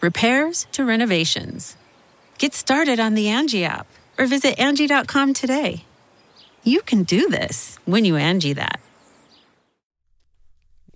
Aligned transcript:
repairs 0.00 0.66
to 0.72 0.84
renovations. 0.84 1.76
Get 2.38 2.54
started 2.54 3.00
on 3.00 3.14
the 3.14 3.26
Angi 3.26 3.64
app 3.64 3.86
or 4.18 4.26
visit 4.26 4.56
Angi.com 4.56 5.34
today. 5.34 5.84
You 6.64 6.82
can 6.82 7.02
do 7.02 7.28
this 7.28 7.78
when 7.84 8.04
you 8.04 8.14
Angi 8.14 8.54
that. 8.54 8.80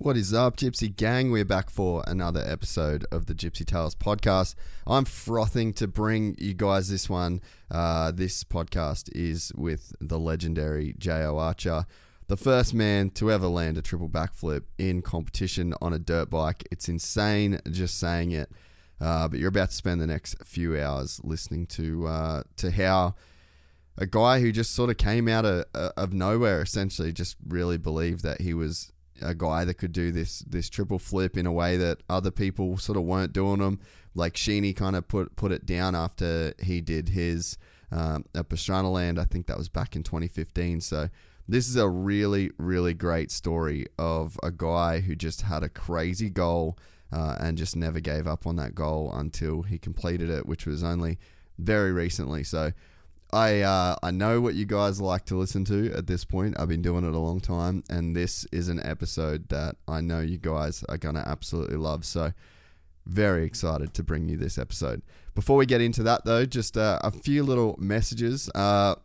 What 0.02 0.16
is 0.16 0.34
up, 0.34 0.56
Gypsy 0.56 0.94
Gang? 0.94 1.30
We're 1.30 1.44
back 1.44 1.70
for 1.70 2.02
another 2.08 2.42
episode 2.44 3.06
of 3.12 3.26
the 3.26 3.34
Gypsy 3.34 3.64
Tales 3.64 3.94
podcast. 3.94 4.56
I'm 4.84 5.04
frothing 5.04 5.72
to 5.74 5.86
bring 5.86 6.34
you 6.38 6.54
guys 6.54 6.88
this 6.88 7.08
one. 7.08 7.40
Uh, 7.70 8.10
this 8.10 8.42
podcast 8.42 9.10
is 9.14 9.52
with 9.54 9.94
the 10.00 10.18
legendary 10.18 10.94
Jayo 10.94 11.38
Archer, 11.38 11.86
the 12.26 12.36
first 12.36 12.74
man 12.74 13.10
to 13.10 13.30
ever 13.30 13.46
land 13.46 13.78
a 13.78 13.82
triple 13.82 14.08
backflip 14.08 14.62
in 14.76 15.02
competition 15.02 15.72
on 15.80 15.92
a 15.92 16.00
dirt 16.00 16.28
bike. 16.28 16.66
It's 16.72 16.88
insane 16.88 17.60
just 17.70 17.96
saying 18.00 18.32
it. 18.32 18.50
Uh, 19.02 19.26
but 19.26 19.40
you're 19.40 19.48
about 19.48 19.70
to 19.70 19.74
spend 19.74 20.00
the 20.00 20.06
next 20.06 20.36
few 20.44 20.80
hours 20.80 21.20
listening 21.24 21.66
to 21.66 22.06
uh, 22.06 22.42
to 22.56 22.70
how 22.70 23.16
a 23.98 24.06
guy 24.06 24.40
who 24.40 24.52
just 24.52 24.74
sort 24.74 24.90
of 24.90 24.96
came 24.96 25.28
out 25.28 25.44
of, 25.44 25.64
uh, 25.74 25.90
of 25.96 26.12
nowhere, 26.12 26.62
essentially, 26.62 27.12
just 27.12 27.36
really 27.46 27.76
believed 27.76 28.22
that 28.22 28.40
he 28.40 28.54
was 28.54 28.92
a 29.20 29.34
guy 29.34 29.64
that 29.64 29.74
could 29.74 29.92
do 29.92 30.12
this 30.12 30.40
this 30.40 30.70
triple 30.70 31.00
flip 31.00 31.36
in 31.36 31.46
a 31.46 31.52
way 31.52 31.76
that 31.76 31.98
other 32.08 32.30
people 32.30 32.76
sort 32.76 32.96
of 32.96 33.02
weren't 33.02 33.32
doing 33.32 33.58
them. 33.58 33.80
Like 34.14 34.34
Sheeny 34.34 34.74
kind 34.74 34.94
of 34.94 35.08
put 35.08 35.34
put 35.34 35.50
it 35.50 35.66
down 35.66 35.96
after 35.96 36.54
he 36.62 36.80
did 36.80 37.08
his 37.08 37.58
um, 37.90 38.24
at 38.36 38.48
Pastrana 38.48 38.92
Land. 38.92 39.18
I 39.18 39.24
think 39.24 39.48
that 39.48 39.58
was 39.58 39.68
back 39.68 39.96
in 39.96 40.04
2015. 40.04 40.80
So 40.80 41.08
this 41.48 41.68
is 41.68 41.74
a 41.74 41.88
really 41.88 42.52
really 42.56 42.94
great 42.94 43.32
story 43.32 43.86
of 43.98 44.38
a 44.44 44.52
guy 44.52 45.00
who 45.00 45.16
just 45.16 45.42
had 45.42 45.64
a 45.64 45.68
crazy 45.68 46.30
goal 46.30 46.78
uh, 47.12 47.36
and 47.38 47.58
just 47.58 47.76
never 47.76 48.00
gave 48.00 48.26
up 48.26 48.46
on 48.46 48.56
that 48.56 48.74
goal 48.74 49.12
until 49.12 49.62
he 49.62 49.78
completed 49.78 50.30
it, 50.30 50.46
which 50.46 50.66
was 50.66 50.82
only 50.82 51.18
very 51.58 51.92
recently. 51.92 52.42
So 52.42 52.72
I 53.32 53.60
uh, 53.60 53.96
I 54.02 54.10
know 54.10 54.40
what 54.40 54.54
you 54.54 54.66
guys 54.66 55.00
like 55.00 55.24
to 55.26 55.36
listen 55.36 55.64
to 55.66 55.92
at 55.94 56.06
this 56.06 56.24
point. 56.24 56.58
I've 56.58 56.68
been 56.68 56.82
doing 56.82 57.04
it 57.04 57.14
a 57.14 57.18
long 57.18 57.40
time, 57.40 57.82
and 57.88 58.14
this 58.14 58.46
is 58.52 58.68
an 58.68 58.80
episode 58.84 59.48
that 59.48 59.76
I 59.88 60.00
know 60.00 60.20
you 60.20 60.38
guys 60.38 60.84
are 60.88 60.98
gonna 60.98 61.24
absolutely 61.26 61.76
love. 61.76 62.04
So 62.04 62.32
very 63.06 63.44
excited 63.44 63.94
to 63.94 64.02
bring 64.02 64.28
you 64.28 64.36
this 64.36 64.58
episode. 64.58 65.02
Before 65.34 65.56
we 65.56 65.66
get 65.66 65.80
into 65.80 66.02
that, 66.02 66.24
though, 66.24 66.44
just 66.44 66.76
uh, 66.76 66.98
a 67.02 67.10
few 67.10 67.42
little 67.42 67.74
messages. 67.78 68.50
Uh, 68.54 68.96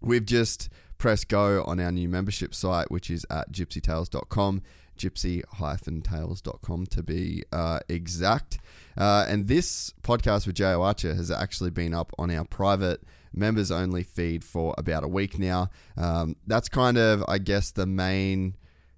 we've 0.00 0.26
just 0.26 0.68
pressed 0.98 1.28
go 1.28 1.64
on 1.64 1.80
our 1.80 1.90
new 1.90 2.08
membership 2.08 2.54
site, 2.54 2.90
which 2.90 3.10
is 3.10 3.24
at 3.30 3.50
gypsytales.com 3.50 4.62
gypsy-tales.com 4.98 6.86
to 6.86 7.02
be 7.02 7.44
uh, 7.52 7.80
exact. 7.88 8.58
Uh, 8.96 9.24
and 9.28 9.48
this 9.48 9.94
podcast 10.02 10.46
with 10.46 10.56
Jayo 10.56 10.80
Archer 10.80 11.14
has 11.14 11.30
actually 11.30 11.70
been 11.70 11.94
up 11.94 12.12
on 12.18 12.30
our 12.30 12.44
private 12.44 13.02
members 13.32 13.70
only 13.70 14.02
feed 14.02 14.44
for 14.44 14.74
about 14.76 15.04
a 15.04 15.08
week 15.08 15.38
now. 15.38 15.70
Um, 15.96 16.36
that's 16.46 16.68
kind 16.68 16.98
of, 16.98 17.24
I 17.28 17.38
guess, 17.38 17.70
the 17.70 17.86
main 17.86 18.56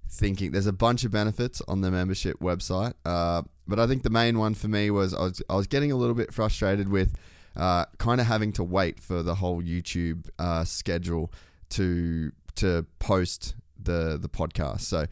thinking. 0.09 0.51
There's 0.51 0.67
a 0.67 0.73
bunch 0.73 1.03
of 1.03 1.11
benefits 1.11 1.61
on 1.67 1.81
the 1.81 1.91
membership 1.91 2.39
website, 2.39 2.93
uh, 3.05 3.43
but 3.67 3.79
I 3.79 3.87
think 3.87 4.03
the 4.03 4.09
main 4.09 4.37
one 4.37 4.53
for 4.53 4.67
me 4.67 4.91
was 4.91 5.13
I 5.13 5.21
was, 5.21 5.41
I 5.49 5.55
was 5.55 5.67
getting 5.67 5.91
a 5.91 5.95
little 5.95 6.15
bit 6.15 6.33
frustrated 6.33 6.89
with 6.89 7.15
uh, 7.55 7.85
kind 7.97 8.21
of 8.21 8.27
having 8.27 8.51
to 8.53 8.63
wait 8.63 8.99
for 8.99 9.23
the 9.23 9.35
whole 9.35 9.61
YouTube 9.61 10.29
uh, 10.39 10.63
schedule 10.63 11.31
to 11.69 12.31
to 12.55 12.85
post 12.99 13.55
the 13.83 14.17
the 14.21 14.29
podcast. 14.29 14.81
So 14.81 15.05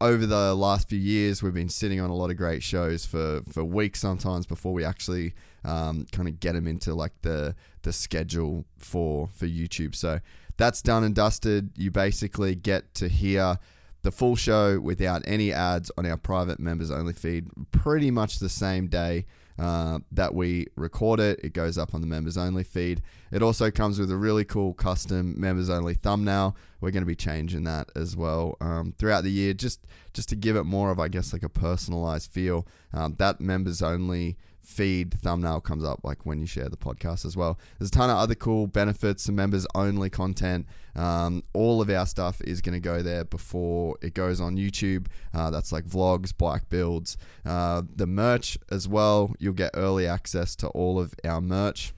over 0.00 0.26
the 0.26 0.54
last 0.54 0.88
few 0.88 0.98
years, 0.98 1.42
we've 1.42 1.54
been 1.54 1.68
sitting 1.68 2.00
on 2.00 2.10
a 2.10 2.14
lot 2.14 2.30
of 2.30 2.36
great 2.36 2.62
shows 2.62 3.06
for, 3.06 3.42
for 3.48 3.64
weeks 3.64 4.00
sometimes 4.00 4.44
before 4.44 4.72
we 4.72 4.84
actually 4.84 5.34
um, 5.64 6.06
kind 6.10 6.28
of 6.28 6.40
get 6.40 6.54
them 6.54 6.66
into 6.66 6.94
like 6.94 7.12
the 7.22 7.54
the 7.82 7.92
schedule 7.92 8.64
for 8.78 9.28
for 9.28 9.46
YouTube. 9.46 9.94
So 9.94 10.20
that's 10.56 10.82
done 10.82 11.04
and 11.04 11.14
dusted. 11.14 11.70
You 11.76 11.90
basically 11.90 12.54
get 12.54 12.94
to 12.94 13.08
hear 13.08 13.58
the 14.02 14.10
full 14.10 14.36
show 14.36 14.80
without 14.80 15.22
any 15.24 15.52
ads 15.52 15.90
on 15.96 16.06
our 16.06 16.16
private 16.16 16.58
members 16.58 16.90
only 16.90 17.12
feed 17.12 17.46
pretty 17.70 18.10
much 18.10 18.38
the 18.38 18.48
same 18.48 18.88
day 18.88 19.26
uh, 19.58 20.00
that 20.10 20.34
we 20.34 20.66
record 20.76 21.20
it. 21.20 21.40
It 21.42 21.52
goes 21.52 21.78
up 21.78 21.94
on 21.94 22.00
the 22.00 22.06
members 22.06 22.36
only 22.36 22.64
feed. 22.64 23.02
It 23.30 23.42
also 23.42 23.70
comes 23.70 23.98
with 23.98 24.10
a 24.10 24.16
really 24.16 24.44
cool 24.44 24.74
custom 24.74 25.38
members 25.40 25.70
only 25.70 25.94
thumbnail. 25.94 26.56
We're 26.80 26.90
going 26.90 27.02
to 27.02 27.06
be 27.06 27.16
changing 27.16 27.64
that 27.64 27.90
as 27.94 28.16
well 28.16 28.56
um, 28.60 28.94
throughout 28.98 29.24
the 29.24 29.30
year, 29.30 29.54
just 29.54 29.86
just 30.12 30.28
to 30.30 30.36
give 30.36 30.56
it 30.56 30.64
more 30.64 30.90
of, 30.90 30.98
I 30.98 31.08
guess, 31.08 31.32
like 31.32 31.42
a 31.42 31.48
personalized 31.48 32.30
feel. 32.30 32.66
Um, 32.92 33.14
that 33.18 33.40
members 33.40 33.82
only 33.82 34.36
feed 34.62 35.14
thumbnail 35.14 35.60
comes 35.60 35.84
up 35.84 36.00
like 36.04 36.24
when 36.24 36.40
you 36.40 36.46
share 36.46 36.68
the 36.68 36.76
podcast 36.76 37.24
as 37.24 37.36
well. 37.36 37.58
There's 37.78 37.88
a 37.88 37.92
ton 37.92 38.10
of 38.10 38.16
other 38.16 38.34
cool 38.34 38.66
benefits, 38.66 39.24
some 39.24 39.34
members 39.34 39.66
only 39.74 40.10
content. 40.10 40.66
Um, 40.94 41.42
all 41.52 41.80
of 41.80 41.90
our 41.90 42.06
stuff 42.06 42.40
is 42.42 42.60
going 42.60 42.74
to 42.74 42.80
go 42.80 43.02
there 43.02 43.24
before 43.24 43.96
it 44.02 44.14
goes 44.14 44.40
on 44.40 44.56
YouTube. 44.56 45.06
Uh, 45.34 45.50
that's 45.50 45.72
like 45.72 45.84
vlogs, 45.84 46.36
bike 46.36 46.68
builds, 46.68 47.16
uh, 47.44 47.82
the 47.94 48.06
merch 48.06 48.58
as 48.70 48.86
well. 48.86 49.34
You'll 49.38 49.54
get 49.54 49.70
early 49.74 50.06
access 50.06 50.54
to 50.56 50.68
all 50.68 51.00
of 51.00 51.14
our 51.24 51.40
merch. 51.40 51.92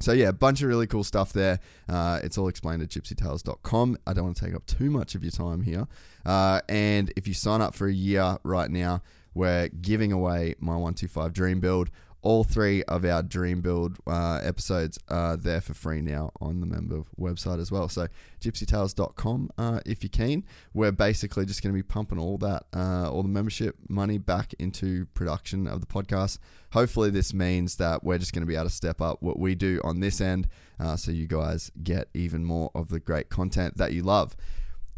So 0.00 0.12
yeah, 0.12 0.28
a 0.28 0.32
bunch 0.32 0.62
of 0.62 0.68
really 0.68 0.86
cool 0.86 1.04
stuff 1.04 1.32
there. 1.32 1.58
Uh, 1.88 2.20
it's 2.22 2.38
all 2.38 2.48
explained 2.48 2.82
at 2.82 2.88
gypsytales.com. 2.88 3.98
I 4.06 4.12
don't 4.12 4.24
want 4.24 4.36
to 4.36 4.44
take 4.44 4.54
up 4.54 4.66
too 4.66 4.90
much 4.90 5.14
of 5.14 5.24
your 5.24 5.32
time 5.32 5.62
here. 5.62 5.88
Uh, 6.24 6.60
and 6.68 7.12
if 7.16 7.26
you 7.26 7.34
sign 7.34 7.60
up 7.60 7.74
for 7.74 7.88
a 7.88 7.92
year 7.92 8.38
right 8.44 8.70
now, 8.70 9.02
we're 9.38 9.68
giving 9.68 10.10
away 10.10 10.56
my 10.58 10.72
125 10.72 11.32
Dream 11.32 11.60
Build. 11.60 11.90
All 12.22 12.42
three 12.42 12.82
of 12.82 13.04
our 13.04 13.22
Dream 13.22 13.60
Build 13.60 13.98
uh, 14.04 14.40
episodes 14.42 14.98
are 15.06 15.36
there 15.36 15.60
for 15.60 15.74
free 15.74 16.02
now 16.02 16.32
on 16.40 16.58
the 16.58 16.66
member 16.66 17.04
website 17.16 17.60
as 17.60 17.70
well. 17.70 17.88
So, 17.88 18.08
gypsytales.com 18.40 19.50
uh, 19.56 19.78
if 19.86 20.02
you're 20.02 20.10
keen. 20.10 20.44
We're 20.74 20.90
basically 20.90 21.46
just 21.46 21.62
going 21.62 21.72
to 21.72 21.76
be 21.76 21.84
pumping 21.84 22.18
all 22.18 22.36
that, 22.38 22.64
uh, 22.74 23.12
all 23.12 23.22
the 23.22 23.28
membership 23.28 23.76
money 23.88 24.18
back 24.18 24.54
into 24.58 25.06
production 25.14 25.68
of 25.68 25.80
the 25.80 25.86
podcast. 25.86 26.38
Hopefully, 26.72 27.10
this 27.10 27.32
means 27.32 27.76
that 27.76 28.02
we're 28.02 28.18
just 28.18 28.32
going 28.32 28.42
to 28.42 28.46
be 28.46 28.56
able 28.56 28.64
to 28.64 28.74
step 28.74 29.00
up 29.00 29.22
what 29.22 29.38
we 29.38 29.54
do 29.54 29.80
on 29.84 30.00
this 30.00 30.20
end 30.20 30.48
uh, 30.80 30.96
so 30.96 31.12
you 31.12 31.28
guys 31.28 31.70
get 31.84 32.08
even 32.12 32.44
more 32.44 32.72
of 32.74 32.88
the 32.88 32.98
great 32.98 33.28
content 33.28 33.76
that 33.76 33.92
you 33.92 34.02
love. 34.02 34.36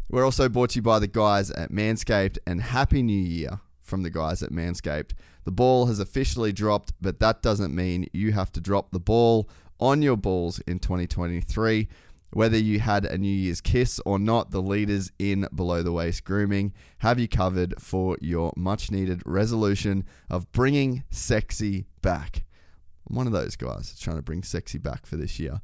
We're 0.09 0.25
also 0.25 0.49
brought 0.49 0.71
to 0.71 0.77
you 0.77 0.81
by 0.81 0.97
the 0.97 1.05
guys 1.05 1.51
at 1.51 1.71
Manscaped, 1.71 2.39
and 2.47 2.63
Happy 2.63 3.03
New 3.03 3.13
Year 3.13 3.59
from 3.91 4.01
the 4.03 4.09
guys 4.09 4.41
at 4.41 4.51
Manscaped. 4.51 5.11
The 5.43 5.51
ball 5.51 5.85
has 5.87 5.99
officially 5.99 6.53
dropped, 6.53 6.93
but 7.01 7.19
that 7.19 7.43
doesn't 7.43 7.75
mean 7.75 8.07
you 8.13 8.31
have 8.31 8.51
to 8.53 8.61
drop 8.61 8.91
the 8.91 8.99
ball 8.99 9.49
on 9.81 10.01
your 10.01 10.15
balls 10.15 10.59
in 10.61 10.79
2023. 10.79 11.89
Whether 12.31 12.57
you 12.57 12.79
had 12.79 13.03
a 13.03 13.17
New 13.17 13.27
Year's 13.27 13.59
kiss 13.59 13.99
or 14.05 14.17
not, 14.17 14.51
the 14.51 14.61
leaders 14.61 15.11
in 15.19 15.45
below 15.53 15.83
the 15.83 15.91
waist 15.91 16.23
grooming 16.23 16.73
have 16.99 17.19
you 17.19 17.27
covered 17.27 17.81
for 17.81 18.17
your 18.21 18.53
much 18.55 18.89
needed 18.89 19.21
resolution 19.25 20.05
of 20.29 20.49
bringing 20.53 21.03
sexy 21.09 21.85
back. 22.01 22.45
I'm 23.09 23.17
one 23.17 23.27
of 23.27 23.33
those 23.33 23.57
guys 23.57 23.99
trying 23.99 24.15
to 24.15 24.21
bring 24.21 24.43
sexy 24.43 24.77
back 24.77 25.05
for 25.05 25.17
this 25.17 25.37
year. 25.37 25.59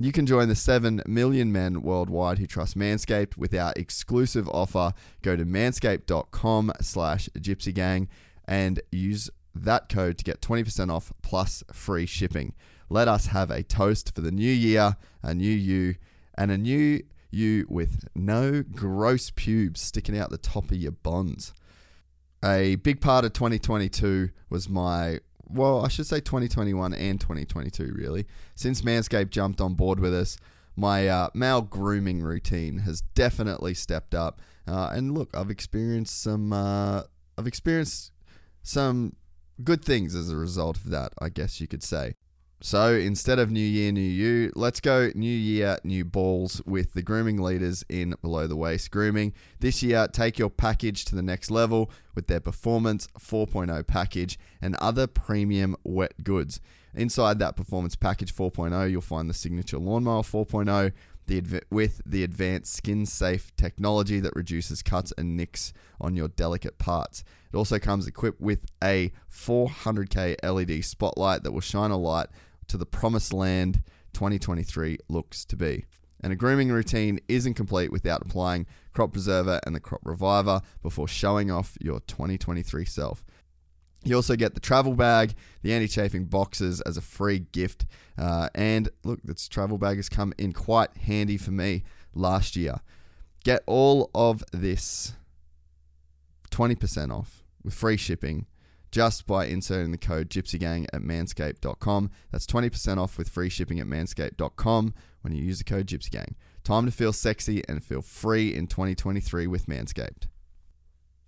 You 0.00 0.12
can 0.12 0.26
join 0.26 0.46
the 0.48 0.54
7 0.54 1.02
million 1.08 1.50
men 1.50 1.82
worldwide 1.82 2.38
who 2.38 2.46
trust 2.46 2.78
Manscaped 2.78 3.36
with 3.36 3.52
our 3.52 3.72
exclusive 3.74 4.48
offer. 4.48 4.92
Go 5.22 5.34
to 5.34 5.44
manscaped.com 5.44 6.72
slash 6.80 7.28
gypsygang 7.36 8.06
and 8.46 8.80
use 8.92 9.28
that 9.56 9.88
code 9.88 10.16
to 10.18 10.24
get 10.24 10.40
20% 10.40 10.94
off 10.94 11.12
plus 11.20 11.64
free 11.72 12.06
shipping. 12.06 12.54
Let 12.88 13.08
us 13.08 13.26
have 13.26 13.50
a 13.50 13.64
toast 13.64 14.14
for 14.14 14.20
the 14.20 14.30
new 14.30 14.52
year, 14.52 14.96
a 15.20 15.34
new 15.34 15.50
you, 15.50 15.96
and 16.36 16.52
a 16.52 16.58
new 16.58 17.02
you 17.32 17.66
with 17.68 18.08
no 18.14 18.62
gross 18.62 19.32
pubes 19.34 19.80
sticking 19.80 20.16
out 20.16 20.30
the 20.30 20.38
top 20.38 20.70
of 20.70 20.76
your 20.76 20.92
bonds. 20.92 21.52
A 22.44 22.76
big 22.76 23.00
part 23.00 23.24
of 23.24 23.32
2022 23.32 24.30
was 24.48 24.68
my, 24.68 25.18
well, 25.50 25.84
I 25.84 25.88
should 25.88 26.06
say 26.06 26.20
2021 26.20 26.94
and 26.94 27.20
2022, 27.20 27.92
really. 27.94 28.26
Since 28.54 28.82
Manscaped 28.82 29.30
jumped 29.30 29.60
on 29.60 29.74
board 29.74 30.00
with 30.00 30.14
us, 30.14 30.36
my 30.76 31.08
uh, 31.08 31.28
male 31.34 31.62
grooming 31.62 32.22
routine 32.22 32.78
has 32.78 33.00
definitely 33.14 33.74
stepped 33.74 34.14
up. 34.14 34.40
Uh, 34.66 34.90
and 34.92 35.16
look, 35.16 35.30
I've 35.34 35.50
experienced 35.50 36.22
some, 36.22 36.52
uh, 36.52 37.02
I've 37.36 37.46
experienced 37.46 38.12
some 38.62 39.16
good 39.64 39.84
things 39.84 40.14
as 40.14 40.30
a 40.30 40.36
result 40.36 40.76
of 40.76 40.90
that, 40.90 41.12
I 41.20 41.30
guess 41.30 41.60
you 41.60 41.66
could 41.66 41.82
say. 41.82 42.14
So 42.60 42.92
instead 42.92 43.38
of 43.38 43.52
New 43.52 43.60
Year, 43.60 43.92
New 43.92 44.00
You, 44.00 44.52
let's 44.56 44.80
go 44.80 45.12
New 45.14 45.30
Year, 45.30 45.78
New 45.84 46.04
Balls 46.04 46.60
with 46.66 46.92
the 46.92 47.02
grooming 47.02 47.40
leaders 47.40 47.84
in 47.88 48.16
Below 48.20 48.48
the 48.48 48.56
Waist 48.56 48.90
Grooming. 48.90 49.32
This 49.60 49.80
year, 49.80 50.08
take 50.08 50.40
your 50.40 50.50
package 50.50 51.04
to 51.04 51.14
the 51.14 51.22
next 51.22 51.52
level 51.52 51.88
with 52.16 52.26
their 52.26 52.40
Performance 52.40 53.06
4.0 53.16 53.86
package 53.86 54.40
and 54.60 54.74
other 54.76 55.06
premium 55.06 55.76
wet 55.84 56.24
goods. 56.24 56.60
Inside 56.94 57.38
that 57.38 57.54
Performance 57.54 57.94
Package 57.94 58.34
4.0, 58.34 58.90
you'll 58.90 59.02
find 59.02 59.30
the 59.30 59.34
Signature 59.34 59.78
Lawnmower 59.78 60.22
4.0 60.22 60.92
the 61.28 61.62
with 61.70 62.00
the 62.04 62.24
advanced 62.24 62.74
skin 62.74 63.06
safe 63.06 63.54
technology 63.56 64.18
that 64.18 64.34
reduces 64.34 64.82
cuts 64.82 65.12
and 65.16 65.36
nicks 65.36 65.72
on 66.00 66.16
your 66.16 66.28
delicate 66.28 66.78
parts. 66.78 67.22
It 67.52 67.56
also 67.56 67.78
comes 67.78 68.06
equipped 68.06 68.40
with 68.40 68.66
a 68.82 69.12
400k 69.30 70.36
LED 70.42 70.84
spotlight 70.84 71.44
that 71.44 71.52
will 71.52 71.60
shine 71.60 71.90
a 71.90 71.96
light 71.96 72.28
to 72.68 72.76
the 72.76 72.86
promised 72.86 73.32
land 73.32 73.82
2023 74.12 74.98
looks 75.08 75.44
to 75.44 75.56
be. 75.56 75.84
And 76.20 76.32
a 76.32 76.36
grooming 76.36 76.70
routine 76.70 77.20
isn't 77.28 77.54
complete 77.54 77.92
without 77.92 78.22
applying 78.22 78.66
Crop 78.92 79.12
Preserver 79.12 79.60
and 79.64 79.74
the 79.74 79.80
Crop 79.80 80.00
Reviver 80.04 80.60
before 80.82 81.06
showing 81.06 81.50
off 81.50 81.76
your 81.80 82.00
2023 82.00 82.84
self. 82.84 83.24
You 84.04 84.16
also 84.16 84.36
get 84.36 84.54
the 84.54 84.60
travel 84.60 84.94
bag, 84.94 85.34
the 85.62 85.72
anti 85.72 85.88
chafing 85.88 86.24
boxes 86.24 86.80
as 86.82 86.96
a 86.96 87.00
free 87.00 87.40
gift. 87.52 87.86
Uh, 88.16 88.48
and 88.54 88.88
look, 89.04 89.20
this 89.22 89.48
travel 89.48 89.78
bag 89.78 89.96
has 89.96 90.08
come 90.08 90.32
in 90.38 90.52
quite 90.52 90.96
handy 90.96 91.36
for 91.36 91.50
me 91.50 91.84
last 92.14 92.56
year. 92.56 92.80
Get 93.44 93.62
all 93.66 94.10
of 94.14 94.42
this 94.52 95.14
20% 96.50 97.16
off 97.16 97.44
with 97.62 97.74
free 97.74 97.96
shipping 97.96 98.46
just 98.90 99.26
by 99.26 99.46
inserting 99.46 99.92
the 99.92 99.98
code 99.98 100.30
gypsygang 100.30 100.86
at 100.92 101.02
manscaped.com. 101.02 102.10
That's 102.30 102.46
20% 102.46 102.98
off 102.98 103.18
with 103.18 103.28
free 103.28 103.48
shipping 103.48 103.80
at 103.80 103.86
manscaped.com 103.86 104.94
when 105.22 105.34
you 105.34 105.44
use 105.44 105.58
the 105.58 105.64
code 105.64 105.86
gypsygang. 105.86 106.34
Time 106.64 106.86
to 106.86 106.92
feel 106.92 107.12
sexy 107.12 107.62
and 107.68 107.82
feel 107.82 108.02
free 108.02 108.54
in 108.54 108.66
2023 108.66 109.46
with 109.46 109.66
Manscaped. 109.66 110.26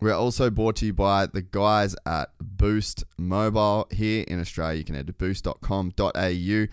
We're 0.00 0.14
also 0.14 0.48
brought 0.48 0.76
to 0.76 0.86
you 0.86 0.94
by 0.94 1.26
the 1.26 1.42
guys 1.42 1.94
at 2.06 2.30
Boost 2.40 3.04
Mobile 3.18 3.86
here 3.90 4.24
in 4.26 4.40
Australia. 4.40 4.78
You 4.78 4.84
can 4.84 4.94
head 4.94 5.06
to 5.08 5.12
boost.com.au. 5.12 6.66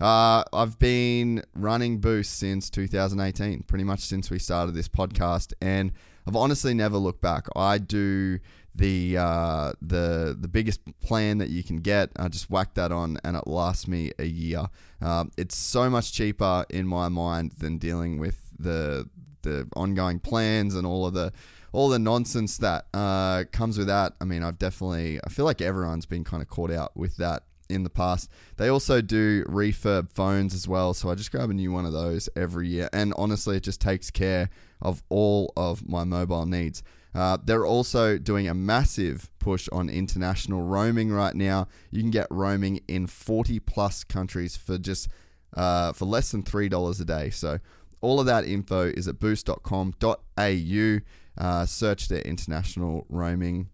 Uh, 0.00 0.44
I've 0.50 0.78
been 0.78 1.42
running 1.54 1.98
Boost 1.98 2.38
since 2.38 2.70
2018, 2.70 3.64
pretty 3.64 3.84
much 3.84 4.00
since 4.00 4.30
we 4.30 4.38
started 4.38 4.74
this 4.74 4.88
podcast, 4.88 5.52
and 5.60 5.92
I've 6.26 6.36
honestly 6.36 6.72
never 6.72 6.96
looked 6.96 7.20
back. 7.20 7.48
I 7.54 7.76
do 7.76 8.38
the 8.74 9.16
uh, 9.18 9.72
the 9.82 10.36
the 10.38 10.48
biggest 10.48 10.80
plan 11.00 11.38
that 11.38 11.50
you 11.50 11.62
can 11.62 11.78
get. 11.78 12.10
I 12.16 12.28
just 12.28 12.50
whack 12.50 12.74
that 12.74 12.92
on, 12.92 13.18
and 13.24 13.36
it 13.36 13.46
lasts 13.46 13.88
me 13.88 14.12
a 14.18 14.26
year. 14.26 14.66
Um, 15.00 15.30
it's 15.36 15.56
so 15.56 15.90
much 15.90 16.12
cheaper 16.12 16.64
in 16.70 16.86
my 16.86 17.08
mind 17.08 17.52
than 17.58 17.78
dealing 17.78 18.18
with 18.18 18.38
the 18.58 19.08
the 19.42 19.68
ongoing 19.74 20.20
plans 20.20 20.74
and 20.74 20.86
all 20.86 21.06
of 21.06 21.14
the 21.14 21.32
all 21.72 21.88
the 21.88 21.98
nonsense 21.98 22.58
that 22.58 22.86
uh, 22.94 23.44
comes 23.52 23.78
with 23.78 23.86
that. 23.86 24.14
I 24.20 24.24
mean, 24.24 24.42
I've 24.42 24.58
definitely 24.58 25.20
I 25.24 25.28
feel 25.28 25.44
like 25.44 25.60
everyone's 25.60 26.06
been 26.06 26.24
kind 26.24 26.42
of 26.42 26.48
caught 26.48 26.70
out 26.70 26.96
with 26.96 27.16
that 27.16 27.44
in 27.68 27.84
the 27.84 27.90
past. 27.90 28.28
They 28.56 28.68
also 28.68 29.00
do 29.00 29.44
refurb 29.44 30.10
phones 30.10 30.54
as 30.54 30.66
well, 30.66 30.94
so 30.94 31.10
I 31.10 31.14
just 31.14 31.30
grab 31.30 31.50
a 31.50 31.54
new 31.54 31.72
one 31.72 31.86
of 31.86 31.92
those 31.92 32.28
every 32.36 32.68
year. 32.68 32.88
And 32.92 33.14
honestly, 33.16 33.56
it 33.56 33.62
just 33.62 33.80
takes 33.80 34.10
care 34.10 34.50
of 34.82 35.02
all 35.08 35.52
of 35.56 35.88
my 35.88 36.04
mobile 36.04 36.46
needs. 36.46 36.82
Uh, 37.14 37.38
they're 37.42 37.66
also 37.66 38.18
doing 38.18 38.46
a 38.48 38.54
massive 38.54 39.30
push 39.38 39.68
on 39.72 39.88
international 39.88 40.62
roaming 40.62 41.10
right 41.10 41.34
now. 41.34 41.66
You 41.90 42.00
can 42.00 42.10
get 42.10 42.26
roaming 42.30 42.80
in 42.86 43.06
40 43.06 43.58
plus 43.60 44.04
countries 44.04 44.56
for 44.56 44.78
just 44.78 45.08
uh, 45.56 45.92
for 45.92 46.04
less 46.04 46.30
than 46.30 46.42
three 46.42 46.68
dollars 46.68 47.00
a 47.00 47.04
day. 47.04 47.30
So 47.30 47.58
all 48.00 48.20
of 48.20 48.26
that 48.26 48.44
info 48.44 48.88
is 48.88 49.08
at 49.08 49.18
boost.com.au. 49.18 50.98
Uh, 51.38 51.64
search 51.66 52.08
their 52.08 52.20
international 52.22 53.06
roaming 53.08 53.68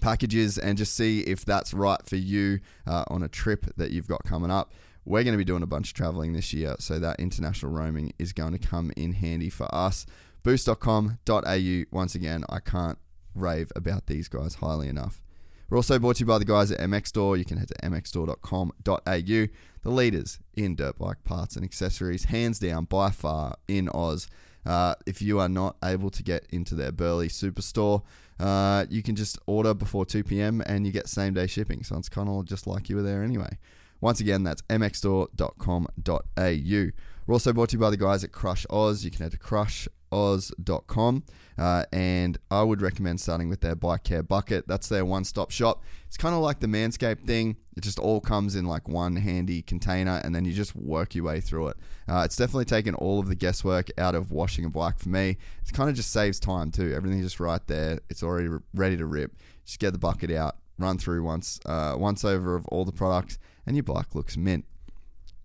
packages 0.00 0.58
and 0.58 0.78
just 0.78 0.94
see 0.94 1.20
if 1.20 1.44
that's 1.44 1.74
right 1.74 2.04
for 2.06 2.16
you 2.16 2.60
uh, 2.86 3.04
on 3.08 3.22
a 3.22 3.28
trip 3.28 3.66
that 3.76 3.90
you've 3.90 4.08
got 4.08 4.24
coming 4.24 4.50
up. 4.50 4.72
We're 5.04 5.24
going 5.24 5.34
to 5.34 5.38
be 5.38 5.44
doing 5.44 5.62
a 5.62 5.66
bunch 5.66 5.88
of 5.88 5.94
traveling 5.94 6.32
this 6.32 6.52
year, 6.52 6.76
so 6.78 6.98
that 6.98 7.18
international 7.18 7.72
roaming 7.72 8.12
is 8.18 8.32
going 8.32 8.52
to 8.52 8.58
come 8.58 8.92
in 8.96 9.12
handy 9.14 9.48
for 9.48 9.72
us. 9.74 10.04
Boost.com.au. 10.42 11.82
Once 11.90 12.14
again, 12.14 12.44
I 12.48 12.60
can't 12.60 12.98
rave 13.34 13.70
about 13.76 14.06
these 14.06 14.28
guys 14.28 14.56
highly 14.56 14.88
enough. 14.88 15.20
We're 15.68 15.78
also 15.78 15.98
brought 16.00 16.16
to 16.16 16.20
you 16.20 16.26
by 16.26 16.38
the 16.38 16.44
guys 16.44 16.72
at 16.72 16.80
MX 16.80 17.08
Store. 17.08 17.36
You 17.36 17.44
can 17.44 17.58
head 17.58 17.68
to 17.68 17.74
mxstore.com.au. 17.74 19.46
The 19.82 19.90
leaders 19.90 20.40
in 20.54 20.74
dirt 20.74 20.98
bike 20.98 21.22
parts 21.24 21.54
and 21.54 21.64
accessories, 21.64 22.24
hands 22.24 22.58
down 22.58 22.86
by 22.86 23.10
far 23.10 23.56
in 23.68 23.88
Oz. 23.94 24.26
Uh, 24.66 24.94
if 25.06 25.22
you 25.22 25.38
are 25.38 25.48
not 25.48 25.76
able 25.82 26.10
to 26.10 26.22
get 26.22 26.44
into 26.50 26.74
their 26.74 26.92
Burley 26.92 27.28
Superstore, 27.28 28.02
uh, 28.38 28.84
you 28.90 29.02
can 29.02 29.16
just 29.16 29.38
order 29.46 29.72
before 29.72 30.04
2 30.04 30.24
p.m. 30.24 30.62
and 30.66 30.86
you 30.86 30.92
get 30.92 31.08
same 31.08 31.34
day 31.34 31.46
shipping. 31.46 31.84
So 31.84 31.96
it's 31.96 32.08
kind 32.08 32.28
of 32.28 32.44
just 32.46 32.66
like 32.66 32.88
you 32.88 32.96
were 32.96 33.02
there 33.02 33.22
anyway. 33.22 33.58
Once 34.00 34.20
again, 34.20 34.42
that's 34.42 34.62
mxstore.com.au. 34.62 36.90
We're 37.26 37.34
also 37.34 37.52
brought 37.52 37.68
to 37.70 37.76
you 37.76 37.80
by 37.80 37.90
the 37.90 37.96
guys 37.96 38.24
at 38.24 38.32
KrushOz. 38.32 39.04
You 39.04 39.10
can 39.10 39.22
head 39.22 39.32
to 39.32 39.38
krushoz.com 39.38 41.22
uh, 41.58 41.84
and 41.92 42.38
I 42.50 42.62
would 42.62 42.80
recommend 42.80 43.20
starting 43.20 43.48
with 43.48 43.60
their 43.60 43.74
bike 43.74 44.04
care 44.04 44.22
bucket. 44.22 44.66
That's 44.66 44.88
their 44.88 45.04
one 45.04 45.24
stop 45.24 45.50
shop. 45.50 45.82
It's 46.06 46.16
kind 46.16 46.34
of 46.34 46.40
like 46.40 46.60
the 46.60 46.66
Manscaped 46.66 47.26
thing. 47.26 47.56
It 47.76 47.82
just 47.82 47.98
all 47.98 48.20
comes 48.20 48.56
in 48.56 48.64
like 48.64 48.88
one 48.88 49.16
handy 49.16 49.62
container 49.62 50.20
and 50.24 50.34
then 50.34 50.44
you 50.44 50.52
just 50.52 50.74
work 50.74 51.14
your 51.14 51.24
way 51.24 51.40
through 51.40 51.68
it. 51.68 51.76
Uh, 52.08 52.22
it's 52.24 52.36
definitely 52.36 52.64
taken 52.64 52.94
all 52.94 53.20
of 53.20 53.28
the 53.28 53.34
guesswork 53.34 53.88
out 53.98 54.14
of 54.14 54.32
washing 54.32 54.64
a 54.64 54.70
bike 54.70 54.98
for 54.98 55.10
me. 55.10 55.36
It 55.66 55.72
kind 55.72 55.90
of 55.90 55.96
just 55.96 56.12
saves 56.12 56.40
time 56.40 56.70
too. 56.70 56.92
Everything's 56.94 57.24
just 57.24 57.38
right 57.40 57.64
there. 57.66 58.00
It's 58.08 58.22
already 58.22 58.48
ready 58.74 58.96
to 58.96 59.06
rip. 59.06 59.36
Just 59.64 59.78
get 59.78 59.92
the 59.92 59.98
bucket 59.98 60.30
out, 60.30 60.56
run 60.78 60.98
through 60.98 61.22
once, 61.22 61.60
uh, 61.66 61.94
once 61.96 62.24
over 62.24 62.56
of 62.56 62.66
all 62.68 62.84
the 62.84 62.92
products, 62.92 63.38
and 63.66 63.76
your 63.76 63.84
bike 63.84 64.14
looks 64.14 64.36
mint. 64.36 64.64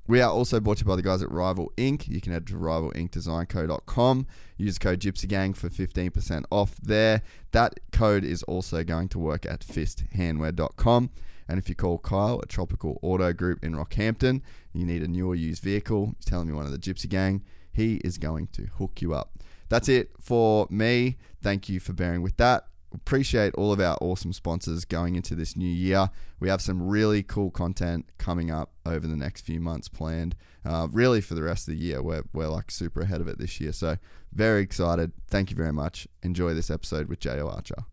We 0.07 0.21
are 0.21 0.29
also 0.29 0.59
brought 0.59 0.77
to 0.77 0.81
you 0.83 0.87
by 0.87 0.95
the 0.95 1.01
guys 1.01 1.23
at 1.23 1.31
Rival 1.31 1.73
Ink. 1.77 2.07
You 2.07 2.21
can 2.21 2.31
head 2.31 2.45
to 2.47 2.53
rivalinkdesignco.com. 2.53 4.27
Use 4.57 4.77
code 4.77 4.99
GypsyGang 4.99 5.55
for 5.55 5.69
15% 5.69 6.45
off 6.51 6.75
there. 6.77 7.23
That 7.51 7.79
code 7.91 8.23
is 8.23 8.43
also 8.43 8.83
going 8.83 9.09
to 9.09 9.19
work 9.19 9.47
at 9.47 9.61
fisthandwear.com. 9.61 11.09
And 11.47 11.59
if 11.59 11.69
you 11.69 11.75
call 11.75 11.97
Kyle 11.97 12.39
at 12.41 12.49
Tropical 12.49 12.99
Auto 13.01 13.33
Group 13.33 13.63
in 13.63 13.73
Rockhampton, 13.73 14.41
you 14.73 14.85
need 14.85 15.01
a 15.01 15.07
new 15.07 15.27
or 15.27 15.35
used 15.35 15.63
vehicle, 15.63 16.15
you 16.19 16.25
tell 16.25 16.41
him 16.41 16.49
you're 16.49 16.57
one 16.57 16.65
of 16.65 16.71
the 16.71 16.77
Gypsy 16.77 17.09
Gang, 17.09 17.43
he 17.71 17.95
is 18.03 18.17
going 18.19 18.47
to 18.53 18.67
hook 18.77 19.01
you 19.01 19.13
up. 19.13 19.39
That's 19.69 19.89
it 19.89 20.11
for 20.19 20.67
me. 20.69 21.17
Thank 21.41 21.67
you 21.67 21.79
for 21.79 21.93
bearing 21.93 22.21
with 22.21 22.37
that 22.37 22.67
appreciate 22.95 23.53
all 23.55 23.71
of 23.71 23.79
our 23.79 23.97
awesome 24.01 24.33
sponsors 24.33 24.85
going 24.85 25.15
into 25.15 25.35
this 25.35 25.55
new 25.55 25.69
year. 25.69 26.09
We 26.39 26.49
have 26.49 26.61
some 26.61 26.81
really 26.81 27.23
cool 27.23 27.51
content 27.51 28.05
coming 28.17 28.49
up 28.49 28.71
over 28.85 29.07
the 29.07 29.15
next 29.15 29.41
few 29.41 29.59
months 29.59 29.87
planned. 29.87 30.35
Uh, 30.65 30.87
really, 30.91 31.21
for 31.21 31.35
the 31.35 31.43
rest 31.43 31.67
of 31.67 31.73
the 31.73 31.79
year, 31.79 32.01
we're, 32.01 32.23
we're 32.33 32.47
like 32.47 32.71
super 32.71 33.01
ahead 33.01 33.21
of 33.21 33.27
it 33.27 33.37
this 33.37 33.59
year. 33.61 33.71
So, 33.71 33.97
very 34.33 34.61
excited. 34.61 35.11
Thank 35.27 35.51
you 35.51 35.55
very 35.55 35.73
much. 35.73 36.07
Enjoy 36.23 36.53
this 36.53 36.71
episode 36.71 37.07
with 37.07 37.19
Jayo 37.19 37.53
Archer. 37.53 37.85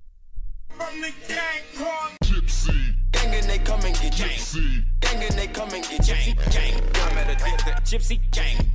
Gypsy. 2.24 2.94
Gang 3.12 3.34
and 3.34 3.44
they 3.44 3.58
come 3.58 3.80
and 3.84 3.94
get 3.94 4.12
gypsy. 4.12 4.84
Gang 5.00 5.22
and 5.22 5.34
they 5.34 5.46
come 5.48 5.68
and 5.70 5.84
get 5.84 6.00
gypsy. 6.00 6.34
Gang. 6.52 6.82
I 6.94 7.14
met 7.14 7.30
a 7.30 7.34
gypsy. 7.34 8.20
Gypsy. 8.30 8.30
Gang. 8.30 8.72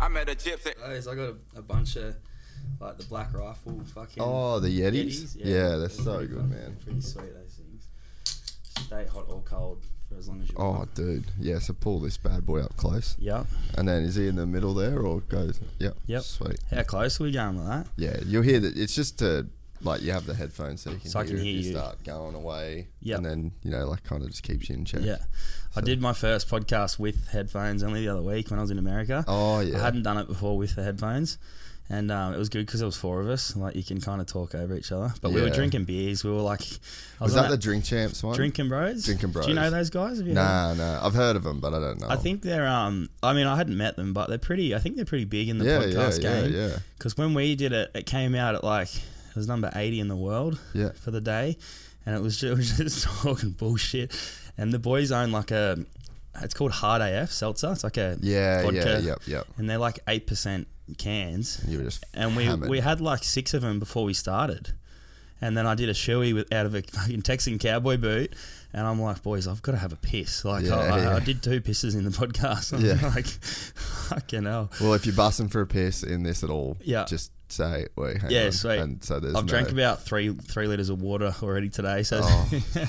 I 0.00 0.08
met 0.08 0.28
a 0.28 0.34
gypsy. 0.34 0.78
Guys, 0.78 1.06
I 1.06 1.14
got 1.14 1.28
a, 1.28 1.58
a 1.58 1.62
bunch 1.62 1.96
of 1.96 2.16
like 2.80 2.98
the 2.98 3.04
black 3.04 3.32
rifle 3.34 3.80
fucking. 3.94 4.22
Oh, 4.22 4.60
the 4.60 4.68
Yetis? 4.68 5.06
Yetis, 5.06 5.36
Yeah, 5.38 5.46
yeah. 5.46 5.76
they're 5.76 5.88
so 5.88 6.26
good, 6.26 6.48
man. 6.50 6.76
Pretty 6.84 7.00
sweet 7.00 7.32
those 7.34 7.54
things. 7.54 7.86
Stay 8.78 9.06
hot 9.06 9.24
or 9.28 9.40
cold 9.42 9.82
for 10.08 10.16
as 10.18 10.28
long 10.28 10.40
as 10.42 10.48
you 10.48 10.54
Oh, 10.58 10.70
want. 10.72 10.94
dude. 10.94 11.24
Yeah, 11.40 11.58
so 11.58 11.72
pull 11.72 11.98
this 12.00 12.16
bad 12.18 12.44
boy 12.46 12.60
up 12.60 12.76
close. 12.76 13.16
Yep. 13.18 13.46
And 13.76 13.88
then 13.88 14.02
is 14.04 14.14
he 14.16 14.28
in 14.28 14.36
the 14.36 14.46
middle 14.46 14.74
there 14.74 15.00
or 15.00 15.20
goes? 15.22 15.58
Yep. 15.78 15.96
Yep. 16.06 16.22
Sweet. 16.22 16.58
How 16.70 16.82
close 16.82 17.20
are 17.20 17.24
we 17.24 17.32
going 17.32 17.56
with 17.56 17.66
that? 17.66 17.86
Yeah, 17.96 18.18
you'll 18.24 18.42
hear 18.42 18.60
that. 18.60 18.76
It's 18.76 18.94
just 18.94 19.18
to 19.20 19.46
like 19.82 20.00
you 20.02 20.10
have 20.12 20.24
the 20.26 20.34
headphones 20.34 20.80
so 20.82 20.90
you 20.90 20.98
can 20.98 21.10
So 21.10 21.20
I 21.20 21.24
can 21.24 21.36
hear 21.36 21.44
you 21.44 21.60
you. 21.60 21.70
start 21.72 22.02
going 22.04 22.34
away. 22.34 22.88
Yep. 23.00 23.16
And 23.18 23.26
then, 23.26 23.52
you 23.62 23.70
know, 23.70 23.86
like 23.86 24.04
kind 24.04 24.22
of 24.22 24.30
just 24.30 24.42
keeps 24.42 24.68
you 24.68 24.74
in 24.76 24.84
check. 24.84 25.00
Yeah. 25.02 25.18
I 25.74 25.80
did 25.82 26.00
my 26.00 26.12
first 26.14 26.48
podcast 26.48 26.98
with 26.98 27.28
headphones 27.28 27.82
only 27.82 28.00
the 28.00 28.08
other 28.08 28.22
week 28.22 28.50
when 28.50 28.58
I 28.58 28.62
was 28.62 28.70
in 28.70 28.78
America. 28.78 29.24
Oh 29.28 29.60
yeah. 29.60 29.76
I 29.78 29.80
hadn't 29.82 30.02
done 30.04 30.18
it 30.18 30.28
before 30.28 30.56
with 30.56 30.76
the 30.76 30.82
headphones. 30.82 31.36
And 31.88 32.10
um, 32.10 32.34
it 32.34 32.38
was 32.38 32.48
good 32.48 32.66
because 32.66 32.80
there 32.80 32.86
was 32.86 32.96
four 32.96 33.20
of 33.20 33.28
us. 33.28 33.54
Like 33.54 33.76
you 33.76 33.84
can 33.84 34.00
kind 34.00 34.20
of 34.20 34.26
talk 34.26 34.56
over 34.56 34.74
each 34.76 34.90
other. 34.90 35.14
But 35.20 35.30
we 35.30 35.40
were 35.40 35.46
Yeah. 35.46 35.54
drinking 35.54 35.84
beers. 35.84 36.24
We 36.24 36.30
were 36.32 36.40
like, 36.40 36.62
I 37.20 37.24
was 37.24 37.36
on 37.36 37.44
that 37.44 37.50
the 37.50 37.56
Drink 37.56 37.84
Champs 37.84 38.24
one? 38.24 38.34
Drinking 38.34 38.68
Bros? 38.68 39.04
Drinking 39.04 39.30
Bros. 39.30 39.44
Do 39.46 39.50
you 39.52 39.54
know 39.54 39.62
Bros. 39.70 39.72
those 39.72 39.90
guys? 39.90 40.18
Have 40.18 40.26
you 40.26 40.34
heard? 40.34 40.42
Nah, 40.42 40.74
nah. 40.74 41.06
I've 41.06 41.14
heard 41.14 41.36
of 41.36 41.44
them, 41.44 41.60
but 41.60 41.74
I 41.74 41.78
don't 41.78 42.00
know. 42.00 42.08
I 42.08 42.16
think 42.16 42.42
they're. 42.42 42.66
Um, 42.66 43.08
I 43.22 43.34
mean, 43.34 43.46
I 43.46 43.56
hadn't 43.56 43.76
met 43.76 43.94
them, 43.94 44.12
but 44.12 44.28
they're 44.28 44.36
pretty. 44.38 44.74
I 44.74 44.78
think 44.80 44.96
they're 44.96 45.04
pretty 45.04 45.26
big 45.26 45.48
in 45.48 45.58
the 45.58 45.64
yeah, 45.64 45.78
yeah, 45.84 45.94
podcast 45.94 46.22
yeah, 46.22 46.40
game. 46.42 46.52
yeah, 46.54 46.78
Because 46.98 47.16
when 47.16 47.34
we 47.34 47.54
did 47.54 47.72
it, 47.72 47.90
it 47.94 48.06
came 48.06 48.34
out 48.34 48.56
at 48.56 48.64
like 48.64 48.92
it 48.96 49.36
was 49.36 49.46
number 49.46 49.70
eighty 49.76 50.00
in 50.00 50.08
the 50.08 50.16
world 50.16 50.58
yeah. 50.74 50.90
for 51.00 51.12
the 51.12 51.20
day, 51.20 51.56
and 52.04 52.16
it 52.16 52.20
was 52.20 52.36
just, 52.40 52.50
it 52.52 52.56
was 52.56 52.76
just 52.78 53.04
talking 53.22 53.50
bullshit. 53.50 54.12
And 54.58 54.72
the 54.72 54.80
boys 54.80 55.12
own 55.12 55.30
like 55.30 55.52
a, 55.52 55.84
it's 56.42 56.54
called 56.54 56.72
Hard 56.72 57.00
AF 57.00 57.30
seltzer. 57.30 57.70
It's 57.70 57.84
like 57.84 57.96
a 57.96 58.18
Yeah, 58.20 58.62
vodka, 58.62 58.74
yeah, 58.76 58.98
yep, 58.98 59.18
yep. 59.26 59.46
and 59.56 59.70
they're 59.70 59.78
like 59.78 60.00
eight 60.08 60.26
percent 60.26 60.66
cans. 60.98 61.62
You 61.66 61.78
were 61.78 61.84
just 61.84 62.04
And 62.14 62.36
we 62.36 62.44
hammered. 62.44 62.68
we 62.70 62.80
had 62.80 63.00
like 63.00 63.24
six 63.24 63.54
of 63.54 63.62
them 63.62 63.78
before 63.78 64.04
we 64.04 64.14
started. 64.14 64.72
And 65.40 65.54
then 65.56 65.66
I 65.66 65.74
did 65.74 65.90
a 65.90 65.92
shoey 65.92 66.32
with 66.34 66.50
out 66.52 66.64
of 66.64 66.74
a 66.74 66.80
fucking 66.82 67.20
Texan 67.20 67.58
cowboy 67.58 67.98
boot, 67.98 68.32
and 68.72 68.86
I'm 68.86 68.98
like, 69.02 69.22
boys, 69.22 69.46
I've 69.46 69.60
got 69.60 69.72
to 69.72 69.78
have 69.78 69.92
a 69.92 69.96
piss. 69.96 70.46
Like 70.46 70.64
Yeah, 70.64 70.76
I, 70.76 71.00
I- 71.00 71.16
I 71.16 71.20
did 71.20 71.42
two 71.42 71.60
pisses 71.60 71.94
in 71.94 72.04
the 72.04 72.10
podcast. 72.10 72.72
I'm 72.72 72.82
Yeah. 72.82 72.94
like, 73.14 73.26
fucking 73.26 74.44
hell. 74.44 74.70
Well, 74.80 74.94
if 74.94 75.04
you're 75.04 75.14
busting 75.14 75.48
for 75.48 75.60
a 75.60 75.66
piss 75.66 76.02
in 76.02 76.22
this 76.22 76.42
at 76.42 76.48
all, 76.50 76.78
Yeah. 76.82 77.04
just 77.04 77.32
say, 77.56 77.86
wait, 77.96 78.20
hang 78.20 78.30
Yeah, 78.30 78.46
on. 78.46 78.52
sweet. 78.52 78.78
And 78.78 79.02
so 79.04 79.18
there's 79.20 79.34
I've 79.34 79.44
no, 79.44 79.48
drank 79.48 79.70
about 79.72 80.02
three 80.02 80.32
three 80.32 80.66
liters 80.66 80.88
of 80.90 81.00
water 81.02 81.34
already 81.42 81.68
today. 81.68 82.02
So 82.02 82.20
Oh. 82.22 82.50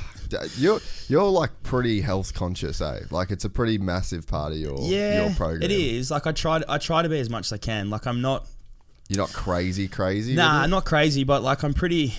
You're 0.58 0.80
you're 1.08 1.24
like 1.30 1.64
pretty 1.64 2.02
health 2.02 2.34
conscious, 2.34 2.82
eh? 2.82 3.00
Like 3.12 3.32
it's 3.32 3.46
a 3.46 3.50
pretty 3.50 3.78
massive 3.78 4.28
part 4.28 4.52
of 4.52 4.58
your 4.58 4.78
yeah, 4.82 5.26
your 5.26 5.34
program. 5.36 5.64
it 5.64 5.72
is. 5.72 6.12
Like 6.12 6.28
I 6.28 6.34
try 6.34 6.62
I 6.68 6.78
try 6.80 7.02
to 7.02 7.08
be 7.10 7.20
as 7.20 7.30
much 7.30 7.46
as 7.48 7.54
I 7.54 7.58
can. 7.58 7.90
Like 7.90 8.06
I'm 8.06 8.22
not 8.22 8.46
You're 9.08 9.20
not 9.20 9.32
crazy, 9.32 9.88
crazy. 9.88 10.36
Nah, 10.36 10.66
it? 10.66 10.68
not 10.68 10.84
crazy, 10.84 11.24
but 11.24 11.44
like 11.44 11.64
I'm 11.64 11.74
pretty. 11.74 12.14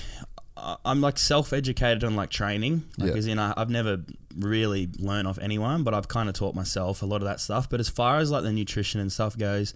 I- 0.56 0.76
I'm 0.86 1.00
like 1.02 1.18
self-educated 1.18 2.02
on 2.02 2.16
like 2.16 2.30
training, 2.30 2.84
like 2.96 3.10
Yeah. 3.10 3.16
as 3.18 3.26
in 3.26 3.38
I've 3.38 3.68
never 3.70 4.00
really 4.36 4.88
learned 4.98 5.28
off 5.28 5.38
anyone, 5.40 5.82
but 5.84 5.92
I've 5.94 6.08
kind 6.08 6.28
of 6.30 6.34
taught 6.34 6.54
myself 6.54 7.02
a 7.02 7.06
lot 7.06 7.16
of 7.16 7.24
that 7.28 7.40
stuff. 7.40 7.68
But 7.68 7.78
as 7.78 7.88
far 7.90 8.18
as 8.18 8.30
like 8.30 8.42
the 8.42 8.52
nutrition 8.52 9.00
and 9.02 9.12
stuff 9.12 9.36
goes, 9.36 9.74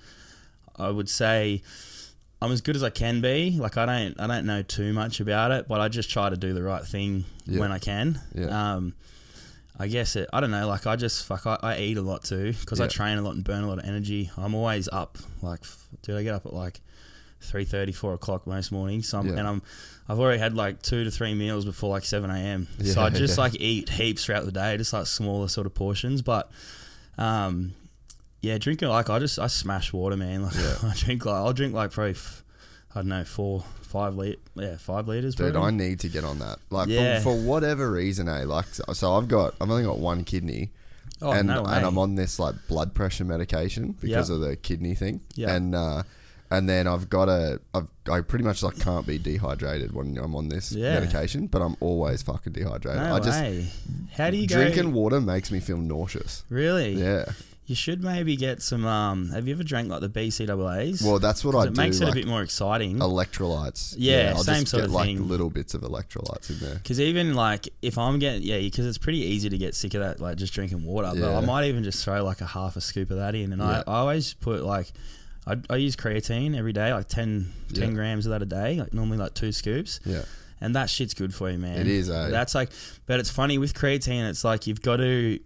I 0.76 0.88
would 0.88 1.08
say 1.10 1.62
I'm 2.42 2.52
as 2.52 2.60
good 2.60 2.76
as 2.76 2.82
I 2.82 2.90
can 2.90 3.20
be. 3.20 3.52
Like 3.58 3.76
I 3.76 3.86
don't 3.86 4.20
I 4.20 4.26
don't 4.26 4.46
know 4.46 4.62
too 4.62 4.92
much 4.92 5.20
about 5.20 5.50
it, 5.52 5.68
but 5.68 5.80
I 5.80 5.88
just 5.88 6.10
try 6.10 6.28
to 6.30 6.36
do 6.36 6.52
the 6.52 6.62
right 6.62 6.84
thing 6.84 7.24
Yeah. 7.46 7.60
when 7.60 7.72
I 7.72 7.78
can. 7.78 8.20
Yeah. 8.34 8.74
Um, 8.74 8.94
I 9.78 9.86
guess 9.88 10.16
it. 10.16 10.28
I 10.32 10.40
don't 10.40 10.50
know. 10.50 10.66
Like 10.68 10.86
I 10.86 10.96
just 10.96 11.24
fuck. 11.26 11.46
I, 11.46 11.58
I 11.62 11.78
eat 11.78 11.96
a 11.96 12.02
lot 12.02 12.24
too 12.24 12.52
because 12.52 12.80
I 12.80 12.86
train 12.88 13.18
a 13.18 13.22
lot 13.22 13.34
and 13.34 13.42
burn 13.44 13.64
a 13.64 13.68
lot 13.68 13.78
of 13.78 13.84
energy. 13.84 14.30
I'm 14.36 14.54
always 14.54 14.88
up. 14.92 15.18
Like, 15.40 15.60
dude, 16.02 16.16
I 16.16 16.22
get 16.22 16.34
up 16.34 16.44
at 16.46 16.52
like 16.52 16.80
three 17.40 17.64
thirty, 17.64 17.92
four 17.92 18.12
o'clock 18.14 18.46
most 18.46 18.70
mornings. 18.70 19.08
So 19.08 19.18
I'm, 19.18 19.26
Yeah. 19.28 19.38
and 19.38 19.48
I'm. 19.48 19.62
I've 20.08 20.18
already 20.20 20.40
had 20.40 20.54
like 20.54 20.82
two 20.82 21.04
to 21.04 21.10
three 21.10 21.34
meals 21.34 21.64
before 21.64 21.88
like 21.90 22.04
seven 22.04 22.28
a.m. 22.30 22.66
so 22.84 23.00
I 23.00 23.08
just 23.24 23.38
yeah. 23.38 23.44
like 23.44 23.54
eat 23.60 23.88
heaps 23.88 24.24
throughout 24.24 24.44
the 24.44 24.52
day, 24.52 24.76
just 24.76 24.92
like 24.92 25.06
smaller 25.06 25.48
sort 25.48 25.66
of 25.66 25.74
portions. 25.74 26.22
But, 26.22 26.50
um, 27.18 27.74
yeah, 28.42 28.58
drinking 28.58 28.88
like 28.88 29.08
I 29.08 29.18
just 29.18 29.38
I 29.38 29.46
smash 29.46 29.92
water, 29.92 30.16
man. 30.16 30.42
Like 30.46 30.54
Yeah. 30.54 30.76
I 30.82 30.94
drink 30.94 31.24
like 31.24 31.34
I'll 31.36 31.52
drink 31.52 31.74
like 31.74 31.90
probably. 31.92 32.10
F- 32.12 32.40
I 32.94 32.98
don't 32.98 33.08
know, 33.08 33.24
four, 33.24 33.64
five 33.80 34.16
lit, 34.16 34.38
yeah, 34.54 34.76
five 34.76 35.08
liters. 35.08 35.34
Dude, 35.34 35.54
probably. 35.54 35.68
I 35.68 35.70
need 35.88 36.00
to 36.00 36.08
get 36.10 36.24
on 36.24 36.40
that. 36.40 36.58
Like 36.68 36.88
Yeah. 36.88 37.20
for, 37.20 37.30
for 37.32 37.36
whatever 37.40 37.90
reason, 37.90 38.28
eh? 38.28 38.44
Like 38.44 38.66
so, 38.66 39.14
I've 39.14 39.28
got 39.28 39.54
I've 39.62 39.70
only 39.70 39.84
got 39.84 39.98
one 39.98 40.24
kidney. 40.24 40.72
Oh, 41.22 41.30
and 41.32 41.48
no 41.48 41.64
and 41.64 41.86
I'm 41.86 41.96
on 41.96 42.16
this 42.16 42.38
like 42.38 42.54
blood 42.68 42.92
pressure 42.94 43.24
medication 43.24 43.92
because 43.98 44.28
Yeah. 44.28 44.34
of 44.34 44.42
the 44.42 44.56
kidney 44.56 44.94
thing. 44.94 45.22
Yeah. 45.36 45.54
And 45.54 45.74
uh 45.74 46.02
and 46.50 46.68
then 46.68 46.86
I've 46.86 47.08
got 47.08 47.30
a 47.30 47.60
I've 47.72 47.88
I 48.10 48.20
pretty 48.20 48.44
much 48.44 48.62
like 48.62 48.78
can't 48.78 49.06
be 49.06 49.16
dehydrated 49.16 49.94
when 49.94 50.18
I'm 50.18 50.34
on 50.36 50.50
this 50.50 50.72
Yeah. 50.72 51.00
medication, 51.00 51.46
but 51.46 51.62
I'm 51.62 51.76
always 51.80 52.20
fucking 52.20 52.52
dehydrated. 52.52 53.02
No 53.02 53.14
I 53.16 53.20
just 53.20 53.40
way. 53.40 53.68
How 54.18 54.28
do 54.28 54.36
you 54.36 54.46
go? 54.46 54.56
drinking 54.56 54.92
water 54.92 55.18
makes 55.18 55.50
me 55.50 55.60
feel 55.60 55.78
nauseous. 55.78 56.44
Really? 56.50 56.92
Yeah. 56.92 57.24
You 57.66 57.76
should 57.76 58.02
maybe 58.02 58.34
get 58.36 58.60
some. 58.60 58.84
Um, 58.84 59.30
have 59.30 59.46
you 59.46 59.54
ever 59.54 59.62
drank 59.62 59.88
like 59.88 60.00
the 60.00 60.08
BCAAs? 60.08 61.02
Well, 61.02 61.18
that's 61.20 61.44
what 61.44 61.54
I 61.54 61.64
it 61.68 61.74
do. 61.74 61.80
makes 61.80 62.00
it 62.00 62.04
like, 62.06 62.12
a 62.12 62.16
bit 62.16 62.26
more 62.26 62.42
exciting. 62.42 62.98
electrolytes. 62.98 63.94
Yeah, 63.96 64.32
I'll 64.36 64.42
same 64.42 64.60
just 64.60 64.72
sort 64.72 64.80
get 64.82 64.86
of 64.86 64.92
like 64.92 65.06
thing. 65.06 65.28
little 65.28 65.48
bits 65.48 65.72
of 65.74 65.82
electrolytes 65.82 66.50
in 66.50 66.58
there. 66.58 66.74
Because 66.74 67.00
even 67.00 67.34
like 67.34 67.68
if 67.80 67.96
I'm 67.98 68.18
getting 68.18 68.42
yeah, 68.42 68.58
because 68.58 68.84
it's 68.86 68.98
pretty 68.98 69.20
easy 69.20 69.48
to 69.48 69.56
get 69.58 69.74
sick 69.74 69.94
of 69.94 70.00
that, 70.00 70.20
like 70.20 70.36
just 70.36 70.52
drinking 70.52 70.84
water. 70.84 71.12
But 71.18 71.34
I 71.36 71.40
might 71.40 71.66
even 71.66 71.84
just 71.84 72.04
throw 72.04 72.24
like 72.24 72.40
a 72.40 72.46
half 72.46 72.76
a 72.76 72.80
scoop 72.80 73.10
of 73.10 73.18
that 73.18 73.34
in, 73.34 73.52
and 73.52 73.62
Yeah. 73.62 73.82
I, 73.86 73.90
I 73.90 73.98
always 74.00 74.34
put 74.34 74.64
like. 74.64 74.88
I, 75.44 75.56
I 75.68 75.74
use 75.76 75.96
creatine 75.96 76.56
every 76.56 76.72
day, 76.72 76.92
like 76.94 77.08
10, 77.08 77.52
10 77.74 77.88
Yeah. 77.88 77.94
grams 77.96 78.26
of 78.26 78.30
that 78.30 78.42
a 78.42 78.46
day, 78.46 78.76
like 78.78 78.94
normally 78.94 79.18
like 79.18 79.34
two 79.34 79.50
scoops. 79.50 79.98
Yeah. 80.04 80.22
And 80.60 80.76
that 80.76 80.88
shit's 80.88 81.14
good 81.14 81.34
for 81.34 81.50
you, 81.50 81.58
man. 81.58 81.80
It 81.80 81.88
is, 81.88 82.08
eh? 82.08 82.28
That's 82.28 82.54
like, 82.54 82.70
but 83.06 83.18
it's 83.18 83.28
funny 83.28 83.58
with 83.58 83.74
creatine. 83.74 84.28
It's 84.30 84.44
like 84.44 84.68
you've 84.68 84.82
got 84.82 84.98
to, 84.98 85.40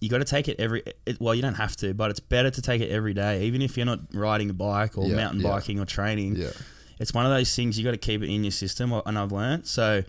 you 0.00 0.08
got 0.08 0.18
to 0.18 0.24
take 0.24 0.48
it 0.48 0.58
every. 0.58 0.82
It, 1.06 1.20
well, 1.20 1.34
you 1.34 1.42
don't 1.42 1.54
have 1.54 1.76
to, 1.76 1.92
but 1.94 2.10
it's 2.10 2.20
better 2.20 2.50
to 2.50 2.62
take 2.62 2.80
it 2.80 2.90
every 2.90 3.14
day, 3.14 3.42
even 3.44 3.60
if 3.62 3.76
you're 3.76 3.86
not 3.86 4.00
riding 4.14 4.48
a 4.50 4.54
bike 4.54 4.96
or 4.98 5.06
Yeah, 5.06 5.16
mountain 5.16 5.40
yeah. 5.40 5.48
biking 5.50 5.78
or 5.78 5.84
training. 5.84 6.36
Yeah. 6.36 6.50
It's 6.98 7.14
one 7.14 7.24
of 7.26 7.32
those 7.32 7.54
things 7.54 7.78
you 7.78 7.84
got 7.84 7.92
to 7.92 7.96
keep 7.96 8.22
it 8.22 8.28
in 8.32 8.44
your 8.44 8.50
system, 8.50 8.92
and 9.06 9.18
I've 9.18 9.32
learnt. 9.32 9.66
So 9.66 10.02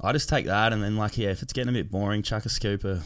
I 0.00 0.12
just 0.12 0.28
take 0.28 0.46
that, 0.46 0.72
and 0.72 0.82
then 0.82 0.96
like 0.96 1.18
yeah, 1.18 1.30
if 1.30 1.42
it's 1.42 1.52
getting 1.52 1.68
a 1.70 1.72
bit 1.72 1.90
boring, 1.90 2.22
chuck 2.22 2.44
a 2.44 2.48
scoop 2.48 2.84
of 2.84 3.04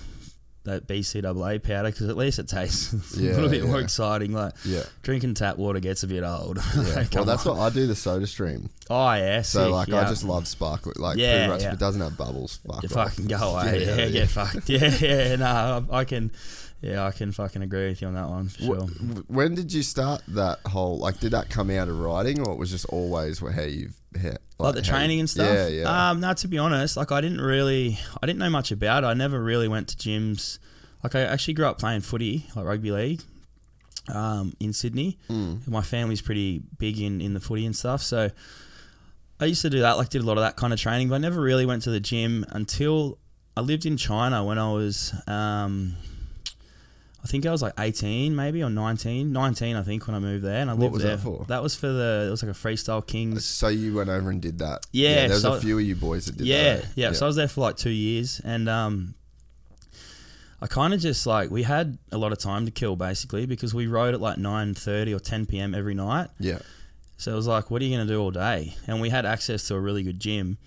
that 0.67 0.87
BCAA 0.87 1.63
powder 1.63 1.91
because 1.91 2.09
at 2.09 2.17
least 2.17 2.39
it 2.39 2.47
tastes 2.49 2.93
a 3.17 3.21
little 3.21 3.49
bit 3.49 3.65
more 3.65 3.81
exciting. 3.81 4.33
Like 4.33 4.53
Yeah. 4.65 4.83
drinking 5.03 5.35
tap 5.35 5.57
water 5.57 5.81
gets 5.81 6.03
a 6.03 6.07
bit 6.07 6.23
old. 6.23 6.59
Yeah. 6.77 6.83
Like, 6.95 7.13
well, 7.15 7.25
that's 7.25 7.47
on. 7.47 7.57
what 7.57 7.65
I 7.65 7.71
do. 7.75 7.87
The 7.87 7.95
Soda 7.97 8.27
Stream. 8.27 8.69
Oh 8.91 9.13
yeah, 9.15 9.43
So 9.43 9.65
sick, 9.65 9.73
like, 9.73 9.93
I 9.93 10.09
just 10.09 10.23
love 10.25 10.47
sparkling. 10.47 10.97
Like, 10.99 11.17
Yeah, 11.17 11.33
pretty 11.47 11.53
much 11.53 11.63
yeah. 11.63 11.69
if 11.69 11.75
it 11.75 11.81
doesn't 11.81 12.01
have 12.01 12.17
bubbles, 12.17 12.59
fuck. 12.67 12.83
You 12.83 12.89
off. 12.89 13.11
fucking 13.11 13.27
go 13.27 13.37
away. 13.55 13.81
Yeah, 13.85 13.87
Yeah, 13.89 13.97
yeah. 14.05 14.09
get 14.11 14.29
fucked. 14.29 14.69
Yeah, 14.69 14.95
yeah. 15.01 15.37
No, 15.37 15.87
I 15.91 15.99
I 16.01 16.05
can. 16.05 16.31
Yeah, 16.83 17.05
I 17.05 17.11
can 17.11 17.33
fucking 17.33 17.63
agree 17.63 17.89
with 17.89 18.03
you 18.03 18.09
on 18.09 18.15
that 18.15 18.29
one 18.29 18.49
for 18.49 18.63
sure. 18.63 18.81
wh- 18.87 19.31
When 19.31 19.55
did 19.55 19.73
you 19.73 19.83
start 19.83 20.23
that 20.29 20.59
whole? 20.67 20.99
Like, 20.99 21.19
did 21.21 21.33
that 21.33 21.49
come 21.49 21.71
out 21.71 21.89
of 21.89 21.99
writing, 21.99 22.41
or 22.47 22.53
it 22.53 22.59
was 22.59 22.71
just 22.71 22.85
always 22.87 23.39
how 23.41 23.63
you've 23.63 23.99
had, 24.21 24.39
Like 24.59 24.75
the 24.75 24.83
training 24.83 25.17
you- 25.19 25.23
and 25.23 25.31
stuff. 25.31 25.53
Yeah, 25.53 25.69
yeah. 25.69 26.11
Um, 26.11 26.21
no, 26.21 26.33
to 26.35 26.49
be 26.49 26.59
honest, 26.59 26.97
like 26.97 27.11
I 27.11 27.21
didn't 27.21 27.41
really, 27.41 27.99
I 28.23 28.27
didn't 28.27 28.39
know 28.39 28.51
much 28.51 28.71
about 28.73 29.05
it. 29.05 29.07
I 29.07 29.15
never 29.15 29.43
really 29.43 29.69
went 29.69 29.89
to 29.89 29.97
gyms. 29.97 30.59
Like 31.03 31.15
I 31.15 31.21
actually 31.23 31.55
grew 31.55 31.67
up 31.67 31.79
playing 31.79 32.03
footy, 32.03 32.47
like 32.55 32.65
rugby 32.67 32.91
league, 32.93 33.23
um, 34.13 34.55
in 34.61 34.73
Sydney. 34.73 35.19
Mm. 35.31 35.67
My 35.67 35.83
family's 35.83 36.21
pretty 36.21 36.63
big 36.79 37.01
in 37.01 37.21
in 37.21 37.33
the 37.35 37.41
footy 37.41 37.65
and 37.67 37.75
stuff, 37.75 38.03
so 38.03 38.31
I 39.41 39.47
used 39.47 39.63
to 39.63 39.71
do 39.71 39.81
that. 39.81 39.97
Like 39.97 40.11
did 40.11 40.23
a 40.23 40.25
lot 40.27 40.37
of 40.37 40.43
that 40.43 40.57
kind 40.57 40.73
of 40.73 40.79
training, 40.81 41.09
but 41.09 41.17
I 41.17 41.19
never 41.19 41.41
really 41.41 41.67
went 41.67 41.83
to 41.85 41.91
the 41.91 42.01
gym 42.01 42.45
until 42.51 43.19
I 43.57 43.61
lived 43.63 43.87
in 43.87 43.97
China 43.97 44.45
when 44.45 44.59
I 44.59 44.71
was. 44.73 45.15
Um, 45.27 45.97
I 47.27 47.29
think 47.29 47.45
I 47.45 47.51
was 47.51 47.61
like 47.61 47.73
18 47.77 48.37
maybe 48.37 48.63
or 48.63 48.71
19 48.71 49.33
19 49.33 49.75
I 49.75 49.83
think 49.83 50.07
when 50.07 50.15
I 50.15 50.21
moved 50.21 50.45
there 50.45 50.61
and 50.61 50.71
I 50.71 50.75
What 50.75 50.81
lived 50.83 50.93
was 50.95 51.03
there 51.03 51.17
that 51.17 51.23
for? 51.23 51.45
that 51.49 51.61
was 51.61 51.75
for 51.75 51.89
the 51.89 52.27
it 52.29 52.31
was 52.31 52.41
like 52.45 52.53
a 52.53 52.55
freestyle 52.55 53.05
kings 53.05 53.45
so 53.45 53.67
you 53.67 53.95
went 53.95 54.09
over 54.11 54.31
and 54.31 54.41
did 54.41 54.59
that. 54.61 54.87
Yeah, 54.93 55.15
there 55.27 55.31
was 55.31 55.43
so- 55.43 55.55
a 55.55 55.61
few 55.61 55.77
of 55.77 55.85
you 55.85 55.97
boys 55.97 56.27
that 56.27 56.37
did 56.37 56.47
yeah, 56.47 56.77
that. 56.77 56.87
yeah, 56.95 57.13
So 57.13 57.27
I 57.27 57.29
was 57.29 57.35
there 57.35 57.49
for 57.49 57.63
like 57.63 57.77
two 57.77 57.91
years, 57.91 58.41
and 58.45 58.69
um, 58.69 59.15
I 60.63 60.67
kind 60.69 60.95
of 60.95 61.01
just 61.01 61.27
like 61.27 61.51
we 61.51 61.65
had 61.65 61.99
a 62.13 62.19
lot 62.19 62.33
of 62.33 62.39
time 62.39 62.65
to 62.65 62.71
kill 62.71 62.97
basically 62.97 63.45
because 63.47 63.75
we 63.75 63.87
rode 63.87 64.15
at 64.15 64.21
like 64.21 64.39
nine 64.39 64.75
thirty 64.75 65.13
or 65.13 65.19
ten 65.21 65.47
p.m. 65.47 65.75
every 65.75 65.95
night. 65.95 66.29
yeah, 66.39 66.59
So 67.19 67.33
it 67.33 67.35
was 67.37 67.47
like, 67.47 67.71
what 67.71 67.83
are 67.83 67.85
you 67.85 67.95
going 67.97 68.07
to 68.07 68.13
do 68.13 68.21
all 68.21 68.31
day? 68.31 68.75
And 68.87 69.01
we 69.01 69.11
had 69.11 69.27
access 69.27 69.67
to 69.69 69.75
a 69.75 69.81
really 69.81 70.03
good 70.03 70.19
gym. 70.21 70.59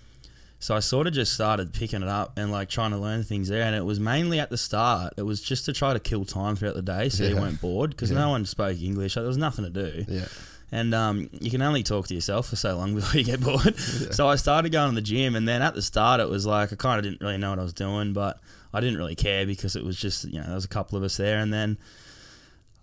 So 0.62 0.76
I 0.76 0.80
sort 0.80 1.06
of 1.06 1.14
just 1.14 1.32
started 1.32 1.72
picking 1.72 2.02
it 2.02 2.08
up 2.08 2.36
and 2.38 2.52
like 2.52 2.68
trying 2.68 2.90
to 2.90 2.98
learn 2.98 3.22
things 3.24 3.48
there. 3.48 3.62
And 3.62 3.74
it 3.74 3.84
was 3.84 3.98
mainly 3.98 4.38
at 4.38 4.50
the 4.50 4.58
start, 4.58 5.14
it 5.16 5.22
was 5.22 5.40
just 5.40 5.64
to 5.64 5.72
try 5.72 5.94
to 5.94 5.98
kill 6.00 6.24
time 6.26 6.54
throughout 6.54 6.74
the 6.74 6.82
day 6.82 7.08
so 7.08 7.24
you 7.24 7.34
weren't 7.36 7.60
bored 7.62 7.90
because 7.90 8.10
Yeah. 8.10 8.18
no 8.18 8.28
one 8.28 8.44
spoke 8.44 8.78
English. 8.80 9.16
Like, 9.16 9.22
there 9.22 9.28
was 9.28 9.38
nothing 9.38 9.64
to 9.64 9.70
do. 9.70 10.04
yeah, 10.06 10.26
And 10.70 10.94
um, 10.94 11.30
you 11.32 11.50
can 11.50 11.62
only 11.62 11.82
talk 11.82 12.08
to 12.08 12.14
yourself 12.14 12.48
for 12.50 12.56
so 12.56 12.76
long 12.76 12.94
before 13.00 13.18
you 13.18 13.24
get 13.24 13.40
bored. 13.40 13.74
So 13.78 14.28
I 14.28 14.36
started 14.36 14.70
going 14.70 14.90
to 14.90 14.94
the 14.94 15.00
gym, 15.00 15.34
and 15.34 15.48
then 15.48 15.62
at 15.62 15.74
the 15.74 15.80
start, 15.82 16.20
it 16.20 16.28
was 16.28 16.44
like 16.44 16.74
I 16.74 16.76
kind 16.76 16.98
of 16.98 17.04
didn't 17.04 17.22
really 17.22 17.38
know 17.38 17.48
what 17.50 17.58
I 17.58 17.62
was 17.62 17.72
doing, 17.72 18.12
but 18.12 18.38
I 18.74 18.80
didn't 18.80 18.98
really 18.98 19.16
care 19.16 19.46
because 19.46 19.76
it 19.76 19.82
was 19.84 19.96
just 19.96 20.24
you 20.26 20.40
know 20.40 20.44
there 20.46 20.54
was 20.54 20.66
a 20.66 20.68
couple 20.68 20.98
of 20.98 21.02
us 21.04 21.16
there, 21.16 21.38
and 21.38 21.50
then 21.54 21.78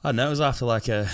I 0.04 0.08
don't 0.10 0.16
know 0.16 0.28
it 0.28 0.32
was 0.32 0.42
after 0.42 0.66
like 0.66 0.88
a 0.88 1.08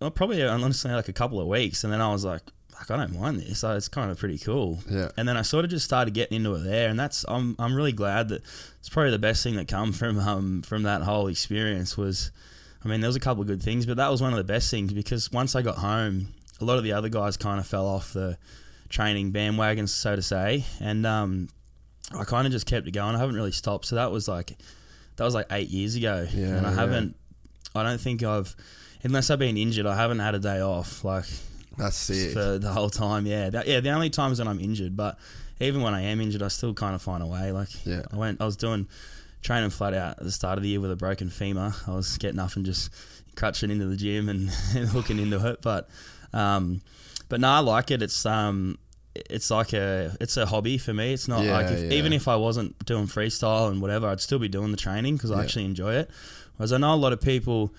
well, 0.00 0.12
probably 0.12 0.42
honestly 0.46 0.92
like 0.92 1.08
a 1.08 1.12
couple 1.12 1.40
of 1.40 1.48
weeks, 1.48 1.82
and 1.82 1.92
then 1.92 2.00
I 2.00 2.12
was 2.12 2.24
like. 2.24 2.42
Fuck, 2.78 2.90
I 2.92 2.96
don't 2.96 3.18
mind 3.18 3.40
this. 3.40 3.58
So 3.60 3.74
it's 3.76 3.88
kind 3.88 4.10
of 4.10 4.18
pretty 4.18 4.38
cool. 4.38 4.78
Yeah. 4.88 5.08
And 5.16 5.28
then 5.28 5.36
I 5.36 5.42
sort 5.42 5.64
of 5.64 5.70
just 5.70 5.84
started 5.84 6.14
getting 6.14 6.36
into 6.36 6.54
it 6.54 6.60
there, 6.64 6.88
and 6.88 6.98
that's 6.98 7.24
I'm 7.28 7.56
I'm 7.58 7.74
really 7.74 7.92
glad 7.92 8.28
that 8.28 8.42
it's 8.78 8.88
probably 8.88 9.10
the 9.10 9.18
best 9.18 9.42
thing 9.42 9.56
that 9.56 9.68
come 9.68 9.92
from 9.92 10.18
um 10.18 10.62
from 10.62 10.82
that 10.84 11.02
whole 11.02 11.26
experience 11.28 11.96
was 11.96 12.30
I 12.84 12.88
mean, 12.88 13.00
there 13.00 13.08
was 13.08 13.16
a 13.16 13.20
couple 13.20 13.40
of 13.42 13.48
good 13.48 13.62
things, 13.62 13.86
but 13.86 13.96
that 13.96 14.10
was 14.10 14.22
one 14.22 14.32
of 14.32 14.36
the 14.36 14.44
best 14.44 14.70
things 14.70 14.92
because 14.92 15.32
once 15.32 15.56
I 15.56 15.62
got 15.62 15.78
home, 15.78 16.28
a 16.60 16.64
lot 16.64 16.78
of 16.78 16.84
the 16.84 16.92
other 16.92 17.08
guys 17.08 17.36
kind 17.36 17.58
of 17.58 17.66
fell 17.66 17.86
off 17.86 18.12
the 18.12 18.38
training 18.88 19.32
bandwagon, 19.32 19.86
so 19.88 20.14
to 20.16 20.22
say, 20.22 20.64
and 20.80 21.04
um, 21.04 21.48
I 22.16 22.22
kind 22.24 22.46
of 22.46 22.52
just 22.52 22.66
kept 22.66 22.86
it 22.86 22.92
going. 22.92 23.16
I 23.16 23.18
haven't 23.18 23.34
really 23.34 23.52
stopped. 23.52 23.86
So 23.86 23.96
that 23.96 24.12
was 24.12 24.28
like 24.28 24.56
that 25.16 25.24
was 25.24 25.34
like 25.34 25.46
eight 25.50 25.68
years 25.70 25.96
ago, 25.96 26.26
Yeah, 26.32 26.56
and 26.56 26.66
I 26.66 26.70
yeah. 26.70 26.76
haven't. 26.76 27.16
I 27.74 27.82
don't 27.82 28.00
think 28.00 28.22
I've, 28.22 28.54
unless 29.02 29.28
I've 29.30 29.38
been 29.40 29.56
injured, 29.56 29.84
I 29.86 29.96
haven't 29.96 30.20
had 30.20 30.34
a 30.36 30.38
day 30.38 30.60
off 30.60 31.04
like 31.04 31.26
That's 31.78 31.96
sick. 31.96 32.32
for 32.32 32.58
the 32.58 32.72
whole 32.72 32.90
time. 32.90 33.26
Yeah, 33.26 33.50
That- 33.50 33.66
yeah. 33.66 33.80
The 33.80 33.90
only 33.90 34.10
times 34.10 34.38
when 34.38 34.48
I'm 34.48 34.60
injured, 34.60 34.96
but 34.96 35.18
even 35.60 35.80
when 35.82 35.94
I 35.94 36.02
am 36.02 36.20
injured, 36.20 36.42
I 36.42 36.48
still 36.48 36.74
kind 36.74 36.94
of 36.94 37.02
find 37.02 37.22
a 37.22 37.26
way. 37.26 37.52
Like 37.52 37.68
Yeah. 37.86 38.02
I 38.12 38.16
went, 38.16 38.40
I 38.40 38.44
was 38.44 38.56
doing 38.56 38.86
training 39.42 39.70
flat 39.70 39.94
out 39.94 40.18
at 40.18 40.24
the 40.24 40.32
start 40.32 40.58
of 40.58 40.62
the 40.62 40.68
year 40.70 40.80
with 40.80 40.90
a 40.90 40.96
broken 40.96 41.30
femur. 41.30 41.72
I 41.86 41.90
was 41.92 42.18
getting 42.18 42.40
up 42.40 42.56
and 42.56 42.66
just 42.66 42.90
crutching 43.36 43.70
into 43.70 43.86
the 43.86 43.96
gym 43.96 44.28
and, 44.28 44.50
and 44.76 44.88
hooking 44.88 45.18
into 45.18 45.44
it. 45.48 45.62
But 45.62 45.88
um, 46.32 46.80
but 47.28 47.40
no, 47.40 47.48
I 47.48 47.58
like 47.60 47.90
it. 47.90 48.02
It's 48.02 48.26
um, 48.26 48.78
it's 49.14 49.50
like 49.50 49.72
a 49.72 50.16
it's 50.20 50.36
a 50.36 50.46
hobby 50.46 50.78
for 50.78 50.92
me. 50.92 51.12
It's 51.12 51.28
not 51.28 51.44
Yeah, 51.44 51.52
like 51.52 51.66
if, 51.70 51.80
yeah. 51.92 51.98
even 51.98 52.12
if 52.12 52.28
I 52.28 52.36
wasn't 52.36 52.84
doing 52.84 53.06
freestyle 53.06 53.70
and 53.70 53.80
whatever, 53.80 54.08
I'd 54.08 54.20
still 54.20 54.38
be 54.38 54.48
doing 54.48 54.70
the 54.70 54.76
training 54.76 55.16
because 55.16 55.30
I 55.30 55.36
Yeah. 55.36 55.42
actually 55.42 55.64
enjoy 55.64 55.94
it. 55.94 56.10
Whereas 56.56 56.72
I 56.72 56.78
know 56.78 56.94
a 56.94 56.96
lot 56.96 57.12
of 57.12 57.20
people 57.20 57.72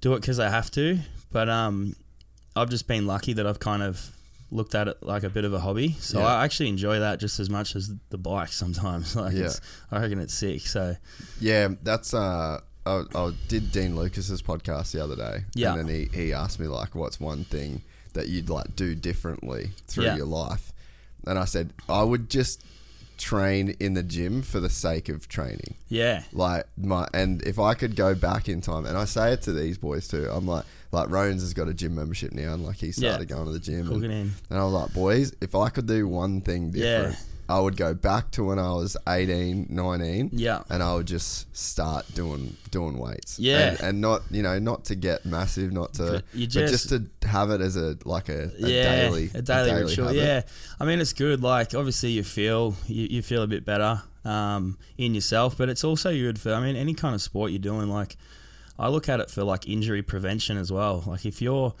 do 0.00 0.14
it 0.14 0.20
because 0.20 0.36
they 0.38 0.48
have 0.50 0.70
to, 0.72 0.98
but 1.32 1.48
um, 1.48 1.94
I've 2.56 2.70
just 2.70 2.86
been 2.88 3.06
lucky 3.06 3.32
that 3.34 3.46
I've 3.46 3.60
kind 3.60 3.82
of 3.82 4.10
looked 4.50 4.74
at 4.74 4.88
it 4.88 5.00
like 5.02 5.22
a 5.22 5.30
bit 5.30 5.44
of 5.44 5.52
a 5.54 5.60
hobby. 5.60 5.92
So 6.00 6.18
Yeah. 6.18 6.26
I 6.26 6.44
actually 6.44 6.68
enjoy 6.70 6.98
that 6.98 7.20
just 7.20 7.38
as 7.38 7.48
much 7.48 7.76
as 7.76 7.92
the 8.10 8.18
bike 8.18 8.48
sometimes. 8.52 9.14
Like 9.22 9.32
Yeah. 9.34 9.44
it's, 9.46 9.60
I 9.92 10.00
reckon 10.00 10.18
it's 10.18 10.34
sick. 10.34 10.62
So 10.62 10.96
Yeah, 11.40 11.68
that's 11.82 12.12
uh 12.14 12.60
I, 12.86 13.02
I 13.14 13.32
did 13.46 13.70
Dean 13.72 13.94
Lucas's 13.94 14.42
podcast 14.42 14.90
the 14.92 15.04
other 15.04 15.14
day. 15.14 15.44
Yeah. 15.54 15.74
And 15.74 15.88
then 15.88 15.94
he, 15.94 16.08
he 16.12 16.32
asked 16.32 16.58
me 16.58 16.66
like 16.66 16.94
what's 16.96 17.20
one 17.20 17.44
thing 17.44 17.82
that 18.14 18.28
you'd 18.28 18.48
like 18.50 18.74
do 18.74 18.94
differently 18.96 19.70
through 19.86 20.04
Yeah. 20.04 20.16
your 20.16 20.26
life. 20.26 20.72
And 21.26 21.38
I 21.38 21.44
said, 21.44 21.72
I 21.88 22.02
would 22.02 22.28
just 22.30 22.64
train 23.18 23.76
in 23.78 23.92
the 23.94 24.02
gym 24.02 24.40
for 24.42 24.58
the 24.60 24.70
sake 24.70 25.08
of 25.10 25.28
training. 25.28 25.76
yeah, 25.88 26.22
Like 26.32 26.64
my 26.78 27.06
and 27.12 27.42
if 27.42 27.58
I 27.58 27.74
could 27.74 27.94
go 27.94 28.14
back 28.14 28.48
in 28.48 28.62
time 28.62 28.86
and 28.86 28.96
I 28.96 29.04
say 29.04 29.32
it 29.34 29.42
to 29.42 29.52
these 29.52 29.76
boys 29.78 30.08
too, 30.08 30.26
I'm 30.32 30.46
like 30.46 30.64
like 30.92 31.08
Rones 31.10 31.42
has 31.42 31.54
got 31.54 31.68
a 31.68 31.74
gym 31.74 31.94
membership 31.94 32.32
now 32.32 32.54
and 32.54 32.64
like 32.64 32.76
he 32.76 32.92
started 32.92 33.28
going 33.28 33.46
to 33.46 33.52
the 33.52 33.60
gym 33.60 33.90
and, 33.92 34.04
and 34.04 34.32
I 34.50 34.64
was 34.64 34.72
like, 34.72 34.92
boys, 34.92 35.32
if 35.40 35.54
I 35.54 35.68
could 35.68 35.86
do 35.86 36.08
one 36.08 36.40
thing 36.40 36.70
different, 36.72 37.16
I 37.48 37.58
would 37.58 37.76
go 37.76 37.94
back 37.94 38.30
to 38.32 38.44
when 38.44 38.58
I 38.60 38.72
was 38.72 38.96
18, 39.08 39.66
19 39.70 40.30
Yeah. 40.32 40.62
and 40.70 40.82
I 40.82 40.94
would 40.94 41.06
just 41.06 41.54
start 41.56 42.06
doing 42.14 42.56
doing 42.70 42.96
weights. 42.98 43.38
Yeah. 43.40 43.70
and, 43.70 43.80
and 43.80 44.00
not 44.00 44.22
you 44.30 44.42
know 44.42 44.58
not 44.60 44.84
to 44.86 44.94
get 44.94 45.24
massive, 45.24 45.72
not 45.72 45.94
to, 45.94 46.02
But 46.12 46.24
you 46.32 46.46
but 46.46 46.52
just- 46.52 46.88
just 46.88 46.88
to 46.90 47.28
have 47.28 47.50
it 47.50 47.60
as 47.60 47.76
a 47.76 47.96
like 48.04 48.28
a, 48.28 48.50
a 48.56 48.68
yeah, 48.68 48.82
daily 49.02 49.30
a 49.34 49.42
daily, 49.42 49.82
ritual. 49.82 50.06
habit. 50.06 50.18
Yeah, 50.22 50.42
I 50.80 50.84
mean 50.84 51.00
it's 51.00 51.12
good. 51.12 51.42
Like 51.42 51.74
obviously 51.74 52.10
you 52.10 52.22
feel 52.22 52.74
you, 52.86 53.06
you 53.10 53.22
feel 53.22 53.42
a 53.42 53.48
bit 53.48 53.64
better 53.64 54.02
um, 54.24 54.78
in 54.98 55.14
yourself, 55.14 55.56
but 55.58 55.68
it's 55.68 55.82
also 55.82 56.12
good 56.12 56.38
for. 56.40 56.52
I 56.52 56.60
mean 56.60 56.76
any 56.76 56.94
kind 56.94 57.14
of 57.16 57.20
sport 57.22 57.50
you're 57.52 57.58
doing. 57.58 57.88
Like 57.88 58.16
I 58.80 58.88
look 58.88 59.08
at 59.08 59.20
it 59.20 59.30
for 59.30 59.44
like 59.44 59.68
injury 59.68 60.02
prevention 60.02 60.56
as 60.56 60.72
well. 60.72 61.04
Like 61.06 61.26
if 61.26 61.40
you're 61.42 61.74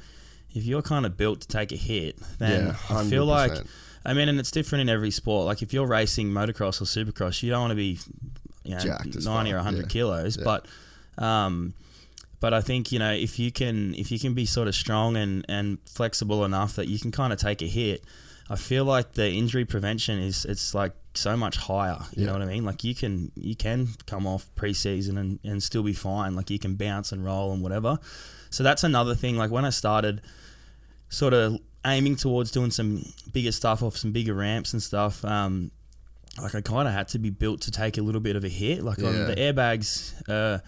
if 0.54 0.64
you're 0.64 0.82
kind 0.82 1.06
of 1.06 1.16
built 1.16 1.40
to 1.42 1.48
take 1.48 1.72
a 1.72 1.76
hit, 1.76 2.18
then 2.38 2.66
Yeah, 2.68 2.76
I 2.98 3.04
feel 3.04 3.24
like 3.24 3.52
I 4.04 4.14
mean, 4.14 4.28
and 4.28 4.38
it's 4.38 4.50
different 4.50 4.82
in 4.82 4.88
every 4.88 5.10
sport. 5.10 5.46
Like 5.46 5.62
if 5.62 5.72
you're 5.72 5.86
racing 5.86 6.28
motocross 6.30 6.80
or 6.80 6.84
supercross, 6.84 7.42
you 7.42 7.50
don't 7.50 7.60
want 7.60 7.70
to 7.72 7.76
be 7.76 7.98
you 8.64 8.76
know 8.76 8.98
ninety 9.24 9.52
or 9.52 9.58
hundred 9.58 9.82
yeah. 9.86 9.88
kilos, 9.88 10.36
Yeah. 10.36 10.44
but 10.44 10.66
um, 11.24 11.74
but 12.40 12.54
I 12.54 12.60
think 12.60 12.92
you 12.92 12.98
know 12.98 13.12
if 13.12 13.38
you 13.38 13.50
can 13.50 13.94
if 13.94 14.10
you 14.10 14.18
can 14.18 14.34
be 14.34 14.46
sort 14.46 14.68
of 14.68 14.74
strong 14.74 15.16
and 15.16 15.44
and 15.48 15.78
flexible 15.86 16.44
enough 16.44 16.76
that 16.76 16.88
you 16.88 16.98
can 16.98 17.10
kind 17.10 17.32
of 17.32 17.38
take 17.38 17.62
a 17.62 17.66
hit. 17.66 18.04
I 18.52 18.56
feel 18.56 18.84
like 18.84 19.12
the 19.12 19.30
injury 19.30 19.64
prevention 19.64 20.18
is 20.18 20.44
it's 20.44 20.74
like 20.74 20.92
so 21.14 21.36
much 21.36 21.56
higher. 21.56 21.98
You 22.16 22.26
know 22.26 22.32
what 22.32 22.42
I 22.42 22.46
mean? 22.46 22.64
Like 22.64 22.82
you 22.82 22.94
can 22.96 23.30
you 23.36 23.54
can 23.54 23.88
come 24.06 24.26
off 24.26 24.48
preseason 24.56 25.18
and, 25.18 25.38
and 25.44 25.62
still 25.62 25.84
be 25.84 25.92
fine. 25.92 26.34
Like 26.34 26.50
you 26.50 26.58
can 26.58 26.74
bounce 26.74 27.12
and 27.12 27.24
roll 27.24 27.52
and 27.52 27.62
whatever. 27.62 27.98
So 28.50 28.64
that's 28.64 28.82
another 28.82 29.14
thing. 29.14 29.36
Like 29.36 29.52
when 29.52 29.64
I 29.64 29.70
started 29.70 30.20
sort 31.08 31.32
of 31.32 31.58
aiming 31.86 32.16
towards 32.16 32.50
doing 32.50 32.70
some 32.72 33.04
bigger 33.32 33.52
stuff 33.52 33.82
off 33.82 33.96
some 33.96 34.10
bigger 34.12 34.34
ramps 34.34 34.72
and 34.72 34.82
stuff, 34.82 35.24
um, 35.24 35.70
like 36.42 36.54
I 36.56 36.60
kind 36.60 36.88
of 36.88 36.94
had 36.94 37.06
to 37.08 37.18
be 37.20 37.30
built 37.30 37.60
to 37.62 37.70
take 37.70 37.98
a 37.98 38.02
little 38.02 38.20
bit 38.20 38.34
of 38.34 38.42
a 38.44 38.48
hit. 38.48 38.82
Like 38.82 38.98
on 38.98 39.14
Yeah. 39.14 39.24
the 39.26 39.36
airbags, 39.36 40.12
uh, 40.28 40.58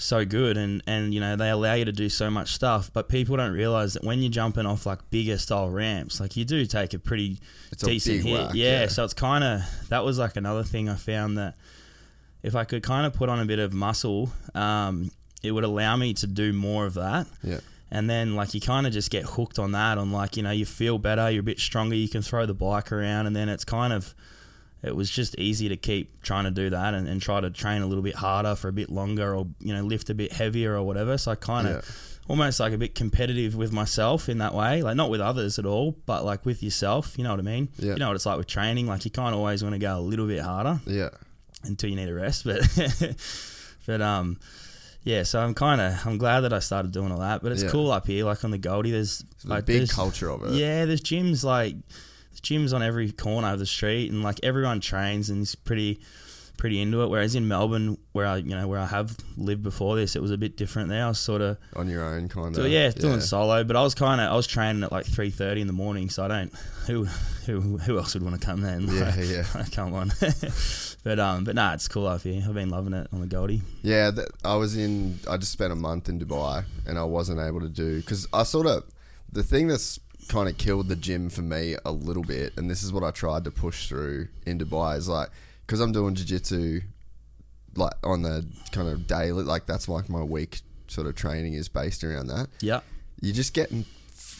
so 0.00 0.24
good 0.24 0.56
and 0.56 0.82
and 0.86 1.12
you 1.12 1.20
know 1.20 1.36
they 1.36 1.50
allow 1.50 1.74
you 1.74 1.84
to 1.84 1.92
do 1.92 2.08
so 2.08 2.30
much 2.30 2.52
stuff 2.54 2.90
but 2.92 3.08
people 3.08 3.36
don't 3.36 3.52
realize 3.52 3.92
that 3.94 4.02
when 4.04 4.20
you're 4.22 4.30
jumping 4.30 4.64
off 4.66 4.86
like 4.86 4.98
bigger 5.10 5.36
style 5.36 5.68
ramps 5.70 6.20
like 6.20 6.36
you 6.36 6.44
do 6.44 6.64
take 6.66 6.94
a 6.94 6.98
pretty 6.98 7.38
It's 7.70 7.82
a 7.82 7.86
decent 7.86 8.16
big 8.18 8.26
hit 8.26 8.40
whack, 8.40 8.50
yeah, 8.54 8.80
yeah. 8.82 8.86
so 8.88 9.04
it's 9.04 9.14
kind 9.14 9.44
of 9.44 9.60
that 9.90 10.02
was 10.04 10.18
like 10.18 10.36
another 10.36 10.62
thing 10.64 10.88
i 10.88 10.94
found 10.94 11.36
that 11.38 11.54
if 12.42 12.54
i 12.56 12.64
could 12.64 12.82
kind 12.82 13.06
of 13.06 13.12
put 13.12 13.28
on 13.28 13.40
a 13.40 13.44
bit 13.44 13.58
of 13.58 13.72
muscle 13.74 14.30
um, 14.54 15.10
it 15.42 15.52
would 15.52 15.64
allow 15.64 15.96
me 15.96 16.14
to 16.14 16.26
do 16.26 16.52
more 16.52 16.86
of 16.86 16.94
that 16.94 17.26
Yeah. 17.42 17.60
and 17.90 18.08
then 18.08 18.34
like 18.36 18.54
you 18.54 18.60
kind 18.62 18.86
of 18.86 18.92
just 18.94 19.10
get 19.10 19.24
hooked 19.24 19.58
on 19.58 19.72
that 19.72 19.98
on 19.98 20.10
like 20.12 20.36
you 20.36 20.42
know 20.42 20.50
you 20.50 20.64
feel 20.64 20.96
better 20.98 21.30
you're 21.30 21.40
a 21.40 21.42
bit 21.44 21.60
stronger 21.60 21.94
you 21.94 22.08
can 22.08 22.22
throw 22.22 22.46
the 22.46 22.54
bike 22.54 22.90
around 22.90 23.26
and 23.26 23.36
then 23.36 23.48
it's 23.50 23.64
kind 23.66 23.92
of 23.92 24.14
it 24.82 24.96
was 24.96 25.10
just 25.10 25.38
easy 25.38 25.68
to 25.68 25.76
keep 25.76 26.22
trying 26.22 26.44
to 26.44 26.50
do 26.50 26.70
that 26.70 26.94
and, 26.94 27.06
and 27.08 27.20
try 27.20 27.40
to 27.40 27.50
train 27.50 27.82
a 27.82 27.86
little 27.86 28.02
bit 28.02 28.14
harder 28.16 28.54
for 28.54 28.68
a 28.68 28.72
bit 28.72 28.88
longer 28.90 29.34
or 29.34 29.46
you 29.60 29.72
know 29.74 29.82
lift 29.82 30.08
a 30.10 30.14
bit 30.14 30.32
heavier 30.32 30.74
or 30.76 30.82
whatever 30.82 31.16
so 31.18 31.30
i 31.32 31.34
kind 31.34 31.66
of 31.68 31.74
Yeah. 31.74 31.92
almost 32.28 32.60
like 32.60 32.72
a 32.72 32.78
bit 32.78 32.94
competitive 32.94 33.54
with 33.56 33.72
myself 33.72 34.28
in 34.28 34.38
that 34.38 34.54
way 34.54 34.82
like 34.82 34.96
not 34.96 35.10
with 35.10 35.20
others 35.20 35.58
at 35.58 35.66
all 35.66 35.96
but 36.06 36.24
like 36.24 36.46
with 36.46 36.62
yourself 36.62 37.18
you 37.18 37.24
know 37.24 37.30
what 37.30 37.40
i 37.40 37.42
mean 37.42 37.68
Yeah. 37.78 37.92
you 37.92 37.98
know 37.98 38.08
what 38.08 38.16
it's 38.16 38.26
like 38.26 38.38
with 38.38 38.46
training 38.46 38.86
like 38.86 39.04
you 39.04 39.10
kind 39.10 39.34
of 39.34 39.38
always 39.40 39.62
want 39.62 39.74
to 39.74 39.78
go 39.78 39.98
a 39.98 40.00
little 40.00 40.26
bit 40.26 40.40
harder 40.40 40.80
Yeah. 40.86 41.10
until 41.64 41.90
you 41.90 41.96
need 41.96 42.08
a 42.08 42.14
rest. 42.14 42.44
But 42.44 43.16
but 43.86 44.00
um 44.02 44.38
yeah, 45.02 45.22
so 45.22 45.40
I'm 45.40 45.54
kind 45.54 45.80
of 45.80 46.06
I'm 46.06 46.18
glad 46.18 46.40
that 46.40 46.52
I 46.52 46.58
started 46.58 46.92
doing 46.92 47.10
all 47.10 47.20
that. 47.20 47.42
But 47.42 47.52
it's 47.52 47.62
Yeah. 47.62 47.70
cool 47.70 47.90
up 47.90 48.06
here, 48.06 48.24
like 48.26 48.44
on 48.44 48.50
the 48.50 48.58
Goldie. 48.58 48.90
There's 48.90 49.24
It's 49.32 49.44
a 49.44 49.48
like 49.48 49.64
big 49.64 49.76
there's- 49.78 49.92
culture 49.92 50.28
of 50.30 50.44
it. 50.44 50.52
Yeah, 50.52 50.84
there's 50.84 51.00
gyms 51.00 51.42
like 51.42 51.76
there's 52.30 52.40
gyms 52.40 52.74
on 52.74 52.82
every 52.82 53.12
corner 53.12 53.52
of 53.52 53.58
the 53.58 53.66
street, 53.66 54.10
and 54.10 54.22
like 54.22 54.40
everyone 54.42 54.80
trains 54.80 55.30
and 55.30 55.42
is 55.42 55.54
pretty 55.54 56.00
pretty 56.56 56.80
into 56.80 57.02
it. 57.02 57.08
Whereas 57.08 57.34
in 57.34 57.48
Melbourne, 57.48 57.96
where 58.12 58.26
I 58.26 58.36
you 58.36 58.54
know 58.54 58.68
where 58.68 58.78
I 58.78 58.86
have 58.86 59.16
lived 59.36 59.62
before 59.62 59.96
this, 59.96 60.14
it 60.14 60.22
was 60.22 60.30
a 60.30 60.38
bit 60.38 60.56
different. 60.56 60.90
There, 60.90 61.04
I 61.04 61.08
was 61.08 61.18
sort 61.18 61.40
of 61.40 61.56
On 61.74 61.88
your 61.88 62.04
own 62.04 62.28
kind 62.28 62.54
so 62.54 62.62
of. 62.64 62.70
yeah, 62.70 62.90
doing 62.90 63.20
solo, 63.20 63.64
but 63.64 63.76
I 63.76 63.82
was 63.82 63.94
kind 63.94 64.20
of 64.20 64.30
I 64.30 64.36
was 64.36 64.46
training 64.46 64.82
at 64.84 64.92
like 64.92 65.06
three 65.06 65.30
thirty 65.30 65.60
in 65.60 65.66
the 65.66 65.72
morning, 65.72 66.10
so 66.10 66.24
I 66.24 66.28
don't 66.28 66.52
who 66.86 67.04
who 67.46 67.78
who 67.78 67.98
else 67.98 68.14
would 68.14 68.22
want 68.22 68.38
to 68.40 68.46
come 68.46 68.60
then? 68.60 68.82
Yeah, 68.88 69.14
Like, 69.16 69.28
yeah. 69.28 69.64
come 69.72 69.94
on. 69.94 70.12
but 71.04 71.18
um, 71.18 71.44
but 71.44 71.54
nah, 71.54 71.72
it's 71.74 71.88
cool 71.88 72.06
up 72.06 72.22
here. 72.22 72.42
I've 72.46 72.54
been 72.54 72.70
loving 72.70 72.92
it 72.92 73.08
on 73.12 73.20
the 73.20 73.26
Goldie. 73.26 73.62
Yeah, 73.82 74.10
that, 74.10 74.28
I 74.44 74.54
was 74.56 74.76
in. 74.76 75.18
I 75.28 75.36
just 75.38 75.52
spent 75.52 75.72
a 75.72 75.76
month 75.76 76.08
in 76.08 76.20
Dubai, 76.20 76.64
and 76.86 76.98
I 76.98 77.04
wasn't 77.04 77.40
able 77.40 77.60
to 77.60 77.68
do 77.68 78.00
because 78.00 78.28
I 78.32 78.42
sort 78.42 78.66
of 78.66 78.84
the 79.32 79.42
thing 79.42 79.68
that's 79.68 79.98
kind 80.30 80.48
of 80.48 80.56
killed 80.56 80.88
the 80.88 80.96
gym 80.96 81.28
for 81.28 81.42
me 81.42 81.76
a 81.84 81.90
little 81.90 82.22
bit, 82.22 82.52
and 82.56 82.70
this 82.70 82.82
is 82.82 82.92
what 82.92 83.02
I 83.02 83.10
tried 83.10 83.44
to 83.44 83.50
push 83.50 83.88
through 83.88 84.28
in 84.46 84.58
Dubai 84.58 84.96
is 84.96 85.08
like 85.08 85.28
because 85.66 85.80
I'm 85.80 85.92
doing 85.92 86.14
jiu-jitsu 86.14 86.80
like 87.74 87.92
on 88.04 88.22
the 88.22 88.46
kind 88.72 88.88
of 88.88 89.06
daily, 89.06 89.42
like 89.42 89.66
that's 89.66 89.88
like 89.88 90.08
my 90.08 90.22
week 90.22 90.60
sort 90.86 91.06
of 91.06 91.16
training 91.16 91.54
is 91.54 91.68
based 91.68 92.04
around 92.04 92.28
that. 92.28 92.48
Yeah, 92.60 92.80
You're 93.20 93.34
just 93.34 93.54
getting 93.54 93.84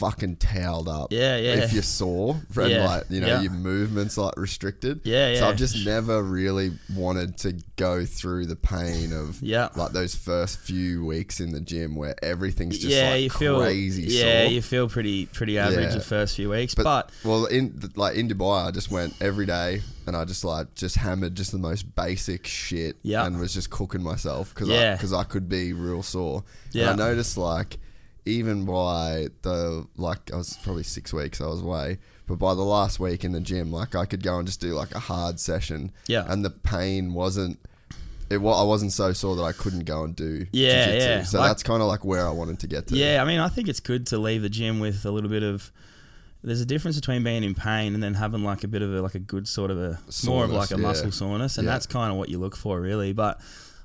fucking 0.01 0.37
towed 0.37 0.89
up. 0.89 1.13
Yeah, 1.13 1.37
yeah. 1.37 1.55
If 1.63 1.73
you're 1.75 1.83
sore 1.83 2.41
and 2.57 2.71
Yeah, 2.71 2.87
like 2.89 3.05
you 3.11 3.21
know 3.21 3.27
yeah. 3.27 3.41
your 3.43 3.53
movements 3.53 4.17
like 4.17 4.35
restricted. 4.39 5.03
Yeah, 5.05 5.33
yeah. 5.33 5.41
So. 5.41 5.49
I've 5.49 5.57
just 5.57 5.85
never 5.85 6.23
really 6.23 6.73
wanted 6.95 7.37
to 7.39 7.53
go 7.77 8.05
through 8.07 8.47
the 8.47 8.57
pain 8.57 9.13
of 9.13 9.41
Yeah. 9.43 9.69
like 9.77 9.93
those 9.93 10.15
first 10.15 10.59
few 10.59 11.05
weeks 11.05 11.39
in 11.41 11.53
the 11.53 11.61
gym 11.61 11.95
where 11.97 12.15
everything's 12.25 12.79
just 12.79 12.91
yeah, 12.93 13.11
like 13.11 13.23
you 13.23 13.31
feel 13.31 13.59
crazy 13.61 14.03
Yeah, 14.05 14.45
sore. 14.45 14.53
you 14.53 14.63
feel 14.63 14.89
pretty 14.89 15.27
pretty 15.27 15.59
average 15.59 15.93
the 15.95 16.01
first 16.01 16.37
few 16.37 16.49
weeks, 16.51 16.75
but, 16.75 16.85
but, 16.85 17.11
well, 17.25 17.45
in 17.47 17.79
like 17.95 18.17
in 18.17 18.27
Dubai, 18.29 18.69
I 18.69 18.71
just 18.71 18.91
went 18.91 19.15
every 19.21 19.47
day 19.47 19.83
and 20.07 20.17
I 20.17 20.25
just 20.25 20.45
like 20.45 20.75
just 20.75 20.97
hammered 20.97 21.35
just 21.35 21.53
the 21.53 21.59
most 21.59 21.95
basic 21.95 22.47
shit 22.47 22.97
Yeah. 23.03 23.27
and 23.27 23.39
was 23.39 23.53
just 23.53 23.69
cooking 23.71 24.03
myself 24.03 24.55
because 24.55 24.69
Yeah. 24.69 24.93
I 24.93 24.97
because 24.97 25.13
I 25.13 25.25
could 25.25 25.49
be 25.49 25.73
real 25.75 26.03
sore. 26.03 26.43
Yeah. 26.73 26.91
And 26.93 27.01
I 27.03 27.09
noticed 27.11 27.37
like 27.37 27.79
even 28.27 28.65
by 28.65 29.29
the 29.43 29.87
like 29.97 30.33
I 30.33 30.37
was 30.37 30.57
probably 30.63 30.83
six 30.85 31.13
weeks 31.13 31.41
I 31.41 31.47
was 31.47 31.63
away, 31.63 31.99
but 32.27 32.37
by 32.39 32.55
the 32.55 32.63
last 32.63 33.01
week 33.01 33.25
in 33.25 33.33
the 33.33 33.41
gym, 33.41 33.73
like 33.73 33.95
I 33.95 34.05
could 34.07 34.23
go 34.23 34.39
and 34.39 34.47
just 34.47 34.61
do 34.61 34.75
like 34.75 34.95
a 34.95 34.99
hard 35.01 35.41
session. 35.41 35.93
Yeah. 36.07 36.25
And 36.29 36.45
the 36.45 36.51
pain 36.51 37.15
wasn't. 37.15 37.59
It, 38.31 38.37
I 38.37 38.63
wasn't 38.63 38.93
so 38.93 39.13
sore 39.13 39.35
that 39.37 39.43
I 39.43 39.51
couldn't 39.53 39.87
go 39.87 40.05
and 40.05 40.15
do 40.15 40.47
Yeah, 40.53 40.85
jiu-jitsu. 40.87 41.09
yeah. 41.09 41.23
So 41.25 41.39
Like- 41.41 41.51
that's 41.51 41.65
kind 41.65 41.83
of 41.83 41.89
like 41.89 42.05
where 42.05 42.25
I 42.25 42.31
wanted 42.31 42.61
to 42.61 42.69
get 42.69 42.87
to. 42.87 42.97
yeah, 42.97 43.21
I 43.21 43.27
mean, 43.27 43.41
I 43.41 43.49
think 43.49 43.69
it's 43.69 43.81
good 43.81 44.07
to 44.09 44.19
leave 44.19 44.43
the 44.43 44.49
gym 44.49 44.79
with 44.79 45.05
a 45.05 45.11
little 45.11 45.31
bit 45.31 45.43
of. 45.43 45.73
There's 46.45 46.61
a 46.61 46.65
difference 46.67 46.97
between 46.97 47.25
being 47.25 47.43
in 47.43 47.55
pain 47.57 47.93
and 47.93 48.01
then 48.03 48.15
having 48.15 48.45
like 48.45 48.63
a 48.65 48.69
bit 48.69 48.83
of 48.83 48.95
a 48.95 49.03
like 49.03 49.15
a 49.17 49.19
good 49.19 49.49
sort 49.49 49.71
of 49.73 49.79
a 49.79 49.99
more 50.25 50.45
of 50.45 50.51
like 50.53 50.71
a 50.71 50.77
yeah. 50.77 50.81
muscle 50.81 51.11
soreness, 51.11 51.59
and 51.59 51.67
Yeah. 51.67 51.73
that's 51.73 51.87
kind 51.87 52.13
of 52.13 52.19
what 52.19 52.29
you 52.29 52.39
look 52.39 52.55
for, 52.57 52.81
really. 52.81 53.13
But 53.13 53.41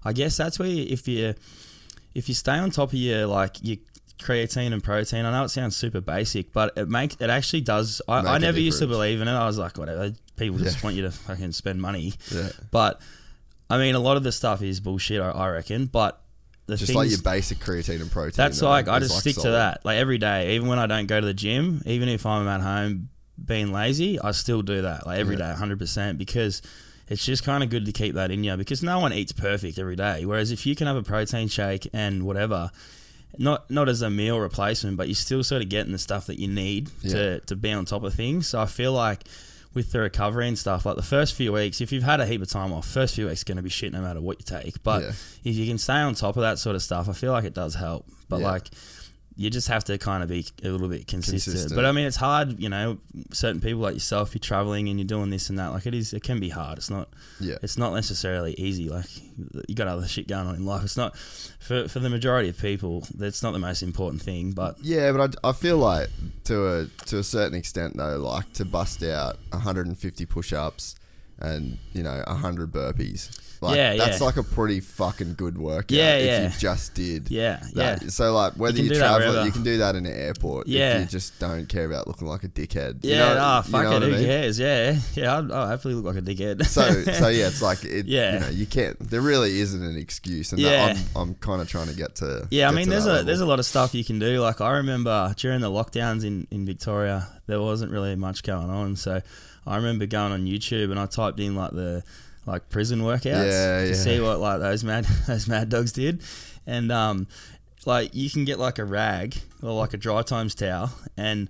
I 0.05 0.13
guess 0.13 0.37
that's 0.37 0.59
where 0.59 0.67
you, 0.69 0.85
if 0.87 1.07
you 1.07 1.33
if 2.13 2.29
you 2.29 2.35
stay 2.35 2.53
on 2.57 2.69
top 2.69 2.89
of 2.89 2.99
your 2.99 3.25
like 3.25 3.57
your 3.63 3.77
creatine 4.19 4.71
and 4.73 4.83
protein. 4.83 5.25
I 5.25 5.31
know 5.31 5.43
it 5.43 5.49
sounds 5.49 5.75
super 5.75 6.01
basic, 6.01 6.51
but 6.53 6.73
it 6.77 6.87
makes 6.89 7.15
it 7.19 7.29
actually 7.29 7.61
does. 7.61 8.01
I, 8.07 8.19
I 8.19 8.37
never 8.37 8.59
used 8.59 8.79
to 8.79 8.87
believe 8.87 9.21
in 9.21 9.27
it. 9.27 9.31
I 9.33 9.45
was 9.45 9.57
like, 9.57 9.77
whatever. 9.77 10.13
People 10.37 10.57
just 10.59 10.77
Yeah. 10.77 10.83
want 10.83 10.95
you 10.95 11.01
to 11.03 11.11
fucking 11.11 11.51
spend 11.53 11.81
money. 11.81 12.13
Yeah. 12.33 12.49
But 12.71 13.01
I 13.69 13.77
mean, 13.77 13.95
a 13.95 13.99
lot 13.99 14.17
of 14.17 14.23
the 14.23 14.31
stuff 14.31 14.61
is 14.61 14.79
bullshit. 14.79 15.21
I, 15.21 15.29
I 15.31 15.49
reckon. 15.49 15.85
But 15.87 16.21
the 16.67 16.77
Just 16.77 16.87
things, 16.87 16.95
like 16.97 17.09
your 17.09 17.21
basic 17.21 17.59
creatine 17.59 18.01
and 18.01 18.11
protein. 18.11 18.33
that's 18.35 18.59
though, 18.59 18.69
like 18.69 18.87
I 18.87 18.99
just 18.99 19.11
like, 19.13 19.21
stick 19.21 19.35
to 19.43 19.51
that. 19.51 19.85
Like 19.85 19.97
every 19.97 20.17
day, 20.17 20.55
even 20.55 20.67
when 20.67 20.79
I 20.79 20.87
don't 20.87 21.05
go 21.07 21.19
to 21.21 21.25
the 21.25 21.33
gym, 21.33 21.81
even 21.85 22.09
if 22.09 22.25
I'm 22.25 22.47
at 22.47 22.61
home 22.61 23.09
being 23.43 23.71
lazy, 23.71 24.19
I 24.19 24.31
still 24.31 24.61
do 24.61 24.81
that. 24.81 25.05
Like 25.05 25.19
every 25.19 25.35
Yeah. 25.37 25.51
day, 25.51 25.57
hundred 25.57 25.77
percent, 25.79 26.17
because 26.17 26.61
it's 27.07 27.23
just 27.23 27.43
kind 27.43 27.63
of 27.63 27.69
good 27.69 27.85
to 27.85 27.91
keep 27.91 28.15
that 28.15 28.31
in 28.31 28.43
you. 28.43 28.55
Because 28.57 28.81
no 28.81 28.99
one 28.99 29.13
eats 29.13 29.31
perfect 29.31 29.77
every 29.77 29.95
day. 29.95 30.25
Whereas 30.25 30.51
if 30.51 30.65
you 30.65 30.75
can 30.75 30.87
have 30.87 30.95
a 30.95 31.03
protein 31.03 31.47
shake 31.49 31.87
and 31.93 32.23
whatever, 32.23 32.71
not 33.39 33.69
not 33.69 33.89
as 33.89 34.01
a 34.01 34.09
meal 34.09 34.39
replacement, 34.39 34.97
but 34.97 35.07
you're 35.07 35.15
still 35.15 35.43
sort 35.43 35.61
of 35.61 35.69
getting 35.69 35.91
the 35.91 35.97
stuff 35.99 36.25
that 36.27 36.39
you 36.39 36.47
need 36.47 36.89
Yeah. 37.01 37.13
to 37.13 37.39
to 37.41 37.55
be 37.55 37.71
on 37.71 37.85
top 37.85 38.03
of 38.03 38.13
things. 38.13 38.47
So 38.47 38.59
I 38.59 38.65
feel 38.65 38.93
like. 38.93 39.23
With 39.73 39.91
the 39.91 39.99
recovery 39.99 40.47
and 40.47 40.57
stuff, 40.57 40.85
like 40.85 40.95
the 40.95 41.01
first 41.03 41.33
few 41.33 41.51
weeks, 41.51 41.81
if 41.81 41.91
you've 41.91 42.01
had 42.01 42.21
a 42.21 42.25
heap 42.25 42.41
of 42.41 42.47
time 42.49 42.71
off, 42.71 42.87
first 42.87 43.13
few 43.15 43.27
weeks 43.27 43.43
going 43.43 43.57
to 43.57 43.61
be 43.61 43.69
shit 43.69 43.91
no 43.91 43.99
matter 43.99 44.21
what 44.21 44.39
you 44.39 44.45
take. 44.45 44.81
But 44.83 45.01
Yeah. 45.03 45.09
if 45.43 45.53
you 45.57 45.67
can 45.67 45.77
stay 45.77 45.95
on 45.97 46.15
top 46.15 46.37
of 46.37 46.43
that 46.43 46.59
sort 46.59 46.77
of 46.77 46.81
stuff, 46.81 47.09
I 47.09 47.11
feel 47.11 47.33
like 47.33 47.43
it 47.43 47.53
does 47.53 47.75
help. 47.75 48.07
But 48.29 48.39
Yeah. 48.39 48.51
like, 48.51 48.69
you 49.37 49.49
just 49.49 49.67
have 49.67 49.83
to 49.85 49.97
kind 49.97 50.23
of 50.23 50.29
be 50.29 50.45
a 50.63 50.69
little 50.69 50.87
bit 50.87 51.07
consistent. 51.07 51.43
Consistent. 51.43 51.75
But 51.75 51.85
I 51.85 51.91
mean, 51.91 52.05
it's 52.05 52.15
hard, 52.15 52.57
you 52.59 52.69
know. 52.69 52.97
Certain 53.31 53.59
people 53.59 53.81
like 53.81 53.95
yourself, 53.95 54.33
you're 54.33 54.39
traveling 54.39 54.87
and 54.87 54.97
you're 54.97 55.07
doing 55.07 55.29
this 55.29 55.49
and 55.49 55.59
that. 55.59 55.67
Like 55.73 55.85
it 55.85 55.93
is, 55.93 56.13
it 56.13 56.23
can 56.23 56.39
be 56.39 56.49
hard. 56.49 56.77
It's 56.77 56.89
not. 56.89 57.09
Yeah. 57.39 57.57
It's 57.61 57.77
not 57.77 57.93
necessarily 57.93 58.53
easy. 58.53 58.89
Like 58.89 59.07
you 59.67 59.75
got 59.75 59.87
other 59.87 60.07
shit 60.07 60.27
going 60.27 60.47
on 60.47 60.55
in 60.55 60.65
life. 60.65 60.83
It's 60.83 60.95
not 60.95 61.17
for 61.17 61.87
for 61.89 61.99
the 61.99 62.09
majority 62.09 62.47
of 62.47 62.57
people. 62.57 63.05
That's 63.13 63.43
not 63.43 63.51
the 63.51 63.59
most 63.59 63.83
important 63.83 64.21
thing. 64.21 64.51
But 64.51 64.77
Yeah, 64.81 65.11
but 65.11 65.37
I, 65.43 65.49
I 65.49 65.51
feel 65.51 65.77
like 65.77 66.09
to 66.45 66.67
a 66.67 66.85
to 67.07 67.19
a 67.19 67.23
certain 67.23 67.57
extent 67.57 67.97
though, 67.97 68.17
like 68.17 68.53
to 68.53 68.65
bust 68.65 69.03
out 69.03 69.37
150 69.49 70.25
push-ups 70.25 70.95
and 71.39 71.77
you 71.93 72.03
know 72.03 72.23
100 72.27 72.71
burpees. 72.71 73.37
Like, 73.65 73.75
Yeah, 73.77 73.95
that's 73.97 74.19
yeah. 74.19 74.25
like 74.25 74.37
a 74.37 74.43
pretty 74.43 74.79
fucking 74.79 75.35
good 75.35 75.57
workout. 75.57 75.91
Yeah, 75.91 76.15
if 76.17 76.25
yeah. 76.25 76.43
you 76.43 76.59
just 76.59 76.93
did. 76.93 77.29
Yeah, 77.29 77.61
that. 77.73 78.01
yeah. 78.03 78.09
So 78.09 78.33
like 78.33 78.53
whether 78.53 78.77
You 78.77 78.89
you, 78.89 78.95
travel, 78.95 79.45
you 79.45 79.51
can 79.51 79.63
do 79.63 79.77
that 79.79 79.95
in 79.95 80.05
an 80.05 80.13
airport. 80.13 80.67
Yeah. 80.67 80.95
if 80.95 81.01
you 81.01 81.07
just 81.07 81.37
don't 81.39 81.67
care 81.67 81.85
about 81.85 82.07
looking 82.07 82.27
like 82.27 82.43
a 82.43 82.47
dickhead. 82.47 83.03
You 83.03 83.11
yeah, 83.11 83.33
know- 83.33 83.39
oh 83.39 83.57
you 83.65 83.71
fuck 83.71 83.83
know 83.83 83.89
it, 83.91 83.93
what 83.93 84.03
I 84.03 84.05
who 84.07 84.11
mean? 84.13 84.25
cares? 84.25 84.59
Yeah, 84.59 84.99
yeah. 85.15 85.35
I'll, 85.35 85.53
I'll 85.53 85.67
happily 85.67 85.93
look 85.95 86.05
like 86.05 86.15
a 86.17 86.21
dickhead. 86.21 86.65
So, 86.65 86.89
so 87.11 87.27
yeah, 87.29 87.47
it's 87.47 87.61
like 87.61 87.83
it. 87.83 88.05
Yeah. 88.05 88.33
you 88.33 88.39
know, 88.39 88.49
you 88.49 88.65
can't. 88.65 88.99
There 88.99 89.21
really 89.21 89.59
isn't 89.59 89.83
an 89.83 89.97
excuse, 89.97 90.51
and 90.51 90.61
Yeah. 90.61 90.93
that 90.93 90.97
I'm, 91.15 91.29
I'm 91.29 91.35
kind 91.35 91.61
of 91.61 91.67
trying 91.67 91.87
to 91.87 91.95
get 91.95 92.15
to. 92.17 92.47
Yeah, 92.51 92.69
I 92.69 92.71
mean, 92.71 92.89
there's 92.89 93.05
a 93.05 93.09
level. 93.09 93.25
there's 93.25 93.41
a 93.41 93.45
lot 93.45 93.59
of 93.59 93.65
stuff 93.65 93.93
you 93.95 94.03
can 94.03 94.19
do. 94.19 94.39
Like 94.41 94.61
I 94.61 94.77
remember 94.77 95.33
during 95.37 95.61
the 95.61 95.69
lockdowns 95.69 96.23
in 96.25 96.47
in 96.51 96.65
Victoria, 96.65 97.27
there 97.47 97.61
wasn't 97.61 97.91
really 97.91 98.15
much 98.15 98.43
going 98.43 98.69
on. 98.69 98.95
So 98.95 99.21
I 99.67 99.75
remember 99.77 100.05
going 100.05 100.31
on 100.31 100.45
YouTube 100.45 100.91
and 100.91 100.99
I 100.99 101.05
typed 101.07 101.39
in 101.39 101.55
like 101.55 101.71
the 101.71 102.03
like 102.45 102.69
prison 102.69 103.01
workouts 103.01 103.25
Yeah, 103.25 103.81
to 103.81 103.87
yeah. 103.89 103.93
see 103.93 104.19
what 104.19 104.39
like 104.39 104.59
those 104.59 104.83
mad 104.83 105.05
those 105.27 105.47
mad 105.47 105.69
dogs 105.69 105.91
did, 105.91 106.21
and 106.67 106.91
um, 106.91 107.27
like 107.85 108.13
you 108.15 108.29
can 108.29 108.45
get 108.45 108.59
like 108.59 108.79
a 108.79 108.85
rag 108.85 109.35
or 109.61 109.71
like 109.71 109.93
a 109.93 109.97
DriTimes 109.97 110.55
towel 110.55 110.91
and. 111.17 111.49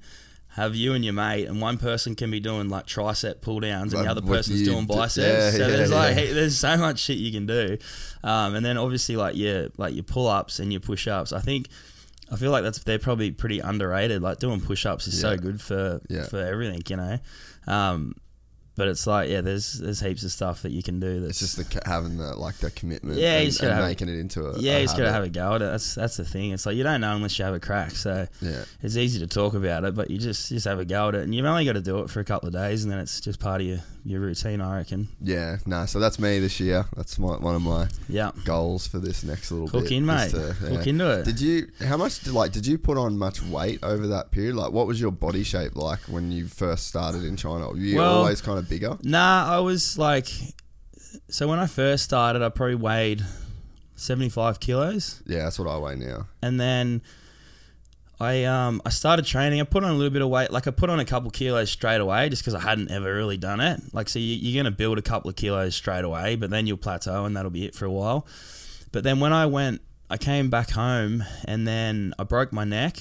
Have 0.58 0.74
you 0.74 0.94
and 0.94 1.04
your 1.04 1.14
mate, 1.14 1.50
and 1.50 1.60
one 1.60 1.78
person 1.78 2.16
can 2.16 2.32
be 2.32 2.40
doing 2.40 2.70
like 2.70 2.86
tricep 2.88 3.42
pull 3.42 3.60
downs, 3.60 3.92
and 3.92 4.00
Like 4.00 4.06
the 4.06 4.12
other 4.12 4.22
person's 4.26 4.64
doing 4.64 4.86
biceps. 4.86 5.18
yeah, 5.18 5.52
so 5.52 5.58
yeah, 5.58 5.68
there's 5.68 5.92
like 5.92 6.16
yeah. 6.16 6.22
hey, 6.22 6.32
there's 6.32 6.58
so 6.58 6.78
much 6.78 7.00
shit 7.00 7.18
you 7.18 7.30
can 7.34 7.46
do, 7.46 7.78
um, 8.24 8.56
and 8.56 8.66
then 8.66 8.78
obviously 8.78 9.18
like 9.18 9.36
your 9.36 9.68
like 9.76 9.96
your 9.96 10.06
pull 10.06 10.28
ups 10.30 10.60
and 10.60 10.72
your 10.72 10.80
push 10.80 11.10
ups. 11.10 11.34
I 11.34 11.42
think 11.42 11.68
I 12.32 12.38
feel 12.38 12.52
like 12.52 12.64
that's 12.64 12.80
they're 12.86 13.00
probably 13.00 13.32
pretty 13.32 13.60
underrated. 13.60 14.22
Like 14.22 14.40
doing 14.40 14.62
push 14.62 14.86
ups 14.86 15.08
is 15.08 15.20
so 15.20 15.36
good 15.36 15.60
for 15.60 16.00
for 16.30 16.40
everything, 16.40 16.84
you 16.88 16.96
know. 16.96 17.18
Um, 17.68 18.16
but 18.76 18.88
it's 18.88 19.08
like 19.08 19.30
yeah, 19.30 19.42
there's 19.42 19.74
there's 19.80 20.00
heaps 20.00 20.24
of 20.24 20.32
stuff 20.32 20.62
that 20.64 20.72
you 20.72 20.84
can 20.84 21.00
do. 21.00 21.20
That's 21.22 21.42
It's 21.42 21.56
just 21.56 21.74
the 21.74 21.82
having 21.86 22.18
the 22.18 22.36
like 22.36 22.56
the 22.58 22.72
commitment. 22.72 23.18
Yeah, 23.20 23.38
and, 23.40 23.52
gotta 23.54 23.66
and 23.68 23.74
have- 23.80 23.88
making 23.90 24.10
it 24.10 24.20
into 24.20 24.46
a. 24.48 24.60
yeah, 24.60 24.78
a 24.78 24.80
you 24.82 24.86
just 24.86 24.98
gotta 24.98 25.12
have 25.12 25.24
a 25.24 25.30
go 25.30 25.56
at 25.56 25.62
it. 25.62 25.66
That's 25.66 25.96
that's 25.96 26.18
the 26.18 26.26
thing. 26.26 26.52
It's 26.52 26.66
like 26.66 26.76
you 26.76 26.84
don't 26.84 27.02
know 27.02 27.16
unless 27.16 27.38
you 27.40 27.46
have 27.46 27.54
a 27.54 27.60
crack. 27.60 27.92
So 27.92 28.28
Yeah. 28.42 28.66
it's 28.82 28.98
easy 28.98 29.20
to 29.20 29.28
talk 29.28 29.54
about 29.54 29.84
it, 29.84 29.96
but 29.96 30.10
you 30.12 30.18
just 30.18 30.50
just 30.50 30.66
have 30.66 30.80
a 30.80 30.86
go 30.86 31.10
at 31.10 31.16
it, 31.16 31.22
and 31.24 31.34
you've 31.34 31.46
only 31.46 31.66
got 31.66 31.74
to 31.74 31.82
do 31.82 32.00
it 32.00 32.10
for 32.10 32.20
a 32.20 32.26
couple 32.26 32.48
of 32.48 32.54
days, 32.54 32.84
and 32.84 32.92
then 32.92 33.00
it's 33.00 33.20
just 33.22 33.40
part 33.40 33.62
of 33.62 33.68
your 33.68 33.80
your 34.04 34.20
routine. 34.20 34.62
I 34.62 34.78
reckon. 34.78 35.08
Yeah, 35.22 35.58
no. 35.66 35.86
So 35.88 36.00
that's 36.00 36.20
me 36.20 36.40
this 36.40 36.60
year. 36.60 36.86
That's 36.96 37.18
my, 37.18 37.38
one 37.38 37.56
of 37.56 37.62
my 37.64 37.88
Yeah. 38.08 38.32
goals 38.44 38.86
for 38.86 39.00
this 39.00 39.24
next 39.24 39.50
little 39.52 39.68
Hook 39.68 39.84
bit. 39.86 39.94
in, 39.94 40.06
mate. 40.06 40.30
to- 40.32 40.54
Hook 40.54 40.86
into 40.86 41.10
it. 41.10 41.26
Did 41.26 41.42
you? 41.42 41.68
How 41.84 41.98
much? 41.98 42.20
Did, 42.24 42.34
like, 42.34 42.52
did 42.52 42.68
you 42.68 42.78
put 42.78 42.98
on 43.00 43.18
much 43.18 43.42
weight 43.42 43.80
over 43.84 44.06
that 44.08 44.30
period? 44.32 44.56
Like, 44.56 44.72
what 44.72 44.86
was 44.86 45.02
your 45.02 45.12
body 45.12 45.44
shape 45.44 45.76
like 45.76 46.02
when 46.02 46.32
you 46.32 46.48
first 46.48 46.86
started 46.88 47.24
in 47.24 47.36
China? 47.36 47.70
Were 47.70 47.78
you 47.78 47.98
Well- 47.98 48.18
always 48.18 48.42
kind 48.42 48.60
of 48.60 48.65
bigger? 48.70 48.98
Nah, 49.04 49.46
I 49.56 49.60
was 49.60 49.98
like, 49.98 50.28
so 51.30 51.48
when 51.48 51.60
I 51.60 51.68
first 51.68 52.04
started, 52.04 52.42
I 52.42 52.50
probably 52.50 52.76
weighed 52.76 53.24
seventy 53.96 54.30
five 54.30 54.60
kilos. 54.60 55.22
Yeah, 55.26 55.44
that's 55.44 55.58
what 55.60 55.68
I 55.68 55.78
weigh 55.78 55.96
now. 55.96 56.28
and 56.42 56.60
then 56.60 57.02
I 58.20 58.44
um 58.46 58.82
I 58.86 58.90
started 58.90 59.26
training. 59.26 59.60
I 59.60 59.64
put 59.66 59.84
on 59.84 59.90
a 59.92 59.94
little 59.94 60.10
bit 60.14 60.22
of 60.22 60.30
weight, 60.30 60.52
like 60.52 60.68
I 60.68 60.72
put 60.72 60.90
on 60.90 61.00
a 61.00 61.06
couple 61.06 61.30
kilos 61.32 61.70
straight 61.70 62.00
away, 62.02 62.30
just 62.30 62.42
because 62.44 62.56
I 62.56 62.62
hadn't 62.62 62.90
ever 62.92 63.14
really 63.14 63.38
done 63.38 63.60
it. 63.60 63.82
Like, 63.94 64.08
so 64.10 64.20
you, 64.20 64.36
you're 64.36 64.62
gonna 64.62 64.76
build 64.76 64.98
a 64.98 65.02
couple 65.02 65.30
of 65.30 65.36
kilos 65.36 65.76
straight 65.76 66.06
away, 66.06 66.36
but 66.36 66.50
then 66.50 66.66
you'll 66.68 66.78
plateau, 66.78 67.26
and 67.26 67.36
that'll 67.36 67.52
be 67.52 67.66
it 67.66 67.76
for 67.76 67.86
a 67.86 67.92
while. 67.92 68.26
But 68.92 69.04
then 69.04 69.20
when 69.20 69.34
I 69.34 69.46
went, 69.48 69.82
I 70.10 70.18
came 70.18 70.50
back 70.50 70.70
home, 70.72 71.24
and 71.46 71.68
then 71.68 72.14
I 72.18 72.24
broke 72.24 72.54
my 72.54 72.64
neck, 72.64 72.98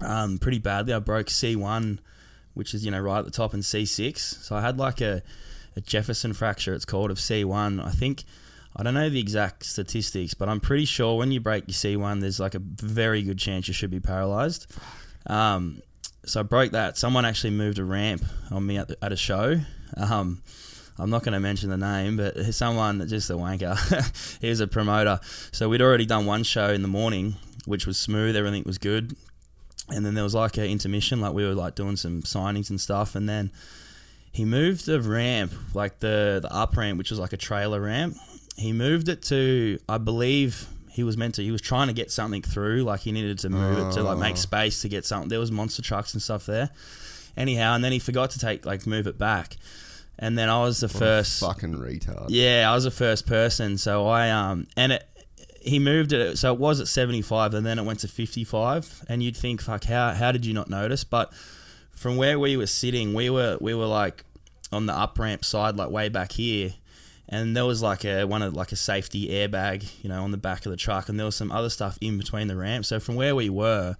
um, 0.00 0.38
pretty 0.38 0.58
badly. 0.58 0.94
I 0.94 0.98
broke 0.98 1.28
C1, 1.28 1.98
which 2.54 2.74
is 2.74 2.84
you 2.84 2.90
know 2.90 3.00
right 3.00 3.18
at 3.18 3.24
the 3.24 3.30
top, 3.30 3.54
and 3.54 3.62
C6. 3.62 4.18
So 4.18 4.56
I 4.56 4.60
had 4.60 4.78
like 4.78 5.00
a, 5.00 5.22
a 5.76 5.80
Jefferson 5.80 6.32
fracture. 6.32 6.74
It's 6.74 6.84
called 6.84 7.10
of 7.10 7.18
C1. 7.18 7.84
I 7.84 7.90
think. 7.90 8.24
I 8.74 8.82
don't 8.82 8.94
know 8.94 9.10
the 9.10 9.20
exact 9.20 9.66
statistics, 9.66 10.32
but 10.32 10.48
I'm 10.48 10.60
pretty 10.60 10.86
sure 10.86 11.18
when 11.18 11.30
you 11.30 11.40
break 11.40 11.64
your 11.66 11.74
C1, 11.74 12.22
there's 12.22 12.40
like 12.40 12.54
a 12.54 12.58
very 12.58 13.22
good 13.22 13.38
chance 13.38 13.68
you 13.68 13.74
should 13.74 13.90
be 13.90 14.00
paralyzed. 14.00 14.66
Um, 15.26 15.82
so 16.24 16.40
I 16.40 16.42
broke 16.42 16.72
that. 16.72 16.96
Someone 16.96 17.26
actually 17.26 17.50
moved 17.50 17.78
a 17.78 17.84
ramp 17.84 18.24
on 18.50 18.66
me 18.66 18.78
at, 18.78 18.88
the, 18.88 19.04
at 19.04 19.12
a 19.12 19.16
show. 19.16 19.60
Um, 19.96 20.42
I'm 20.98 21.10
not 21.10 21.22
going 21.22 21.32
to 21.34 21.40
mention 21.40 21.68
the 21.68 21.76
name, 21.76 22.16
but 22.16 22.36
someone, 22.54 23.06
just 23.08 23.28
a 23.30 23.34
wanker, 23.34 24.38
he 24.40 24.48
was 24.48 24.60
a 24.60 24.66
promoter. 24.66 25.20
So 25.50 25.68
we'd 25.68 25.82
already 25.82 26.06
done 26.06 26.26
one 26.26 26.42
show 26.42 26.70
in 26.70 26.82
the 26.82 26.88
morning, 26.88 27.36
which 27.66 27.86
was 27.86 27.98
smooth, 27.98 28.36
everything 28.36 28.62
was 28.64 28.78
good. 28.78 29.16
And 29.92 30.04
then 30.04 30.14
there 30.14 30.24
was 30.24 30.34
like 30.34 30.56
an 30.56 30.64
intermission, 30.64 31.20
like 31.20 31.32
we 31.34 31.44
were 31.44 31.54
like 31.54 31.74
doing 31.74 31.96
some 31.96 32.22
signings 32.22 32.70
and 32.70 32.80
stuff. 32.80 33.14
And 33.14 33.28
then 33.28 33.50
he 34.32 34.44
moved 34.44 34.86
the 34.86 35.00
ramp, 35.00 35.52
like 35.74 36.00
the, 36.00 36.40
the 36.42 36.52
up 36.52 36.76
ramp, 36.76 36.98
which 36.98 37.10
was 37.10 37.18
like 37.18 37.32
a 37.32 37.36
trailer 37.36 37.80
ramp. 37.80 38.16
He 38.56 38.72
moved 38.72 39.08
it 39.08 39.22
to, 39.24 39.78
I 39.88 39.98
believe 39.98 40.68
he 40.90 41.02
was 41.02 41.16
meant 41.16 41.36
to, 41.36 41.42
he 41.42 41.50
was 41.50 41.62
trying 41.62 41.88
to 41.88 41.94
get 41.94 42.10
something 42.10 42.42
through, 42.42 42.82
like 42.82 43.00
he 43.00 43.12
needed 43.12 43.38
to 43.40 43.50
move 43.50 43.78
it 43.78 43.92
to 43.92 44.02
like 44.02 44.18
make 44.18 44.36
space 44.36 44.82
to 44.82 44.88
get 44.88 45.04
something. 45.04 45.28
There 45.28 45.40
was 45.40 45.50
monster 45.50 45.82
trucks 45.82 46.12
and 46.14 46.22
stuff 46.22 46.46
there. 46.46 46.70
Anyhow, 47.36 47.74
and 47.74 47.82
then 47.82 47.92
he 47.92 47.98
forgot 47.98 48.30
to 48.32 48.38
take, 48.38 48.66
like, 48.66 48.86
move 48.86 49.06
it 49.06 49.16
back. 49.16 49.56
And 50.18 50.36
then 50.36 50.50
I 50.50 50.60
was 50.60 50.80
the 50.80 50.88
first. 50.88 51.40
Fucking 51.40 51.74
retard. 51.74 52.26
Yeah, 52.28 52.70
I 52.70 52.74
was 52.74 52.84
the 52.84 52.90
first 52.90 53.26
person. 53.26 53.78
So 53.78 54.06
I 54.06 54.30
um 54.30 54.66
and 54.76 54.92
it 54.92 55.08
he 55.64 55.78
moved 55.78 56.12
it 56.12 56.38
so 56.38 56.52
it 56.52 56.58
was 56.58 56.80
at 56.80 56.88
75 56.88 57.54
and 57.54 57.64
then 57.64 57.78
it 57.78 57.84
went 57.84 58.00
to 58.00 58.08
55 58.08 59.04
and 59.08 59.22
you'd 59.22 59.36
think 59.36 59.60
fuck 59.62 59.84
how 59.84 60.12
how 60.12 60.32
did 60.32 60.46
you 60.46 60.54
not 60.54 60.68
notice? 60.68 61.04
But 61.04 61.32
from 61.90 62.16
where 62.16 62.38
we 62.38 62.56
were 62.56 62.66
sitting 62.66 63.14
we 63.14 63.30
were 63.30 63.58
we 63.60 63.74
were 63.74 63.86
like 63.86 64.24
on 64.72 64.86
the 64.86 64.92
up 64.92 65.18
ramp 65.18 65.44
side 65.44 65.76
like 65.76 65.90
way 65.90 66.08
back 66.08 66.32
here. 66.32 66.74
And 67.28 67.56
there 67.56 67.64
was 67.64 67.82
like 67.82 68.04
a 68.04 68.24
one 68.24 68.42
of 68.42 68.54
like 68.54 68.72
a 68.72 68.76
safety 68.76 69.28
airbag 69.28 69.88
you 70.02 70.08
know 70.08 70.22
on 70.22 70.30
the 70.30 70.36
back 70.36 70.66
of 70.66 70.70
the 70.70 70.76
truck. 70.76 71.08
And 71.08 71.18
there 71.18 71.26
was 71.26 71.36
some 71.36 71.52
other 71.52 71.70
stuff 71.70 71.98
in 72.00 72.18
between 72.18 72.48
the 72.48 72.56
ramps 72.56 72.88
so 72.88 73.00
from 73.00 73.14
where 73.14 73.34
we 73.34 73.48
were 73.48 73.96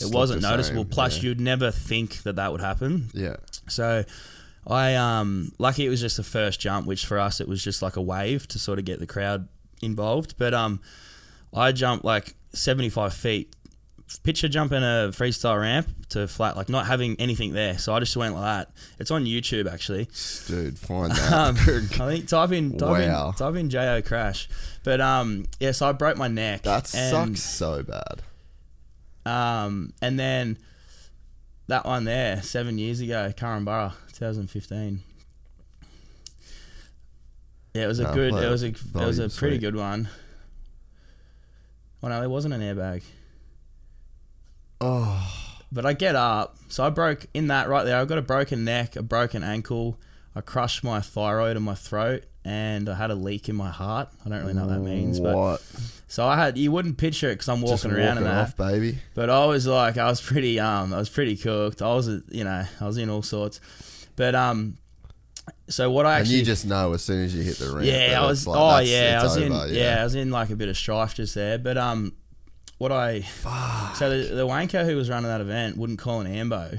it 0.00 0.14
wasn't 0.14 0.42
noticeable. 0.42 0.82
same, 0.84 0.90
plus 0.90 1.16
yeah. 1.18 1.28
you'd 1.28 1.40
never 1.40 1.70
think 1.70 2.22
that 2.22 2.36
that 2.36 2.52
would 2.52 2.60
happen. 2.60 3.10
Yeah. 3.12 3.36
so 3.68 4.04
I 4.66 4.94
um 4.94 5.52
lucky 5.58 5.84
it 5.84 5.88
was 5.88 6.00
just 6.00 6.16
the 6.16 6.22
first 6.22 6.60
jump, 6.60 6.86
which 6.86 7.04
for 7.04 7.18
us 7.18 7.40
it 7.40 7.48
was 7.48 7.62
just 7.62 7.82
like 7.82 7.96
a 7.96 8.02
wave 8.02 8.46
to 8.48 8.58
sort 8.58 8.78
of 8.78 8.84
get 8.84 9.00
the 9.00 9.06
crowd 9.06 9.48
involved. 9.80 10.34
But 10.38 10.54
um 10.54 10.80
I 11.54 11.72
jumped 11.72 12.04
like 12.04 12.34
seventy 12.52 12.88
five 12.88 13.12
feet. 13.14 13.54
Picture 14.24 14.46
jumping 14.48 14.82
a 14.82 15.08
freestyle 15.10 15.58
ramp 15.58 15.88
to 16.10 16.28
flat, 16.28 16.54
like 16.54 16.68
not 16.68 16.86
having 16.86 17.16
anything 17.18 17.54
there. 17.54 17.78
So 17.78 17.94
I 17.94 17.98
just 18.00 18.14
went 18.14 18.34
like 18.34 18.42
that. 18.66 18.70
It's 18.98 19.10
on 19.10 19.24
YouTube 19.24 19.72
actually. 19.72 20.04
Dude, 20.48 20.78
find 20.78 21.12
that. 21.12 21.32
Um, 21.32 21.56
I 22.06 22.12
think 22.12 22.28
type 22.28 22.52
in 22.52 22.76
type 22.76 22.90
Wow. 23.08 23.28
in 23.30 23.34
type 23.34 23.54
in 23.56 23.70
Jo 23.70 24.02
crash. 24.04 24.50
But 24.84 25.00
um 25.00 25.46
yeah, 25.60 25.72
so 25.72 25.88
I 25.88 25.92
broke 25.92 26.18
my 26.18 26.28
neck. 26.28 26.62
that 26.62 26.94
and- 26.94 27.38
sucks 27.38 27.42
so 27.42 27.82
bad. 27.82 28.22
um, 29.24 29.94
and 30.02 30.18
then 30.18 30.58
that 31.68 31.86
one 31.86 32.04
there, 32.04 32.42
seven 32.42 32.76
years 32.76 33.00
ago, 33.00 33.32
Korumburra, 33.34 33.94
2015. 34.12 35.00
Yeah, 37.74 37.84
it 37.84 37.86
was 37.86 37.98
a 38.00 38.04
No, 38.04 38.14
good. 38.14 38.32
well, 38.34 38.42
It 38.42 38.50
was 38.50 38.62
a. 38.62 38.66
It 38.66 38.94
was 38.94 39.18
a 39.18 39.28
pretty 39.30 39.56
sweet. 39.56 39.60
good 39.60 39.76
one. 39.76 40.08
Well, 42.02 42.10
no, 42.10 42.22
it 42.22 42.28
wasn't 42.28 42.52
an 42.54 42.60
airbag. 42.60 43.02
Oh. 44.80 45.38
But 45.70 45.86
I 45.86 45.94
get 45.94 46.16
up, 46.16 46.56
so 46.68 46.84
I 46.84 46.90
broke 46.90 47.26
in 47.32 47.46
that 47.46 47.68
right 47.68 47.84
there. 47.84 47.96
I 47.98 48.04
got 48.04 48.18
a 48.18 48.22
broken 48.22 48.64
neck, 48.64 48.96
a 48.96 49.02
broken 49.02 49.42
ankle. 49.42 49.98
I 50.34 50.40
crushed 50.42 50.84
my 50.84 51.00
thyroid 51.00 51.56
in 51.56 51.62
my 51.62 51.74
throat, 51.74 52.24
and 52.44 52.88
I 52.90 52.94
had 52.94 53.10
a 53.10 53.14
leak 53.14 53.48
in 53.48 53.56
my 53.56 53.70
heart. 53.70 54.08
I 54.26 54.28
don't 54.28 54.40
really 54.40 54.52
know 54.52 54.66
what 54.66 54.74
that 54.74 54.80
means, 54.80 55.18
but 55.20 55.34
what? 55.34 55.62
so 56.08 56.26
I 56.26 56.36
had. 56.36 56.58
You 56.58 56.72
wouldn't 56.72 56.98
picture 56.98 57.30
it 57.30 57.34
because 57.36 57.48
I'm 57.48 57.62
walking 57.62 57.76
Just 57.76 57.84
around 57.86 58.16
walking 58.16 58.16
in 58.18 58.24
that. 58.24 58.48
off, 58.48 58.56
baby. 58.56 58.98
But 59.14 59.30
I 59.30 59.46
was 59.46 59.66
like, 59.66 59.96
I 59.96 60.06
was 60.06 60.20
pretty, 60.20 60.60
um, 60.60 60.92
I 60.92 60.98
was 60.98 61.08
pretty 61.08 61.36
cooked. 61.36 61.80
I 61.80 61.94
was, 61.94 62.08
you 62.30 62.44
know, 62.44 62.64
I 62.80 62.84
was 62.84 62.98
in 62.98 63.08
all 63.08 63.22
sorts. 63.22 63.60
But 64.16 64.34
um, 64.34 64.76
so 65.72 65.90
what 65.90 66.06
I 66.06 66.20
And 66.20 66.28
you 66.28 66.44
just 66.44 66.66
know 66.66 66.92
as 66.92 67.02
soon 67.02 67.24
as 67.24 67.34
you 67.34 67.42
hit 67.42 67.56
the 67.58 67.70
ramp. 67.70 67.86
yeah, 67.86 68.20
I 68.20 68.26
was. 68.26 68.46
like, 68.46 68.58
oh 68.58 68.78
yeah, 68.78 69.18
I 69.20 69.24
was 69.24 69.36
in. 69.36 69.52
over, 69.52 69.68
Yeah. 69.72 70.00
I 70.00 70.04
was 70.04 70.14
in 70.14 70.30
like 70.30 70.50
a 70.50 70.56
bit 70.56 70.68
of 70.68 70.76
strife 70.76 71.14
just 71.14 71.34
there. 71.34 71.58
But 71.58 71.76
um, 71.78 72.14
what 72.78 72.92
I 72.92 73.20
so 73.96 74.10
the, 74.10 74.34
the 74.34 74.46
wanker 74.46 74.84
who 74.84 74.96
was 74.96 75.08
running 75.10 75.28
that 75.28 75.40
event 75.40 75.76
wouldn't 75.76 75.98
call 75.98 76.20
an 76.20 76.26
ambo, 76.26 76.78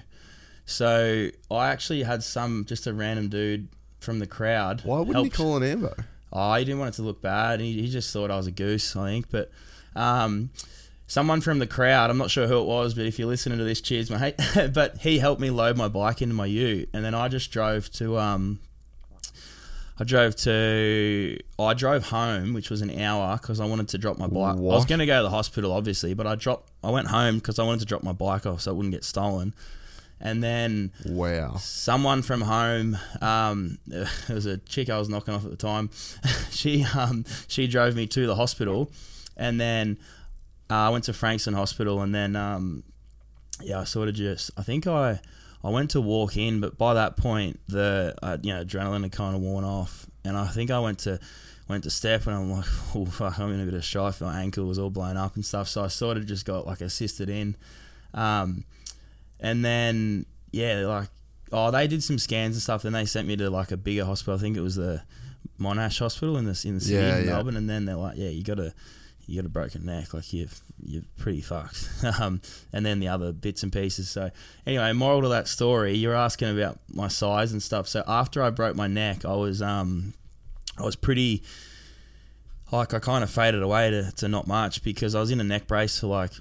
so 0.66 1.30
I 1.52 1.70
actually 1.70 2.04
had 2.04 2.24
some 2.24 2.66
just 2.66 2.88
a 2.88 2.94
random 2.94 3.30
dude 3.30 3.68
from 4.00 4.20
the 4.20 4.28
crowd. 4.28 4.82
Why 4.84 5.00
wouldn't 5.00 5.16
help- 5.16 5.26
he 5.26 5.30
call 5.32 5.58
an 5.58 5.64
ambo? 5.64 5.94
Oh, 6.32 6.54
he 6.56 6.66
didn't 6.66 6.80
want 6.80 6.94
it 6.94 6.98
to 6.98 7.04
look 7.04 7.22
bad. 7.22 7.60
He, 7.60 7.74
he 7.80 7.88
just 7.90 8.12
thought 8.12 8.32
I 8.32 8.38
was 8.38 8.48
a 8.48 8.52
goose, 8.52 8.96
I 8.96 9.06
think. 9.12 9.30
But 9.30 9.52
um, 9.96 10.50
someone 11.06 11.42
from 11.42 11.60
the 11.60 11.68
crowd, 11.68 12.10
I'm 12.10 12.18
not 12.18 12.32
sure 12.32 12.48
who 12.48 12.60
it 12.60 12.66
was, 12.66 12.96
but 12.96 13.06
if 13.06 13.20
you're 13.20 13.28
listening 13.28 13.60
to 13.60 13.64
this, 13.64 13.82
cheers, 13.82 14.10
mate. 14.10 14.36
but 14.74 14.98
he 14.98 15.20
helped 15.20 15.40
me 15.40 15.52
load 15.52 15.78
my 15.78 15.88
bike 15.88 16.24
into 16.24 16.34
my 16.34 16.48
ute, 16.48 16.90
and 16.92 17.06
then 17.06 17.14
I 17.14 17.28
just 17.28 17.52
drove 17.52 17.92
to. 17.94 18.18
Um, 18.18 18.60
I 20.00 20.04
drove 20.04 20.36
to. 20.38 21.38
I 21.60 21.74
drove 21.76 22.08
home, 22.10 22.54
which 22.54 22.70
was 22.70 22.82
an 22.82 23.00
hour 23.00 23.38
because 23.38 23.60
I 23.60 23.66
wanted 23.66 23.90
to 23.90 23.98
drop 23.98 24.18
my 24.18 24.28
bike. 24.28 24.56
I 24.56 24.60
was 24.60 24.86
going 24.86 25.00
to 25.00 25.06
go 25.06 25.18
to 25.20 25.24
the 25.24 25.30
hospital, 25.30 25.72
obviously, 25.72 26.14
but 26.14 26.26
I 26.26 26.36
dropped. 26.36 26.72
I 26.84 26.90
went 26.90 27.08
home 27.08 27.36
because 27.36 27.60
I 27.60 27.64
wanted 27.64 27.82
to 27.82 27.86
drop 27.86 28.02
my 28.04 28.12
bike 28.12 28.46
off 28.46 28.62
so 28.62 28.72
it 28.72 28.76
wouldn't 28.76 28.94
get 28.94 29.04
stolen. 29.04 29.54
And 30.20 30.42
then 30.42 30.92
Wow. 31.06 31.56
someone 31.58 32.22
from 32.22 32.42
home 32.42 32.98
um 33.22 33.78
there 33.88 34.08
was 34.30 34.46
a 34.46 34.58
chick 34.58 34.90
I 34.90 34.98
was 34.98 35.10
knocking 35.10 35.34
off 35.34 35.44
at 35.44 35.52
the 35.52 35.58
time 35.58 35.90
she 36.50 36.86
um 36.96 37.26
she 37.50 37.68
drove 37.68 37.94
me 37.98 38.08
to 38.08 38.26
the 38.26 38.36
hospital 38.36 38.90
and 39.36 39.60
then 39.60 39.98
uh, 40.70 40.76
I 40.76 40.90
went 40.92 41.04
to 41.06 41.14
Frankston 41.14 41.56
Hospital 41.56 42.02
and 42.02 42.16
then 42.16 42.38
um 42.38 42.84
yeah 43.62 43.82
I 43.82 43.84
sort 43.84 44.08
of 44.08 44.16
just 44.16 44.50
I 44.56 44.64
think 44.64 44.88
I 44.88 45.20
I 45.64 45.70
went 45.70 45.92
to 45.92 46.02
walk 46.02 46.36
in 46.38 46.60
but 46.60 46.78
by 46.78 46.94
that 46.96 47.16
point 47.18 47.60
the 47.68 48.16
uh, 48.22 48.38
you 48.42 48.54
know 48.54 48.64
adrenaline 48.64 49.04
had 49.04 49.12
kind 49.12 49.36
of 49.36 49.42
worn 49.42 49.64
off 49.64 50.06
and 50.26 50.38
I 50.38 50.48
think 50.48 50.72
I 50.72 50.80
went 50.80 51.00
to 51.00 51.20
went 51.68 51.84
to 51.86 51.90
step 51.90 52.28
and 52.28 52.36
I'm 52.36 52.52
like 52.52 52.66
oh 52.96 53.06
fuck 53.06 53.40
I'm 53.40 53.54
in 53.54 53.62
a 53.62 53.66
bit 53.66 53.74
of 53.74 53.86
strife 53.86 54.22
my 54.22 54.42
ankle 54.42 54.66
was 54.66 54.78
all 54.80 54.90
blown 54.90 55.18
up 55.18 55.36
and 55.36 55.46
stuff 55.46 55.68
so 55.68 55.84
I 55.84 55.88
sort 55.88 56.18
of 56.18 56.26
just 56.26 56.46
got 56.46 56.68
like 56.68 56.82
assisted 56.82 57.30
in 57.30 57.56
um 58.14 58.64
and 59.40 59.64
then 59.64 60.26
yeah, 60.52 60.86
like 60.86 61.10
oh, 61.52 61.70
they 61.72 61.88
did 61.88 62.02
some 62.04 62.18
scans 62.18 62.56
and 62.56 62.62
stuff. 62.64 62.84
Then 62.84 62.94
they 62.94 63.06
sent 63.06 63.28
me 63.28 63.36
to 63.38 63.50
like 63.50 63.72
a 63.72 63.78
bigger 63.78 64.06
hospital. 64.06 64.36
I 64.36 64.38
think 64.38 64.56
it 64.56 64.62
was 64.62 64.76
the 64.76 65.04
Monash 65.60 66.00
Hospital 66.00 66.38
in 66.38 66.46
the 66.46 66.64
in 66.66 66.76
the 66.76 66.80
city 66.82 66.96
Yeah, 66.96 67.16
of 67.18 67.26
yeah. 67.26 67.32
Melbourne. 67.32 67.58
And 67.58 67.70
then 67.70 67.86
they're 67.86 67.96
like, 67.96 68.18
yeah, 68.18 68.30
you 68.30 68.44
got 68.44 68.60
a 68.60 68.74
you 69.26 69.42
got 69.42 69.46
a 69.46 69.50
broken 69.50 69.86
neck. 69.86 70.14
Like 70.14 70.32
you're 70.34 70.48
you're 70.84 71.04
pretty 71.18 71.42
fucked. 71.42 71.90
um, 72.20 72.42
and 72.72 72.86
then 72.86 73.00
the 73.00 73.08
other 73.08 73.32
bits 73.32 73.64
and 73.64 73.72
pieces. 73.72 74.10
So 74.10 74.32
anyway, 74.66 74.94
moral 74.94 75.22
to 75.24 75.30
that 75.30 75.48
story, 75.48 75.96
you're 75.96 76.16
asking 76.16 76.58
about 76.58 76.80
my 76.90 77.08
size 77.08 77.52
and 77.52 77.62
stuff. 77.62 77.88
So 77.88 78.04
after 78.08 78.44
I 78.44 78.50
broke 78.50 78.76
my 78.76 78.88
neck, 78.88 79.26
I 79.26 79.36
was 79.36 79.62
um 79.62 80.14
I 80.78 80.84
was 80.84 80.96
pretty 80.96 81.44
like 82.72 82.94
I 82.94 83.00
kind 83.00 83.24
of 83.24 83.30
faded 83.30 83.62
away 83.62 83.92
to, 83.92 84.12
to 84.14 84.28
not 84.28 84.48
much 84.48 84.84
because 84.84 85.16
I 85.16 85.20
was 85.20 85.32
in 85.32 85.40
a 85.40 85.44
neck 85.44 85.68
brace 85.68 86.00
for 86.00 86.08
like 86.08 86.32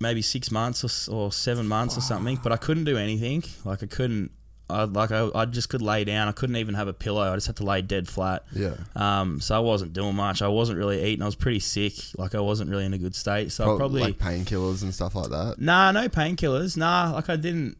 maybe 0.00 0.22
six 0.22 0.50
months 0.50 1.08
or, 1.08 1.14
or 1.14 1.32
seven 1.32 1.66
months 1.66 1.98
or 1.98 2.00
something, 2.00 2.38
but 2.42 2.52
I 2.52 2.56
couldn't 2.56 2.84
do 2.84 2.96
anything. 2.96 3.42
Like 3.64 3.82
I 3.82 3.86
couldn't, 3.86 4.30
I 4.70 4.84
like 4.84 5.10
I, 5.12 5.30
I 5.34 5.44
just 5.46 5.68
could 5.70 5.80
lay 5.82 6.04
down. 6.04 6.28
I 6.28 6.32
couldn't 6.32 6.56
even 6.56 6.74
have 6.74 6.88
a 6.88 6.92
pillow. 6.92 7.32
I 7.32 7.34
just 7.36 7.46
had 7.46 7.56
to 7.56 7.64
lay 7.64 7.80
dead 7.82 8.06
flat. 8.08 8.44
Yeah. 8.54 8.74
Um, 8.94 9.40
so 9.40 9.56
I 9.56 9.60
wasn't 9.60 9.92
doing 9.94 10.14
much. 10.14 10.42
I 10.42 10.48
wasn't 10.48 10.78
really 10.78 11.02
eating. 11.02 11.22
I 11.22 11.26
was 11.26 11.34
pretty 11.36 11.60
sick. 11.60 11.94
Like 12.16 12.34
I 12.34 12.40
wasn't 12.40 12.70
really 12.70 12.84
in 12.84 12.92
a 12.92 12.98
good 12.98 13.14
state. 13.14 13.50
So 13.52 13.74
I 13.74 13.78
probably 13.78 14.02
like 14.02 14.18
painkillers 14.18 14.82
and 14.82 14.94
stuff 14.94 15.14
like 15.14 15.30
that. 15.30 15.56
Nah, 15.58 15.92
no 15.92 16.08
painkillers. 16.08 16.76
Nah, 16.76 17.12
like 17.14 17.30
I 17.30 17.36
didn't. 17.36 17.76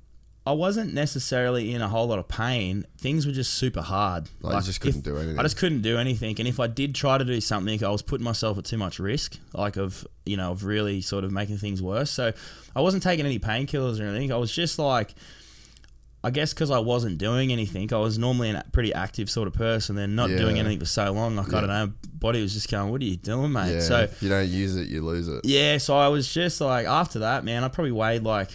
I 0.47 0.53
wasn't 0.53 0.95
necessarily 0.95 1.75
in 1.75 1.83
a 1.83 1.89
whole 1.89 2.07
lot 2.07 2.19
of 2.19 2.27
pain. 2.27 2.87
Things 2.97 3.27
were 3.27 3.33
just 3.33 3.53
super 3.53 3.83
hard. 3.83 4.31
Like, 4.41 4.55
you 4.55 4.63
just 4.63 4.81
couldn't 4.81 5.01
if- 5.01 5.05
do 5.05 5.19
anything. 5.19 5.39
I 5.39 5.43
just 5.43 5.59
couldn't 5.59 5.83
do 5.83 5.99
anything. 5.99 6.37
And 6.39 6.49
if 6.49 6.59
I 6.59 6.69
did 6.69 6.95
try 6.95 7.19
to 7.19 7.25
do 7.27 7.39
something, 7.43 7.85
I 7.85 7.91
was 7.91 8.01
putting 8.01 8.25
myself 8.25 8.57
at 8.57 8.65
too 8.65 8.79
much 8.79 8.99
risk, 8.99 9.37
like 9.53 9.77
of 9.77 10.07
you 10.25 10.39
know 10.39 10.53
of 10.53 10.65
really 10.65 11.03
sort 11.03 11.25
of 11.25 11.33
making 11.33 11.59
things 11.59 11.83
worse. 11.83 12.11
So 12.11 12.33
I 12.75 12.81
wasn't 12.81 13.03
taking 13.03 13.27
any 13.27 13.39
painkillers 13.39 14.01
or 14.01 14.05
anything. 14.05 14.33
I 14.33 14.37
was 14.37 14.51
just 14.51 14.79
like. 14.79 15.15
I 16.23 16.31
guess 16.31 16.53
because 16.53 16.71
I 16.71 16.81
wasn't 16.81 17.19
doing 17.19 17.53
anything, 17.53 17.93
I 17.93 17.99
was 17.99 18.19
normally 18.19 18.51
a 18.51 18.65
pretty 18.73 18.93
active 18.93 19.31
sort 19.31 19.47
of 19.47 19.55
person. 19.55 19.95
Then 19.95 20.17
not 20.17 20.29
doing 20.29 20.59
anything 20.59 20.81
for 20.81 20.85
so 20.85 21.13
long, 21.13 21.37
like 21.37 21.53
I 21.55 21.61
don't 21.61 21.69
know, 21.69 21.93
body 22.13 22.43
was 22.43 22.55
just 22.55 22.69
going, 22.69 22.91
"What 22.91 23.01
are 23.01 23.05
you 23.05 23.17
doing, 23.17 23.53
mate?" 23.53 23.75
Yeah. 23.75 23.81
So 23.81 24.01
if 24.01 24.23
you 24.23 24.29
don't 24.29 24.49
use 24.49 24.77
it, 24.77 24.89
you 24.89 25.03
lose 25.03 25.29
it. 25.29 25.45
yeah, 25.45 25.79
so 25.79 25.97
I 25.97 26.09
was 26.09 26.33
just 26.33 26.61
like, 26.61 26.87
after 26.87 27.21
that, 27.21 27.45
man, 27.45 27.63
I 27.63 27.69
probably 27.69 27.93
weighed 27.93 28.25
like, 28.25 28.51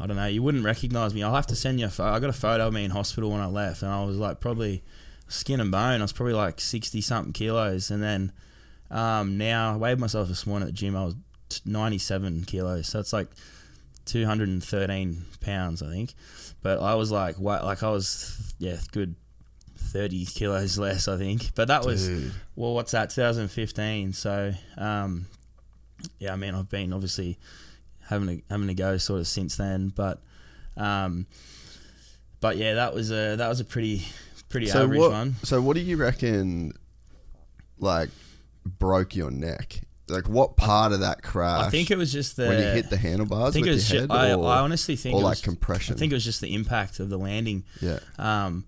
I 0.00 0.06
don't 0.06 0.16
know, 0.16 0.26
you 0.26 0.42
wouldn't 0.42 0.64
recognize 0.64 1.14
me. 1.14 1.22
I'll 1.22 1.34
have 1.34 1.46
to 1.48 1.56
send 1.56 1.78
you 1.78 1.86
a 1.86 1.90
photo. 1.90 2.10
I 2.10 2.18
got 2.18 2.30
a 2.30 2.34
photo 2.34 2.66
of 2.66 2.72
me 2.74 2.84
in 2.84 2.90
hospital 2.90 3.30
when 3.30 3.40
I 3.40 3.46
left, 3.46 3.82
and 3.82 3.90
I 3.92 4.04
was 4.04 4.16
like, 4.16 4.40
probably 4.40 4.82
skin 5.28 5.60
and 5.60 5.70
bone. 5.70 6.00
I 6.00 6.02
was 6.02 6.12
probably 6.12 6.34
like 6.34 6.60
60 6.60 7.00
something 7.00 7.32
kilos. 7.32 7.90
And 7.90 8.02
then 8.02 8.32
um, 8.90 9.38
now 9.38 9.74
I 9.74 9.76
weighed 9.76 9.98
myself 10.00 10.28
this 10.28 10.46
morning 10.46 10.68
at 10.68 10.74
the 10.74 10.78
gym, 10.78 10.96
I 10.96 11.04
was 11.04 11.14
97 11.64 12.44
kilos. 12.44 12.88
So 12.88 12.98
it's 12.98 13.12
like 13.12 13.28
213 14.08 15.24
pounds, 15.40 15.82
I 15.82 15.90
think. 15.90 16.14
But 16.62 16.80
I 16.80 16.94
was 16.94 17.10
like, 17.12 17.38
wa- 17.38 17.60
like 17.64 17.82
I 17.82 17.90
was, 17.90 18.54
yeah, 18.58 18.76
good 18.92 19.14
30 19.76 20.26
kilos 20.26 20.76
less, 20.78 21.06
I 21.08 21.16
think. 21.16 21.54
But 21.54 21.68
that 21.68 21.84
was, 21.84 22.06
Dude. 22.08 22.32
well, 22.56 22.74
what's 22.74 22.92
that, 22.92 23.10
2015. 23.10 24.12
So, 24.12 24.52
um, 24.76 25.26
yeah, 26.18 26.32
I 26.32 26.36
mean, 26.36 26.54
I've 26.54 26.68
been 26.68 26.92
obviously 26.92 27.38
having 28.08 28.38
to, 28.38 28.44
having 28.50 28.66
to 28.68 28.74
go 28.74 28.96
sort 28.96 29.20
of 29.20 29.26
since 29.28 29.56
then. 29.56 29.92
But, 29.94 30.20
um, 30.76 31.26
but 32.40 32.56
yeah, 32.56 32.74
that 32.74 32.94
was 32.94 33.10
a, 33.12 33.36
that 33.36 33.48
was 33.48 33.60
a 33.60 33.64
pretty, 33.64 34.04
pretty 34.48 34.66
So 34.66 34.82
average 34.84 35.00
what? 35.00 35.10
one. 35.12 35.36
So 35.44 35.60
what 35.62 35.76
do 35.76 35.80
you 35.82 35.96
reckon? 35.96 36.72
Like 37.80 38.08
broke 38.66 39.14
your 39.14 39.30
neck? 39.30 39.80
Like 40.10 40.28
what 40.28 40.56
part 40.56 40.92
of 40.92 41.00
that 41.00 41.22
crash? 41.22 41.66
I 41.66 41.70
think 41.70 41.90
it 41.90 41.98
was 41.98 42.12
just 42.12 42.36
the, 42.36 42.46
when 42.48 42.58
you 42.58 42.64
hit 42.64 42.90
the 42.90 42.96
handlebars 42.96 43.50
I 43.50 43.52
think 43.52 43.66
with 43.66 43.72
it 43.72 43.76
was 43.76 43.92
your 43.92 44.00
head, 44.02 44.10
I, 44.10 44.32
or, 44.32 44.46
I 44.46 44.58
honestly 44.60 44.96
think 44.96 45.14
or 45.14 45.20
it 45.20 45.24
like 45.24 45.32
was, 45.32 45.40
compression. 45.42 45.94
I 45.94 45.98
think 45.98 46.12
it 46.12 46.16
was 46.16 46.24
just 46.24 46.40
the 46.40 46.54
impact 46.54 47.00
of 47.00 47.08
the 47.08 47.18
landing. 47.18 47.64
yeah, 47.80 47.98
Um, 48.18 48.64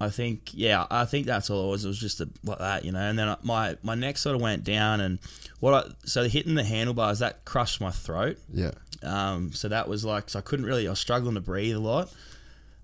I 0.00 0.10
think 0.10 0.50
yeah, 0.52 0.86
I 0.90 1.04
think 1.06 1.26
that's 1.26 1.50
all 1.50 1.68
it 1.68 1.70
was. 1.70 1.84
It 1.84 1.88
was 1.88 1.98
just 1.98 2.20
a, 2.20 2.28
like 2.44 2.58
that, 2.58 2.84
you 2.84 2.92
know. 2.92 3.00
And 3.00 3.18
then 3.18 3.36
my 3.42 3.76
my 3.82 3.94
neck 3.96 4.16
sort 4.18 4.36
of 4.36 4.42
went 4.42 4.62
down, 4.62 5.00
and 5.00 5.18
what 5.60 5.74
I 5.74 5.90
so 6.04 6.28
hitting 6.28 6.54
the 6.54 6.64
handlebars 6.64 7.18
that 7.18 7.44
crushed 7.44 7.80
my 7.80 7.90
throat. 7.90 8.38
yeah. 8.52 8.72
Um, 9.02 9.52
so 9.52 9.68
that 9.68 9.88
was 9.88 10.04
like 10.04 10.30
so 10.30 10.38
I 10.38 10.42
couldn't 10.42 10.66
really. 10.66 10.86
I 10.86 10.90
was 10.90 11.00
struggling 11.00 11.34
to 11.34 11.40
breathe 11.40 11.74
a 11.76 11.80
lot. 11.80 12.12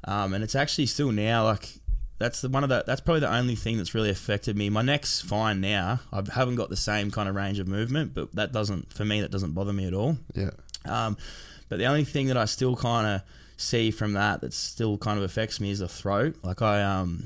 Um, 0.06 0.34
and 0.34 0.44
it's 0.44 0.54
actually 0.54 0.86
still 0.86 1.12
now 1.12 1.44
like 1.44 1.78
that's 2.18 2.40
the 2.40 2.48
one 2.48 2.62
of 2.62 2.68
the 2.70 2.84
that's 2.86 3.00
probably 3.00 3.20
the 3.20 3.34
only 3.34 3.54
thing 3.56 3.76
that's 3.76 3.94
really 3.94 4.10
affected 4.10 4.56
me. 4.56 4.70
My 4.70 4.82
neck's 4.82 5.20
fine 5.20 5.60
now. 5.60 6.00
I 6.12 6.22
haven't 6.32 6.56
got 6.56 6.70
the 6.70 6.76
same 6.76 7.10
kind 7.10 7.28
of 7.28 7.34
range 7.34 7.58
of 7.58 7.66
movement, 7.68 8.14
but 8.14 8.34
that 8.34 8.52
doesn't 8.52 8.92
for 8.92 9.04
me 9.04 9.20
that 9.20 9.30
doesn't 9.30 9.52
bother 9.52 9.72
me 9.72 9.86
at 9.86 9.94
all. 9.94 10.16
Yeah. 10.34 10.50
Um, 10.84 11.16
but 11.68 11.78
the 11.78 11.86
only 11.86 12.04
thing 12.04 12.26
that 12.28 12.36
I 12.36 12.44
still 12.44 12.76
kind 12.76 13.06
of 13.06 13.22
see 13.56 13.90
from 13.90 14.12
that 14.14 14.40
that 14.42 14.52
still 14.52 14.98
kind 14.98 15.18
of 15.18 15.24
affects 15.24 15.60
me 15.60 15.70
is 15.70 15.78
the 15.80 15.88
throat. 15.88 16.36
Like 16.42 16.62
I 16.62 16.82
um 16.82 17.24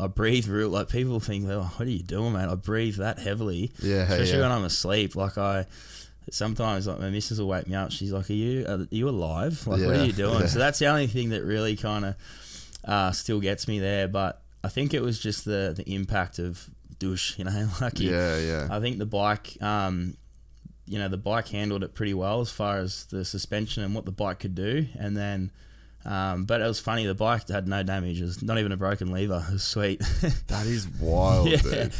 I 0.00 0.06
breathe 0.06 0.48
real 0.48 0.68
like 0.70 0.88
people 0.88 1.20
think, 1.20 1.46
oh, 1.48 1.70
what 1.76 1.86
are 1.86 1.90
you 1.90 2.02
doing, 2.02 2.32
mate? 2.32 2.48
I 2.48 2.54
breathe 2.54 2.96
that 2.96 3.18
heavily, 3.18 3.70
Yeah, 3.80 4.02
especially 4.04 4.38
yeah. 4.38 4.42
when 4.42 4.52
I'm 4.52 4.64
asleep. 4.64 5.14
Like 5.14 5.36
I 5.38 5.66
sometimes 6.30 6.86
like 6.86 7.00
my 7.00 7.10
missus 7.10 7.38
will 7.40 7.48
wake 7.48 7.66
me 7.68 7.74
up. 7.74 7.90
She's 7.90 8.12
like, 8.12 8.30
"Are 8.30 8.32
you 8.32 8.64
are 8.66 8.86
you 8.90 9.08
alive? 9.08 9.66
Like 9.66 9.80
what 9.82 9.96
are 9.96 10.04
you 10.04 10.12
doing?" 10.12 10.40
yeah. 10.40 10.46
So 10.52 10.58
that's 10.58 10.78
the 10.78 10.86
only 10.86 11.06
thing 11.06 11.30
that 11.30 11.42
really 11.42 11.76
kind 11.76 12.04
of 12.04 12.14
uh, 12.84 13.12
still 13.12 13.40
gets 13.40 13.68
me 13.68 13.78
there. 13.78 14.08
But 14.08 14.42
I 14.64 14.68
think 14.68 14.94
it 14.94 15.02
was 15.02 15.18
just 15.18 15.44
the 15.44 15.74
the 15.76 15.94
impact 15.94 16.38
of 16.38 16.68
douche. 16.98 17.38
You 17.38 17.44
know, 17.44 17.68
like 17.80 17.98
Yeah, 17.98 18.38
yeah. 18.38 18.68
I 18.70 18.80
think 18.80 18.98
the 18.98 19.06
bike, 19.06 19.60
um, 19.62 20.16
you 20.86 20.98
know, 20.98 21.08
the 21.08 21.16
bike 21.16 21.48
handled 21.48 21.82
it 21.82 21.94
pretty 21.94 22.14
well 22.14 22.40
as 22.40 22.50
far 22.50 22.78
as 22.78 23.04
the 23.06 23.24
suspension 23.24 23.82
and 23.82 23.94
what 23.94 24.04
the 24.04 24.12
bike 24.12 24.40
could 24.40 24.54
do. 24.54 24.86
And 24.98 25.16
then, 25.16 25.50
um, 26.04 26.44
but 26.44 26.60
it 26.60 26.64
was 26.64 26.80
funny. 26.80 27.06
The 27.06 27.14
bike 27.14 27.48
had 27.48 27.68
no 27.68 27.82
damage. 27.82 28.20
It 28.20 28.24
was 28.24 28.42
not 28.42 28.58
even 28.58 28.72
a 28.72 28.76
broken 28.76 29.10
lever. 29.10 29.44
It 29.48 29.52
was 29.52 29.64
sweet. 29.64 30.02
That 30.48 30.66
is 30.66 30.88
wild, 30.88 31.48
yeah. 31.48 31.56
dude. 31.56 31.92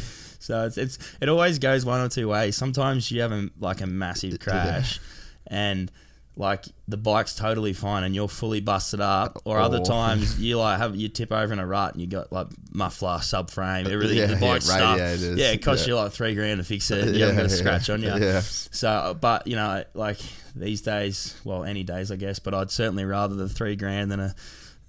So 0.43 0.65
it's, 0.65 0.77
it's 0.77 0.99
it 1.21 1.29
always 1.29 1.57
goes 1.57 1.85
one 1.85 2.01
or 2.01 2.09
two 2.09 2.27
ways. 2.27 2.57
Sometimes 2.57 3.09
you 3.09 3.21
have 3.21 3.31
a, 3.31 3.49
like 3.59 3.79
a 3.79 3.87
massive 3.87 4.39
crash, 4.41 4.99
and 5.47 5.89
like 6.35 6.65
the 6.87 6.97
bike's 6.97 7.35
totally 7.35 7.73
fine 7.73 8.03
and 8.03 8.15
you're 8.15 8.27
fully 8.27 8.59
busted 8.59 8.99
up, 8.99 9.39
or 9.45 9.59
other 9.59 9.77
Or- 9.77 9.85
times 9.85 10.39
you 10.41 10.57
like 10.57 10.79
have 10.79 10.95
you 10.95 11.07
tip 11.09 11.31
over 11.31 11.53
in 11.53 11.59
a 11.59 11.65
rut 11.65 11.93
and 11.93 12.01
you 12.01 12.07
got 12.07 12.31
like 12.31 12.47
muffler, 12.71 13.17
subframe, 13.19 13.87
everything. 13.87 14.17
Yeah, 14.17 14.25
the 14.27 14.35
bike's 14.37 14.67
radiators, 14.69 15.23
Yeah, 15.37 15.51
it 15.51 15.63
costs 15.63 15.85
yeah. 15.87 15.93
you 15.93 15.99
like 15.99 16.11
three 16.11 16.33
grand 16.33 16.57
to 16.59 16.63
fix 16.63 16.89
it. 16.91 17.13
You 17.13 17.19
Yeah, 17.19 17.25
haven't 17.27 17.35
got 17.37 17.45
a 17.45 17.49
yeah, 17.55 17.59
scratch 17.59 17.89
on 17.91 18.01
you. 18.01 18.09
yeah. 18.15 18.39
So, 18.41 19.15
but 19.21 19.45
you 19.47 19.55
know, 19.55 19.83
like 19.93 20.17
these 20.55 20.81
days, 20.81 21.39
well, 21.43 21.63
any 21.63 21.83
days, 21.83 22.11
I 22.11 22.15
guess. 22.15 22.39
But 22.39 22.53
I'd 22.55 22.71
certainly 22.71 23.05
rather 23.05 23.35
the 23.35 23.47
three 23.49 23.75
grand 23.75 24.11
than 24.11 24.19
a 24.19 24.35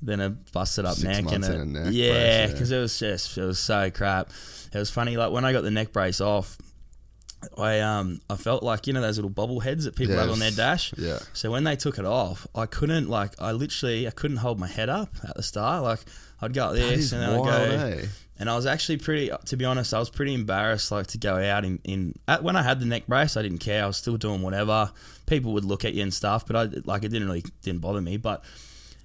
than 0.02 0.20
a 0.20 0.30
busted 0.30 0.84
up 0.84 0.96
Six 0.96 1.04
neck 1.22 1.32
and 1.32 1.44
a, 1.44 1.60
a 1.60 1.64
neck 1.64 1.86
yeah, 1.92 2.12
yeah. 2.12 2.46
because 2.48 2.70
it 2.70 2.78
was 2.78 2.98
just 2.98 3.36
it 3.38 3.44
was 3.44 3.58
so 3.58 3.90
crap. 3.90 4.30
It 4.72 4.78
was 4.78 4.90
funny, 4.90 5.16
like 5.18 5.30
when 5.32 5.44
I 5.44 5.52
got 5.52 5.62
the 5.62 5.70
neck 5.70 5.92
brace 5.92 6.20
off. 6.22 6.56
I 7.58 7.80
um 7.80 8.20
I 8.30 8.36
felt 8.36 8.62
like 8.62 8.86
you 8.86 8.92
know 8.92 9.00
those 9.00 9.16
little 9.18 9.30
bobble 9.30 9.60
heads 9.60 9.84
that 9.84 9.96
people 9.96 10.14
have 10.16 10.30
on 10.30 10.38
their 10.38 10.50
dash. 10.50 10.92
Yeah. 10.96 11.18
So 11.32 11.50
when 11.50 11.64
they 11.64 11.76
took 11.76 11.98
it 11.98 12.04
off, 12.04 12.46
I 12.54 12.66
couldn't 12.66 13.08
like 13.08 13.32
I 13.40 13.52
literally 13.52 14.06
I 14.06 14.10
couldn't 14.10 14.38
hold 14.38 14.58
my 14.58 14.68
head 14.68 14.88
up 14.88 15.10
at 15.28 15.36
the 15.36 15.42
start. 15.42 15.82
Like 15.82 16.00
I'd 16.40 16.52
go 16.54 16.66
like 16.68 16.76
this 16.76 17.12
and 17.12 17.22
then 17.22 17.30
I'd 17.30 17.44
go. 17.44 17.50
eh? 17.50 18.06
And 18.36 18.50
I 18.50 18.56
was 18.56 18.66
actually 18.66 18.96
pretty, 18.96 19.30
to 19.46 19.56
be 19.56 19.64
honest, 19.64 19.94
I 19.94 20.00
was 20.00 20.10
pretty 20.10 20.34
embarrassed, 20.34 20.90
like 20.90 21.06
to 21.08 21.18
go 21.18 21.36
out 21.36 21.64
in, 21.64 21.78
in 21.84 22.14
at, 22.26 22.42
when 22.42 22.56
I 22.56 22.62
had 22.62 22.80
the 22.80 22.84
neck 22.84 23.06
brace, 23.06 23.36
I 23.36 23.42
didn't 23.42 23.58
care. 23.58 23.84
I 23.84 23.86
was 23.86 23.96
still 23.96 24.16
doing 24.16 24.42
whatever. 24.42 24.90
People 25.26 25.52
would 25.52 25.64
look 25.64 25.84
at 25.84 25.94
you 25.94 26.02
and 26.02 26.12
stuff, 26.12 26.44
but 26.44 26.56
I 26.56 26.64
like 26.84 27.04
it 27.04 27.10
didn't 27.10 27.28
really 27.28 27.44
didn't 27.62 27.80
bother 27.80 28.00
me. 28.00 28.16
But 28.16 28.42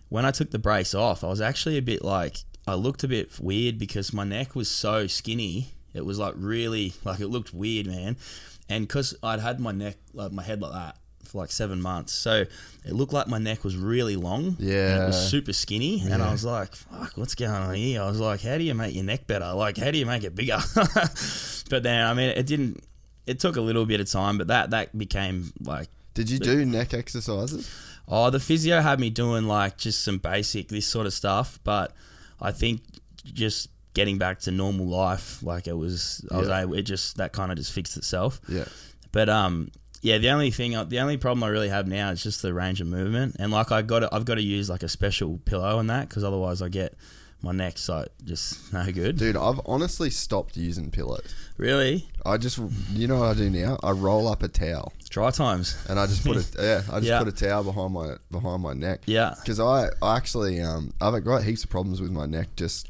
when 0.09 0.25
I 0.25 0.31
took 0.31 0.49
the 0.49 0.57
brace 0.57 0.95
off, 0.95 1.23
I 1.23 1.27
was 1.27 1.41
actually 1.41 1.77
a 1.77 1.81
bit 1.83 2.03
like 2.03 2.37
I 2.67 2.73
looked 2.73 3.03
a 3.03 3.07
bit 3.07 3.39
weird 3.39 3.77
because 3.77 4.11
my 4.13 4.23
neck 4.23 4.55
was 4.55 4.67
so 4.69 5.05
skinny. 5.05 5.73
It 5.93 6.05
was 6.05 6.19
like 6.19 6.33
really 6.37 6.93
like 7.03 7.19
it 7.19 7.27
looked 7.27 7.53
weird, 7.53 7.87
man. 7.87 8.17
And 8.69 8.87
because 8.87 9.15
I'd 9.23 9.39
had 9.39 9.59
my 9.59 9.71
neck, 9.71 9.95
like 10.13 10.31
my 10.31 10.43
head 10.43 10.61
like 10.61 10.73
that 10.73 10.97
for 11.25 11.39
like 11.39 11.51
seven 11.51 11.81
months, 11.81 12.13
so 12.13 12.45
it 12.85 12.93
looked 12.93 13.13
like 13.13 13.27
my 13.27 13.37
neck 13.37 13.63
was 13.63 13.75
really 13.75 14.15
long. 14.15 14.55
and 14.59 14.59
it 14.59 14.65
Yeah. 14.67 15.05
was 15.07 15.29
super 15.29 15.53
skinny, 15.53 16.01
and 16.01 16.21
I 16.23 16.31
was 16.31 16.43
like, 16.45 16.75
"Fuck, 16.75 17.13
what's 17.17 17.35
going 17.35 17.51
on 17.51 17.75
here?" 17.75 18.01
I 18.01 18.09
was 18.09 18.19
like, 18.19 18.41
"How 18.41 18.57
do 18.57 18.63
you 18.63 18.73
make 18.73 18.93
your 18.95 19.03
neck 19.03 19.27
better? 19.27 19.51
Like, 19.53 19.77
how 19.77 19.91
do 19.91 19.97
you 19.97 20.05
make 20.05 20.23
it 20.23 20.35
bigger?" 20.35 20.59
but 21.69 21.83
then, 21.83 22.05
I 22.05 22.13
mean, 22.13 22.29
it 22.29 22.45
didn't. 22.45 22.83
It 23.27 23.39
took 23.39 23.57
a 23.57 23.61
little 23.61 23.85
bit 23.85 23.99
of 23.99 24.09
time, 24.09 24.37
but 24.37 24.47
that 24.47 24.71
that 24.71 24.97
became 24.97 25.51
like 25.61 25.89
Did 26.15 26.29
you 26.29 26.39
do 26.39 26.65
neck 26.65 26.93
exercises? 26.93 27.69
Oh, 28.07 28.29
the 28.31 28.39
physio 28.39 28.81
had 28.81 28.99
me 28.99 29.09
doing 29.11 29.45
like 29.45 29.77
just 29.77 30.03
some 30.03 30.17
basic 30.17 30.69
this 30.69 30.87
sort 30.87 31.05
of 31.05 31.13
stuff, 31.13 31.59
but 31.63 31.93
I 32.41 32.51
think 32.51 32.81
just 33.23 33.69
getting 33.99 34.17
back 34.17 34.39
to 34.39 34.51
normal 34.51 34.85
life, 34.87 35.43
like 35.43 35.67
it 35.67 35.77
was, 35.77 36.25
I 36.31 36.37
was 36.37 36.47
able, 36.49 36.73
it 36.75 36.83
just 36.83 37.17
that 37.17 37.33
kind 37.33 37.51
of 37.51 37.57
just 37.57 37.73
fixed 37.73 37.97
itself. 37.97 38.39
Yeah. 38.47 38.63
But 39.11 39.27
um, 39.27 39.71
yeah, 40.01 40.17
the 40.19 40.29
only 40.29 40.51
thing, 40.51 40.71
the 40.87 40.99
only 40.99 41.17
problem 41.17 41.43
I 41.43 41.49
really 41.49 41.67
have 41.69 41.85
now 41.85 42.09
is 42.11 42.23
just 42.23 42.41
the 42.41 42.53
range 42.53 42.79
of 42.79 42.87
movement, 42.87 43.35
and 43.39 43.51
like 43.51 43.71
I 43.73 43.81
got, 43.81 43.99
to, 43.99 44.09
I've 44.15 44.23
got 44.25 44.35
to 44.35 44.41
use 44.41 44.69
like 44.69 44.83
a 44.83 44.87
special 44.89 45.37
pillow 45.43 45.77
on 45.77 45.87
that 45.87 46.07
because 46.07 46.23
otherwise 46.23 46.61
I 46.61 46.69
get 46.69 46.93
my 47.41 47.51
neck's 47.53 47.87
like 47.89 48.07
just 48.23 48.71
no 48.73 48.89
good. 48.91 49.17
Dude, 49.17 49.35
I've 49.37 49.59
honestly 49.65 50.09
stopped 50.09 50.55
using 50.57 50.91
pillows. 50.91 51.33
Really, 51.57 52.07
I 52.25 52.37
just, 52.37 52.57
you 52.93 53.07
know 53.07 53.19
what 53.19 53.29
I 53.29 53.33
do 53.33 53.49
now? 53.49 53.77
I 53.83 53.91
roll 53.91 54.27
up 54.27 54.43
a 54.43 54.47
towel 54.47 54.93
DriTimes. 55.09 55.89
and 55.89 55.99
I 55.99 56.05
just 56.05 56.23
put 56.25 56.37
a, 56.37 56.45
yeah, 56.63 56.81
I 56.91 56.99
just 56.99 57.07
Yeah. 57.07 57.19
put 57.23 57.27
a 57.27 57.31
towel 57.31 57.63
behind 57.63 57.93
my 57.93 58.15
behind 58.31 58.61
my 58.63 58.73
neck. 58.73 59.01
Yeah. 59.07 59.33
Because 59.41 59.59
I, 59.59 59.89
I 60.01 60.15
actually, 60.17 60.61
um, 60.61 60.93
I've 61.01 61.21
got 61.25 61.43
heaps 61.43 61.63
of 61.65 61.69
problems 61.69 61.99
with 62.01 62.11
my 62.11 62.25
neck. 62.25 62.49
Just 62.55 62.89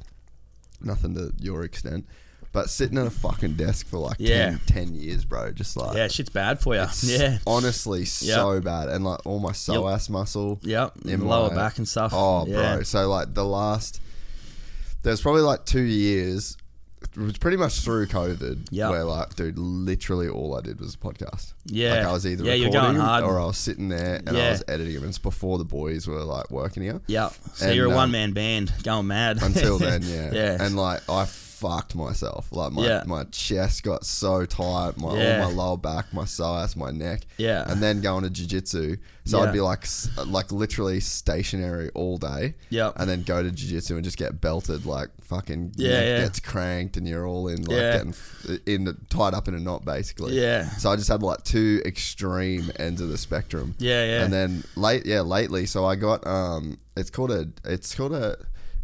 nothing 0.83 1.15
to 1.15 1.33
your 1.39 1.63
extent, 1.63 2.05
but 2.51 2.69
sitting 2.69 2.97
at 2.97 3.05
a 3.07 3.11
fucking 3.11 3.53
desk 3.53 3.87
for 3.87 3.97
like 3.99 4.17
Yeah. 4.19 4.49
10, 4.49 4.59
10 4.87 4.95
years, 4.95 5.23
bro. 5.25 5.51
Just 5.51 5.77
like 5.77 5.95
Yeah, 5.95 6.07
shit's 6.07 6.29
bad 6.29 6.59
for 6.59 6.75
you. 6.75 6.85
Yeah. 7.03 7.37
honestly 7.45 8.05
so 8.05 8.59
bad, 8.61 8.89
and 8.89 9.03
like 9.03 9.25
all 9.25 9.39
my 9.39 9.51
psoas 9.51 10.09
muscle. 10.09 10.59
Yep, 10.63 10.93
in 11.05 11.25
lower 11.27 11.49
my- 11.49 11.55
back 11.55 11.77
and 11.77 11.87
stuff. 11.87 12.11
Oh, 12.13 12.45
Yeah. 12.47 12.75
bro. 12.75 12.83
So 12.83 13.07
like 13.09 13.33
the 13.33 13.45
last, 13.45 14.01
there's 15.03 15.21
probably 15.21 15.41
like 15.41 15.65
two 15.65 15.81
years. 15.81 16.57
It 17.01 17.17
was 17.17 17.37
pretty 17.37 17.57
much 17.57 17.79
through 17.81 18.07
COVID, 18.07 18.71
where 18.71 19.03
like, 19.03 19.35
dude, 19.35 19.57
literally 19.57 20.27
all 20.27 20.55
I 20.57 20.61
did 20.61 20.79
was 20.79 20.93
a 20.95 20.97
podcast. 20.97 21.53
Yeah. 21.65 21.95
like 21.95 22.05
I 22.05 22.11
was 22.11 22.27
either 22.27 22.43
Yeah, 22.43 22.53
you're 22.53 22.67
recording 22.71 22.95
going 22.97 23.05
hard. 23.05 23.23
or 23.23 23.39
I 23.39 23.45
was 23.45 23.57
sitting 23.57 23.89
there 23.89 24.15
and 24.15 24.29
I 24.29 24.33
Yeah. 24.33 24.51
was 24.51 24.63
editing 24.67 24.95
them. 24.95 25.09
It's 25.09 25.17
before 25.17 25.57
the 25.57 25.65
boys 25.65 26.07
were 26.07 26.23
like 26.23 26.51
working 26.51 26.83
here. 26.83 27.01
Yep. 27.07 27.33
So 27.53 27.65
And, 27.67 27.75
you're 27.75 27.87
a 27.87 27.89
um, 27.89 27.95
one 27.95 28.11
man 28.11 28.33
band 28.33 28.71
going 28.83 29.07
mad. 29.07 29.41
Until 29.41 29.77
then, 29.79 30.03
yeah, 30.03 30.31
yeah. 30.33 30.57
And 30.63 30.75
like 30.75 31.01
I 31.09 31.25
fucked 31.25 31.93
myself. 31.95 32.47
Like 32.51 32.71
my 32.73 32.85
Yeah. 32.85 33.03
my 33.05 33.23
chest 33.25 33.83
got 33.83 34.05
so 34.05 34.45
tight, 34.45 34.97
my 34.97 35.17
Yeah. 35.17 35.43
all 35.43 35.49
my 35.51 35.55
lower 35.63 35.77
back, 35.77 36.13
my 36.13 36.23
psoas, 36.23 36.75
my 36.75 36.91
neck. 36.91 37.25
Yeah. 37.37 37.63
And 37.69 37.81
then 37.83 38.01
going 38.01 38.23
to 38.23 38.29
jiu-jitsu. 38.29 38.97
So 39.25 39.41
Yeah. 39.41 39.49
I'd 39.49 39.53
be 39.53 39.61
like 39.61 39.83
s- 39.83 40.09
like 40.25 40.51
literally 40.51 40.99
stationary 41.01 41.89
all 41.95 42.17
day. 42.17 42.55
Yep. 42.69 42.93
And 42.97 43.09
then 43.09 43.23
go 43.23 43.43
to 43.43 43.51
jiu-jitsu 43.51 43.95
and 43.95 44.03
just 44.03 44.17
get 44.17 44.39
belted 44.41 44.85
like 44.85 45.09
fucking 45.29 45.73
Yeah, 45.75 45.91
neck 45.91 46.05
yeah. 46.07 46.17
gets 46.21 46.39
cranked 46.39 46.97
and 46.97 47.07
you're 47.07 47.25
all 47.27 47.47
in 47.47 47.61
like 47.63 47.77
Yeah. 47.77 47.97
getting 47.97 48.13
in 48.65 48.97
tied 49.09 49.33
up 49.33 49.47
in 49.47 49.53
a 49.53 49.59
knot 49.59 49.85
basically. 49.85 50.39
Yeah. 50.39 50.69
So 50.71 50.89
I 50.91 50.95
just 50.95 51.07
had 51.07 51.21
like 51.23 51.43
two 51.43 51.81
extreme 51.85 52.71
ends 52.77 52.99
of 52.99 53.09
the 53.09 53.17
spectrum. 53.17 53.75
Yeah, 53.77 54.03
yeah. 54.05 54.23
And 54.23 54.33
then 54.33 54.63
late 54.75 55.05
yeah, 55.05 55.21
lately 55.21 55.65
so 55.67 55.85
I 55.85 55.95
got 55.95 56.25
um 56.27 56.79
it's 56.97 57.09
called 57.09 57.31
a 57.31 57.47
it's 57.63 57.93
called 57.95 58.13
a 58.13 58.37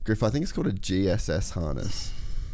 Griff, 0.05 0.21
I 0.21 0.29
think 0.29 0.43
it's 0.43 0.51
called 0.51 0.67
a 0.67 0.71
GSS 0.71 1.51
harness. 1.51 2.11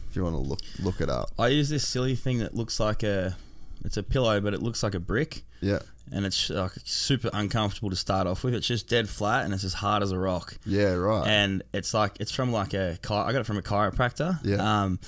If 0.09 0.15
you 0.15 0.23
want 0.23 0.35
to 0.35 0.41
look 0.41 0.61
look 0.79 1.01
it 1.01 1.09
up. 1.09 1.29
I 1.37 1.47
use 1.49 1.69
this 1.69 1.85
silly 1.87 2.15
thing 2.15 2.39
that 2.39 2.53
looks 2.55 2.79
like 2.79 3.03
a, 3.03 3.35
it's 3.83 3.97
a 3.97 4.03
pillow, 4.03 4.39
but 4.39 4.53
it 4.53 4.61
looks 4.61 4.83
like 4.83 4.95
a 4.95 4.99
brick, 4.99 5.43
Yeah. 5.61 5.79
And 6.11 6.25
it's 6.25 6.49
like 6.49 6.71
super 6.83 7.29
uncomfortable 7.33 7.89
to 7.89 7.95
start 7.95 8.27
off 8.27 8.43
with. 8.43 8.53
It's 8.53 8.67
just 8.67 8.87
dead 8.87 9.09
flat, 9.09 9.45
and 9.45 9.53
it's 9.53 9.63
as 9.63 9.73
hard 9.73 10.03
as 10.03 10.11
a 10.11 10.17
rock. 10.17 10.57
Yeah, 10.65 10.93
right. 10.93 11.27
And 11.27 11.63
it's 11.73 11.93
like 11.93 12.17
it's 12.19 12.31
from 12.31 12.51
like 12.51 12.73
a 12.73 12.97
I 13.09 13.31
got 13.31 13.35
it 13.35 13.45
from 13.45 13.57
a 13.57 13.61
chiropractor. 13.61 14.39
Yeah. 14.43 14.83
Um, 14.83 14.99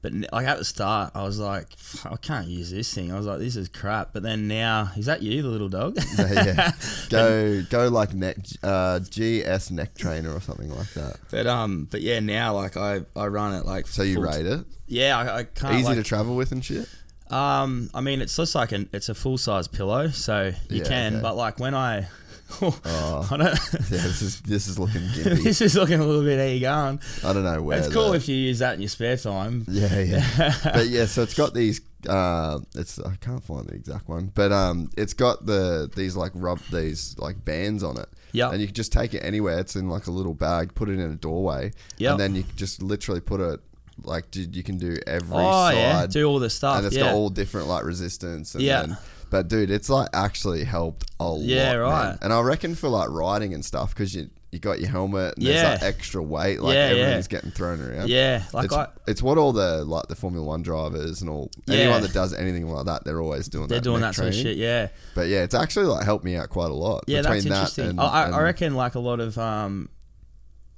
but 0.00 0.12
like 0.32 0.46
at 0.46 0.58
the 0.58 0.64
start, 0.64 1.10
I 1.16 1.24
was 1.24 1.40
like, 1.40 1.66
I 2.04 2.16
can't 2.16 2.46
use 2.46 2.70
this 2.70 2.92
thing. 2.94 3.10
I 3.12 3.16
was 3.16 3.26
like, 3.26 3.40
this 3.40 3.56
is 3.56 3.68
crap. 3.68 4.12
But 4.12 4.22
then 4.22 4.46
now, 4.46 4.92
is 4.96 5.06
that 5.06 5.22
you, 5.22 5.42
the 5.42 5.48
little 5.48 5.68
dog? 5.68 5.98
yeah. 6.18 6.44
yeah. 6.44 6.72
Go 7.10 7.62
go 7.68 7.88
like 7.88 8.14
neck 8.14 8.36
uh, 8.62 9.00
GS 9.00 9.72
neck 9.72 9.96
trainer 9.96 10.32
or 10.32 10.40
something 10.40 10.70
like 10.70 10.92
that. 10.94 11.16
but 11.30 11.46
um, 11.46 11.88
but 11.90 12.00
yeah, 12.00 12.20
now 12.20 12.54
like 12.54 12.76
I 12.76 13.00
I 13.16 13.26
run 13.26 13.54
it 13.54 13.64
like 13.64 13.86
So 13.88 14.02
you 14.02 14.20
rate 14.20 14.46
it? 14.46 14.64
Yeah, 14.86 15.18
I, 15.18 15.38
I 15.38 15.44
can't. 15.44 15.74
Easy 15.74 15.84
like, 15.84 15.96
to 15.96 16.02
travel 16.02 16.36
with 16.36 16.52
and 16.52 16.64
shit. 16.64 16.88
Um, 17.30 17.90
I 17.94 18.00
mean, 18.00 18.20
it's 18.22 18.36
just 18.36 18.54
like 18.54 18.72
an 18.72 18.88
it's 18.92 19.08
a 19.08 19.14
full 19.14 19.38
size 19.38 19.68
pillow, 19.68 20.08
so 20.08 20.52
you 20.70 20.78
Yeah, 20.82 20.84
can. 20.84 21.12
okay. 21.14 21.22
But 21.22 21.36
like 21.36 21.58
when 21.58 21.74
I, 21.74 22.06
Oh. 22.62 23.28
I 23.30 23.36
don't. 23.36 23.48
Yeah, 23.90 24.02
this 24.02 24.22
is 24.22 24.40
this 24.42 24.68
is 24.68 24.78
looking 24.78 25.00
gimpy. 25.14 25.42
this 25.42 25.60
is 25.60 25.74
looking 25.76 26.00
a 26.00 26.04
little 26.06 26.22
bit 26.24 26.38
how 26.38 26.44
you 26.46 26.60
going. 26.60 27.00
I 27.24 27.32
don't 27.32 27.44
know 27.44 27.62
where. 27.62 27.78
It's 27.78 27.88
cool 27.92 28.10
the- 28.10 28.16
if 28.16 28.28
you 28.28 28.36
use 28.36 28.58
that 28.60 28.74
in 28.74 28.80
your 28.80 28.88
spare 28.88 29.16
time. 29.16 29.64
Yeah, 29.68 29.98
yeah. 30.00 30.54
but 30.64 30.86
yeah, 30.88 31.06
so 31.06 31.22
it's 31.22 31.34
got 31.34 31.54
these. 31.54 31.80
Uh, 32.08 32.60
it's 32.76 32.98
I 33.00 33.16
can't 33.16 33.42
find 33.42 33.66
the 33.66 33.74
exact 33.74 34.08
one, 34.08 34.30
but 34.34 34.52
um, 34.52 34.88
it's 34.96 35.14
got 35.14 35.44
the 35.46 35.90
these 35.96 36.16
like 36.16 36.32
rub 36.34 36.60
these 36.72 37.16
like 37.18 37.44
bands 37.44 37.82
on 37.82 37.98
it. 37.98 38.08
Yep. 38.32 38.52
And 38.52 38.60
you 38.60 38.66
can 38.68 38.74
just 38.74 38.92
take 38.92 39.14
it 39.14 39.20
anywhere. 39.20 39.58
It's 39.58 39.74
in 39.74 39.88
like 39.88 40.06
a 40.06 40.10
little 40.10 40.34
bag. 40.34 40.74
Put 40.74 40.88
it 40.90 40.98
in 40.98 41.10
a 41.10 41.16
doorway. 41.16 41.72
Yep. 41.96 42.10
And 42.12 42.20
then 42.20 42.34
you 42.36 42.42
can 42.44 42.56
just 42.56 42.82
literally 42.82 43.20
put 43.20 43.40
it 43.40 43.58
like 44.04 44.30
dude, 44.30 44.54
you 44.56 44.62
can 44.62 44.78
do 44.78 44.96
every 45.06 45.36
Oh 45.36 45.42
side. 45.50 45.74
yeah, 45.74 46.06
do 46.06 46.24
all 46.26 46.38
the 46.38 46.50
stuff. 46.50 46.78
and 46.78 46.86
it's 46.86 46.96
yeah. 46.96 47.04
got 47.04 47.14
all 47.14 47.30
different 47.30 47.66
like 47.68 47.84
resistance. 47.84 48.54
And 48.54 48.62
Yeah. 48.64 48.82
Then, 48.82 48.98
but 49.30 49.48
dude, 49.48 49.70
it's 49.70 49.90
like 49.90 50.08
actually 50.14 50.64
helped 50.64 51.04
a 51.20 51.36
Yeah, 51.38 51.72
lot. 51.72 51.78
man. 51.78 51.80
right. 51.80 52.18
And 52.22 52.32
I 52.32 52.40
reckon 52.40 52.74
for 52.74 52.88
like 52.88 53.10
riding 53.10 53.52
and 53.54 53.64
stuff 53.64 53.94
because 53.94 54.14
you 54.14 54.30
you 54.50 54.58
got 54.58 54.80
your 54.80 54.88
helmet 54.88 55.34
and 55.36 55.42
Yeah. 55.44 55.52
there's 55.52 55.82
like 55.82 55.88
extra 55.94 56.22
weight. 56.22 56.62
Like 56.62 56.72
Yeah, 56.74 56.90
yeah. 56.92 57.02
everything's 57.02 57.28
getting 57.28 57.50
thrown 57.50 57.82
around. 57.82 58.08
yeah, 58.08 58.44
like 58.54 58.64
it's, 58.64 58.74
I, 58.74 58.86
it's 59.06 59.22
what 59.22 59.36
all 59.36 59.52
the 59.52 59.84
like 59.84 60.06
the 60.08 60.14
Formula 60.14 60.42
One 60.46 60.62
drivers 60.62 61.20
and 61.20 61.28
all 61.28 61.50
Yeah. 61.66 61.76
anyone 61.80 62.00
that 62.00 62.14
does 62.14 62.32
anything 62.32 62.66
like 62.66 62.86
that, 62.86 63.04
they're 63.04 63.20
always 63.20 63.48
doing 63.48 63.66
they're 63.68 63.76
that. 63.80 63.84
doing 63.84 64.00
that 64.00 64.14
sort 64.14 64.28
of 64.28 64.34
shit. 64.34 64.56
Yeah, 64.56 64.88
But 65.14 65.28
yeah, 65.28 65.42
it's 65.42 65.54
actually 65.54 65.84
like 65.84 66.04
helped 66.06 66.24
me 66.24 66.36
out 66.36 66.48
quite 66.48 66.70
a 66.70 66.74
lot. 66.74 67.04
yeah, 67.06 67.20
between 67.20 67.34
that's 67.50 67.74
that 67.74 67.82
interesting. 67.82 67.88
and- 67.90 68.00
I, 68.00 68.28
I- 68.28 68.30
I 68.30 68.40
reckon 68.40 68.74
like 68.74 68.94
a 68.94 69.00
lot 69.00 69.20
of 69.20 69.36
um, 69.36 69.90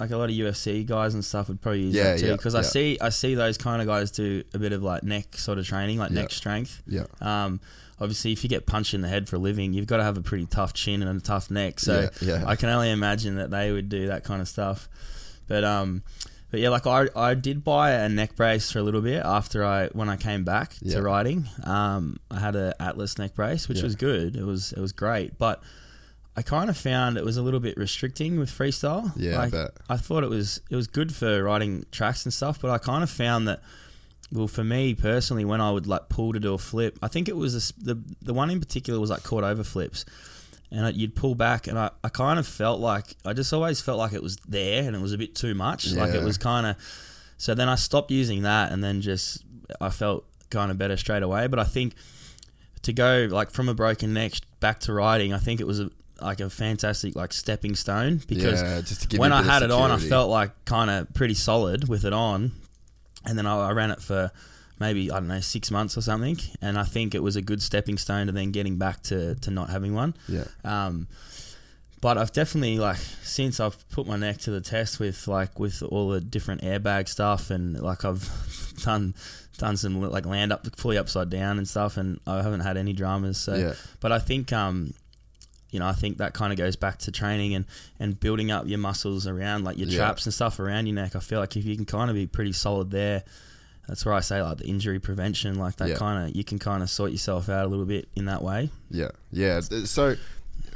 like 0.00 0.10
a 0.10 0.16
lot 0.16 0.30
of 0.30 0.34
UFC 0.34 0.84
guys 0.84 1.14
and 1.14 1.24
stuff 1.24 1.48
would 1.48 1.60
probably 1.60 1.82
use 1.82 1.94
Yeah, 1.94 2.04
that 2.14 2.18
too 2.20 2.26
yeah, 2.26 2.32
because 2.32 2.54
I 2.54 2.62
see 2.62 2.98
I 3.00 3.10
see 3.10 3.34
those 3.34 3.58
kind 3.58 3.80
of 3.82 3.86
guys 3.86 4.10
do 4.10 4.42
a 4.54 4.58
bit 4.58 4.72
of 4.72 4.82
like 4.82 5.02
neck 5.04 5.36
sort 5.36 5.58
of 5.58 5.66
training, 5.66 5.98
like 5.98 6.10
Yeah. 6.10 6.22
neck 6.22 6.30
strength. 6.32 6.82
Yeah. 6.86 7.04
Um, 7.20 7.60
obviously, 8.00 8.32
if 8.32 8.42
you 8.42 8.48
get 8.50 8.66
punched 8.66 8.94
in 8.94 9.02
the 9.02 9.08
head 9.08 9.28
for 9.28 9.36
a 9.36 9.38
living, 9.38 9.72
you've 9.74 9.86
got 9.86 9.98
to 9.98 10.02
have 10.04 10.16
a 10.16 10.22
pretty 10.22 10.46
tough 10.46 10.72
chin 10.72 11.02
and 11.02 11.20
a 11.20 11.22
tough 11.22 11.50
neck. 11.50 11.78
So 11.80 12.08
Yeah, 12.22 12.38
yeah. 12.40 12.44
I 12.46 12.56
can 12.56 12.68
only 12.70 12.90
imagine 12.90 13.36
that 13.36 13.50
they 13.50 13.70
would 13.72 13.88
do 13.88 14.06
that 14.08 14.24
kind 14.24 14.40
of 14.40 14.48
stuff. 14.48 14.88
But 15.46 15.64
um, 15.64 16.03
but 16.51 16.61
yeah, 16.61 16.70
like 16.70 16.86
I, 16.86 17.09
I 17.14 17.34
did 17.34 17.62
buy 17.62 17.90
a 17.92 18.09
neck 18.09 18.34
brace 18.36 18.72
for 18.72 18.78
a 18.78 18.82
little 18.82 19.03
bit 19.03 19.22
after 19.24 19.64
I 19.64 19.88
when 19.88 20.09
I 20.09 20.16
came 20.16 20.44
back 20.44 20.74
Yeah. 20.80 20.96
to 20.96 21.03
riding. 21.03 21.48
Um, 21.64 22.18
I 22.30 22.40
had 22.40 22.57
an 22.57 22.72
Atlas 22.80 23.18
neck 23.18 23.34
brace, 23.34 23.68
which 23.68 23.78
Yeah. 23.78 23.84
was 23.84 23.96
good. 23.96 24.34
It 24.36 24.44
was 24.44 24.72
it 24.72 24.80
was 24.80 24.92
great, 24.92 25.36
but. 25.38 25.62
I 26.37 26.43
kind 26.43 26.70
of 26.70 26.76
found 26.76 27.18
it 27.18 27.24
was 27.24 27.37
a 27.37 27.43
little 27.43 27.61
bit 27.61 27.76
restricting 27.76 28.39
with 28.39 28.51
freestyle. 28.51 29.12
Yeah, 29.16 29.35
I 29.35 29.37
like, 29.37 29.53
bet. 29.53 29.70
I 29.89 29.97
thought 29.97 30.22
it 30.22 30.31
was 30.31 30.61
it 30.70 30.76
was 30.76 30.87
good 30.87 31.14
for 31.14 31.45
riding 31.45 31.85
tracks 31.91 32.24
and 32.24 32.33
stuff, 32.33 32.61
but 32.61 32.70
I 32.70 32.78
kind 32.78 33.03
of 33.03 33.11
found 33.11 33.49
that 33.49 33.61
well, 34.33 34.47
for 34.47 34.62
me 34.62 34.95
personally, 34.95 35.45
when 35.45 35.61
I 35.61 35.70
would 35.72 35.87
like 35.87 36.09
pull 36.09 36.33
to 36.33 36.41
do 36.41 36.55
a 36.55 36.59
flip, 36.59 36.99
I 37.03 37.09
think 37.09 37.28
it 37.28 37.37
was 37.37 37.55
a 37.55 37.85
the 37.85 38.03
the 38.22 38.33
one 38.33 38.51
in 38.51 38.61
particular 38.61 39.01
was 39.01 39.11
like 39.11 39.24
caught 39.24 39.43
over 39.43 39.64
flips, 39.64 40.05
and 40.70 40.87
I, 40.87 40.91
you'd 40.91 41.16
pull 41.16 41.35
back, 41.35 41.66
and 41.66 41.78
I, 41.78 41.91
I 42.05 42.09
kind 42.11 42.39
of 42.39 42.47
felt 42.47 42.81
like 42.81 43.16
I 43.24 43.33
just 43.33 43.53
always 43.53 43.81
felt 43.81 43.99
like 43.99 44.12
it 44.12 44.22
was 44.22 44.37
there, 44.49 44.85
and 44.85 44.95
it 44.95 45.03
was 45.03 45.12
a 45.12 45.18
bit 45.18 45.35
too 45.35 45.55
much. 45.55 45.91
Like 45.93 46.14
it 46.14 46.22
was 46.22 46.39
kind 46.39 46.66
of. 46.66 46.76
So 47.39 47.55
then 47.55 47.68
I 47.68 47.74
stopped 47.74 48.11
using 48.11 48.43
that, 48.43 48.70
and 48.70 48.85
then 48.85 49.01
just 49.01 49.45
I 49.81 49.91
felt 49.91 50.24
kind 50.51 50.70
of 50.70 50.78
better 50.78 50.97
straight 50.97 51.24
away. 51.24 51.49
But 51.49 51.59
I 51.59 51.64
think 51.64 51.95
to 52.83 52.93
go 52.93 53.26
like 53.31 53.51
from 53.51 53.68
a 53.68 53.74
broken 53.74 54.14
neck 54.14 54.35
back 54.61 54.78
to 54.81 54.93
riding, 54.93 55.33
I 55.33 55.39
think 55.39 55.61
it 55.61 55.66
was 55.66 55.81
a, 55.81 55.91
like 56.23 56.41
a 56.41 56.51
fantastic 56.51 57.16
like 57.16 57.33
stepping 57.33 57.75
stone 57.75 58.21
because 58.29 58.62
Yeah, 58.62 58.81
just 58.81 59.03
to 59.03 59.09
give 59.09 59.21
when 59.21 59.33
I 59.33 59.43
had 59.43 59.62
it 59.62 59.71
on, 59.71 59.91
I 59.91 59.99
felt 59.99 60.31
like 60.31 60.64
kind 60.64 60.91
of 60.91 61.12
pretty 61.14 61.35
solid 61.35 61.89
with 61.89 62.05
it 62.05 62.12
on, 62.12 62.53
and 63.25 63.37
then 63.39 63.47
I, 63.47 63.68
I 63.68 63.73
ran 63.73 63.91
it 63.91 64.01
for 64.01 64.31
maybe 64.79 65.11
I 65.11 65.14
don't 65.21 65.29
know 65.29 65.41
six 65.41 65.71
months 65.71 65.97
or 65.97 66.01
something, 66.03 66.39
and 66.62 66.79
I 66.79 66.85
think 66.85 67.14
it 67.14 67.23
was 67.23 67.37
a 67.37 67.43
good 67.43 67.62
stepping 67.62 67.99
stone 67.99 68.27
to 68.27 68.33
then 68.33 68.51
getting 68.51 68.77
back 68.79 69.03
to 69.05 69.35
to 69.37 69.51
not 69.51 69.71
having 69.71 69.95
one. 69.95 70.14
Yeah. 70.29 70.45
Um, 70.64 71.07
but 72.01 72.16
I've 72.16 72.33
definitely 72.33 72.79
like 72.79 72.97
since 73.23 73.61
I've 73.61 73.87
put 73.91 74.07
my 74.07 74.16
neck 74.16 74.39
to 74.39 74.51
the 74.51 74.62
test 74.62 74.99
with 74.99 75.29
like 75.29 75.59
with 75.59 75.83
all 75.83 76.09
the 76.09 76.21
different 76.21 76.62
airbag 76.62 77.09
stuff 77.09 77.51
and 77.51 77.79
like 77.79 78.07
I've 78.07 78.27
done 78.85 79.14
done 79.59 79.77
some 79.77 80.01
like 80.01 80.25
land 80.25 80.51
up 80.51 80.66
fully 80.77 80.97
upside 80.97 81.29
down 81.29 81.59
and 81.59 81.68
stuff 81.68 81.99
and 81.99 82.18
I 82.27 82.41
haven't 82.43 82.61
had 82.61 82.79
any 82.79 82.95
dramas. 82.95 83.37
So, 83.37 83.55
Yeah. 83.55 83.75
but 84.01 84.11
I 84.12 84.18
think 84.18 84.51
um, 84.51 84.95
you 85.71 85.79
know, 85.81 85.87
I 85.87 85.93
think 85.93 86.18
that 86.18 86.35
kind 86.35 86.53
of 86.53 86.59
goes 86.59 86.77
back 86.77 86.99
to 87.01 87.12
training 87.12 87.55
and 87.55 87.64
and 87.99 88.18
building 88.18 88.51
up 88.51 88.66
your 88.66 88.79
muscles 88.79 89.27
around 89.27 89.64
like 89.64 89.79
your 89.79 89.89
Yeah. 89.89 89.99
traps 89.99 90.27
and 90.27 90.35
stuff 90.35 90.59
around 90.61 90.87
your 90.87 90.95
neck. 90.97 91.14
I 91.16 91.21
feel 91.21 91.41
like 91.41 91.57
if 91.57 91.64
you 91.64 91.77
can 91.77 91.85
kind 91.87 92.11
of 92.11 92.16
be 92.16 92.27
pretty 92.27 92.53
solid 92.53 92.91
there. 92.91 93.23
That's 93.89 94.05
where 94.07 94.14
I 94.14 94.21
say 94.21 94.41
like 94.41 94.59
the 94.59 94.66
injury 94.66 95.01
prevention, 95.01 95.57
like 95.59 95.77
that 95.77 95.89
Yeah. 95.89 95.97
kind 95.97 96.29
of 96.29 96.37
you 96.37 96.45
can 96.45 96.61
kind 96.61 96.81
of 96.83 96.89
sort 96.91 97.11
yourself 97.11 97.49
out 97.49 97.64
a 97.64 97.68
little 97.68 97.87
bit 97.87 98.09
in 98.14 98.27
that 98.27 98.41
way. 98.41 98.71
Yeah, 98.89 99.09
yeah. 99.33 99.61
So 99.61 100.14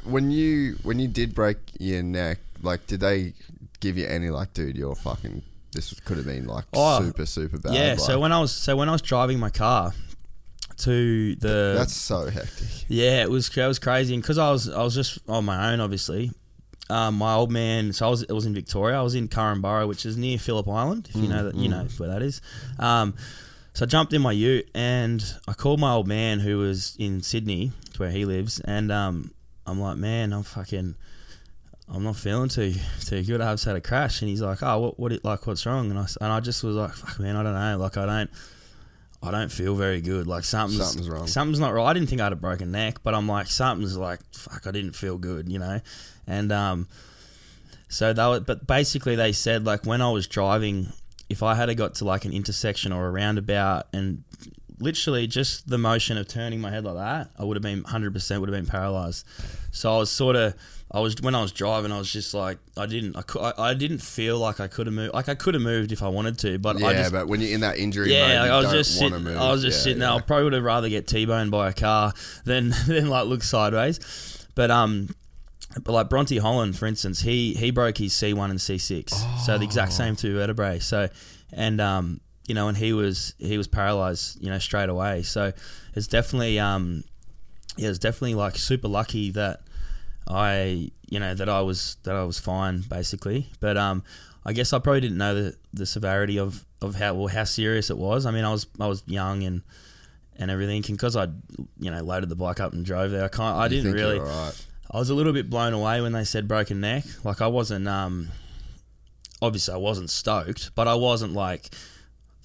when 0.03 0.31
you 0.31 0.77
when 0.83 0.99
you 0.99 1.07
did 1.07 1.33
break 1.33 1.57
your 1.79 2.03
neck, 2.03 2.39
like, 2.61 2.87
did 2.87 2.99
they 2.99 3.33
give 3.79 3.97
you 3.97 4.05
any 4.05 4.29
like, 4.31 4.53
dude, 4.53 4.75
you're 4.75 4.95
fucking. 4.95 5.43
This 5.71 5.93
could 6.05 6.17
have 6.17 6.25
been 6.25 6.45
like 6.47 6.65
Oh, 6.73 7.01
super 7.03 7.25
super 7.25 7.57
bad. 7.57 7.73
Yeah, 7.73 7.89
like, 7.91 7.99
so 7.99 8.19
when 8.19 8.31
I 8.33 8.39
was 8.39 8.51
so 8.51 8.75
when 8.75 8.89
I 8.89 8.91
was 8.91 9.01
driving 9.01 9.39
my 9.39 9.49
car 9.49 9.93
to 10.77 11.35
the 11.35 11.75
that's 11.77 11.95
so 11.95 12.25
hectic. 12.29 12.67
yeah, 12.87 13.23
it 13.23 13.29
was 13.29 13.55
it 13.55 13.67
was 13.67 13.79
crazy, 13.79 14.13
and 14.13 14.21
because 14.23 14.37
I 14.37 14.51
was 14.51 14.69
I 14.69 14.83
was 14.83 14.95
just 14.95 15.19
on 15.27 15.45
my 15.45 15.71
own, 15.71 15.79
obviously. 15.79 16.31
Um, 16.87 17.15
my 17.15 17.33
old 17.33 17.51
man, 17.51 17.93
so 17.93 18.05
I 18.05 18.09
was 18.09 18.21
it 18.21 18.31
was 18.31 18.45
in 18.45 18.53
Victoria. 18.53 18.99
I 18.99 19.01
was 19.01 19.15
in 19.15 19.27
Korumburra, 19.27 19.87
which 19.87 20.05
is 20.05 20.17
near 20.17 20.37
Phillip 20.37 20.67
Island. 20.67 21.09
If 21.09 21.15
you 21.15 21.27
know 21.27 21.45
that, 21.45 21.55
you 21.55 21.67
know 21.67 21.87
where 21.97 22.09
that 22.09 22.21
is. 22.21 22.41
Um, 22.77 23.15
so 23.73 23.85
I 23.85 23.87
jumped 23.87 24.13
in 24.13 24.21
my 24.21 24.31
Ute 24.31 24.69
and 24.75 25.23
I 25.47 25.53
called 25.53 25.79
my 25.79 25.91
old 25.93 26.07
man 26.07 26.39
who 26.41 26.59
was 26.59 26.95
in 26.99 27.23
Sydney, 27.23 27.71
to 27.93 27.99
where 27.99 28.11
he 28.11 28.23
lives, 28.23 28.59
and 28.59 28.91
um, 28.91 29.31
I'm 29.65 29.81
like, 29.81 29.97
man, 29.97 30.31
I'm 30.31 30.43
fucking, 30.43 30.93
I'm 31.91 32.03
not 32.03 32.17
feeling 32.17 32.49
too 32.49 32.75
too 33.01 33.23
good. 33.23 33.41
I've 33.41 33.53
just 33.53 33.65
had 33.65 33.75
a 33.75 33.81
crash, 33.81 34.21
and 34.21 34.29
he's 34.29 34.43
like, 34.43 34.61
oh, 34.61 34.77
what 34.79 34.99
what 34.99 35.11
it 35.11 35.25
like? 35.25 35.47
What's 35.47 35.65
wrong? 35.65 35.89
And 35.89 35.97
I 35.97 36.05
and 36.21 36.31
I 36.31 36.39
just 36.39 36.63
was 36.63 36.75
like, 36.75 36.93
fuck, 36.93 37.19
man, 37.19 37.35
I 37.35 37.41
don't 37.41 37.55
know. 37.55 37.77
Like 37.79 37.97
I 37.97 38.05
don't. 38.05 38.29
I 39.25 39.31
don't 39.31 39.51
feel 39.51 39.75
very 39.75 40.01
good. 40.01 40.27
Like 40.27 40.43
something's 40.43 40.85
Something's 40.85 41.09
wrong. 41.09 41.27
Something's 41.27 41.59
not 41.59 41.73
right. 41.73 41.85
I 41.85 41.93
didn't 41.93 42.09
think 42.09 42.21
I 42.21 42.25
had 42.25 42.33
a 42.33 42.37
broken 42.37 42.71
neck, 42.71 42.99
but 43.03 43.13
I'm 43.13 43.27
like 43.27 43.47
something's 43.47 43.97
like 43.97 44.19
fuck. 44.31 44.67
I 44.67 44.71
didn't 44.71 44.93
feel 44.93 45.17
good, 45.17 45.49
you 45.49 45.59
know. 45.59 45.81
And 46.27 46.51
um, 46.51 46.87
so 47.87 48.13
they 48.13 48.25
were, 48.25 48.39
but 48.39 48.67
basically 48.67 49.15
they 49.15 49.31
said 49.31 49.65
like 49.65 49.85
when 49.85 50.01
I 50.01 50.11
was 50.11 50.27
driving, 50.27 50.87
if 51.29 51.43
I 51.43 51.55
had 51.55 51.75
got 51.77 51.95
to 51.95 52.05
like 52.05 52.25
an 52.25 52.33
intersection 52.33 52.91
or 52.91 53.07
a 53.07 53.11
roundabout 53.11 53.87
and 53.93 54.23
literally 54.79 55.27
just 55.27 55.69
the 55.69 55.77
motion 55.77 56.17
of 56.17 56.27
turning 56.27 56.61
my 56.61 56.69
head 56.69 56.83
like 56.83 56.95
that, 56.95 57.29
I 57.39 57.43
would 57.43 57.55
have 57.55 57.63
been 57.63 57.83
100% 57.83 58.39
would 58.39 58.49
have 58.49 58.57
been 58.57 58.65
paralyzed. 58.65 59.25
So 59.71 59.93
I 59.93 59.97
was 59.99 60.11
sort 60.11 60.35
of 60.35 60.53
I 60.95 60.99
was 60.99 61.15
when 61.21 61.35
I 61.35 61.41
was 61.41 61.51
driving, 61.51 61.91
I 61.91 61.97
was 61.97 62.11
just 62.11 62.33
like 62.33 62.57
I 62.77 62.85
didn't 62.85 63.17
I, 63.17 63.23
I, 63.39 63.69
I 63.71 63.73
didn't 63.73 64.01
feel 64.01 64.39
like 64.39 64.59
I 64.61 64.67
could 64.67 64.87
have 64.87 64.93
moved. 64.93 65.13
Like 65.13 65.27
I 65.27 65.35
could 65.35 65.53
have 65.53 65.61
moved 65.63 65.91
if 65.91 66.01
I 66.01 66.07
wanted 66.07 66.39
to, 66.39 66.57
but 66.57 66.79
Yeah, 66.79 66.87
I 66.87 66.93
just 66.93 67.11
but 67.11 67.27
when 67.27 67.41
you're 67.41 67.51
in 67.53 67.59
that 67.61 67.77
injury 67.77 68.11
yeah, 68.13 68.21
mode, 68.27 68.37
like, 68.39 68.51
I 68.51 68.57
was 68.57 68.65
don't 68.67 68.73
just 68.75 68.97
sitting. 68.97 69.23
move. 69.23 69.37
I 69.37 69.51
was 69.51 69.61
just 69.61 69.79
Yeah, 69.79 69.83
sitting 69.83 69.99
there. 69.99 70.09
I 70.09 70.21
probably 70.21 70.45
would 70.45 70.53
have 70.53 70.63
rather 70.63 70.87
get 70.87 71.05
t-boned 71.07 71.51
by 71.51 71.67
a 71.69 71.73
car 71.73 72.13
than 72.45 72.69
than 72.87 73.09
like 73.09 73.27
look 73.27 73.43
sideways. 73.43 73.99
But 74.55 74.71
um, 74.71 75.13
but 75.83 75.91
like 75.91 76.09
Bronte 76.09 76.37
Holland, 76.37 76.77
for 76.77 76.85
instance, 76.85 77.21
he 77.21 77.53
he 77.55 77.71
broke 77.71 77.97
his 77.97 78.13
C 78.13 78.33
one 78.33 78.49
and 78.49 78.61
C 78.61 78.77
six, 78.77 79.13
so 79.45 79.57
the 79.57 79.65
exact 79.65 79.91
Oh. 79.91 79.95
same 79.95 80.15
two 80.15 80.33
vertebrae. 80.35 80.79
So 80.79 81.09
and 81.51 81.81
um, 81.81 82.21
you 82.47 82.55
know, 82.55 82.69
and 82.69 82.77
he 82.77 82.93
was 82.93 83.33
he 83.37 83.57
was 83.57 83.67
paralyzed, 83.67 84.41
you 84.41 84.49
know, 84.49 84.59
straight 84.59 84.87
away. 84.87 85.23
So 85.23 85.51
it's 85.93 86.07
definitely 86.07 86.57
um, 86.57 87.03
yeah, 87.75 87.89
it's 87.89 87.99
definitely 87.99 88.35
like 88.35 88.55
super 88.55 88.87
lucky 88.87 89.29
that 89.31 89.59
I 90.27 90.91
you 91.09 91.19
know 91.19 91.33
that 91.35 91.49
I 91.49 91.61
was 91.61 91.97
that 92.03 92.15
I 92.15 92.23
was 92.23 92.39
fine 92.39 92.81
basically. 92.81 93.49
But 93.59 93.77
um, 93.77 94.03
I 94.45 94.53
guess 94.53 94.73
I 94.73 94.79
probably 94.79 95.01
didn't 95.01 95.17
know 95.17 95.35
the, 95.35 95.55
the 95.73 95.85
severity 95.85 96.39
of, 96.39 96.65
of 96.81 96.95
how 96.95 97.13
well 97.13 97.27
how 97.27 97.43
serious 97.43 97.89
it 97.89 97.97
was. 97.97 98.25
I 98.25 98.31
mean, 98.31 98.43
I 98.45 98.51
was 98.51 98.67
I 98.79 98.87
was 98.87 99.03
young 99.05 99.43
and 99.43 99.61
and 100.37 100.51
everything, 100.51 100.77
and 100.87 100.97
because 100.97 101.15
I 101.15 101.25
you 101.79 101.91
know 101.91 102.03
loaded 102.03 102.29
the 102.29 102.35
bike 102.35 102.59
up 102.59 102.73
and 102.73 102.83
drove 102.85 103.11
there, 103.11 103.25
I 103.25 103.29
can't 103.29 103.55
I 103.55 103.63
You 103.65 103.69
didn't 103.81 103.93
really. 103.93 104.19
alright. 104.19 104.65
I 104.91 104.97
was 104.99 105.09
a 105.09 105.15
little 105.15 105.33
bit 105.33 105.49
blown 105.49 105.73
away 105.73 105.99
when 106.01 106.11
they 106.13 106.23
said 106.23 106.47
broken 106.47 106.79
neck. 106.81 107.03
Like 107.23 107.41
I 107.41 107.47
wasn't 107.47 107.87
um, 107.87 108.29
obviously 109.41 109.73
I 109.73 109.77
wasn't 109.77 110.09
stoked, 110.09 110.73
but 110.75 110.87
I 110.87 110.95
wasn't 110.95 111.33
like 111.33 111.69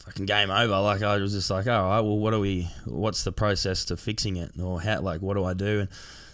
fucking 0.04 0.26
game 0.26 0.50
over. 0.50 0.78
Like 0.80 1.02
I 1.02 1.16
was 1.16 1.32
just 1.32 1.50
like, 1.50 1.66
all 1.66 1.84
right, 1.88 2.00
well, 2.00 2.18
what 2.18 2.32
are 2.34 2.38
we? 2.40 2.68
What's 2.86 3.24
the 3.24 3.32
process 3.32 3.84
to 3.86 3.96
fixing 3.96 4.36
it, 4.36 4.52
or 4.60 4.80
how? 4.80 5.00
Like, 5.00 5.20
what 5.22 5.34
do 5.34 5.44
I 5.44 5.54
do? 5.54 5.80
And 5.80 5.88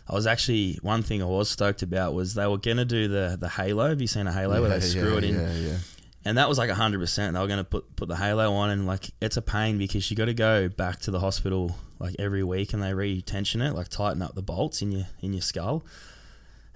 I 0.08 0.14
was 0.14 0.26
actually 0.26 0.78
one 0.82 1.02
thing 1.02 1.22
I 1.22 1.26
was 1.26 1.48
stoked 1.50 1.82
about 1.82 2.14
was 2.14 2.34
they 2.34 2.46
were 2.46 2.58
gonna 2.58 2.84
do 2.84 3.08
the 3.08 3.36
the 3.38 3.48
halo. 3.48 3.88
Have 3.88 4.00
you 4.00 4.06
seen 4.06 4.26
a 4.26 4.32
halo 4.32 4.60
where 4.60 4.70
Yeah, 4.70 4.78
they 4.78 4.86
screw 4.86 5.12
yeah, 5.12 5.18
it 5.18 5.24
in? 5.24 5.34
Yeah, 5.34 5.52
yeah. 5.52 5.76
and 6.24 6.38
that 6.38 6.48
was 6.48 6.58
like 6.58 6.70
hundred 6.70 7.00
percent. 7.00 7.34
They 7.34 7.40
were 7.40 7.46
going 7.48 7.58
to 7.58 7.64
put 7.64 7.96
put 7.96 8.08
the 8.08 8.16
halo 8.16 8.52
on, 8.52 8.70
and 8.70 8.86
like 8.86 9.10
it's 9.20 9.36
a 9.36 9.42
pain 9.42 9.78
because 9.78 10.08
you 10.10 10.16
got 10.16 10.26
to 10.26 10.34
go 10.34 10.68
back 10.68 11.00
to 11.00 11.10
the 11.10 11.20
hospital 11.20 11.76
like 11.98 12.14
every 12.18 12.42
week, 12.44 12.72
and 12.72 12.82
they 12.82 12.92
re-tension 12.94 13.60
it, 13.62 13.74
like 13.74 13.88
tighten 13.88 14.22
up 14.22 14.34
the 14.34 14.42
bolts 14.42 14.82
in 14.82 14.92
your 14.92 15.06
in 15.22 15.32
your 15.32 15.42
skull. 15.42 15.84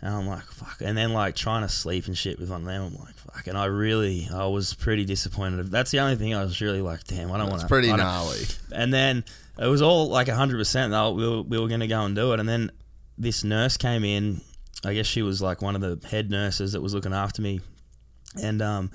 And 0.03 0.15
I'm 0.15 0.27
like, 0.27 0.45
fuck. 0.45 0.79
And 0.81 0.97
then 0.97 1.13
like 1.13 1.37
trying 1.37 1.61
to 1.61 1.69
sleep 1.69 2.07
and 2.07 2.17
shit 2.17 2.41
with 2.41 2.49
one 2.49 2.63
of 2.63 2.67
them, 2.67 2.83
I'm 2.85 3.05
like, 3.05 3.15
fuck. 3.17 3.47
And 3.49 3.59
I 3.59 3.67
really, 3.67 4.29
I 4.33 4.47
was 4.47 4.73
pretty 4.73 5.05
disappointed. 5.05 5.71
That's 5.71 5.91
the 5.91 6.01
only 6.01 6.17
thing 6.17 6.35
I 6.35 6.43
was 6.43 6.59
really 6.63 6.81
like, 6.81 7.05
damn, 7.05 7.31
I 7.31 7.37
don't 7.37 7.49
want 7.51 7.57
It's 7.57 7.65
to. 7.65 7.69
pretty 7.69 7.93
gnarly. 7.93 8.41
And 8.73 8.95
then 8.95 9.25
it 9.59 9.67
was 9.67 9.83
all 9.83 10.09
like 10.09 10.29
100%. 10.29 11.15
We 11.17 11.29
were, 11.29 11.43
we 11.43 11.59
were 11.59 11.69
going 11.69 11.81
to 11.81 11.87
go 11.87 12.01
and 12.01 12.17
do 12.17 12.33
it. 12.33 12.41
And 12.41 12.49
then 12.49 12.71
this 13.21 13.45
nurse 13.45 13.77
came 13.77 14.03
in. 14.03 14.41
I 14.85 14.95
guess 14.95 15.07
she 15.07 15.21
was 15.23 15.43
like 15.43 15.61
one 15.61 15.75
of 15.77 15.83
the 15.83 16.09
head 16.09 16.31
nurses 16.31 16.73
that 16.73 16.81
was 16.81 16.95
looking 16.95 17.13
after 17.13 17.43
me. 17.43 17.61
And 18.43 18.63
um, 18.63 18.91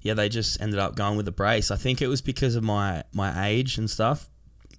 yeah, 0.00 0.14
they 0.14 0.28
just 0.30 0.60
ended 0.60 0.78
up 0.78 0.96
going 0.96 1.16
with 1.16 1.26
the 1.26 1.32
brace. 1.32 1.70
I 1.70 1.76
think 1.76 2.00
it 2.00 2.08
was 2.08 2.22
because 2.22 2.56
of 2.56 2.64
my, 2.64 3.04
my 3.12 3.46
age 3.48 3.76
and 3.76 3.90
stuff. 3.90 4.28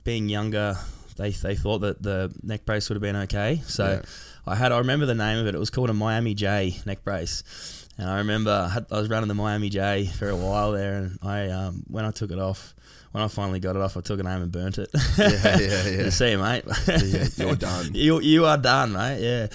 Being 0.04 0.28
younger, 0.28 0.76
they, 1.18 1.30
they 1.30 1.56
thought 1.56 1.80
that 1.80 2.02
the 2.02 2.34
neck 2.42 2.66
brace 2.66 2.90
would 2.90 2.96
have 2.96 3.02
been 3.02 3.16
okay. 3.16 3.62
So 3.68 4.02
Yeah. 4.02 4.02
I 4.46 4.56
had, 4.56 4.72
I 4.72 4.80
remember 4.80 5.06
the 5.06 5.16
name 5.16 5.38
of 5.38 5.48
it. 5.48 5.56
It 5.56 5.60
was 5.60 5.70
called 5.70 5.90
a 5.90 5.94
Miami 5.94 6.34
J 6.34 6.80
neck 6.86 7.04
brace. 7.04 7.88
And 7.98 8.10
I 8.10 8.18
remember 8.18 8.50
I, 8.52 8.70
had, 8.70 8.88
I 8.92 8.98
was 9.00 9.08
running 9.08 9.28
the 9.28 9.36
Miami 9.36 9.70
J 9.70 10.08
for 10.08 10.28
a 10.30 10.36
while 10.36 10.72
there. 10.72 10.96
And 10.96 11.20
I, 11.22 11.50
um, 11.50 11.84
when 11.88 12.06
I 12.06 12.12
took 12.12 12.32
it 12.32 12.40
off, 12.40 12.74
when 13.14 13.24
I 13.24 13.28
finally 13.28 13.60
got 13.60 13.76
it 13.76 13.82
off, 13.82 13.96
I 13.96 14.02
took 14.02 14.20
it 14.20 14.26
home 14.26 14.42
and 14.42 14.52
burnt 14.52 14.80
it. 14.80 14.90
Yeah, 15.18 15.60
yeah, 15.60 15.88
yeah. 16.04 16.10
See 16.10 16.32
you, 16.32 16.40
mate. 16.40 16.64
Yeah, 16.88 17.28
you're 17.38 17.56
done. 17.56 17.90
you 17.94 18.20
you 18.20 18.46
are 18.46 18.58
done, 18.58 18.94
mate. 18.94 19.22
Yeah, 19.22 19.48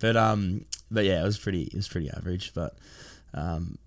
but 0.00 0.16
um, 0.16 0.64
but 0.90 1.04
yeah, 1.04 1.22
it 1.22 1.24
was 1.24 1.38
pretty 1.38 1.62
it 1.62 1.74
was 1.74 1.86
pretty 1.86 2.10
average, 2.10 2.52
but 2.54 2.76
um, 3.32 3.78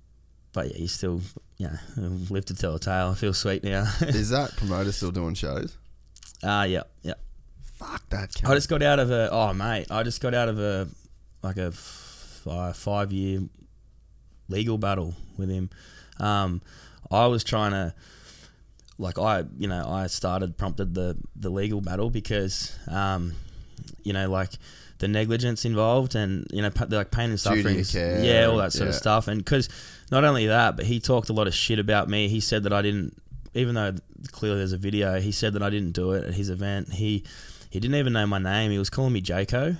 but 0.54 0.72
yeah, 0.72 0.78
you 0.78 0.88
still 0.88 1.20
you 1.58 1.68
know 1.68 2.10
live 2.30 2.46
to 2.46 2.56
tell 2.56 2.76
a 2.76 2.80
tale. 2.80 3.10
I 3.10 3.16
feel 3.16 3.34
sweet 3.34 3.66
now. 3.66 3.82
Is 4.02 4.30
that 4.30 4.56
promoter 4.56 4.94
still 4.94 5.12
doing 5.12 5.34
shows? 5.34 5.76
Ah, 6.42 6.64
yeah, 6.64 6.84
yeah. 7.02 7.16
Fuck 7.76 8.10
that. 8.10 8.32
I 8.46 8.56
just 8.56 8.70
got 8.70 8.82
out 8.82 9.00
of 9.00 9.12
a 9.12 9.30
oh 9.30 9.54
mate, 9.54 9.88
I 9.92 10.04
just 10.04 10.22
got 10.22 10.34
out 10.36 10.48
of 10.48 10.58
a 10.58 10.88
like 11.44 11.58
a 11.58 11.74
five, 11.74 12.78
five 12.78 13.12
year 13.12 13.42
legal 14.48 14.78
battle 14.78 15.16
with 15.38 15.50
him. 15.50 15.70
Um, 16.18 16.62
I 17.12 17.28
was 17.28 17.44
trying 17.44 17.72
to 17.72 17.94
like 18.98 19.20
I 19.20 19.44
you 19.58 19.68
know 19.68 19.88
I 19.88 20.08
started 20.08 20.58
prompted 20.58 20.94
the 20.94 21.18
the 21.36 21.50
legal 21.50 21.82
battle 21.82 22.10
because 22.10 22.78
um, 22.88 23.34
you 24.04 24.14
know 24.14 24.30
like 24.30 24.52
the 25.00 25.08
negligence 25.08 25.66
involved 25.66 26.16
and 26.16 26.48
you 26.52 26.62
know 26.62 26.72
pa- 26.72 26.88
like 26.90 27.12
pain 27.12 27.30
and 27.30 27.40
suffering 27.40 27.76
yeah 28.24 28.46
all 28.46 28.58
that 28.58 28.74
sort 28.74 28.90
of 28.90 28.96
stuff. 28.96 29.28
And 29.28 29.44
because 29.44 29.70
not 30.12 30.24
only 30.24 30.48
that 30.48 30.76
but 30.76 30.86
he 30.86 31.00
talked 31.00 31.30
a 31.30 31.34
lot 31.34 31.48
of 31.48 31.54
shit 31.54 31.80
about 31.80 32.10
me. 32.10 32.28
He 32.28 32.40
said 32.40 32.64
that 32.64 32.74
I 32.74 32.82
didn't 32.82 33.22
even 33.54 33.76
though 33.76 33.96
clearly 34.32 34.60
there's 34.60 34.74
a 34.74 34.78
video 34.78 35.20
he 35.20 35.32
said 35.32 35.54
that 35.54 35.62
I 35.64 35.70
didn't 35.70 35.92
do 35.92 36.14
it 36.14 36.26
at 36.26 36.34
his 36.34 36.50
event. 36.50 36.94
He 36.94 37.24
he 37.70 37.80
didn't 37.80 37.96
even 37.96 38.14
know 38.14 38.26
my 38.26 38.40
name. 38.40 38.72
He 38.72 38.80
was 38.80 38.90
calling 38.90 39.14
me 39.14 39.22
Jaco 39.22 39.78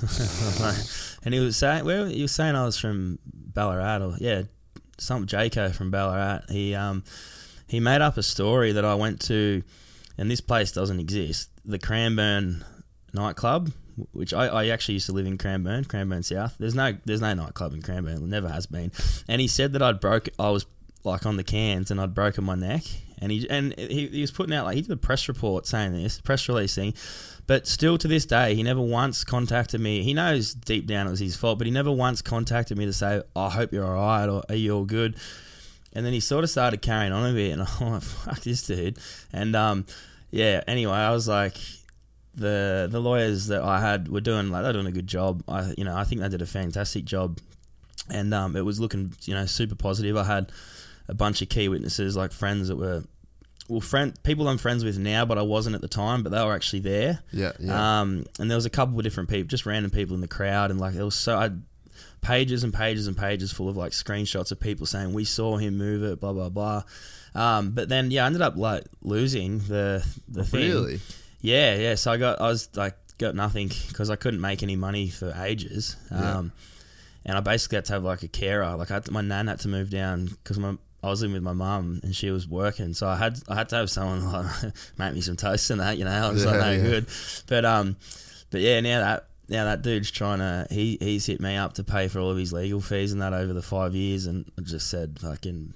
and 1.24 1.34
he 1.34 1.40
was 1.40 1.56
saying 1.56 1.84
well 1.84 2.06
he 2.06 2.22
was 2.22 2.32
saying 2.32 2.54
I 2.54 2.64
was 2.64 2.78
from 2.78 3.18
Ballarat 3.26 3.98
or 4.02 4.16
yeah 4.18 4.42
some 4.98 5.26
Jaco 5.26 5.74
from 5.74 5.90
Ballarat. 5.90 6.42
He 6.48 6.74
um 6.74 7.04
he 7.66 7.80
made 7.80 8.00
up 8.00 8.16
a 8.16 8.22
story 8.22 8.72
that 8.72 8.84
I 8.84 8.94
went 8.94 9.20
to, 9.22 9.62
and 10.18 10.30
this 10.30 10.40
place 10.40 10.72
doesn't 10.72 11.00
exist. 11.00 11.50
The 11.64 11.78
Cranbourne 11.78 12.64
nightclub, 13.12 13.72
which 14.12 14.34
I, 14.34 14.46
I 14.46 14.66
actually 14.68 14.94
used 14.94 15.06
to 15.06 15.12
live 15.12 15.26
in 15.26 15.38
Cranbourne, 15.38 15.84
Cranbourne 15.84 16.22
South. 16.22 16.56
There's 16.58 16.74
no 16.74 16.94
there's 17.04 17.20
no 17.20 17.32
nightclub 17.34 17.72
in 17.72 17.82
Cranbourne, 17.82 18.28
never 18.28 18.48
has 18.48 18.66
been. 18.66 18.92
And 19.28 19.40
he 19.40 19.48
said 19.48 19.72
that 19.72 19.82
I'd 19.82 20.00
broke, 20.00 20.28
I 20.38 20.50
was 20.50 20.66
like 21.04 21.26
on 21.26 21.36
the 21.36 21.44
cans 21.44 21.90
and 21.90 22.00
I'd 22.00 22.14
broken 22.14 22.44
my 22.44 22.54
neck. 22.54 22.82
And 23.18 23.30
he 23.30 23.48
and 23.48 23.74
he, 23.78 24.08
he 24.08 24.20
was 24.20 24.30
putting 24.30 24.54
out 24.54 24.66
like 24.66 24.74
he 24.74 24.82
did 24.82 24.90
a 24.90 24.96
press 24.96 25.28
report 25.28 25.66
saying 25.66 25.92
this 25.92 26.20
press 26.20 26.48
release 26.48 26.74
thing, 26.74 26.94
but 27.46 27.66
still 27.66 27.96
to 27.98 28.08
this 28.08 28.26
day 28.26 28.54
he 28.54 28.62
never 28.62 28.80
once 28.80 29.24
contacted 29.24 29.80
me. 29.80 30.02
He 30.02 30.12
knows 30.12 30.52
deep 30.52 30.86
down 30.86 31.06
it 31.06 31.10
was 31.10 31.20
his 31.20 31.36
fault, 31.36 31.58
but 31.58 31.66
he 31.66 31.70
never 31.70 31.92
once 31.92 32.20
contacted 32.20 32.76
me 32.76 32.86
to 32.86 32.92
say 32.92 33.22
I 33.36 33.50
hope 33.50 33.72
you're 33.72 33.86
all 33.86 33.94
right 33.94 34.28
or 34.28 34.42
are 34.48 34.56
you 34.56 34.74
all 34.74 34.84
good. 34.84 35.16
And 35.94 36.04
then 36.04 36.12
he 36.12 36.20
sort 36.20 36.44
of 36.44 36.50
started 36.50 36.82
carrying 36.82 37.12
on 37.12 37.30
a 37.30 37.32
bit, 37.32 37.52
and 37.52 37.62
I'm 37.80 37.92
like, 37.92 38.02
fuck 38.02 38.40
this 38.40 38.66
dude. 38.66 38.98
And 39.32 39.54
um, 39.54 39.86
yeah. 40.30 40.62
Anyway, 40.66 40.92
I 40.92 41.10
was 41.10 41.28
like, 41.28 41.56
the 42.36 42.88
the 42.90 43.00
lawyers 43.00 43.46
that 43.46 43.62
I 43.62 43.80
had 43.80 44.08
were 44.08 44.20
doing 44.20 44.50
like 44.50 44.62
they're 44.62 44.72
doing 44.72 44.86
a 44.86 44.92
good 44.92 45.06
job. 45.06 45.42
I 45.48 45.72
you 45.78 45.84
know 45.84 45.96
I 45.96 46.04
think 46.04 46.20
they 46.20 46.28
did 46.28 46.42
a 46.42 46.46
fantastic 46.46 47.04
job, 47.04 47.38
and 48.10 48.34
um, 48.34 48.56
it 48.56 48.64
was 48.64 48.80
looking 48.80 49.12
you 49.22 49.34
know 49.34 49.46
super 49.46 49.74
positive. 49.74 50.16
I 50.16 50.24
had 50.24 50.52
a 51.08 51.14
bunch 51.14 51.42
of 51.42 51.48
key 51.48 51.68
witnesses 51.68 52.16
like 52.16 52.32
friends 52.32 52.68
that 52.68 52.76
were 52.76 53.04
well 53.68 53.80
friend 53.80 54.20
people 54.22 54.48
I'm 54.48 54.58
friends 54.58 54.84
with 54.84 54.98
now, 54.98 55.24
but 55.24 55.38
I 55.38 55.42
wasn't 55.42 55.76
at 55.76 55.80
the 55.80 55.88
time, 55.88 56.22
but 56.22 56.32
they 56.32 56.44
were 56.44 56.54
actually 56.54 56.80
there. 56.80 57.20
Yeah, 57.32 57.52
yeah. 57.60 58.00
Um, 58.00 58.24
and 58.40 58.50
there 58.50 58.56
was 58.56 58.66
a 58.66 58.70
couple 58.70 58.98
of 58.98 59.04
different 59.04 59.28
people, 59.28 59.46
just 59.46 59.66
random 59.66 59.90
people 59.90 60.14
in 60.14 60.20
the 60.20 60.28
crowd, 60.28 60.70
and 60.70 60.80
like 60.80 60.94
it 60.94 61.04
was 61.04 61.14
so 61.14 61.38
I 61.38 61.50
pages 62.24 62.64
and 62.64 62.74
pages 62.74 63.06
and 63.06 63.16
pages 63.16 63.52
full 63.52 63.68
of 63.68 63.76
like 63.76 63.92
screenshots 63.92 64.50
of 64.50 64.58
people 64.58 64.86
saying 64.86 65.12
we 65.12 65.24
saw 65.24 65.56
him 65.56 65.76
move 65.76 66.02
it, 66.02 66.20
blah 66.20 66.32
blah 66.32 66.48
blah. 66.48 66.82
Um, 67.34 67.70
but 67.70 67.88
then 67.88 68.10
yeah, 68.10 68.24
I 68.24 68.26
ended 68.26 68.42
up 68.42 68.56
like 68.56 68.84
losing 69.02 69.58
the 69.60 70.04
the 70.28 70.44
thing. 70.44 70.70
really? 70.70 71.00
Yeah, 71.40 71.74
yeah. 71.76 71.94
So 71.96 72.10
I 72.10 72.16
got, 72.16 72.40
I 72.40 72.48
was 72.48 72.70
like, 72.74 72.96
got 73.18 73.34
nothing 73.34 73.70
because 73.88 74.08
I 74.08 74.16
couldn't 74.16 74.40
make 74.40 74.62
any 74.62 74.76
money 74.76 75.10
for 75.10 75.34
ages. 75.38 75.96
Yeah. 76.10 76.38
Um, 76.38 76.52
and 77.26 77.36
I 77.36 77.40
basically 77.40 77.76
had 77.76 77.84
to 77.86 77.92
have 77.94 78.04
like 78.04 78.22
a 78.22 78.28
carer. 78.28 78.74
Like 78.76 78.90
I 78.90 78.94
had 78.94 79.04
to, 79.06 79.12
my 79.12 79.20
nan 79.20 79.48
had 79.48 79.60
to 79.60 79.68
move 79.68 79.90
down 79.90 80.26
because 80.26 80.58
my 80.58 80.76
I 81.02 81.08
was 81.08 81.20
living 81.20 81.34
with 81.34 81.42
my 81.42 81.52
mum 81.52 82.00
and 82.02 82.16
she 82.16 82.30
was 82.30 82.48
working, 82.48 82.94
so 82.94 83.06
I 83.06 83.16
had 83.16 83.38
I 83.46 83.56
had 83.56 83.68
to 83.70 83.76
have 83.76 83.90
someone 83.90 84.32
like 84.32 84.72
make 84.96 85.14
me 85.14 85.20
some 85.20 85.36
toast 85.36 85.68
and 85.70 85.80
that. 85.80 85.98
You 85.98 86.06
know, 86.06 86.10
I 86.10 86.30
was 86.30 86.46
like 86.46 86.60
no 86.60 86.70
yeah. 86.70 86.82
good. 86.82 87.06
But 87.46 87.66
um, 87.66 87.96
but 88.50 88.62
yeah, 88.62 88.80
now 88.80 89.00
that 89.00 89.26
now 89.48 89.64
that 89.64 89.82
dude's 89.82 90.10
trying 90.10 90.38
to 90.38 90.66
he 90.70 90.96
he's 91.00 91.26
hit 91.26 91.40
me 91.40 91.56
up 91.56 91.74
to 91.74 91.84
pay 91.84 92.08
for 92.08 92.18
all 92.20 92.30
of 92.30 92.36
his 92.36 92.52
legal 92.52 92.80
fees 92.80 93.12
and 93.12 93.20
that 93.22 93.32
over 93.32 93.52
the 93.52 93.62
five 93.62 93.94
years, 93.94 94.26
and 94.26 94.50
I 94.58 94.62
just 94.62 94.88
said 94.88 95.18
fucking. 95.20 95.74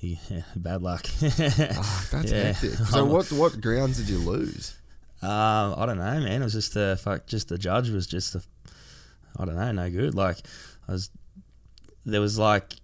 Yeah, 0.00 0.42
bad 0.56 0.82
luck. 0.82 1.06
Oh, 1.22 1.28
that's 1.28 2.30
Yeah. 2.30 2.52
hectic. 2.52 2.70
So 2.90 3.04
what 3.04 3.30
what 3.32 3.60
grounds 3.60 3.96
did 3.98 4.08
you 4.08 4.18
lose? 4.18 4.76
Um, 5.22 5.74
I 5.78 5.86
don't 5.86 5.96
know, 5.98 6.20
man. 6.20 6.42
It 6.42 6.44
was 6.44 6.52
just 6.52 6.74
the 6.74 6.98
fuck. 7.02 7.26
Just 7.26 7.48
the 7.48 7.58
judge 7.58 7.88
was 7.88 8.06
just 8.06 8.34
the. 8.34 8.44
I 9.38 9.44
don't 9.44 9.56
know, 9.56 9.72
no 9.72 9.90
good. 9.90 10.14
Like 10.14 10.38
I 10.88 10.92
was, 10.92 11.10
there 12.04 12.20
was 12.20 12.38
like, 12.38 12.74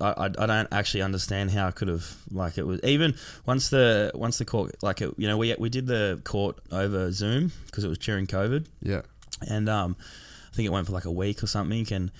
I, 0.00 0.08
I, 0.10 0.24
I 0.26 0.46
don't 0.46 0.68
actually 0.72 1.02
understand 1.02 1.50
how 1.50 1.66
I 1.66 1.70
could 1.70 1.88
have 1.88 2.14
like 2.30 2.58
it 2.58 2.66
was 2.66 2.80
even 2.84 3.14
once 3.46 3.70
the 3.70 4.10
once 4.14 4.38
the 4.38 4.44
court 4.44 4.74
like 4.82 5.00
it, 5.00 5.14
you 5.18 5.26
know 5.26 5.36
we 5.38 5.54
we 5.58 5.68
did 5.70 5.86
the 5.86 6.20
court 6.24 6.58
over 6.70 7.10
Zoom 7.12 7.52
because 7.66 7.84
it 7.84 7.88
was 7.88 7.98
during 7.98 8.26
COVID 8.26 8.66
Yeah. 8.82 9.02
And 9.48 9.68
um, 9.68 9.96
I 10.52 10.56
think 10.56 10.66
it 10.66 10.72
went 10.72 10.86
for 10.86 10.92
like 10.92 11.04
a 11.04 11.12
week 11.12 11.42
or 11.42 11.46
something. 11.46 11.86
And 11.92 12.10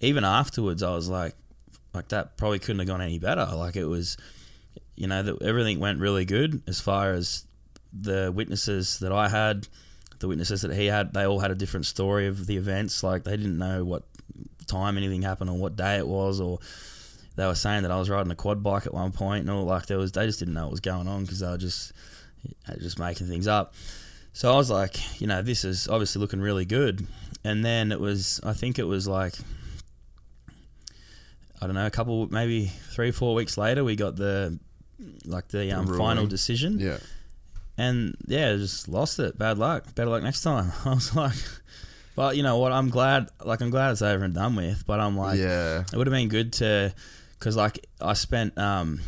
even 0.00 0.24
afterwards, 0.24 0.82
I 0.82 0.94
was 0.94 1.08
like, 1.08 1.34
like 1.92 2.08
that 2.08 2.36
probably 2.36 2.58
couldn't 2.58 2.78
have 2.78 2.88
gone 2.88 3.02
any 3.02 3.18
better. 3.18 3.46
Like 3.54 3.76
it 3.76 3.86
was, 3.86 4.16
you 4.96 5.06
know, 5.06 5.38
everything 5.40 5.80
went 5.80 5.98
really 5.98 6.24
good 6.24 6.62
as 6.66 6.80
far 6.80 7.12
as 7.12 7.44
the 7.92 8.32
witnesses 8.34 8.98
that 9.00 9.12
I 9.12 9.28
had, 9.28 9.66
the 10.20 10.28
witnesses 10.28 10.62
that 10.62 10.72
he 10.74 10.86
had. 10.86 11.12
They 11.12 11.26
all 11.26 11.40
had 11.40 11.50
a 11.50 11.56
different 11.56 11.86
story 11.86 12.26
of 12.26 12.46
the 12.46 12.56
events. 12.56 13.02
Like 13.02 13.24
they 13.24 13.36
didn't 13.36 13.58
know 13.58 13.84
what 13.84 14.04
time 14.66 14.96
anything 14.96 15.22
happened 15.22 15.50
or 15.50 15.56
what 15.56 15.76
day 15.76 15.96
it 15.96 16.06
was, 16.06 16.40
or 16.40 16.60
they 17.36 17.46
were 17.46 17.54
saying 17.54 17.82
that 17.82 17.90
I 17.90 17.98
was 17.98 18.08
riding 18.08 18.30
a 18.30 18.36
quad 18.36 18.62
bike 18.62 18.86
at 18.86 18.94
one 18.94 19.12
point, 19.12 19.42
and 19.42 19.50
all 19.50 19.64
like 19.64 19.86
there 19.86 19.98
was. 19.98 20.12
They 20.12 20.26
just 20.26 20.38
didn't 20.38 20.54
know 20.54 20.64
what 20.64 20.72
was 20.72 20.80
going 20.80 21.08
on 21.08 21.22
because 21.22 21.40
they 21.40 21.48
were 21.48 21.58
just 21.58 21.92
just 22.78 22.98
making 22.98 23.26
things 23.26 23.46
up. 23.46 23.74
So 24.32 24.52
I 24.52 24.56
was 24.56 24.70
like, 24.70 25.20
you 25.20 25.26
know, 25.26 25.42
this 25.42 25.64
is 25.64 25.88
obviously 25.88 26.20
looking 26.20 26.40
really 26.40 26.64
good. 26.64 27.06
And 27.44 27.64
then 27.64 27.90
it 27.92 28.00
was, 28.00 28.40
I 28.44 28.52
think 28.52 28.78
it 28.78 28.84
was 28.84 29.08
like, 29.08 29.34
I 31.60 31.66
don't 31.66 31.74
know, 31.74 31.86
a 31.86 31.90
couple, 31.90 32.26
maybe 32.28 32.66
three, 32.66 33.10
four 33.10 33.34
weeks 33.34 33.58
later, 33.58 33.84
we 33.84 33.96
got 33.96 34.16
the 34.16 34.58
like 35.24 35.48
the 35.48 35.72
um, 35.72 35.86
final 35.96 36.26
decision. 36.26 36.78
Yeah. 36.78 36.98
And 37.78 38.16
yeah, 38.26 38.54
just 38.56 38.88
lost 38.88 39.18
it. 39.18 39.38
Bad 39.38 39.58
luck. 39.58 39.94
Better 39.94 40.10
luck 40.10 40.22
next 40.22 40.42
time. 40.42 40.72
I 40.84 40.90
was 40.90 41.14
like, 41.16 41.36
but 42.14 42.36
you 42.36 42.42
know 42.42 42.58
what? 42.58 42.72
I'm 42.72 42.90
glad. 42.90 43.28
Like 43.44 43.60
I'm 43.60 43.70
glad 43.70 43.92
it's 43.92 44.02
over 44.02 44.24
and 44.24 44.34
done 44.34 44.56
with. 44.56 44.86
But 44.86 45.00
I'm 45.00 45.16
like, 45.16 45.38
yeah. 45.38 45.84
it 45.90 45.96
would 45.96 46.06
have 46.06 46.14
been 46.14 46.28
good 46.28 46.52
to, 46.54 46.94
because 47.38 47.56
like 47.56 47.86
I 48.00 48.12
spent, 48.12 48.56
um, 48.58 49.00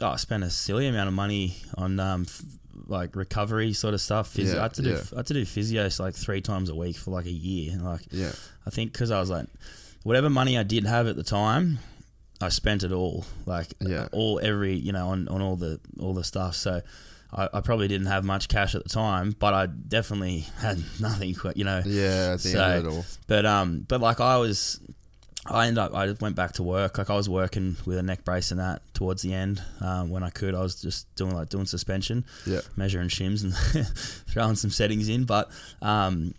oh, 0.00 0.08
I 0.08 0.16
spent 0.16 0.42
a 0.42 0.50
silly 0.50 0.86
amount 0.86 1.08
of 1.08 1.14
money 1.14 1.56
on 1.76 2.00
um, 2.00 2.22
f- 2.22 2.42
like 2.86 3.16
recovery 3.16 3.72
sort 3.72 3.94
of 3.94 4.00
stuff. 4.00 4.28
Physio. 4.28 4.54
Yeah, 4.54 4.60
I 4.60 4.62
had 4.64 4.74
to 4.74 4.82
do, 4.82 4.90
yeah. 4.90 5.02
I 5.12 5.16
had 5.16 5.26
to 5.26 5.34
do 5.34 5.42
physios 5.44 5.98
like 6.00 6.14
three 6.14 6.40
times 6.40 6.68
a 6.70 6.74
week 6.74 6.96
for 6.96 7.10
like 7.10 7.26
a 7.26 7.30
year. 7.30 7.72
And 7.72 7.84
like, 7.84 8.02
Yeah. 8.10 8.32
I 8.66 8.70
think 8.70 8.92
because 8.92 9.10
I 9.10 9.20
was 9.20 9.30
like, 9.30 9.46
whatever 10.02 10.28
money 10.30 10.56
I 10.58 10.62
did 10.62 10.84
have 10.86 11.06
at 11.06 11.16
the 11.16 11.22
time, 11.22 11.78
I 12.40 12.48
spent 12.50 12.82
it 12.82 12.92
all. 12.92 13.24
Like, 13.46 13.72
Yeah. 13.80 14.08
all 14.12 14.40
every 14.42 14.74
you 14.74 14.92
know 14.92 15.08
on, 15.08 15.28
on 15.28 15.40
all 15.42 15.56
the 15.56 15.80
all 16.00 16.14
the 16.14 16.24
stuff. 16.24 16.54
So. 16.56 16.82
I, 17.32 17.48
I 17.54 17.60
probably 17.60 17.88
didn't 17.88 18.06
have 18.06 18.24
much 18.24 18.46
cash 18.46 18.76
at 18.76 18.84
the 18.84 18.88
time, 18.88 19.34
but 19.36 19.52
I 19.52 19.66
definitely 19.66 20.46
had 20.58 20.78
nothing. 21.00 21.34
You 21.56 21.64
know, 21.64 21.82
Yeah. 21.84 22.34
At 22.34 22.40
the 22.40 22.48
So- 22.50 22.62
end 22.64 22.86
of 22.86 22.92
it 22.92 22.96
all. 22.96 23.04
but 23.26 23.44
um, 23.44 23.80
but 23.86 24.00
like 24.00 24.20
I 24.20 24.36
was, 24.36 24.80
I 25.50 25.66
ended 25.66 25.78
up 25.78 25.94
I 25.94 26.10
went 26.20 26.36
back 26.36 26.52
to 26.54 26.62
work. 26.62 26.98
Like 26.98 27.10
I 27.10 27.14
was 27.16 27.28
working 27.28 27.76
with 27.84 27.98
a 27.98 28.02
neck 28.02 28.24
brace 28.24 28.50
and 28.50 28.60
that 28.60 28.82
towards 28.94 29.22
the 29.22 29.32
end 29.34 29.62
um, 29.80 30.10
when 30.10 30.22
I 30.22 30.30
could. 30.30 30.54
I 30.54 30.60
was 30.60 30.80
just 30.80 31.12
doing 31.16 31.34
like 31.34 31.48
doing 31.48 31.66
suspension, 31.66 32.24
Yeah. 32.46 32.60
measuring 32.76 33.08
shims 33.08 33.42
and 33.44 33.54
throwing 34.28 34.56
some 34.56 34.70
settings 34.70 35.08
in. 35.08 35.24
But 35.24 35.50
um, 35.82 36.34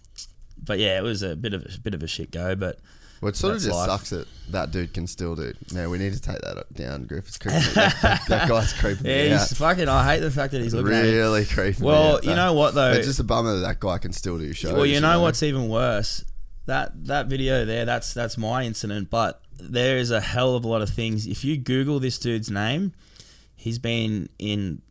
but 0.63 0.79
yeah, 0.79 0.97
it 0.97 1.03
was 1.03 1.23
a 1.23 1.35
bit 1.35 1.53
of 1.53 1.63
a 1.63 1.79
bit 1.79 1.93
of 1.93 2.03
a 2.03 2.07
shit 2.07 2.31
go. 2.31 2.55
But 2.55 2.79
Well, 3.21 3.29
it 3.29 3.35
sort 3.35 3.55
of 3.55 3.61
just 3.61 3.73
life. 3.73 3.89
sucks 3.89 4.09
that 4.11 4.27
that 4.51 4.71
dude 4.71 4.93
can 4.93 5.07
still 5.07 5.35
do. 5.35 5.53
Man, 5.73 5.89
we 5.89 5.97
need 5.97 6.13
to 6.13 6.21
take 6.21 6.39
that 6.41 6.65
down, 6.73 7.03
Griff. 7.05 7.27
It's 7.27 7.37
creeping. 7.37 7.61
that, 7.75 8.21
that 8.27 8.47
guy's 8.49 8.73
creeping 8.73 9.05
yeah, 9.05 9.23
he's 9.39 9.51
out. 9.53 9.57
fucking. 9.57 9.87
I 9.89 10.05
hate 10.13 10.19
the 10.21 10.31
fact 10.31 10.51
that 10.53 10.61
he's 10.61 10.73
looking. 10.73 10.91
Really 10.91 11.45
creeping 11.45 11.81
me 11.81 11.87
Well, 11.87 12.19
you 12.23 12.35
know 12.35 12.53
what 12.53 12.73
though. 12.73 12.91
It's 12.93 13.07
just 13.07 13.19
a 13.19 13.23
bummer 13.23 13.55
that 13.55 13.67
that 13.67 13.79
guy 13.79 13.97
can 13.97 14.11
still 14.13 14.37
do 14.37 14.51
shows. 14.53 14.73
Well, 14.73 14.85
you 14.85 14.99
know 14.99 15.21
what's 15.21 15.43
even 15.43 15.67
worse? 15.69 16.23
That 16.67 17.05
that 17.05 17.27
video 17.27 17.65
there, 17.65 17.85
that's 17.85 18.13
that's 18.13 18.37
my 18.37 18.63
incident, 18.63 19.09
but 19.09 19.41
there 19.59 19.97
is 19.97 20.11
a 20.11 20.21
hell 20.21 20.55
of 20.55 20.63
a 20.63 20.67
lot 20.67 20.81
of 20.81 20.89
things. 20.89 21.25
If 21.25 21.43
you 21.43 21.57
Google 21.57 21.99
this 21.99 22.19
dude's 22.19 22.51
name, 22.51 22.93
he's 23.55 23.79
been 23.79 24.29
in 24.37 24.81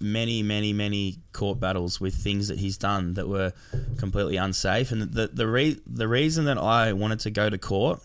many, 0.00 0.42
many, 0.42 0.72
many 0.72 1.18
court 1.32 1.60
battles 1.60 2.00
with 2.00 2.14
things 2.14 2.48
that 2.48 2.58
he's 2.58 2.76
done 2.76 3.14
that 3.14 3.28
were 3.28 3.52
completely 3.98 4.36
unsafe. 4.36 4.90
And 4.90 5.02
the 5.02 5.28
the 5.28 5.46
re- 5.46 5.80
the 5.86 6.08
reason 6.08 6.44
that 6.46 6.58
I 6.58 6.92
wanted 6.92 7.20
to 7.20 7.30
go 7.30 7.50
to 7.50 7.58
court, 7.58 8.00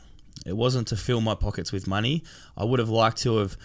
it 0.46 0.58
wasn't 0.58 0.88
to 0.90 0.96
fill 0.96 1.22
my 1.22 1.36
pockets 1.36 1.72
with 1.72 1.88
money. 1.88 2.24
I 2.56 2.64
would 2.64 2.80
have 2.80 2.90
liked 2.90 3.18
to 3.24 3.38
have 3.38 3.58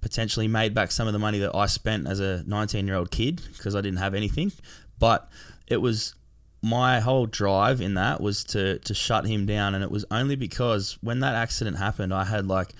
potentially 0.00 0.48
made 0.48 0.74
back 0.74 0.92
some 0.92 1.06
of 1.06 1.12
the 1.12 1.18
money 1.18 1.38
that 1.40 1.54
I 1.54 1.66
spent 1.66 2.06
as 2.06 2.20
a 2.20 2.44
19 2.46 2.86
year 2.86 2.96
old 2.96 3.10
kid 3.10 3.42
because 3.56 3.74
I 3.74 3.80
didn't 3.80 3.98
have 3.98 4.14
anything. 4.14 4.52
But 4.98 5.28
it 5.66 5.78
was 5.78 6.14
my 6.62 7.00
whole 7.00 7.26
drive 7.26 7.80
in 7.80 7.94
that 7.94 8.20
was 8.20 8.44
to 8.44 8.78
to 8.80 8.94
shut 8.94 9.26
him 9.26 9.46
down, 9.46 9.74
and 9.74 9.84
it 9.84 9.90
was 9.90 10.04
only 10.10 10.36
because 10.36 10.98
when 11.00 11.20
that 11.20 11.34
accident 11.34 11.78
happened, 11.78 12.12
I 12.14 12.24
had 12.24 12.46
like. 12.46 12.70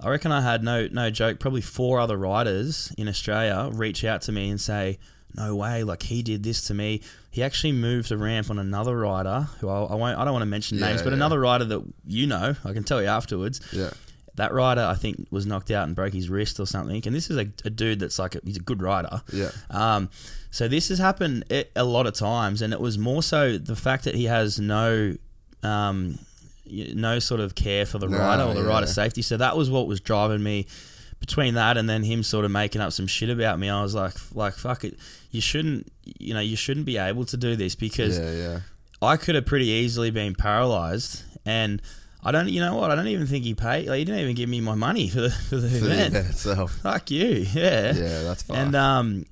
I 0.00 0.08
reckon 0.10 0.32
I 0.32 0.40
had 0.42 0.62
no 0.64 0.88
no 0.90 1.08
joke, 1.10 1.38
probably 1.38 1.60
four 1.60 2.00
other 2.00 2.16
riders 2.16 2.92
in 2.98 3.08
Australia 3.08 3.70
reach 3.72 4.04
out 4.04 4.22
to 4.22 4.32
me 4.32 4.50
and 4.50 4.60
say, 4.60 4.98
"No 5.34 5.54
way! 5.54 5.84
Like 5.84 6.02
he 6.02 6.22
did 6.22 6.42
this 6.42 6.62
to 6.66 6.74
me. 6.74 7.00
He 7.30 7.42
actually 7.42 7.72
moved 7.72 8.10
a 8.10 8.16
ramp 8.18 8.50
on 8.50 8.58
another 8.58 8.98
rider 8.98 9.48
who 9.60 9.68
I, 9.68 9.84
I 9.84 9.94
won't. 9.94 10.18
I 10.18 10.24
don't 10.24 10.32
want 10.32 10.42
to 10.42 10.46
mention 10.46 10.78
Yeah, 10.78 10.88
names, 10.88 11.02
but 11.02 11.10
yeah. 11.10 11.14
another 11.16 11.38
rider 11.40 11.64
that 11.66 11.82
you 12.06 12.26
know, 12.26 12.54
I 12.64 12.72
can 12.72 12.82
tell 12.84 13.00
you 13.00 13.08
afterwards. 13.08 13.60
Yeah. 13.72 13.90
That 14.36 14.52
rider, 14.52 14.80
I 14.82 14.94
think, 14.94 15.28
was 15.30 15.46
knocked 15.46 15.70
out 15.70 15.86
and 15.86 15.94
broke 15.94 16.12
his 16.12 16.28
wrist 16.28 16.58
or 16.58 16.66
something. 16.66 17.02
And 17.06 17.14
this 17.14 17.30
is 17.30 17.36
a, 17.36 17.46
a 17.64 17.70
dude 17.70 18.00
that's 18.00 18.18
like 18.18 18.34
a, 18.34 18.40
he's 18.44 18.56
a 18.56 18.60
good 18.60 18.82
rider. 18.82 19.22
Yeah. 19.32 19.50
Um, 19.70 20.10
so 20.50 20.66
this 20.66 20.88
has 20.88 20.98
happened 20.98 21.44
a- 21.52 21.68
a 21.76 21.84
lot 21.84 22.06
of 22.08 22.14
times, 22.14 22.60
and 22.60 22.72
it 22.72 22.80
was 22.80 22.98
more 22.98 23.22
so 23.22 23.56
the 23.58 23.76
fact 23.76 24.02
that 24.04 24.16
he 24.16 24.24
has 24.24 24.58
no, 24.58 25.16
um, 25.62 26.18
no 26.66 27.18
sort 27.20 27.40
of 27.40 27.54
care 27.54 27.86
for 27.86 27.98
the 27.98 28.08
No, 28.08 28.18
rider 28.18 28.42
or 28.42 28.54
the 28.54 28.62
yeah. 28.62 28.66
rider 28.66 28.86
safety. 28.86 29.22
So 29.22 29.36
that 29.36 29.56
was 29.56 29.70
what 29.70 29.86
was 29.86 30.00
driving 30.00 30.42
me. 30.42 30.66
Between 31.20 31.54
that 31.54 31.78
and 31.78 31.88
then 31.88 32.02
him 32.02 32.22
sort 32.22 32.44
of 32.44 32.50
making 32.50 32.82
up 32.82 32.92
some 32.92 33.06
shit 33.06 33.30
about 33.30 33.58
me, 33.58 33.70
I 33.70 33.80
was 33.82 33.94
like, 33.94 34.12
like 34.34 34.52
fuck 34.54 34.84
it, 34.84 34.98
you 35.30 35.40
shouldn't, 35.40 35.90
you 36.18 36.34
know, 36.34 36.40
you 36.40 36.54
shouldn't 36.54 36.84
be 36.84 36.98
able 36.98 37.24
to 37.26 37.36
do 37.38 37.56
this 37.56 37.74
because 37.74 38.18
Yeah. 38.18 38.30
Yeah. 38.32 38.60
I 39.00 39.16
could 39.16 39.34
have 39.34 39.46
pretty 39.46 39.68
easily 39.68 40.10
been 40.10 40.34
paralyzed 40.34 41.22
and. 41.46 41.80
I 42.24 42.32
don't, 42.32 42.48
you 42.48 42.60
know 42.60 42.76
what? 42.76 42.90
I 42.90 42.94
don't 42.94 43.08
even 43.08 43.26
think 43.26 43.44
he 43.44 43.54
paid. 43.54 43.88
Like, 43.88 43.98
he 43.98 44.04
didn't 44.04 44.20
even 44.20 44.34
give 44.34 44.48
me 44.48 44.60
my 44.60 44.74
money 44.74 45.08
for 45.08 45.20
the 45.20 45.30
for 45.30 45.56
the 45.56 45.68
For 45.78 45.84
the 45.84 45.92
event. 45.92 46.14
event 46.14 46.30
itself. 46.30 46.72
Fuck 46.82 47.10
you, 47.10 47.46
yeah. 47.52 47.92
Yeah, 47.92 48.22
that's 48.22 48.42
fine. 48.44 48.58
And 48.58 48.76
um, 48.76 49.26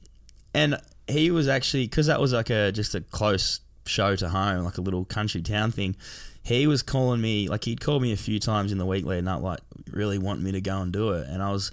and 0.55 0.77
he 1.09 1.31
was 1.31 1.49
actually 1.49 1.85
because 1.87 2.07
that 2.07 2.21
was 2.21 2.33
like 2.33 2.51
a 2.51 2.71
just 2.73 2.95
a 2.95 3.01
close 3.01 3.61
show 3.87 4.15
to 4.17 4.29
home, 4.29 4.65
like 4.65 4.79
a 4.79 4.83
little 4.83 5.05
country 5.05 5.41
town 5.43 5.71
thing. 5.73 5.97
He 6.45 6.67
was 6.67 6.83
calling 6.83 7.21
me, 7.21 7.49
like 7.49 7.65
he'd 7.65 7.81
called 7.81 8.03
me 8.03 8.13
a 8.13 8.17
few 8.17 8.39
times 8.41 8.73
in 8.73 8.79
the 8.79 8.87
week 8.87 9.05
leading 9.07 9.29
up, 9.29 9.43
like 9.43 9.61
really 9.91 10.19
wanting 10.19 10.45
me 10.45 10.53
to 10.53 10.61
go 10.61 10.81
and 10.83 10.93
do 10.93 11.11
it. 11.13 11.29
And 11.29 11.41
I 11.43 11.51
was, 11.53 11.71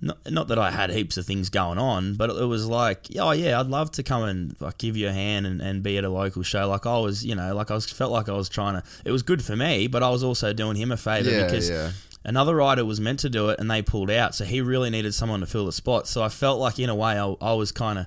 not, 0.00 0.18
not 0.30 0.48
that 0.48 0.58
I 0.58 0.70
had 0.70 0.90
heaps 0.90 1.16
of 1.16 1.26
things 1.26 1.50
going 1.50 1.78
on, 1.78 2.14
but 2.14 2.30
it 2.30 2.44
was 2.44 2.66
like, 2.66 3.06
oh 3.18 3.32
yeah, 3.32 3.58
I'd 3.58 3.66
love 3.66 3.90
to 3.92 4.02
come 4.02 4.22
and 4.22 4.56
like 4.60 4.78
give 4.78 4.96
you 4.96 5.08
a 5.08 5.12
hand 5.12 5.46
and, 5.46 5.60
and 5.60 5.82
be 5.82 5.98
at 5.98 6.04
a 6.04 6.08
local 6.08 6.42
show. 6.42 6.68
Like 6.68 6.86
I 6.86 6.98
was, 6.98 7.24
you 7.26 7.34
know, 7.34 7.54
like 7.54 7.70
I 7.70 7.74
was 7.74 7.90
felt 7.90 8.12
like 8.12 8.28
I 8.28 8.32
was 8.32 8.48
trying 8.48 8.80
to. 8.80 8.88
It 9.04 9.10
was 9.10 9.22
good 9.22 9.42
for 9.44 9.56
me, 9.56 9.86
but 9.88 10.02
I 10.02 10.10
was 10.10 10.22
also 10.22 10.52
doing 10.52 10.76
him 10.76 10.92
a 10.92 10.96
favor 10.96 11.30
Yeah, 11.30 11.44
because 11.44 11.68
yeah. 11.68 11.90
another 12.24 12.54
rider 12.54 12.84
was 12.84 13.00
meant 13.00 13.18
to 13.20 13.28
do 13.30 13.48
it 13.48 13.58
and 13.58 13.70
they 13.70 13.82
pulled 13.82 14.10
out, 14.10 14.34
so 14.34 14.44
he 14.44 14.60
really 14.60 14.90
needed 14.90 15.14
someone 15.14 15.40
to 15.40 15.46
fill 15.46 15.66
the 15.66 15.72
spot. 15.72 16.06
So 16.06 16.22
I 16.22 16.28
felt 16.28 16.60
like 16.60 16.78
in 16.78 16.88
a 16.90 16.94
way 16.94 17.18
I, 17.18 17.34
I 17.40 17.52
was 17.54 17.72
kind 17.72 17.98
of 17.98 18.06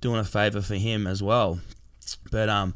doing 0.00 0.20
a 0.20 0.24
favor 0.24 0.60
for 0.62 0.76
him 0.76 1.06
as 1.06 1.22
well. 1.22 1.60
But 2.30 2.48
um, 2.48 2.74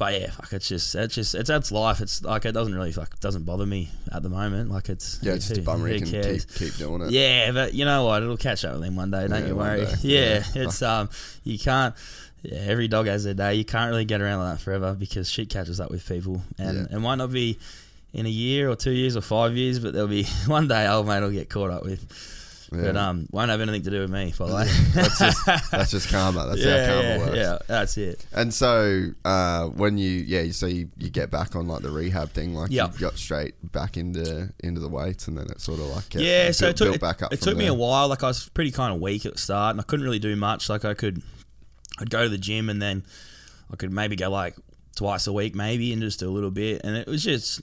but 0.00 0.18
yeah, 0.18 0.30
fuck, 0.30 0.50
it's 0.54 0.66
just 0.66 0.94
it's 0.94 1.14
just 1.14 1.34
it's 1.34 1.46
that's 1.48 1.70
life. 1.70 2.00
It's 2.00 2.24
like 2.24 2.46
it 2.46 2.52
doesn't 2.52 2.74
really 2.74 2.90
fuck 2.90 3.20
doesn't 3.20 3.44
bother 3.44 3.66
me 3.66 3.90
at 4.10 4.22
the 4.22 4.30
moment. 4.30 4.70
Like 4.70 4.88
it's 4.88 5.18
Yeah, 5.22 5.34
it's 5.34 5.46
just 5.48 5.60
a 5.60 5.62
bummer 5.62 5.88
you 5.88 6.00
who 6.00 6.06
can 6.10 6.22
keep, 6.38 6.54
keep 6.54 6.74
doing 6.76 7.02
it. 7.02 7.10
Yeah, 7.10 7.52
but 7.52 7.74
you 7.74 7.84
know 7.84 8.06
what? 8.06 8.22
It'll 8.22 8.38
catch 8.38 8.64
up 8.64 8.74
with 8.76 8.84
him 8.84 8.96
one 8.96 9.10
day. 9.10 9.28
Don't 9.28 9.42
Yeah, 9.42 9.46
you 9.48 9.54
worry. 9.54 9.80
Yeah, 10.02 10.42
Yeah. 10.54 10.62
it's 10.62 10.80
um, 10.82 11.10
you 11.44 11.58
can't. 11.58 11.94
Yeah, 12.42 12.58
every 12.60 12.88
dog 12.88 13.06
has 13.06 13.24
their 13.24 13.34
day. 13.34 13.56
You 13.56 13.66
can't 13.66 13.90
really 13.90 14.06
get 14.06 14.22
around 14.22 14.42
like 14.42 14.56
that 14.56 14.64
forever 14.64 14.94
because 14.98 15.30
shit 15.30 15.50
catches 15.50 15.78
up 15.78 15.90
with 15.90 16.08
people, 16.08 16.40
and 16.58 16.88
Yeah. 16.90 16.96
it 16.96 17.00
might 17.00 17.16
not 17.16 17.30
be 17.30 17.58
in 18.14 18.24
a 18.24 18.30
year 18.30 18.70
or 18.70 18.76
two 18.76 18.90
years 18.92 19.14
or 19.16 19.20
five 19.20 19.54
years, 19.54 19.78
but 19.78 19.92
there'll 19.92 20.08
be 20.08 20.24
one 20.46 20.66
day 20.66 20.88
old 20.88 21.06
mate 21.06 21.20
will 21.20 21.30
get 21.30 21.50
caught 21.50 21.70
up 21.70 21.84
with. 21.84 22.38
But 22.72 22.94
Yeah. 22.94 23.08
um, 23.08 23.26
won't 23.32 23.50
have 23.50 23.60
anything 23.60 23.82
to 23.82 23.90
do 23.90 24.00
with 24.00 24.10
me, 24.10 24.32
by 24.38 24.46
the 24.48 24.54
way. 24.54 24.64
that's 24.94 25.18
just 25.18 25.46
that's 25.72 25.90
just 25.90 26.08
karma. 26.08 26.46
That's 26.46 26.60
yeah, 26.60 26.86
how 26.86 26.92
karma 26.92 27.08
yeah, 27.08 27.18
works. 27.18 27.36
yeah, 27.36 27.58
that's 27.66 27.96
it. 27.96 28.26
And 28.32 28.54
so 28.54 29.06
uh, 29.24 29.64
when 29.66 29.98
you 29.98 30.10
yeah, 30.10 30.50
so 30.52 30.66
you, 30.66 30.88
you 30.96 31.10
get 31.10 31.32
back 31.32 31.56
on 31.56 31.66
like 31.66 31.82
the 31.82 31.90
rehab 31.90 32.30
thing, 32.30 32.54
like 32.54 32.70
Yep. 32.70 32.92
you 32.94 32.98
got 33.00 33.16
straight 33.16 33.54
back 33.72 33.96
into 33.96 34.52
into 34.62 34.80
the 34.80 34.88
weights, 34.88 35.26
and 35.26 35.36
then 35.36 35.46
it 35.50 35.60
sort 35.60 35.80
of 35.80 35.86
like 35.86 36.08
kept- 36.10 36.24
yeah, 36.24 36.52
so 36.52 36.66
built, 36.66 36.80
it 36.80 36.84
took, 36.92 37.00
back 37.00 37.22
up. 37.22 37.32
it 37.32 37.40
from 37.40 37.48
took 37.48 37.58
me 37.58 37.66
a 37.66 37.74
while. 37.74 38.06
Like 38.06 38.22
I 38.22 38.28
was 38.28 38.48
pretty 38.50 38.70
kind 38.70 38.94
of 38.94 39.00
weak 39.00 39.26
at 39.26 39.32
the 39.32 39.38
start, 39.40 39.72
and 39.72 39.80
I 39.80 39.84
couldn't 39.84 40.04
really 40.04 40.20
do 40.20 40.36
much. 40.36 40.68
Like 40.68 40.84
I 40.84 40.94
could, 40.94 41.22
I'd 41.98 42.10
go 42.10 42.22
to 42.22 42.28
the 42.28 42.38
gym, 42.38 42.70
and 42.70 42.80
then 42.80 43.02
I 43.72 43.74
could 43.76 43.90
maybe 43.90 44.14
go 44.14 44.30
like 44.30 44.54
twice 44.94 45.26
a 45.26 45.32
week, 45.32 45.56
maybe, 45.56 45.92
and 45.92 46.00
just 46.02 46.20
do 46.20 46.28
a 46.28 46.30
little 46.30 46.50
bit. 46.52 46.82
And 46.84 46.96
it 46.96 47.08
was 47.08 47.24
just 47.24 47.62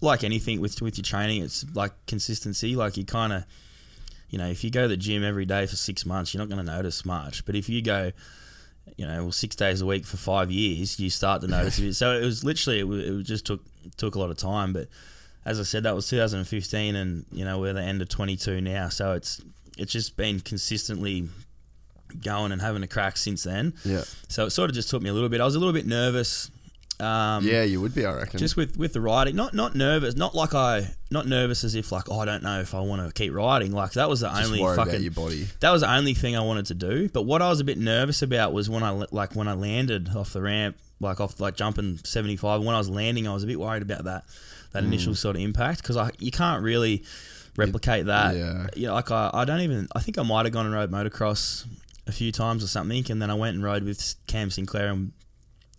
like 0.00 0.22
anything 0.22 0.60
with 0.60 0.80
with 0.80 0.96
your 0.96 1.02
training, 1.04 1.42
it's 1.42 1.64
like 1.74 1.92
consistency. 2.06 2.76
Like 2.76 2.96
you 2.96 3.04
kind 3.04 3.32
of, 3.32 3.44
you 4.30 4.38
know, 4.38 4.48
if 4.48 4.64
you 4.64 4.70
go 4.70 4.82
to 4.82 4.88
the 4.88 4.96
gym 4.96 5.22
every 5.22 5.44
day 5.44 5.66
for 5.66 5.76
six 5.76 6.04
months, 6.04 6.34
you're 6.34 6.42
not 6.42 6.48
going 6.48 6.64
to 6.64 6.72
notice 6.72 7.04
much. 7.04 7.44
But 7.44 7.54
if 7.54 7.68
you 7.68 7.82
go 7.82 8.12
you 8.96 9.06
know, 9.06 9.22
well, 9.24 9.32
six 9.32 9.56
days 9.56 9.80
a 9.80 9.86
week 9.86 10.04
for 10.04 10.16
five 10.16 10.50
years, 10.50 11.00
you 11.00 11.10
start 11.10 11.40
to 11.40 11.48
notice 11.48 11.78
it. 11.78 11.94
So 11.94 12.12
it 12.12 12.24
was 12.24 12.44
literally, 12.44 12.80
it, 12.80 13.12
it 13.12 13.22
just 13.22 13.46
took 13.46 13.60
took 13.96 14.14
a 14.14 14.18
lot 14.18 14.30
of 14.30 14.36
time. 14.36 14.72
But 14.72 14.88
as 15.44 15.60
I 15.60 15.62
said, 15.62 15.82
that 15.84 15.94
was 15.94 16.08
2015, 16.08 16.94
and 16.94 17.24
you 17.32 17.44
know 17.44 17.58
we're 17.58 17.72
the 17.72 17.82
end 17.82 18.02
of 18.02 18.08
22 18.08 18.60
now. 18.60 18.88
So 18.88 19.12
it's 19.12 19.40
it's 19.76 19.92
just 19.92 20.16
been 20.16 20.40
consistently 20.40 21.28
going 22.22 22.52
and 22.52 22.62
having 22.62 22.82
a 22.82 22.86
crack 22.86 23.16
since 23.16 23.42
then. 23.42 23.74
Yeah, 23.84 24.04
So 24.28 24.46
it 24.46 24.50
sort 24.50 24.70
of 24.70 24.76
just 24.76 24.88
took 24.88 25.02
me 25.02 25.10
a 25.10 25.12
little 25.12 25.28
bit. 25.28 25.40
I 25.40 25.44
was 25.44 25.56
a 25.56 25.58
little 25.58 25.74
bit 25.74 25.86
nervous. 25.86 26.50
Um, 27.00 27.44
yeah, 27.44 27.64
you 27.64 27.80
would 27.80 27.92
be, 27.94 28.06
I 28.06 28.14
reckon. 28.14 28.38
just 28.38 28.56
with 28.56 28.76
with 28.76 28.92
the 28.92 29.00
riding, 29.00 29.34
not 29.34 29.52
not 29.52 29.74
nervous, 29.74 30.14
not 30.14 30.34
like 30.34 30.54
I, 30.54 30.90
not 31.10 31.26
nervous 31.26 31.64
as 31.64 31.74
if 31.74 31.90
like 31.90 32.08
oh, 32.10 32.20
I 32.20 32.24
don't 32.24 32.42
know 32.42 32.60
if 32.60 32.72
I 32.74 32.80
want 32.80 33.04
to 33.06 33.12
keep 33.12 33.32
riding. 33.34 33.72
Like 33.72 33.92
that 33.92 34.08
was 34.08 34.20
the 34.20 34.28
Just 34.28 34.46
only 34.46 34.60
fucking 34.60 34.82
about 34.94 35.00
your 35.02 35.10
body. 35.12 35.46
that 35.60 35.70
was 35.70 35.80
the 35.82 35.92
only 35.92 36.14
thing 36.14 36.36
I 36.36 36.40
wanted 36.40 36.66
to 36.66 36.74
do. 36.74 37.08
But 37.08 37.22
what 37.22 37.42
I 37.42 37.48
was 37.48 37.58
a 37.60 37.64
bit 37.64 37.78
nervous 37.78 38.22
about 38.22 38.52
was 38.52 38.70
when 38.70 38.82
I 38.84 38.90
like 39.10 39.34
when 39.34 39.48
I 39.48 39.54
landed 39.54 40.10
off 40.14 40.32
the 40.32 40.40
ramp, 40.42 40.76
like 41.00 41.20
off 41.20 41.40
like 41.40 41.56
jumping 41.56 41.98
seventy 42.04 42.36
five. 42.36 42.62
When 42.62 42.74
I 42.74 42.78
was 42.78 42.88
landing, 42.88 43.26
I 43.26 43.34
was 43.34 43.42
a 43.42 43.46
bit 43.48 43.58
worried 43.58 43.82
about 43.82 44.04
that 44.04 44.24
that 44.72 44.82
Mm. 44.84 44.86
initial 44.86 45.14
sort 45.14 45.34
of 45.36 45.42
impact 45.42 45.82
because 45.82 45.96
I 45.96 46.10
you 46.18 46.30
can't 46.30 46.62
really 46.62 47.02
replicate 47.56 48.06
that. 48.06 48.36
yeah. 48.36 48.66
You 48.76 48.86
know, 48.88 48.94
like 48.94 49.10
I, 49.10 49.30
I 49.34 49.44
don't 49.44 49.60
even 49.60 49.88
I 49.96 50.00
think 50.00 50.16
I 50.18 50.22
might 50.22 50.46
have 50.46 50.52
gone 50.52 50.66
and 50.66 50.74
rode 50.74 50.90
motocross 50.92 51.64
a 52.06 52.12
few 52.12 52.30
times 52.32 52.62
or 52.62 52.66
something, 52.68 53.04
and 53.10 53.20
then 53.20 53.30
I 53.30 53.34
went 53.34 53.54
and 53.56 53.64
rode 53.64 53.82
with 53.82 54.14
Cam 54.26 54.50
Sinclair 54.50 54.88
and 54.90 55.12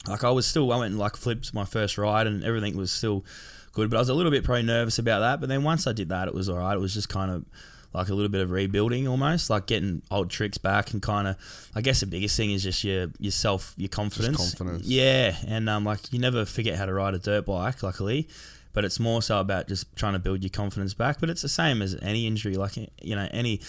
like 0.08 0.24
I 0.24 0.32
was 0.32 0.46
still 0.46 0.72
I 0.72 0.78
went 0.78 0.92
and 0.92 1.00
like 1.00 1.16
flipped 1.16 1.54
my 1.54 1.66
first 1.66 1.98
ride 1.98 2.28
and 2.28 2.44
everything 2.44 2.78
was 2.78 2.92
still 2.92 3.26
good, 3.74 3.90
but 3.90 3.98
I 3.98 4.00
was 4.00 4.10
a 4.10 4.14
little 4.14 4.32
bit 4.32 4.44
probably 4.44 4.64
nervous 4.64 5.00
about 5.00 5.20
that. 5.20 5.40
But 5.40 5.50
then 5.50 5.64
once 5.64 5.88
I 5.88 5.94
did 5.94 6.10
that, 6.10 6.28
it 6.28 6.34
was 6.34 6.50
all 6.50 6.58
right. 6.58 6.76
It 6.76 6.80
was 6.80 6.94
just 6.94 7.10
kind 7.10 7.32
of 7.32 7.46
like 7.94 8.10
a 8.10 8.14
little 8.14 8.30
bit 8.30 8.42
of 8.42 8.52
rebuilding 8.52 9.08
almost, 9.08 9.50
like 9.50 9.68
getting 9.68 10.02
old 10.12 10.30
tricks 10.30 10.58
back 10.58 10.92
and 10.92 11.02
kind 11.02 11.28
of. 11.28 11.70
I 11.74 11.82
guess 11.82 12.02
the 12.02 12.06
biggest 12.06 12.36
thing 12.38 12.52
is 12.52 12.64
just 12.64 12.84
your 12.84 13.08
yourself, 13.20 13.74
your 13.78 13.90
confidence. 13.90 14.56
confidence. 14.56 14.86
Yeah, 14.86 15.36
and 15.48 15.70
um, 15.70 15.86
like 15.86 16.12
you 16.12 16.20
never 16.20 16.46
forget 16.46 16.78
how 16.78 16.86
to 16.86 16.94
ride 16.94 17.14
a 17.14 17.20
dirt 17.20 17.46
bike, 17.46 17.82
luckily. 17.84 18.28
But 18.74 18.84
it's 18.84 19.00
more 19.00 19.22
so 19.22 19.40
about 19.40 19.70
just 19.70 19.96
trying 19.96 20.14
to 20.14 20.20
build 20.20 20.44
your 20.44 20.50
confidence 20.50 20.94
back. 20.94 21.22
But 21.22 21.30
it's 21.30 21.42
the 21.42 21.50
same 21.50 21.82
as 21.82 21.98
any 22.02 22.28
injury. 22.28 22.56
Like 22.56 22.76
you 22.76 23.16
know, 23.16 23.28
any 23.32 23.62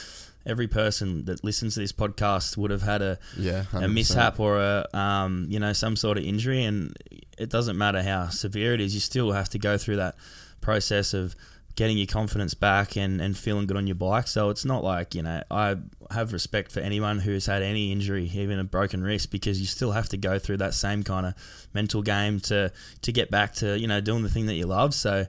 every 0.46 0.68
person 0.68 1.24
that 1.26 1.42
listens 1.44 1.74
to 1.74 1.80
this 1.80 1.92
podcast 1.92 2.56
would 2.56 2.70
have 2.70 2.82
had 2.82 3.02
a 3.02 3.18
Yeah, 3.36 3.62
a 3.62 3.64
100%. 3.64 3.92
mishap 3.92 4.40
or 4.40 4.58
a 4.60 4.86
um, 4.96 5.46
you 5.48 5.58
know 5.58 5.72
some 5.72 5.96
sort 5.96 6.16
of 6.18 6.24
injury, 6.24 6.64
and 6.64 6.96
it 7.38 7.50
doesn't 7.50 7.76
matter 7.76 8.02
how 8.02 8.28
severe 8.28 8.72
it 8.74 8.80
is. 8.80 8.94
You 8.94 9.00
still 9.00 9.32
have 9.32 9.48
to 9.50 9.58
go 9.58 9.76
through 9.76 9.96
that 9.96 10.14
process 10.60 11.12
of 11.14 11.34
getting 11.74 11.98
your 11.98 12.06
confidence 12.06 12.54
back 12.54 12.96
and, 12.96 13.20
and 13.20 13.36
feeling 13.36 13.66
good 13.66 13.76
on 13.76 13.86
your 13.86 13.94
bike. 13.96 14.26
So 14.28 14.48
it's 14.48 14.64
not 14.64 14.82
like 14.82 15.14
you 15.14 15.22
know 15.22 15.42
I 15.50 15.76
have 16.10 16.32
respect 16.32 16.72
for 16.72 16.80
anyone 16.80 17.18
who's 17.18 17.44
had 17.46 17.62
any 17.62 17.92
injury, 17.92 18.30
even 18.34 18.58
a 18.58 18.64
broken 18.64 19.02
wrist, 19.02 19.30
because 19.30 19.60
you 19.60 19.66
still 19.66 19.92
have 19.92 20.08
to 20.10 20.16
go 20.16 20.38
through 20.38 20.56
that 20.58 20.72
same 20.72 21.02
kind 21.02 21.26
of 21.26 21.34
mental 21.74 22.00
game 22.02 22.40
to 22.40 22.72
to 23.02 23.12
get 23.12 23.30
back 23.30 23.52
to 23.56 23.78
you 23.78 23.86
know 23.88 24.00
doing 24.00 24.22
the 24.22 24.30
thing 24.30 24.46
that 24.46 24.54
you 24.54 24.66
love. 24.66 24.94
So. 24.94 25.26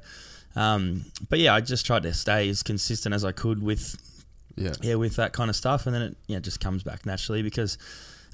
Um, 0.56 1.06
but 1.30 1.38
yeah, 1.38 1.54
I 1.54 1.62
just 1.62 1.86
tried 1.86 2.02
to 2.02 2.14
stay 2.16 2.50
as 2.50 2.64
consistent 2.64 3.14
as 3.14 3.24
I 3.24 3.32
could 3.32 3.62
with 3.62 3.96
Yeah, 4.58 4.74
yeah, 4.82 4.96
with 4.96 5.16
that 5.18 5.34
kind 5.34 5.50
of 5.50 5.56
stuff, 5.56 5.86
and 5.86 5.96
then 5.96 6.02
it 6.02 6.18
yeah 6.28 6.40
just 6.40 6.60
comes 6.60 6.84
back 6.84 7.06
naturally 7.06 7.44
because, 7.44 7.78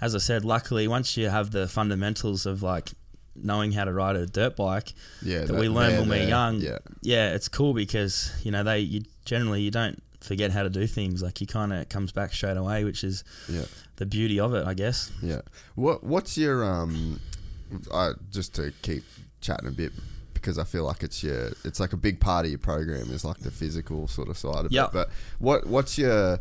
as 0.02 0.16
I 0.16 0.20
said, 0.20 0.46
luckily 0.46 0.88
once 0.88 1.18
you 1.18 1.30
have 1.30 1.52
the 1.52 1.68
fundamentals 1.68 2.46
of 2.46 2.64
like 2.64 2.92
knowing 3.36 3.72
how 3.72 3.84
to 3.84 3.92
ride 3.92 4.16
a 4.16 4.26
dirt 4.26 4.56
bike 4.56 4.94
yeah. 5.22 5.46
that, 5.46 5.56
we 5.56 5.68
learned 5.68 5.94
they're 5.94 6.00
when 6.02 6.10
we 6.10 6.20
we're 6.20 6.28
young, 6.28 6.60
Yeah, 6.60 6.80
yeah, 7.02 7.34
it's 7.34 7.50
cool 7.50 7.74
because 7.74 8.32
you 8.44 8.52
know 8.52 8.64
they 8.64 8.80
you 8.80 9.02
generally 9.26 9.62
you 9.62 9.72
don't 9.72 10.02
forget 10.22 10.52
how 10.52 10.64
to 10.64 10.70
do 10.70 10.88
things 10.88 11.22
like 11.22 11.42
you 11.42 11.48
kind 11.48 11.74
of 11.74 11.90
comes 11.90 12.12
back 12.12 12.34
straight 12.34 12.58
away, 12.58 12.84
which 12.84 13.04
is 13.04 13.24
yeah. 13.50 13.66
the 13.98 14.06
beauty 14.06 14.40
of 14.40 14.54
it, 14.54 14.66
I 14.66 14.74
guess. 14.74 15.12
Yeah. 15.22 15.42
What 15.76 16.04
What's 16.04 16.38
your 16.38 16.64
um? 16.64 17.20
I 17.94 18.12
just 18.32 18.56
to 18.56 18.72
keep 18.82 19.04
chatting 19.42 19.68
a 19.68 19.72
bit 19.72 19.92
because 20.44 20.60
I 20.60 20.66
feel 20.66 20.84
like 20.84 21.02
it's 21.04 21.24
your 21.24 21.52
it's 21.64 21.80
like 21.80 21.94
a 21.94 21.98
big 21.98 22.20
part 22.20 22.46
of 22.46 22.52
your 22.52 22.60
program 22.60 23.10
is 23.12 23.24
like 23.26 23.38
the 23.40 23.50
physical 23.52 24.08
sort 24.08 24.28
of 24.30 24.38
side 24.38 24.66
of 24.66 24.72
Yep. 24.72 24.88
it. 24.90 24.94
But 24.94 25.10
what 25.40 25.66
What's 25.68 25.98
your 25.98 26.40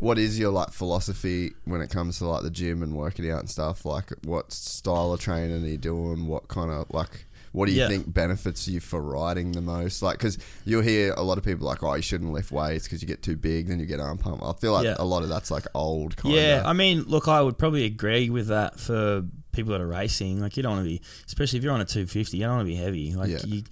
what 0.00 0.18
is 0.18 0.38
your 0.38 0.50
like 0.50 0.70
philosophy 0.70 1.52
when 1.66 1.80
it 1.80 1.88
comes 1.90 2.18
to 2.18 2.26
like 2.26 2.42
the 2.42 2.50
gym 2.50 2.82
and 2.82 2.94
working 2.96 3.30
out 3.30 3.40
and 3.40 3.50
stuff? 3.50 3.84
Like, 3.84 4.10
what 4.24 4.50
style 4.52 5.12
of 5.12 5.20
training 5.20 5.62
are 5.64 5.68
you 5.68 5.76
doing? 5.78 6.26
What 6.26 6.48
kind 6.48 6.70
of 6.70 6.86
like 6.90 7.26
what 7.52 7.66
do 7.66 7.72
you 7.72 7.82
Yeah. 7.82 7.88
think 7.88 8.12
benefits 8.12 8.66
you 8.66 8.80
for 8.80 9.00
riding 9.00 9.52
the 9.52 9.60
most? 9.60 10.02
Like, 10.02 10.18
because 10.18 10.38
you'll 10.64 10.82
hear 10.82 11.14
a 11.14 11.22
lot 11.22 11.38
of 11.38 11.44
people 11.44 11.64
like, 11.68 11.84
oh, 11.84 11.94
you 11.94 12.02
shouldn't 12.02 12.32
lift 12.32 12.50
weights 12.50 12.86
because 12.86 13.00
you 13.00 13.06
get 13.06 13.22
too 13.22 13.36
big, 13.36 13.68
then 13.68 13.78
you 13.78 13.86
get 13.86 14.00
arm 14.00 14.18
pump. 14.18 14.42
I 14.42 14.52
feel 14.54 14.72
like 14.72 14.84
Yeah. 14.84 14.96
a 14.98 15.04
lot 15.04 15.22
of 15.22 15.28
that's 15.28 15.52
like 15.52 15.64
old 15.72 16.16
kind 16.16 16.34
Yeah. 16.34 16.62
I 16.66 16.72
mean, 16.72 17.04
look, 17.04 17.28
I 17.28 17.40
would 17.42 17.56
probably 17.56 17.84
agree 17.84 18.28
with 18.28 18.48
that 18.48 18.80
for 18.80 19.22
people 19.54 19.72
that 19.72 19.80
are 19.80 19.86
racing. 19.86 20.40
Like, 20.40 20.56
you 20.56 20.62
don't 20.62 20.72
want 20.76 20.84
to 20.84 20.88
be, 20.90 21.00
especially 21.26 21.58
if 21.58 21.64
you're 21.64 21.72
on 21.72 21.80
a 21.80 21.84
250, 21.84 22.36
you 22.36 22.44
don't 22.44 22.56
want 22.56 22.66
to 22.66 22.72
be 22.72 22.76
heavy. 22.76 23.14
Like, 23.14 23.30
Yeah. 23.30 23.38
you, 23.46 23.62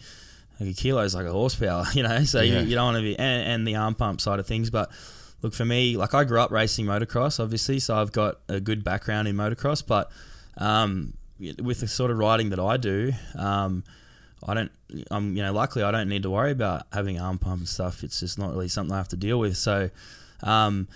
like 0.61 0.71
a 0.71 0.73
kilo 0.75 1.03
is 1.03 1.15
like 1.15 1.27
a 1.27 1.33
horsepower, 1.33 1.85
you 1.95 2.03
know. 2.03 2.23
So 2.25 2.41
Yeah. 2.41 2.61
you, 2.61 2.69
you 2.69 2.75
don't 2.75 2.85
want 2.93 2.97
to 2.99 3.03
be, 3.03 3.19
and, 3.19 3.49
and 3.53 3.67
the 3.69 3.77
arm 3.77 3.95
pump 3.95 4.21
side 4.21 4.39
of 4.39 4.47
things. 4.47 4.71
But 4.71 4.91
look, 5.43 5.55
for 5.55 5.65
me, 5.65 5.97
like 5.97 6.15
I 6.15 6.25
grew 6.25 6.41
up 6.41 6.51
racing 6.51 6.87
motocross, 6.87 7.41
obviously, 7.41 7.79
so 7.81 7.97
I've 7.97 8.13
got 8.13 8.39
a 8.49 8.61
good 8.61 8.85
background 8.85 9.29
in 9.29 9.37
motocross. 9.37 9.85
But 9.87 10.11
um, 10.59 11.15
with 11.39 11.81
the 11.81 11.89
sort 11.89 12.11
of 12.11 12.19
riding 12.19 12.51
that 12.51 12.61
I 12.61 12.77
do, 12.77 13.13
um, 13.37 13.83
I 14.47 14.55
don't, 14.55 14.73
I'm, 15.11 15.37
you 15.37 15.43
know, 15.43 15.53
luckily 15.53 15.85
I 15.85 15.91
don't 15.91 16.09
need 16.09 16.25
to 16.25 16.31
worry 16.31 16.51
about 16.53 16.87
having 16.93 17.19
arm 17.21 17.39
pump 17.39 17.59
and 17.61 17.69
stuff. 17.69 18.03
It's 18.05 18.21
just 18.21 18.39
not 18.39 18.51
really 18.51 18.69
something 18.69 18.93
I 18.93 18.99
have 18.99 19.09
to 19.09 19.17
deal 19.17 19.39
with. 19.39 19.57
So, 19.57 19.91
um, 20.43 20.89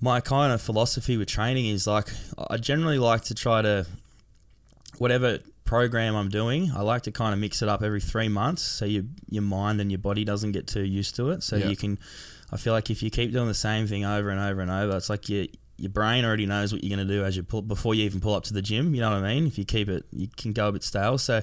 my 0.00 0.20
kind 0.20 0.52
of 0.52 0.60
philosophy 0.60 1.16
with 1.16 1.28
training 1.28 1.66
is 1.66 1.86
like 1.86 2.08
I 2.50 2.56
generally 2.58 2.98
like 2.98 3.22
to 3.24 3.34
try 3.34 3.62
to 3.62 3.86
whatever 4.98 5.38
program 5.64 6.14
I'm 6.14 6.28
doing, 6.28 6.70
I 6.74 6.82
like 6.82 7.02
to 7.02 7.12
kind 7.12 7.32
of 7.34 7.40
mix 7.40 7.60
it 7.62 7.68
up 7.68 7.82
every 7.82 8.00
three 8.00 8.28
months 8.28 8.62
so 8.62 8.84
your 8.84 9.04
your 9.28 9.42
mind 9.42 9.80
and 9.80 9.90
your 9.90 9.98
body 9.98 10.24
doesn't 10.24 10.52
get 10.52 10.66
too 10.66 10.84
used 10.84 11.16
to 11.16 11.30
it. 11.30 11.42
So 11.42 11.56
Yeah. 11.56 11.68
you 11.68 11.76
can 11.76 11.98
I 12.52 12.56
feel 12.56 12.72
like 12.72 12.90
if 12.90 13.02
you 13.02 13.10
keep 13.10 13.32
doing 13.32 13.48
the 13.48 13.54
same 13.54 13.86
thing 13.88 14.04
over 14.04 14.30
and 14.30 14.38
over 14.40 14.60
and 14.60 14.70
over, 14.70 14.96
it's 14.96 15.10
like 15.10 15.28
your 15.28 15.46
your 15.78 15.90
brain 15.90 16.24
already 16.24 16.46
knows 16.46 16.72
what 16.72 16.82
you're 16.82 16.96
going 16.96 17.06
to 17.06 17.14
do 17.14 17.22
as 17.22 17.36
you 17.36 17.42
pull 17.42 17.60
before 17.60 17.94
you 17.94 18.04
even 18.04 18.18
pull 18.20 18.34
up 18.34 18.44
to 18.44 18.54
the 18.54 18.62
gym. 18.62 18.94
You 18.94 19.02
know 19.02 19.10
what 19.10 19.22
I 19.24 19.34
mean? 19.34 19.46
If 19.46 19.58
you 19.58 19.64
keep 19.66 19.90
it, 19.90 20.04
you 20.10 20.26
can 20.34 20.54
go 20.54 20.68
a 20.68 20.72
bit 20.72 20.82
stale. 20.82 21.18
So 21.18 21.42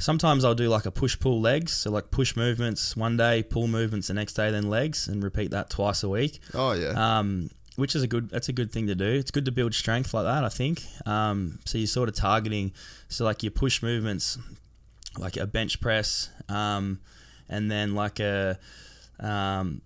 sometimes 0.00 0.44
I'll 0.44 0.56
do 0.56 0.68
like 0.68 0.84
a 0.84 0.90
push 0.90 1.16
pull 1.20 1.40
legs, 1.40 1.70
so 1.72 1.90
like 1.92 2.10
push 2.10 2.34
movements 2.34 2.96
one 2.96 3.16
day, 3.16 3.44
pull 3.44 3.68
movements 3.68 4.08
the 4.08 4.14
next 4.14 4.32
day, 4.32 4.50
then 4.50 4.68
legs, 4.68 5.06
and 5.06 5.22
repeat 5.22 5.52
that 5.52 5.70
twice 5.70 6.02
a 6.02 6.08
week. 6.08 6.40
Oh 6.54 6.72
yeah. 6.72 7.18
Um, 7.18 7.50
which 7.76 7.94
is 7.96 8.02
a 8.02 8.06
good 8.06 8.30
that's 8.30 8.48
a 8.48 8.52
good 8.52 8.70
thing 8.72 8.86
to 8.88 8.94
do. 8.94 9.06
It's 9.06 9.30
good 9.30 9.44
to 9.46 9.52
build 9.52 9.74
strength 9.74 10.12
like 10.14 10.24
that. 10.24 10.44
I 10.44 10.48
think. 10.48 10.82
Um, 11.06 11.58
so 11.64 11.78
you're 11.78 11.86
sort 11.86 12.08
of 12.08 12.14
targeting, 12.14 12.72
so 13.08 13.24
like 13.24 13.42
your 13.42 13.52
push 13.52 13.82
movements, 13.82 14.38
like 15.18 15.36
a 15.36 15.46
bench 15.46 15.80
press, 15.80 16.30
um, 16.48 17.00
and 17.48 17.70
then 17.70 17.94
like 17.94 18.20
a 18.20 18.58
um, 19.20 19.82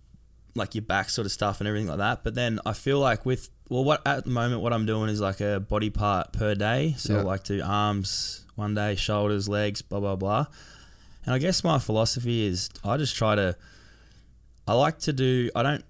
like 0.54 0.74
your 0.74 0.82
back 0.82 1.10
sort 1.10 1.26
of 1.26 1.32
stuff 1.32 1.60
and 1.60 1.68
everything 1.68 1.88
like 1.88 1.98
that. 1.98 2.24
But 2.24 2.34
then 2.34 2.60
I 2.66 2.72
feel 2.72 2.98
like 2.98 3.26
with 3.26 3.50
well, 3.68 3.84
what 3.84 4.06
at 4.06 4.24
the 4.24 4.30
moment 4.30 4.62
what 4.62 4.72
I'm 4.72 4.86
doing 4.86 5.08
is 5.10 5.20
like 5.20 5.40
a 5.40 5.60
body 5.60 5.90
part 5.90 6.32
per 6.32 6.54
day. 6.54 6.94
So 6.98 7.16
Yeah. 7.16 7.22
like 7.22 7.44
do 7.44 7.62
arms 7.64 8.44
one 8.54 8.74
day, 8.74 8.94
shoulders, 8.94 9.48
legs, 9.48 9.82
blah 9.82 10.00
blah 10.00 10.16
blah. 10.16 10.46
And 11.24 11.34
I 11.34 11.38
guess 11.38 11.64
my 11.64 11.78
philosophy 11.80 12.46
is 12.46 12.70
I 12.84 12.96
just 12.96 13.16
try 13.16 13.34
to. 13.34 13.56
I 14.68 14.74
like 14.74 14.98
to 15.00 15.12
do. 15.12 15.50
I 15.54 15.62
don't. 15.62 15.84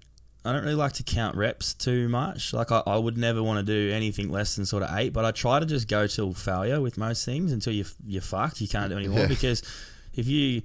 I 0.47 0.53
don't 0.53 0.63
really 0.63 0.75
like 0.75 0.93
to 0.93 1.03
count 1.03 1.35
reps 1.35 1.73
too 1.73 2.07
much. 2.09 2.53
Like 2.53 2.71
I, 2.71 2.81
I 2.87 2.97
would 2.97 3.17
never 3.17 3.43
want 3.43 3.59
to 3.59 3.63
do 3.65 3.93
anything 3.93 4.29
less 4.31 4.55
than 4.55 4.65
sort 4.65 4.83
of 4.83 4.89
eight. 4.97 5.11
But 5.13 5.25
I 5.25 5.31
try 5.31 5.59
to 5.59 5.65
just 5.65 5.87
go 5.87 6.07
till 6.07 6.33
failure 6.33 6.79
with 6.81 6.97
most 6.97 7.25
things 7.25 7.51
until 7.51 7.73
you 7.73 7.85
you're 8.05 8.21
fucked. 8.21 8.61
You 8.61 8.67
can't 8.67 8.89
do 8.89 8.97
anymore 8.97 9.19
Yeah. 9.21 9.27
because 9.27 9.61
if 10.13 10.27
you 10.27 10.61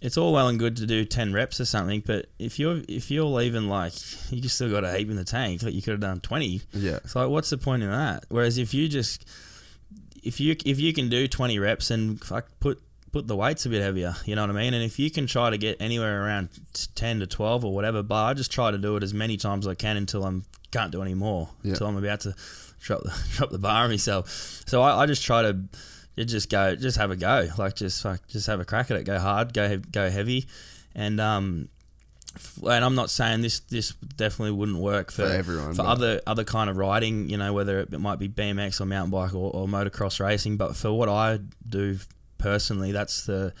it's 0.00 0.16
all 0.16 0.32
well 0.32 0.46
and 0.48 0.58
good 0.60 0.76
to 0.76 0.86
do 0.86 1.04
10 1.04 1.32
reps 1.32 1.60
or 1.60 1.64
something 1.64 2.00
but 2.06 2.26
if 2.38 2.56
you're 2.60 2.82
if 2.88 3.10
you're 3.10 3.24
leaving 3.24 3.68
like 3.68 3.92
you 4.30 4.40
just 4.40 4.54
still 4.54 4.70
got 4.70 4.84
a 4.84 4.96
heap 4.96 5.10
in 5.10 5.16
the 5.16 5.24
tank 5.24 5.60
like 5.64 5.74
you 5.74 5.82
could 5.82 5.90
have 5.90 6.00
done 6.00 6.20
20 6.20 6.62
Yeah. 6.72 6.98
it's 7.02 7.16
like 7.16 7.28
what's 7.28 7.50
the 7.50 7.58
point 7.58 7.82
in 7.82 7.90
that 7.90 8.24
whereas 8.28 8.58
if 8.58 8.72
you 8.72 8.88
just 8.88 9.24
if 10.22 10.38
you 10.38 10.54
if 10.64 10.78
you 10.78 10.92
can 10.92 11.08
do 11.08 11.26
20 11.26 11.58
reps 11.58 11.90
and 11.90 12.22
fuck 12.22 12.46
put 12.60 12.80
put 13.12 13.26
the 13.26 13.36
weights 13.36 13.64
a 13.66 13.68
bit 13.68 13.82
heavier 13.82 14.14
you 14.24 14.34
know 14.34 14.42
what 14.42 14.50
i 14.50 14.52
mean 14.52 14.74
and 14.74 14.82
if 14.84 14.98
you 14.98 15.10
can 15.10 15.26
try 15.26 15.50
to 15.50 15.56
get 15.58 15.76
anywhere 15.80 16.24
around 16.24 16.48
10 16.94 17.20
to 17.20 17.26
12 17.26 17.64
or 17.64 17.72
whatever 17.74 18.02
bar, 18.02 18.30
i 18.30 18.34
just 18.34 18.50
try 18.52 18.70
to 18.70 18.78
do 18.78 18.96
it 18.96 19.02
as 19.02 19.12
many 19.14 19.36
times 19.36 19.66
as 19.66 19.70
i 19.70 19.74
can 19.74 19.96
until 19.96 20.24
i'm 20.24 20.44
can't 20.70 20.92
do 20.92 21.00
any 21.02 21.14
more 21.14 21.48
Yeah. 21.62 21.72
until 21.72 21.86
i'm 21.88 21.96
about 21.96 22.20
to 22.20 22.34
drop 22.80 23.02
the 23.02 23.14
drop 23.32 23.50
the 23.50 23.58
bar 23.58 23.84
on 23.84 23.90
myself 23.90 24.62
so 24.66 24.82
i, 24.82 25.02
I 25.02 25.06
just 25.06 25.24
try 25.24 25.42
to 25.42 25.58
just 26.24 26.50
go, 26.50 26.74
just 26.74 26.96
have 26.96 27.12
a 27.12 27.16
go, 27.16 27.48
like 27.58 27.76
just 27.76 28.02
fuck, 28.02 28.26
just 28.26 28.48
have 28.48 28.58
a 28.58 28.64
crack 28.64 28.90
at 28.90 28.96
it. 28.96 29.04
Go 29.04 29.20
hard, 29.20 29.54
go 29.54 29.78
go 29.78 30.10
heavy, 30.10 30.48
and 30.92 31.20
um, 31.20 31.68
and 32.64 32.84
I'm 32.84 32.96
not 32.96 33.08
saying 33.08 33.42
this 33.42 33.60
this 33.60 33.92
definitely 34.16 34.50
wouldn't 34.50 34.78
work 34.78 35.12
for, 35.12 35.22
For 35.22 35.32
everyone, 35.32 35.74
for 35.74 35.82
other 35.82 36.20
other 36.26 36.42
kind 36.42 36.68
of 36.70 36.76
riding, 36.76 37.28
you 37.30 37.36
know, 37.36 37.52
whether 37.52 37.78
it 37.78 37.92
might 38.00 38.18
be 38.18 38.28
BMX 38.28 38.80
or 38.80 38.86
mountain 38.86 39.12
bike 39.12 39.32
or, 39.32 39.52
or 39.54 39.68
motocross 39.68 40.18
racing. 40.18 40.56
But 40.56 40.74
for 40.74 40.92
what 40.92 41.08
I 41.08 41.38
do 41.68 41.98
personally, 42.38 42.92
that's 42.92 43.26
the 43.26 43.52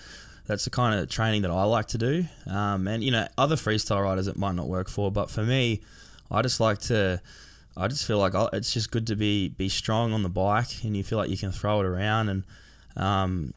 that's 0.46 0.64
the 0.64 0.70
kind 0.70 0.98
of 0.98 1.08
training 1.10 1.42
that 1.42 1.50
I 1.50 1.64
like 1.64 1.88
to 1.88 1.98
do. 1.98 2.24
Um, 2.46 2.88
and 2.88 3.04
you 3.04 3.10
know, 3.10 3.28
other 3.36 3.56
freestyle 3.56 4.02
riders 4.02 4.28
it 4.28 4.36
might 4.38 4.54
not 4.54 4.66
work 4.68 4.88
for, 4.88 5.10
but 5.12 5.30
for 5.30 5.42
me, 5.44 5.82
I 6.30 6.42
just 6.42 6.60
like 6.60 6.78
to. 6.82 7.20
I 7.76 7.86
just 7.86 8.06
feel 8.06 8.18
like 8.18 8.34
I- 8.34 8.48
it's 8.54 8.72
just 8.72 8.90
good 8.90 9.06
to 9.08 9.14
be 9.16 9.48
be 9.50 9.68
strong 9.68 10.12
on 10.12 10.22
the 10.22 10.28
bike, 10.28 10.82
and 10.84 10.96
you 10.96 11.04
feel 11.04 11.18
like 11.18 11.30
you 11.30 11.36
can 11.36 11.52
throw 11.52 11.80
it 11.80 11.86
around, 11.86 12.28
and 12.28 12.44
um, 12.96 13.52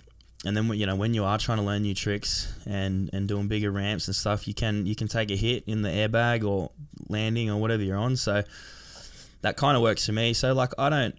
and 0.46 0.56
then 0.56 0.72
you 0.74 0.86
know 0.86 0.96
when 0.96 1.14
you 1.14 1.24
are 1.24 1.38
trying 1.40 1.58
to 1.58 1.64
learn 1.64 1.82
new 1.84 1.96
tricks 1.96 2.54
and 2.68 3.10
and 3.14 3.28
doing 3.28 3.48
bigger 3.48 3.72
ramps 3.72 4.08
and 4.08 4.16
stuff, 4.16 4.48
you 4.48 4.54
can 4.54 4.86
you 4.86 4.96
can 4.96 5.08
take 5.08 5.32
a 5.32 5.36
hit 5.36 5.64
in 5.66 5.82
the 5.82 5.90
airbag 5.90 6.44
or 6.48 6.72
landing 7.10 7.50
or 7.50 7.60
whatever 7.60 7.82
you're 7.84 7.98
on. 7.98 8.16
So 8.16 8.44
that 9.42 9.58
kind 9.58 9.76
of 9.76 9.82
works 9.82 10.06
for 10.06 10.12
me. 10.12 10.34
So 10.34 10.54
like 10.54 10.74
I 10.78 10.90
don't, 10.90 11.16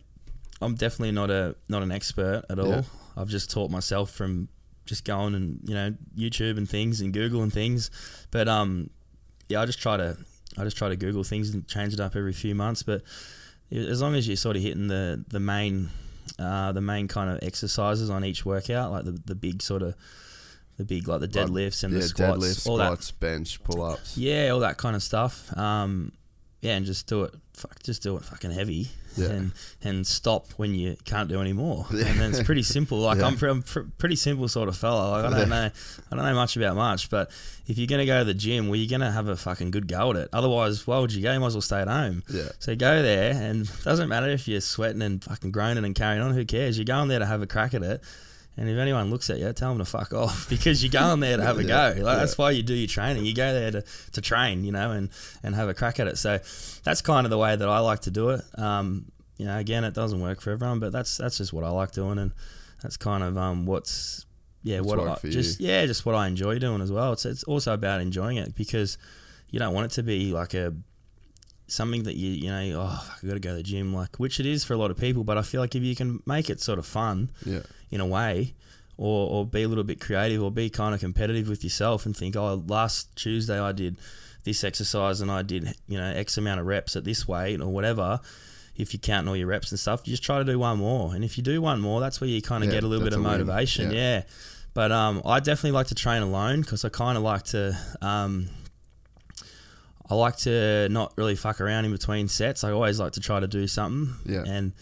I'm 0.60 0.76
definitely 0.76 1.10
not 1.12 1.28
a 1.30 1.56
not 1.68 1.82
an 1.82 1.90
expert 1.90 2.44
at 2.50 2.58
all. 2.60 2.68
Yeah. 2.68 2.82
I've 3.16 3.28
just 3.28 3.50
taught 3.50 3.70
myself 3.70 4.10
from 4.10 4.48
just 4.84 5.04
going 5.04 5.34
and 5.34 5.60
you 5.64 5.74
know 5.74 5.94
YouTube 6.16 6.56
and 6.56 6.68
things 6.68 7.00
and 7.00 7.12
Google 7.12 7.42
and 7.42 7.52
things, 7.52 7.90
but 8.30 8.48
um 8.48 8.90
yeah, 9.48 9.60
I 9.60 9.66
just 9.66 9.80
try 9.80 9.96
to 9.96 10.16
I 10.58 10.64
just 10.64 10.76
try 10.76 10.88
to 10.88 10.96
Google 10.96 11.24
things 11.24 11.52
and 11.54 11.66
change 11.66 11.94
it 11.94 12.00
up 12.00 12.16
every 12.16 12.32
few 12.32 12.54
months. 12.54 12.82
But 12.82 13.02
as 13.70 14.02
long 14.02 14.14
as 14.14 14.26
you're 14.26 14.36
sort 14.36 14.56
of 14.56 14.62
hitting 14.62 14.88
the 14.88 15.24
the 15.28 15.40
main 15.40 15.90
uh, 16.38 16.72
the 16.72 16.80
main 16.80 17.08
kind 17.08 17.30
of 17.30 17.38
exercises 17.42 18.10
on 18.10 18.24
each 18.24 18.44
workout, 18.44 18.90
like 18.90 19.04
the 19.04 19.12
the 19.24 19.34
big 19.34 19.62
sort 19.62 19.82
of 19.82 19.94
the 20.76 20.84
big 20.84 21.08
like 21.08 21.20
the 21.20 21.28
deadlifts 21.28 21.84
and 21.84 21.92
yeah, 21.92 22.00
the 22.00 22.08
squats, 22.08 22.38
deadlifts, 22.38 22.66
all 22.68 22.76
that 22.78 23.12
bench, 23.20 23.62
pull 23.62 23.82
ups. 23.82 24.16
yeah, 24.16 24.48
all 24.50 24.60
that 24.60 24.76
kind 24.78 24.96
of 24.96 25.02
stuff. 25.02 25.56
Um, 25.56 26.12
yeah, 26.60 26.76
and 26.76 26.86
just 26.86 27.06
do 27.06 27.24
it. 27.24 27.34
Fuck, 27.54 27.82
just 27.82 28.02
do 28.02 28.16
it 28.16 28.24
fucking 28.24 28.50
heavy, 28.52 28.88
Yeah. 29.16 29.28
and 29.28 29.52
and 29.82 30.06
stop 30.06 30.48
when 30.56 30.74
you 30.74 30.96
can't 31.04 31.28
do 31.28 31.40
any 31.40 31.52
more. 31.52 31.86
Yeah. 31.92 32.06
And 32.12 32.18
then 32.20 32.30
it's 32.30 32.42
pretty 32.42 32.62
simple. 32.62 32.98
Like 32.98 33.18
Yeah. 33.18 33.26
I'm, 33.26 33.36
pre- 33.36 33.50
I'm 33.50 33.62
pr- 33.62 33.80
pretty 33.98 34.16
simple 34.16 34.48
sort 34.48 34.68
of 34.68 34.76
fella. 34.76 35.10
Like 35.10 35.24
I 35.32 35.38
don't 35.38 35.48
know, 35.48 35.70
I 36.10 36.14
don't 36.16 36.24
know 36.24 36.34
much 36.34 36.56
about 36.56 36.76
much. 36.76 37.10
But 37.10 37.30
if 37.66 37.78
you're 37.78 37.86
gonna 37.86 38.06
go 38.06 38.18
to 38.20 38.24
the 38.24 38.34
gym, 38.34 38.68
well, 38.68 38.76
you're 38.76 38.90
gonna 38.90 39.10
have 39.12 39.28
a 39.28 39.36
fucking 39.36 39.70
good 39.70 39.86
go 39.88 40.10
at 40.10 40.16
it. 40.16 40.28
Otherwise, 40.32 40.86
why 40.86 40.98
would 40.98 41.12
you 41.12 41.22
go? 41.22 41.32
You 41.32 41.40
might 41.40 41.46
as 41.48 41.54
well 41.54 41.62
stay 41.62 41.80
at 41.80 41.88
home. 41.88 42.22
Yeah. 42.28 42.48
So 42.58 42.74
go 42.76 43.02
there, 43.02 43.32
and 43.32 43.62
it 43.68 43.84
doesn't 43.84 44.08
matter 44.08 44.28
if 44.28 44.48
you're 44.48 44.60
sweating 44.60 45.02
and 45.02 45.22
fucking 45.22 45.50
groaning 45.50 45.84
and 45.84 45.94
carrying 45.94 46.22
on. 46.22 46.32
Who 46.34 46.44
cares? 46.44 46.78
You're 46.78 46.84
going 46.84 47.08
there 47.08 47.18
to 47.20 47.26
have 47.26 47.42
a 47.42 47.46
crack 47.46 47.74
at 47.74 47.82
it. 47.82 48.02
And 48.56 48.68
if 48.68 48.76
anyone 48.76 49.10
looks 49.10 49.30
at 49.30 49.38
you, 49.38 49.50
tell 49.52 49.70
them 49.70 49.78
to 49.78 49.84
fuck 49.84 50.12
off 50.24 50.48
because 50.48 50.82
you're 50.84 50.90
going 50.92 51.20
there 51.20 51.36
to 51.38 51.42
have 51.42 51.58
a 51.58 51.64
Yeah, 51.64 51.94
go. 51.94 52.02
Like, 52.02 52.18
That's 52.18 52.36
why 52.36 52.50
you 52.50 52.62
do 52.62 52.74
your 52.74 52.86
training. 52.88 53.24
You 53.24 53.34
go 53.34 53.52
there 53.52 53.70
to, 53.70 53.84
to 54.12 54.20
train, 54.20 54.64
you 54.64 54.72
know, 54.72 54.90
and, 54.90 55.08
and 55.42 55.54
have 55.54 55.68
a 55.68 55.74
crack 55.74 55.98
at 56.00 56.06
it. 56.06 56.18
So 56.18 56.38
that's 56.84 57.00
kind 57.00 57.24
of 57.26 57.30
the 57.30 57.38
way 57.38 57.56
that 57.56 57.68
I 57.68 57.78
like 57.78 58.00
to 58.00 58.10
do 58.10 58.30
it. 58.30 58.42
Um, 58.58 59.06
you 59.38 59.46
know, 59.46 59.56
again, 59.58 59.84
it 59.84 59.94
doesn't 59.94 60.20
work 60.20 60.40
for 60.40 60.50
everyone, 60.50 60.80
but 60.80 60.92
that's 60.92 61.16
that's 61.16 61.38
just 61.38 61.52
what 61.52 61.64
I 61.64 61.70
like 61.70 61.92
doing, 61.92 62.18
and 62.18 62.32
that's 62.82 62.96
kind 62.96 63.24
of 63.24 63.36
um, 63.38 63.64
what's 63.66 64.26
yeah, 64.62 64.80
What's 64.80 65.00
what 65.02 65.24
I 65.24 65.28
just 65.28 65.58
you. 65.58 65.68
yeah, 65.68 65.86
just 65.86 66.04
what 66.06 66.14
I 66.14 66.28
enjoy 66.28 66.58
doing 66.58 66.80
as 66.82 66.92
well. 66.92 67.14
It's 67.14 67.24
it's 67.24 67.42
also 67.44 67.72
about 67.72 68.00
enjoying 68.02 68.36
it 68.36 68.54
because 68.54 68.98
you 69.48 69.58
don't 69.58 69.74
want 69.74 69.86
it 69.86 69.92
to 69.92 70.02
be 70.02 70.32
like 70.32 70.54
a 70.54 70.74
something 71.66 72.02
that 72.02 72.16
you 72.16 72.30
you 72.30 72.50
know 72.50 72.80
oh 72.82 73.10
I 73.22 73.26
got 73.26 73.34
to 73.34 73.40
go 73.40 73.50
to 73.50 73.56
the 73.56 73.62
gym 73.62 73.94
like 73.94 74.16
which 74.16 74.38
it 74.38 74.46
is 74.46 74.62
for 74.62 74.74
a 74.74 74.76
lot 74.76 74.90
of 74.90 74.98
people, 74.98 75.24
but 75.24 75.38
I 75.38 75.42
feel 75.42 75.60
like 75.60 75.74
if 75.74 75.82
you 75.82 75.96
can 75.96 76.22
make 76.26 76.50
it 76.50 76.60
sort 76.60 76.78
of 76.78 76.86
fun 76.86 77.30
Yeah. 77.44 77.60
In 77.92 78.00
a 78.00 78.06
way, 78.06 78.54
or, 78.96 79.28
or 79.30 79.46
be 79.46 79.62
a 79.62 79.68
little 79.68 79.84
bit 79.84 80.00
creative, 80.00 80.42
or 80.42 80.50
be 80.50 80.68
kind 80.68 80.94
of 80.94 81.00
competitive 81.00 81.48
with 81.48 81.62
yourself, 81.62 82.04
and 82.04 82.16
think, 82.16 82.34
oh, 82.34 82.64
last 82.66 83.14
Tuesday 83.14 83.60
I 83.60 83.70
did 83.70 83.96
this 84.44 84.64
exercise 84.64 85.20
and 85.20 85.30
I 85.30 85.42
did 85.42 85.76
you 85.86 85.96
know 85.96 86.10
X 86.10 86.36
amount 86.36 86.58
of 86.58 86.66
reps 86.66 86.96
at 86.96 87.04
this 87.04 87.28
weight 87.28 87.60
or 87.60 87.68
whatever. 87.68 88.18
If 88.74 88.92
you're 88.92 89.00
counting 89.00 89.28
all 89.28 89.36
your 89.36 89.46
reps 89.46 89.70
and 89.70 89.78
stuff, 89.78 90.00
you 90.04 90.12
just 90.12 90.24
try 90.24 90.38
to 90.38 90.44
do 90.44 90.58
one 90.58 90.78
more, 90.78 91.14
and 91.14 91.22
if 91.22 91.36
you 91.36 91.44
do 91.44 91.60
one 91.62 91.80
more, 91.80 92.00
that's 92.00 92.20
where 92.20 92.28
you 92.28 92.42
kind 92.42 92.64
of 92.64 92.70
Yeah, 92.70 92.76
get 92.76 92.84
a 92.84 92.88
little 92.88 93.04
bit 93.04 93.12
of 93.12 93.20
motivation. 93.20 93.90
Yeah. 93.92 93.96
Yeah. 94.16 94.22
But 94.74 94.90
um, 94.90 95.20
I 95.26 95.38
definitely 95.40 95.72
like 95.72 95.88
to 95.88 95.94
train 95.94 96.22
alone 96.22 96.62
because 96.62 96.84
I 96.84 96.88
kind 96.88 97.16
of 97.18 97.22
like 97.22 97.44
to. 97.44 97.76
Um, 98.00 98.48
I 100.10 100.14
like 100.14 100.36
to 100.38 100.88
not 100.90 101.12
really 101.16 101.36
fuck 101.36 101.60
around 101.60 101.84
in 101.84 101.92
between 101.92 102.28
sets. 102.28 102.64
I 102.64 102.70
always 102.70 102.98
like 102.98 103.12
to 103.12 103.20
try 103.20 103.40
to 103.40 103.46
do 103.46 103.66
something. 103.66 104.14
Yeah. 104.26 104.44
And 104.46 104.72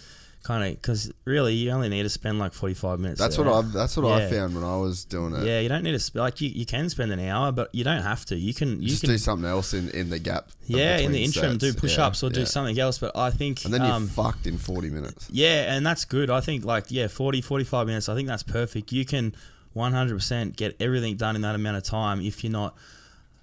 kind 0.42 0.64
of 0.64 0.70
because 0.80 1.12
really 1.26 1.52
you 1.54 1.70
only 1.70 1.88
need 1.90 2.02
to 2.04 2.08
spend 2.08 2.38
like 2.38 2.54
45 2.54 2.98
minutes 2.98 3.20
That's 3.20 3.36
there. 3.36 3.44
what 3.44 3.62
I. 3.64 3.68
That's 3.68 3.94
what 3.96 4.06
I 4.10 4.20
Yeah. 4.22 4.30
found 4.30 4.54
when 4.54 4.64
I 4.64 4.76
was 4.76 5.04
doing 5.04 5.34
it. 5.34 5.44
yeah 5.44 5.60
you 5.60 5.68
don't 5.68 5.82
need 5.82 5.92
to 5.92 5.98
sp- 6.00 6.16
like 6.16 6.40
you, 6.40 6.48
you 6.48 6.64
can 6.64 6.88
spend 6.88 7.12
an 7.12 7.20
hour 7.20 7.52
but 7.52 7.68
you 7.74 7.84
don't 7.84 8.02
have 8.02 8.24
to 8.26 8.36
you 8.36 8.54
can 8.54 8.80
you 8.80 8.88
Just 8.88 9.02
can 9.02 9.10
do 9.10 9.18
something 9.18 9.48
else 9.48 9.74
in, 9.74 9.90
in 9.90 10.08
the 10.08 10.18
gap. 10.18 10.48
yeah 10.66 10.96
in 10.96 11.12
the 11.12 11.18
between 11.22 11.44
interim 11.44 11.60
sets. 11.60 11.74
do 11.74 11.78
push-ups 11.80 12.22
Yeah, 12.22 12.26
or 12.28 12.32
do 12.32 12.40
yeah. 12.40 12.46
something 12.46 12.78
else 12.80 12.98
but 12.98 13.14
i 13.14 13.30
think 13.30 13.64
And 13.66 13.74
then 13.74 13.82
you're 13.84 13.92
um, 13.92 14.08
fucked 14.08 14.46
in 14.46 14.56
40 14.56 14.88
minutes. 14.88 15.28
yeah 15.30 15.74
and 15.74 15.84
that's 15.84 16.06
good 16.06 16.30
i 16.30 16.40
think 16.40 16.64
like 16.64 16.86
yeah 16.88 17.06
40 17.08 17.42
45 17.42 17.86
minutes 17.86 18.08
i 18.08 18.14
think 18.14 18.26
that's 18.26 18.42
perfect 18.42 18.92
you 18.92 19.04
can 19.04 19.34
100% 19.76 20.56
get 20.56 20.74
everything 20.80 21.16
done 21.16 21.36
in 21.36 21.42
that 21.42 21.54
amount 21.54 21.76
of 21.76 21.82
time 21.84 22.20
if 22.20 22.42
you're 22.42 22.52
not 22.52 22.74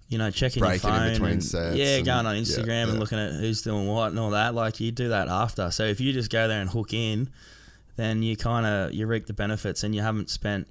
you 0.09 0.17
know 0.17 0.31
checking 0.31 0.63
your 0.63 0.77
phone 0.79 1.11
between 1.11 1.31
and, 1.33 1.43
sets 1.43 1.75
yeah 1.75 1.97
and- 1.97 2.05
going 2.05 2.25
on 2.25 2.35
yeah, 2.35 2.41
instagram 2.41 2.89
and 2.89 2.99
looking 2.99 3.19
at 3.19 3.33
who's 3.33 3.61
doing 3.61 3.87
what 3.87 4.07
and 4.09 4.19
all 4.19 4.29
that 4.29 4.55
like 4.55 4.79
you 4.79 4.91
do 4.91 5.09
that 5.09 5.27
after. 5.27 5.69
So 5.71 5.83
if 5.83 5.99
you 5.99 6.13
just 6.13 6.31
go 6.31 6.47
there 6.47 6.61
and 6.61 6.69
hook 6.69 6.93
in 6.93 7.29
then 7.97 8.21
you 8.23 8.37
kind 8.37 8.65
of 8.65 8.93
you 8.93 9.05
reap 9.07 9.25
the 9.25 9.33
benefits 9.33 9.83
and 9.83 9.93
you 9.95 10.01
haven't 10.01 10.29
spent 10.29 10.67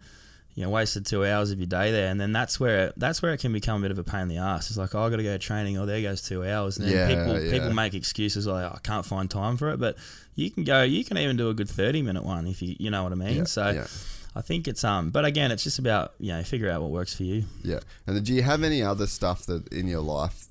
you 0.55 0.62
know 0.64 0.70
wasted 0.70 1.05
two 1.05 1.22
hours 1.26 1.51
of 1.51 1.59
your 1.59 1.66
day 1.66 1.91
there. 1.93 2.09
And 2.09 2.18
then 2.18 2.32
that's 2.32 2.59
where 2.59 2.87
it, 2.87 2.95
that's 2.97 3.20
where 3.20 3.32
it 3.34 3.41
can 3.41 3.53
become 3.53 3.80
a 3.80 3.82
bit 3.82 3.91
of 3.91 3.99
a 3.99 4.05
pain 4.05 4.22
in 4.22 4.28
the 4.28 4.39
ass. 4.39 4.70
It's 4.70 4.78
like 4.78 4.95
oh, 4.95 5.03
i 5.03 5.11
got 5.11 5.16
to 5.16 5.22
go 5.22 5.37
training 5.37 5.76
oh 5.76 5.84
there 5.84 6.01
goes 6.01 6.22
two 6.22 6.47
hours. 6.49 6.78
And 6.78 6.89
then 6.89 6.95
Yeah, 6.95 7.09
people 7.09 7.41
yeah. 7.43 7.51
people 7.53 7.74
make 7.74 7.93
excuses 7.93 8.47
like 8.47 8.64
oh, 8.64 8.74
i 8.74 8.78
can't 8.78 9.05
find 9.05 9.30
time 9.30 9.59
for 9.59 9.68
it. 9.70 9.78
But 9.78 9.97
you 10.34 10.51
can 10.51 10.64
go 10.64 10.82
you 10.82 11.05
can 11.05 11.18
even 11.18 11.37
do 11.37 11.51
a 11.51 11.55
good 11.55 11.68
30 11.68 12.01
minute 12.01 12.24
one 12.24 12.47
if 12.47 12.62
you 12.62 12.74
you 12.78 12.91
know 12.91 13.03
what 13.03 13.12
i 13.12 13.16
mean? 13.16 13.37
Yeah, 13.39 13.45
so 13.45 13.68
yeah. 13.70 13.87
I 14.37 14.41
think 14.43 14.68
it's 14.68 14.84
um 14.84 15.11
but 15.11 15.24
again 15.24 15.51
it's 15.51 15.64
just 15.64 15.78
about 15.78 16.12
you 16.20 16.30
know 16.32 16.43
figure 16.43 16.70
out 16.70 16.80
what 16.82 16.91
works 16.91 17.14
for 17.16 17.24
you 17.24 17.45
Yeah. 17.64 17.80
And 18.07 18.24
do 18.24 18.32
you 18.32 18.43
have 18.43 18.62
any 18.62 18.82
other 18.82 19.07
stuff 19.09 19.47
that 19.47 19.72
in 19.72 19.89
your 19.89 20.03
life, 20.03 20.47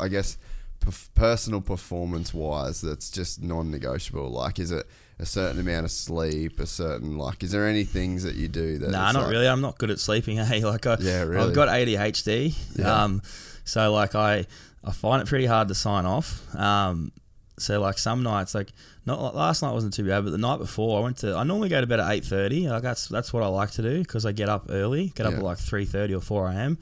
I 0.00 0.08
guess, 0.08 0.38
perf- 0.80 1.08
personal 1.14 1.60
performance 1.60 2.32
wise, 2.32 2.80
that's 2.80 3.10
just 3.10 3.42
non 3.42 3.70
negotiable? 3.70 4.30
Like, 4.30 4.58
is 4.58 4.70
it 4.70 4.86
a 5.18 5.26
certain 5.26 5.60
amount 5.60 5.84
of 5.84 5.90
sleep, 5.90 6.58
a 6.60 6.66
certain, 6.66 7.18
like, 7.18 7.42
is 7.42 7.50
there 7.52 7.66
any 7.68 7.84
things 7.84 8.22
that 8.22 8.36
you 8.36 8.48
do 8.48 8.78
that. 8.78 8.90
Nah, 8.90 9.12
not 9.12 9.24
like- 9.24 9.30
really. 9.32 9.46
I'm 9.48 9.60
not 9.60 9.76
good 9.76 9.90
at 9.90 9.98
sleeping. 9.98 10.38
Hey, 10.38 10.64
like 10.74 10.86
I, 10.86 10.96
Yeah, 11.00 11.22
really. 11.24 11.48
I've 11.48 11.54
got 11.54 11.68
ADHD. 11.68 12.56
Yeah. 12.78 13.02
Um, 13.04 13.20
so 13.64 13.92
like 13.92 14.14
I, 14.14 14.46
I 14.82 14.92
find 14.92 15.20
it 15.20 15.28
pretty 15.28 15.46
hard 15.46 15.68
to 15.68 15.74
sign 15.74 16.06
off. 16.06 16.42
Um, 16.56 17.12
so 17.60 17.80
like 17.80 17.98
some 17.98 18.22
nights, 18.22 18.54
like 18.54 18.72
not 19.06 19.20
like 19.20 19.34
last 19.34 19.62
night 19.62 19.72
wasn't 19.72 19.94
too 19.94 20.04
bad, 20.06 20.24
but 20.24 20.30
the 20.30 20.38
night 20.38 20.58
before 20.58 20.98
I 20.98 21.02
went 21.02 21.18
to. 21.18 21.34
I 21.36 21.44
normally 21.44 21.68
go 21.68 21.80
to 21.80 21.86
bed 21.86 22.00
at 22.00 22.10
eight 22.10 22.24
thirty. 22.24 22.68
Like 22.68 22.82
that's 22.82 23.06
that's 23.08 23.32
what 23.32 23.42
I 23.42 23.46
like 23.46 23.70
to 23.72 23.82
do 23.82 23.98
because 24.00 24.24
I 24.26 24.32
get 24.32 24.48
up 24.48 24.66
early. 24.70 25.08
Get 25.14 25.26
up 25.26 25.32
Yeah. 25.32 25.38
at 25.38 25.44
like 25.44 25.58
three 25.58 25.84
thirty 25.84 26.14
or 26.14 26.20
four 26.20 26.48
a.m. 26.48 26.78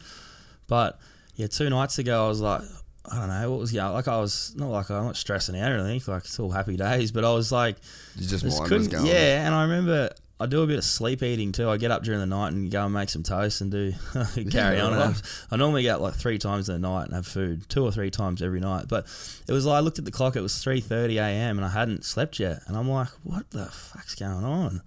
But 0.66 0.98
yeah, 1.36 1.46
two 1.46 1.68
nights 1.70 1.98
ago 1.98 2.24
I 2.24 2.28
was 2.28 2.40
like, 2.40 2.62
I 3.10 3.18
don't 3.18 3.28
know 3.28 3.50
what 3.50 3.60
was 3.60 3.72
yeah 3.72 3.88
like 3.88 4.06
I 4.08 4.20
was 4.20 4.52
not 4.56 4.68
like 4.68 4.90
I'm 4.90 5.04
not 5.04 5.16
stressing 5.16 5.58
out 5.58 5.72
or 5.72 5.78
anything 5.78 6.12
like 6.12 6.24
it's 6.24 6.38
all 6.38 6.50
happy 6.50 6.76
days 6.76 7.10
but 7.10 7.24
I 7.24 7.32
was 7.32 7.50
like 7.50 7.76
You 8.16 8.26
just, 8.26 8.44
just 8.44 8.58
mind 8.58 8.68
couldn't 8.68 9.06
yeah 9.06 9.46
and 9.46 9.54
I 9.54 9.62
remember 9.62 10.10
I 10.40 10.46
do 10.46 10.62
a 10.62 10.66
bit 10.66 10.78
of 10.78 10.84
sleep 10.84 11.22
eating 11.22 11.50
too 11.52 11.68
I 11.68 11.76
get 11.78 11.90
up 11.90 12.04
during 12.04 12.20
the 12.20 12.26
night 12.26 12.52
and 12.52 12.70
go 12.70 12.84
and 12.84 12.94
make 12.94 13.08
some 13.08 13.22
toast 13.24 13.60
and 13.60 13.70
do 13.72 13.92
carry 14.50 14.76
Yeah, 14.76 14.84
on 14.84 14.92
right. 14.92 15.06
have, 15.06 15.22
I 15.50 15.56
normally 15.56 15.82
get 15.82 16.00
like 16.00 16.14
three 16.14 16.38
times 16.38 16.68
in 16.68 16.80
the 16.80 16.88
night 16.88 17.06
and 17.06 17.14
have 17.14 17.26
food 17.26 17.68
two 17.68 17.82
or 17.84 17.90
three 17.90 18.10
times 18.10 18.40
every 18.42 18.60
night 18.60 18.86
but 18.88 19.04
it 19.48 19.52
was 19.52 19.66
like 19.66 19.76
I 19.78 19.80
looked 19.80 19.98
at 19.98 20.04
the 20.04 20.10
clock 20.12 20.36
it 20.36 20.40
was 20.40 20.52
3:30 20.54 21.16
a.m. 21.16 21.58
and 21.58 21.64
I 21.64 21.70
hadn't 21.70 22.04
slept 22.04 22.38
yet 22.38 22.62
and 22.66 22.76
I'm 22.76 22.88
like 22.88 23.08
what 23.24 23.50
the 23.50 23.66
fuck's 23.66 24.14
going 24.14 24.44
on 24.44 24.80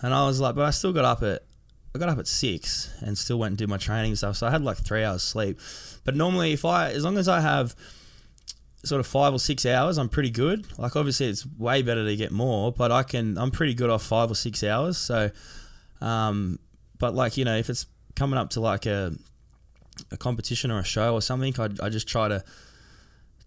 and 0.00 0.14
I 0.14 0.24
was 0.26 0.40
like 0.40 0.54
but 0.54 0.64
I 0.64 0.70
still 0.70 0.92
got 0.92 1.04
up 1.04 1.22
at 1.22 1.42
I 1.94 1.98
got 2.00 2.08
up 2.08 2.18
at 2.18 2.26
six 2.26 2.92
and 3.00 3.16
still 3.16 3.38
went 3.38 3.52
and 3.52 3.58
did 3.58 3.68
my 3.68 3.76
training 3.76 4.10
and 4.10 4.18
stuff. 4.18 4.36
So 4.38 4.48
I 4.48 4.50
had 4.50 4.64
like 4.64 4.78
three 4.78 5.04
hours 5.04 5.22
sleep. 5.22 5.60
But 6.02 6.16
normally, 6.16 6.52
if 6.52 6.64
I, 6.64 6.90
as 6.90 7.04
long 7.04 7.16
as 7.18 7.28
I 7.28 7.38
have 7.40 7.76
sort 8.86 9.00
of 9.00 9.06
five 9.06 9.32
or 9.32 9.38
six 9.38 9.66
hours, 9.66 9.98
I'm 9.98 10.08
pretty 10.08 10.30
good. 10.30 10.66
Like 10.78 10.96
obviously, 10.96 11.26
it's 11.26 11.46
way 11.58 11.82
better 11.82 12.04
to 12.04 12.16
get 12.16 12.32
more, 12.32 12.72
but 12.72 12.92
I 12.92 13.02
can, 13.02 13.38
I'm 13.38 13.50
pretty 13.50 13.74
good 13.74 13.90
off 13.90 14.02
five 14.02 14.30
or 14.30 14.34
six 14.34 14.62
hours. 14.62 14.98
So, 14.98 15.30
um, 16.00 16.58
but 16.98 17.14
like 17.14 17.36
you 17.36 17.44
know, 17.44 17.56
if 17.56 17.70
it's 17.70 17.86
coming 18.14 18.38
up 18.38 18.50
to 18.50 18.60
like 18.60 18.86
a 18.86 19.12
a 20.10 20.16
competition 20.16 20.70
or 20.70 20.80
a 20.80 20.84
show 20.84 21.14
or 21.14 21.22
something, 21.22 21.54
I, 21.58 21.68
I 21.86 21.88
just 21.88 22.08
try 22.08 22.28
to 22.28 22.44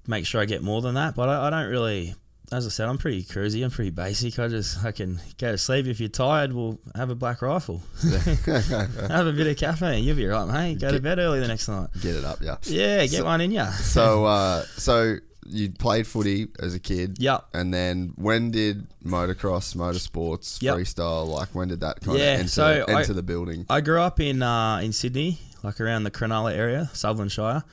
make 0.08 0.26
sure 0.26 0.42
I 0.42 0.46
get 0.46 0.64
more 0.64 0.82
than 0.82 0.96
that. 0.96 1.16
But 1.16 1.30
I, 1.30 1.48
I 1.48 1.50
don't 1.50 1.70
really. 1.70 2.16
As 2.50 2.66
I 2.66 2.70
said, 2.70 2.88
I'm 2.88 2.98
pretty 2.98 3.24
cruisy. 3.24 3.64
I'm 3.64 3.72
pretty 3.72 3.90
basic. 3.90 4.40
I 4.40 4.48
just 4.48 4.84
I 4.86 4.92
can 4.94 5.20
go 5.38 5.52
to 5.52 5.58
sleep. 5.58 5.86
If 5.86 6.00
you're 6.00 6.08
tired, 6.08 6.54
we'll 6.54 6.80
have 6.96 7.10
a 7.10 7.16
black 7.16 7.42
rifle. 7.42 7.82
have 8.46 9.28
a 9.28 9.34
bit 9.34 9.48
of 9.48 9.58
caffeine. 9.58 10.04
You'll 10.04 10.16
be 10.16 10.26
right, 10.28 10.48
mate. 10.48 10.80
Go 10.80 10.92
to 10.92 11.00
bed 11.02 11.20
early 11.20 11.40
the 11.42 11.48
next 11.48 11.68
night. 11.68 11.90
Get 12.02 12.16
it 12.16 12.24
up, 12.24 12.40
yeah. 12.42 12.56
Yeah, 12.64 13.02
get 13.02 13.12
So- 13.20 13.26
one 13.26 13.42
in 13.42 13.52
ya. 13.52 13.70
So, 13.72 14.26
uh, 14.26 14.62
so 14.78 15.18
you 15.46 15.72
played 15.72 16.08
footy 16.08 16.48
as 16.60 16.74
a 16.74 16.80
kid. 16.80 17.18
Yep. 17.20 17.48
And 17.54 17.74
then 17.74 18.14
when 18.16 18.52
did 18.52 18.88
motocross, 19.06 19.76
motorsports, 19.76 20.62
Yep. 20.62 20.76
freestyle, 20.78 21.28
like 21.28 21.50
when 21.54 21.68
did 21.68 21.82
that 21.82 22.02
kind 22.02 22.18
Yeah, 22.18 22.34
of 22.36 22.40
enter, 22.42 22.50
so 22.50 22.86
I- 22.88 23.00
enter 23.00 23.14
the 23.14 23.24
building? 23.24 23.66
I 23.70 23.82
grew 23.82 24.00
up 24.02 24.20
in 24.20 24.42
uh, 24.42 24.78
in 24.80 24.94
Sydney, 24.94 25.40
like 25.64 25.82
around 25.82 26.04
the 26.04 26.12
Cronulla 26.12 26.54
area, 26.54 26.90
Sutherland 26.94 27.32
Shire, 27.32 27.64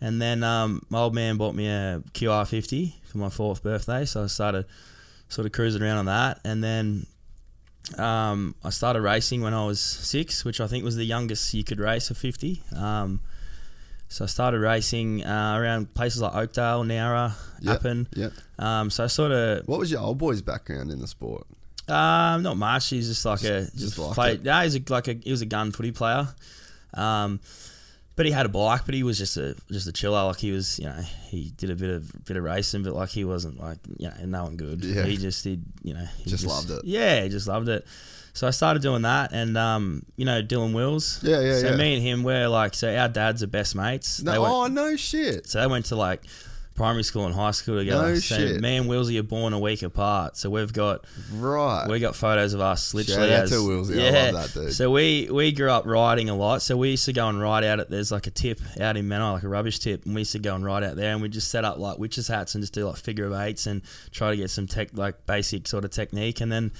and 0.00 0.20
then 0.20 0.42
um, 0.44 0.82
my 0.90 0.98
old 1.00 1.14
man 1.14 1.36
bought 1.36 1.54
me 1.54 1.68
a 1.68 2.02
QR50 2.12 2.94
for 3.06 3.18
my 3.18 3.28
fourth 3.28 3.62
birthday, 3.62 4.04
so 4.04 4.24
I 4.24 4.26
started 4.26 4.66
sort 5.28 5.46
of 5.46 5.52
cruising 5.52 5.82
around 5.82 5.98
on 5.98 6.06
that, 6.06 6.40
and 6.44 6.62
then 6.62 7.06
um, 7.98 8.54
I 8.64 8.70
started 8.70 9.00
racing 9.02 9.42
when 9.42 9.54
I 9.54 9.64
was 9.64 9.80
six, 9.80 10.44
which 10.44 10.60
I 10.60 10.66
think 10.66 10.84
was 10.84 10.96
the 10.96 11.04
youngest 11.04 11.54
you 11.54 11.64
could 11.64 11.78
race 11.78 12.10
a 12.10 12.14
50. 12.14 12.62
Um, 12.76 13.20
so 14.08 14.24
I 14.24 14.26
started 14.28 14.60
racing 14.60 15.24
uh, 15.24 15.56
around 15.58 15.94
places 15.94 16.20
like 16.22 16.34
Oakdale, 16.34 16.84
Nowra, 16.84 17.32
Yep, 17.60 17.76
Appin. 17.76 18.08
Yep. 18.14 18.32
Um, 18.58 18.90
so 18.90 19.04
I 19.04 19.06
sort 19.08 19.32
of 19.32 19.66
What 19.66 19.78
was 19.80 19.90
your 19.90 20.00
old 20.00 20.18
boy's 20.18 20.42
background 20.42 20.90
in 20.90 21.00
the 21.00 21.06
sport? 21.08 21.46
um, 21.88 22.42
not 22.42 22.56
much. 22.56 22.90
He's 22.90 23.06
just 23.08 23.24
like 23.24 23.42
a 23.44 23.62
just 23.74 23.96
just 23.96 23.96
played. 24.14 24.40
it. 24.40 24.44
No, 24.44 24.60
he's 24.62 24.74
a, 24.76 24.82
like 24.88 25.06
a 25.08 25.14
he 25.14 25.30
was 25.30 25.42
a 25.42 25.46
gun 25.46 25.70
footy 25.72 25.92
player. 25.92 26.28
Um, 26.94 27.40
but 28.16 28.26
he 28.26 28.32
had 28.32 28.46
a 28.46 28.48
bike, 28.48 28.82
but 28.86 28.94
he 28.94 29.02
was 29.02 29.18
just 29.18 29.36
a 29.36 29.54
just 29.70 29.86
a 29.86 29.92
chiller. 29.92 30.24
Like 30.24 30.38
he 30.38 30.50
was, 30.50 30.78
you 30.78 30.86
know, 30.86 31.00
he 31.28 31.52
did 31.56 31.70
a 31.70 31.74
bit 31.76 31.90
of 31.90 32.24
bit 32.24 32.36
of 32.36 32.42
racing, 32.44 32.82
but 32.82 32.94
like 32.94 33.10
he 33.10 33.24
wasn't 33.24 33.60
like 33.60 33.78
you 33.98 34.08
know 34.08 34.14
no 34.24 34.44
one 34.44 34.56
good. 34.56 34.82
Yeah. 34.84 35.04
He 35.04 35.16
just 35.16 35.44
did, 35.44 35.62
you 35.82 35.94
know, 35.94 36.06
he 36.18 36.30
Just 36.30 36.46
loved 36.46 36.70
it. 36.70 36.84
Yeah, 36.84 37.22
he 37.22 37.28
just 37.28 37.46
loved 37.46 37.68
it. 37.68 37.86
So 38.32 38.46
I 38.46 38.50
started 38.50 38.82
doing 38.82 39.00
that, 39.02 39.32
and 39.32 39.56
um, 39.56 40.04
you 40.16 40.24
know, 40.26 40.42
Dylan 40.42 40.74
Wills. 40.74 41.20
Yeah, 41.22 41.40
yeah, 41.40 41.58
So 41.58 41.70
yeah. 41.70 41.76
me 41.76 41.94
and 41.94 42.02
him 42.02 42.22
were 42.22 42.48
like, 42.48 42.74
so 42.74 42.94
our 42.94 43.08
dads 43.08 43.42
are 43.42 43.46
best 43.46 43.74
mates. 43.74 44.22
No, 44.22 44.32
They 44.32 44.38
went- 44.38 44.52
oh 44.52 44.66
no 44.66 44.96
shit. 44.96 45.46
so 45.46 45.58
they 45.60 45.66
went 45.66 45.86
to 45.86 45.96
like 45.96 46.22
primary 46.76 47.02
school 47.02 47.26
and 47.26 47.34
high 47.34 47.50
school 47.50 47.78
together. 47.78 48.08
No 48.10 48.14
so 48.16 48.36
shit. 48.36 48.60
me 48.60 48.76
and 48.76 48.86
Willsy 48.88 49.18
are 49.18 49.22
born 49.24 49.52
a 49.52 49.58
week 49.58 49.82
apart. 49.82 50.36
So 50.36 50.50
we've 50.50 50.72
got 50.72 51.04
Right. 51.32 51.86
we 51.88 51.98
got 51.98 52.14
photos 52.14 52.54
of 52.54 52.60
us 52.60 52.94
literally. 52.94 53.28
Shout 53.30 53.40
out 53.42 53.48
to 53.48 53.54
Willsy. 53.54 53.98
I 54.12 54.30
love 54.30 54.52
that 54.54 54.60
dude. 54.60 54.72
So 54.74 54.90
we 54.90 55.28
we 55.30 55.50
grew 55.52 55.70
up 55.70 55.86
riding 55.86 56.28
a 56.30 56.36
lot. 56.36 56.62
So 56.62 56.76
we 56.76 56.90
used 56.90 57.06
to 57.06 57.12
go 57.12 57.28
and 57.28 57.40
ride 57.40 57.64
out 57.64 57.80
at 57.80 57.90
there's 57.90 58.12
like 58.12 58.26
a 58.26 58.30
tip 58.30 58.60
out 58.80 58.96
in 58.96 59.08
Menai, 59.08 59.32
like 59.34 59.42
a 59.42 59.48
rubbish 59.48 59.78
tip, 59.78 60.04
and 60.04 60.14
we 60.14 60.20
used 60.20 60.32
to 60.32 60.38
go 60.38 60.54
and 60.54 60.64
ride 60.64 60.84
out 60.84 60.96
there, 60.96 61.12
and 61.12 61.22
we 61.22 61.28
just 61.28 61.48
set 61.50 61.64
up 61.64 61.78
like 61.78 61.98
witches 61.98 62.28
hats 62.28 62.54
and 62.54 62.62
just 62.62 62.74
do 62.74 62.86
like 62.86 62.96
figure 62.96 63.24
of 63.26 63.32
eights 63.32 63.66
and 63.66 63.82
try 64.12 64.30
to 64.30 64.36
get 64.36 64.50
some 64.50 64.66
tech 64.66 64.88
like 64.92 65.26
basic 65.26 65.66
sort 65.66 65.84
of 65.84 65.90
technique, 65.90 66.40
and 66.40 66.52
then. 66.52 66.72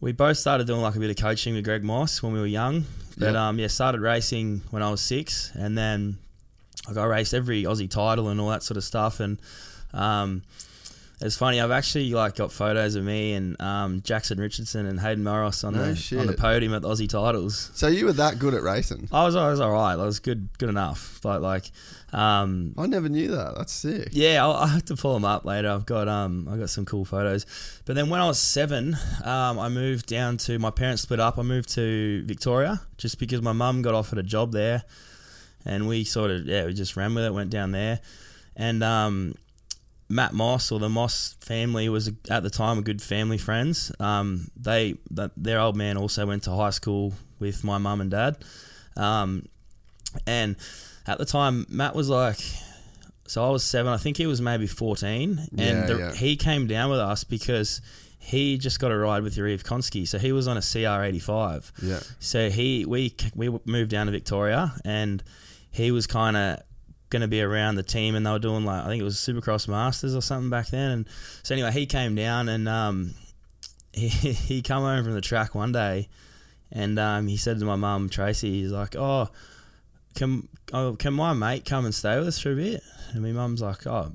We 0.00 0.12
both 0.12 0.36
started 0.36 0.68
doing 0.68 0.80
like 0.80 0.94
a 0.94 1.00
bit 1.00 1.10
of 1.10 1.16
coaching 1.16 1.56
with 1.56 1.64
Greg 1.64 1.82
Moss 1.82 2.22
when 2.22 2.32
we 2.32 2.38
were 2.38 2.46
young, 2.46 2.84
but 3.16 3.32
Yep. 3.32 3.34
um, 3.34 3.58
yeah, 3.58 3.66
started 3.66 4.00
racing 4.00 4.62
when 4.70 4.80
I 4.80 4.92
was 4.92 5.00
six, 5.00 5.50
and 5.56 5.76
then 5.76 6.18
like 6.88 6.96
I 6.96 7.04
raced 7.04 7.34
every 7.34 7.62
Aussie 7.64 7.90
title 7.90 8.28
and 8.28 8.40
all 8.40 8.48
that 8.50 8.62
sort 8.62 8.76
of 8.76 8.84
stuff, 8.84 9.20
and 9.20 9.38
um, 9.92 10.42
it's 11.20 11.36
funny. 11.36 11.60
I've 11.60 11.72
actually 11.72 12.10
like 12.12 12.36
got 12.36 12.52
photos 12.52 12.94
of 12.94 13.04
me 13.04 13.34
and 13.34 13.60
um, 13.60 14.02
Jackson 14.02 14.38
Richardson 14.38 14.86
and 14.86 15.00
Hayden 15.00 15.24
Mellross 15.24 15.64
on 15.66 15.74
No 15.74 15.86
the 15.86 15.96
shit. 15.96 16.18
on 16.20 16.26
the 16.28 16.32
podium 16.34 16.72
at 16.74 16.82
the 16.82 16.88
Aussie 16.88 17.08
titles. 17.08 17.70
So 17.74 17.88
you 17.88 18.04
were 18.06 18.12
that 18.14 18.38
good 18.38 18.54
at 18.54 18.62
racing? 18.62 19.08
I 19.12 19.24
was 19.24 19.34
I 19.36 19.48
was 19.50 19.60
all 19.60 19.72
right. 19.72 19.94
I 19.94 20.04
was 20.04 20.20
good 20.20 20.48
good 20.58 20.68
enough, 20.68 21.18
but 21.22 21.42
like, 21.42 21.70
um, 22.12 22.72
I 22.78 22.86
never 22.86 23.08
knew 23.08 23.28
that. 23.32 23.56
That's 23.56 23.72
sick. 23.72 24.10
yeah, 24.12 24.44
I'll, 24.44 24.52
I'll 24.52 24.66
have 24.68 24.84
to 24.86 24.96
pull 24.96 25.14
them 25.14 25.24
up 25.24 25.44
later. 25.44 25.68
I've 25.70 25.86
got 25.86 26.06
um, 26.06 26.48
I 26.48 26.56
got 26.56 26.70
some 26.70 26.84
cool 26.84 27.04
photos. 27.04 27.46
But 27.84 27.96
then 27.96 28.10
when 28.10 28.20
I 28.20 28.26
was 28.28 28.38
seven, 28.38 28.96
um, 29.24 29.58
I 29.58 29.68
moved 29.68 30.06
down 30.06 30.36
to 30.38 30.58
my 30.60 30.70
parents 30.70 31.02
split 31.02 31.18
up. 31.18 31.36
I 31.36 31.42
moved 31.42 31.70
to 31.70 32.22
Victoria 32.26 32.82
just 32.96 33.18
because 33.18 33.42
my 33.42 33.52
mum 33.52 33.82
got 33.82 33.94
offered 33.94 34.18
a 34.18 34.22
job 34.22 34.52
there, 34.52 34.84
and 35.68 35.86
we 35.86 36.04
sort 36.04 36.30
of 36.30 36.46
yeah 36.46 36.64
we 36.66 36.74
just 36.74 36.96
ran 36.96 37.14
with 37.14 37.24
it. 37.24 37.32
Went 37.34 37.50
down 37.50 37.70
there, 37.72 38.00
and 38.56 38.82
um, 38.82 39.34
Matt 40.08 40.32
Moss 40.32 40.72
or 40.72 40.78
the 40.80 40.88
Moss 40.88 41.36
family 41.40 41.88
was 41.88 42.10
at 42.30 42.42
the 42.42 42.50
time 42.50 42.78
a 42.78 42.82
good 42.82 43.00
family 43.02 43.38
friends. 43.38 43.92
Um, 44.00 44.50
they 44.56 44.96
their 45.36 45.60
old 45.60 45.76
man 45.76 45.96
also 45.96 46.26
went 46.26 46.42
to 46.44 46.50
high 46.52 46.70
school 46.70 47.12
with 47.38 47.62
my 47.62 47.78
mum 47.78 48.00
and 48.00 48.10
dad, 48.10 48.38
um, 48.96 49.46
and 50.26 50.56
at 51.06 51.18
the 51.18 51.24
time 51.26 51.66
Matt 51.68 51.94
was 51.94 52.08
like. 52.08 52.38
So 53.26 53.46
I 53.46 53.50
was 53.50 53.62
seven. 53.62 53.92
I 53.92 53.98
think 53.98 54.16
he 54.16 54.26
was 54.26 54.40
maybe 54.40 54.66
fourteen, 54.66 55.38
and 55.50 55.58
Yeah, 55.60 55.86
the, 55.86 55.98
yeah. 55.98 56.12
he 56.14 56.34
came 56.34 56.66
down 56.66 56.88
with 56.90 56.98
us 56.98 57.24
because 57.24 57.82
he 58.18 58.56
just 58.56 58.80
got 58.80 58.90
a 58.90 58.96
ride 58.96 59.22
with 59.22 59.36
Yarrive 59.36 59.62
Konsky. 59.64 60.08
So 60.08 60.18
he 60.18 60.32
was 60.32 60.48
on 60.48 60.56
a 60.56 60.62
CR 60.62 61.02
eighty 61.04 61.18
five. 61.18 61.70
Yeah. 61.82 62.00
So 62.20 62.48
he 62.48 62.86
we 62.86 63.14
we 63.34 63.50
moved 63.66 63.90
down 63.90 64.06
to 64.06 64.12
Victoria, 64.12 64.72
and 64.82 65.22
he 65.70 65.90
was 65.90 66.06
kind 66.06 66.36
of 66.36 66.62
going 67.10 67.22
to 67.22 67.28
be 67.28 67.42
around 67.42 67.76
the 67.76 67.82
team, 67.82 68.14
and 68.14 68.26
they 68.26 68.30
were 68.30 68.38
doing 68.38 68.64
like 68.64 68.84
I 68.84 68.88
think 68.88 69.00
it 69.00 69.04
was 69.04 69.16
Supercross 69.16 69.68
Masters 69.68 70.14
or 70.14 70.22
something 70.22 70.50
back 70.50 70.68
then. 70.68 70.90
And 70.90 71.08
so 71.42 71.54
anyway, 71.54 71.72
he 71.72 71.86
came 71.86 72.14
down, 72.14 72.48
and 72.48 72.68
um, 72.68 73.14
he 73.92 74.08
he 74.08 74.62
come 74.62 74.82
home 74.82 75.04
from 75.04 75.14
the 75.14 75.20
track 75.20 75.54
one 75.54 75.72
day, 75.72 76.08
and 76.70 76.98
um, 76.98 77.26
he 77.26 77.36
said 77.36 77.58
to 77.58 77.64
my 77.64 77.76
mum 77.76 78.08
Tracy, 78.08 78.62
he's 78.62 78.72
like, 78.72 78.96
oh. 78.96 79.28
Can 80.14 80.48
oh, 80.72 80.96
can 80.96 81.14
my 81.14 81.32
mate 81.32 81.64
come 81.64 81.84
and 81.84 81.94
stay 81.94 82.18
with 82.18 82.26
us 82.26 82.40
for 82.40 82.50
a 82.50 82.56
bit? 82.56 82.82
And 83.12 83.22
my 83.22 83.30
mum's 83.30 83.62
like, 83.62 83.86
oh, 83.86 84.10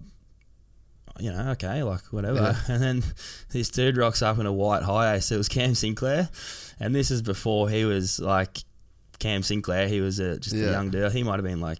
you 1.19 1.31
know, 1.31 1.51
okay, 1.51 1.83
like 1.83 2.01
whatever. 2.11 2.35
Yeah. 2.41 2.55
And 2.73 2.83
then 2.83 3.03
this 3.51 3.69
dude 3.69 3.97
rocks 3.97 4.21
up 4.21 4.39
in 4.39 4.45
a 4.45 4.51
white 4.51 4.83
HiAce. 4.83 5.31
It 5.31 5.37
was 5.37 5.47
Cam 5.47 5.75
Sinclair, 5.75 6.29
and 6.79 6.93
this 6.93 7.11
is 7.11 7.21
before 7.21 7.69
he 7.69 7.85
was 7.85 8.19
like 8.19 8.59
Cam 9.23 9.41
Sinclair. 9.43 9.87
He 9.87 10.01
was 10.01 10.19
a, 10.19 10.37
just 10.37 10.55
Yeah. 10.55 10.67
a 10.67 10.71
young 10.71 10.89
dude. 10.91 11.11
He 11.13 11.23
might 11.23 11.35
have 11.35 11.43
been 11.45 11.61
like 11.61 11.79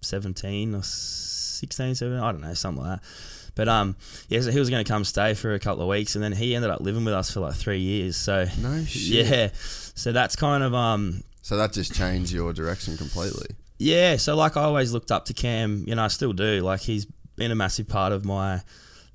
seventeen 0.00 0.74
or 0.74 0.82
16, 0.82 1.96
17, 1.96 2.18
I 2.22 2.32
don't 2.32 2.40
know, 2.40 2.54
something 2.54 2.84
like 2.84 3.00
that. 3.00 3.08
But 3.56 3.68
um, 3.68 3.96
yeah, 4.28 4.40
so 4.40 4.52
he 4.52 4.60
was 4.60 4.70
going 4.70 4.84
to 4.84 4.88
come 4.90 5.04
stay 5.04 5.34
for 5.34 5.52
a 5.52 5.58
couple 5.58 5.82
of 5.82 5.88
weeks, 5.88 6.14
and 6.14 6.22
then 6.22 6.32
he 6.32 6.54
ended 6.54 6.70
up 6.70 6.80
living 6.80 7.04
with 7.04 7.14
us 7.14 7.32
for 7.32 7.40
like 7.40 7.54
three 7.54 7.80
years. 7.80 8.16
So 8.16 8.46
No 8.62 8.84
shit. 8.86 9.26
yeah, 9.26 9.48
so 9.54 10.12
that's 10.12 10.36
kind 10.36 10.62
of 10.62 10.72
um, 10.74 11.24
So 11.42 11.56
that 11.56 11.72
just 11.72 11.92
changed 11.94 12.32
your 12.32 12.52
direction 12.52 12.96
completely. 12.96 13.56
yeah, 13.78 14.16
so 14.16 14.36
like 14.36 14.56
I 14.56 14.62
always 14.62 14.92
looked 14.92 15.10
up 15.10 15.24
to 15.26 15.34
Cam, 15.34 15.82
you 15.88 15.96
know, 15.96 16.04
I 16.04 16.08
still 16.08 16.32
do. 16.32 16.60
Like 16.60 16.80
he's 16.82 17.06
been 17.34 17.50
a 17.50 17.56
massive 17.56 17.88
part 17.88 18.12
of 18.12 18.24
my 18.24 18.60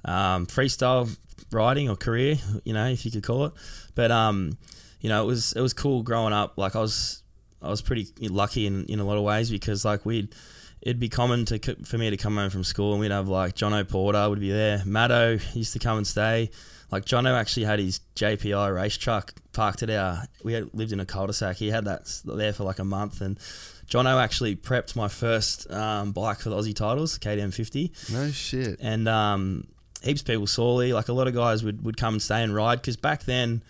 um, 0.03 0.45
freestyle 0.47 1.15
riding 1.51 1.89
or 1.89 1.95
career, 1.95 2.35
you 2.65 2.73
know, 2.73 2.87
if 2.87 3.05
you 3.05 3.11
could 3.11 3.23
call 3.23 3.45
it. 3.45 3.53
But 3.95 4.11
um, 4.11 4.57
you 4.99 5.07
know, 5.07 5.23
it 5.23 5.25
was 5.27 5.53
it 5.53 5.61
was 5.61 5.73
cool 5.73 6.03
growing 6.03 6.33
up. 6.33 6.57
Like 6.57 6.75
I 6.75 6.79
was 6.79 7.22
I 7.63 7.69
was 7.69 7.81
pretty 7.81 8.07
lucky 8.27 8.67
in, 8.67 8.85
in 8.85 8.99
a 8.99 9.05
lot 9.05 9.17
of 9.17 9.23
ways 9.23 9.49
because 9.49 9.85
like 9.85 10.05
we'd 10.05 10.35
it'd 10.81 10.99
be 10.99 11.09
common 11.09 11.45
to 11.45 11.59
for 11.85 11.97
me 11.97 12.09
to 12.09 12.17
come 12.17 12.35
home 12.35 12.49
from 12.49 12.63
school 12.63 12.91
and 12.91 12.99
we'd 12.99 13.11
have 13.11 13.27
like 13.29 13.55
Jono 13.55 13.87
Porter 13.87 14.29
would 14.29 14.39
be 14.39 14.51
there. 14.51 14.79
Maddo 14.79 15.39
used 15.55 15.73
to 15.73 15.79
come 15.79 15.97
and 15.97 16.05
stay. 16.07 16.49
Like 16.91 17.05
Jono 17.05 17.33
actually 17.39 17.65
had 17.65 17.79
his 17.79 18.01
JPI 18.15 18.75
race 18.75 18.97
truck 18.97 19.33
parked 19.51 19.81
at 19.81 19.89
our. 19.89 20.23
We 20.43 20.53
had 20.53 20.69
lived 20.73 20.91
in 20.91 20.99
a 20.99 21.05
cul-de-sac. 21.05 21.55
He 21.55 21.71
had 21.71 21.85
that 21.85 22.07
there 22.23 22.53
for 22.53 22.65
like 22.65 22.77
a 22.77 22.83
month, 22.83 23.19
and 23.21 23.39
Jono 23.87 24.21
actually 24.21 24.55
prepped 24.55 24.95
my 24.95 25.07
first 25.07 25.71
um, 25.71 26.11
bike 26.11 26.39
for 26.39 26.49
the 26.49 26.55
Aussie 26.55 26.75
titles, 26.75 27.17
KTM 27.17 27.51
50 27.51 27.91
No 28.11 28.29
shit. 28.29 28.79
and 28.79 29.07
um, 29.07 29.67
heaps 30.03 30.21
of 30.21 30.27
people 30.27 30.45
sorely. 30.45 30.93
Like 30.93 31.07
a 31.07 31.13
lot 31.13 31.27
of 31.27 31.33
guys 31.33 31.63
would, 31.63 31.83
would 31.83 31.97
come 31.97 32.13
and 32.15 32.21
stay 32.21 32.43
and 32.43 32.53
ride 32.53 32.79
because 32.81 32.97
back 32.97 33.23
then, 33.23 33.63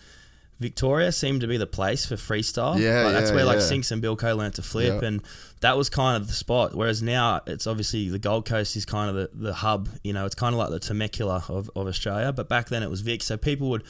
Victoria 0.60 1.10
seemed 1.10 1.40
to 1.40 1.46
be 1.46 1.56
the 1.56 1.66
place 1.66 2.06
for 2.06 2.14
freestyle. 2.14 2.78
Yeah, 2.78 3.02
Like, 3.04 3.12
that's 3.14 3.30
yeah, 3.30 3.36
where 3.36 3.44
like 3.44 3.58
yeah. 3.58 3.64
Sinks 3.64 3.90
and 3.90 4.02
Bilko 4.02 4.36
learned 4.36 4.54
to 4.54 4.62
flip, 4.62 5.02
Yeah. 5.02 5.08
and 5.08 5.22
that 5.60 5.76
was 5.76 5.88
kind 5.90 6.16
of 6.20 6.28
the 6.28 6.32
spot. 6.34 6.74
Whereas 6.74 7.02
now 7.02 7.40
it's 7.46 7.66
obviously 7.66 8.08
the 8.08 8.18
Gold 8.20 8.46
Coast 8.46 8.76
is 8.76 8.84
kind 8.84 9.10
of 9.10 9.16
the, 9.16 9.30
the 9.34 9.54
hub. 9.54 9.88
You 10.04 10.12
know, 10.12 10.24
it's 10.26 10.34
kind 10.36 10.54
of 10.54 10.58
like 10.58 10.70
the 10.70 10.78
Temecula 10.78 11.44
of, 11.48 11.70
of 11.74 11.86
Australia. 11.88 12.32
But 12.32 12.48
back 12.48 12.68
then 12.68 12.82
it 12.82 12.90
was 12.90 13.00
Vic, 13.00 13.22
so 13.22 13.36
people 13.36 13.68
would 13.70 13.82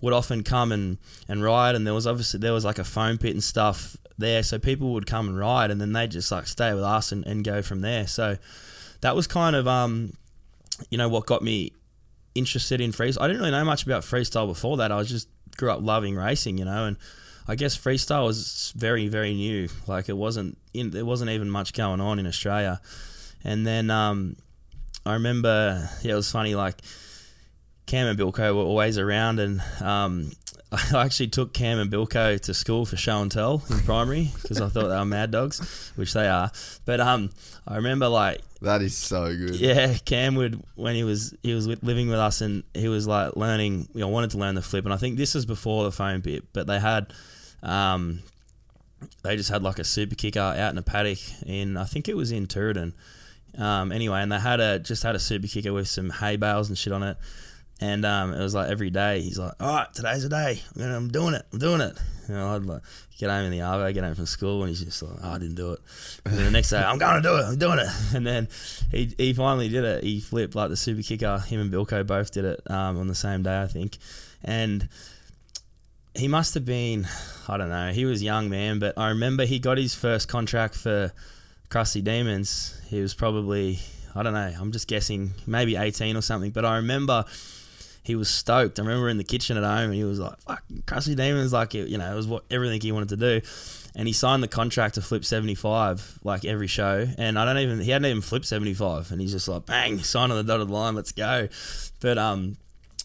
would 0.00 0.12
often 0.12 0.42
come 0.42 0.72
and, 0.72 0.98
and 1.28 1.42
ride, 1.42 1.74
and 1.74 1.86
there 1.86 1.94
was 1.94 2.06
obviously 2.06 2.40
there 2.40 2.52
was 2.52 2.64
like 2.64 2.78
a 2.78 2.84
foam 2.84 3.18
pit 3.18 3.32
and 3.32 3.42
stuff 3.44 3.96
there, 4.18 4.42
so 4.42 4.58
people 4.58 4.92
would 4.94 5.06
come 5.06 5.28
and 5.28 5.38
ride, 5.38 5.70
and 5.70 5.80
then 5.80 5.92
they 5.92 6.06
just 6.06 6.32
like 6.32 6.46
stay 6.46 6.72
with 6.74 6.82
us 6.84 7.12
and, 7.12 7.26
and 7.26 7.44
go 7.44 7.60
from 7.62 7.80
there. 7.82 8.06
So 8.06 8.36
that 9.02 9.14
was 9.14 9.26
kind 9.26 9.54
of 9.56 9.68
um, 9.68 10.12
you 10.90 10.96
know, 10.98 11.08
what 11.08 11.26
got 11.26 11.42
me 11.42 11.72
interested 12.34 12.80
in 12.80 12.92
freestyle. 12.92 13.22
I 13.22 13.26
didn't 13.28 13.40
really 13.40 13.52
know 13.52 13.64
much 13.64 13.84
about 13.84 14.02
freestyle 14.02 14.46
before 14.46 14.76
that. 14.78 14.90
I 14.92 14.96
was 14.96 15.08
just 15.08 15.28
grew 15.56 15.70
up 15.70 15.80
loving 15.82 16.16
racing, 16.16 16.58
you 16.58 16.64
know, 16.64 16.84
and 16.84 16.96
I 17.48 17.54
guess 17.54 17.76
freestyle 17.76 18.26
was 18.26 18.72
very 18.76 19.08
very 19.08 19.34
new. 19.34 19.68
Like 19.86 20.08
it 20.08 20.16
wasn't 20.16 20.58
in, 20.74 20.90
there 20.90 21.04
wasn't 21.04 21.30
even 21.30 21.50
much 21.50 21.72
going 21.72 22.00
on 22.00 22.18
in 22.18 22.26
Australia. 22.26 22.80
And 23.44 23.66
then 23.66 23.90
um, 23.90 24.36
I 25.04 25.14
remember, 25.14 25.88
yeah, 26.02 26.12
it 26.12 26.16
was 26.16 26.30
funny. 26.30 26.54
Like 26.54 26.76
Cam 27.86 28.06
and 28.06 28.18
Bilko 28.18 28.54
were 28.54 28.62
always 28.62 28.98
around, 28.98 29.38
and 29.38 29.62
um, 29.80 30.32
I 30.72 31.04
actually 31.04 31.28
took 31.28 31.52
Cam 31.54 31.78
and 31.78 31.90
Bilko 31.90 32.40
to 32.40 32.54
school 32.54 32.84
for 32.84 32.96
show 32.96 33.20
and 33.22 33.30
tell 33.30 33.62
in 33.70 33.78
primary 33.80 34.30
because 34.42 34.60
I 34.60 34.68
thought 34.68 34.88
they 34.88 34.96
were 34.96 35.04
mad 35.04 35.30
dogs, 35.30 35.92
which 35.96 36.12
they 36.12 36.28
are. 36.28 36.50
But 36.84 37.00
um, 37.00 37.30
I 37.66 37.76
remember 37.76 38.08
like 38.08 38.40
That 38.62 38.82
is 38.82 38.96
so 38.96 39.26
good. 39.36 39.54
yeah, 39.56 39.96
Cam 40.04 40.34
would 40.34 40.62
when 40.74 40.96
he 40.96 41.04
was 41.04 41.34
he 41.42 41.54
was 41.54 41.66
living 41.66 42.08
with 42.08 42.18
us 42.18 42.40
and 42.40 42.64
he 42.74 42.88
was 42.88 43.06
like 43.06 43.36
learning. 43.36 43.88
You 43.94 44.00
know, 44.00 44.08
wanted 44.08 44.30
to 44.32 44.38
learn 44.38 44.56
the 44.56 44.62
flip, 44.62 44.84
and 44.84 44.92
I 44.92 44.96
think 44.96 45.16
this 45.16 45.34
was 45.34 45.46
before 45.46 45.84
the 45.84 45.92
foam 45.92 46.22
pit, 46.22 46.44
but 46.52 46.66
they 46.66 46.80
had, 46.80 47.12
um, 47.62 48.20
they 49.22 49.36
just 49.36 49.50
had 49.50 49.62
like 49.62 49.78
a 49.78 49.84
super 49.84 50.16
kicker 50.16 50.40
out 50.40 50.72
in 50.72 50.78
a 50.78 50.82
paddock 50.82 51.18
in 51.46 51.76
I 51.76 51.84
think 51.84 52.08
it 52.08 52.16
was 52.16 52.32
in 52.32 52.46
Turin. 52.48 52.94
Um, 53.56 53.90
anyway, 53.92 54.20
and 54.20 54.30
they 54.30 54.40
had 54.40 54.60
a 54.60 54.78
just 54.80 55.02
had 55.04 55.14
a 55.14 55.18
super 55.20 55.46
kicker 55.46 55.72
with 55.72 55.86
some 55.88 56.10
hay 56.10 56.36
bales 56.36 56.68
and 56.68 56.76
shit 56.76 56.92
on 56.92 57.02
it. 57.04 57.16
And 57.80 58.06
um, 58.06 58.32
it 58.32 58.38
was 58.38 58.54
like 58.54 58.70
every 58.70 58.90
day 58.90 59.20
he's 59.20 59.38
like, 59.38 59.52
"All 59.60 59.74
right, 59.74 59.92
today's 59.92 60.22
the 60.22 60.30
day. 60.30 60.62
I'm, 60.74 60.80
gonna, 60.80 60.96
I'm 60.96 61.08
doing 61.08 61.34
it. 61.34 61.44
I'm 61.52 61.58
doing 61.58 61.80
it." 61.80 61.96
I'd 62.28 62.64
like 62.64 62.82
get 63.18 63.30
home 63.30 63.44
in 63.44 63.50
the 63.52 63.58
arvo, 63.58 63.92
get 63.92 64.02
home 64.02 64.14
from 64.14 64.26
school, 64.26 64.62
and 64.62 64.68
he's 64.70 64.82
just 64.82 65.02
like, 65.02 65.18
oh, 65.22 65.32
"I 65.32 65.38
didn't 65.38 65.56
do 65.56 65.72
it." 65.72 65.80
And 66.24 66.38
the 66.38 66.50
next 66.50 66.70
day, 66.70 66.78
I'm 66.78 66.98
going 66.98 67.22
to 67.22 67.28
do 67.28 67.36
it. 67.36 67.44
I'm 67.44 67.58
doing 67.58 67.78
it. 67.78 67.88
And 68.14 68.26
then 68.26 68.48
he, 68.90 69.14
he 69.18 69.32
finally 69.34 69.68
did 69.68 69.84
it. 69.84 70.04
He 70.04 70.20
flipped 70.20 70.54
like 70.54 70.70
the 70.70 70.76
super 70.76 71.02
kicker. 71.02 71.38
Him 71.38 71.60
and 71.60 71.72
Bilko 71.72 72.06
both 72.06 72.32
did 72.32 72.44
it 72.44 72.60
um, 72.70 72.98
on 72.98 73.08
the 73.08 73.14
same 73.14 73.42
day, 73.42 73.60
I 73.60 73.66
think. 73.66 73.98
And 74.42 74.88
he 76.14 76.28
must 76.28 76.54
have 76.54 76.64
been, 76.64 77.06
I 77.46 77.56
don't 77.56 77.68
know. 77.68 77.92
He 77.92 78.04
was 78.06 78.22
young 78.22 78.48
man, 78.48 78.78
but 78.78 78.96
I 78.96 79.08
remember 79.08 79.44
he 79.44 79.58
got 79.58 79.76
his 79.76 79.94
first 79.94 80.28
contract 80.28 80.74
for 80.74 81.12
Crusty 81.68 82.00
Demons. 82.00 82.80
He 82.88 83.00
was 83.00 83.12
probably, 83.12 83.80
I 84.14 84.22
don't 84.22 84.32
know. 84.32 84.52
I'm 84.58 84.72
just 84.72 84.88
guessing, 84.88 85.32
maybe 85.46 85.76
18 85.76 86.16
or 86.16 86.22
something. 86.22 86.52
But 86.52 86.64
I 86.64 86.76
remember 86.76 87.24
he 88.06 88.14
was 88.14 88.28
stoked. 88.28 88.78
I 88.78 88.82
remember 88.82 89.08
in 89.08 89.16
the 89.16 89.24
kitchen 89.24 89.56
at 89.56 89.64
home, 89.64 89.86
and 89.90 89.94
he 89.94 90.04
was 90.04 90.20
like, 90.20 90.38
"Fuck, 90.42 90.62
Crusty 90.86 91.16
Demons!" 91.16 91.52
Like 91.52 91.74
it, 91.74 91.88
you 91.88 91.98
know, 91.98 92.10
it 92.10 92.14
was 92.14 92.28
what 92.28 92.44
everything 92.50 92.80
he 92.80 92.92
wanted 92.92 93.08
to 93.10 93.16
do. 93.16 93.40
And 93.96 94.06
he 94.06 94.12
signed 94.12 94.42
the 94.42 94.48
contract 94.48 94.94
to 94.96 95.02
flip 95.02 95.24
75 95.24 96.20
like 96.22 96.44
every 96.44 96.66
show. 96.66 97.06
And 97.18 97.38
I 97.38 97.44
don't 97.44 97.58
even 97.58 97.80
he 97.80 97.90
hadn't 97.90 98.06
even 98.06 98.22
flipped 98.22 98.46
75, 98.46 99.10
and 99.10 99.20
he's 99.20 99.32
just 99.32 99.48
like, 99.48 99.66
"Bang, 99.66 99.98
sign 99.98 100.30
on 100.30 100.36
the 100.36 100.44
dotted 100.44 100.70
line, 100.70 100.94
let's 100.94 101.12
go." 101.12 101.48
But 102.00 102.16
um, 102.16 102.56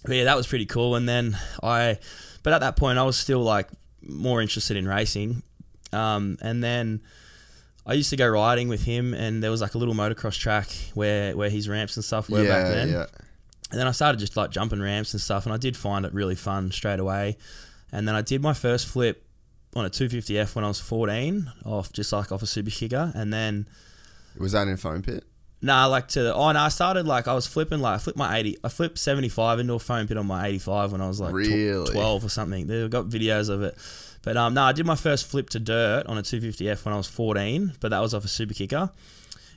but 0.06 0.16
yeah, 0.16 0.26
that 0.26 0.38
was 0.38 0.46
pretty 0.46 0.66
cool. 0.68 0.96
And 0.96 1.10
then 1.10 1.38
I, 1.64 1.98
but 2.44 2.54
at 2.54 2.60
that 2.60 2.76
point, 2.76 3.00
I 3.00 3.04
was 3.04 3.18
still 3.18 3.42
like 3.42 3.70
more 4.02 4.40
interested 4.42 4.78
in 4.78 4.88
racing. 4.88 5.42
Um, 5.92 6.38
and 6.42 6.64
then 6.64 7.02
I 7.86 7.94
used 7.94 8.12
to 8.12 8.16
go 8.16 8.28
riding 8.28 8.68
with 8.68 8.84
him, 8.84 9.14
and 9.14 9.42
there 9.42 9.50
was 9.52 9.62
like 9.62 9.74
a 9.74 9.78
little 9.78 9.96
motocross 9.96 10.38
track 10.38 10.68
where 10.94 11.36
where 11.36 11.50
his 11.50 11.68
ramps 11.68 11.96
and 11.98 12.06
stuff 12.06 12.30
were 12.30 12.44
back 12.48 12.68
then. 12.68 12.90
yeah. 12.90 13.06
And 13.72 13.80
then 13.80 13.88
I 13.88 13.92
started 13.92 14.20
just 14.20 14.36
like 14.38 14.52
jumping 14.52 14.82
ramps 14.82 15.14
and 15.14 15.22
stuff, 15.22 15.46
and 15.46 15.54
I 15.54 15.58
did 15.58 15.76
find 15.78 16.06
it 16.06 16.14
really 16.14 16.36
fun 16.36 16.72
straight 16.72 17.00
away. 17.00 17.38
And 17.92 18.08
then 18.08 18.16
I 18.16 18.22
did 18.22 18.42
my 18.42 18.54
first 18.54 18.88
flip 18.88 19.26
on 19.76 19.86
a 19.86 19.90
250F 19.90 20.56
when 20.56 20.66
I 20.66 20.68
was 20.68 20.80
14, 20.82 21.52
off 21.66 21.94
just 21.94 22.12
like 22.12 22.32
off 22.32 22.42
a 22.42 22.48
super 22.48 22.70
kicker. 22.70 23.12
And 23.16 23.32
then, 23.34 23.68
Was 24.38 24.52
that 24.52 24.68
in 24.68 24.78
foam 24.78 25.02
pit? 25.02 25.24
nah, 25.64 25.86
like 25.86 26.08
to, 26.10 26.34
oh 26.34 26.52
no, 26.52 26.60
I 26.60 26.70
started 26.70 27.06
like, 27.06 27.28
I 27.28 27.34
was 27.36 27.46
flipping 27.48 27.80
like, 27.82 27.96
I 27.96 27.98
flipped 28.00 28.18
my 28.18 28.36
80, 28.38 28.58
I 28.64 28.70
flipped 28.70 28.98
75 28.98 29.60
into 29.60 29.74
a 29.74 29.80
foam 29.80 30.08
pit 30.08 30.18
on 30.18 30.26
my 30.26 30.48
85 30.48 30.92
when 30.94 31.02
I 31.02 31.08
was 31.08 31.20
like 31.22 31.34
Really? 31.34 31.92
12 31.92 32.26
or 32.26 32.30
something. 32.30 32.66
They've 32.68 32.90
got 32.90 33.06
videos 33.10 33.48
of 33.50 33.62
it. 33.62 33.78
But 34.24 34.38
um, 34.38 34.54
no, 34.56 34.64
I 34.64 34.72
did 34.72 34.86
my 34.88 34.96
first 34.96 35.28
flip 35.28 35.50
to 35.52 35.60
dirt 35.60 36.06
on 36.08 36.18
a 36.18 36.22
250F 36.24 36.84
when 36.84 36.94
I 36.94 36.98
was 36.98 37.08
14, 37.08 37.74
but 37.80 37.90
that 37.90 38.00
was 38.00 38.14
off 38.14 38.26
a 38.26 38.28
super 38.28 38.54
kicker. 38.56 38.90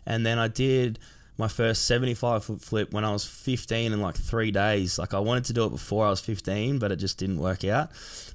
And 0.07 0.25
then 0.27 0.39
I 0.39 0.49
did 0.49 0.99
my 1.37 1.49
first 1.49 1.87
75 1.87 2.45
foot 2.45 2.61
flip 2.61 2.93
when 2.93 3.05
I 3.05 3.11
was 3.11 3.25
15 3.25 3.93
in 3.93 4.01
like 4.01 4.17
three 4.17 4.51
days. 4.51 4.99
Like 4.99 5.15
I 5.15 5.19
wanted 5.19 5.45
to 5.47 5.53
do 5.53 5.65
it 5.65 5.71
before 5.71 6.07
I 6.07 6.11
was 6.11 6.21
15, 6.21 6.79
but 6.79 6.93
it 6.93 6.97
just 6.97 7.19
didn't 7.19 7.39
work 7.39 7.65
out. 7.65 7.91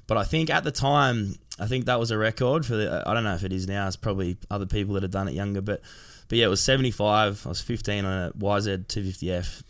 But 0.06 0.18
I 0.18 0.24
think 0.24 0.50
at 0.50 0.64
the 0.64 0.72
time, 0.72 1.36
I 1.58 1.66
think 1.66 1.86
that 1.86 1.98
was 1.98 2.10
a 2.10 2.18
record 2.18 2.66
for 2.66 2.76
the. 2.76 3.02
I 3.06 3.14
don't 3.14 3.24
know 3.24 3.34
if 3.34 3.44
it 3.44 3.52
is 3.52 3.66
now. 3.66 3.86
It's 3.86 3.96
probably 3.96 4.38
other 4.50 4.66
people 4.66 4.94
that 4.94 5.02
have 5.02 5.12
done 5.12 5.28
it 5.28 5.34
younger, 5.34 5.60
but 5.60 5.80
but 6.28 6.38
yeah, 6.38 6.46
it 6.46 6.48
was 6.48 6.62
75. 6.62 7.44
I 7.44 7.48
was 7.48 7.60
15 7.60 8.04
on 8.04 8.12
a 8.28 8.32
YZ 8.32 8.86
250F. 8.86 9.62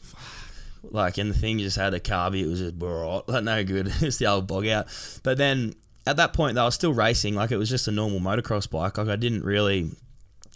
Like, 0.82 1.18
and 1.18 1.30
the 1.30 1.38
thing 1.38 1.58
just 1.58 1.76
had 1.76 1.94
a 1.94 2.00
carby. 2.00 2.42
It 2.42 2.46
was 2.46 2.60
just 2.60 2.78
bro, 2.78 3.22
like 3.26 3.44
no 3.44 3.64
good. 3.64 3.92
it's 4.00 4.18
the 4.18 4.26
old 4.26 4.46
bog 4.46 4.66
out. 4.66 4.86
But 5.22 5.38
then 5.38 5.74
at 6.06 6.16
that 6.16 6.32
point, 6.32 6.54
though, 6.54 6.62
I 6.62 6.66
was 6.66 6.74
still 6.74 6.92
racing. 6.92 7.34
Like 7.34 7.50
it 7.50 7.56
was 7.56 7.68
just 7.68 7.88
a 7.88 7.92
normal 7.92 8.20
motocross 8.20 8.68
bike. 8.68 8.98
Like 8.98 9.08
I 9.08 9.16
didn't 9.16 9.44
really, 9.44 9.90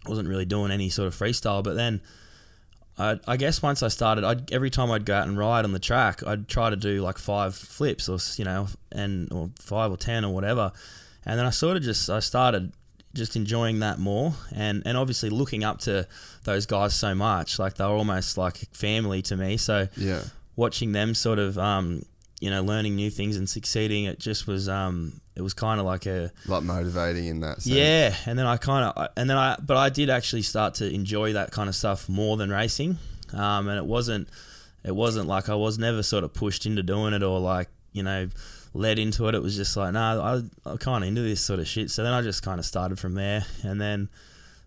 wasn't 0.06 0.28
really 0.28 0.44
doing 0.44 0.70
any 0.70 0.88
sort 0.88 1.08
of 1.08 1.14
freestyle. 1.14 1.62
But 1.62 1.74
then 1.74 2.00
I, 2.98 3.18
I 3.26 3.36
guess 3.36 3.60
once 3.62 3.82
I 3.82 3.88
started, 3.88 4.24
I'd, 4.24 4.52
every 4.52 4.70
time 4.70 4.90
I'd 4.90 5.04
go 5.04 5.14
out 5.16 5.26
and 5.26 5.36
ride 5.36 5.64
on 5.64 5.72
the 5.72 5.78
track, 5.80 6.24
I'd 6.26 6.46
try 6.48 6.70
to 6.70 6.76
do 6.76 7.00
like 7.02 7.18
five 7.18 7.54
flips 7.54 8.08
or 8.08 8.18
you 8.36 8.44
know, 8.44 8.68
and 8.92 9.32
or 9.32 9.50
five 9.58 9.90
or 9.90 9.96
ten 9.96 10.24
or 10.24 10.32
whatever. 10.32 10.72
And 11.26 11.38
then 11.38 11.46
I 11.46 11.50
sort 11.50 11.76
of 11.76 11.82
just 11.82 12.08
I 12.08 12.20
started 12.20 12.72
just 13.14 13.34
enjoying 13.36 13.80
that 13.80 13.98
more, 13.98 14.34
and 14.54 14.82
and 14.86 14.96
obviously 14.96 15.30
looking 15.30 15.64
up 15.64 15.78
to 15.80 16.06
those 16.44 16.66
guys 16.66 16.94
so 16.94 17.14
much. 17.14 17.58
Like 17.58 17.74
they 17.74 17.84
were 17.84 17.90
almost 17.90 18.36
like 18.38 18.56
family 18.72 19.22
to 19.22 19.36
me. 19.36 19.56
So 19.56 19.88
Yeah. 19.96 20.22
watching 20.56 20.92
them 20.92 21.14
sort 21.14 21.38
of 21.38 21.58
um, 21.58 22.02
you 22.44 22.50
know 22.50 22.62
learning 22.62 22.94
new 22.94 23.08
things 23.08 23.38
and 23.38 23.48
succeeding, 23.48 24.04
it 24.04 24.18
just 24.18 24.46
was 24.46 24.68
um, 24.68 25.20
it 25.34 25.40
was 25.40 25.54
kind 25.54 25.80
of 25.80 25.86
like 25.86 26.04
a 26.04 26.30
Like 26.46 26.62
motivating 26.62 27.24
in 27.26 27.40
that 27.40 27.62
sense. 27.62 27.66
yeah, 27.74 28.14
and 28.26 28.38
then 28.38 28.44
I 28.44 28.58
kind 28.58 28.84
of, 28.84 29.08
and 29.16 29.30
then 29.30 29.38
I, 29.38 29.56
but 29.60 29.78
I 29.78 29.88
did 29.88 30.10
actually 30.10 30.42
start 30.42 30.74
to 30.74 30.92
enjoy 30.92 31.32
that 31.32 31.52
kind 31.52 31.70
of 31.70 31.74
stuff 31.74 32.06
more 32.06 32.36
than 32.36 32.50
racing, 32.50 32.98
um, 33.32 33.66
and 33.68 33.78
it 33.78 33.86
wasn't, 33.86 34.28
it 34.84 34.94
wasn't 34.94 35.26
like 35.26 35.48
I 35.48 35.54
was 35.54 35.78
never 35.78 36.02
sort 36.02 36.22
of 36.22 36.34
pushed 36.34 36.66
into 36.66 36.82
doing 36.82 37.14
it 37.14 37.22
or 37.22 37.40
like 37.40 37.68
you 37.92 38.02
know, 38.02 38.28
led 38.74 38.98
into 38.98 39.26
it. 39.28 39.34
It 39.34 39.42
was 39.42 39.56
just 39.56 39.74
like, 39.74 39.94
nah, 39.94 40.20
I, 40.20 40.42
I'm 40.68 40.78
kind 40.78 41.02
of 41.02 41.08
into 41.08 41.22
this 41.22 41.40
sort 41.40 41.60
of 41.60 41.66
shit. 41.66 41.90
So 41.90 42.02
then 42.04 42.12
I 42.12 42.20
just 42.20 42.42
kind 42.42 42.58
of 42.58 42.66
started 42.66 42.98
from 42.98 43.14
there, 43.14 43.46
and 43.62 43.80
then 43.80 44.10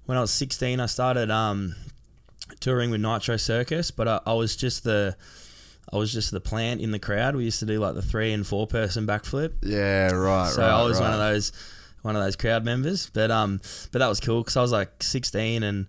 when 0.07 0.17
I 0.17 0.21
was 0.21 0.31
16, 0.31 0.79
I 0.79 0.87
started 0.87 1.29
um, 1.29 1.75
touring 2.59 2.89
with 2.89 3.01
Nitro 3.01 3.37
Circus, 3.37 3.91
but 3.91 4.07
I, 4.07 4.19
I 4.25 4.33
was 4.33 4.55
just 4.55 4.83
the. 4.83 5.15
I 5.91 5.97
was 5.97 6.11
just 6.11 6.31
the 6.31 6.41
plant 6.41 6.81
in 6.81 6.91
the 6.91 6.99
crowd. 6.99 7.35
We 7.35 7.45
used 7.45 7.59
to 7.59 7.65
do 7.65 7.79
like 7.79 7.95
the 7.95 8.01
three 8.01 8.33
and 8.33 8.45
four 8.45 8.67
person 8.67 9.07
backflip. 9.07 9.53
Yeah, 9.63 10.11
right, 10.11 10.49
So 10.51 10.61
right. 10.61 10.71
I 10.71 10.83
was 10.83 10.99
right. 10.99 11.05
one 11.05 11.13
of 11.13 11.19
those 11.19 11.51
one 12.01 12.15
of 12.15 12.23
those 12.23 12.35
crowd 12.35 12.65
members. 12.65 13.09
But 13.09 13.31
um, 13.31 13.61
but 13.91 13.99
that 13.99 14.07
was 14.07 14.19
cool 14.19 14.41
because 14.41 14.57
I 14.57 14.61
was 14.61 14.71
like 14.71 15.01
16 15.01 15.63
and 15.63 15.87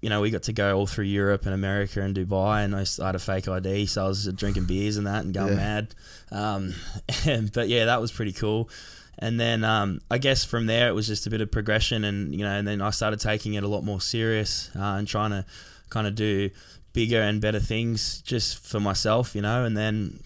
you 0.00 0.08
know 0.08 0.20
we 0.22 0.30
got 0.30 0.44
to 0.44 0.52
go 0.52 0.76
all 0.76 0.86
through 0.86 1.04
Europe 1.04 1.44
and 1.44 1.54
America 1.54 2.00
and 2.00 2.16
Dubai 2.16 2.64
and 2.64 2.74
I, 2.74 2.84
had 3.04 3.14
a 3.14 3.18
fake 3.18 3.46
ID, 3.46 3.86
so 3.86 4.04
I 4.04 4.08
was 4.08 4.26
drinking 4.32 4.64
beers 4.64 4.96
and 4.96 5.06
that 5.06 5.24
and 5.24 5.34
going 5.34 5.50
Yeah. 5.50 5.54
mad. 5.56 5.94
Um, 6.32 6.74
and, 7.26 7.52
but 7.52 7.68
yeah, 7.68 7.84
that 7.84 8.00
was 8.00 8.10
pretty 8.12 8.32
cool. 8.32 8.70
And 9.18 9.38
then 9.40 9.64
um, 9.64 10.00
I 10.10 10.18
guess 10.18 10.44
from 10.44 10.66
there 10.66 10.88
it 10.88 10.92
was 10.92 11.06
just 11.06 11.26
a 11.26 11.30
bit 11.30 11.40
of 11.40 11.50
progression, 11.50 12.04
and 12.04 12.34
you 12.34 12.42
know, 12.44 12.50
and 12.50 12.66
then 12.68 12.82
I 12.82 12.90
started 12.90 13.18
taking 13.20 13.54
it 13.54 13.64
a 13.64 13.68
lot 13.68 13.82
more 13.82 14.00
serious 14.00 14.70
uh, 14.76 14.80
and 14.98 15.06
trying 15.08 15.30
to 15.30 15.44
kind 15.88 16.06
of 16.06 16.14
do 16.14 16.50
bigger 16.96 17.20
and 17.20 17.42
better 17.42 17.60
things 17.60 18.22
just 18.22 18.66
for 18.66 18.80
myself, 18.80 19.36
you 19.36 19.42
know. 19.42 19.64
And 19.64 19.76
then, 19.76 20.18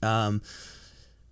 um, 0.00 0.40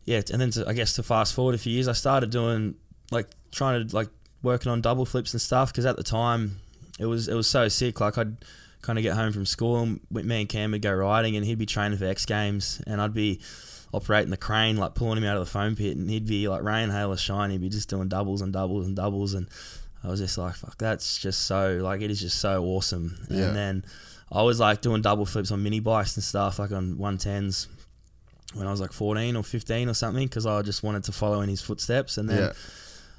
yeah, 0.05 0.21
and 0.33 0.41
then 0.41 0.51
to, 0.51 0.69
I 0.69 0.73
guess 0.73 0.95
to 0.95 1.05
fast 1.05 1.35
forward 1.35 1.55
a 1.55 1.59
few 1.59 1.73
years, 1.73 1.87
I 1.87 1.93
started 1.93 2.31
doing 2.31 2.75
like 3.13 3.29
trying 3.53 3.87
to 3.87 3.97
like 3.97 4.09
working 4.43 4.71
on 4.71 4.81
double 4.81 5.07
flips 5.07 5.33
and 5.33 5.41
stuff 5.41 5.73
because 5.73 5.87
at 5.87 5.97
the 5.97 6.03
time 6.03 6.59
it 6.99 7.07
was 7.07 7.29
it 7.29 7.35
was 7.35 7.49
so 7.49 7.69
sick. 7.69 8.01
Like 8.01 8.19
I'd 8.19 8.37
kind 8.83 8.99
of 8.99 9.05
get 9.05 9.15
home 9.15 9.33
from 9.33 9.47
school 9.47 9.79
and 9.79 10.01
with 10.11 10.27
me 10.27 10.41
and 10.41 10.49
Cam 10.49 10.73
would 10.73 10.83
go 10.83 10.93
riding, 10.93 11.37
and 11.37 11.47
he'd 11.47 11.59
be 11.59 11.67
training 11.67 11.99
for 11.99 12.05
X 12.05 12.27
Games, 12.27 12.83
and 12.89 13.01
I'd 13.01 13.15
be 13.15 13.41
operating 13.95 14.31
the 14.31 14.37
crane, 14.37 14.77
like 14.77 14.97
pulling 14.97 15.19
him 15.19 15.25
out 15.25 15.37
of 15.37 15.45
the 15.45 15.51
foam 15.51 15.77
pit, 15.77 15.97
and 15.97 16.11
he'd 16.11 16.27
be 16.27 16.49
like 16.49 16.65
rain, 16.65 16.91
hail, 16.91 17.13
or 17.13 17.17
shine. 17.17 17.51
He'd 17.51 17.61
be 17.61 17.69
just 17.69 17.89
doing 17.89 18.09
doubles 18.09 18.43
and 18.43 18.53
doubles 18.53 18.85
and 18.85 18.97
doubles, 18.97 19.33
and 19.33 19.47
I 20.03 20.09
was 20.09 20.19
just 20.19 20.37
like, 20.37 20.57
fuck, 20.57 20.77
that's 20.77 21.19
just 21.19 21.47
so 21.47 21.79
like 21.83 22.01
it 22.01 22.11
is 22.11 22.21
just 22.21 22.39
so 22.39 22.65
awesome. 22.65 23.17
Yeah. 23.31 23.47
And 23.47 23.57
then 23.57 23.85
I 24.31 24.43
was 24.43 24.59
like 24.61 24.81
doing 24.81 25.03
double 25.03 25.25
flips 25.27 25.51
on 25.53 25.63
mini 25.63 25.81
bikes 25.81 26.17
and 26.17 26.25
stuff, 26.25 26.59
like 26.59 26.73
on 26.73 26.99
one 26.99 27.17
tens, 27.19 27.69
when 28.55 28.67
I 28.67 28.71
was 28.71 28.81
like 28.81 28.93
14 28.93 29.37
or 29.37 29.43
15 29.43 29.89
or 29.89 29.95
something 29.95 30.27
because 30.27 30.47
I 30.47 30.63
just 30.63 30.83
wanted 30.83 31.05
to 31.05 31.13
follow 31.13 31.41
in 31.43 31.49
his 31.49 31.61
footsteps. 31.61 32.19
And 32.19 32.29
then 32.29 32.39
Yeah. 32.39 32.53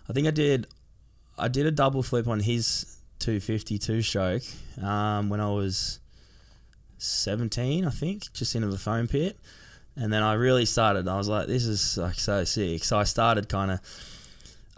I 0.10 0.14
think 0.14 0.28
I 0.28 0.32
did 0.32 0.68
I 1.38 1.48
did 1.48 1.66
a 1.66 1.72
double 1.72 2.02
flip 2.04 2.28
on 2.28 2.40
his 2.42 2.98
250 3.20 3.78
two 3.80 4.02
stroke 4.02 4.44
um, 4.82 5.30
when 5.30 5.40
I 5.40 5.50
was 5.50 6.00
17, 6.98 7.86
I 7.86 7.90
think, 7.90 8.32
just 8.34 8.56
into 8.56 8.68
the 8.70 8.78
foam 8.78 9.08
pit. 9.08 9.38
And 9.96 10.12
then 10.14 10.24
I 10.24 10.34
really 10.34 10.66
started. 10.66 11.08
I 11.08 11.18
was 11.18 11.28
like, 11.28 11.48
"This 11.48 11.66
is 11.66 11.98
like 11.98 12.16
so 12.16 12.44
sick." 12.44 12.84
So 12.84 13.00
I 13.00 13.04
started 13.04 13.50
kind 13.50 13.72
of. 13.72 13.80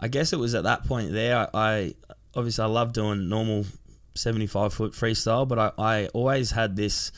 I 0.00 0.08
guess 0.08 0.32
it 0.32 0.38
was 0.38 0.54
at 0.54 0.64
that 0.64 0.84
point 0.86 1.12
there. 1.12 1.36
I, 1.36 1.48
I 1.52 1.94
obviously 2.34 2.62
I 2.64 2.68
love 2.68 2.94
doing 2.94 3.28
normal 3.28 3.66
75 4.14 4.72
foot 4.72 4.92
freestyle, 4.92 5.46
but 5.46 5.58
I, 5.58 5.72
I 5.78 6.06
always 6.08 6.50
had 6.50 6.76
this, 6.76 7.12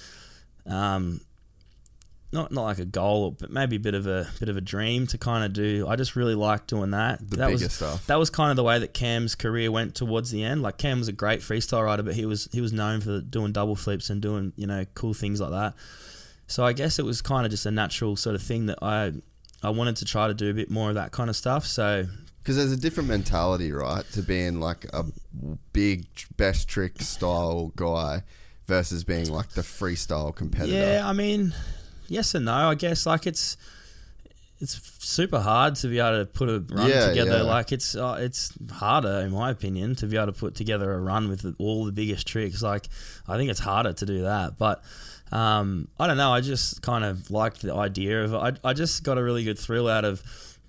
um, 0.66 1.20
not 2.32 2.51
not 2.51 2.62
like 2.62 2.78
a 2.78 2.84
goal, 2.84 3.32
but 3.32 3.51
maybe 3.51 3.76
a 3.76 3.80
bit 3.80 3.95
of 3.95 4.07
a 4.07 4.28
bit 4.40 4.49
of 4.49 4.57
a 4.57 4.61
dream 4.61 5.07
to 5.09 5.18
kind 5.18 5.45
of 5.45 5.53
do. 5.53 5.86
I 5.86 5.97
just 5.97 6.16
really 6.16 6.34
liked 6.34 6.68
doing 6.68 6.90
that. 6.93 7.18
The 7.18 7.36
that 7.36 7.49
bigger 7.49 7.64
was 7.64 7.72
stuff. 7.72 8.07
that 8.07 8.18
was 8.18 8.30
kind 8.30 8.51
of 8.51 8.57
the 8.57 8.62
way 8.62 8.78
that 8.78 8.95
Cam's 8.95 9.34
career 9.34 9.70
went 9.70 9.95
towards 9.95 10.30
the 10.30 10.43
end. 10.43 10.62
Like 10.62 10.78
Cam 10.78 10.99
was 10.99 11.09
a 11.09 11.12
great 11.12 11.40
freestyle 11.40 11.84
rider, 11.84 12.03
but 12.03 12.14
he 12.14 12.24
was 12.24 12.49
he 12.53 12.61
was 12.61 12.72
known 12.72 13.01
for 13.01 13.20
doing 13.20 13.53
double 13.53 13.76
flips 13.76 14.09
and 14.09 14.22
doing 14.22 14.53
you 14.57 14.66
know 14.66 14.86
cool 14.95 15.14
things 15.14 15.40
like 15.40 15.51
that. 15.51 15.74
So 16.47 16.64
I 16.64 16.72
guess 16.72 16.99
it 16.99 17.05
was 17.05 17.22
kind 17.22 17.45
of 17.45 17.51
just 17.51 17.66
a 17.66 17.70
natural 17.70 18.16
sort 18.16 18.34
of 18.34 18.43
thing 18.43 18.66
that 18.66 18.78
I 18.82 19.12
I 19.62 19.70
wanted 19.70 19.97
to 19.97 20.05
try 20.05 20.26
to 20.26 20.34
do 20.34 20.51
a 20.51 20.55
bit 20.55 20.70
more 20.70 20.88
of 20.88 20.95
that 20.97 21.12
kind 21.12 21.30
of 21.30 21.36
stuff. 21.36 21.66
So 21.66 22.07
Because 22.43 22.57
there's 22.57 22.72
a 22.72 22.76
different 22.76 23.09
mentality, 23.09 23.70
right, 23.70 24.05
to 24.12 24.22
being 24.22 24.59
like 24.59 24.84
a 24.93 25.05
big 25.72 26.07
best 26.36 26.66
trick 26.68 27.01
style 27.01 27.72
guy 27.76 28.24
versus 28.66 29.05
being 29.05 29.30
like 29.30 29.51
the 29.51 29.62
freestyle 29.62 30.34
competitor. 30.34 30.76
Yeah, 30.76 31.09
I 31.09 31.12
mean, 31.12 31.55
yes 32.09 32.34
and 32.34 32.47
no. 32.47 32.53
I 32.53 32.74
guess 32.74 33.07
like 33.07 33.26
it's 33.28 33.57
it's 34.59 34.80
super 35.05 35.40
hard 35.40 35.74
to 35.76 35.88
be 35.88 35.99
able 35.99 36.20
to 36.20 36.26
put 36.26 36.49
a 36.49 36.61
run 36.74 36.88
Yeah, 36.88 37.09
together. 37.11 37.38
yeah. 37.38 37.43
Like 37.43 37.70
it's 37.72 37.95
uh, 37.95 38.16
it's 38.20 38.53
harder, 38.72 39.20
in 39.20 39.30
my 39.32 39.51
opinion, 39.51 39.95
to 39.97 40.07
be 40.07 40.16
able 40.16 40.26
to 40.32 40.32
put 40.32 40.55
together 40.57 40.93
a 40.93 41.01
run 41.01 41.28
with 41.28 41.43
the, 41.43 41.55
all 41.59 41.84
the 41.84 41.93
biggest 41.93 42.26
tricks. 42.26 42.61
Like 42.62 42.88
I 43.28 43.36
think 43.36 43.51
it's 43.51 43.61
harder 43.61 43.93
to 43.93 44.07
do 44.07 44.22
that, 44.22 44.59
but. 44.59 44.82
Um, 45.30 45.88
I 45.99 46.09
don't 46.09 46.18
know. 46.18 46.30
I 46.30 46.43
just 46.43 46.82
kind 46.82 47.03
of 47.07 47.30
liked 47.30 47.62
the 47.62 47.72
idea 47.74 48.22
of 48.22 48.34
it. 48.34 48.36
I, 48.36 48.68
I 48.68 48.72
just 48.74 49.03
got 49.03 49.16
a 49.16 49.22
really 49.22 49.45
good 49.45 49.59
thrill 49.59 49.88
out 49.88 50.05
of 50.05 50.22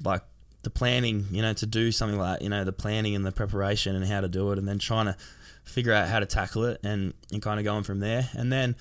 like 0.05 0.21
the 0.64 0.70
planning, 0.70 1.28
you 1.32 1.41
know, 1.41 1.53
to 1.53 1.66
do 1.66 1.91
something 1.91 2.18
like 2.18 2.39
that, 2.39 2.43
you 2.43 2.49
know, 2.49 2.64
the 2.64 2.74
planning 2.74 3.16
and 3.16 3.26
the 3.26 3.32
preparation 3.32 3.95
and 3.95 4.05
how 4.05 4.22
to 4.22 4.28
do 4.28 4.51
it, 4.51 4.57
and 4.57 4.68
then 4.68 4.80
trying 4.80 5.05
to 5.05 5.16
figure 5.64 5.93
out 5.93 6.07
how 6.07 6.20
to 6.20 6.26
tackle 6.26 6.66
it 6.66 6.80
and, 6.84 7.14
and 7.32 7.41
kind 7.41 7.59
of 7.59 7.64
going 7.64 7.84
from 7.84 7.99
there. 7.99 8.30
And 8.34 8.51
then 8.51 8.76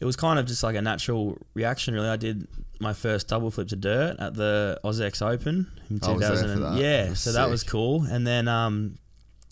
it 0.00 0.04
was 0.04 0.16
kind 0.16 0.38
of 0.38 0.46
just 0.46 0.62
like 0.62 0.76
a 0.76 0.82
natural 0.82 1.38
reaction, 1.54 1.94
really. 1.94 2.08
I 2.08 2.16
did 2.16 2.46
my 2.80 2.92
first 2.92 3.28
double 3.28 3.50
flip 3.50 3.68
to 3.68 3.76
dirt 3.76 4.16
at 4.18 4.34
the 4.34 4.78
AUS-X 4.84 5.22
Open 5.22 5.66
in 5.88 6.00
I 6.02 6.12
was 6.12 6.20
there 6.20 6.30
2000. 6.30 6.74
for. 6.74 6.80
Yeah, 6.80 7.14
so 7.14 7.32
that 7.32 7.48
was 7.48 7.62
cool. 7.62 8.02
And 8.04 8.26
then 8.26 8.48
um, 8.48 8.98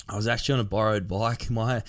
I 0.08 0.16
was 0.16 0.26
actually 0.28 0.54
on 0.54 0.60
a 0.60 0.64
borrowed 0.64 1.08
bike. 1.08 1.50
My 1.54 1.82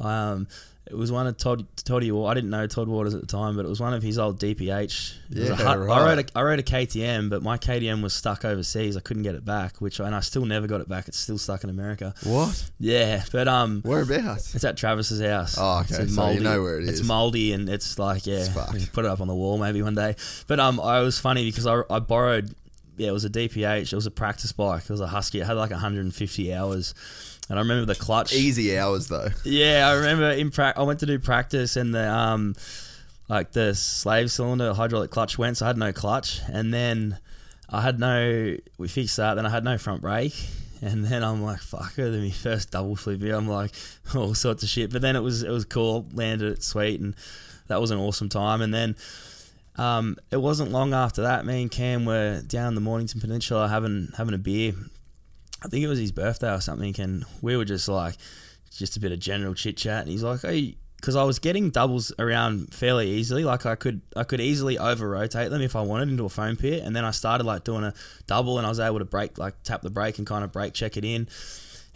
um, 0.00 0.46
it 0.88 0.94
was 0.96 1.10
one 1.10 1.26
of 1.26 1.36
Todd 1.36 1.66
Toddy. 1.84 2.12
Wa- 2.12 2.26
I 2.28 2.34
didn't 2.34 2.50
know 2.50 2.66
Todd 2.66 2.86
Waters 2.88 3.14
at 3.14 3.20
the 3.20 3.26
time, 3.26 3.56
but 3.56 3.64
it 3.64 3.68
was 3.68 3.80
one 3.80 3.92
of 3.92 4.02
his 4.02 4.18
old 4.18 4.38
DPH. 4.38 5.14
It 5.30 5.38
was 5.38 5.48
a 5.48 5.52
Yeah, 5.52 5.54
hut- 5.56 5.66
I 5.66 5.76
right. 5.76 6.06
rode 6.16 6.18
a 6.20 6.38
I 6.38 6.42
rode 6.42 6.58
a 6.58 6.62
KTM, 6.62 7.28
but 7.28 7.42
my 7.42 7.58
KTM 7.58 8.02
was 8.02 8.14
stuck 8.14 8.44
overseas. 8.44 8.96
I 8.96 9.00
couldn't 9.00 9.22
get 9.24 9.34
it 9.34 9.44
back, 9.44 9.80
which 9.80 9.98
and 10.00 10.14
I 10.14 10.20
still 10.20 10.44
never 10.44 10.66
got 10.66 10.80
it 10.80 10.88
back. 10.88 11.08
It's 11.08 11.18
still 11.18 11.38
stuck 11.38 11.64
in 11.64 11.70
America. 11.70 12.14
What? 12.22 12.70
Yeah, 12.78 13.24
but 13.32 13.48
um, 13.48 13.82
Whereabouts? 13.84 14.54
it's 14.54 14.64
at 14.64 14.76
Travis's 14.76 15.20
house. 15.20 15.56
Oh, 15.58 15.80
okay, 15.80 16.04
It's 16.04 16.14
so 16.14 16.30
you 16.30 16.40
know 16.40 16.62
where 16.62 16.78
it 16.78 16.88
It's 16.88 17.02
mouldy 17.02 17.52
and 17.52 17.68
it's 17.68 17.98
like 17.98 18.26
yeah, 18.26 18.44
It's 18.46 18.72
we 18.72 18.78
can 18.80 18.88
put 18.88 19.04
it 19.04 19.10
up 19.10 19.20
on 19.20 19.26
the 19.28 19.34
wall 19.34 19.58
maybe 19.58 19.82
one 19.82 19.94
day. 19.94 20.14
But 20.46 20.60
um, 20.60 20.78
I 20.80 21.00
was 21.00 21.18
funny 21.18 21.44
because 21.44 21.66
I, 21.66 21.82
I 21.90 21.98
borrowed. 21.98 22.54
Yeah, 22.98 23.08
it 23.08 23.12
was 23.12 23.26
a 23.26 23.30
DPH. 23.30 23.92
It 23.92 23.94
was 23.94 24.06
a 24.06 24.10
practice 24.10 24.52
bike. 24.52 24.84
It 24.84 24.88
was 24.90 25.02
a 25.02 25.06
Husky. 25.08 25.40
It 25.40 25.46
had 25.46 25.58
like 25.58 25.70
150 25.70 26.54
hours, 26.54 26.94
and 27.48 27.58
I 27.58 27.62
remember 27.62 27.86
the 27.86 27.98
clutch. 27.98 28.32
Easy 28.32 28.78
hours 28.78 29.08
though. 29.08 29.28
Yeah, 29.44 29.88
I 29.88 29.94
remember 29.94 30.30
in 30.30 30.50
pra- 30.50 30.74
I 30.76 30.82
went 30.82 31.00
to 31.00 31.06
do 31.06 31.18
practice 31.18 31.76
and 31.76 31.94
the 31.94 32.10
um 32.12 32.54
like 33.28 33.52
the 33.52 33.74
slave 33.74 34.30
cylinder 34.30 34.72
hydraulic 34.74 35.10
clutch 35.10 35.36
went, 35.38 35.56
so 35.56 35.66
I 35.66 35.68
had 35.68 35.78
no 35.78 35.92
clutch, 35.92 36.40
and 36.48 36.72
then 36.72 37.18
I 37.68 37.82
had 37.82 37.98
no. 37.98 38.56
We 38.78 38.88
fixed 38.88 39.16
that. 39.16 39.34
Then 39.34 39.46
I 39.46 39.50
had 39.50 39.64
no 39.64 39.78
front 39.78 40.02
brake, 40.02 40.36
and 40.80 41.04
then 41.04 41.24
I'm 41.24 41.42
like, 41.42 41.58
fuck 41.58 41.92
it. 41.98 42.10
Then 42.10 42.22
my 42.22 42.30
first 42.30 42.70
double 42.70 42.94
flip 42.94 43.20
here, 43.20 43.34
I'm 43.34 43.48
like 43.48 43.72
all 44.14 44.34
sorts 44.34 44.62
of 44.62 44.68
shit. 44.68 44.92
But 44.92 45.02
then 45.02 45.16
it 45.16 45.20
was 45.20 45.42
it 45.42 45.50
was 45.50 45.64
cool. 45.64 46.06
Landed 46.12 46.52
it 46.52 46.62
sweet, 46.62 47.00
and 47.00 47.14
that 47.66 47.80
was 47.80 47.90
an 47.90 47.98
awesome 47.98 48.28
time. 48.28 48.60
And 48.62 48.72
then. 48.72 48.96
Um, 49.78 50.16
it 50.30 50.38
wasn't 50.38 50.72
long 50.72 50.94
after 50.94 51.20
that. 51.20 51.44
Me 51.44 51.60
and 51.60 51.70
Cam 51.70 52.06
were 52.06 52.40
down 52.40 52.74
the 52.74 52.80
Mornington 52.80 53.20
Peninsula 53.20 53.68
having 53.68 54.08
having 54.16 54.32
a 54.32 54.38
beer. 54.38 54.72
I 55.66 55.68
think 55.68 55.84
it 55.84 55.88
was 55.88 55.98
his 55.98 56.12
birthday 56.12 56.52
or 56.54 56.60
something, 56.60 56.94
and 57.00 57.24
we 57.42 57.56
were 57.56 57.64
just 57.64 57.88
like, 57.88 58.16
just 58.70 58.96
a 58.96 59.00
bit 59.00 59.10
of 59.12 59.18
general 59.18 59.54
chit 59.54 59.76
chat. 59.76 60.02
And 60.02 60.10
he's 60.10 60.22
like, 60.22 60.42
"Hey," 60.42 60.76
because 60.96 61.16
I 61.16 61.24
was 61.24 61.38
getting 61.38 61.70
doubles 61.70 62.12
around 62.18 62.72
fairly 62.72 63.10
easily. 63.10 63.42
Like 63.44 63.66
I 63.66 63.74
could, 63.74 64.00
I 64.14 64.22
could 64.24 64.40
easily 64.40 64.78
over 64.78 65.08
rotate 65.08 65.50
them 65.50 65.62
if 65.62 65.74
I 65.74 65.80
wanted 65.82 66.08
into 66.10 66.24
a 66.24 66.28
foam 66.28 66.56
pit. 66.56 66.82
And 66.84 66.94
then 66.94 67.04
I 67.04 67.10
started 67.10 67.44
like 67.44 67.64
doing 67.64 67.84
a 67.84 67.94
double, 68.26 68.58
and 68.58 68.66
I 68.66 68.70
was 68.70 68.80
able 68.80 68.98
to 69.00 69.04
break, 69.04 69.38
like 69.38 69.62
tap 69.64 69.82
the 69.82 69.90
brake 69.90 70.18
and 70.18 70.26
kind 70.26 70.44
of 70.44 70.52
brake 70.52 70.72
check 70.74 70.96
it 70.96 71.04
in. 71.04 71.28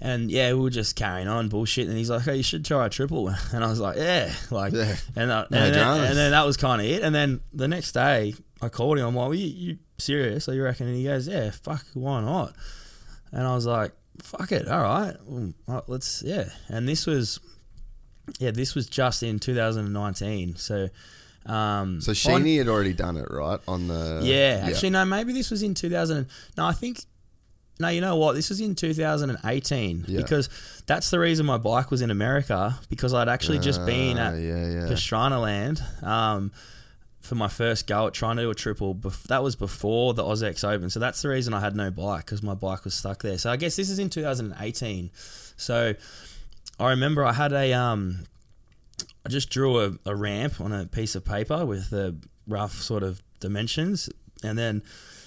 And 0.03 0.31
yeah, 0.31 0.55
we 0.55 0.61
were 0.61 0.71
just 0.71 0.97
carrying 0.97 1.29
on 1.29 1.49
bullshit. 1.51 1.87
And 1.87 1.97
he's 1.99 2.09
like, 2.11 2.23
"Hey, 2.23 2.37
you 2.37 2.43
should 2.43 2.65
try 2.65 2.87
a 2.87 2.91
triple." 2.91 3.29
And 3.53 3.63
I 3.63 3.69
was 3.69 3.79
like, 3.81 3.97
"Yeah," 3.97 4.33
like, 4.51 4.73
Yeah. 4.73 4.97
and, 5.15 5.29
No 5.29 5.41
and, 5.51 5.75
then, 5.75 5.75
and 6.05 6.17
then 6.17 6.31
that 6.31 6.47
was 6.47 6.57
kind 6.57 6.81
of 6.81 6.87
it. 6.87 7.03
And 7.03 7.15
then 7.15 7.41
the 7.53 7.69
next 7.69 7.93
day, 7.93 8.35
I 8.63 8.69
called 8.71 8.99
him. 8.99 9.07
I'm 9.07 9.15
like, 9.15 9.29
well, 9.29 9.35
you, 9.35 9.47
"You 9.47 9.79
serious? 9.99 10.45
So 10.47 10.53
you 10.53 10.63
reckon?" 10.63 10.87
And 10.87 10.97
he 10.97 11.05
goes, 11.05 11.29
"Yeah, 11.29 11.51
fuck, 11.51 11.85
why 11.93 12.21
not?" 12.23 12.55
And 13.33 13.47
I 13.47 13.55
was 13.55 13.67
like, 13.67 13.93
"Fuck 14.23 14.53
it, 14.53 14.69
all 14.69 14.83
right, 14.83 15.17
well, 15.67 15.85
let's 15.87 16.23
yeah." 16.25 16.49
And 16.69 16.89
this 16.89 17.07
was, 17.07 17.39
yeah, 18.39 18.51
this 18.51 18.75
was 18.75 18.87
just 18.89 19.23
in 19.23 19.39
2019. 19.39 20.57
So, 20.57 20.89
um, 21.47 22.01
So 22.01 22.11
on- 22.11 22.43
Sheeny 22.43 22.59
had 22.59 22.69
already 22.69 22.93
done 22.93 23.17
it, 23.17 23.27
right? 23.31 23.61
On 23.69 23.89
the 23.89 24.21
yeah, 24.23 24.63
actually, 24.67 24.91
no, 24.91 25.05
maybe 25.05 25.33
this 25.33 25.51
was 25.51 25.63
in 25.63 25.75
2000. 25.75 26.27
No, 26.57 26.67
I 26.67 26.73
think. 26.73 27.01
No, 27.79 27.89
you 27.89 28.03
know 28.03 28.17
what? 28.17 28.35
This 28.35 28.51
was 28.51 28.61
in 28.61 28.75
2018 28.75 30.05
Yeah. 30.07 30.19
because 30.21 30.51
that's 30.87 31.09
the 31.09 31.19
reason 31.19 31.47
my 31.47 31.57
bike 31.57 31.91
was 31.91 32.03
in 32.03 32.11
America 32.11 32.79
because 32.91 33.15
I'd 33.15 33.29
actually 33.31 33.59
just 33.59 33.87
been 33.87 34.19
Ah, 34.19 34.33
at 34.33 34.35
yeah, 34.35 34.67
yeah. 34.69 34.81
Pastrana 34.87 35.41
Land 35.41 35.83
um, 36.03 36.53
for 37.31 37.37
my 37.37 37.47
first 37.47 37.87
go 37.87 38.09
at 38.09 38.13
trying 38.13 38.35
to 38.39 38.43
do 38.43 38.51
a 38.51 38.57
triple. 38.57 38.93
That 39.29 39.45
was 39.45 39.55
before 39.55 40.15
the 40.15 40.25
AUS-X 40.25 40.65
Open, 40.65 40.91
so 40.91 40.99
that's 40.99 41.23
the 41.23 41.29
reason 41.29 41.55
I 41.55 41.61
had 41.61 41.77
no 41.77 41.89
bike 41.89 42.25
because 42.25 42.43
my 42.43 42.55
bike 42.55 42.83
was 42.83 42.93
stuck 42.93 43.23
there. 43.23 43.39
So 43.39 43.53
I 43.53 43.57
guess 43.57 43.77
this 43.77 43.89
is 43.89 44.01
in 44.01 44.11
2018. 44.11 45.13
So 45.57 45.95
I 46.81 46.91
remember 46.91 47.25
I 47.25 47.33
had 47.33 47.53
a 47.53 47.73
um, 47.73 48.25
I 49.25 49.29
just 49.29 49.49
drew 49.49 49.79
a, 49.79 49.93
a 50.05 50.17
ramp 50.17 50.61
on 50.61 50.73
a 50.73 50.87
piece 50.87 51.15
of 51.15 51.25
paper 51.25 51.65
with 51.65 51.91
the 51.91 52.17
rough 52.49 52.73
sort 52.73 53.05
of 53.05 53.23
dimensions, 53.39 54.11
and 54.43 54.59
then 54.59 54.83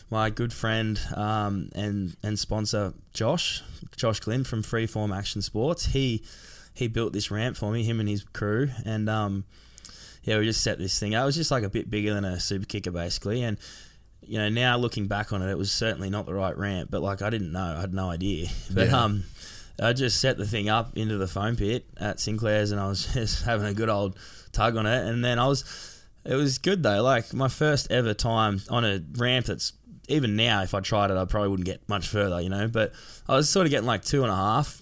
my 0.09 0.29
good 0.29 0.51
friend 0.51 0.99
um, 1.15 1.69
and 1.73 2.17
and 2.21 2.37
sponsor 2.37 2.95
Josh 3.13 3.63
Josh 3.95 4.19
Glynn 4.19 4.43
from 4.43 4.61
Freeform 4.61 5.15
Action 5.17 5.41
Sports 5.41 5.85
he 5.85 6.21
he 6.73 6.89
built 6.89 7.13
this 7.13 7.31
ramp 7.31 7.55
for 7.55 7.71
me 7.71 7.83
him 7.83 8.01
and 8.01 8.09
his 8.09 8.25
crew 8.25 8.71
and 8.83 9.09
um, 9.09 9.45
yeah 10.23 10.37
we 10.39 10.45
just 10.45 10.61
set 10.61 10.77
this 10.79 10.97
thing. 10.99 11.13
It 11.13 11.23
was 11.23 11.35
just 11.35 11.51
like 11.51 11.63
a 11.63 11.69
bit 11.69 11.89
bigger 11.89 12.13
than 12.13 12.25
a 12.25 12.39
super 12.39 12.65
kicker 12.65 12.91
basically 12.91 13.43
and 13.43 13.57
you 14.25 14.37
know 14.39 14.49
now 14.49 14.77
looking 14.77 15.07
back 15.07 15.33
on 15.33 15.41
it 15.41 15.51
it 15.51 15.57
was 15.57 15.71
certainly 15.71 16.09
not 16.09 16.25
the 16.25 16.33
right 16.33 16.57
ramp 16.57 16.89
but 16.91 17.01
like 17.01 17.21
I 17.21 17.29
didn't 17.29 17.51
know. 17.51 17.75
I 17.77 17.81
had 17.81 17.93
no 17.93 18.09
idea. 18.09 18.47
But 18.73 18.87
Yeah. 18.87 19.03
um 19.03 19.23
I 19.81 19.91
just 19.91 20.21
set 20.21 20.37
the 20.37 20.45
thing 20.45 20.69
up 20.69 20.95
into 20.97 21.17
the 21.17 21.27
foam 21.27 21.55
pit 21.55 21.85
at 21.97 22.19
Sinclair's 22.19 22.71
and 22.71 22.79
I 22.79 22.87
was 22.87 23.05
just 23.13 23.43
having 23.43 23.65
a 23.67 23.73
good 23.73 23.89
old 23.89 24.17
tug 24.51 24.77
on 24.77 24.85
it 24.85 25.05
and 25.07 25.23
then 25.25 25.39
I 25.39 25.47
was 25.47 25.63
it 26.25 26.35
was 26.35 26.57
good 26.57 26.83
though. 26.83 27.01
Like 27.03 27.33
my 27.33 27.47
first 27.49 27.91
ever 27.91 28.13
time 28.13 28.61
on 28.69 28.85
a 28.85 29.01
ramp 29.17 29.47
that's 29.47 29.73
even 30.07 30.35
now 30.35 30.61
if 30.63 30.73
I 30.73 30.79
tried 30.79 31.11
it 31.11 31.17
I 31.17 31.25
probably 31.25 31.49
wouldn't 31.49 31.65
get 31.65 31.87
much 31.89 32.07
further 32.07 32.39
you 32.39 32.49
know? 32.49 32.67
But 32.67 32.93
I 33.27 33.35
was 33.35 33.49
sort 33.49 33.65
of 33.65 33.71
getting 33.71 33.87
like 33.87 34.03
two 34.05 34.21
and 34.23 34.31
a 34.31 34.35
half 34.35 34.81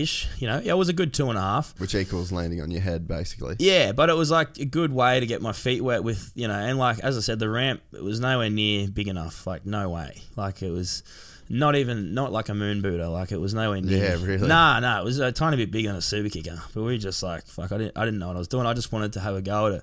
ish 0.00 0.28
you 0.38 0.46
know 0.46 0.60
it 0.64 0.72
was 0.74 0.88
a 0.88 0.92
good 0.92 1.12
two 1.12 1.28
and 1.28 1.38
a 1.38 1.40
half 1.40 1.78
which 1.80 1.94
equals 1.94 2.32
landing 2.32 2.60
on 2.60 2.70
your 2.70 2.80
head, 2.80 3.06
basically. 3.06 3.56
yeah, 3.58 3.92
but 3.92 4.08
it 4.08 4.16
was 4.16 4.30
like 4.30 4.58
a 4.58 4.64
good 4.64 4.92
way 4.92 5.20
to 5.20 5.26
get 5.26 5.40
my 5.42 5.52
feet 5.52 5.82
wet 5.82 6.04
with, 6.04 6.32
you 6.34 6.48
know, 6.48 6.54
and 6.54 6.78
like 6.78 6.98
as 7.00 7.16
I 7.16 7.20
said, 7.20 7.38
the 7.38 7.48
ramp 7.48 7.80
it 7.92 8.02
was 8.02 8.20
nowhere 8.20 8.50
near 8.50 8.88
big 8.88 9.08
enough. 9.08 9.46
Like 9.46 9.64
no 9.66 9.88
way. 9.90 10.22
Like 10.36 10.62
it 10.62 10.70
was 10.70 11.02
not 11.48 11.76
even 11.76 12.14
not 12.14 12.32
like 12.32 12.48
a 12.48 12.54
moon 12.54 12.80
booter. 12.82 13.06
Like 13.08 13.32
it 13.32 13.40
was 13.40 13.54
nowhere 13.54 13.80
near. 13.80 13.98
Yeah, 13.98 14.24
really? 14.24 14.48
Nah, 14.48 14.80
nah. 14.80 15.00
It 15.00 15.04
was 15.04 15.18
a 15.18 15.32
tiny 15.32 15.56
bit 15.56 15.70
bigger 15.70 15.88
than 15.88 15.96
a 15.96 16.02
super 16.02 16.28
kicker. 16.28 16.62
But 16.72 16.80
we 16.82 16.92
were 16.92 16.98
just 16.98 17.22
like 17.22 17.46
fuck. 17.46 17.72
I 17.72 17.78
didn't 17.78 17.98
I 17.98 18.04
didn't 18.04 18.18
know 18.20 18.28
what 18.28 18.36
I 18.36 18.40
was 18.40 18.48
doing. 18.48 18.66
I 18.66 18.72
just 18.74 18.92
wanted 18.92 19.12
to 19.14 19.20
have 19.20 19.34
a 19.34 19.42
go 19.42 19.66
at 19.66 19.72
it. 19.74 19.82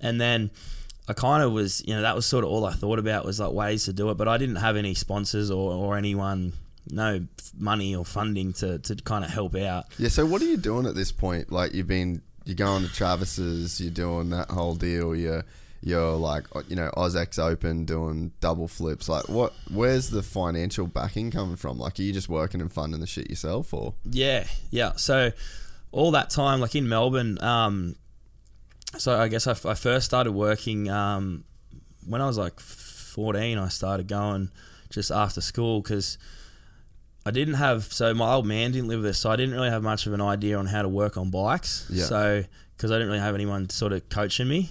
And 0.00 0.20
then 0.20 0.50
I 1.08 1.12
kind 1.14 1.42
of 1.42 1.52
was, 1.52 1.82
you 1.86 1.94
know, 1.94 2.02
that 2.02 2.14
was 2.14 2.26
sort 2.26 2.44
of 2.44 2.50
all 2.50 2.64
I 2.64 2.72
thought 2.72 2.98
about 2.98 3.24
was 3.24 3.40
like 3.40 3.52
ways 3.52 3.84
to 3.86 3.92
do 3.92 4.10
it. 4.10 4.16
But 4.16 4.28
I 4.28 4.38
didn't 4.38 4.56
have 4.56 4.76
any 4.76 4.94
sponsors 4.94 5.50
or, 5.50 5.72
or 5.72 5.96
anyone, 5.96 6.52
no 6.90 7.26
money 7.56 7.94
or 7.94 8.04
funding 8.04 8.52
to, 8.54 8.78
to 8.78 8.96
kind 8.96 9.24
of 9.24 9.30
help 9.30 9.54
out. 9.56 9.86
Yeah. 9.98 10.08
So 10.08 10.26
what 10.26 10.42
are 10.42 10.46
you 10.46 10.56
doing 10.56 10.86
at 10.86 10.94
this 10.94 11.12
point? 11.12 11.52
Like 11.52 11.74
you've 11.74 11.86
been, 11.86 12.22
you're 12.44 12.56
going 12.56 12.84
to 12.84 12.92
Travis's, 12.92 13.80
you're 13.80 13.90
doing 13.90 14.30
that 14.30 14.50
whole 14.50 14.74
deal. 14.74 15.14
You're 15.14 15.44
you're 15.80 16.16
like 16.16 16.44
you 16.68 16.74
know 16.74 16.90
AUS-X 16.96 17.38
Open 17.38 17.84
doing 17.84 18.32
double 18.40 18.68
flips. 18.68 19.08
Like, 19.08 19.28
what? 19.28 19.52
Where's 19.72 20.10
the 20.10 20.22
financial 20.22 20.86
backing 20.86 21.30
coming 21.30 21.56
from? 21.56 21.78
Like, 21.78 21.98
are 21.98 22.02
you 22.02 22.12
just 22.12 22.28
working 22.28 22.60
and 22.60 22.72
funding 22.72 23.00
the 23.00 23.06
shit 23.06 23.30
yourself, 23.30 23.72
or 23.72 23.94
Yeah, 24.04 24.46
yeah. 24.70 24.92
So 24.96 25.30
all 25.92 26.10
that 26.12 26.30
time, 26.30 26.60
like 26.60 26.74
in 26.74 26.88
Melbourne, 26.88 27.42
um, 27.42 27.96
so 28.96 29.18
I 29.18 29.28
guess 29.28 29.46
I, 29.46 29.52
f- 29.52 29.66
I 29.66 29.74
first 29.74 30.06
started 30.06 30.32
working 30.32 30.90
um, 30.90 31.44
when 32.06 32.20
I 32.20 32.26
was 32.26 32.38
like 32.38 32.58
14. 32.60 33.58
I 33.58 33.68
started 33.68 34.08
going 34.08 34.50
just 34.90 35.10
after 35.10 35.40
school 35.40 35.80
because 35.80 36.18
I 37.28 37.30
didn't 37.30 37.54
have. 37.54 37.84
So 37.92 38.12
my 38.14 38.32
old 38.34 38.46
man 38.46 38.72
didn't 38.72 38.88
live 38.88 39.02
there, 39.02 39.12
so 39.12 39.30
I 39.30 39.36
didn't 39.36 39.54
really 39.54 39.70
have 39.70 39.82
much 39.82 40.06
of 40.06 40.12
an 40.12 40.20
idea 40.20 40.58
on 40.58 40.66
how 40.66 40.82
to 40.82 40.88
work 40.88 41.16
on 41.16 41.30
bikes. 41.30 41.86
Yeah. 41.90 42.04
So 42.04 42.44
because 42.76 42.90
I 42.90 42.94
didn't 42.94 43.08
really 43.08 43.20
have 43.20 43.34
anyone 43.34 43.68
sort 43.70 43.92
of 43.92 44.08
coaching 44.08 44.48
me. 44.48 44.70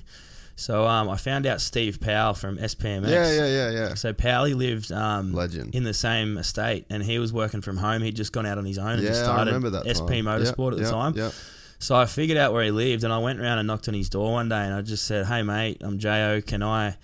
So 0.59 0.87
um, 0.87 1.07
I 1.07 1.17
found 1.17 1.45
out 1.45 1.61
Steve 1.61 1.99
Powell 2.01 2.33
from 2.33 2.57
SPMX. 2.57 3.09
yeah, 3.09 3.31
yeah, 3.31 3.45
yeah, 3.47 3.69
yeah. 3.71 3.93
So 3.93 4.11
Powell, 4.11 4.45
he 4.45 4.55
lived 4.55 4.91
um, 4.91 5.31
Legend. 5.33 5.75
in 5.75 5.83
the 5.83 5.93
same 5.93 6.35
estate, 6.39 6.87
and 6.89 7.03
he 7.03 7.19
was 7.19 7.31
working 7.31 7.61
from 7.61 7.77
home. 7.77 8.01
He'd 8.01 8.15
just 8.15 8.33
gone 8.33 8.47
out 8.47 8.57
on 8.57 8.65
his 8.65 8.79
own 8.79 8.93
and 8.93 9.03
Yeah, 9.03 9.09
just 9.09 9.21
I 9.21 9.25
started 9.25 9.51
remember 9.53 9.69
that 9.69 9.85
SP 9.85 10.17
time. 10.17 10.25
Motorsport 10.25 10.71
Yep, 10.71 10.71
at 10.71 10.77
the 10.77 10.83
yep, 10.83 10.91
time. 10.91 11.13
yep. 11.15 11.33
So 11.79 11.95
I 11.95 12.05
figured 12.07 12.39
out 12.39 12.53
where 12.53 12.63
he 12.63 12.71
lived, 12.71 13.03
and 13.03 13.13
I 13.13 13.19
went 13.19 13.39
around 13.39 13.59
and 13.59 13.67
knocked 13.67 13.87
on 13.87 13.93
his 13.93 14.09
door 14.09 14.31
one 14.31 14.49
day, 14.49 14.63
and 14.65 14.73
I 14.73 14.81
just 14.81 15.05
said, 15.05 15.27
"Hey 15.27 15.43
mate, 15.43 15.77
I'm 15.81 15.99
Jo. 15.99 16.41
Can 16.43 16.63
I, 16.63 16.95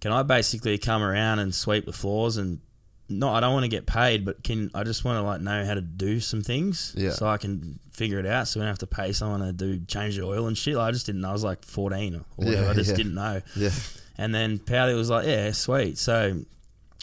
can 0.00 0.12
I 0.12 0.22
basically 0.22 0.78
come 0.78 1.02
around 1.02 1.40
and 1.40 1.52
sweep 1.52 1.84
the 1.84 1.92
floors 1.92 2.36
and 2.36 2.60
not? 3.08 3.34
I 3.34 3.40
don't 3.40 3.52
want 3.54 3.64
to 3.64 3.68
get 3.68 3.86
paid, 3.86 4.24
but 4.24 4.42
can 4.44 4.70
I 4.74 4.84
just 4.84 5.04
want 5.04 5.16
to 5.16 5.22
like 5.22 5.40
know 5.40 5.64
how 5.64 5.74
to 5.74 5.80
do 5.80 6.20
some 6.20 6.42
things, 6.42 6.94
Yeah. 6.96 7.10
so 7.10 7.26
I 7.26 7.36
can 7.38 7.78
figure 7.92 8.18
it 8.18 8.26
out, 8.26 8.46
so 8.48 8.60
I 8.60 8.62
don't 8.62 8.68
have 8.68 8.78
to 8.78 8.86
pay 8.86 9.12
someone 9.12 9.40
to 9.40 9.52
do 9.52 9.80
change 9.86 10.16
the 10.16 10.24
oil 10.24 10.46
and 10.46 10.56
shit. 10.56 10.76
Like, 10.76 10.88
I 10.88 10.92
just 10.92 11.06
didn't. 11.06 11.22
know. 11.22 11.30
I 11.30 11.32
was 11.32 11.44
like 11.44 11.64
14 11.64 12.14
or 12.16 12.24
whatever. 12.36 12.62
Yeah, 12.64 12.70
I 12.70 12.74
just 12.74 12.90
yeah. 12.90 12.96
didn't 12.96 13.14
know. 13.14 13.42
Yeah. 13.56 13.70
And 14.16 14.34
then 14.34 14.58
Powley 14.58 14.94
was 14.96 15.10
like, 15.10 15.26
"Yeah, 15.26 15.52
sweet." 15.52 15.96
So 15.98 16.40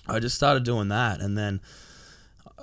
I 0.08 0.20
just 0.20 0.36
started 0.36 0.64
doing 0.64 0.90
that, 0.90 1.22
and 1.22 1.38
then 1.38 1.62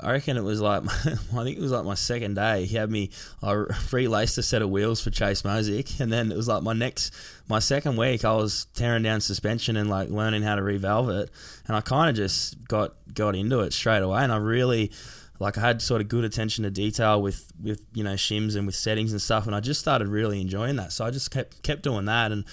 I 0.01 0.13
reckon 0.13 0.37
it 0.37 0.43
was 0.43 0.61
like 0.61 0.83
I 1.07 1.45
think 1.45 1.59
it 1.59 1.61
was 1.61 1.73
like 1.73 1.85
my 1.85 1.95
second 1.95 2.35
day. 2.35 2.65
He 2.67 2.77
had 2.77 2.91
me 2.91 3.11
I 3.43 3.53
relaced 3.93 4.39
a 4.39 4.43
set 4.43 4.63
of 4.63 4.71
wheels 4.71 5.01
for 5.03 5.11
Chase 5.11 5.43
Mosick, 5.43 6.01
and 6.01 6.13
then 6.13 6.31
it 6.33 6.37
was 6.37 6.49
like 6.49 6.63
my 6.63 6.73
next 6.73 7.15
my 7.49 7.59
second 7.59 7.97
week. 7.97 8.25
I 8.25 8.35
was 8.35 8.67
tearing 8.75 9.03
down 9.03 9.21
suspension 9.21 9.77
and 9.77 9.89
like 9.91 10.09
learning 10.09 10.43
how 10.43 10.55
to 10.57 10.63
revalve 10.63 11.09
it, 11.23 11.31
and 11.67 11.77
I 11.77 11.81
kind 11.81 12.09
of 12.11 12.17
just 12.17 12.67
got 12.69 12.95
got 13.15 13.35
into 13.35 13.61
it 13.61 13.73
straight 13.73 14.03
away, 14.03 14.23
and 14.23 14.33
I 14.33 14.37
really. 14.37 14.91
Like 15.39 15.59
I 15.59 15.63
had 15.63 15.83
sort 15.83 16.01
of 16.01 16.07
good 16.07 16.25
attention 16.25 16.63
to 16.63 16.71
detail 16.71 17.21
with, 17.21 17.51
with 17.61 17.85
you 17.95 18.05
know 18.05 18.13
shims 18.13 18.55
and 18.55 18.65
with 18.65 18.77
settings 18.77 19.11
and 19.11 19.21
stuff, 19.21 19.45
and 19.45 19.57
I 19.57 19.61
just 19.61 19.81
started 19.81 20.07
really 20.07 20.41
enjoying 20.41 20.77
that. 20.77 20.93
So 20.93 21.05
I 21.05 21.11
just 21.11 21.33
kept 21.33 21.65
kept 21.65 21.83
doing 21.83 22.05
that, 22.05 22.31
and 22.31 22.45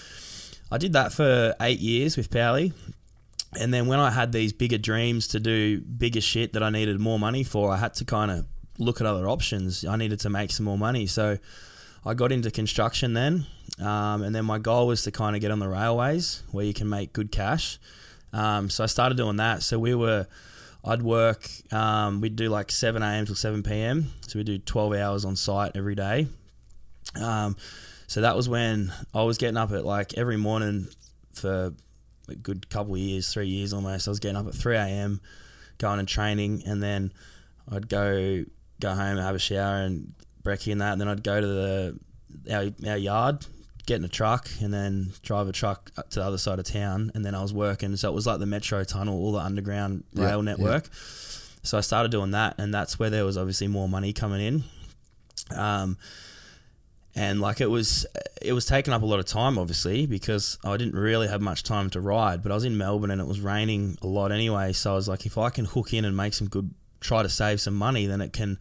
I 0.72 0.80
did 0.80 0.94
that 0.94 1.12
for 1.14 1.54
eight 1.62 1.80
years 1.80 2.18
with 2.18 2.32
Powley. 2.32 2.74
And 3.60 3.74
then 3.74 3.88
when 3.88 4.00
I 4.00 4.12
had 4.12 4.32
these 4.32 4.54
bigger 4.54 4.78
dreams 4.78 5.28
to 5.30 5.40
do 5.40 5.82
bigger 5.82 6.22
shit 6.22 6.54
that 6.54 6.62
I 6.62 6.70
needed 6.70 7.00
more 7.00 7.20
money 7.20 7.44
for, 7.44 7.72
I 7.72 7.78
had 7.78 7.96
to 7.96 8.06
kind 8.06 8.32
of 8.32 8.46
look 8.78 9.02
at 9.02 9.08
other 9.08 9.28
options. 9.28 9.84
I 9.84 9.96
needed 9.96 10.20
to 10.22 10.30
make 10.30 10.52
some 10.52 10.66
more 10.66 10.78
money. 10.78 11.08
So 11.08 11.40
I 12.06 12.14
got 12.14 12.32
into 12.32 12.52
construction 12.52 13.14
then. 13.14 13.48
Um, 13.80 14.22
and 14.22 14.36
then 14.36 14.46
my 14.46 14.60
goal 14.60 14.88
was 14.88 15.04
to 15.04 15.12
kind 15.12 15.36
of 15.36 15.42
get 15.42 15.52
on 15.52 15.60
the 15.60 15.68
railways 15.68 16.44
where 16.52 16.66
you 16.66 16.74
can 16.74 16.90
make 16.90 17.12
good 17.14 17.32
cash. 17.32 17.80
Um, 18.34 18.70
so 18.70 18.84
I 18.84 18.88
started 18.88 19.18
doing 19.18 19.38
that. 19.38 19.64
So 19.64 19.80
we 19.80 19.96
were, 19.96 20.28
I'd 20.84 21.02
work, 21.02 21.50
um, 21.72 22.22
we'd 22.22 22.36
do 22.36 22.50
like 22.50 22.72
7 22.72 23.02
a.m. 23.02 23.26
till 23.26 23.36
7 23.36 23.64
p.m. 23.64 24.14
So 24.28 24.40
we 24.40 24.44
do 24.44 24.58
12 24.58 24.94
hours 24.94 25.26
on 25.26 25.36
site 25.36 25.74
every 25.76 25.96
day. 25.96 26.28
Um, 27.22 27.58
so 28.08 28.22
that 28.22 28.36
was 28.36 28.48
when 28.48 28.94
I 29.14 29.24
was 29.24 29.38
getting 29.38 29.58
up 29.58 29.72
at 29.72 29.86
like 29.86 30.18
every 30.18 30.38
morning 30.38 30.88
for 31.34 31.74
a 32.28 32.36
good 32.36 32.70
couple 32.70 32.94
of 32.94 33.00
years, 33.00 33.32
three 33.34 33.48
years 33.48 33.74
almost. 33.74 34.08
I 34.08 34.12
was 34.12 34.20
getting 34.20 34.38
up 34.38 34.48
at 34.48 34.56
3 34.56 34.78
a.m., 34.78 35.22
going 35.78 36.00
and 36.00 36.08
training, 36.08 36.64
and 36.66 36.82
then 36.82 37.12
I'd 37.72 37.88
go 37.88 38.46
go 38.80 38.90
home 38.90 39.18
and 39.18 39.20
have 39.20 39.36
a 39.36 39.40
shower 39.40 39.82
and 39.82 40.14
brekkie 40.44 40.72
and 40.72 40.82
that, 40.82 40.94
and 40.94 41.02
then 41.02 41.08
I'd 41.08 41.24
go 41.24 41.40
to 41.42 41.48
the 41.48 42.00
our, 42.52 42.90
our 42.90 42.98
yard, 42.98 43.46
get 43.90 43.98
in 43.98 44.06
a 44.06 44.10
truck, 44.10 44.48
and 44.62 44.74
then 44.74 45.12
drive 45.24 45.48
a 45.48 45.52
truck 45.52 45.92
up 45.98 46.10
to 46.12 46.20
the 46.20 46.26
other 46.26 46.38
side 46.38 46.60
of 46.60 46.66
town, 46.66 47.12
and 47.16 47.26
then 47.26 47.36
I 47.36 47.42
was 47.42 47.54
working. 47.54 47.96
So 47.98 48.10
it 48.10 48.14
was 48.14 48.28
like 48.28 48.40
the 48.40 48.46
metro 48.46 48.84
tunnel, 48.84 49.16
all 49.16 49.32
the 49.34 49.40
underground 49.40 50.04
rail 50.14 50.42
network. 50.42 50.88
So 51.64 51.78
I 51.78 51.82
started 51.82 52.12
doing 52.12 52.32
that, 52.32 52.56
and 52.58 52.74
that's 52.74 53.00
where 53.00 53.10
there 53.10 53.26
was 53.26 53.38
obviously 53.38 53.68
more 53.68 53.90
money 53.90 54.14
coming 54.14 54.42
in. 54.42 54.64
Um, 55.58 55.98
and 57.16 57.42
like 57.42 57.60
it 57.60 57.70
was 57.70 58.06
it 58.42 58.54
was 58.54 58.66
taking 58.66 58.94
up 58.94 59.02
a 59.02 59.06
lot 59.06 59.20
of 59.20 59.26
time 59.26 59.58
obviously 59.58 60.06
because 60.06 60.60
I 60.64 60.78
didn't 60.78 60.94
really 60.94 61.28
have 61.28 61.42
much 61.42 61.64
time 61.64 61.90
to 61.90 62.00
ride 62.00 62.44
but 62.44 62.52
I 62.52 62.56
was 62.56 62.66
in 62.66 62.78
Melbourne 62.78 63.10
and 63.10 63.20
it 63.20 63.28
was 63.28 63.42
raining 63.42 63.98
a 64.04 64.08
lot 64.08 64.32
anyway 64.32 64.74
so 64.74 64.92
I 64.92 64.96
was 64.96 65.08
like 65.08 65.26
if 65.26 65.36
I 65.36 65.50
can 65.50 65.66
hook 65.66 65.92
in 65.92 66.06
and 66.06 66.16
make 66.16 66.34
some 66.34 66.48
good 66.48 66.72
try 67.00 67.24
to 67.24 67.30
save 67.30 67.60
some 67.60 67.74
money 67.74 68.06
then 68.06 68.22
it 68.22 68.32
can 68.32 68.60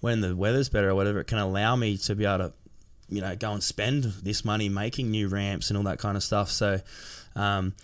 when 0.00 0.20
the 0.20 0.36
weather's 0.36 0.68
better 0.68 0.90
or 0.90 0.94
whatever 0.94 1.18
it 1.18 1.26
can 1.26 1.38
allow 1.38 1.74
me 1.74 1.96
to 1.98 2.14
be 2.14 2.24
able 2.24 2.38
to 2.38 2.52
you 3.08 3.20
know 3.20 3.34
go 3.36 3.52
and 3.52 3.62
spend 3.62 4.04
this 4.22 4.44
money 4.44 4.68
making 4.68 5.10
new 5.10 5.28
ramps 5.28 5.70
and 5.70 5.76
all 5.76 5.84
that 5.84 5.98
kind 5.98 6.16
of 6.16 6.22
stuff. 6.22 6.50
So 6.50 6.80
um, 7.36 7.74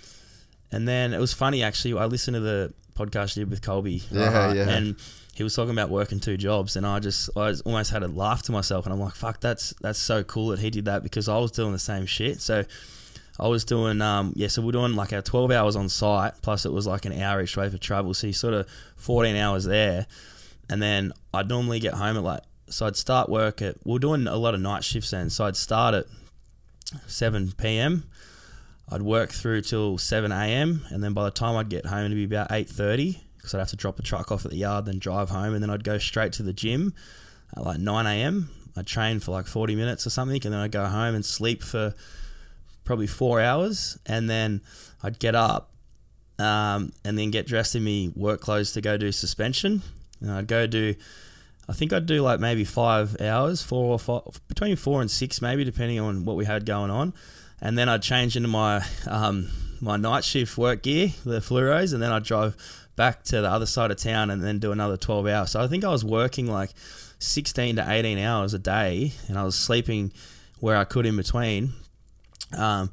and 0.72 0.86
then 0.88 1.12
it 1.12 1.18
was 1.20 1.32
funny 1.32 1.62
actually. 1.62 1.98
I 1.98 2.06
listened 2.06 2.34
to 2.34 2.40
the 2.40 2.72
podcast 2.94 3.36
you 3.36 3.44
did 3.44 3.50
with 3.50 3.62
Colby 3.62 4.02
Yeah, 4.10 4.52
yeah. 4.52 4.68
and 4.68 4.96
he 5.34 5.42
was 5.42 5.54
talking 5.56 5.72
about 5.72 5.90
working 5.90 6.20
two 6.20 6.36
jobs, 6.36 6.76
and 6.76 6.86
I 6.86 7.00
just 7.00 7.28
I 7.36 7.46
was- 7.46 7.60
almost 7.62 7.90
had 7.90 8.00
to 8.00 8.08
laugh 8.08 8.42
to 8.44 8.52
myself, 8.52 8.86
and 8.86 8.92
I'm 8.92 9.00
like, 9.00 9.14
fuck, 9.14 9.40
that's 9.40 9.74
that's 9.80 9.98
so 9.98 10.22
cool 10.22 10.48
that 10.48 10.60
he 10.60 10.70
did 10.70 10.84
that 10.84 11.02
because 11.02 11.28
I 11.28 11.38
was 11.38 11.50
doing 11.50 11.72
the 11.72 11.78
same 11.78 12.06
shit. 12.06 12.40
So 12.40 12.64
I 13.40 13.48
was 13.48 13.64
doing 13.64 14.00
um 14.00 14.32
yeah, 14.36 14.46
so 14.48 14.62
we're 14.62 14.70
doing 14.72 14.94
like 14.94 15.12
our 15.12 15.22
12 15.22 15.50
hours 15.50 15.74
on 15.74 15.88
site, 15.88 16.34
plus 16.42 16.64
it 16.66 16.72
was 16.72 16.86
like 16.86 17.04
an 17.04 17.20
hour 17.20 17.42
each 17.42 17.56
way 17.56 17.68
for 17.68 17.78
travel, 17.78 18.14
so 18.14 18.28
you 18.28 18.32
sort 18.32 18.54
of 18.54 18.68
14 18.96 19.34
hours 19.34 19.64
there, 19.64 20.06
and 20.70 20.80
then 20.80 21.12
I'd 21.32 21.48
normally 21.48 21.80
get 21.80 21.94
home 21.94 22.16
at 22.16 22.22
like 22.22 22.42
so 22.68 22.86
I'd 22.86 22.96
start 22.96 23.28
work 23.28 23.62
at 23.62 23.76
we 23.84 23.92
we're 23.92 23.98
doing 23.98 24.26
a 24.26 24.36
lot 24.36 24.54
of 24.54 24.60
night 24.60 24.84
shifts 24.84 25.10
then, 25.10 25.30
so 25.30 25.44
I'd 25.44 25.56
start 25.56 25.94
at 25.94 26.06
7 27.06 27.52
p.m. 27.56 28.04
I'd 28.90 29.02
work 29.02 29.30
through 29.30 29.62
till 29.62 29.98
7 29.98 30.30
a.m. 30.30 30.84
and 30.90 31.02
then 31.02 31.12
by 31.12 31.24
the 31.24 31.30
time 31.30 31.56
I'd 31.56 31.68
get 31.68 31.86
home 31.86 32.06
it'd 32.06 32.16
be 32.16 32.24
about 32.24 32.50
8:30 32.50 33.20
because 33.36 33.54
I'd 33.54 33.58
have 33.58 33.68
to 33.68 33.76
drop 33.76 33.96
the 33.96 34.02
truck 34.02 34.32
off 34.32 34.44
at 34.44 34.50
the 34.50 34.56
yard, 34.56 34.86
then 34.86 34.98
drive 34.98 35.30
home, 35.30 35.52
and 35.52 35.62
then 35.62 35.68
I'd 35.68 35.84
go 35.84 35.98
straight 35.98 36.32
to 36.34 36.42
the 36.42 36.52
gym 36.52 36.94
at 37.54 37.62
like 37.62 37.78
9 37.78 38.06
a.m. 38.06 38.48
I'd 38.76 38.86
train 38.86 39.20
for 39.20 39.32
like 39.32 39.46
40 39.46 39.76
minutes 39.76 40.06
or 40.06 40.10
something, 40.10 40.40
and 40.44 40.52
then 40.52 40.60
I'd 40.60 40.72
go 40.72 40.86
home 40.86 41.14
and 41.14 41.24
sleep 41.24 41.62
for 41.62 41.94
probably 42.84 43.06
four 43.06 43.40
hours, 43.40 43.98
and 44.06 44.28
then 44.30 44.62
I'd 45.02 45.18
get 45.18 45.34
up 45.34 45.70
um, 46.38 46.92
and 47.04 47.18
then 47.18 47.30
get 47.30 47.46
dressed 47.46 47.76
in 47.76 47.84
me 47.84 48.12
work 48.16 48.40
clothes 48.40 48.72
to 48.72 48.80
go 48.80 48.96
do 48.96 49.12
suspension, 49.12 49.82
and 50.20 50.30
I'd 50.30 50.46
go 50.46 50.66
do. 50.66 50.94
I 51.68 51.72
think 51.72 51.92
I'd 51.92 52.06
do 52.06 52.20
like 52.22 52.40
maybe 52.40 52.64
five 52.64 53.20
hours, 53.20 53.62
four 53.62 53.92
or 53.92 53.98
five, 53.98 54.22
between 54.48 54.76
four 54.76 55.00
and 55.00 55.10
six, 55.10 55.40
maybe 55.40 55.64
depending 55.64 55.98
on 56.00 56.24
what 56.24 56.36
we 56.36 56.44
had 56.44 56.66
going 56.66 56.90
on, 56.90 57.14
and 57.60 57.78
then 57.78 57.88
I'd 57.88 58.02
change 58.02 58.36
into 58.36 58.48
my 58.48 58.84
um, 59.06 59.48
my 59.80 59.96
night 59.96 60.24
shift 60.24 60.58
work 60.58 60.82
gear, 60.82 61.08
the 61.24 61.40
fluoros, 61.40 61.94
and 61.94 62.02
then 62.02 62.12
I'd 62.12 62.24
drive 62.24 62.56
back 62.96 63.24
to 63.24 63.40
the 63.40 63.48
other 63.48 63.66
side 63.66 63.90
of 63.90 63.96
town 63.96 64.30
and 64.30 64.42
then 64.42 64.58
do 64.58 64.72
another 64.72 64.96
twelve 64.96 65.26
hours. 65.26 65.52
So 65.52 65.62
I 65.62 65.66
think 65.66 65.84
I 65.84 65.88
was 65.88 66.04
working 66.04 66.46
like 66.46 66.70
sixteen 67.18 67.76
to 67.76 67.90
eighteen 67.90 68.18
hours 68.18 68.54
a 68.54 68.58
day, 68.58 69.12
and 69.28 69.38
I 69.38 69.44
was 69.44 69.54
sleeping 69.54 70.12
where 70.60 70.76
I 70.76 70.84
could 70.84 71.06
in 71.06 71.16
between. 71.16 71.72
Um, 72.56 72.90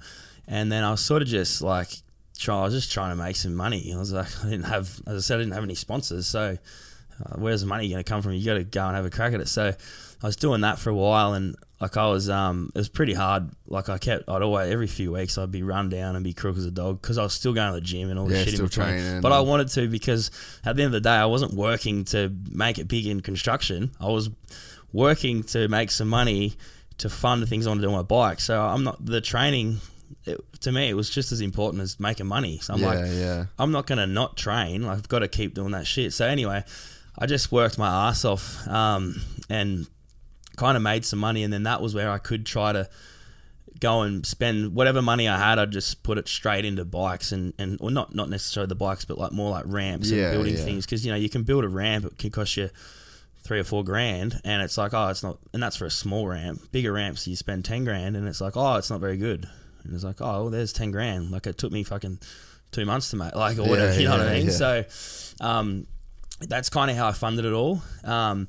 and 0.48 0.72
then 0.72 0.84
I 0.84 0.92
was 0.92 1.02
sort 1.06 1.22
of 1.22 1.28
just 1.28 1.62
like, 1.62 1.90
try, 2.38 2.60
I 2.60 2.64
was 2.64 2.74
just 2.74 2.92
trying 2.92 3.12
to 3.12 3.16
make 3.16 3.36
some 3.36 3.54
money. 3.54 3.94
I 3.94 3.98
was 3.98 4.12
like, 4.12 4.28
I 4.44 4.50
didn't 4.50 4.66
have, 4.66 5.00
as 5.08 5.16
I 5.16 5.20
said, 5.20 5.36
I 5.36 5.44
didn't 5.44 5.54
have 5.54 5.64
any 5.64 5.76
sponsors. 5.76 6.26
So 6.26 6.58
uh, 7.26 7.36
where's 7.38 7.62
the 7.62 7.68
money 7.68 7.90
going 7.90 8.04
to 8.04 8.10
come 8.10 8.22
from? 8.22 8.34
You 8.34 8.46
got 8.46 8.56
to 8.56 8.64
go 8.64 8.86
and 8.88 8.96
have 8.96 9.06
a 9.06 9.10
crack 9.10 9.34
at 9.34 9.42
it. 9.42 9.48
So 9.48 9.68
I 10.24 10.26
was 10.26 10.36
doing 10.36 10.62
that 10.62 10.80
for 10.80 10.90
a 10.90 10.96
while, 10.96 11.34
and 11.34 11.56
like 11.80 11.98
I 11.98 12.08
was, 12.08 12.30
um, 12.30 12.72
it 12.76 12.78
was 12.78 12.90
pretty 12.90 13.14
hard. 13.14 13.50
Like 13.68 13.90
I 13.90 13.98
kept, 13.98 14.30
I'd 14.30 14.42
always 14.42 14.72
every 14.72 14.88
few 14.88 15.12
weeks 15.14 15.38
I'd 15.38 15.52
be 15.52 15.64
run 15.64 15.90
down 15.90 16.16
and 16.16 16.24
be 16.24 16.34
crook 16.34 16.58
as 16.58 16.66
a 16.66 16.72
dog 16.72 17.02
because 17.02 17.18
I 17.18 17.24
was 17.24 17.34
still 17.34 17.54
going 17.54 17.70
to 17.74 17.80
the 17.80 17.82
gym 17.82 18.10
and 18.10 18.20
all 18.20 18.28
the 18.28 18.38
Yeah, 18.38 18.44
shit 18.44 18.60
in 18.60 18.66
between. 18.66 18.88
training 18.88 19.22
But 19.22 19.32
I 19.32 19.40
wanted 19.40 19.68
to 19.70 19.88
because 19.88 20.30
at 20.64 20.76
the 20.76 20.84
end 20.84 20.94
of 20.96 21.02
the 21.04 21.10
day, 21.10 21.16
I 21.16 21.26
wasn't 21.26 21.54
working 21.54 22.06
to 22.06 22.32
make 22.52 22.78
it 22.78 22.88
big 22.88 23.08
in 23.08 23.22
construction. 23.22 23.92
I 24.00 24.08
was 24.10 24.30
working 24.94 25.44
to 25.44 25.68
make 25.70 25.92
some 25.92 26.08
money 26.10 26.54
to 27.00 27.10
fund 27.10 27.42
the 27.42 27.48
things 27.48 27.66
I 27.66 27.70
wanted 27.72 27.82
to 27.82 27.88
do 27.88 27.92
on 27.94 27.98
my 27.98 28.04
bike. 28.04 28.40
So 28.40 28.62
I'm 28.62 28.84
not 28.84 29.04
the 29.04 29.22
training. 29.22 29.78
It, 30.26 30.40
to 30.62 30.72
me, 30.72 30.90
it 30.90 30.94
was 30.94 31.10
just 31.10 31.32
as 31.32 31.42
important 31.42 31.82
as 31.82 32.00
making 32.00 32.28
money. 32.28 32.60
So 32.60 32.74
I'm 32.76 32.80
yeah, 32.82 32.88
like, 32.88 33.00
yeah. 33.14 33.46
I'm 33.58 33.72
not 33.72 33.88
gonna 33.88 34.06
not 34.06 34.38
train. 34.38 34.84
Like 34.84 34.98
I've 35.00 35.10
got 35.10 35.20
to 35.20 35.28
keep 35.28 35.56
doing 35.56 35.72
that 35.72 35.88
shit. 35.88 36.14
So 36.14 36.28
anyway, 36.28 36.64
I 37.18 37.26
just 37.26 37.52
worked 37.52 37.78
my 37.78 38.10
ass 38.10 38.24
off 38.26 38.68
um, 38.68 39.22
and 39.50 39.88
kind 40.58 40.76
of 40.78 40.84
made 40.84 41.06
some 41.06 41.20
money, 41.20 41.44
and 41.44 41.52
then 41.54 41.64
that 41.64 41.82
was 41.82 41.94
where 41.94 42.10
I 42.10 42.18
could 42.18 42.46
try 42.46 42.72
to 42.74 42.90
go 43.80 44.02
and 44.02 44.26
spend 44.26 44.76
whatever 44.76 45.02
money 45.02 45.28
I 45.28 45.38
had. 45.38 45.58
I'd 45.60 45.72
just 45.72 46.04
put 46.04 46.18
it 46.18 46.28
straight 46.28 46.66
into 46.66 46.86
bikes 46.86 47.32
and 47.32 47.54
and 47.58 47.78
or 47.82 47.92
not 47.92 48.14
not 48.16 48.30
necessarily 48.30 48.68
the 48.68 48.76
bikes, 48.76 49.06
but 49.06 49.18
like 49.18 49.32
more 49.32 49.52
like 49.52 49.64
ramps 49.68 50.10
Yeah, 50.12 50.26
and 50.26 50.34
building 50.34 50.56
yeah. 50.58 50.64
things 50.64 50.86
because 50.86 51.06
you 51.06 51.12
know 51.12 51.18
you 51.18 51.30
can 51.30 51.44
build 51.44 51.64
a 51.64 51.70
ramp. 51.70 52.06
It 52.06 52.18
can 52.18 52.30
cost 52.32 52.58
you 52.58 52.70
three 53.44 53.60
or 53.60 53.64
four 53.64 53.84
grand, 53.84 54.40
and 54.46 54.62
it's 54.62 54.78
like 54.78 54.94
oh, 54.94 55.08
it's 55.08 55.24
not, 55.24 55.40
and 55.54 55.62
that's 55.62 55.76
for 55.76 55.86
a 55.86 55.92
small 55.92 56.28
ramp. 56.28 56.72
Bigger 56.72 56.94
ramps, 56.94 57.28
you 57.28 57.36
spend 57.36 57.66
ten 57.66 57.84
grand, 57.84 58.16
and 58.16 58.28
it's 58.28 58.40
like 58.42 58.56
oh, 58.56 58.76
it's 58.76 58.90
not 58.90 59.00
very 59.00 59.18
good. 59.18 59.48
And 59.84 59.96
it's 59.96 60.04
like, 60.04 60.22
oh, 60.22 60.44
well, 60.44 60.50
there's 60.52 60.72
ten 60.74 60.92
grand. 60.92 61.32
Like 61.32 61.48
it 61.48 61.58
took 61.58 61.72
me 61.72 61.84
fucking 61.84 62.20
two 62.72 62.86
months 62.86 63.10
to 63.10 63.16
make, 63.16 63.36
like 63.36 63.58
or 63.58 63.64
Yeah, 63.64 63.70
whatever. 63.70 63.94
You 64.00 64.08
know 64.10 64.18
what 64.18 64.28
I 64.28 64.34
mean? 64.38 64.46
yeah. 64.46 64.52
So, 64.52 64.86
um, 65.42 65.88
that's 66.48 66.70
kind 66.70 66.92
of 66.92 66.98
how 66.98 67.08
I 67.08 67.12
funded 67.12 67.46
it 67.46 67.54
all. 67.54 67.82
Um, 68.04 68.48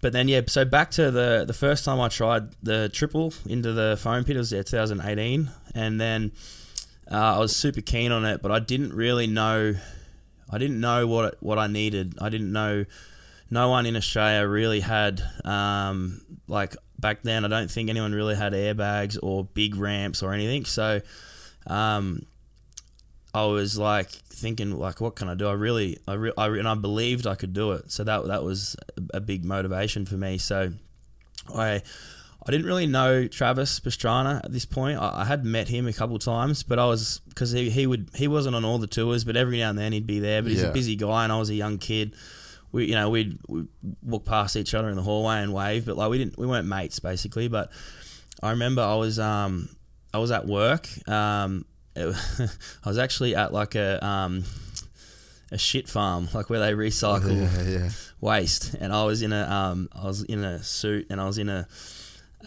but 0.00 0.12
then 0.12 0.28
yeah, 0.28 0.40
so 0.46 0.64
back 0.64 0.90
to 0.92 1.10
the 1.10 1.44
the 1.46 1.52
first 1.52 1.84
time 1.84 2.00
I 2.00 2.08
tried 2.08 2.52
the 2.62 2.88
triple 2.88 3.34
into 3.46 3.72
the 3.72 3.98
foam 4.00 4.24
pit 4.24 4.36
it 4.36 4.38
was 4.38 4.52
yeah, 4.52 4.62
2018, 4.62 5.50
and 5.74 6.00
then 6.00 6.32
uh, 7.10 7.36
I 7.36 7.38
was 7.38 7.54
super 7.54 7.80
keen 7.80 8.12
on 8.12 8.24
it, 8.24 8.40
but 8.40 8.50
I 8.50 8.60
didn't 8.60 8.94
really 8.94 9.26
know. 9.26 9.74
I 10.50 10.58
didn't 10.58 10.80
know 10.80 11.06
what 11.06 11.36
what 11.42 11.58
I 11.58 11.66
needed. 11.66 12.14
I 12.20 12.30
didn't 12.30 12.52
know. 12.52 12.86
No 13.50 13.68
one 13.68 13.84
in 13.84 13.96
Australia 13.96 14.46
really 14.48 14.80
had 14.80 15.20
um, 15.44 16.22
like 16.48 16.76
back 16.98 17.22
then. 17.22 17.44
I 17.44 17.48
don't 17.48 17.70
think 17.70 17.90
anyone 17.90 18.12
really 18.12 18.36
had 18.36 18.52
airbags 18.52 19.18
or 19.22 19.44
big 19.44 19.76
ramps 19.76 20.22
or 20.22 20.32
anything. 20.32 20.64
So 20.64 21.00
um, 21.66 22.24
I 23.32 23.44
was 23.44 23.78
like 23.78 24.10
thinking 24.10 24.72
like, 24.78 25.00
what 25.00 25.14
can 25.16 25.28
I 25.28 25.34
do? 25.34 25.46
I 25.48 25.52
really, 25.52 25.98
I, 26.08 26.14
re- 26.14 26.32
I 26.36 26.46
and 26.48 26.66
I 26.68 26.74
believed 26.74 27.26
I 27.26 27.34
could 27.36 27.52
do 27.52 27.72
it. 27.72 27.90
So 27.92 28.02
that 28.04 28.26
that 28.26 28.42
was 28.42 28.76
a 28.96 29.18
a 29.18 29.20
big 29.20 29.44
motivation 29.44 30.06
for 30.06 30.16
me. 30.16 30.38
So 30.38 30.72
I. 31.54 31.82
I 32.46 32.50
didn't 32.52 32.66
really 32.66 32.86
know 32.86 33.28
Travis 33.28 33.78
Pastrana 33.80 34.42
at 34.42 34.50
this 34.50 34.64
point. 34.64 34.98
I, 34.98 35.20
I 35.20 35.24
had 35.26 35.44
met 35.44 35.68
him 35.68 35.86
a 35.86 35.92
couple 35.92 36.18
times, 36.18 36.62
but 36.62 36.78
I 36.78 36.86
was 36.86 37.20
because 37.28 37.50
he, 37.52 37.68
he 37.68 37.86
would 37.86 38.08
he 38.14 38.28
wasn't 38.28 38.56
on 38.56 38.64
all 38.64 38.78
the 38.78 38.86
tours, 38.86 39.24
but 39.24 39.36
every 39.36 39.58
now 39.58 39.68
and 39.68 39.78
then 39.78 39.92
he'd 39.92 40.06
be 40.06 40.20
there. 40.20 40.40
But 40.40 40.50
he's 40.50 40.62
Yeah. 40.62 40.68
a 40.68 40.72
busy 40.72 40.96
guy, 40.96 41.24
and 41.24 41.30
I 41.34 41.38
was 41.38 41.50
a 41.50 41.54
young 41.54 41.76
kid. 41.76 42.14
We 42.72 42.86
you 42.86 42.94
know 42.94 43.10
we'd, 43.10 43.38
we'd 43.46 43.68
walk 44.02 44.24
past 44.24 44.56
each 44.56 44.72
other 44.72 44.88
in 44.88 44.96
the 44.96 45.02
hallway 45.02 45.42
and 45.42 45.52
wave, 45.52 45.84
but 45.84 45.98
like 45.98 46.08
we 46.10 46.16
didn't 46.16 46.38
we 46.38 46.46
weren't 46.46 46.66
mates 46.66 46.98
basically. 46.98 47.48
But 47.48 47.70
I 48.42 48.52
remember 48.52 48.80
I 48.80 48.94
was 48.94 49.18
um 49.18 49.68
I 50.14 50.18
was 50.18 50.30
at 50.30 50.46
work. 50.46 50.88
Um, 51.06 51.66
it, 51.96 52.14
I 52.84 52.88
was 52.88 52.98
actually 52.98 53.34
at 53.34 53.52
like 53.52 53.74
a 53.74 54.04
um 54.04 54.44
a 55.52 55.58
shit 55.58 55.88
farm, 55.88 56.28
like 56.32 56.48
where 56.48 56.60
they 56.60 56.72
recycle 56.72 57.36
Yeah, 57.36 57.62
yeah. 57.62 57.90
waste, 58.20 58.74
and 58.74 58.92
I 58.92 59.04
was 59.04 59.22
in 59.22 59.32
a 59.32 59.42
um, 59.50 59.88
I 59.92 60.04
was 60.04 60.22
in 60.22 60.44
a 60.44 60.62
suit, 60.62 61.06
and 61.10 61.20
I 61.20 61.26
was 61.26 61.38
in 61.38 61.48
a 61.48 61.66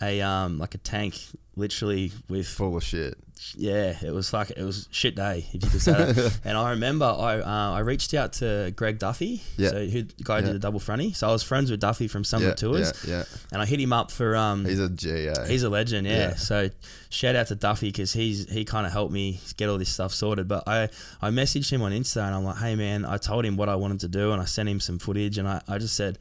a 0.02 0.22
um, 0.22 0.58
like 0.58 0.74
a 0.74 0.78
tank, 0.78 1.20
literally 1.56 2.12
with 2.30 2.48
Full 2.48 2.76
of 2.78 2.84
shit. 2.84 3.16
yeah, 3.58 3.96
it 4.02 4.12
was 4.14 4.32
like 4.34 4.52
it 4.52 4.64
was 4.64 4.88
shit 4.92 5.16
day 5.16 5.46
if 5.54 5.64
you 5.64 5.70
could 5.70 5.82
say 5.82 5.92
that. 5.92 6.40
and 6.46 6.58
I 6.58 6.72
remember 6.72 7.06
I 7.06 7.40
uh, 7.42 7.72
I 7.74 7.80
reached 7.80 8.14
out 8.14 8.34
to 8.34 8.72
Greg 8.76 9.00
Duffy, 9.00 9.42
Yeah. 9.58 9.70
so 9.70 9.86
who 9.86 10.04
the 10.04 10.24
guy 10.24 10.40
Yeah. 10.40 10.46
did 10.46 10.56
the 10.56 10.60
double 10.60 10.80
fronty. 10.80 11.16
So 11.16 11.28
I 11.28 11.32
was 11.32 11.44
friends 11.44 11.70
with 11.70 11.80
Duffy 11.80 12.08
from 12.08 12.24
some 12.24 12.42
yeah, 12.42 12.50
of 12.50 12.56
the 12.56 12.62
tours, 12.62 12.94
Yeah, 13.08 13.18
yeah. 13.18 13.24
and 13.52 13.62
I 13.62 13.66
hit 13.66 13.80
him 13.80 13.92
up 13.94 14.12
for 14.12 14.36
um. 14.36 14.66
He's 14.66 14.80
a 14.80 14.90
G. 14.90 15.28
eh? 15.28 15.48
He's 15.48 15.64
a 15.64 15.70
legend, 15.70 16.08
yeah. 16.08 16.30
Yeah. 16.30 16.36
So 16.36 16.70
shout 17.10 17.36
out 17.36 17.48
to 17.48 17.56
Duffy 17.56 17.90
because 17.90 18.14
he's 18.14 18.50
he 18.52 18.66
kind 18.66 18.86
of 18.88 18.94
helped 18.94 19.12
me 19.14 19.40
get 19.58 19.68
all 19.70 19.78
this 19.78 19.90
stuff 19.94 20.14
sorted. 20.14 20.48
But 20.48 20.64
I 20.68 20.90
I 21.22 21.30
messaged 21.30 21.72
him 21.72 21.82
on 21.82 21.92
Insta 21.92 22.26
and 22.26 22.34
I'm 22.36 22.44
like, 22.46 22.58
hey 22.58 22.76
man, 22.76 23.04
I 23.06 23.18
told 23.18 23.46
him 23.46 23.58
what 23.58 23.68
I 23.70 23.76
wanted 23.76 24.00
to 24.02 24.08
do 24.08 24.32
and 24.32 24.42
I 24.42 24.46
sent 24.46 24.70
him 24.70 24.80
some 24.80 25.00
footage 25.00 25.38
and 25.38 25.48
I, 25.48 25.62
I 25.68 25.78
just 25.80 25.96
said, 25.96 26.18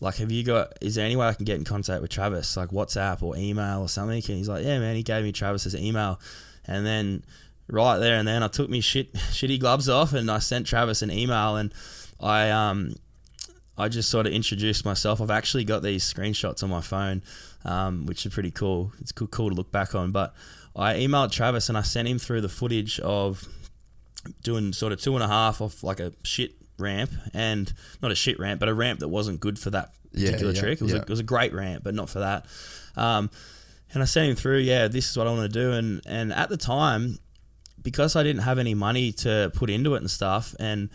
like, 0.00 0.16
have 0.16 0.32
you 0.32 0.42
got? 0.42 0.72
Is 0.80 0.94
there 0.94 1.04
any 1.04 1.16
way 1.16 1.28
I 1.28 1.34
can 1.34 1.44
get 1.44 1.56
in 1.56 1.64
contact 1.64 2.02
with 2.02 2.10
Travis, 2.10 2.56
like 2.56 2.70
WhatsApp 2.70 3.22
or 3.22 3.36
email 3.36 3.80
or 3.80 3.88
something? 3.88 4.16
And 4.16 4.24
he's 4.24 4.48
like, 4.48 4.64
yeah 4.64 4.78
man. 4.78 4.96
He 4.96 5.02
gave 5.02 5.24
me 5.24 5.32
Travis's 5.32 5.74
email, 5.74 6.20
and 6.66 6.86
then 6.86 7.22
right 7.72 7.98
there 7.98 8.18
and 8.18 8.26
then 8.26 8.42
I 8.42 8.48
took 8.48 8.68
me 8.68 8.80
shit 8.80 9.12
shitty 9.14 9.60
gloves 9.60 9.88
off 9.88 10.12
and 10.12 10.30
I 10.30 10.40
sent 10.40 10.66
Travis 10.66 11.02
an 11.02 11.10
email 11.10 11.56
and 11.56 11.72
I 12.18 12.50
um 12.50 12.94
I 13.78 13.88
just 13.88 14.10
sort 14.10 14.26
of 14.26 14.34
introduced 14.34 14.84
myself. 14.84 15.22
I've 15.22 15.30
actually 15.30 15.64
got 15.64 15.82
these 15.82 16.04
screenshots 16.04 16.62
on 16.62 16.68
my 16.68 16.82
phone, 16.82 17.22
um, 17.64 18.04
which 18.04 18.26
are 18.26 18.30
pretty 18.30 18.50
cool. 18.50 18.92
It's 19.00 19.10
cool, 19.10 19.28
cool 19.28 19.48
to 19.48 19.54
look 19.54 19.72
back 19.72 19.94
on. 19.94 20.12
But 20.12 20.34
I 20.76 20.94
emailed 20.94 21.32
Travis 21.32 21.70
and 21.70 21.78
I 21.78 21.80
sent 21.80 22.06
him 22.06 22.18
through 22.18 22.42
the 22.42 22.50
footage 22.50 23.00
of 23.00 23.48
doing 24.42 24.74
sort 24.74 24.92
of 24.92 25.00
two 25.00 25.14
and 25.14 25.24
a 25.24 25.28
half 25.28 25.62
off 25.62 25.82
like 25.82 25.98
a 25.98 26.12
shit 26.24 26.59
ramp 26.80 27.10
and 27.34 27.72
not 28.02 28.10
a 28.10 28.14
shit 28.14 28.38
ramp, 28.38 28.60
but 28.60 28.68
a 28.68 28.74
ramp 28.74 29.00
that 29.00 29.08
wasn't 29.08 29.40
good 29.40 29.58
for 29.58 29.70
that 29.70 29.92
Yeah, 30.12 30.28
particular 30.30 30.52
yeah, 30.52 30.60
trick. 30.60 30.80
It 30.80 30.84
was, 30.84 30.92
yeah. 30.92 30.98
a, 30.98 31.02
it 31.02 31.08
was 31.08 31.20
a 31.20 31.24
great 31.24 31.52
ramp, 31.52 31.84
but 31.84 31.94
not 31.94 32.08
for 32.10 32.20
that. 32.20 32.46
Um, 32.96 33.30
and 33.92 34.02
I 34.02 34.06
sent 34.06 34.30
him 34.30 34.36
through, 34.36 34.58
yeah, 34.58 34.88
this 34.88 35.10
is 35.10 35.16
what 35.16 35.26
I 35.26 35.30
want 35.30 35.52
to 35.52 35.60
do. 35.60 35.72
And, 35.72 36.00
and 36.06 36.32
at 36.32 36.48
the 36.48 36.56
time, 36.56 37.18
because 37.82 38.14
I 38.14 38.22
didn't 38.22 38.42
have 38.42 38.58
any 38.58 38.74
money 38.74 39.10
to 39.12 39.50
put 39.54 39.70
into 39.70 39.94
it 39.94 39.98
and 39.98 40.10
stuff, 40.10 40.54
and 40.60 40.90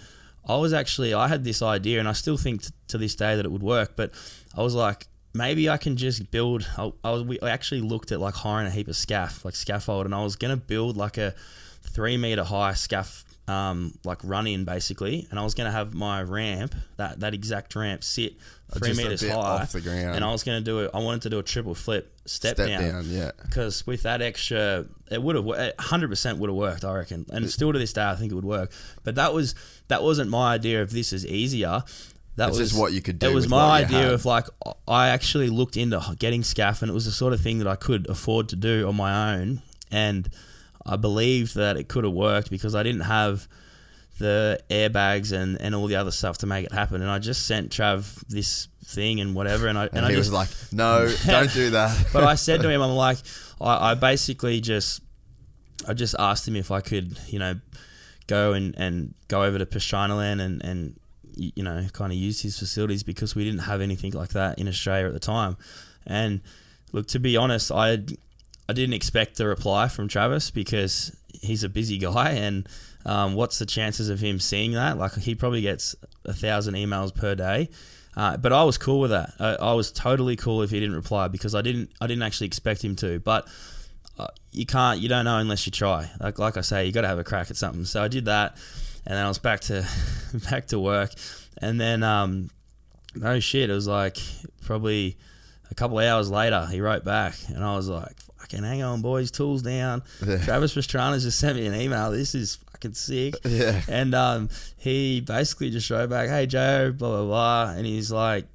I 0.48 0.57
was 0.57 0.72
actually 0.74 1.14
I 1.14 1.28
had 1.28 1.44
this 1.44 1.64
idea, 1.64 1.98
and 1.99 2.07
I 2.07 2.14
still 2.14 2.38
think 2.38 2.62
t- 2.62 2.70
to 2.90 2.99
this 2.99 3.16
day 3.16 3.36
that 3.36 3.44
it 3.44 3.52
would 3.52 3.64
work. 3.64 3.95
But 3.95 4.12
I 4.56 4.62
was 4.62 4.76
like, 4.76 5.07
maybe 5.34 5.68
I 5.68 5.78
can 5.78 5.98
just 5.98 6.30
build. 6.30 6.70
I, 6.78 6.91
I, 7.03 7.12
was, 7.12 7.24
we, 7.24 7.40
I 7.40 7.49
actually 7.49 7.82
looked 7.82 8.12
at 8.12 8.20
like 8.20 8.36
hiring 8.36 8.68
a 8.68 8.70
heap 8.70 8.88
of 8.88 8.95
scaff, 8.95 9.44
like 9.44 9.56
scaffold, 9.56 10.06
and 10.06 10.14
I 10.14 10.24
was 10.24 10.36
gonna 10.36 10.56
build 10.57 10.95
like 10.98 11.18
a 11.18 11.34
three 11.82 12.18
meter 12.18 12.44
high 12.44 12.74
scaff, 12.76 13.25
um, 13.48 13.98
like 14.04 14.18
run 14.24 14.48
in 14.48 14.66
basically, 14.66 15.28
and 15.30 15.40
I 15.40 15.44
was 15.44 15.54
gonna 15.54 15.72
have 15.72 15.94
my 15.94 16.22
ramp, 16.22 16.74
that 16.98 17.20
that 17.20 17.34
exact 17.34 17.76
ramp, 17.76 18.04
sit 18.04 18.36
three 18.74 18.90
Just 18.90 19.02
meters 19.02 19.22
high 19.22 19.36
off 19.36 19.72
the 19.72 19.82
ground. 19.82 20.16
and 20.16 20.26
I 20.26 20.32
was 20.32 20.44
gonna 20.44 20.62
do 20.62 20.80
it. 20.80 20.92
I 20.94 21.00
wanted 21.00 21.22
to 21.24 21.30
do 21.30 21.40
a 21.40 21.44
triple 21.44 21.76
flip 21.76 22.12
step, 22.26 22.56
Step 22.56 22.68
down 22.68 22.82
down, 22.82 23.06
yeah. 23.08 23.32
because 23.44 23.86
with 23.86 24.02
that 24.04 24.22
extra, 24.22 24.86
it 25.12 25.22
would 25.22 25.36
have 25.36 25.74
hundred 25.80 26.10
percent 26.10 26.40
would 26.40 26.50
have 26.50 26.58
worked, 26.58 26.84
I 26.84 26.94
reckon, 26.96 27.26
and 27.30 27.50
still 27.50 27.72
to 27.72 27.78
this 27.80 27.94
day, 27.94 28.04
I 28.04 28.16
think 28.16 28.32
it 28.32 28.36
would 28.36 28.46
work. 28.46 28.72
But 29.04 29.16
that 29.16 29.34
was 29.34 29.54
that 29.90 30.02
wasn't 30.02 30.30
my 30.32 30.54
idea 30.54 30.82
of 30.82 30.92
this 30.92 31.14
is 31.14 31.26
easier. 31.26 31.84
That 32.38 32.50
It's 32.50 32.58
was 32.60 32.74
what 32.74 32.92
you 32.92 33.02
could 33.02 33.20
do 33.20 33.30
It 33.30 33.34
was 33.34 33.48
my 33.48 33.84
idea 33.84 34.12
of 34.12 34.26
like 34.26 34.48
I 34.88 35.08
actually 35.10 35.50
looked 35.50 35.78
into 35.78 36.02
getting 36.20 36.44
scaff, 36.44 36.82
and 36.82 36.90
it 36.90 36.94
was 36.94 37.06
the 37.06 37.12
sort 37.12 37.32
of 37.32 37.40
thing 37.40 37.60
that 37.60 37.68
I 37.68 37.76
could 37.78 38.10
afford 38.10 38.50
to 38.50 38.56
do 38.56 38.88
on 38.88 38.96
my 38.98 39.36
own, 39.36 39.62
and 39.92 40.28
I 40.86 40.95
believed 40.98 41.56
that 41.56 41.78
it 41.78 41.88
could 41.88 42.03
have 42.03 42.14
worked 42.14 42.49
because 42.49 42.76
I 42.76 42.84
didn't 42.84 43.02
have 43.02 43.48
the 44.20 44.60
airbags 44.70 45.32
and, 45.32 45.60
and 45.60 45.76
all 45.76 45.88
the 45.88 45.95
other 45.95 46.12
stuff 46.12 46.38
to 46.40 46.45
make 46.45 46.66
it 46.66 46.72
happen. 46.72 47.02
And 47.02 47.12
I 47.12 47.20
just 47.20 47.45
sent 47.45 47.72
Trav 47.72 48.26
this 48.28 48.68
thing 48.86 49.20
and 49.20 49.36
whatever, 49.36 49.68
and 49.68 49.78
I 49.78 49.86
and, 49.88 49.98
And 49.98 50.06
I 50.06 50.10
he 50.10 50.16
just 50.16 50.32
was 50.32 50.34
like, 50.34 50.49
"No, 50.72 51.12
don't 51.26 51.52
do 51.52 51.72
that." 51.72 52.07
but 52.14 52.24
I 52.24 52.36
said 52.36 52.62
to 52.62 52.70
him, 52.70 52.82
I'm 52.84 52.95
like, 52.95 53.18
I, 53.60 53.91
I 53.91 53.94
basically 53.95 54.62
just, 54.62 55.02
I 55.88 55.94
just 55.94 56.16
asked 56.20 56.48
him 56.48 56.56
if 56.56 56.72
I 56.72 56.82
could, 56.82 57.20
you 57.28 57.40
know, 57.40 57.60
go 58.28 58.53
and, 58.53 58.76
and 58.78 59.14
go 59.28 59.44
over 59.44 59.57
to 59.57 59.66
Pastranaland 59.66 60.41
and, 60.41 60.64
and, 60.64 60.99
you 61.36 61.64
know, 61.64 61.86
kind 61.94 62.12
of 62.12 62.18
use 62.18 62.41
his 62.41 62.57
facilities 62.57 63.03
because 63.03 63.36
we 63.36 63.44
didn't 63.44 63.62
have 63.62 63.82
anything 63.82 64.14
like 64.14 64.30
that 64.30 64.57
in 64.60 64.68
Australia 64.68 65.07
at 65.07 65.14
the 65.14 65.20
time. 65.20 65.57
And 66.07 66.41
look, 66.91 67.07
to 67.07 67.20
be 67.20 67.36
honest, 67.36 67.72
I, 67.72 68.03
I 68.68 68.74
didn't 68.74 68.94
expect 68.94 69.40
a 69.40 69.48
reply 69.48 69.88
from 69.88 70.08
Travis 70.08 70.52
because 70.52 71.16
he's 71.34 71.64
a 71.64 71.70
busy 71.70 71.98
guy 71.98 72.32
and 72.32 72.68
um, 73.06 73.36
what's 73.36 73.60
the 73.60 73.66
chances 73.66 74.10
of 74.10 74.20
him 74.20 74.40
seeing 74.40 74.74
that? 74.74 74.98
Like 74.98 75.16
he 75.16 75.36
probably 75.36 75.62
gets 75.62 75.96
a 76.26 76.34
thousand 76.34 76.74
emails 76.74 77.14
per 77.14 77.36
day. 77.36 77.70
Uh, 78.18 78.38
but 78.38 78.54
I 78.54 78.64
was 78.64 78.78
cool 78.78 79.00
with 79.02 79.12
that. 79.12 79.34
I, 79.40 79.56
I 79.56 79.74
was 79.74 79.92
totally 79.92 80.36
cool 80.36 80.62
if 80.62 80.72
he 80.72 80.80
didn't 80.80 80.96
reply 80.96 81.28
because 81.28 81.54
I 81.54 81.62
didn't. 81.62 81.92
I 82.00 82.08
didn't 82.08 82.24
actually 82.24 82.48
expect 82.48 82.84
him 82.84 82.96
to. 82.98 83.20
But 83.20 83.48
uh, 84.18 84.28
you 84.52 84.66
can't. 84.66 85.02
You 85.02 85.10
don't 85.10 85.26
know 85.26 85.38
unless 85.38 85.66
you 85.66 85.72
try. 85.72 86.10
Like 86.20 86.40
like 86.40 86.56
I 86.56 86.62
say, 86.62 86.86
you 86.86 86.94
got 86.94 87.02
to 87.02 87.08
have 87.08 87.20
a 87.20 87.26
crack 87.26 87.52
at 87.52 87.58
something. 87.58 87.84
So 87.84 88.02
I 88.02 88.08
did 88.08 88.26
that, 88.26 88.56
and 89.06 89.18
then 89.18 89.26
I 89.26 89.28
was 89.28 89.38
back 89.38 89.60
to 89.62 89.86
back 90.50 90.68
to 90.68 90.80
work, 90.80 91.12
and 91.58 91.80
then 91.80 92.04
um, 92.04 92.50
no 93.16 93.40
shit. 93.42 93.70
It 93.70 93.74
was 93.74 93.88
like 93.88 94.18
probably 94.62 95.18
a 95.70 95.76
couple 95.76 95.98
hours 95.98 96.32
later. 96.32 96.68
He 96.72 96.80
wrote 96.80 97.04
back, 97.04 97.36
and 97.50 97.66
I 97.66 97.76
was 97.76 97.90
like, 97.90 98.16
"Fucking 98.46 98.64
hang 98.64 98.84
on, 98.84 99.02
boys, 99.02 99.32
tools 99.32 99.62
down." 99.62 100.04
Yeah. 100.26 100.38
Travis 100.38 100.76
Pastrana 100.76 101.22
just 101.22 101.40
sent 101.40 101.58
me 101.58 101.66
an 101.66 101.74
email. 101.76 102.12
This 102.12 102.36
is 102.36 102.58
fucking 102.72 102.94
sick. 102.94 103.36
Yeah. 103.44 103.82
And 103.88 104.14
um, 104.14 104.50
he 104.78 105.22
basically 105.22 105.70
just 105.72 105.90
wrote 105.90 106.10
back, 106.10 106.30
"Hey 106.30 106.46
Joe, 106.46 106.92
blah 106.92 107.10
blah 107.10 107.26
blah," 107.26 107.74
and 107.76 107.86
he's 107.86 108.12
like, 108.12 108.46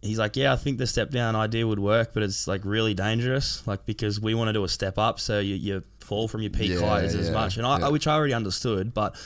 he's 0.00 0.18
like, 0.18 0.36
"Yeah, 0.36 0.52
I 0.52 0.56
think 0.56 0.78
the 0.78 0.86
step 0.86 1.10
down 1.10 1.34
idea 1.34 1.66
would 1.66 1.80
work, 1.80 2.14
but 2.14 2.22
it's 2.22 2.46
like 2.46 2.60
really 2.64 2.94
dangerous, 2.94 3.66
like 3.66 3.84
because 3.84 4.20
we 4.20 4.34
want 4.34 4.48
to 4.48 4.52
do 4.52 4.62
a 4.64 4.68
step 4.68 4.98
up, 4.98 5.18
so 5.18 5.40
you, 5.40 5.56
you 5.56 5.82
fall 6.00 6.28
from 6.28 6.42
your 6.42 6.50
peak 6.50 6.70
Yeah, 6.70 6.80
height 6.80 7.04
as, 7.04 7.14
as 7.14 7.30
much." 7.30 7.56
And 7.56 7.66
I, 7.66 7.80
yeah. 7.80 7.88
which 7.88 8.06
I 8.06 8.14
already 8.14 8.34
understood, 8.34 8.94
but. 8.94 9.16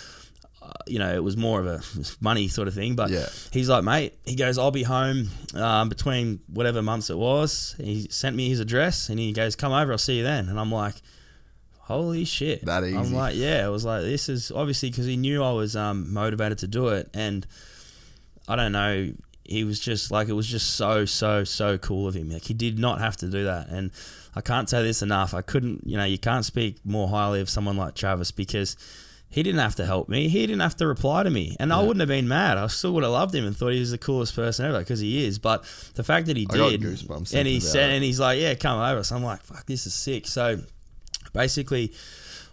Uh, 0.67 0.73
you 0.89 0.99
know, 0.99 1.15
it 1.15 1.23
was 1.23 1.37
more 1.37 1.61
of 1.61 1.67
a 1.69 1.81
money 2.21 2.49
sort 2.49 2.67
of 2.67 2.75
thing, 2.75 2.97
but 2.97 3.09
Yeah. 3.11 3.29
he's 3.53 3.69
like, 3.69 3.85
mate, 3.85 4.15
he 4.25 4.35
goes, 4.35 4.59
I'll 4.59 4.73
be 4.73 4.83
home 4.83 5.29
um, 5.55 5.89
between 5.89 6.41
whatever 6.49 6.83
months 6.83 7.09
it 7.09 7.17
was. 7.17 7.77
He 7.79 8.09
sent 8.11 8.35
me 8.35 8.49
his 8.49 8.59
address 8.59 9.09
and 9.09 9.19
he 9.21 9.33
goes, 9.33 9.55
come 9.55 9.73
over, 9.73 9.93
I'll 9.93 9.99
see 9.99 10.17
you 10.19 10.25
then. 10.25 10.49
And 10.49 10.59
I'm 10.59 10.73
like, 10.73 10.97
holy 11.83 12.25
shit. 12.25 12.65
That 12.65 12.83
easy. 12.83 12.97
I'm 12.97 13.13
like, 13.13 13.37
yeah, 13.37 13.65
it 13.67 13.71
was 13.71 13.85
like, 13.85 14.03
this 14.03 14.29
is 14.29 14.51
obviously 14.51 14.91
because 14.91 15.07
he 15.07 15.17
knew 15.17 15.43
I 15.45 15.53
was 15.53 15.77
um, 15.77 16.13
motivated 16.13 16.59
to 16.59 16.67
do 16.67 16.89
it. 16.89 17.09
And 17.15 17.47
I 18.49 18.57
don't 18.57 18.73
know, 18.73 19.13
he 19.45 19.63
was 19.63 19.79
just 19.79 20.11
like, 20.11 20.29
it 20.29 20.33
was 20.33 20.49
just 20.49 20.75
so, 20.75 21.05
so, 21.05 21.45
so 21.45 21.79
cool 21.79 22.09
of 22.09 22.15
him. 22.15 22.31
Like, 22.31 22.43
he 22.45 22.55
did 22.55 22.79
not 22.81 22.99
have 23.01 23.17
to 23.19 23.29
do 23.29 23.45
that. 23.45 23.69
And 23.69 23.93
I 24.35 24.41
can't 24.41 24.69
say 24.69 24.83
this 24.83 25.01
enough. 25.03 25.33
I 25.33 25.43
couldn't, 25.43 25.87
you 25.87 25.97
know, 25.97 26.05
you 26.05 26.19
can't 26.19 26.45
speak 26.45 26.85
more 26.85 27.07
highly 27.09 27.41
of 27.41 27.49
someone 27.49 27.77
like 27.77 27.95
Travis 27.95 28.33
because 28.33 28.77
he 29.37 29.43
didn't 29.43 29.61
have 29.61 29.75
to 29.75 29.85
help 29.85 30.09
me. 30.09 30.29
He 30.29 30.47
didn't 30.47 30.61
have 30.61 30.77
to 30.77 30.87
reply 30.87 31.23
to 31.23 31.29
me. 31.29 31.57
And 31.61 31.71
I 31.71 31.83
wouldn't 31.83 32.01
have 32.01 32.09
been 32.09 32.27
mad. 32.27 32.57
I 32.57 32.69
still 32.69 32.95
would 32.95 33.03
have 33.03 33.13
loved 33.13 33.35
him 33.35 33.45
and 33.45 33.55
thought 33.55 33.75
he 33.75 33.81
was 33.81 33.91
the 33.91 33.99
coolest 33.99 34.35
person 34.35 34.65
ever 34.65 34.79
because 34.79 35.01
he 35.01 35.27
is. 35.27 35.39
But 35.39 35.63
the 35.95 36.03
fact 36.03 36.29
that 36.29 36.39
he 36.39 36.47
I 36.51 36.57
did, 36.57 36.83
and 36.83 37.47
he 37.47 37.61
said, 37.61 37.91
it. 37.91 37.97
and 37.97 38.03
he's 38.03 38.19
like, 38.19 38.41
yeah, 38.41 38.55
come 38.55 38.81
over. 38.81 39.05
So 39.05 39.15
I'm 39.15 39.23
like, 39.23 39.43
fuck, 39.43 39.67
this 39.67 39.87
is 39.87 39.93
sick. 39.93 40.27
So 40.27 40.61
basically, 41.35 41.93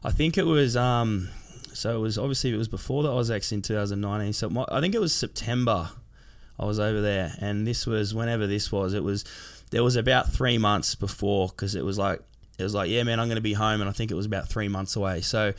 I 0.03 0.11
think 0.11 0.37
it 0.37 0.43
was. 0.43 0.75
Um, 0.75 1.29
so 1.71 1.95
it 1.95 1.99
was 1.99 2.17
obviously 2.17 2.53
it 2.53 2.57
was 2.57 2.67
before 2.67 3.01
the 3.01 3.13
AUS-X 3.13 3.53
in 3.53 3.61
2019. 3.61 4.33
So 4.33 4.49
my, 4.49 4.65
I 4.69 4.81
think 4.81 4.93
it 4.93 4.99
was 4.99 5.15
September. 5.15 5.89
I 6.59 6.65
was 6.65 6.79
over 6.79 6.99
there, 6.99 7.33
and 7.39 7.65
this 7.65 7.87
was 7.87 8.13
whenever 8.13 8.45
this 8.45 8.73
was. 8.73 8.93
It 8.93 9.05
was 9.05 9.23
there 9.71 9.85
was 9.85 9.95
about 9.95 10.33
three 10.33 10.57
months 10.57 10.95
before 10.95 11.47
because 11.47 11.75
it 11.75 11.85
was 11.85 11.97
like 11.97 12.19
it 12.59 12.63
was 12.63 12.75
like 12.75 12.89
yeah 12.89 13.03
man 13.03 13.21
I'm 13.21 13.27
going 13.27 13.37
to 13.37 13.41
be 13.41 13.53
home, 13.53 13.79
and 13.79 13.89
I 13.89 13.93
think 13.93 14.11
it 14.11 14.15
was 14.15 14.25
about 14.25 14.49
three 14.49 14.67
months 14.67 14.97
away. 14.97 15.21
So 15.21 15.53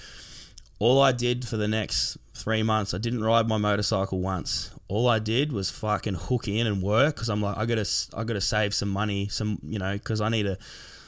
all 0.79 1.01
I 1.01 1.13
did 1.13 1.47
for 1.47 1.57
the 1.57 1.69
next 1.69 2.17
three 2.35 2.63
months, 2.63 2.95
I 2.95 2.99
didn't 2.99 3.23
ride 3.23 3.47
my 3.49 3.59
motorcycle 3.59 4.21
once. 4.21 4.71
All 4.89 5.09
I 5.09 5.19
did 5.19 5.53
was 5.53 5.71
fucking 5.71 6.15
hook 6.15 6.47
in 6.49 6.67
and 6.67 6.83
work 6.83 7.15
because 7.15 7.29
I'm 7.29 7.41
like 7.41 7.57
I 7.57 7.65
gotta 7.67 7.87
I 8.15 8.25
gotta 8.25 8.41
save 8.41 8.75
some 8.75 8.89
money, 8.91 9.29
some 9.29 9.59
you 9.63 9.79
know 9.79 9.93
because 9.95 10.21
I 10.21 10.29
need 10.29 10.47
a. 10.47 10.59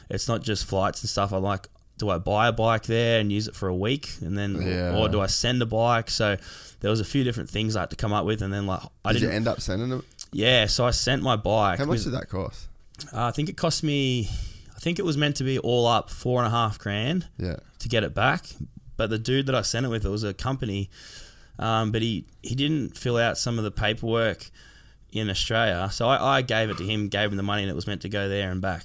It's 0.09 0.28
not 0.28 0.43
just 0.43 0.64
flights 0.66 1.02
and 1.02 1.10
stuff. 1.10 1.32
I 1.32 1.38
like 1.38 1.66
do 1.98 2.10
I 2.10 2.18
buy 2.18 2.48
a 2.48 2.52
bike 2.52 2.84
there 2.84 3.20
and 3.20 3.32
use 3.32 3.48
it 3.48 3.55
for 3.56 3.68
a 3.68 3.74
week 3.74 4.10
and 4.20 4.36
then 4.36 4.60
Yeah. 4.62 4.97
or 4.97 5.09
do 5.09 5.20
I 5.20 5.26
send 5.26 5.60
a 5.62 5.66
bike? 5.66 6.10
So 6.10 6.36
there 6.80 6.90
was 6.90 7.01
a 7.01 7.05
few 7.05 7.24
different 7.24 7.48
things 7.51 7.74
I 7.74 7.80
had 7.80 7.90
to 7.90 7.97
come 7.97 8.12
up 8.12 8.24
with 8.24 8.43
and 8.43 8.52
then 8.52 8.66
like 8.66 8.80
I 9.05 9.12
Did 9.12 9.22
you 9.22 9.26
didn't 9.28 9.36
end 9.36 9.48
up 9.48 9.60
sending 9.60 9.88
them? 9.88 10.05
yeah, 10.32 10.66
so 10.66 10.84
I 10.86 10.90
sent 10.90 11.22
my 11.22 11.36
bike. 11.36 11.78
How 11.78 11.86
much 11.86 11.94
with- 11.97 12.05
did 12.05 12.12
that 12.14 12.28
cost? 12.28 12.68
uh, 13.12 13.24
I 13.24 13.30
think 13.30 13.48
it 13.48 13.56
cost 13.56 13.82
me 13.82 14.28
I 14.74 14.78
think 14.78 14.98
it 14.98 15.05
was 15.05 15.16
meant 15.16 15.36
to 15.36 15.44
be 15.44 15.59
all 15.59 15.86
up 15.86 16.09
four 16.10 16.38
and 16.43 16.47
a 16.47 16.51
half 16.51 16.78
grand 16.78 17.28
Yeah. 17.38 17.56
to 17.80 17.88
get 17.88 18.05
it 18.05 18.14
back. 18.14 18.47
But 18.97 19.10
the 19.10 19.18
dude 19.18 19.47
that 19.47 19.55
I 19.55 19.62
sent 19.62 19.86
it 19.86 19.89
with, 19.90 20.05
it 20.05 20.09
was 20.09 20.24
a 20.24 20.32
company, 20.35 20.89
um, 21.59 21.93
but 21.93 22.02
he, 22.02 22.24
he 22.43 22.55
didn't 22.55 22.97
fill 22.97 23.16
out 23.16 23.36
some 23.39 23.59
of 23.59 23.64
the 23.64 23.70
paperwork 23.70 24.51
in 25.12 25.28
Australia. 25.31 25.89
So 25.90 26.09
I, 26.09 26.39
I 26.39 26.43
gave 26.43 26.70
it 26.70 26.78
to 26.78 26.85
him, 26.85 27.09
gave 27.09 27.31
him 27.31 27.36
the 27.36 27.43
money, 27.43 27.62
and 27.62 27.70
it 27.70 27.74
was 27.74 27.86
meant 27.86 28.02
to 28.02 28.09
go 28.09 28.28
there 28.28 28.51
and 28.51 28.60
back. 28.60 28.85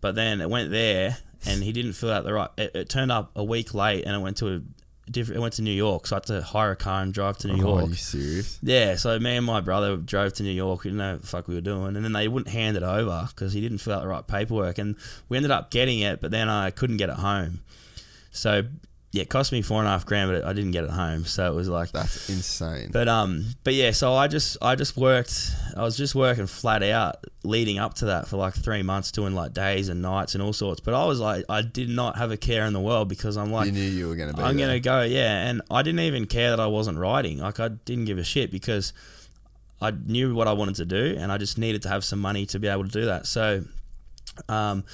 But 0.00 0.14
then 0.14 0.40
it 0.40 0.50
went 0.50 0.70
there, 0.70 1.18
and 1.46 1.62
he 1.62 1.72
didn't 1.72 1.92
fill 1.94 2.10
out 2.12 2.24
the 2.24 2.32
right. 2.34 2.50
It, 2.56 2.74
it 2.74 2.88
turned 2.88 3.12
up 3.12 3.30
a 3.36 3.44
week 3.44 3.72
late, 3.74 4.04
and 4.04 4.14
it 4.16 4.18
went 4.20 4.36
to 4.38 4.54
a 4.56 4.60
different. 5.10 5.38
It 5.38 5.40
went 5.40 5.54
to 5.54 5.62
New 5.62 5.70
York, 5.72 6.06
so 6.06 6.16
I 6.16 6.18
had 6.18 6.24
to 6.26 6.42
hire 6.42 6.72
a 6.72 6.76
car 6.76 7.02
and 7.02 7.12
drive 7.12 7.38
to 7.38 7.48
New 7.48 7.54
Oh, 7.64 7.68
York. 7.78 7.84
are 7.84 7.88
you 7.88 7.94
serious? 7.94 8.58
Yeah, 8.62 8.96
so 8.96 9.18
me 9.18 9.36
and 9.36 9.46
my 9.46 9.60
brother 9.60 9.96
drove 9.96 10.32
to 10.34 10.42
New 10.42 10.50
York. 10.50 10.82
We 10.84 10.90
didn't 10.90 10.98
know 10.98 11.12
what 11.12 11.20
the 11.22 11.26
fuck 11.28 11.46
we 11.48 11.54
were 11.54 11.60
doing, 11.60 11.94
and 11.96 12.04
then 12.04 12.12
they 12.12 12.26
wouldn't 12.28 12.52
hand 12.52 12.76
it 12.76 12.82
over 12.82 13.28
because 13.30 13.52
he 13.52 13.60
didn't 13.60 13.78
fill 13.78 13.94
out 13.94 14.02
the 14.02 14.08
right 14.08 14.26
paperwork, 14.26 14.78
and 14.78 14.96
we 15.28 15.36
ended 15.36 15.50
up 15.52 15.70
getting 15.70 16.00
it, 16.00 16.20
but 16.20 16.30
then 16.30 16.48
I 16.48 16.70
couldn't 16.70 16.96
get 16.96 17.08
it 17.10 17.16
home. 17.16 17.60
So 18.32 18.62
yeah, 19.12 19.22
it 19.22 19.28
cost 19.28 19.52
me 19.52 19.60
four 19.60 19.78
and 19.78 19.86
a 19.86 19.90
half 19.90 20.06
grand, 20.06 20.30
but 20.32 20.42
I 20.44 20.54
didn't 20.54 20.70
get 20.70 20.84
it 20.84 20.90
home. 20.90 21.26
So 21.26 21.50
it 21.52 21.54
was 21.54 21.68
like 21.68 21.92
That's 21.92 22.30
insane. 22.30 22.88
but 22.92 23.08
um, 23.08 23.44
but 23.62 23.74
yeah, 23.74 23.90
so 23.90 24.14
I 24.14 24.26
just 24.26 24.56
I 24.62 24.74
just 24.74 24.96
worked. 24.96 25.50
I 25.76 25.82
was 25.82 25.96
just 25.98 26.14
working 26.14 26.46
flat 26.46 26.82
out 26.82 27.16
leading 27.44 27.78
up 27.78 27.92
to 27.94 28.06
that 28.06 28.26
for 28.28 28.38
like 28.38 28.54
three 28.54 28.82
months, 28.82 29.12
doing 29.12 29.34
like 29.34 29.52
days 29.52 29.88
and 29.90 30.00
nights 30.00 30.34
and 30.34 30.42
all 30.42 30.52
sorts. 30.54 30.80
But 30.80 30.94
I 30.94 31.04
was 31.04 31.20
like, 31.20 31.44
I 31.50 31.60
did 31.60 31.90
not 31.90 32.16
have 32.16 32.30
a 32.30 32.36
care 32.38 32.64
in 32.64 32.72
the 32.72 32.80
world 32.80 33.08
because 33.08 33.36
I'm 33.36 33.52
like, 33.52 33.66
you 33.66 33.72
knew 33.72 33.80
you 33.82 34.08
were 34.08 34.16
going 34.16 34.30
to 34.30 34.36
be 34.36 34.42
I'm 34.42 34.56
there. 34.56 34.66
gonna 34.68 34.80
go, 34.80 35.02
yeah. 35.02 35.46
And 35.46 35.60
I 35.70 35.82
didn't 35.82 36.00
even 36.00 36.26
care 36.26 36.50
that 36.50 36.60
I 36.60 36.66
wasn't 36.66 36.96
riding. 36.98 37.38
Like 37.38 37.60
I 37.60 37.68
didn't 37.68 38.06
give 38.06 38.16
a 38.18 38.24
shit 38.24 38.50
because 38.50 38.94
I 39.82 39.90
knew 39.90 40.34
what 40.34 40.48
I 40.48 40.52
wanted 40.54 40.76
to 40.76 40.84
do, 40.86 41.16
and 41.18 41.30
I 41.30 41.36
just 41.36 41.58
needed 41.58 41.82
to 41.82 41.88
have 41.90 42.02
some 42.04 42.18
money 42.20 42.46
to 42.46 42.58
be 42.58 42.68
able 42.68 42.84
to 42.84 42.90
do 42.90 43.04
that. 43.06 43.26
So, 43.26 43.64
um, 44.48 44.84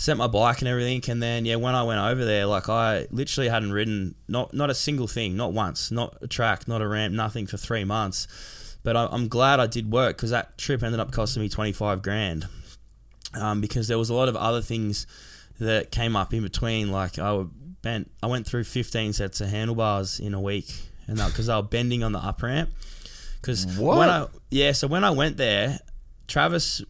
sent 0.00 0.18
my 0.18 0.26
bike 0.26 0.60
and 0.60 0.68
everything, 0.68 1.02
and 1.10 1.22
then 1.22 1.44
yeah, 1.44 1.56
when 1.56 1.74
I 1.74 1.82
went 1.82 2.00
over 2.00 2.24
there, 2.24 2.46
like 2.46 2.70
I 2.70 3.06
literally 3.10 3.50
hadn't 3.50 3.70
ridden 3.70 4.14
not 4.28 4.54
not 4.54 4.70
a 4.70 4.74
single 4.74 5.06
thing, 5.06 5.36
not 5.36 5.52
once, 5.52 5.90
not 5.90 6.16
a 6.22 6.26
track, 6.26 6.66
not 6.66 6.80
a 6.80 6.88
ramp, 6.88 7.14
nothing 7.14 7.46
for 7.46 7.58
three 7.58 7.84
months. 7.84 8.26
But 8.82 8.96
I, 8.96 9.08
I'm 9.12 9.28
glad 9.28 9.60
I 9.60 9.66
did 9.66 9.92
work 9.92 10.16
because 10.16 10.30
that 10.30 10.56
trip 10.56 10.82
ended 10.82 11.00
up 11.00 11.12
costing 11.12 11.42
me 11.42 11.50
25 11.50 12.00
grand 12.00 12.48
um, 13.34 13.60
because 13.60 13.88
there 13.88 13.98
was 13.98 14.08
a 14.08 14.14
lot 14.14 14.30
of 14.30 14.36
other 14.36 14.62
things 14.62 15.06
that 15.58 15.90
came 15.90 16.16
up 16.16 16.32
in 16.32 16.42
between. 16.42 16.90
Like 16.90 17.18
I 17.18 17.44
bent, 17.82 18.10
I 18.22 18.26
went 18.26 18.46
through 18.46 18.64
15 18.64 19.12
sets 19.12 19.42
of 19.42 19.50
handlebars 19.50 20.18
in 20.18 20.32
a 20.32 20.40
week, 20.40 20.72
and 21.08 21.18
because 21.18 21.48
they 21.48 21.54
were 21.54 21.62
bending 21.62 22.02
on 22.02 22.12
the 22.12 22.20
up 22.20 22.42
ramp. 22.42 22.70
Because 23.38 23.66
when 23.78 24.08
I 24.08 24.28
yeah, 24.50 24.72
so 24.72 24.88
when 24.88 25.04
I 25.04 25.10
went 25.10 25.36
there, 25.36 25.78
Travis, 26.26 26.82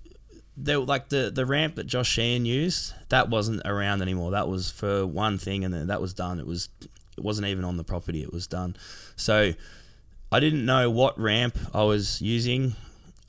they 0.62 0.77
were 0.77 0.85
like 0.85 1.09
the 1.09 1.31
the 1.31 1.47
ramp 1.47 1.77
that 1.77 1.87
Josh 1.87 2.11
Sheehan 2.11 2.45
used, 2.45 2.95
that 3.09 3.28
wasn't 3.28 3.62
around 3.65 4.03
anymore. 4.03 4.31
That 4.32 4.49
was 4.49 4.70
for 4.70 5.07
one 5.07 5.39
thing, 5.39 5.65
and 5.65 5.73
then 5.73 5.87
that 5.89 6.01
was 6.01 6.12
done. 6.15 6.39
It 6.41 6.47
was 6.47 6.69
it 7.16 7.24
wasn't 7.24 7.49
even 7.49 7.65
on 7.65 7.77
the 7.77 7.85
property. 7.85 8.23
It 8.23 8.32
was 8.32 8.47
done. 8.47 8.77
So 9.16 9.53
I 10.32 10.41
didn't 10.41 10.65
know 10.65 10.91
what 10.91 11.19
ramp 11.19 11.57
I 11.74 11.82
was 11.85 12.20
using. 12.23 12.74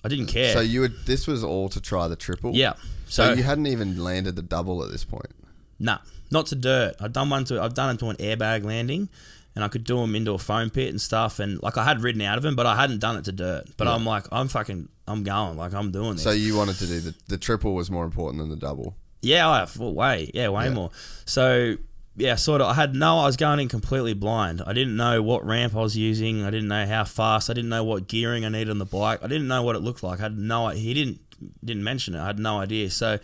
I 0.04 0.08
didn't 0.10 0.28
care. 0.28 0.54
So 0.54 0.62
you 0.62 0.82
would. 0.82 1.06
This 1.06 1.28
was 1.28 1.44
all 1.44 1.70
to 1.70 1.82
try 1.82 2.08
the 2.08 2.16
triple. 2.16 2.52
yeah. 2.54 2.74
So, 3.08 3.26
So, 3.26 3.34
you 3.34 3.44
hadn't 3.44 3.68
even 3.68 4.02
landed 4.02 4.38
the 4.38 4.42
double 4.42 4.84
at 4.86 4.92
this 4.92 5.04
point. 5.04 5.32
Nah, 5.80 5.98
not 6.32 6.46
to 6.48 6.56
dirt. 6.56 6.96
I've 7.00 7.12
done 7.12 7.30
one 7.30 7.44
to 7.46 7.62
I've 7.62 7.74
done 7.74 7.96
it 7.96 8.00
to 8.00 8.08
an 8.08 8.16
airbag 8.18 8.64
landing, 8.64 9.10
and 9.56 9.64
I 9.64 9.68
could 9.68 9.84
do 9.84 9.98
them 9.98 10.16
into 10.16 10.32
a 10.34 10.38
foam 10.38 10.70
pit 10.70 10.90
and 10.90 11.02
stuff. 11.02 11.40
And 11.40 11.62
like 11.62 11.78
I 11.78 11.84
had 11.84 12.02
ridden 12.02 12.22
out 12.22 12.38
of 12.38 12.44
them, 12.44 12.56
but 12.56 12.66
I 12.66 12.76
hadn't 12.76 13.00
done 13.00 13.18
it 13.18 13.26
to 13.26 13.32
dirt. 13.32 13.66
But 13.78 13.88
I'm 13.88 14.06
like, 14.06 14.26
I'm 14.32 14.48
fucking, 14.48 14.88
I'm 15.08 15.24
going. 15.24 15.58
Like 15.58 15.74
I'm 15.74 15.92
doing 15.92 16.14
this. 16.14 16.24
So 16.24 16.32
you 16.32 16.56
wanted 16.58 16.78
to 16.78 16.88
do 16.88 17.00
the 17.00 17.16
the 17.28 17.38
triple 17.38 17.74
was 17.76 17.92
more 17.92 18.06
important 18.06 18.42
than 18.42 18.50
the 18.50 18.56
double. 18.56 18.96
yeah, 19.22 19.48
I 19.50 19.68
well, 19.78 19.94
way, 19.94 20.32
yeah, 20.34 20.50
way 20.50 20.66
Yeah. 20.66 20.74
more. 20.74 20.92
So 21.26 21.76
yeah, 22.18 22.36
sort 22.36 22.60
of. 22.62 22.68
I 22.68 22.74
had 22.74 22.94
no. 22.94 23.20
I 23.20 23.26
was 23.26 23.38
going 23.38 23.60
in 23.60 23.70
completely 23.70 24.14
blind. 24.14 24.62
I 24.68 24.74
didn't 24.74 24.98
know 24.98 25.22
what 25.24 25.46
ramp 25.46 25.76
I 25.76 25.80
was 25.80 25.96
using. 25.98 26.44
I 26.44 26.50
didn't 26.52 26.68
know 26.68 26.86
how 26.86 27.06
fast. 27.06 27.50
I 27.50 27.54
didn't 27.54 27.70
know 27.70 27.84
what 27.86 28.08
gearing 28.08 28.44
I 28.46 28.50
needed 28.50 28.70
on 28.70 28.80
the 28.80 28.86
bike. 28.86 29.20
I 29.24 29.28
didn't 29.28 29.48
know 29.48 29.64
what 29.64 29.76
it 29.78 29.80
looked 29.80 30.04
like. 30.04 30.20
I 30.20 30.24
had 30.24 30.38
no. 30.38 30.68
He 30.70 30.94
didn't 30.94 31.20
didn't 31.64 31.84
mention 31.84 32.14
it. 32.16 32.20
I 32.20 32.28
had 32.28 32.38
no 32.40 32.60
idea. 32.60 32.90
So 32.90 33.18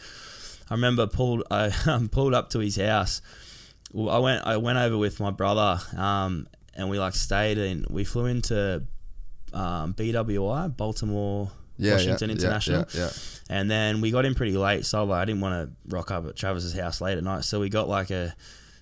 I 0.69 0.73
remember 0.73 1.05
pulled 1.05 1.43
I 1.51 1.71
pulled 2.11 2.33
up 2.33 2.49
to 2.51 2.59
his 2.59 2.77
house. 2.77 3.21
Well, 3.93 4.14
I 4.14 4.19
went 4.19 4.45
I 4.45 4.57
went 4.57 4.77
over 4.77 4.97
with 4.97 5.19
my 5.19 5.31
brother, 5.31 5.80
um, 5.95 6.47
and 6.76 6.89
we 6.89 6.99
like 6.99 7.15
stayed 7.15 7.57
and 7.57 7.85
we 7.89 8.03
flew 8.03 8.26
into 8.26 8.84
um, 9.53 9.93
BWI, 9.93 10.76
Baltimore, 10.76 11.51
Yeah, 11.77 11.93
Washington 11.93 12.30
yeah, 12.30 12.35
International. 12.35 12.85
Yeah, 12.93 13.01
yeah. 13.01 13.09
And 13.49 13.72
then 13.72 14.01
we 14.01 14.11
got 14.11 14.26
in 14.26 14.35
pretty 14.35 14.57
late, 14.57 14.85
so 14.85 15.03
like, 15.05 15.22
I 15.22 15.26
didn't 15.26 15.41
want 15.41 15.69
to 15.69 15.95
rock 15.95 16.11
up 16.11 16.27
at 16.27 16.35
Travis's 16.35 16.73
house 16.73 16.99
late 16.99 17.18
at 17.18 17.23
night. 17.23 17.45
So 17.45 17.59
we 17.59 17.69
got 17.69 17.88
like 17.88 18.09
a 18.11 18.35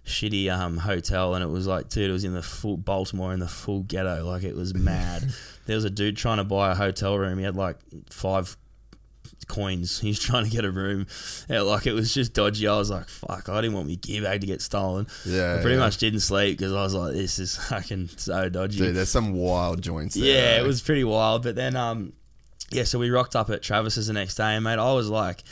shitty 0.06 0.52
um, 0.52 0.78
hotel, 0.78 1.36
and 1.36 1.44
it 1.44 1.50
was 1.50 1.68
like, 1.68 1.90
dude, 1.90 2.10
it 2.10 2.14
was 2.14 2.24
in 2.24 2.34
the 2.34 2.42
full 2.42 2.78
Baltimore 2.78 3.34
in 3.34 3.40
the 3.40 3.48
full 3.48 3.82
ghetto. 3.84 4.26
Like 4.26 4.44
it 4.44 4.56
was 4.56 4.74
mad. 4.74 5.24
there 5.66 5.76
was 5.76 5.86
a 5.86 5.90
dude 5.90 6.18
trying 6.18 6.38
to 6.38 6.44
buy 6.44 6.72
a 6.72 6.76
hotel 6.76 7.18
room. 7.18 7.38
He 7.38 7.44
had 7.44 7.56
like 7.56 7.78
five 8.10 8.58
coins. 9.48 10.00
He 10.06 10.10
was 10.10 10.20
trying 10.20 10.46
to 10.46 10.50
get 10.50 10.66
a 10.66 10.72
room. 10.72 11.08
Yeah, 11.50 11.62
like 11.62 11.88
it 11.88 11.94
was 11.94 12.14
just 12.14 12.34
dodgy. 12.34 12.68
I 12.68 12.78
was 12.78 12.90
like, 12.90 13.08
fuck, 13.08 13.50
I 13.50 13.62
didn't 13.62 13.76
want 13.76 13.88
my 13.88 13.96
gear 13.96 14.22
bag 14.22 14.42
to 14.42 14.48
get 14.48 14.62
stolen. 14.62 15.08
Yeah, 15.26 15.56
I 15.56 15.62
pretty 15.62 15.76
yeah. 15.76 15.82
much 15.82 15.98
didn't 15.98 16.20
sleep 16.20 16.58
because 16.58 16.74
I 16.74 16.84
was 16.84 16.94
like, 16.94 17.14
this 17.14 17.40
is 17.40 17.56
fucking 17.70 18.10
so 18.18 18.50
dodgy. 18.50 18.78
Dude, 18.78 18.96
there's 18.96 19.10
some 19.10 19.34
wild 19.34 19.82
joints 19.82 20.16
there. 20.16 20.26
Yeah, 20.26 20.62
it 20.62 20.68
was 20.68 20.82
pretty 20.82 21.04
wild. 21.04 21.44
But 21.44 21.56
then, 21.56 21.76
um, 21.76 22.14
yeah, 22.72 22.84
so 22.84 23.00
we 23.00 23.10
rocked 23.10 23.36
up 23.36 23.50
at 23.50 23.62
Travis's 23.62 24.08
the 24.08 24.14
next 24.14 24.36
day, 24.36 24.56
and 24.56 24.64
mate, 24.64 24.80
I 24.80 24.94
was 24.94 25.10
like, 25.10 25.44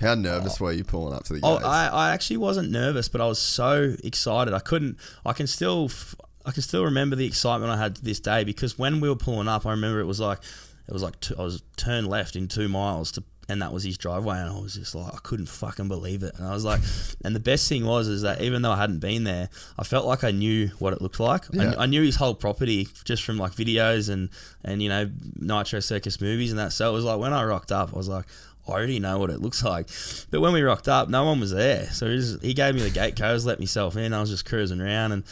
How 0.00 0.14
nervous 0.14 0.60
were 0.60 0.72
you 0.72 0.84
pulling 0.84 1.14
up 1.14 1.24
to 1.24 1.34
the 1.34 1.40
oh. 1.42 1.56
I, 1.56 1.86
I 1.86 2.12
actually 2.12 2.38
wasn't 2.38 2.70
nervous, 2.70 3.08
but 3.08 3.20
I 3.20 3.26
was 3.26 3.38
so 3.38 3.94
excited. 4.04 4.52
I 4.52 4.60
couldn't. 4.60 4.98
I 5.24 5.32
can 5.32 5.46
still, 5.46 5.86
f- 5.86 6.14
I 6.44 6.50
can 6.50 6.62
still 6.62 6.84
remember 6.84 7.16
the 7.16 7.26
excitement 7.26 7.70
I 7.72 7.78
had 7.78 7.96
this 7.96 8.20
day 8.20 8.44
because 8.44 8.78
when 8.78 9.00
we 9.00 9.08
were 9.08 9.16
pulling 9.16 9.48
up, 9.48 9.64
I 9.64 9.70
remember 9.70 10.00
it 10.00 10.06
was 10.06 10.20
like, 10.20 10.40
it 10.86 10.92
was 10.92 11.02
like 11.02 11.18
two, 11.20 11.34
I 11.38 11.42
was 11.42 11.62
turned 11.76 12.08
left 12.08 12.36
in 12.36 12.48
two 12.48 12.68
miles 12.68 13.12
to. 13.12 13.24
And 13.46 13.60
that 13.60 13.74
was 13.74 13.84
his 13.84 13.98
driveway, 13.98 14.38
and 14.38 14.48
I 14.48 14.58
was 14.58 14.72
just 14.72 14.94
like, 14.94 15.12
I 15.12 15.18
couldn't 15.22 15.50
fucking 15.50 15.86
believe 15.86 16.22
it. 16.22 16.34
And 16.38 16.48
I 16.48 16.54
was 16.54 16.64
like, 16.64 16.80
and 17.26 17.36
the 17.36 17.40
best 17.40 17.68
thing 17.68 17.84
was, 17.84 18.08
is 18.08 18.22
that 18.22 18.40
even 18.40 18.62
though 18.62 18.70
I 18.70 18.78
hadn't 18.78 19.00
been 19.00 19.24
there, 19.24 19.50
I 19.78 19.84
felt 19.84 20.06
like 20.06 20.24
I 20.24 20.30
knew 20.30 20.68
what 20.78 20.94
it 20.94 21.02
looked 21.02 21.20
like. 21.20 21.54
I, 21.54 21.82
I 21.82 21.84
knew 21.84 22.00
his 22.02 22.16
whole 22.16 22.34
property 22.34 22.88
just 23.04 23.22
from 23.22 23.36
like 23.36 23.52
videos 23.52 24.08
and 24.08 24.30
and 24.64 24.82
you 24.82 24.88
know 24.88 25.10
Nitro 25.36 25.80
Circus 25.80 26.22
movies 26.22 26.52
and 26.52 26.58
that. 26.58 26.72
So 26.72 26.88
it 26.88 26.94
was 26.94 27.04
like 27.04 27.18
when 27.18 27.34
I 27.34 27.44
rocked 27.44 27.70
up, 27.70 27.92
I 27.92 27.96
was 27.98 28.08
like, 28.08 28.24
I 28.66 28.72
already 28.72 28.98
know 28.98 29.18
what 29.18 29.28
it 29.28 29.42
looks 29.42 29.62
like. 29.62 29.90
But 30.30 30.40
when 30.40 30.54
we 30.54 30.62
rocked 30.62 30.88
up, 30.88 31.10
no 31.10 31.24
one 31.24 31.38
was 31.38 31.50
there. 31.50 31.84
So 31.90 32.08
he, 32.08 32.16
just, 32.16 32.42
he 32.42 32.54
gave 32.54 32.74
me 32.74 32.80
the 32.80 32.88
gate 32.88 33.14
codes, 33.14 33.44
let 33.44 33.58
myself 33.58 33.94
in. 33.98 34.14
I 34.14 34.20
was 34.20 34.30
just 34.30 34.46
cruising 34.46 34.80
around, 34.80 35.12
and 35.12 35.24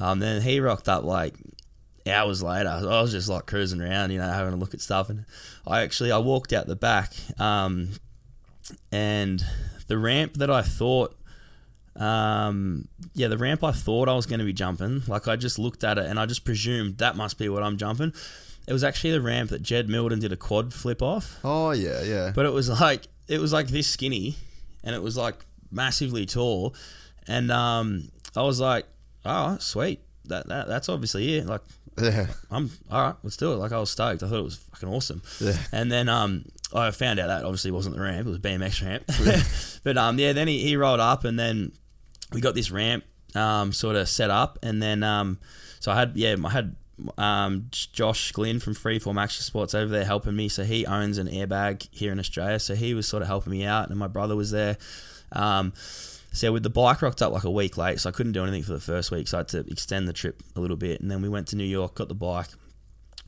um, 0.00 0.18
then 0.18 0.40
he 0.40 0.60
rocked 0.60 0.88
up 0.88 1.04
like 1.04 1.34
hours 2.10 2.42
later. 2.42 2.68
I 2.68 3.00
was 3.00 3.12
just 3.12 3.28
like 3.28 3.46
cruising 3.46 3.80
around, 3.80 4.10
you 4.10 4.18
know, 4.18 4.28
having 4.28 4.52
a 4.52 4.56
look 4.56 4.74
at 4.74 4.80
stuff. 4.80 5.10
And 5.10 5.24
I 5.66 5.82
actually 5.82 6.12
I 6.12 6.18
walked 6.18 6.52
out 6.52 6.66
the 6.66 6.76
back, 6.76 7.12
um, 7.38 7.90
and 8.92 9.44
the 9.86 9.98
ramp 9.98 10.34
that 10.34 10.50
I 10.50 10.62
thought. 10.62 11.16
Um, 11.96 12.88
yeah, 13.14 13.28
the 13.28 13.36
ramp 13.36 13.62
I 13.64 13.72
thought 13.72 14.08
I 14.08 14.14
was 14.14 14.24
going 14.24 14.38
to 14.38 14.44
be 14.44 14.52
jumping, 14.52 15.02
like 15.06 15.28
I 15.28 15.36
just 15.36 15.58
looked 15.58 15.84
at 15.84 15.98
it 15.98 16.06
and 16.06 16.18
I 16.18 16.24
just 16.24 16.44
presumed 16.44 16.98
that 16.98 17.16
must 17.16 17.36
be 17.36 17.48
what 17.48 17.62
I'm 17.62 17.76
jumping. 17.76 18.14
It 18.66 18.72
was 18.72 18.84
actually 18.84 19.10
the 19.10 19.20
ramp 19.20 19.50
that 19.50 19.62
Jed 19.62 19.88
Mildon 19.88 20.20
did 20.20 20.32
a 20.32 20.36
quad 20.36 20.72
flip 20.72 21.02
off. 21.02 21.40
oh 21.42 21.72
yeah, 21.72 22.00
yeah. 22.02 22.32
But 22.34 22.46
it 22.46 22.52
was 22.52 22.68
like 22.80 23.08
it 23.26 23.40
was 23.40 23.52
like 23.52 23.68
this 23.68 23.88
skinny, 23.88 24.36
and 24.84 24.94
it 24.94 25.02
was 25.02 25.16
like 25.16 25.44
massively 25.70 26.24
tall, 26.26 26.74
and 27.26 27.50
um, 27.50 28.10
I 28.36 28.42
was 28.42 28.60
like, 28.60 28.86
oh 29.24 29.58
sweet, 29.58 30.00
that, 30.26 30.46
that 30.48 30.68
that's 30.68 30.88
obviously 30.88 31.36
it. 31.36 31.46
Like 31.46 31.62
yeah. 32.02 32.26
I'm 32.50 32.70
all 32.90 33.02
right, 33.02 33.14
let's 33.22 33.36
do 33.36 33.52
it. 33.52 33.56
Like 33.56 33.72
I 33.72 33.78
was 33.78 33.90
stoked. 33.90 34.22
I 34.22 34.28
thought 34.28 34.38
it 34.38 34.44
was 34.44 34.56
fucking 34.56 34.88
awesome. 34.88 35.22
Yeah. 35.40 35.56
And 35.72 35.90
then 35.90 36.08
um, 36.08 36.44
I 36.72 36.90
found 36.90 37.18
out 37.18 37.26
that 37.28 37.44
obviously 37.44 37.70
wasn't 37.70 37.96
the 37.96 38.02
ramp; 38.02 38.26
it 38.26 38.30
was 38.30 38.38
BMX 38.38 38.84
ramp. 38.84 39.04
but 39.84 39.98
um, 39.98 40.18
yeah, 40.18 40.32
then 40.32 40.48
he, 40.48 40.62
he 40.62 40.76
rolled 40.76 41.00
up, 41.00 41.24
and 41.24 41.38
then 41.38 41.72
we 42.32 42.40
got 42.40 42.54
this 42.54 42.70
ramp 42.70 43.04
um, 43.34 43.72
sort 43.72 43.96
of 43.96 44.08
set 44.08 44.30
up, 44.30 44.58
and 44.62 44.82
then 44.82 45.02
um, 45.02 45.38
so 45.80 45.92
I 45.92 45.96
had 45.96 46.16
yeah 46.16 46.36
I 46.44 46.50
had 46.50 46.76
um, 47.18 47.68
Josh 47.70 48.32
Glynn 48.32 48.60
from 48.60 48.74
Freeform 48.74 49.20
Action 49.20 49.42
Sports 49.42 49.74
over 49.74 49.90
there 49.90 50.04
helping 50.04 50.36
me. 50.36 50.48
So 50.48 50.64
he 50.64 50.86
owns 50.86 51.18
an 51.18 51.28
airbag 51.28 51.88
here 51.90 52.12
in 52.12 52.18
Australia, 52.18 52.58
so 52.58 52.74
he 52.74 52.94
was 52.94 53.08
sort 53.08 53.22
of 53.22 53.28
helping 53.28 53.52
me 53.52 53.64
out, 53.64 53.90
and 53.90 53.98
my 53.98 54.08
brother 54.08 54.36
was 54.36 54.50
there. 54.50 54.76
Um, 55.32 55.72
so 56.32 56.52
with 56.52 56.62
the 56.62 56.70
bike 56.70 57.02
rocked 57.02 57.22
up 57.22 57.32
like 57.32 57.44
a 57.44 57.50
week 57.50 57.76
late, 57.76 58.00
so 58.00 58.08
I 58.08 58.12
couldn't 58.12 58.32
do 58.32 58.42
anything 58.42 58.62
for 58.62 58.72
the 58.72 58.80
first 58.80 59.10
week, 59.10 59.28
so 59.28 59.38
I 59.38 59.40
had 59.40 59.48
to 59.48 59.60
extend 59.68 60.08
the 60.08 60.12
trip 60.12 60.42
a 60.56 60.60
little 60.60 60.76
bit, 60.76 61.00
and 61.00 61.10
then 61.10 61.22
we 61.22 61.28
went 61.28 61.48
to 61.48 61.56
New 61.56 61.64
York, 61.64 61.94
got 61.94 62.08
the 62.08 62.14
bike, 62.14 62.48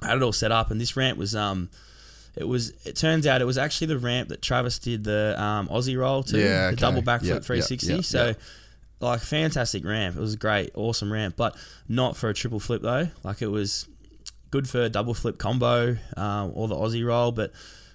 had 0.03 0.17
it 0.17 0.23
all 0.23 0.33
set 0.33 0.53
up, 0.53 0.71
and 0.71 0.81
this 0.81 0.97
ramp 0.97 1.19
was 1.19 1.35
um. 1.35 1.71
It 2.35 2.49
was. 2.49 2.71
It 2.87 2.97
turns 2.97 3.27
out 3.27 3.43
it 3.43 3.45
was 3.45 3.59
actually 3.59 3.89
the 3.89 3.99
ramp 3.99 4.31
that 4.31 4.41
Travis 4.41 4.79
did 4.79 5.05
the 5.05 5.35
um, 5.39 5.69
Aussie 5.69 5.99
roll 5.99 6.23
to, 6.23 6.39
Yeah, 6.39 6.71
the 6.71 6.77
double 6.77 7.03
backflip 7.03 7.25
Yep, 7.25 7.35
yep, 7.35 7.45
360. 7.45 7.93
yep, 7.93 8.05
so 8.05 8.27
yep. 8.29 8.41
like 9.01 9.21
fantastic 9.21 9.85
ramp. 9.85 10.17
It 10.17 10.21
was 10.21 10.33
a 10.33 10.39
great, 10.39 10.71
awesome 10.75 11.13
ramp, 11.13 11.35
but 11.37 11.55
not 11.89 12.17
for 12.17 12.31
a 12.31 12.35
triple 12.35 12.59
flip 12.59 12.81
though. 12.81 13.09
Like 13.23 13.43
it 13.43 13.49
was 13.49 13.87
good 14.51 14.67
for 14.67 14.81
a 14.81 14.89
double 14.89 15.13
flip 15.13 15.37
combo 15.37 15.99
um, 16.17 16.53
or 16.55 16.69
the 16.69 16.75
Aussie 16.75 17.05
roll, 17.05 17.33
but 17.33 17.53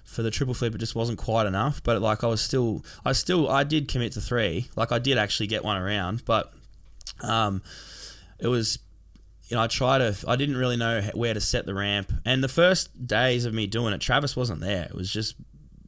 for 0.08 0.22
the 0.22 0.30
triple 0.30 0.54
flip 0.54 0.74
it 0.74 0.78
just 0.78 0.94
wasn't 0.94 1.18
quite 1.18 1.46
enough. 1.46 1.82
But 1.82 2.00
like 2.00 2.24
I 2.24 2.26
was 2.26 2.40
still, 2.40 2.84
I 3.04 3.12
still, 3.12 3.48
I 3.48 3.62
did 3.62 3.88
commit 3.88 4.12
to 4.12 4.20
three. 4.20 4.68
Like 4.74 4.90
I 4.90 4.98
did 4.98 5.18
actually 5.18 5.46
get 5.46 5.62
one 5.64 5.76
around, 5.76 6.24
but 6.24 6.52
um, 7.20 7.62
it 8.38 8.48
was. 8.48 8.78
You 9.50 9.56
know, 9.56 9.62
I 9.62 9.66
tried 9.66 10.00
to. 10.00 10.14
I 10.28 10.36
didn't 10.36 10.58
really 10.58 10.76
know 10.76 11.00
where 11.14 11.32
to 11.32 11.40
set 11.40 11.64
the 11.64 11.72
ramp, 11.72 12.12
and 12.26 12.44
the 12.44 12.48
first 12.48 13.06
days 13.06 13.46
of 13.46 13.54
me 13.54 13.66
doing 13.66 13.94
it, 13.94 14.00
Travis 14.02 14.36
wasn't 14.36 14.60
there. 14.60 14.84
It 14.84 14.94
was 14.94 15.10
just 15.10 15.36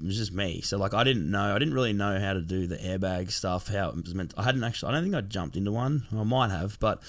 it 0.01 0.07
was 0.07 0.17
just 0.17 0.33
me. 0.33 0.63
So 0.63 0.79
like 0.79 0.95
I 0.95 1.05
didn't 1.05 1.31
know, 1.31 1.55
I 1.55 1.59
didn't 1.59 1.75
really 1.75 1.93
know 1.93 2.19
how 2.19 2.33
to 2.33 2.41
do 2.41 2.67
the 2.67 2.77
airbag 2.77 3.31
stuff. 3.31 3.69
How 3.69 3.91
it 3.91 3.97
was 3.97 4.15
meant. 4.15 4.33
I 4.37 4.45
hadn't 4.45 4.65
actually. 4.65 4.91
I 4.91 4.93
don't 4.93 5.03
think 5.03 5.15
I 5.15 5.21
jumped 5.21 5.57
into 5.57 5.73
one. 5.73 6.07
I 6.17 6.25
might 6.25 6.51
have, 6.51 6.79
but 6.81 7.03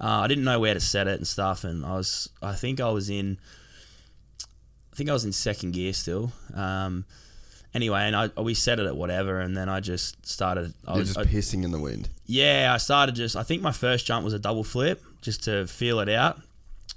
uh, 0.00 0.20
I 0.20 0.28
didn't 0.28 0.44
know 0.44 0.58
where 0.58 0.72
to 0.72 0.80
set 0.80 1.08
it 1.08 1.18
and 1.18 1.26
stuff. 1.26 1.64
And 1.64 1.84
I 1.84 1.96
was. 1.96 2.30
I 2.40 2.54
think 2.54 2.80
I 2.80 2.88
was 2.90 3.10
in. 3.10 3.38
I 4.98 5.00
think 5.00 5.10
I 5.10 5.12
was 5.12 5.24
in 5.24 5.30
second 5.32 5.74
gear 5.74 5.92
still. 5.92 6.32
Um, 6.52 7.04
anyway, 7.72 8.00
and 8.00 8.16
I 8.16 8.30
we 8.40 8.52
set 8.54 8.80
it 8.80 8.86
at 8.86 8.96
whatever, 8.96 9.38
and 9.38 9.56
then 9.56 9.68
I 9.68 9.78
just 9.78 10.26
started. 10.26 10.74
I 10.88 10.94
You're 10.94 10.98
was, 11.02 11.14
just 11.14 11.20
I- 11.20 11.24
pissing 11.30 11.62
in 11.62 11.70
the 11.70 11.78
wind. 11.78 12.08
yeah, 12.26 12.72
I 12.74 12.78
started 12.78 13.14
just. 13.14 13.36
I 13.36 13.44
think 13.44 13.62
my 13.62 13.70
first 13.70 14.06
jump 14.06 14.24
was 14.24 14.32
a 14.34 14.40
double 14.40 14.64
flip 14.64 15.00
just 15.22 15.44
to 15.44 15.68
feel 15.68 16.00
it 16.00 16.08
out, 16.08 16.40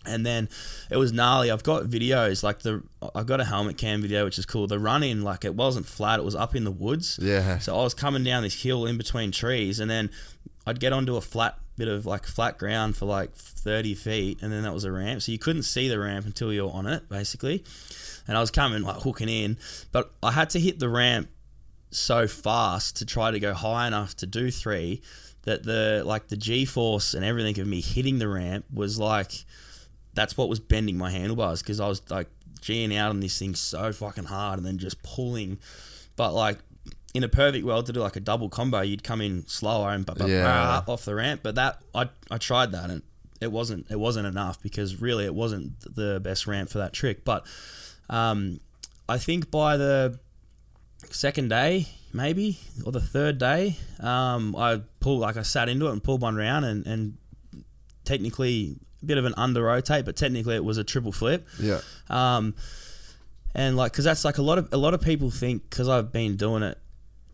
and 0.03 0.25
then 0.25 0.49
it 0.89 0.97
was 0.97 1.13
gnarly. 1.13 1.51
I've 1.51 1.61
got 1.61 1.83
videos 1.83 2.41
like 2.41 2.61
the. 2.63 2.81
I've 3.13 3.27
got 3.27 3.39
a 3.39 3.45
helmet 3.45 3.77
cam 3.77 4.01
video 4.01 4.25
which 4.25 4.39
is 4.39 4.47
cool. 4.47 4.65
The 4.65 4.79
run 4.79 5.03
in 5.03 5.21
like 5.21 5.45
it 5.45 5.53
wasn't 5.53 5.85
flat; 5.85 6.17
it 6.19 6.23
was 6.23 6.33
up 6.33 6.55
in 6.55 6.63
the 6.63 6.71
woods. 6.71 7.19
Yeah. 7.21 7.59
So 7.59 7.77
I 7.79 7.83
was 7.83 7.93
coming 7.93 8.23
down 8.23 8.41
this 8.41 8.63
hill 8.63 8.87
in 8.87 8.97
between 8.97 9.31
trees, 9.31 9.79
and 9.79 9.91
then 9.91 10.09
I'd 10.65 10.79
get 10.79 10.91
onto 10.91 11.17
a 11.17 11.21
flat 11.21 11.59
bit 11.81 11.87
of 11.87 12.05
like 12.05 12.27
flat 12.27 12.59
ground 12.59 12.95
for 12.95 13.05
like 13.05 13.33
thirty 13.33 13.95
feet, 13.95 14.39
and 14.43 14.51
then 14.51 14.61
that 14.61 14.73
was 14.73 14.83
a 14.83 14.91
ramp. 14.91 15.23
So 15.23 15.31
you 15.31 15.39
couldn't 15.39 15.63
see 15.63 15.87
the 15.87 15.97
ramp 15.97 16.27
until 16.27 16.53
you 16.53 16.65
were 16.65 16.71
on 16.71 16.85
it, 16.85 17.09
basically. 17.09 17.63
And 18.27 18.37
I 18.37 18.39
was 18.39 18.51
coming 18.51 18.83
like 18.83 18.97
hooking 18.97 19.29
in, 19.29 19.57
but 19.91 20.11
I 20.21 20.31
had 20.31 20.51
to 20.51 20.59
hit 20.59 20.79
the 20.79 20.89
ramp 20.89 21.29
so 21.89 22.27
fast 22.27 22.97
to 22.97 23.05
try 23.05 23.31
to 23.31 23.39
go 23.39 23.55
high 23.55 23.87
enough 23.87 24.15
to 24.17 24.27
do 24.27 24.51
three 24.51 25.01
that 25.41 25.63
the 25.63 26.03
like 26.05 26.27
the 26.27 26.37
G 26.37 26.65
force 26.65 27.15
and 27.15 27.25
everything 27.25 27.59
of 27.59 27.65
me 27.65 27.81
hitting 27.81 28.19
the 28.19 28.27
ramp 28.27 28.65
was 28.71 28.99
like 28.99 29.31
that's 30.13 30.37
what 30.37 30.49
was 30.49 30.59
bending 30.59 30.97
my 30.97 31.09
handlebars 31.09 31.63
because 31.63 31.79
I 31.79 31.87
was 31.87 32.07
like 32.11 32.27
G'ing 32.61 32.95
out 32.95 33.09
on 33.09 33.21
this 33.21 33.39
thing 33.39 33.55
so 33.55 33.91
fucking 33.91 34.25
hard 34.25 34.59
and 34.59 34.65
then 34.67 34.77
just 34.77 35.01
pulling. 35.01 35.57
But 36.15 36.33
like 36.33 36.59
in 37.13 37.23
a 37.23 37.27
perfect 37.29 37.65
world 37.65 37.85
to 37.87 37.93
do 37.93 37.99
like 37.99 38.15
a 38.15 38.19
double 38.21 38.49
combo, 38.49 38.81
you'd 38.81 39.03
come 39.03 39.21
in 39.21 39.45
slower 39.47 39.91
and 39.91 40.09
Yeah. 40.25 40.81
off 40.87 41.05
the 41.05 41.15
ramp. 41.15 41.41
But 41.43 41.55
that 41.55 41.81
I 41.93 42.09
I 42.29 42.37
tried 42.37 42.71
that 42.71 42.89
and 42.89 43.01
it 43.41 43.51
wasn't 43.51 43.87
it 43.89 43.99
wasn't 43.99 44.27
enough 44.27 44.61
because 44.61 45.01
really 45.01 45.25
it 45.25 45.35
wasn't 45.35 45.79
the 45.95 46.19
best 46.21 46.47
ramp 46.47 46.69
for 46.69 46.77
that 46.77 46.93
trick. 46.93 47.25
But 47.25 47.45
um, 48.09 48.59
I 49.09 49.17
think 49.17 49.51
by 49.51 49.77
the 49.77 50.19
second 51.09 51.49
day, 51.49 51.87
maybe, 52.13 52.59
or 52.85 52.91
the 52.91 53.01
third 53.01 53.37
day, 53.39 53.77
um, 53.99 54.55
I 54.55 54.81
pulled 54.99 55.19
like 55.21 55.37
I 55.37 55.41
sat 55.41 55.67
into 55.69 55.87
it 55.87 55.91
and 55.91 56.03
pulled 56.03 56.21
one 56.21 56.35
round 56.35 56.63
and, 56.65 56.85
and 56.85 57.17
technically 58.05 58.77
a 59.01 59.05
bit 59.05 59.17
of 59.17 59.25
an 59.25 59.33
under 59.37 59.63
rotate, 59.63 60.05
but 60.05 60.15
technically 60.15 60.55
it 60.55 60.63
was 60.63 60.77
a 60.77 60.83
triple 60.83 61.11
flip. 61.11 61.47
Yeah. 61.59 61.81
Um, 62.09 62.55
and 63.53 63.75
like, 63.75 63.91
cause 63.93 64.05
that's 64.05 64.23
like 64.23 64.37
a 64.37 64.41
lot 64.41 64.57
of 64.57 64.69
a 64.71 64.77
lot 64.77 64.93
of 64.93 65.01
people 65.01 65.29
think 65.29 65.69
because 65.69 65.89
I've 65.89 66.11
been 66.11 66.37
doing 66.37 66.63
it, 66.63 66.77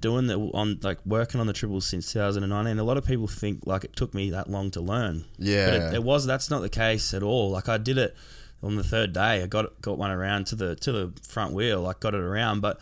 doing 0.01 0.27
the 0.27 0.37
on 0.37 0.79
like 0.83 0.99
working 1.05 1.39
on 1.39 1.47
the 1.47 1.53
triples 1.53 1.87
since 1.87 2.11
2019. 2.13 2.77
A 2.77 2.83
lot 2.83 2.97
of 2.97 3.05
people 3.05 3.27
think 3.27 3.65
like 3.65 3.83
it 3.83 3.95
took 3.95 4.13
me 4.13 4.29
that 4.31 4.49
long 4.49 4.71
to 4.71 4.81
learn. 4.81 5.25
Yeah. 5.37 5.65
but 5.65 5.73
it, 5.75 5.93
it 5.95 6.03
was. 6.03 6.25
That's 6.25 6.49
not 6.49 6.61
the 6.61 6.69
case 6.69 7.13
at 7.13 7.23
all. 7.23 7.51
Like 7.51 7.69
I 7.69 7.77
did 7.77 7.97
it 7.97 8.15
on 8.61 8.75
the 8.75 8.83
third 8.83 9.13
day. 9.13 9.43
I 9.43 9.47
got 9.47 9.81
got 9.81 9.97
one 9.97 10.11
around 10.11 10.47
to 10.47 10.55
the 10.55 10.75
to 10.77 10.91
the 10.91 11.13
front 11.23 11.53
wheel. 11.53 11.81
Like 11.81 11.99
got 11.99 12.13
it 12.13 12.21
around, 12.21 12.61
but 12.61 12.79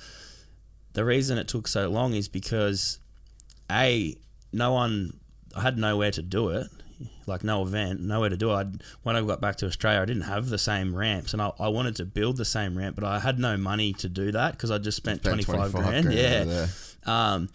the 0.93 1.05
reason 1.05 1.37
it 1.37 1.47
took 1.47 1.67
so 1.67 1.89
long 1.89 2.13
is 2.13 2.27
because 2.27 2.99
a 3.71 4.17
no 4.51 4.73
one 4.73 5.19
I 5.55 5.61
had 5.61 5.77
nowhere 5.77 6.11
to 6.11 6.21
do 6.21 6.49
it 6.49 6.67
like 7.25 7.43
no 7.43 7.63
event 7.63 7.99
nowhere 7.99 8.29
to 8.29 8.37
do 8.37 8.51
it 8.51 8.55
I'd, 8.55 8.83
when 9.03 9.15
I 9.15 9.21
got 9.21 9.41
back 9.41 9.57
to 9.57 9.65
Australia 9.65 10.01
I 10.01 10.05
didn't 10.05 10.23
have 10.23 10.47
the 10.47 10.57
same 10.57 10.95
ramps 10.95 11.33
and 11.33 11.41
I, 11.41 11.51
I 11.59 11.67
wanted 11.67 11.95
to 11.97 12.05
build 12.05 12.37
the 12.37 12.45
same 12.45 12.77
ramp 12.77 12.95
but 12.95 13.03
I 13.03 13.19
had 13.19 13.37
no 13.37 13.57
money 13.57 13.91
to 13.93 14.07
do 14.07 14.31
that 14.31 14.53
because 14.53 14.71
I 14.71 14.77
just 14.77 14.95
spent, 14.95 15.21
Spent 15.21 15.41
25, 15.43 15.71
25 15.71 15.83
grand, 15.83 16.05
grand 16.05 16.17
yeah. 16.49 16.67
Um, 17.05 17.49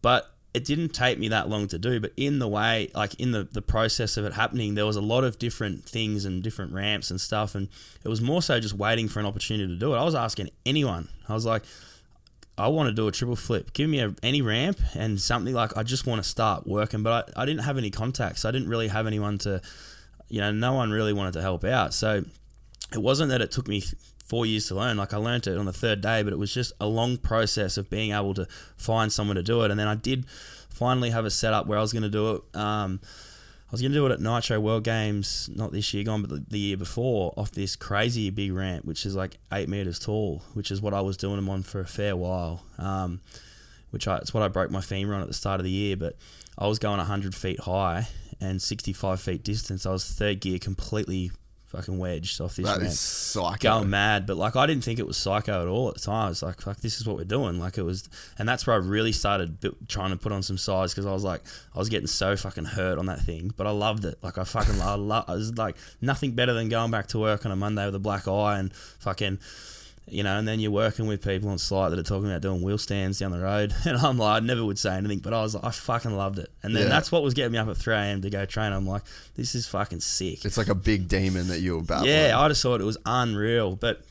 but 0.00 0.28
it 0.54 0.64
didn't 0.64 0.90
take 0.90 1.18
me 1.18 1.28
that 1.28 1.48
long 1.48 1.66
to 1.66 1.78
do 1.78 1.98
but 1.98 2.12
in 2.16 2.38
the 2.38 2.48
way 2.48 2.90
like 2.94 3.14
in 3.14 3.32
the, 3.32 3.44
the 3.52 3.62
process 3.62 4.16
of 4.16 4.24
it 4.24 4.34
happening 4.34 4.74
there 4.74 4.84
was 4.84 4.96
a 4.96 5.00
lot 5.00 5.24
of 5.24 5.38
different 5.38 5.84
things 5.84 6.26
and 6.26 6.42
different 6.42 6.72
ramps 6.72 7.10
and 7.10 7.20
stuff 7.20 7.54
and 7.54 7.68
it 8.04 8.08
was 8.08 8.20
more 8.20 8.42
so 8.42 8.60
just 8.60 8.74
waiting 8.74 9.08
for 9.08 9.18
an 9.18 9.26
opportunity 9.26 9.66
to 9.66 9.78
do 9.78 9.94
it 9.94 9.96
I 9.96 10.04
was 10.04 10.14
asking 10.14 10.50
anyone 10.66 11.08
I 11.28 11.32
was 11.32 11.46
like 11.46 11.62
I 12.56 12.68
want 12.68 12.88
to 12.88 12.92
do 12.92 13.08
a 13.08 13.12
triple 13.12 13.36
flip. 13.36 13.72
Give 13.72 13.88
me 13.88 14.00
a, 14.00 14.14
any 14.22 14.42
ramp 14.42 14.78
and 14.94 15.20
something 15.20 15.54
like 15.54 15.76
I 15.76 15.82
just 15.82 16.06
want 16.06 16.22
to 16.22 16.28
start 16.28 16.66
working. 16.66 17.02
But 17.02 17.32
I, 17.36 17.42
I 17.42 17.46
didn't 17.46 17.64
have 17.64 17.78
any 17.78 17.90
contacts. 17.90 18.44
I 18.44 18.50
didn't 18.50 18.68
really 18.68 18.88
have 18.88 19.06
anyone 19.06 19.38
to, 19.38 19.62
you 20.28 20.40
know, 20.40 20.52
no 20.52 20.74
one 20.74 20.90
really 20.90 21.12
wanted 21.12 21.32
to 21.34 21.42
help 21.42 21.64
out. 21.64 21.94
So 21.94 22.24
it 22.92 22.98
wasn't 22.98 23.30
that 23.30 23.40
it 23.40 23.50
took 23.50 23.68
me 23.68 23.82
four 24.32 24.46
years 24.46 24.66
to 24.66 24.74
learn. 24.74 24.96
Like 24.96 25.12
I 25.12 25.18
learned 25.18 25.46
it 25.46 25.58
on 25.58 25.66
the 25.66 25.74
third 25.74 26.00
day, 26.00 26.22
but 26.22 26.32
it 26.32 26.38
was 26.38 26.54
just 26.54 26.72
a 26.80 26.86
long 26.86 27.18
process 27.18 27.76
of 27.76 27.90
being 27.90 28.12
able 28.12 28.32
to 28.32 28.46
find 28.78 29.12
someone 29.12 29.36
to 29.36 29.42
do 29.42 29.60
it. 29.60 29.70
And 29.70 29.78
then 29.78 29.86
I 29.86 29.94
did 29.94 30.24
finally 30.70 31.10
have 31.10 31.26
a 31.26 31.30
setup 31.30 31.66
where 31.66 31.76
I 31.76 31.82
was 31.82 31.92
going 31.92 32.04
to 32.04 32.08
do 32.08 32.36
it. 32.36 32.56
Um, 32.56 32.98
I 33.02 33.72
was 33.72 33.82
going 33.82 33.92
to 33.92 33.98
do 33.98 34.06
it 34.06 34.12
at 34.12 34.22
Nitro 34.22 34.58
World 34.58 34.84
Games, 34.84 35.50
not 35.54 35.70
this 35.72 35.92
year 35.92 36.04
gone, 36.04 36.22
but 36.22 36.48
the, 36.48 36.58
year 36.58 36.78
before, 36.78 37.34
off 37.36 37.52
this 37.52 37.76
crazy 37.76 38.30
big 38.30 38.54
ramp, 38.54 38.86
which 38.86 39.04
is 39.04 39.14
like 39.14 39.36
eight 39.52 39.68
meters 39.68 39.98
tall, 39.98 40.40
which 40.54 40.70
is 40.70 40.80
what 40.80 40.94
I 40.94 41.02
was 41.02 41.18
doing 41.18 41.36
them 41.36 41.50
on 41.50 41.62
for 41.62 41.80
a 41.80 41.86
fair 41.86 42.16
while. 42.16 42.62
Um, 42.78 43.20
which 43.90 44.08
I, 44.08 44.16
it's 44.16 44.32
what 44.32 44.42
I 44.42 44.48
broke 44.48 44.70
my 44.70 44.80
femur 44.80 45.12
on 45.12 45.20
at 45.20 45.28
the 45.28 45.34
start 45.34 45.60
of 45.60 45.64
the 45.64 45.70
year. 45.70 45.98
But 45.98 46.16
I 46.56 46.68
was 46.68 46.78
going 46.78 46.96
100 46.96 47.34
feet 47.34 47.60
high 47.60 48.08
and 48.40 48.62
65 48.62 49.20
feet 49.20 49.44
distance. 49.44 49.84
I 49.84 49.90
was 49.90 50.10
third 50.10 50.40
gear, 50.40 50.58
completely 50.58 51.32
fucking 51.72 51.98
wedged 51.98 52.40
off 52.40 52.54
this 52.56 52.66
That 52.66 52.78
ramp 52.78 52.90
is 52.90 53.00
psycho. 53.00 53.56
going 53.78 53.90
mad. 53.90 54.26
But 54.26 54.36
like, 54.36 54.54
I 54.54 54.66
didn't 54.66 54.84
think 54.84 54.98
it 54.98 55.06
was 55.06 55.16
psycho 55.16 55.62
at 55.62 55.68
all 55.68 55.88
at 55.88 55.94
the 55.94 56.00
time. 56.00 56.26
I 56.26 56.28
was 56.28 56.42
like, 56.42 56.60
fuck, 56.60 56.76
this 56.78 57.00
is 57.00 57.06
what 57.06 57.16
we're 57.16 57.24
doing. 57.24 57.58
Like, 57.58 57.78
it 57.78 57.82
was, 57.82 58.08
and 58.38 58.48
that's 58.48 58.66
where 58.66 58.74
I 58.76 58.78
really 58.78 59.12
started 59.12 59.58
bu- 59.60 59.74
trying 59.88 60.10
to 60.10 60.16
put 60.16 60.30
on 60.32 60.42
some 60.42 60.58
size 60.58 60.92
because 60.92 61.06
I 61.06 61.12
was 61.12 61.24
like, 61.24 61.42
I 61.74 61.78
was 61.78 61.88
getting 61.88 62.06
so 62.06 62.36
fucking 62.36 62.66
hurt 62.66 62.98
on 62.98 63.06
that 63.06 63.20
thing, 63.20 63.52
but 63.56 63.66
I 63.66 63.70
loved 63.70 64.04
it. 64.04 64.18
Like, 64.22 64.38
I 64.38 64.44
fucking, 64.44 64.80
I 64.80 64.94
love, 64.94 65.24
I 65.26 65.32
was 65.32 65.56
like, 65.58 65.76
nothing 66.00 66.32
better 66.32 66.52
than 66.52 66.68
going 66.68 66.90
back 66.90 67.08
to 67.08 67.18
work 67.18 67.44
on 67.44 67.50
a 67.52 67.56
Monday 67.56 67.86
with 67.86 67.94
a 67.94 67.98
black 68.00 68.28
eye 68.28 68.58
and 68.58 68.72
fucking. 68.74 69.38
You 70.08 70.22
know, 70.24 70.36
and 70.36 70.46
then 70.46 70.58
you're 70.60 70.72
working 70.72 71.06
with 71.06 71.22
people 71.24 71.48
on 71.48 71.58
site 71.58 71.90
that 71.90 71.98
are 71.98 72.02
talking 72.02 72.28
about 72.28 72.42
doing 72.42 72.60
wheel 72.60 72.76
stands 72.76 73.18
down 73.20 73.30
the 73.30 73.38
road, 73.38 73.72
and 73.86 73.96
I'm 73.96 74.18
like, 74.18 74.42
I 74.42 74.44
never 74.44 74.64
would 74.64 74.78
say 74.78 74.94
anything, 74.96 75.20
but 75.20 75.32
I 75.32 75.40
was, 75.42 75.54
like, 75.54 75.64
I 75.64 75.70
fucking 75.70 76.16
loved 76.16 76.38
it, 76.40 76.50
and 76.62 76.74
then 76.76 76.82
Yeah. 76.84 76.88
that's 76.88 77.10
what 77.12 77.22
was 77.22 77.34
getting 77.34 77.52
me 77.52 77.58
up 77.58 77.68
at 77.68 77.76
3 77.76 77.94
a.m. 77.94 78.20
to 78.22 78.28
go 78.28 78.44
train. 78.44 78.72
I'm 78.72 78.86
like, 78.86 79.02
this 79.36 79.54
is 79.54 79.66
fucking 79.68 80.00
sick. 80.00 80.44
It's 80.44 80.58
like 80.58 80.68
a 80.68 80.74
big 80.74 81.08
demon 81.08 81.48
that 81.48 81.60
you 81.60 81.76
were 81.76 81.82
battling. 81.82 82.10
Yeah, 82.10 82.38
I 82.38 82.48
just 82.48 82.62
thought 82.62 82.80
it 82.80 82.84
was 82.84 82.98
unreal. 83.06 83.76
But 83.76 84.02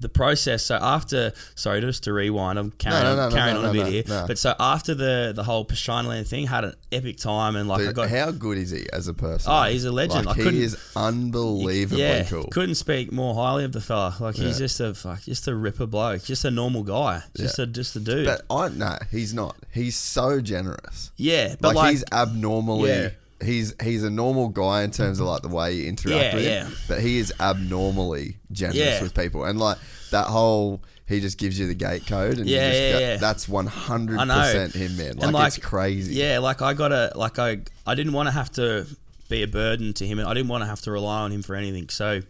the 0.00 0.08
process. 0.08 0.64
So 0.64 0.76
after, 0.76 1.32
sorry, 1.54 1.80
just 1.80 2.04
to 2.04 2.12
rewind, 2.12 2.58
I'm 2.58 2.70
carrying 2.72 3.02
No, 3.04 3.16
no, 3.16 3.22
on, 3.24 3.30
no, 3.30 3.36
carrying 3.36 3.56
on 3.56 3.64
a 3.66 3.72
bit 3.72 3.86
here. 3.86 4.04
But 4.26 4.38
so 4.38 4.54
after 4.58 4.94
the 4.94 5.32
the 5.34 5.44
whole 5.44 5.64
Pastranaland 5.64 6.26
thing, 6.28 6.46
had 6.46 6.64
an 6.64 6.74
epic 6.92 7.16
time 7.18 7.56
and 7.56 7.68
like 7.68 7.86
I 7.86 7.92
got. 7.92 8.08
how 8.10 8.30
good 8.30 8.58
is 8.58 8.70
he 8.70 8.86
as 8.92 9.08
a 9.08 9.14
person? 9.14 9.50
Oh, 9.52 9.64
he's 9.64 9.84
a 9.84 9.92
legend. 9.92 10.26
Like, 10.26 10.38
I 10.38 10.42
he 10.50 10.62
is 10.62 10.76
unbelievably 10.96 12.02
yeah, 12.02 12.24
cool. 12.24 12.44
couldn't 12.50 12.74
speak 12.76 13.12
more 13.12 13.34
highly 13.34 13.64
of 13.64 13.72
the 13.72 13.80
fella. 13.80 14.14
Like 14.20 14.36
he's 14.36 14.58
just 14.58 14.80
a 14.80 14.94
fuck, 14.94 15.22
just 15.22 15.46
a 15.48 15.54
ripper 15.54 15.86
bloke, 15.86 16.24
just 16.24 16.44
a 16.44 16.50
normal 16.50 16.82
guy, 16.82 17.22
just 17.36 17.58
Yeah. 17.58 17.64
a 17.64 17.66
just 17.66 17.96
a 17.96 18.00
dude. 18.00 18.26
But 18.26 18.42
I 18.50 18.68
no, 18.68 18.96
he's 19.10 19.34
not. 19.34 19.56
He's 19.72 19.96
so 19.96 20.40
generous. 20.40 21.10
yeah, 21.16 21.54
but 21.60 21.68
Like, 21.68 21.76
like, 21.76 21.90
he's 21.92 22.04
abnormally. 22.12 23.10
He's 23.42 23.72
he's 23.82 24.02
a 24.02 24.10
normal 24.10 24.48
guy 24.48 24.82
in 24.82 24.90
terms 24.90 25.20
of 25.20 25.26
like 25.26 25.42
the 25.42 25.48
way 25.48 25.74
you 25.74 25.86
interact 25.88 26.22
Yeah, 26.24 26.34
with 26.34 26.44
him, 26.44 26.68
yeah. 26.70 26.76
but 26.88 27.00
he 27.00 27.18
is 27.18 27.32
abnormally 27.38 28.36
generous 28.50 28.76
Yeah. 28.76 29.02
with 29.02 29.14
people, 29.14 29.44
and 29.44 29.58
like 29.60 29.78
that 30.10 30.26
whole 30.26 30.82
he 31.06 31.20
just 31.20 31.38
gives 31.38 31.58
you 31.58 31.66
the 31.68 31.74
gate 31.74 32.06
code, 32.06 32.38
and 32.38 32.48
Yeah, 32.48 32.66
you 32.66 32.70
just 32.72 32.82
yeah, 32.82 32.92
go, 32.92 32.98
yeah. 32.98 33.16
that's 33.16 33.48
one 33.48 33.66
hundred 33.66 34.18
percent 34.18 34.74
him, 34.74 34.96
man. 34.96 35.14
Like, 35.16 35.22
And, 35.24 35.32
like, 35.32 35.46
it's 35.56 35.64
crazy. 35.64 36.14
Yeah, 36.16 36.38
like 36.40 36.60
I 36.62 36.74
gotta 36.74 37.12
like 37.14 37.38
I 37.38 37.58
I 37.86 37.94
didn't 37.94 38.12
want 38.12 38.26
to 38.26 38.32
have 38.32 38.50
to 38.52 38.86
be 39.28 39.42
a 39.42 39.46
burden 39.46 39.92
to 39.94 40.06
him. 40.06 40.18
and 40.18 40.26
I 40.28 40.34
didn't 40.34 40.48
want 40.48 40.62
to 40.62 40.66
have 40.66 40.80
to 40.82 40.90
rely 40.90 41.20
on 41.20 41.30
him 41.32 41.42
for 41.42 41.54
anything. 41.54 41.88
So 41.90 42.22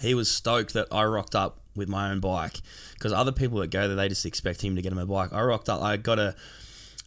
he 0.00 0.14
was 0.14 0.28
stoked 0.30 0.72
that 0.74 0.88
I 0.90 1.04
rocked 1.04 1.34
up 1.36 1.60
with 1.76 1.88
my 1.88 2.10
own 2.10 2.18
bike 2.20 2.60
because 2.94 3.12
other 3.12 3.32
people 3.32 3.58
that 3.60 3.68
go 3.70 3.86
there 3.86 3.96
they 3.96 4.08
just 4.08 4.26
expect 4.26 4.62
him 4.62 4.74
to 4.76 4.82
get 4.82 4.90
him 4.90 4.98
a 4.98 5.06
bike. 5.06 5.32
I 5.32 5.42
rocked 5.42 5.68
up. 5.68 5.80
I 5.80 5.96
got 5.96 6.18
a 6.18 6.34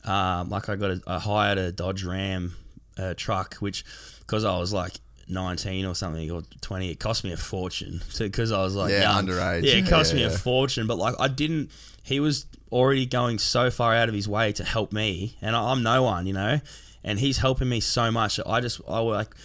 um, 0.05 0.49
like 0.49 0.69
I 0.69 0.75
got 0.77 0.91
a 0.91 1.01
I 1.05 1.19
hired 1.19 1.57
a 1.57 1.71
Dodge 1.73 2.03
Ram 2.05 2.55
uh, 2.97 3.13
truck, 3.15 3.55
which 3.55 3.83
because 4.19 4.43
I 4.45 4.57
was 4.57 4.73
like. 4.73 4.93
19 5.29 5.85
or 5.85 5.93
something 5.93 6.31
or 6.31 6.41
20 6.61 6.89
it 6.89 7.01
cost 7.01 7.25
me 7.25 7.33
a 7.33 7.35
fortune 7.35 8.01
So, 8.11 8.23
because 8.23 8.53
I 8.53 8.61
was 8.61 8.75
like 8.77 8.91
Yeah, 8.91 9.01
young. 9.01 9.27
underage. 9.27 9.63
yeah 9.63 9.73
it 9.73 9.85
cost 9.89 10.13
Yeah, 10.13 10.19
me 10.19 10.23
a 10.23 10.29
fortune 10.29 10.87
but 10.87 10.97
like 10.97 11.15
I 11.19 11.27
didn't 11.27 11.69
he 12.01 12.21
was 12.21 12.45
already 12.71 13.05
going 13.05 13.37
so 13.37 13.69
far 13.69 13.93
out 13.93 14.07
of 14.07 14.15
his 14.15 14.25
way 14.25 14.53
to 14.53 14.63
help 14.63 14.93
me 14.93 15.35
and 15.41 15.53
I, 15.53 15.71
I'm 15.73 15.83
no 15.83 16.01
one 16.03 16.27
you 16.27 16.31
know 16.31 16.61
and 17.03 17.19
he's 17.19 17.39
helping 17.39 17.67
me 17.67 17.81
so 17.81 18.09
much 18.09 18.39
I 18.45 18.61
just 18.61 18.79
I 18.87 18.99
like 18.99 19.35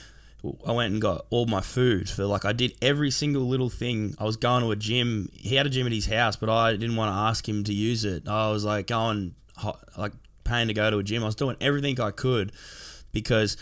I 0.65 0.71
went 0.71 0.93
and 0.93 1.03
got 1.03 1.27
all 1.31 1.47
my 1.47 1.61
food 1.61 2.09
for 2.09 2.27
like 2.27 2.45
I 2.45 2.53
did 2.53 2.77
every 2.81 3.11
single 3.11 3.43
little 3.43 3.69
thing 3.69 4.15
I 4.21 4.25
was 4.25 4.37
going 4.37 4.63
to 4.63 4.71
a 4.71 4.77
gym 4.77 5.31
he 5.35 5.57
had 5.57 5.67
a 5.67 5.69
gym 5.69 5.89
at 5.89 5.93
his 5.93 6.07
house 6.07 6.37
but 6.37 6.49
I 6.49 6.77
didn't 6.77 6.95
want 6.95 7.09
to 7.11 7.17
ask 7.17 7.49
him 7.49 7.65
to 7.65 7.75
use 7.75 8.05
it 8.05 8.29
I 8.29 8.51
was 8.53 8.65
like 8.65 8.87
going 8.87 9.35
like 9.99 10.13
paying 10.45 10.69
to 10.69 10.75
go 10.75 10.93
to 10.93 10.99
a 10.99 11.03
gym 11.03 11.25
I 11.25 11.27
was 11.27 11.35
doing 11.35 11.57
everything 11.61 12.01
I 12.01 12.13
could 12.13 12.53
because 13.13 13.57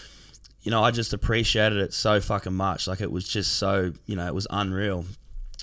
you 0.63 0.71
know, 0.71 0.85
I 0.85 0.91
just 0.91 1.15
appreciated 1.15 1.79
it 1.79 1.95
so 1.95 2.21
fucking 2.21 2.53
much. 2.53 2.87
Like 2.87 3.01
it 3.01 3.11
was 3.11 3.27
just 3.27 3.55
so, 3.55 3.93
you 4.05 4.15
know, 4.15 4.27
it 4.27 4.35
was 4.35 4.47
unreal. 4.51 5.07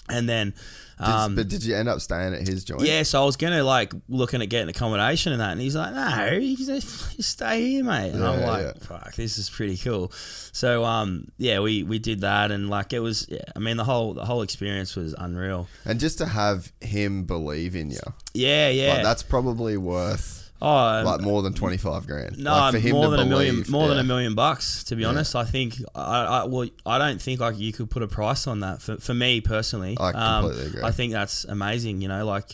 And 0.09 0.27
then, 0.27 0.53
Did- 0.97 1.05
um, 1.07 1.35
but 1.35 1.49
did 1.49 1.63
you 1.65 1.75
end 1.75 1.87
up 1.89 1.99
staying 2.01 2.33
at 2.33 2.47
his 2.47 2.63
joint? 2.63 2.81
yeah, 2.81 3.03
so 3.03 3.21
I 3.21 3.25
was 3.25 3.35
gonna 3.35 3.63
like 3.63 3.93
looking 4.07 4.41
at 4.41 4.47
getting 4.49 4.69
accommodation 4.69 5.33
and 5.33 5.41
that, 5.41 5.51
and 5.51 5.61
he's 5.61 5.75
like, 5.75 5.93
"No, 5.93 6.31
you 6.37 6.55
just 6.57 7.15
you 7.17 7.23
stay 7.23 7.61
here, 7.61 7.83
mate." 7.83 8.11
And 8.13 8.23
I'm 8.23 8.41
like, 8.41 8.65
yeah. 8.65 8.71
"Fuck, 8.87 9.13
this 9.15 9.37
is 9.37 9.49
pretty 9.49 9.75
cool." 9.77 10.11
So, 10.53 10.83
um, 10.85 11.27
yeah, 11.37 11.59
we 11.59 11.83
we 11.83 11.99
did 11.99 12.21
that, 12.21 12.51
and 12.51 12.69
like 12.69 12.93
it 12.93 12.99
was, 13.01 13.27
yeah, 13.29 13.41
I 13.55 13.59
mean, 13.59 13.75
the 13.77 13.83
whole 13.83 14.13
the 14.15 14.25
whole 14.25 14.41
experience 14.41 14.95
was 14.95 15.13
unreal. 15.19 15.67
And 15.85 15.99
just 15.99 16.17
to 16.19 16.25
have 16.25 16.71
him 16.81 17.25
believe 17.25 17.75
in 17.75 17.91
you, 17.91 17.99
Yeah, 18.33 18.69
yeah. 18.69 18.93
like 18.93 19.03
that's 19.03 19.23
probably 19.23 19.75
worth 19.77 20.46
oh, 20.61 21.01
like 21.05 21.21
more 21.21 21.41
than 21.41 21.53
twenty 21.53 21.77
five 21.77 22.07
grand. 22.07 22.37
No, 22.37 22.51
like, 22.51 22.73
for 22.73 22.79
him 22.79 22.91
more 22.93 23.05
to 23.05 23.11
than 23.11 23.19
a 23.21 23.25
million, 23.25 23.63
more 23.69 23.87
than 23.87 23.99
a 23.99 24.03
million 24.03 24.35
bucks. 24.35 24.83
To 24.85 24.95
be 24.95 25.05
honest, 25.05 25.35
I 25.35 25.43
think 25.43 25.75
I, 25.95 26.23
I 26.23 26.45
well, 26.45 26.67
I 26.85 26.97
don't 26.97 27.21
think 27.21 27.39
like 27.39 27.57
you 27.57 27.71
could 27.73 27.89
put 27.89 28.03
a 28.03 28.07
price 28.07 28.47
on 28.47 28.59
that 28.61 28.81
for, 28.81 28.97
for 28.97 29.13
me 29.13 29.41
personally. 29.41 29.97
I 29.99 30.09
Um, 30.11 30.43
completely 30.43 30.67
agree. 30.69 30.83
I 30.83 30.91
think 30.91 31.13
that's 31.13 31.43
amazing. 31.45 32.01
You 32.01 32.07
know, 32.07 32.25
like 32.25 32.45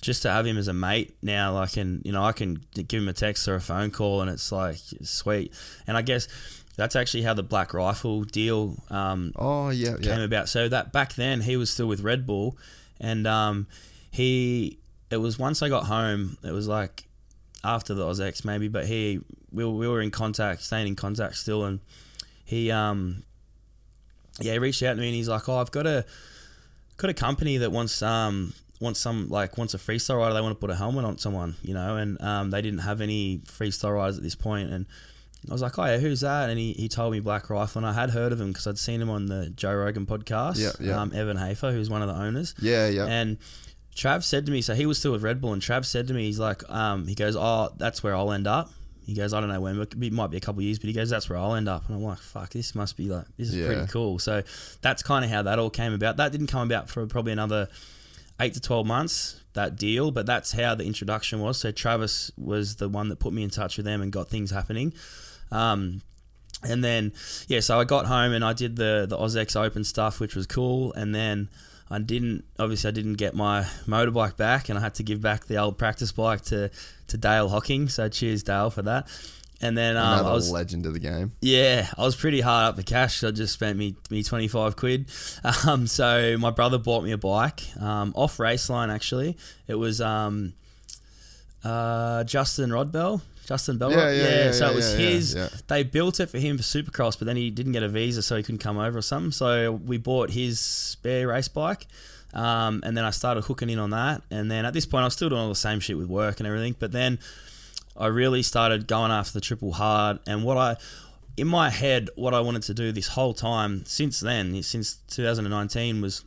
just 0.00 0.22
to 0.22 0.30
have 0.30 0.46
him 0.46 0.56
as 0.56 0.68
a 0.68 0.72
mate 0.72 1.16
now, 1.22 1.52
like, 1.52 1.76
and 1.76 2.00
you 2.04 2.12
know, 2.12 2.22
I 2.22 2.32
can 2.32 2.64
give 2.74 3.02
him 3.02 3.08
a 3.08 3.12
text 3.12 3.48
or 3.48 3.56
a 3.56 3.60
phone 3.60 3.90
call, 3.90 4.20
and 4.22 4.30
it's 4.30 4.52
like 4.52 4.76
sweet. 5.02 5.52
And 5.86 5.96
I 5.96 6.02
guess 6.02 6.28
that's 6.76 6.94
actually 6.94 7.24
how 7.24 7.34
the 7.34 7.42
Black 7.42 7.74
Rifle 7.74 8.22
deal 8.22 8.76
um, 8.90 9.32
Oh 9.34 9.70
yeah, 9.70 9.96
came 9.96 10.18
yeah. 10.18 10.24
about. 10.24 10.48
So 10.48 10.68
that 10.68 10.92
back 10.92 11.14
then 11.14 11.40
he 11.40 11.56
was 11.56 11.70
still 11.70 11.88
with 11.88 12.02
Red 12.02 12.24
Bull, 12.24 12.56
and 13.00 13.26
um, 13.26 13.66
he 14.12 14.78
it 15.10 15.16
was 15.16 15.36
once 15.38 15.62
I 15.62 15.68
got 15.68 15.86
home. 15.86 16.38
It 16.44 16.52
was 16.52 16.68
like 16.68 17.07
after 17.64 17.94
the 17.94 18.06
AUS-X 18.06 18.44
maybe, 18.44 18.68
but 18.68 18.86
he 18.86 19.20
we 19.52 19.64
were, 19.64 19.72
we 19.72 19.88
were 19.88 20.00
in 20.00 20.10
contact, 20.10 20.62
staying 20.62 20.86
in 20.86 20.96
contact 20.96 21.36
still, 21.36 21.64
and 21.64 21.80
he 22.44 22.70
um 22.70 23.24
yeah 24.40 24.52
he 24.52 24.58
reached 24.58 24.82
out 24.82 24.94
to 24.94 25.00
me 25.00 25.08
and 25.08 25.16
he's 25.16 25.28
like, 25.28 25.48
oh 25.48 25.58
I've 25.58 25.70
got 25.70 25.86
a 25.86 26.04
got 26.96 27.10
a 27.10 27.14
company 27.14 27.56
that 27.58 27.72
wants 27.72 28.00
um 28.02 28.54
wants 28.80 29.00
some 29.00 29.28
like 29.28 29.58
wants 29.58 29.74
a 29.74 29.78
freestyle 29.78 30.18
rider. 30.18 30.34
They 30.34 30.40
want 30.40 30.54
to 30.54 30.60
put 30.60 30.70
a 30.70 30.76
helmet 30.76 31.04
on 31.04 31.18
someone, 31.18 31.56
you 31.62 31.74
know, 31.74 31.96
and 31.96 32.20
um 32.22 32.50
they 32.50 32.62
didn't 32.62 32.80
have 32.80 33.00
any 33.00 33.38
freestyle 33.44 33.94
riders 33.94 34.16
at 34.16 34.22
this 34.22 34.36
point, 34.36 34.70
and 34.70 34.86
I 35.48 35.52
was 35.52 35.62
like, 35.62 35.78
oh 35.78 35.84
yeah, 35.84 35.98
who's 35.98 36.20
that? 36.20 36.50
And 36.50 36.58
he, 36.58 36.72
he 36.72 36.88
told 36.88 37.12
me 37.12 37.20
Black 37.20 37.48
Rifle, 37.48 37.78
and 37.78 37.86
I 37.86 37.92
had 37.92 38.10
heard 38.10 38.32
of 38.32 38.40
him 38.40 38.48
because 38.48 38.66
I'd 38.66 38.78
seen 38.78 39.00
him 39.00 39.08
on 39.08 39.26
the 39.26 39.50
Joe 39.50 39.74
Rogan 39.74 40.04
podcast. 40.04 40.58
Yeah, 40.58 40.72
yeah. 40.80 41.00
Um, 41.00 41.12
Evan 41.14 41.36
Hafer, 41.36 41.70
who's 41.70 41.88
one 41.88 42.02
of 42.02 42.08
the 42.08 42.14
owners. 42.14 42.54
Yeah, 42.60 42.88
yeah. 42.88 43.06
And 43.06 43.38
Trav 43.98 44.22
said 44.22 44.46
to 44.46 44.52
me, 44.52 44.62
so 44.62 44.74
he 44.74 44.86
was 44.86 44.98
still 44.98 45.10
with 45.12 45.22
Red 45.22 45.40
Bull, 45.40 45.52
and 45.52 45.60
Trav 45.60 45.84
said 45.84 46.06
to 46.06 46.14
me, 46.14 46.24
he's 46.26 46.38
like, 46.38 46.62
um, 46.70 47.06
he 47.08 47.14
goes, 47.16 47.34
oh, 47.36 47.70
that's 47.76 48.02
where 48.02 48.14
I'll 48.14 48.30
end 48.32 48.46
up. 48.46 48.70
He 49.04 49.14
goes, 49.14 49.32
I 49.32 49.40
don't 49.40 49.48
know 49.48 49.60
when, 49.60 49.76
but 49.78 49.94
it 50.00 50.12
might 50.12 50.30
be 50.30 50.36
a 50.36 50.40
couple 50.40 50.60
of 50.60 50.64
years, 50.64 50.78
but 50.78 50.86
he 50.86 50.92
goes, 50.92 51.10
that's 51.10 51.28
where 51.28 51.38
I'll 51.38 51.54
end 51.54 51.68
up. 51.68 51.88
And 51.88 51.96
I'm 51.96 52.02
like, 52.04 52.18
fuck, 52.18 52.50
this 52.50 52.74
must 52.74 52.96
be 52.96 53.08
like, 53.08 53.24
this 53.36 53.48
is 53.48 53.56
Yeah. 53.56 53.66
pretty 53.66 53.86
cool. 53.88 54.18
So 54.18 54.42
that's 54.82 55.02
kind 55.02 55.24
of 55.24 55.30
how 55.30 55.42
that 55.42 55.58
all 55.58 55.70
came 55.70 55.94
about. 55.94 56.18
That 56.18 56.30
didn't 56.30 56.46
come 56.48 56.62
about 56.70 56.88
for 56.90 57.06
probably 57.06 57.32
another 57.32 57.68
eight 58.38 58.54
to 58.54 58.60
12 58.60 58.86
months, 58.86 59.40
that 59.54 59.74
deal, 59.76 60.10
but 60.12 60.26
that's 60.26 60.52
how 60.52 60.74
the 60.76 60.84
introduction 60.84 61.40
was. 61.40 61.58
So 61.58 61.72
Travis 61.72 62.30
was 62.36 62.76
the 62.76 62.88
one 62.88 63.08
that 63.08 63.18
put 63.18 63.32
me 63.32 63.42
in 63.42 63.50
touch 63.50 63.78
with 63.78 63.86
them 63.86 64.00
and 64.02 64.12
got 64.12 64.28
things 64.28 64.50
happening. 64.52 64.92
Um, 65.50 66.02
and 66.62 66.84
then, 66.84 67.12
yeah, 67.48 67.60
so 67.60 67.80
I 67.80 67.84
got 67.84 68.06
home 68.06 68.32
and 68.32 68.44
I 68.44 68.52
did 68.52 68.76
the, 68.76 69.06
the 69.08 69.16
AUS-X 69.18 69.56
Open 69.56 69.82
stuff, 69.84 70.20
which 70.20 70.36
was 70.36 70.46
cool. 70.46 70.92
And 70.92 71.14
then 71.14 71.48
I 71.90 71.98
didn't, 71.98 72.44
obviously, 72.58 72.88
I 72.88 72.90
didn't 72.92 73.14
get 73.14 73.34
my 73.34 73.62
motorbike 73.86 74.36
back 74.36 74.68
and 74.68 74.78
I 74.78 74.82
had 74.82 74.94
to 74.96 75.02
give 75.02 75.20
back 75.22 75.46
the 75.46 75.56
old 75.56 75.78
practice 75.78 76.12
bike 76.12 76.42
to, 76.46 76.70
to 77.08 77.16
Dale 77.16 77.48
Hocking. 77.48 77.88
So 77.88 78.08
cheers, 78.08 78.42
Dale, 78.42 78.70
for 78.70 78.82
that. 78.82 79.08
And 79.60 79.76
then 79.76 79.96
um, 79.96 80.12
Another 80.12 80.28
I 80.28 80.32
was 80.34 80.52
legend 80.52 80.86
of 80.86 80.92
the 80.92 81.00
game. 81.00 81.32
yeah, 81.40 81.88
I 81.98 82.02
was 82.02 82.14
pretty 82.14 82.40
hard 82.40 82.68
up 82.68 82.76
the 82.76 82.84
cash. 82.84 83.24
I 83.24 83.32
just 83.32 83.52
spent 83.54 83.76
me 83.76 83.96
me 84.08 84.22
twenty 84.22 84.46
five 84.46 84.76
quid. 84.76 85.06
Um, 85.66 85.88
so 85.88 86.36
my 86.38 86.50
brother 86.52 86.78
bought 86.78 87.02
me 87.02 87.10
a 87.10 87.18
bike 87.18 87.62
um, 87.80 88.12
off 88.14 88.36
Raceline. 88.36 88.94
Actually, 88.94 89.36
it 89.66 89.74
was 89.74 90.00
um, 90.00 90.52
uh, 91.64 92.22
Justin 92.22 92.70
Rodbell. 92.70 93.20
Justin 93.48 93.78
Bell. 93.78 93.90
Yeah, 93.90 94.10
yeah, 94.10 94.22
yeah, 94.44 94.52
so 94.52 94.66
yeah, 94.66 94.72
it 94.72 94.74
was 94.74 94.92
his. 94.92 95.62
They 95.68 95.82
built 95.82 96.20
it 96.20 96.26
for 96.26 96.36
him 96.36 96.58
for 96.58 96.62
Supercross, 96.62 97.18
but 97.18 97.24
then 97.24 97.36
he 97.36 97.50
didn't 97.50 97.72
get 97.72 97.82
a 97.82 97.88
visa, 97.88 98.22
so 98.22 98.36
he 98.36 98.42
couldn't 98.42 98.58
come 98.58 98.76
over 98.76 98.98
or 98.98 99.02
something. 99.02 99.32
So 99.32 99.72
we 99.72 99.96
bought 99.96 100.32
his 100.32 100.60
spare 100.60 101.28
race 101.28 101.48
bike. 101.48 101.86
Um, 102.34 102.82
and 102.84 102.94
then 102.94 103.06
I 103.06 103.10
started 103.10 103.44
hooking 103.44 103.70
in 103.70 103.78
on 103.78 103.88
that. 103.90 104.20
And 104.30 104.50
then 104.50 104.66
at 104.66 104.74
this 104.74 104.84
point, 104.84 105.00
I 105.00 105.04
was 105.06 105.14
still 105.14 105.30
doing 105.30 105.40
all 105.40 105.48
the 105.48 105.54
same 105.54 105.80
shit 105.80 105.96
with 105.96 106.08
work 106.08 106.40
and 106.40 106.46
everything. 106.46 106.76
But 106.78 106.92
then 106.92 107.18
I 107.96 108.08
really 108.08 108.42
started 108.42 108.86
going 108.86 109.10
after 109.10 109.32
the 109.32 109.40
triple 109.40 109.72
hard. 109.72 110.18
And 110.26 110.44
what 110.44 110.58
I, 110.58 110.76
in 111.38 111.48
my 111.48 111.70
head, 111.70 112.10
what 112.16 112.34
I 112.34 112.40
wanted 112.40 112.64
to 112.64 112.74
do 112.74 112.92
this 112.92 113.08
whole 113.08 113.32
time 113.32 113.86
since 113.86 114.20
then, 114.20 114.62
since 114.62 114.96
2019, 115.08 116.02
was 116.02 116.22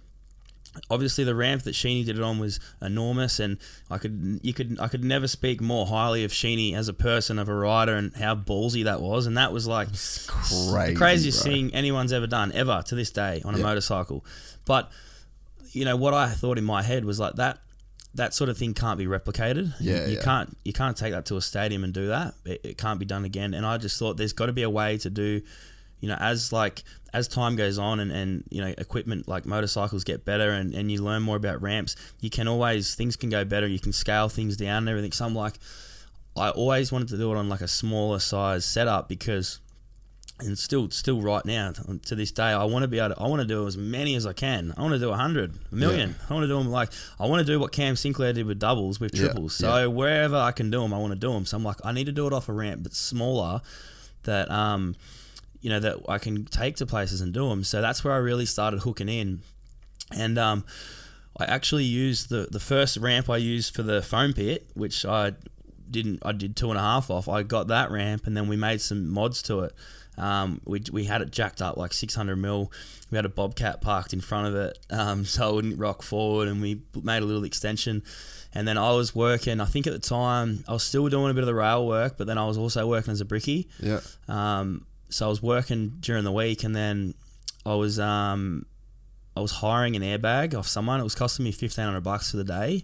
obviously 0.89 1.23
the 1.23 1.35
ramp 1.35 1.63
that 1.63 1.73
Sheeny 1.73 2.05
did 2.05 2.17
it 2.17 2.23
on 2.23 2.39
was 2.39 2.59
enormous, 2.81 3.39
and 3.39 3.57
I 3.89 3.97
could 3.97 4.39
you 4.41 4.53
could 4.53 4.77
I 4.79 4.87
could 4.87 5.03
never 5.03 5.27
speak 5.27 5.61
more 5.61 5.85
highly 5.87 6.23
of 6.23 6.31
Sheeny 6.31 6.73
as 6.75 6.87
a 6.87 6.93
person, 6.93 7.37
of 7.39 7.49
a 7.49 7.55
rider, 7.55 7.95
and 7.95 8.15
how 8.15 8.35
ballsy 8.35 8.83
that 8.83 9.01
was. 9.01 9.25
And 9.25 9.37
that 9.37 9.51
was 9.51 9.67
like 9.67 9.89
Crazy, 9.89 10.93
the 10.93 10.97
craziest 10.97 11.43
bro. 11.43 11.51
thing 11.51 11.73
anyone's 11.73 12.13
ever 12.13 12.27
done 12.27 12.51
ever 12.53 12.83
to 12.87 12.95
this 12.95 13.11
day 13.11 13.41
on 13.45 13.55
a 13.55 13.57
Yeah. 13.57 13.63
motorcycle. 13.63 14.25
But 14.65 14.91
you 15.71 15.85
know 15.85 15.95
what 15.95 16.13
I 16.13 16.27
thought 16.29 16.57
in 16.57 16.63
my 16.65 16.83
head 16.83 17.05
was 17.05 17.19
like 17.19 17.35
that 17.35 17.59
that 18.13 18.33
sort 18.33 18.49
of 18.49 18.57
thing 18.57 18.73
can't 18.73 18.97
be 18.97 19.05
replicated. 19.05 19.73
Yeah, 19.79 20.05
you 20.05 20.15
yeah. 20.17 20.21
can't 20.21 20.57
you 20.65 20.73
can't 20.73 20.97
take 20.97 21.13
that 21.13 21.25
to 21.27 21.37
a 21.37 21.41
stadium 21.41 21.83
and 21.83 21.93
do 21.93 22.07
that. 22.07 22.33
It, 22.45 22.61
it 22.63 22.77
can't 22.77 22.99
be 22.99 23.05
done 23.05 23.23
again. 23.25 23.53
And 23.53 23.65
I 23.65 23.77
just 23.77 23.97
thought 23.97 24.17
there's 24.17 24.33
got 24.33 24.47
to 24.47 24.53
be 24.53 24.63
a 24.63 24.69
way 24.69 24.97
to 24.97 25.09
do, 25.09 25.41
you 26.01 26.09
know, 26.09 26.17
as 26.19 26.51
like 26.51 26.83
as 27.13 27.27
time 27.27 27.55
goes 27.55 27.77
on 27.77 27.99
and, 27.99 28.11
and 28.11 28.43
you 28.49 28.61
know 28.61 28.73
equipment 28.77 29.27
like 29.27 29.45
motorcycles 29.45 30.03
get 30.03 30.23
better 30.25 30.51
and, 30.51 30.73
and 30.73 30.91
you 30.91 31.01
learn 31.01 31.21
more 31.21 31.37
about 31.37 31.61
ramps, 31.61 31.95
you 32.19 32.29
can 32.29 32.47
always 32.47 32.95
things 32.95 33.15
can 33.15 33.29
go 33.29 33.45
better. 33.45 33.67
You 33.67 33.79
can 33.79 33.93
scale 33.93 34.27
things 34.27 34.57
down 34.57 34.79
and 34.83 34.89
everything. 34.89 35.11
So 35.13 35.25
I'm 35.25 35.35
like, 35.35 35.55
I 36.35 36.49
always 36.49 36.91
wanted 36.91 37.07
to 37.09 37.17
do 37.17 37.31
it 37.31 37.37
on 37.37 37.47
like 37.47 37.61
a 37.61 37.67
smaller 37.67 38.19
size 38.19 38.65
setup 38.65 39.07
because 39.07 39.59
and 40.39 40.57
still 40.57 40.89
still 40.89 41.21
right 41.21 41.45
now 41.45 41.71
to 42.05 42.15
this 42.15 42.31
day 42.31 42.45
I 42.45 42.63
want 42.63 42.81
to 42.81 42.87
be 42.87 42.97
able 42.97 43.13
to 43.13 43.21
I 43.21 43.27
want 43.27 43.43
to 43.43 43.47
do 43.47 43.67
as 43.67 43.77
many 43.77 44.15
as 44.15 44.25
I 44.25 44.33
can. 44.33 44.73
I 44.75 44.81
want 44.81 44.93
to 44.93 44.99
do 44.99 45.09
100 45.09 45.53
a 45.71 45.75
million. 45.75 46.15
I 46.29 46.33
want 46.33 46.43
to 46.43 46.47
do 46.47 46.57
them 46.57 46.71
like 46.71 46.89
I 47.19 47.27
want 47.27 47.45
to 47.45 47.53
do 47.53 47.59
what 47.59 47.71
Cam 47.71 47.95
Sinclair 47.95 48.33
did 48.33 48.47
with 48.47 48.57
doubles 48.57 48.99
with 48.99 49.13
Yeah, 49.13 49.25
triples. 49.25 49.53
so 49.53 49.87
wherever 49.89 50.37
I 50.37 50.51
can 50.51 50.71
do 50.71 50.81
them 50.81 50.95
I 50.95 50.97
want 50.97 51.13
to 51.13 51.19
do 51.19 51.31
them 51.31 51.45
so 51.45 51.57
I'm 51.57 51.63
like 51.63 51.77
I 51.83 51.91
need 51.91 52.05
to 52.05 52.11
do 52.11 52.25
it 52.25 52.33
off 52.33 52.49
a 52.49 52.53
ramp 52.53 52.81
but 52.81 52.93
smaller 52.95 53.61
that 54.23 54.49
um 54.49 54.95
you 55.61 55.69
know 55.69 55.79
that 55.79 55.97
I 56.09 56.17
can 56.17 56.45
take 56.45 56.75
to 56.77 56.85
places 56.85 57.21
and 57.21 57.33
do 57.33 57.49
them 57.49 57.63
so 57.63 57.81
that's 57.81 58.03
where 58.03 58.13
I 58.13 58.17
really 58.17 58.45
started 58.45 58.81
hooking 58.81 59.09
in 59.09 59.41
and 60.15 60.37
um 60.37 60.65
I 61.39 61.45
actually 61.45 61.85
used 61.85 62.29
the 62.29 62.47
the 62.51 62.59
first 62.59 62.97
ramp 62.97 63.29
I 63.29 63.37
used 63.37 63.75
for 63.75 63.83
the 63.83 64.01
foam 64.01 64.33
pit 64.33 64.69
which 64.73 65.05
I 65.05 65.33
didn't 65.91 66.19
I 66.25 66.31
did 66.31 66.55
two 66.55 66.69
and 66.69 66.79
a 66.79 66.81
half 66.81 67.11
off. 67.11 67.27
I 67.27 67.43
got 67.43 67.67
that 67.67 67.91
ramp 67.91 68.25
and 68.25 68.35
then 68.35 68.47
we 68.47 68.55
made 68.55 68.81
some 68.81 69.09
mods 69.09 69.41
to 69.43 69.61
it. 69.61 69.73
Um, 70.17 70.61
we, 70.65 70.83
we 70.91 71.05
had 71.05 71.21
it 71.21 71.31
jacked 71.31 71.61
up 71.61 71.77
like 71.77 71.93
600 71.93 72.35
mil. 72.35 72.71
We 73.09 73.15
had 73.15 73.25
a 73.25 73.29
bobcat 73.29 73.81
parked 73.81 74.13
in 74.13 74.21
front 74.21 74.47
of 74.47 74.55
it, 74.55 74.79
um, 74.89 75.25
so 75.25 75.49
it 75.49 75.55
wouldn't 75.55 75.79
rock 75.79 76.01
forward, 76.03 76.47
and 76.47 76.61
we 76.61 76.81
made 77.01 77.23
a 77.23 77.25
little 77.25 77.43
extension. 77.43 78.03
And 78.53 78.67
then 78.67 78.77
I 78.77 78.91
was 78.91 79.15
working. 79.15 79.61
I 79.61 79.65
think 79.65 79.87
at 79.87 79.93
the 79.93 79.99
time 79.99 80.63
I 80.67 80.73
was 80.73 80.83
still 80.83 81.07
doing 81.07 81.31
a 81.31 81.33
bit 81.33 81.41
of 81.41 81.47
the 81.47 81.55
rail 81.55 81.87
work, 81.87 82.17
but 82.17 82.27
then 82.27 82.37
I 82.37 82.45
was 82.45 82.57
also 82.57 82.85
working 82.85 83.11
as 83.13 83.21
a 83.21 83.25
brickie. 83.25 83.67
Yeah. 83.79 84.01
Um, 84.27 84.85
so 85.11 85.25
I 85.25 85.29
was 85.29 85.41
working 85.41 85.97
during 85.99 86.23
the 86.23 86.31
week, 86.31 86.63
and 86.63 86.75
then 86.75 87.13
I 87.65 87.75
was 87.75 87.99
um, 87.99 88.65
I 89.35 89.41
was 89.41 89.51
hiring 89.51 89.95
an 89.95 90.01
airbag 90.01 90.57
off 90.57 90.67
someone. 90.67 90.99
It 90.99 91.03
was 91.03 91.15
costing 91.15 91.45
me 91.45 91.51
fifteen 91.51 91.85
hundred 91.85 92.01
bucks 92.01 92.31
for 92.31 92.37
the 92.37 92.43
day. 92.43 92.83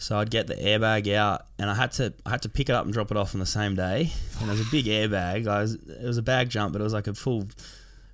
So 0.00 0.16
I'd 0.16 0.30
get 0.30 0.46
the 0.46 0.54
airbag 0.54 1.12
out, 1.12 1.46
and 1.58 1.68
I 1.68 1.74
had 1.74 1.92
to 1.92 2.14
I 2.24 2.30
had 2.30 2.42
to 2.42 2.48
pick 2.48 2.68
it 2.68 2.72
up 2.72 2.84
and 2.84 2.94
drop 2.94 3.10
it 3.10 3.16
off 3.16 3.34
on 3.34 3.40
the 3.40 3.46
same 3.46 3.74
day. 3.74 4.12
And 4.40 4.48
it 4.48 4.52
was 4.52 4.60
a 4.60 4.70
big 4.70 4.84
airbag. 4.86 5.46
I 5.48 5.62
was, 5.62 5.74
it 5.74 6.04
was 6.04 6.16
a 6.16 6.22
bag 6.22 6.48
jump, 6.48 6.72
but 6.72 6.80
it 6.80 6.84
was 6.84 6.92
like 6.92 7.08
a 7.08 7.14
full 7.14 7.48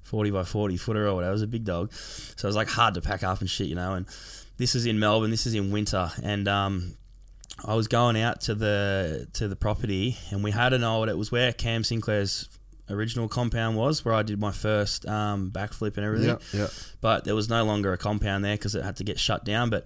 forty 0.02 0.30
by 0.30 0.44
forty 0.44 0.76
footer 0.76 1.06
or 1.06 1.14
whatever. 1.14 1.30
It 1.30 1.34
was 1.34 1.42
a 1.42 1.46
big 1.46 1.64
dog, 1.64 1.92
so 1.92 2.46
it 2.46 2.48
was 2.48 2.56
like 2.56 2.68
hard 2.68 2.94
to 2.94 3.02
pack 3.02 3.22
up 3.22 3.40
and 3.40 3.50
shit, 3.50 3.68
you 3.68 3.74
know. 3.74 3.94
And 3.94 4.06
this 4.56 4.74
is 4.74 4.86
in 4.86 4.98
Melbourne. 4.98 5.30
This 5.30 5.46
is 5.46 5.54
in 5.54 5.70
winter, 5.70 6.10
and 6.22 6.48
um, 6.48 6.96
I 7.62 7.74
was 7.74 7.86
going 7.86 8.18
out 8.18 8.40
to 8.42 8.54
the 8.54 9.28
to 9.34 9.46
the 9.46 9.56
property, 9.56 10.16
and 10.30 10.42
we 10.42 10.52
had 10.52 10.72
an 10.72 10.84
old. 10.84 11.10
It 11.10 11.18
was 11.18 11.30
where 11.30 11.52
Cam 11.52 11.84
Sinclair's 11.84 12.48
original 12.90 13.28
compound 13.28 13.76
was, 13.76 14.04
where 14.04 14.14
I 14.14 14.22
did 14.22 14.40
my 14.40 14.52
first 14.52 15.06
um, 15.06 15.50
backflip 15.50 15.96
and 15.96 16.04
everything. 16.04 16.28
Yeah, 16.28 16.60
yeah. 16.60 16.68
But 17.00 17.24
there 17.24 17.34
was 17.34 17.48
no 17.48 17.64
longer 17.64 17.92
a 17.92 17.98
compound 17.98 18.44
there 18.44 18.56
because 18.56 18.74
it 18.74 18.84
had 18.84 18.96
to 18.96 19.04
get 19.04 19.18
shut 19.18 19.44
down. 19.44 19.70
But 19.70 19.84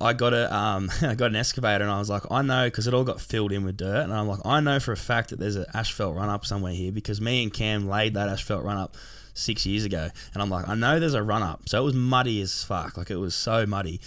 I 0.00 0.12
got 0.12 0.34
a 0.34 0.54
um, 0.54 0.90
I 1.02 1.14
got 1.14 1.26
an 1.26 1.36
excavator, 1.36 1.84
and 1.84 1.92
I 1.92 1.98
was 1.98 2.10
like, 2.10 2.22
I 2.30 2.42
know 2.42 2.66
because 2.66 2.86
it 2.86 2.94
all 2.94 3.04
got 3.04 3.20
filled 3.20 3.52
in 3.52 3.64
with 3.64 3.76
dirt, 3.76 4.02
and 4.02 4.12
I'm 4.12 4.28
like, 4.28 4.40
I 4.44 4.60
know 4.60 4.80
for 4.80 4.92
a 4.92 4.96
fact 4.96 5.30
that 5.30 5.38
there's 5.38 5.56
an 5.56 5.66
asphalt 5.74 6.16
run 6.16 6.28
up 6.28 6.44
somewhere 6.44 6.72
here 6.72 6.92
because 6.92 7.20
me 7.20 7.42
and 7.42 7.52
Cam 7.52 7.88
laid 7.88 8.14
that 8.14 8.28
asphalt 8.28 8.64
run 8.64 8.76
up 8.76 8.96
six 9.34 9.66
years 9.66 9.84
ago, 9.84 10.08
and 10.34 10.42
I'm 10.42 10.50
like, 10.50 10.68
I 10.68 10.74
know 10.74 11.00
there's 11.00 11.14
a 11.14 11.22
run 11.22 11.42
up, 11.42 11.68
so 11.68 11.80
it 11.80 11.84
was 11.84 11.94
muddy 11.94 12.40
as 12.40 12.64
fuck, 12.64 12.96
like 12.96 13.10
it 13.10 13.16
was 13.16 13.34
so 13.34 13.66
muddy. 13.66 14.00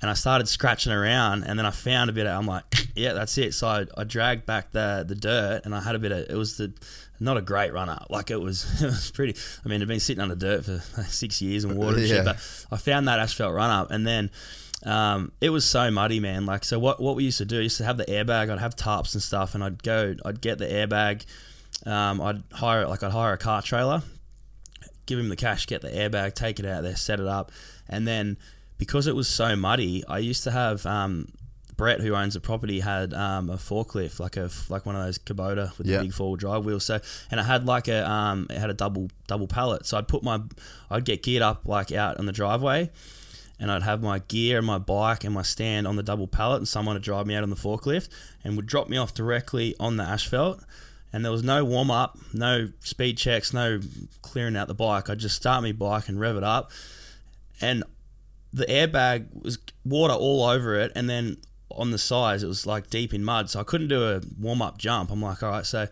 And 0.00 0.08
I 0.08 0.14
started 0.14 0.46
scratching 0.48 0.92
around, 0.92 1.42
and 1.42 1.58
then 1.58 1.66
I 1.66 1.70
found 1.72 2.08
a 2.08 2.12
bit 2.12 2.26
of. 2.26 2.38
I'm 2.38 2.46
like, 2.46 2.64
yeah, 2.94 3.14
that's 3.14 3.36
it. 3.36 3.52
So 3.54 3.66
I, 3.66 3.86
I 3.96 4.04
dragged 4.04 4.46
back 4.46 4.70
the 4.72 5.04
the 5.06 5.14
dirt, 5.16 5.62
and 5.64 5.74
I 5.74 5.80
had 5.80 5.94
a 5.94 5.98
bit 5.98 6.12
of. 6.12 6.18
It 6.30 6.36
was 6.36 6.56
the 6.56 6.72
not 7.20 7.36
a 7.36 7.42
great 7.42 7.72
run 7.72 7.88
up. 7.88 8.06
Like 8.10 8.30
it 8.30 8.40
was, 8.40 8.64
it 8.82 8.86
was 8.86 9.10
pretty. 9.10 9.38
I 9.64 9.68
mean, 9.68 9.82
I've 9.82 9.88
been 9.88 9.98
sitting 10.00 10.22
under 10.22 10.36
dirt 10.36 10.64
for 10.64 10.74
like 10.96 11.06
six 11.10 11.42
years 11.42 11.64
and 11.64 11.76
water 11.76 11.96
and 11.96 12.06
Yeah. 12.06 12.16
shit, 12.16 12.24
but 12.24 12.36
I 12.70 12.76
found 12.76 13.08
that 13.08 13.18
asphalt 13.18 13.52
run 13.54 13.70
up, 13.70 13.90
and 13.90 14.06
then 14.06 14.30
um, 14.86 15.32
it 15.40 15.50
was 15.50 15.64
so 15.64 15.90
muddy, 15.90 16.20
man. 16.20 16.46
Like, 16.46 16.62
so 16.62 16.78
what 16.78 17.00
what 17.00 17.16
we 17.16 17.24
used 17.24 17.38
to 17.38 17.44
do, 17.44 17.58
I 17.58 17.62
used 17.62 17.78
to 17.78 17.84
have 17.84 17.96
the 17.96 18.04
airbag. 18.04 18.50
I'd 18.50 18.60
have 18.60 18.76
tarps 18.76 19.14
and 19.14 19.22
stuff, 19.22 19.56
and 19.56 19.64
I'd 19.64 19.82
go, 19.82 20.14
I'd 20.24 20.40
get 20.40 20.58
the 20.58 20.66
airbag. 20.66 21.24
Um, 21.86 22.20
I'd 22.20 22.42
hire 22.52 22.86
like 22.86 23.02
I'd 23.02 23.10
hire 23.10 23.32
a 23.32 23.38
car 23.38 23.62
trailer, 23.62 24.02
give 25.06 25.18
him 25.18 25.28
the 25.28 25.36
cash, 25.36 25.66
get 25.66 25.82
the 25.82 25.88
airbag, 25.90 26.34
take 26.34 26.60
it 26.60 26.66
out 26.66 26.82
there, 26.84 26.94
set 26.94 27.18
it 27.18 27.26
up, 27.26 27.50
and 27.88 28.06
then 28.06 28.36
because 28.78 29.06
it 29.06 29.14
was 29.16 29.28
so 29.28 29.54
muddy, 29.56 30.04
I 30.06 30.18
used 30.18 30.44
to 30.44 30.50
have 30.50 30.86
um, 30.86 31.28
Brett, 31.76 32.00
who 32.00 32.14
owns 32.14 32.34
the 32.34 32.40
property, 32.40 32.80
had 32.80 33.12
um, 33.14 33.50
a 33.50 33.56
forklift, 33.56 34.18
like 34.20 34.36
a 34.36 34.50
like 34.68 34.86
one 34.86 34.96
of 34.96 35.04
those 35.04 35.18
Kubota 35.18 35.76
with 35.78 35.86
Yeah. 35.86 35.98
the 35.98 36.04
big 36.04 36.12
four 36.12 36.28
wheel 36.28 36.36
drive 36.36 36.64
wheels. 36.64 36.84
So, 36.84 36.98
and 37.30 37.38
it 37.40 37.44
had 37.44 37.66
like 37.66 37.88
a 37.88 38.08
um, 38.08 38.46
it 38.50 38.58
had 38.58 38.70
a 38.70 38.74
double 38.74 39.10
double 39.26 39.46
pallet. 39.46 39.86
So 39.86 39.98
I'd 39.98 40.08
put 40.08 40.22
my, 40.22 40.40
I'd 40.90 41.04
get 41.04 41.22
geared 41.22 41.42
up 41.42 41.66
like 41.66 41.92
out 41.92 42.18
on 42.18 42.26
the 42.26 42.32
driveway, 42.32 42.90
and 43.60 43.70
I'd 43.70 43.82
have 43.82 44.02
my 44.02 44.20
gear 44.20 44.58
and 44.58 44.66
my 44.66 44.78
bike 44.78 45.22
and 45.24 45.32
my 45.34 45.42
stand 45.42 45.86
on 45.86 45.96
the 45.96 46.02
double 46.02 46.26
pallet, 46.26 46.58
and 46.58 46.68
someone 46.68 46.94
would 46.96 47.02
drive 47.02 47.26
me 47.26 47.34
out 47.34 47.42
on 47.44 47.50
the 47.50 47.56
forklift 47.56 48.08
and 48.44 48.56
would 48.56 48.66
drop 48.66 48.88
me 48.88 48.96
off 48.96 49.14
directly 49.14 49.74
on 49.78 49.96
the 49.96 50.04
asphalt. 50.04 50.60
And 51.12 51.24
there 51.24 51.32
was 51.32 51.42
no 51.42 51.64
warm 51.64 51.90
up, 51.90 52.18
no 52.34 52.68
speed 52.80 53.16
checks, 53.16 53.54
no 53.54 53.80
clearing 54.20 54.56
out 54.56 54.68
the 54.68 54.74
bike. 54.74 55.08
I'd 55.08 55.18
just 55.18 55.36
start 55.36 55.62
my 55.62 55.72
bike 55.72 56.08
and 56.08 56.20
rev 56.20 56.36
it 56.36 56.44
up, 56.44 56.70
and 57.60 57.82
the 58.58 58.66
airbag 58.66 59.26
was 59.42 59.58
water 59.84 60.14
all 60.14 60.44
over 60.44 60.74
it, 60.74 60.92
and 60.94 61.08
then 61.08 61.38
on 61.70 61.90
the 61.90 61.98
sides 61.98 62.42
it 62.42 62.46
was 62.46 62.66
like 62.66 62.90
deep 62.90 63.14
in 63.14 63.24
mud, 63.24 63.50
so 63.50 63.60
I 63.60 63.64
couldn't 63.64 63.88
do 63.88 64.02
a 64.04 64.20
warm 64.38 64.62
up 64.62 64.78
jump. 64.78 65.10
I'm 65.10 65.22
like, 65.22 65.42
all 65.42 65.50
right, 65.50 65.66
so 65.66 65.86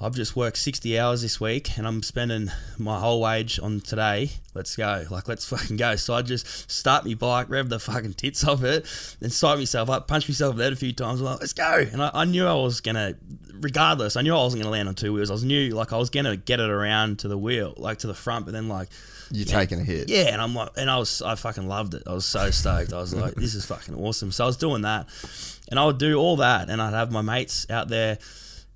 I've 0.00 0.14
just 0.14 0.34
worked 0.34 0.56
60 0.56 0.98
hours 0.98 1.22
this 1.22 1.40
week, 1.40 1.78
and 1.78 1.86
I'm 1.86 2.02
spending 2.02 2.50
my 2.76 2.98
whole 2.98 3.20
wage 3.20 3.60
on 3.60 3.80
today. 3.80 4.30
Let's 4.52 4.74
go, 4.74 5.04
like 5.10 5.28
let's 5.28 5.46
fucking 5.46 5.76
go. 5.76 5.94
So 5.96 6.14
I 6.14 6.22
just 6.22 6.70
start 6.70 7.04
my 7.04 7.14
bike, 7.14 7.48
rev 7.48 7.68
the 7.68 7.78
fucking 7.78 8.14
tits 8.14 8.44
off 8.44 8.64
it, 8.64 8.84
then 9.20 9.30
psych 9.30 9.58
myself 9.58 9.88
up, 9.90 10.08
punch 10.08 10.28
myself 10.28 10.52
in 10.52 10.58
the 10.58 10.64
head 10.64 10.72
a 10.72 10.76
few 10.76 10.92
times. 10.92 11.20
I'm 11.20 11.26
like, 11.26 11.40
let's 11.40 11.52
go, 11.52 11.84
and 11.92 12.02
I, 12.02 12.10
I 12.14 12.24
knew 12.24 12.46
I 12.46 12.54
was 12.54 12.80
gonna. 12.80 13.14
Regardless, 13.54 14.16
I 14.16 14.22
knew 14.22 14.34
I 14.34 14.38
wasn't 14.38 14.60
going 14.60 14.72
to 14.72 14.76
land 14.76 14.88
on 14.88 14.96
two 14.96 15.12
wheels. 15.12 15.30
I 15.30 15.34
was 15.34 15.44
knew 15.44 15.72
like 15.72 15.92
I 15.92 15.96
was 15.96 16.10
going 16.10 16.24
to 16.24 16.36
get 16.36 16.58
it 16.58 16.68
around 16.68 17.20
to 17.20 17.28
the 17.28 17.38
wheel, 17.38 17.74
like 17.76 17.98
to 17.98 18.08
the 18.08 18.14
front, 18.14 18.44
but 18.44 18.50
then 18.50 18.66
like 18.66 18.88
You're 19.32 19.46
taking 19.46 19.80
a 19.80 19.84
hit. 19.84 20.08
yeah, 20.08 20.32
and 20.32 20.40
I'm 20.40 20.54
like, 20.54 20.70
and 20.76 20.90
I 20.90 20.98
was, 20.98 21.22
I 21.22 21.34
fucking 21.34 21.66
loved 21.66 21.94
it. 21.94 22.02
I 22.06 22.12
was 22.12 22.24
so 22.26 22.50
stoked. 22.50 22.92
I 22.92 22.98
was 22.98 23.14
like, 23.14 23.34
this 23.34 23.54
is 23.54 23.64
fucking 23.66 23.94
awesome. 23.94 24.30
So 24.32 24.44
I 24.44 24.46
was 24.46 24.56
doing 24.56 24.82
that, 24.82 25.08
and 25.70 25.78
I 25.78 25.84
would 25.86 25.98
do 25.98 26.16
all 26.16 26.36
that, 26.36 26.68
and 26.70 26.80
I'd 26.80 26.94
have 26.94 27.10
my 27.10 27.22
mates 27.22 27.66
out 27.70 27.88
there 27.88 28.18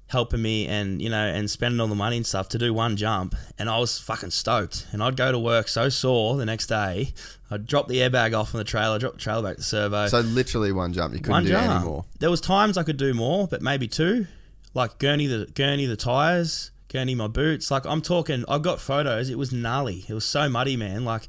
helping 0.08 0.40
me, 0.40 0.66
and 0.68 1.02
you 1.02 1.10
know, 1.10 1.26
and 1.26 1.50
spending 1.50 1.80
all 1.80 1.88
the 1.88 1.94
money 1.94 2.16
and 2.16 2.26
stuff 2.26 2.48
to 2.50 2.58
do 2.58 2.72
one 2.72 2.96
jump, 2.96 3.34
and 3.58 3.68
I 3.68 3.78
was 3.78 3.98
fucking 3.98 4.30
stoked. 4.30 4.86
And 4.92 5.02
I'd 5.02 5.16
go 5.16 5.32
to 5.32 5.38
work 5.38 5.68
so 5.68 5.88
sore 5.88 6.36
the 6.36 6.46
next 6.46 6.66
day. 6.68 7.12
I'd 7.50 7.66
drop 7.66 7.88
the 7.88 7.98
airbag 7.98 8.38
off 8.38 8.54
on 8.54 8.58
the 8.58 8.64
trailer, 8.64 8.98
drop 8.98 9.14
the 9.14 9.18
trailer 9.20 9.42
back 9.42 9.56
to 9.56 9.62
servo. 9.62 10.06
So 10.08 10.20
literally 10.20 10.72
one 10.72 10.92
jump. 10.92 11.12
You 11.12 11.20
couldn't 11.20 11.32
one 11.32 11.44
do 11.44 11.50
jump. 11.50 11.70
any 11.70 11.84
more. 11.84 12.04
There 12.18 12.30
was 12.30 12.40
times 12.40 12.78
I 12.78 12.82
could 12.82 12.96
do 12.96 13.14
more, 13.14 13.46
but 13.46 13.62
maybe 13.62 13.88
two. 13.88 14.26
Like 14.74 14.98
gurney 14.98 15.26
the 15.26 15.46
gurney 15.54 15.86
the 15.86 15.96
tires, 15.96 16.70
gurney 16.88 17.14
my 17.14 17.28
boots. 17.28 17.70
Like 17.70 17.86
I'm 17.86 18.02
talking, 18.02 18.44
I've 18.48 18.62
got 18.62 18.80
photos. 18.80 19.30
It 19.30 19.38
was 19.38 19.52
gnarly. 19.52 20.04
It 20.08 20.14
was 20.14 20.24
so 20.24 20.48
muddy, 20.48 20.76
man. 20.76 21.04
Like 21.04 21.26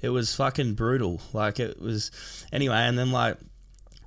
it 0.00 0.10
was 0.10 0.34
fucking 0.34 0.74
brutal. 0.74 1.20
Like 1.32 1.60
it 1.60 1.80
was. 1.80 2.10
Anyway, 2.52 2.76
and 2.76 2.98
then 2.98 3.10
like 3.12 3.38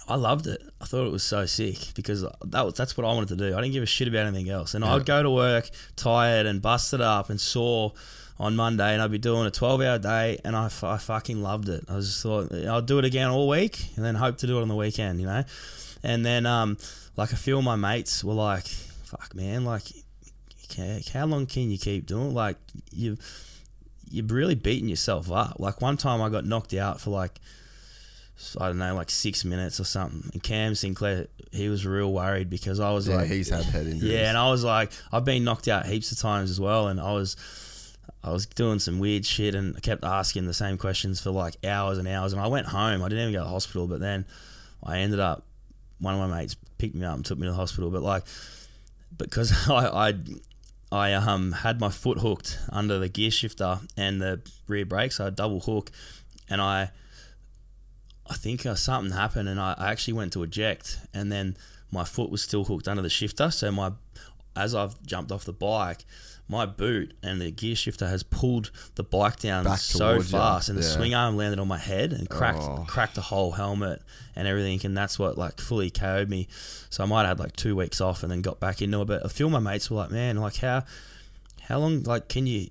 I 0.08 0.16
loved 0.16 0.48
it. 0.48 0.62
I 0.80 0.86
thought 0.86 1.08
it 1.08 1.12
was 1.12 1.24
so 1.24 1.46
sick 1.46 1.94
because 1.96 2.22
that 2.46 2.66
was 2.66 2.76
that's 2.76 2.96
what 2.96 3.06
I 3.06 3.14
wanted 3.14 3.30
to 3.30 3.36
do. 3.38 3.58
I 3.58 3.62
didn't 3.62 3.74
give 3.74 3.84
a 3.84 3.88
shit 3.88 4.08
about 4.08 4.28
anything 4.28 4.50
else. 4.50 4.74
And 4.76 4.86
I'd 4.86 5.06
go 5.06 5.24
to 5.24 5.32
work 5.32 5.70
tired 5.96 6.46
and 6.46 6.62
busted 6.62 7.02
up 7.02 7.30
and 7.30 7.42
sore 7.42 7.94
on 8.38 8.56
Monday, 8.56 8.94
and 8.94 9.02
I'd 9.02 9.12
be 9.12 9.18
doing 9.18 9.48
a 9.48 9.52
12 9.52 9.82
hour 9.82 9.98
day, 9.98 10.40
and 10.44 10.56
I, 10.56 10.66
I 10.66 10.98
fucking 10.98 11.42
loved 11.42 11.70
it. 11.70 11.86
I 11.88 11.96
just 11.96 12.22
thought 12.22 12.54
I'll 12.54 12.82
do 12.82 13.00
it 13.00 13.06
again 13.06 13.30
all 13.30 13.48
week, 13.48 13.96
and 13.96 14.04
then 14.04 14.16
hope 14.16 14.38
to 14.40 14.48
do 14.48 14.60
it 14.60 14.62
on 14.62 14.68
the 14.68 14.76
weekend, 14.76 15.22
you 15.22 15.28
know. 15.28 15.44
And 16.04 16.26
then 16.26 16.46
um, 16.46 16.78
like 17.16 17.32
a 17.32 17.38
few 17.38 17.58
of 17.58 17.64
my 17.64 17.76
mates 17.76 18.24
were 18.24 18.34
like, 18.34 18.66
"Fuck, 18.66 19.34
man, 19.36 19.66
like." 19.66 19.84
"Ca- 20.74 21.02
How 21.14 21.26
long 21.26 21.46
can 21.46 21.70
you 21.72 21.78
keep 21.78 22.06
doing? 22.06 22.34
Like 22.34 22.58
you, 22.92 23.18
you're 24.10 24.26
really 24.26 24.56
beating 24.56 24.90
yourself 24.90 25.32
up. 25.32 25.56
Like 25.60 25.82
one 25.82 25.98
time, 25.98 26.22
I 26.22 26.30
got 26.30 26.46
knocked 26.46 26.74
out 26.74 27.00
for 27.02 27.10
like 27.12 27.40
I 28.60 28.68
don't 28.68 28.78
know, 28.80 28.94
like 28.96 29.10
six 29.10 29.46
minutes 29.46 29.80
or 29.80 29.86
something. 29.86 30.30
And 30.34 30.44
Cam 30.44 30.76
Sinclair, 30.76 31.28
he 31.54 31.70
was 31.70 31.86
real 31.86 32.12
worried 32.12 32.50
because 32.50 32.82
I 32.82 32.92
was 32.92 33.08
Yeah, 33.08 33.16
like, 33.18 33.28
he's 33.30 33.50
had 33.50 33.64
head 33.64 33.88
injuries. 33.88 34.12
yeah, 34.12 34.28
and 34.28 34.38
I 34.38 34.50
was 34.50 34.62
like, 34.64 34.92
I've 35.12 35.24
been 35.24 35.46
knocked 35.46 35.70
out 35.70 35.86
heaps 35.86 36.12
of 36.12 36.20
times 36.20 36.52
as 36.52 36.60
well, 36.60 36.90
and 36.90 37.00
I 37.00 37.14
was, 37.14 37.38
I 38.26 38.32
was 38.32 38.46
doing 38.46 38.80
some 38.80 39.00
weird 39.00 39.26
shit, 39.26 39.56
and 39.56 39.78
I 39.78 39.80
kept 39.80 40.04
asking 40.04 40.48
the 40.48 40.54
same 40.54 40.78
questions 40.78 41.22
for 41.22 41.32
like 41.32 41.56
hours 41.66 41.98
and 41.98 42.10
hours, 42.10 42.34
and 42.34 42.42
I 42.42 42.48
went 42.48 42.68
home. 42.68 43.02
I 43.02 43.08
didn't 43.08 43.22
even 43.30 43.34
go 43.34 43.40
to 43.40 43.46
the 43.46 43.50
hospital, 43.52 43.88
but 43.88 44.02
then 44.02 44.26
I 44.84 44.98
ended 45.00 45.22
up, 45.22 45.46
one 46.00 46.14
of 46.14 46.20
my 46.30 46.38
mates 46.38 46.58
picked 46.78 46.94
me 46.96 47.06
up 47.06 47.16
and 47.16 47.24
took 47.26 47.38
me 47.40 47.46
to 47.48 47.52
the 47.52 47.58
hospital, 47.58 47.90
but 47.90 48.04
like, 48.04 48.26
because 49.18 49.70
I, 49.70 50.10
I, 50.10 50.14
I 50.92 51.14
um 51.14 51.52
had 51.52 51.80
my 51.80 51.90
foot 51.90 52.20
hooked 52.20 52.60
under 52.70 53.00
the 53.00 53.10
gear 53.10 53.32
shifter 53.32 53.80
and 53.98 54.22
the 54.22 54.42
rear 54.68 54.86
brakes, 54.86 55.20
I 55.20 55.30
double 55.30 55.62
hook, 55.62 55.92
and 56.50 56.62
I. 56.62 56.92
I 58.28 58.34
think 58.34 58.66
uh, 58.66 58.74
something 58.74 59.14
happened, 59.14 59.48
and 59.50 59.60
I, 59.60 59.76
I 59.78 59.92
actually 59.92 60.16
went 60.16 60.34
to 60.34 60.42
eject, 60.42 60.98
and 61.14 61.32
then 61.32 61.56
my 61.92 62.04
foot 62.04 62.32
was 62.32 62.42
still 62.42 62.66
hooked 62.66 62.88
under 62.88 63.04
the 63.04 63.10
shifter. 63.10 63.52
So 63.52 63.72
my, 63.72 63.92
as 64.56 64.74
I've 64.76 65.02
jumped 65.06 65.32
off 65.32 65.46
the 65.46 65.54
bike, 65.54 66.06
my 66.48 66.66
boot 66.66 67.14
and 67.24 67.42
the 67.42 67.50
gear 67.52 67.76
shifter 67.76 68.08
has 68.08 68.22
pulled 68.24 68.70
the 68.96 69.04
bike 69.04 69.40
down 69.40 69.64
Back 69.64 69.80
so 69.80 70.14
towards 70.14 70.32
you, 70.32 70.38
fast, 70.38 70.70
and 70.70 70.78
the 70.78 70.84
yeah. 70.84 70.90
swing 70.90 71.16
arm 71.16 71.38
landed 71.38 71.60
on 71.60 71.68
my 71.68 71.80
head 71.80 72.14
and 72.14 72.30
cracked 72.30 72.60
Oh. 72.62 72.86
cracked 72.88 73.16
the 73.16 73.22
whole 73.22 73.54
helmet 73.54 74.02
and 74.36 74.48
everything, 74.48 74.80
and 74.86 74.96
that's 74.96 75.18
what 75.18 75.38
like 75.38 75.60
fully 75.60 75.90
KO'd 75.90 76.30
me. 76.30 76.48
So 76.90 77.04
I 77.04 77.08
might 77.08 77.22
have 77.22 77.38
had 77.38 77.40
like 77.40 77.56
two 77.56 77.76
weeks 77.76 78.00
off, 78.00 78.22
and 78.22 78.32
then 78.32 78.42
got 78.42 78.60
back 78.60 78.82
into 78.82 79.02
it. 79.02 79.06
But 79.06 79.26
a 79.26 79.30
few 79.30 79.48
of 79.48 79.52
my 79.52 79.60
mates 79.60 79.90
were 79.90 79.98
like, 79.98 80.12
"Man, 80.12 80.38
like 80.38 80.58
how." 80.58 80.84
how 81.68 81.80
long 81.80 82.04
like 82.04 82.28
can 82.28 82.46
you 82.46 82.68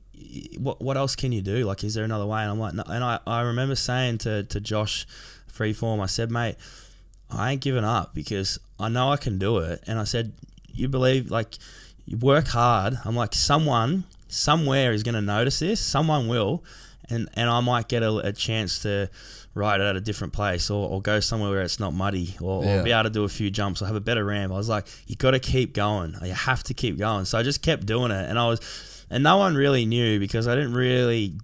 what 0.56 0.80
what 0.80 0.96
else 0.96 1.16
can 1.16 1.32
you 1.32 1.42
do 1.42 1.64
like 1.64 1.82
is 1.82 1.94
there 1.94 2.04
another 2.04 2.24
way 2.26 2.42
and 2.42 2.50
i'm 2.52 2.60
like 2.60 2.74
no. 2.74 2.84
and 2.86 3.02
i 3.02 3.18
i 3.26 3.40
remember 3.40 3.74
saying 3.74 4.16
to 4.16 4.44
to 4.44 4.60
josh 4.60 5.04
freeform 5.52 6.00
i 6.00 6.06
said 6.06 6.30
mate 6.30 6.54
i 7.28 7.50
ain't 7.50 7.60
giving 7.60 7.82
up 7.82 8.14
because 8.14 8.56
i 8.78 8.88
know 8.88 9.10
i 9.10 9.16
can 9.16 9.36
do 9.36 9.58
it 9.58 9.82
and 9.88 9.98
i 9.98 10.04
said 10.04 10.32
you 10.74 10.88
believe 10.88 11.30
like 11.30 11.54
you 12.06 12.16
work 12.18 12.48
hard 12.48 12.98
i'm 13.04 13.16
like 13.16 13.34
someone 13.34 14.04
somewhere 14.28 14.92
is 14.92 15.02
going 15.02 15.14
to 15.14 15.22
notice 15.22 15.58
this 15.60 15.80
someone 15.80 16.28
will 16.28 16.62
and 17.08 17.28
and 17.34 17.48
i 17.48 17.60
might 17.60 17.88
get 17.88 18.02
a, 18.02 18.16
a 18.18 18.32
chance 18.32 18.80
to 18.80 19.08
ride 19.54 19.80
it 19.80 19.84
at 19.84 19.94
a 19.94 20.00
different 20.00 20.32
place 20.32 20.68
or, 20.68 20.88
or 20.90 21.00
go 21.00 21.20
somewhere 21.20 21.48
where 21.50 21.62
it's 21.62 21.78
not 21.78 21.94
muddy 21.94 22.34
or, 22.40 22.64
Yeah. 22.64 22.80
or 22.80 22.82
be 22.82 22.90
able 22.90 23.04
to 23.04 23.10
do 23.10 23.22
a 23.22 23.28
few 23.28 23.50
jumps 23.50 23.80
or 23.80 23.86
have 23.86 23.94
a 23.94 24.00
better 24.00 24.24
ramp. 24.24 24.52
I 24.52 24.56
was 24.56 24.68
like, 24.68 24.88
you 25.06 25.14
got 25.14 25.30
to 25.30 25.38
keep 25.38 25.74
going. 25.74 26.16
You 26.24 26.32
have 26.32 26.64
to 26.64 26.74
keep 26.74 26.98
going. 26.98 27.24
So 27.24 27.38
I 27.38 27.44
just 27.44 27.62
kept 27.62 27.86
doing 27.86 28.10
it, 28.10 28.28
and 28.28 28.36
I 28.36 28.48
was, 28.48 28.58
and 29.10 29.22
no 29.22 29.36
one 29.36 29.54
really 29.54 29.86
knew 29.86 30.18
because 30.18 30.48
I 30.48 30.56
didn't 30.56 30.74
really 30.74 31.38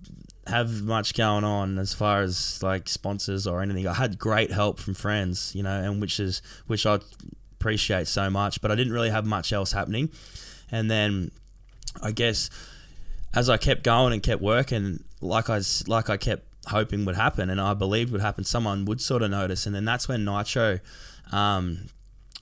have 0.49 0.83
much 0.83 1.15
going 1.15 1.45
on 1.45 1.79
as 1.79 1.95
far 1.95 2.23
as 2.23 2.61
like 2.65 2.89
sponsors 2.89 3.47
or 3.47 3.63
anything. 3.63 3.87
I 3.87 3.95
had 3.95 4.19
great 4.19 4.51
help 4.51 4.81
from 4.81 4.95
friends, 4.95 5.55
you 5.55 5.63
know, 5.63 5.81
and 5.81 6.01
which 6.01 6.19
is 6.19 6.43
which 6.67 6.87
I 6.87 6.99
appreciate 7.61 8.09
so 8.09 8.31
much, 8.31 8.61
but 8.61 8.71
I 8.71 8.75
didn't 8.75 8.93
really 8.93 9.11
have 9.11 9.27
much 9.27 9.53
else 9.53 9.73
happening. 9.73 10.11
And 10.73 10.91
then 10.91 11.31
I 12.03 12.11
guess 12.13 12.49
as 13.35 13.51
I 13.51 13.59
kept 13.59 13.83
going 13.83 14.13
and 14.13 14.23
kept 14.23 14.41
working, 14.41 15.05
like 15.21 15.51
I 15.51 15.61
like 15.87 16.09
I 16.09 16.17
kept 16.17 16.45
hoping 16.67 17.05
would 17.05 17.17
happen, 17.17 17.51
and 17.51 17.61
I 17.61 17.75
believed 17.75 18.13
would 18.13 18.21
happen. 18.21 18.45
Someone 18.45 18.85
would 18.87 19.01
sort 19.01 19.23
of 19.23 19.31
notice, 19.31 19.67
and 19.67 19.75
then 19.75 19.85
that's 19.85 20.09
when 20.09 20.25
Nitro. 20.25 20.81
Um, 21.33 21.89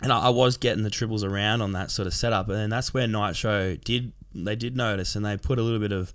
and 0.01 0.13
I, 0.13 0.27
I 0.27 0.29
was 0.29 0.57
getting 0.57 0.85
the 0.85 0.91
triples 0.91 1.25
around 1.25 1.61
on 1.61 1.73
that 1.73 1.91
sort 1.91 2.07
of 2.07 2.15
setup, 2.15 2.49
and 2.49 2.57
then 2.57 2.71
that's 2.71 2.95
where 2.95 3.07
Nitro 3.07 3.77
did 3.77 4.13
they 4.35 4.57
did 4.57 4.77
notice, 4.77 5.17
and 5.17 5.25
they 5.25 5.37
put 5.37 5.59
a 5.59 5.63
little 5.63 5.81
bit 5.81 5.93
of 5.93 6.13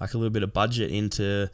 like 0.00 0.14
a 0.14 0.18
little 0.18 0.32
bit 0.32 0.42
of 0.42 0.52
budget 0.52 0.90
into 0.90 1.50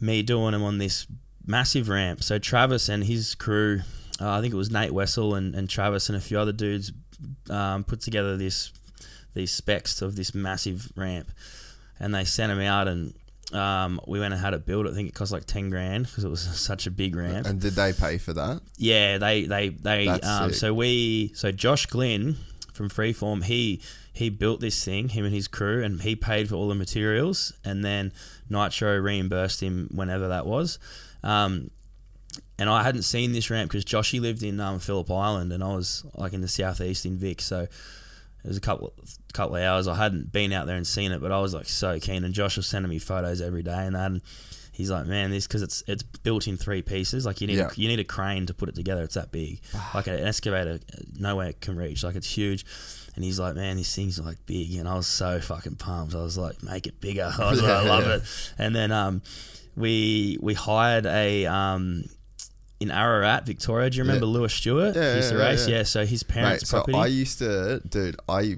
me 0.00 0.22
doing 0.22 0.52
them 0.52 0.62
on 0.62 0.78
this 0.78 1.06
massive 1.46 1.88
ramp. 1.88 2.22
So 2.22 2.38
Travis 2.38 2.88
and 2.88 3.04
his 3.04 3.34
crew, 3.34 3.82
uh, 4.20 4.30
I 4.30 4.40
think 4.40 4.54
it 4.54 4.56
was 4.56 4.70
Nate 4.70 4.92
Wessel 4.92 5.34
and, 5.34 5.54
and 5.54 5.68
Travis 5.68 6.08
and 6.08 6.16
a 6.16 6.20
few 6.20 6.38
other 6.38 6.52
dudes, 6.52 6.92
um, 7.50 7.84
put 7.84 8.00
together 8.00 8.36
this 8.36 8.72
these 9.34 9.50
specs 9.50 10.00
of 10.00 10.14
this 10.14 10.34
massive 10.34 10.92
ramp, 10.96 11.30
and 11.98 12.14
they 12.14 12.24
sent 12.24 12.50
them 12.50 12.60
out 12.60 12.88
and. 12.88 13.14
Um, 13.52 14.00
we 14.08 14.18
went 14.18 14.32
and 14.32 14.42
had 14.42 14.54
it 14.54 14.66
built. 14.66 14.86
I 14.86 14.94
think 14.94 15.06
it 15.06 15.14
cost 15.14 15.30
like 15.30 15.44
ten 15.44 15.68
grand 15.68 16.06
because 16.06 16.24
it 16.24 16.28
was 16.30 16.40
such 16.58 16.86
a 16.86 16.90
big 16.90 17.14
ramp. 17.14 17.46
And 17.46 17.60
did 17.60 17.74
they 17.74 17.92
pay 17.92 18.16
for 18.18 18.32
that? 18.32 18.62
Yeah, 18.78 19.18
they 19.18 19.44
they 19.44 19.68
they. 19.68 20.06
That's 20.06 20.26
Um, 20.26 20.52
so 20.52 20.72
we 20.72 21.30
so 21.34 21.52
Josh 21.52 21.86
Glynn 21.86 22.36
from 22.74 22.88
Freeform 22.90 23.44
he 23.44 23.80
he 24.12 24.28
built 24.28 24.60
this 24.60 24.84
thing 24.84 25.10
him 25.10 25.24
and 25.24 25.34
his 25.34 25.46
crew 25.48 25.82
and 25.82 26.02
he 26.02 26.16
paid 26.16 26.48
for 26.48 26.56
all 26.56 26.68
the 26.68 26.74
materials 26.74 27.52
and 27.64 27.84
then 27.84 28.12
Nitro 28.50 28.98
reimbursed 28.98 29.62
him 29.62 29.88
whenever 29.92 30.28
that 30.28 30.46
was. 30.46 30.78
Um, 31.22 31.70
and 32.58 32.68
I 32.70 32.82
hadn't 32.82 33.02
seen 33.02 33.32
this 33.32 33.50
ramp 33.50 33.70
because 33.70 33.84
Joshy 33.84 34.20
lived 34.20 34.42
in 34.42 34.60
um, 34.60 34.78
Phillip 34.78 35.10
Island 35.10 35.52
and 35.52 35.62
I 35.62 35.74
was 35.74 36.04
like 36.14 36.32
in 36.32 36.40
the 36.40 36.48
southeast 36.48 37.04
in 37.06 37.16
Vic, 37.16 37.40
so 37.40 37.60
it 37.62 38.48
was 38.48 38.56
a 38.56 38.60
couple 38.60 38.92
couple 39.32 39.56
of 39.56 39.62
hours. 39.62 39.88
I 39.88 39.94
hadn't 39.96 40.32
been 40.32 40.52
out 40.52 40.66
there 40.66 40.76
and 40.76 40.86
seen 40.86 41.12
it, 41.12 41.20
but 41.20 41.32
I 41.32 41.40
was 41.40 41.54
like 41.54 41.66
so 41.68 41.98
keen. 41.98 42.24
And 42.24 42.34
Josh 42.34 42.56
was 42.56 42.66
sending 42.66 42.90
me 42.90 42.98
photos 42.98 43.40
every 43.40 43.62
day 43.62 43.86
and 43.86 43.94
that. 43.96 44.10
And 44.10 44.20
he's 44.72 44.90
like, 44.90 45.06
man, 45.06 45.30
this 45.30 45.46
because 45.46 45.62
it's 45.62 45.82
it's 45.86 46.02
built 46.02 46.46
in 46.46 46.56
three 46.56 46.82
pieces. 46.82 47.24
Like 47.24 47.40
you 47.40 47.46
need 47.46 47.56
Yeah. 47.56 47.70
a, 47.70 47.74
you 47.80 47.88
need 47.88 48.00
a 48.00 48.04
crane 48.04 48.44
to 48.46 48.54
put 48.54 48.68
it 48.68 48.74
together. 48.74 49.02
It's 49.02 49.14
that 49.14 49.32
big, 49.32 49.60
like 49.94 50.06
an 50.06 50.24
excavator 50.24 50.78
nowhere 51.18 51.54
can 51.54 51.76
reach. 51.76 52.04
Like 52.04 52.16
it's 52.16 52.36
huge. 52.36 52.64
And 53.16 53.24
he's 53.24 53.38
like, 53.40 53.54
man, 53.54 53.76
this 53.76 53.94
thing's 53.94 54.18
like 54.18 54.44
big, 54.44 54.74
and 54.74 54.88
I 54.88 54.94
was 54.96 55.06
so 55.06 55.40
fucking 55.40 55.76
pumped. 55.76 56.14
I 56.16 56.18
was 56.22 56.36
like, 56.36 56.62
make 56.64 56.86
it 56.88 57.00
bigger. 57.00 57.32
I 57.38 57.50
was 57.50 57.62
like, 57.62 57.70
I 57.70 57.88
love 57.88 58.06
it. 58.08 58.22
And 58.58 58.74
then 58.76 58.90
um, 58.92 59.22
we 59.76 60.38
we 60.42 60.54
hired 60.54 61.06
a 61.06 61.46
um. 61.46 62.04
In 62.80 62.90
Ararat, 62.90 63.46
Victoria, 63.46 63.88
do 63.90 63.96
you 63.98 64.02
remember 64.02 64.26
Yeah. 64.26 64.32
Lewis 64.32 64.52
Stewart? 64.54 64.94
Yeah, 64.96 65.10
He 65.10 65.16
used 65.16 65.30
to 65.30 65.36
yeah, 65.38 65.42
race, 65.48 65.68
yeah. 65.68 65.76
yeah. 65.78 65.82
So 65.84 66.04
his 66.04 66.28
Mate, 66.28 66.34
parents' 66.34 66.68
so. 66.68 66.84
I 66.94 67.06
used 67.06 67.38
to, 67.38 67.80
dude. 67.88 68.16
I 68.28 68.56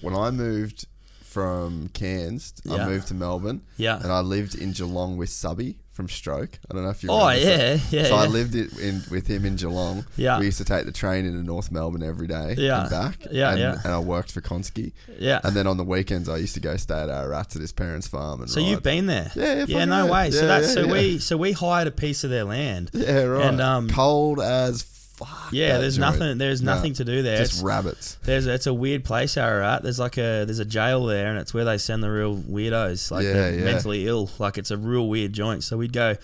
when 0.00 0.14
I 0.14 0.30
moved 0.30 0.86
from 1.22 1.88
Cairns. 1.94 2.52
I 2.70 2.86
moved 2.86 3.08
to 3.08 3.14
Melbourne. 3.14 3.62
Yeah. 3.76 3.96
and 4.00 4.12
I 4.12 4.20
lived 4.20 4.54
in 4.54 4.72
Geelong 4.72 5.16
with 5.16 5.30
Subby 5.30 5.76
from 5.94 6.08
Stroke. 6.08 6.58
I 6.68 6.74
don't 6.74 6.82
know 6.82 6.90
if 6.90 7.02
you. 7.02 7.08
Oh, 7.10 7.30
yeah, 7.30 7.78
yeah, 7.90 8.04
So 8.04 8.16
I 8.16 8.26
lived 8.26 8.54
it 8.54 8.76
in 8.78 9.02
with 9.10 9.28
him 9.28 9.46
in 9.46 9.54
Geelong. 9.56 10.04
Yeah. 10.16 10.38
we 10.40 10.46
used 10.46 10.58
to 10.58 10.64
take 10.64 10.86
the 10.86 10.92
train 10.92 11.24
into 11.24 11.42
North 11.42 11.70
Melbourne 11.70 12.02
every 12.02 12.26
day. 12.26 12.56
Yeah. 12.58 12.82
and 12.82 12.90
back. 12.90 13.26
Yeah, 13.30 13.50
and, 13.50 13.60
yeah. 13.60 13.76
And 13.84 13.92
I 13.92 14.00
worked 14.00 14.32
for 14.32 14.40
Konsky. 14.40 14.92
yeah. 15.18 15.40
And 15.44 15.54
then 15.54 15.66
on 15.66 15.76
the 15.76 15.84
weekends, 15.84 16.28
I 16.28 16.36
used 16.38 16.54
to 16.54 16.60
go 16.60 16.76
stay 16.76 17.00
at 17.00 17.08
Ararat 17.08 17.54
at 17.54 17.62
his 17.62 17.72
parents' 17.72 18.08
farm. 18.08 18.40
And 18.40 18.50
So 18.50 18.60
ride. 18.60 18.68
you've 18.70 18.82
been 18.82 19.06
there? 19.06 19.30
Yeah, 19.36 19.54
yeah, 19.54 19.64
yeah. 19.68 19.84
No 19.84 20.08
right. 20.08 20.26
way. 20.26 20.30
So 20.32 20.46
that's 20.46 20.68
yeah, 20.68 20.74
so 20.74 20.86
yeah. 20.86 20.92
we 20.92 21.18
so 21.18 21.36
we 21.36 21.52
hired 21.52 21.86
a 21.86 21.92
piece 21.92 22.24
of 22.24 22.30
their 22.30 22.44
land. 22.44 22.90
Yeah, 22.92 23.22
right. 23.22 23.46
And, 23.46 23.60
um, 23.60 23.88
cold 23.88 24.40
as 24.40 24.82
fuck. 25.16 25.48
Yeah, 25.52 25.78
there's 25.78 25.96
joint. 25.96 26.18
nothing. 26.18 26.38
There's 26.38 26.62
Nah, 26.62 26.74
nothing 26.74 26.92
to 26.94 27.04
do 27.04 27.22
there. 27.22 27.38
Just 27.38 27.52
It's- 27.54 27.62
rabbits. 27.64 28.18
There's 28.24 28.46
it's 28.46 28.66
a 28.66 28.74
weird 28.74 29.04
place, 29.04 29.36
Ararat. 29.36 29.82
There's 29.82 29.98
like 29.98 30.16
a 30.16 30.44
there's 30.44 30.58
a 30.58 30.64
jail 30.64 31.06
there, 31.06 31.28
and 31.28 31.38
it's 31.38 31.52
where 31.54 31.64
they 31.64 31.78
send 31.78 32.02
the 32.02 32.10
real 32.10 32.36
weirdos, 32.36 33.10
like 33.10 33.24
Yeah, 33.24 33.48
yeah. 33.50 33.64
mentally 33.64 34.06
ill. 34.06 34.30
Like 34.38 34.58
it's 34.58 34.70
a 34.70 34.76
real 34.76 35.08
weird 35.08 35.32
joint. 35.32 35.64
So 35.64 35.76
we'd 35.76 35.92
go. 35.92 36.16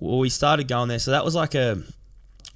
Well, 0.00 0.18
we 0.18 0.28
started 0.30 0.66
going 0.66 0.88
there. 0.88 0.98
So 0.98 1.12
that 1.12 1.24
was 1.24 1.36
like 1.36 1.54
a, 1.54 1.80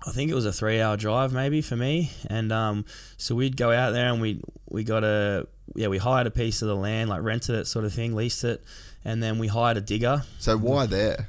I 0.04 0.10
think 0.10 0.30
it 0.30 0.34
was 0.34 0.46
a 0.46 0.52
three 0.52 0.80
hour 0.80 0.96
drive 0.96 1.32
maybe 1.32 1.60
for 1.62 1.76
me, 1.76 2.10
and 2.28 2.50
um, 2.52 2.84
so 3.16 3.34
we'd 3.34 3.56
go 3.56 3.70
out 3.72 3.90
there 3.92 4.12
and 4.12 4.20
we 4.20 4.40
we 4.68 4.82
got 4.84 5.04
a 5.04 5.46
yeah 5.74 5.86
we 5.88 5.98
hired 5.98 6.26
a 6.26 6.30
piece 6.32 6.62
of 6.62 6.68
the 6.68 6.74
land, 6.76 7.08
like 7.10 7.22
rented 7.22 7.54
it 7.54 7.66
sort 7.66 7.84
of 7.84 7.92
thing, 7.92 8.14
leased 8.16 8.42
it, 8.44 8.62
and 9.04 9.22
then 9.22 9.38
we 9.38 9.46
hired 9.48 9.76
a 9.76 9.80
digger. 9.80 10.22
So 10.40 10.56
why 10.58 10.86
there? 10.86 11.28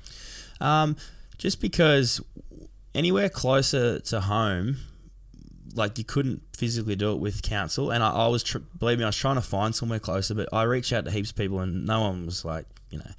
Um, 0.59 0.95
just 1.38 1.61
because 1.61 2.19
anywhere 2.97 3.29
closer 3.29 3.99
to 3.99 4.21
home, 4.21 4.77
like 5.75 5.97
you 5.97 6.03
couldn't 6.03 6.41
physically 6.55 6.95
do 6.95 7.11
it 7.11 7.19
with 7.19 7.41
council, 7.43 7.91
and 7.91 8.03
I, 8.03 8.09
I 8.11 8.27
was 8.27 8.43
tr- 8.43 8.57
believe 8.79 8.97
me, 8.97 9.03
I 9.03 9.07
was 9.07 9.15
trying 9.17 9.35
to 9.35 9.41
find 9.41 9.75
somewhere 9.75 9.99
closer, 9.99 10.33
but 10.33 10.49
I 10.51 10.63
reached 10.63 10.91
out 10.91 11.05
to 11.05 11.11
heaps 11.11 11.29
of 11.29 11.35
people, 11.35 11.59
and 11.59 11.85
no 11.85 12.01
one 12.01 12.25
was 12.25 12.43
like, 12.43 12.65
you 12.89 12.99
know. 12.99 13.11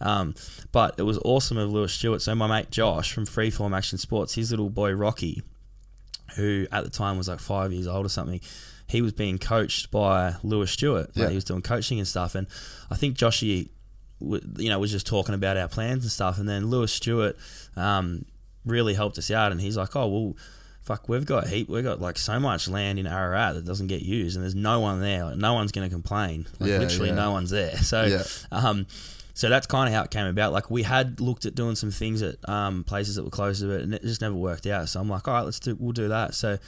Um, 0.00 0.34
but 0.72 0.96
it 0.98 1.02
was 1.04 1.18
awesome 1.24 1.56
of 1.58 1.70
Lewis 1.70 1.92
Stewart. 1.92 2.20
So 2.22 2.34
my 2.34 2.46
mate 2.48 2.70
Josh 2.70 3.12
from 3.12 3.24
Freeform 3.24 3.76
Action 3.76 3.98
Sports, 3.98 4.34
his 4.34 4.50
little 4.50 4.68
boy 4.68 4.92
Rocky, 4.92 5.42
who 6.36 6.66
at 6.72 6.82
the 6.84 6.90
time 6.90 7.16
was 7.16 7.28
like 7.28 7.38
five 7.40 7.72
years 7.72 7.86
old 7.86 8.04
or 8.04 8.08
something, 8.08 8.40
he 8.88 9.00
was 9.00 9.12
being 9.12 9.38
coached 9.38 9.90
by 9.90 10.34
Lewis 10.42 10.72
Stewart. 10.72 11.08
Like, 11.16 11.24
Yeah. 11.24 11.28
he 11.30 11.34
was 11.36 11.44
doing 11.44 11.62
coaching 11.62 11.98
and 11.98 12.06
stuff, 12.08 12.34
and 12.34 12.46
I 12.90 12.96
think 12.96 13.16
Joshy, 13.16 13.68
you 14.20 14.68
know, 14.68 14.78
was 14.78 14.90
just 14.90 15.06
talking 15.06 15.34
about 15.34 15.56
our 15.56 15.68
plans 15.68 16.02
and 16.04 16.10
stuff, 16.12 16.38
and 16.38 16.48
then 16.48 16.66
Lewis 16.66 16.92
Stewart 16.92 17.36
um, 17.76 18.24
really 18.64 18.94
helped 18.94 19.18
us 19.18 19.30
out, 19.30 19.52
and 19.52 19.60
he's 19.60 19.76
like, 19.76 19.94
oh 19.96 20.06
well. 20.06 20.36
Fuck, 20.84 21.08
we've 21.08 21.24
got 21.24 21.46
heap. 21.46 21.68
We've 21.68 21.84
got 21.84 22.00
like 22.00 22.18
so 22.18 22.40
much 22.40 22.66
land 22.66 22.98
in 22.98 23.06
Ararat 23.06 23.54
that 23.54 23.64
doesn't 23.64 23.86
get 23.86 24.02
used, 24.02 24.34
and 24.34 24.42
there's 24.42 24.56
no 24.56 24.80
one 24.80 25.00
there. 25.00 25.26
Like, 25.26 25.36
no 25.36 25.54
one's 25.54 25.70
going 25.70 25.88
to 25.88 25.94
complain. 25.94 26.44
Like, 26.58 26.70
Yeah, 26.70 26.78
literally, 26.78 27.10
yeah. 27.10 27.14
no 27.14 27.30
one's 27.30 27.50
there. 27.50 27.76
So, 27.76 28.02
Yeah. 28.02 28.24
um, 28.50 28.88
so 29.32 29.48
that's 29.48 29.68
kind 29.68 29.88
of 29.88 29.94
how 29.94 30.02
it 30.02 30.10
came 30.10 30.26
about. 30.26 30.52
Like 30.52 30.72
we 30.72 30.82
had 30.82 31.20
looked 31.20 31.46
at 31.46 31.54
doing 31.54 31.76
some 31.76 31.92
things 31.92 32.20
at 32.20 32.34
um, 32.48 32.82
places 32.82 33.14
that 33.14 33.22
were 33.22 33.30
close 33.30 33.60
to 33.60 33.70
it, 33.70 33.82
and 33.82 33.94
it 33.94 34.02
just 34.02 34.20
never 34.22 34.34
worked 34.34 34.66
out. 34.66 34.88
So 34.88 34.98
I'm 34.98 35.08
like, 35.08 35.28
all 35.28 35.34
right, 35.34 35.44
let's 35.44 35.60
do. 35.60 35.76
We'll 35.78 35.92
do 35.92 36.08
that. 36.08 36.34
So 36.34 36.58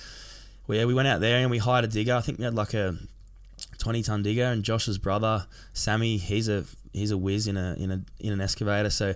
we 0.68 0.78
yeah, 0.78 0.84
we 0.84 0.94
went 0.94 1.08
out 1.08 1.20
there 1.20 1.38
and 1.38 1.50
we 1.50 1.58
hired 1.58 1.84
a 1.84 1.88
digger. 1.88 2.14
I 2.14 2.20
think 2.20 2.38
we 2.38 2.44
had 2.44 2.54
like 2.54 2.72
a 2.72 2.96
20 3.78 4.04
ton 4.04 4.22
digger, 4.22 4.44
and 4.44 4.62
Josh's 4.62 4.96
brother 4.96 5.46
Sammy, 5.72 6.18
he's 6.18 6.48
a 6.48 6.64
he's 6.92 7.10
a 7.10 7.18
whiz 7.18 7.48
in 7.48 7.56
a 7.56 7.74
in 7.80 7.90
a 7.90 8.00
in 8.20 8.32
an 8.32 8.40
excavator. 8.40 8.90
So 8.90 9.14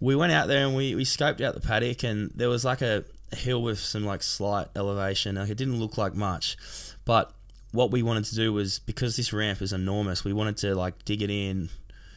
we 0.00 0.16
went 0.16 0.32
out 0.32 0.48
there 0.48 0.66
and 0.66 0.74
we 0.76 0.94
we 0.94 1.04
scoped 1.04 1.40
out 1.40 1.54
the 1.54 1.60
paddock, 1.60 2.02
and 2.04 2.30
there 2.34 2.48
was 2.48 2.64
like 2.64 2.82
a 2.82 3.04
hill 3.32 3.62
with 3.62 3.78
some 3.78 4.04
like 4.04 4.22
slight 4.22 4.68
elevation. 4.74 5.36
Like 5.36 5.50
it 5.50 5.56
didn't 5.56 5.78
look 5.78 5.96
like 5.98 6.14
much, 6.14 6.56
but 7.04 7.32
what 7.72 7.90
we 7.92 8.02
wanted 8.02 8.24
to 8.24 8.34
do 8.34 8.52
was 8.52 8.80
because 8.80 9.16
this 9.16 9.32
ramp 9.32 9.62
is 9.62 9.72
enormous, 9.72 10.24
we 10.24 10.32
wanted 10.32 10.56
to 10.58 10.74
like 10.74 11.04
dig 11.04 11.22
it 11.22 11.30
in 11.30 11.68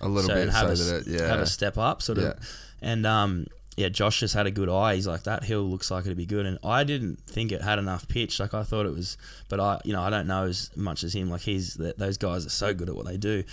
A 0.02 0.08
little 0.08 0.30
so 0.30 0.34
bit 0.36 0.44
and 0.50 0.52
so 0.54 0.66
a, 0.66 0.76
that 0.76 1.08
it, 1.08 1.20
yeah. 1.22 1.28
have 1.28 1.40
a 1.40 1.46
step 1.46 1.78
up 1.78 2.02
sort 2.02 2.18
of 2.18 2.24
Yeah. 2.24 2.34
and 2.82 3.06
um 3.06 3.46
yeah 3.78 3.90
josh 3.90 4.20
just 4.20 4.34
had 4.36 4.46
a 4.46 4.52
good 4.52 4.70
eye 4.70 4.94
he's 4.96 5.08
like 5.08 5.24
that 5.24 5.44
hill 5.44 5.64
looks 5.64 5.90
like 5.90 6.06
it'd 6.06 6.16
be 6.18 6.26
good 6.28 6.46
and 6.46 6.60
i 6.64 6.84
didn't 6.84 7.20
think 7.26 7.52
it 7.52 7.62
had 7.62 7.80
enough 7.80 8.08
pitch 8.08 8.40
like 8.40 8.54
i 8.54 8.62
thought 8.62 8.86
it 8.86 8.94
was 8.94 9.18
but 9.50 9.60
i 9.60 9.80
you 9.84 9.92
know 9.94 10.02
i 10.02 10.12
don't 10.12 10.28
know 10.28 10.44
as 10.46 10.70
much 10.76 11.04
as 11.04 11.14
him 11.16 11.30
like 11.30 11.42
he's 11.42 11.76
th 11.78 11.96
those 11.98 12.18
guys 12.20 12.46
are 12.46 12.52
so 12.52 12.72
good 12.74 12.88
at 12.88 12.96
what 12.96 13.06
they 13.08 13.18
do 13.18 13.44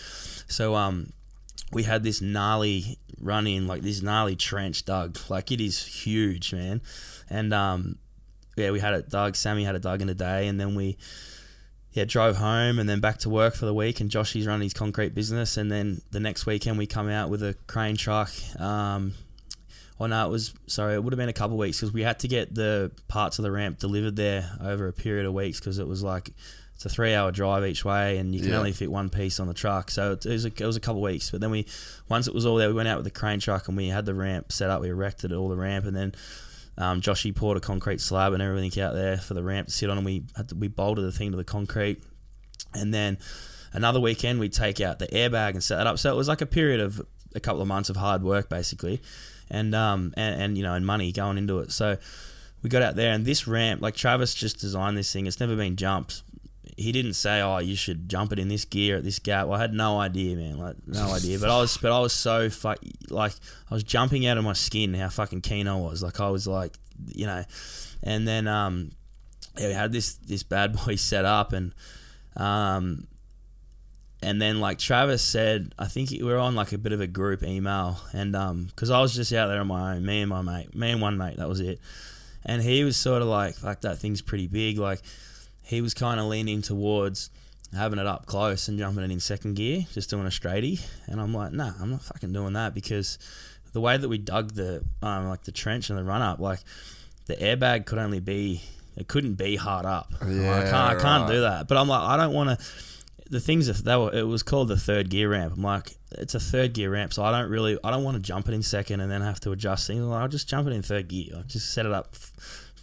so 0.47 0.75
um 0.75 1.11
we 1.73 1.85
had 1.85 2.03
this 2.03 2.21
gnarly 2.21 2.99
run 3.21 3.47
in 3.47 3.67
like 3.67 3.83
this 3.83 4.03
gnarly 4.03 4.37
trench 4.37 4.85
dug 4.85 5.19
like 5.29 5.53
it 5.53 5.61
is 5.61 5.87
huge 5.87 6.53
man 6.53 6.81
and 7.29 7.53
um 7.53 7.97
yeah 8.57 8.71
we 8.71 8.81
had 8.81 8.95
it 8.95 9.09
dug 9.09 9.37
sammy 9.37 9.65
had 9.65 9.75
it 9.75 9.83
dug 9.83 10.01
in 10.01 10.09
a 10.09 10.15
day 10.15 10.49
and 10.49 10.61
then 10.61 10.75
we 10.75 10.97
yeah, 11.93 12.05
drove 12.05 12.37
home 12.37 12.79
and 12.79 12.89
then 12.89 13.01
back 13.01 13.19
to 13.19 13.29
work 13.29 13.55
for 13.55 13.67
the 13.67 13.75
week. 13.75 14.01
And 14.01 14.11
Joshy's 14.11 14.47
running 14.47 14.63
his 14.63 14.75
concrete 14.75 15.15
business. 15.15 15.57
And 15.57 15.71
then 15.71 16.01
the 16.11 16.21
next 16.21 16.47
weekend 16.47 16.79
we 16.79 16.87
come 16.87 17.09
out 17.09 17.31
with 17.31 17.43
a 17.43 17.55
crane 17.67 17.97
truck. 17.97 18.31
Um, 18.61 19.15
oh 19.99 20.07
no, 20.07 20.27
it 20.27 20.31
was 20.31 20.55
sorry, 20.67 20.95
it 20.95 21.03
would 21.03 21.13
have 21.13 21.19
been 21.19 21.29
a 21.29 21.35
couple 21.35 21.57
weeks 21.57 21.79
because 21.79 21.93
we 21.93 22.03
had 22.03 22.21
to 22.21 22.29
get 22.29 22.55
the 22.55 22.93
parts 23.09 23.39
of 23.39 23.43
the 23.43 23.51
ramp 23.51 23.79
delivered 23.79 24.17
there 24.17 24.51
over 24.61 24.87
a 24.87 24.93
period 24.93 25.27
of 25.27 25.35
weeks 25.35 25.59
because 25.59 25.79
it 25.79 25.87
was 25.89 26.03
like 26.03 26.31
it's 26.81 26.87
a 26.87 26.89
three-hour 26.89 27.31
drive 27.31 27.63
each 27.67 27.85
way, 27.85 28.17
and 28.17 28.35
you 28.35 28.41
can 28.41 28.53
Yeah. 28.53 28.57
only 28.57 28.73
fit 28.73 28.91
one 28.91 29.11
piece 29.11 29.39
on 29.39 29.47
the 29.49 29.53
truck. 29.53 29.91
So 29.91 30.13
it 30.13 30.25
was 30.25 30.47
a, 30.47 30.49
it 30.49 30.61
was 30.65 30.77
a 30.77 30.81
couple 30.81 31.05
of 31.05 31.11
weeks. 31.13 31.31
But 31.31 31.43
then 31.43 31.51
we 31.51 31.67
once 32.09 32.27
it 32.27 32.33
was 32.33 32.47
all 32.47 32.57
there, 32.57 32.69
we 32.69 32.75
went 32.75 32.89
out 32.89 32.97
with 32.97 33.05
the 33.05 33.11
crane 33.11 33.39
truck 33.39 33.69
and 33.69 33.77
we 33.77 33.89
had 33.89 34.07
the 34.07 34.15
ramp 34.15 34.51
set 34.51 34.71
up. 34.71 34.81
We 34.81 34.89
erected 34.89 35.31
all 35.31 35.51
the 35.51 35.57
ramp, 35.57 35.85
and 35.85 35.95
then 35.95 36.15
um, 36.79 37.03
Joshy 37.03 37.37
poured 37.37 37.59
a 37.59 37.61
concrete 37.61 38.01
slab 38.01 38.33
and 38.33 38.43
everything 38.43 38.83
out 38.83 38.95
there 38.95 39.19
for 39.19 39.35
the 39.35 39.43
ramp 39.43 39.67
to 39.69 39.75
sit 39.75 39.91
on, 39.91 39.99
and 39.99 40.07
we 40.07 40.25
had 40.37 40.49
to, 40.49 40.55
we 40.55 40.69
bolted 40.69 41.05
the 41.05 41.13
thing 41.13 41.33
to 41.33 41.37
the 41.37 41.45
concrete, 41.45 42.03
and 42.73 42.95
then 42.95 43.19
another 43.75 44.01
weekend 44.01 44.41
we'd 44.41 44.55
take 44.55 44.81
out 44.81 44.99
the 44.99 45.07
airbag 45.09 45.51
and 45.51 45.63
set 45.63 45.77
that 45.77 45.87
up. 45.87 45.99
So 45.99 46.11
it 46.11 46.17
was 46.17 46.29
like 46.29 46.41
a 46.41 46.47
period 46.47 46.81
of 46.81 47.03
a 47.35 47.41
couple 47.41 47.61
of 47.61 47.69
months 47.69 47.91
of 47.91 47.97
hard 47.97 48.23
work 48.23 48.49
basically, 48.49 49.03
and 49.51 49.75
um 49.75 50.15
and, 50.17 50.41
and 50.43 50.57
you 50.57 50.63
know 50.65 50.73
and 50.73 50.87
money 50.87 51.13
going 51.13 51.37
into 51.37 51.59
it. 51.59 51.73
So 51.73 51.99
we 52.63 52.71
got 52.71 52.81
out 52.83 52.97
there 52.97 53.13
and 53.13 53.25
this 53.27 53.47
ramp, 53.47 53.83
like 53.83 53.95
Travis 53.95 54.35
just 54.35 54.59
designed 54.59 54.97
this 54.97 55.13
thing. 55.13 55.27
It's 55.27 55.41
never 55.41 55.57
been 55.57 55.77
jumped. 55.77 56.23
He 56.81 56.93
didn't 56.93 57.13
say, 57.13 57.43
"Oh, 57.43 57.59
you 57.59 57.77
should 57.77 58.09
jump 58.09 58.33
it 58.33 58.39
in 58.39 58.49
this 58.49 58.65
gear 58.65 58.97
at 58.97 59.05
this 59.05 59.19
gap." 59.19 59.49
Well, 59.49 59.59
I 59.59 59.61
had 59.61 59.75
no 59.75 60.01
idea, 60.01 60.35
man. 60.35 60.57
Like 60.57 60.77
no 60.87 61.13
idea. 61.13 61.39
But 61.39 61.51
I 61.51 61.61
was, 61.61 61.77
but 61.77 61.93
I 61.93 62.01
was 62.01 62.15
so 62.15 62.49
fuck, 62.49 62.79
like 63.11 63.33
I 63.71 63.75
was 63.75 63.85
jumping 63.85 64.27
out 64.27 64.39
of 64.39 64.45
my 64.45 64.55
skin. 64.55 64.95
How 64.95 65.11
fucking 65.11 65.43
keen 65.43 65.69
I 65.69 65.77
was. 65.77 66.03
Like 66.03 66.21
I 66.21 66.31
was 66.31 66.47
like, 66.47 66.79
you 67.07 67.27
know, 67.27 67.45
and 68.03 68.27
then 68.27 68.49
um, 68.49 68.93
yeah, 69.59 69.69
we 69.69 69.75
had 69.75 69.93
this 69.93 70.15
this 70.15 70.43
bad 70.43 70.73
boy 70.87 70.97
set 70.97 71.27
up 71.27 71.53
and 71.53 71.75
um, 72.37 73.07
and 74.23 74.41
then 74.41 74.61
like 74.61 74.79
Travis 74.79 75.23
said, 75.23 75.75
I 75.79 75.87
think 75.87 76.11
we 76.11 76.23
were 76.23 76.39
on 76.39 76.55
like 76.55 76.73
a 76.73 76.79
bit 76.79 76.93
of 76.93 77.03
a 77.03 77.07
group 77.07 77.43
email, 77.43 77.99
and 78.13 78.35
um, 78.35 78.65
because 78.65 78.91
I 78.91 79.01
was 79.01 79.15
just 79.15 79.33
out 79.33 79.49
there 79.49 79.61
on 79.61 79.67
my 79.67 79.97
own, 79.97 80.07
me 80.07 80.21
and 80.23 80.31
my 80.31 80.41
mate, 80.41 80.75
me 80.75 80.93
and 80.93 81.01
one 81.01 81.19
mate, 81.19 81.37
that 81.37 81.49
was 81.49 81.61
it, 81.61 81.79
and 82.45 82.63
he 82.63 82.85
was 82.85 82.97
sort 82.97 83.21
of 83.23 83.29
like, 83.29 83.55
fuck, 83.55 83.83
that 83.83 83.99
thing's 83.99 84.23
pretty 84.23 84.47
big, 84.47 84.79
like 84.79 85.03
he 85.71 85.81
was 85.81 85.95
kind 85.95 86.19
of 86.19 86.27
leaning 86.27 86.63
towards 86.63 87.31
having 87.75 88.01
it 88.01 88.07
up 88.07 88.27
close 88.27 88.67
and 88.67 88.77
jumping 88.77 89.05
it 89.05 89.11
in 89.13 89.21
second 89.21 89.55
gear, 89.55 89.87
just 89.95 90.11
doing 90.11 90.27
a 90.27 90.31
straighty, 90.31 90.85
and 91.07 91.21
I'm 91.21 91.33
like, 91.33 91.53
nah, 91.53 91.73
I'm 91.81 91.93
not 91.93 92.03
fucking 92.03 92.33
doing 92.33 92.55
that 92.55 92.75
because 92.75 93.19
the 93.73 93.81
way 93.81 93.97
that 93.97 94.09
we 94.09 94.19
dug 94.19 94.55
the 94.55 94.85
um, 95.01 95.29
like 95.29 95.45
the 95.45 95.53
trench 95.53 95.89
and 95.89 95.99
the 95.99 96.03
run 96.03 96.23
up, 96.23 96.41
like 96.41 96.59
the 97.27 97.37
airbag 97.37 97.87
could 97.87 97.99
only 97.99 98.19
be 98.19 98.63
it 98.97 99.07
couldn't 99.07 99.35
be 99.35 99.55
hard 99.55 99.87
up. 99.87 100.13
Yeah, 100.27 100.59
I 100.59 100.63
can't 100.63 100.75
I 100.75 100.95
can't 101.01 101.29
do 101.31 101.43
that. 101.43 101.69
But 101.69 101.79
I'm 101.79 101.89
like 101.89 102.03
I 102.03 102.17
don't 102.17 102.35
want 102.35 102.59
to. 102.59 102.67
The 103.31 103.39
things 103.39 103.69
that 103.69 103.77
they 103.85 103.97
were, 103.97 104.13
it 104.13 104.27
was 104.27 104.43
called 104.43 104.67
the 104.67 104.77
third 104.77 105.09
gear 105.09 105.31
ramp. 105.31 105.55
I'm 105.57 105.63
like, 105.63 105.93
it's 106.19 106.35
a 106.35 106.41
third 106.41 106.73
gear 106.73 106.91
ramp, 106.91 107.13
so 107.13 107.23
I 107.23 107.31
don't 107.31 107.49
really, 107.49 107.79
I 107.85 107.93
don't 107.93 108.03
want 108.03 108.17
to 108.17 108.21
jump 108.21 108.49
it 108.49 108.55
in 108.55 108.63
second 108.65 109.01
and 109.01 109.09
then 109.09 109.21
have 109.21 109.39
to 109.41 109.53
adjust 109.53 109.87
things. 109.87 110.03
Like, 110.03 110.21
I'll 110.21 110.27
just 110.27 110.49
jump 110.49 110.67
it 110.67 110.73
in 110.73 110.83
third 110.83 111.07
gear. 111.07 111.35
I'll 111.37 111.45
just 111.45 111.73
set 111.73 111.87
it 111.87 111.93
up. 111.93 112.17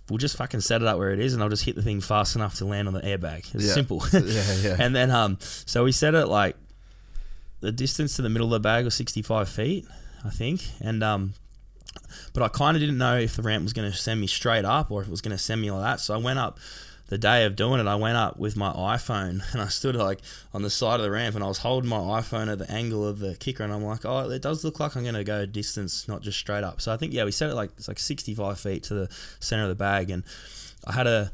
We'll 0.09 0.17
just 0.17 0.37
fucking 0.37 0.61
set 0.61 0.81
it 0.81 0.87
up 0.87 0.97
where 0.97 1.11
it 1.11 1.19
is, 1.19 1.33
and 1.33 1.43
I'll 1.43 1.49
just 1.49 1.65
hit 1.65 1.75
the 1.75 1.81
thing 1.81 1.99
fast 1.99 2.35
enough 2.35 2.55
to 2.55 2.65
land 2.65 2.87
on 2.87 2.93
the 2.93 3.01
airbag. 3.01 3.53
It's 3.53 3.65
Yeah. 3.65 3.73
simple. 3.73 4.03
Yeah, 4.13 4.53
yeah. 4.61 4.75
and 4.79 4.95
then, 4.95 5.11
um, 5.11 5.37
so 5.41 5.83
we 5.83 5.91
set 5.91 6.15
it 6.15 6.27
like 6.27 6.55
the 7.59 7.71
distance 7.71 8.15
to 8.15 8.21
the 8.21 8.29
middle 8.29 8.47
of 8.47 8.51
the 8.51 8.59
bag 8.59 8.85
was 8.85 8.95
65 8.95 9.49
feet, 9.49 9.85
I 10.23 10.29
think, 10.29 10.61
and 10.79 11.03
um, 11.03 11.33
but 12.33 12.41
I 12.43 12.47
kind 12.47 12.77
of 12.77 12.81
didn't 12.81 12.97
know 12.99 13.17
if 13.17 13.35
the 13.35 13.41
ramp 13.41 13.63
was 13.63 13.73
going 13.73 13.91
to 13.91 13.97
send 13.97 14.21
me 14.21 14.27
straight 14.27 14.63
up 14.65 14.91
or 14.91 15.01
if 15.01 15.07
it 15.07 15.11
was 15.11 15.21
going 15.21 15.35
to 15.35 15.41
send 15.41 15.59
me 15.61 15.71
like 15.71 15.81
that. 15.81 15.99
So 15.99 16.13
I 16.13 16.17
went 16.17 16.39
up 16.39 16.59
the 17.07 17.17
day 17.17 17.45
of 17.45 17.55
doing 17.55 17.79
it. 17.79 17.87
I 17.87 17.95
went 17.95 18.17
up 18.17 18.37
with 18.37 18.55
my 18.55 18.71
iPhone 18.71 19.41
and 19.53 19.61
I 19.61 19.67
stood 19.67 19.95
like 19.95 20.19
on 20.53 20.61
the 20.61 20.69
side 20.69 20.99
of 20.99 21.03
the 21.03 21.11
ramp 21.11 21.35
and 21.35 21.43
I 21.43 21.47
was 21.47 21.59
holding 21.59 21.89
my 21.89 21.97
iPhone 21.97 22.51
at 22.51 22.59
the 22.59 22.69
angle 22.71 23.05
of 23.07 23.19
the 23.19 23.35
kicker 23.35 23.63
and 23.63 23.73
I'm 23.73 23.83
like, 23.83 24.05
oh, 24.05 24.29
it 24.29 24.41
does 24.41 24.63
look 24.63 24.79
like 24.79 24.95
I'm 24.95 25.03
going 25.03 25.15
to 25.15 25.23
go 25.23 25.45
distance, 25.45 26.07
not 26.07 26.21
just 26.21 26.37
straight 26.37 26.63
up. 26.63 26.81
So 26.81 26.93
I 26.93 26.97
think 26.97 27.13
yeah, 27.13 27.23
we 27.23 27.31
set 27.31 27.49
it 27.49 27.55
like 27.55 27.71
it's 27.77 27.87
like 27.87 27.99
65 27.99 28.59
feet 28.59 28.83
to 28.83 28.93
the 28.93 29.09
center 29.39 29.63
of 29.63 29.69
the 29.69 29.75
bag 29.75 30.09
and 30.09 30.23
I 30.85 30.93
had 30.93 31.07
a 31.07 31.31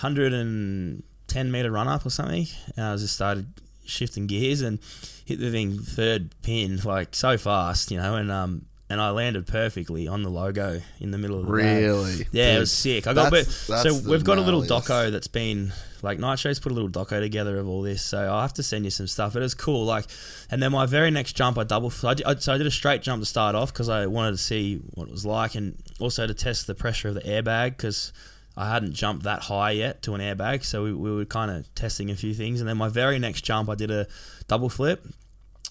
110 0.00 1.52
meter 1.52 1.70
run 1.70 1.88
up 1.88 2.06
or 2.06 2.10
something 2.10 2.46
and 2.76 2.86
I 2.86 2.96
just 2.96 3.14
started 3.14 3.46
shifting 3.84 4.26
gears 4.26 4.60
and 4.60 4.78
hit 5.24 5.40
the 5.40 5.50
thing 5.50 5.78
third 5.78 6.34
pin 6.42 6.80
like 6.84 7.14
so 7.14 7.36
fast, 7.36 7.90
you 7.90 7.98
know, 7.98 8.16
and 8.16 8.30
um 8.30 8.66
and 8.90 9.00
I 9.00 9.10
landed 9.10 9.46
perfectly 9.46 10.08
on 10.08 10.24
the 10.24 10.28
logo 10.28 10.82
in 10.98 11.12
the 11.12 11.16
middle 11.16 11.38
of 11.38 11.46
the 11.46 11.52
bag. 11.52 11.82
Really? 11.82 12.26
Yeah, 12.32 12.56
it 12.56 12.58
was 12.58 12.72
sick. 12.72 13.06
I 13.06 13.14
got 13.14 13.30
but, 13.30 13.46
so 13.46 13.96
we've 14.04 14.24
got 14.24 14.36
a 14.36 14.40
little 14.40 14.62
doco 14.62 15.12
that's 15.12 15.28
been 15.28 15.72
like 16.02 16.18
Nitro's 16.18 16.58
put 16.58 16.72
a 16.72 16.74
little 16.74 16.90
doco 16.90 17.20
together 17.20 17.58
of 17.58 17.68
all 17.68 17.82
this. 17.82 18.02
So 18.02 18.18
I'll 18.18 18.40
have 18.40 18.54
to 18.54 18.64
send 18.64 18.84
you 18.84 18.90
some 18.90 19.06
stuff. 19.06 19.36
It 19.36 19.44
is 19.44 19.54
cool. 19.54 19.84
Like, 19.84 20.06
and 20.50 20.60
then 20.60 20.72
my 20.72 20.86
very 20.86 21.12
next 21.12 21.34
jump, 21.34 21.56
I 21.56 21.62
double. 21.62 21.92
I 22.02 22.14
did, 22.14 22.26
I, 22.26 22.34
so 22.34 22.52
I 22.52 22.58
did 22.58 22.66
a 22.66 22.70
straight 22.70 23.00
jump 23.00 23.22
to 23.22 23.26
start 23.26 23.54
off 23.54 23.72
because 23.72 23.88
I 23.88 24.06
wanted 24.06 24.32
to 24.32 24.38
see 24.38 24.80
what 24.94 25.06
it 25.06 25.12
was 25.12 25.24
like, 25.24 25.54
and 25.54 25.76
also 26.00 26.26
to 26.26 26.34
test 26.34 26.66
the 26.66 26.74
pressure 26.74 27.08
of 27.08 27.14
the 27.14 27.20
airbag 27.20 27.76
because 27.76 28.12
I 28.56 28.68
hadn't 28.72 28.94
jumped 28.94 29.22
that 29.22 29.42
high 29.42 29.70
yet 29.70 30.02
to 30.02 30.14
an 30.14 30.20
airbag. 30.20 30.64
So 30.64 30.82
we, 30.82 30.92
we 30.94 31.14
were 31.14 31.24
kind 31.24 31.52
of 31.52 31.72
testing 31.76 32.10
a 32.10 32.16
few 32.16 32.34
things, 32.34 32.60
and 32.60 32.68
then 32.68 32.76
my 32.76 32.88
very 32.88 33.20
next 33.20 33.42
jump, 33.42 33.68
I 33.68 33.76
did 33.76 33.92
a 33.92 34.08
double 34.48 34.68
flip. 34.68 35.06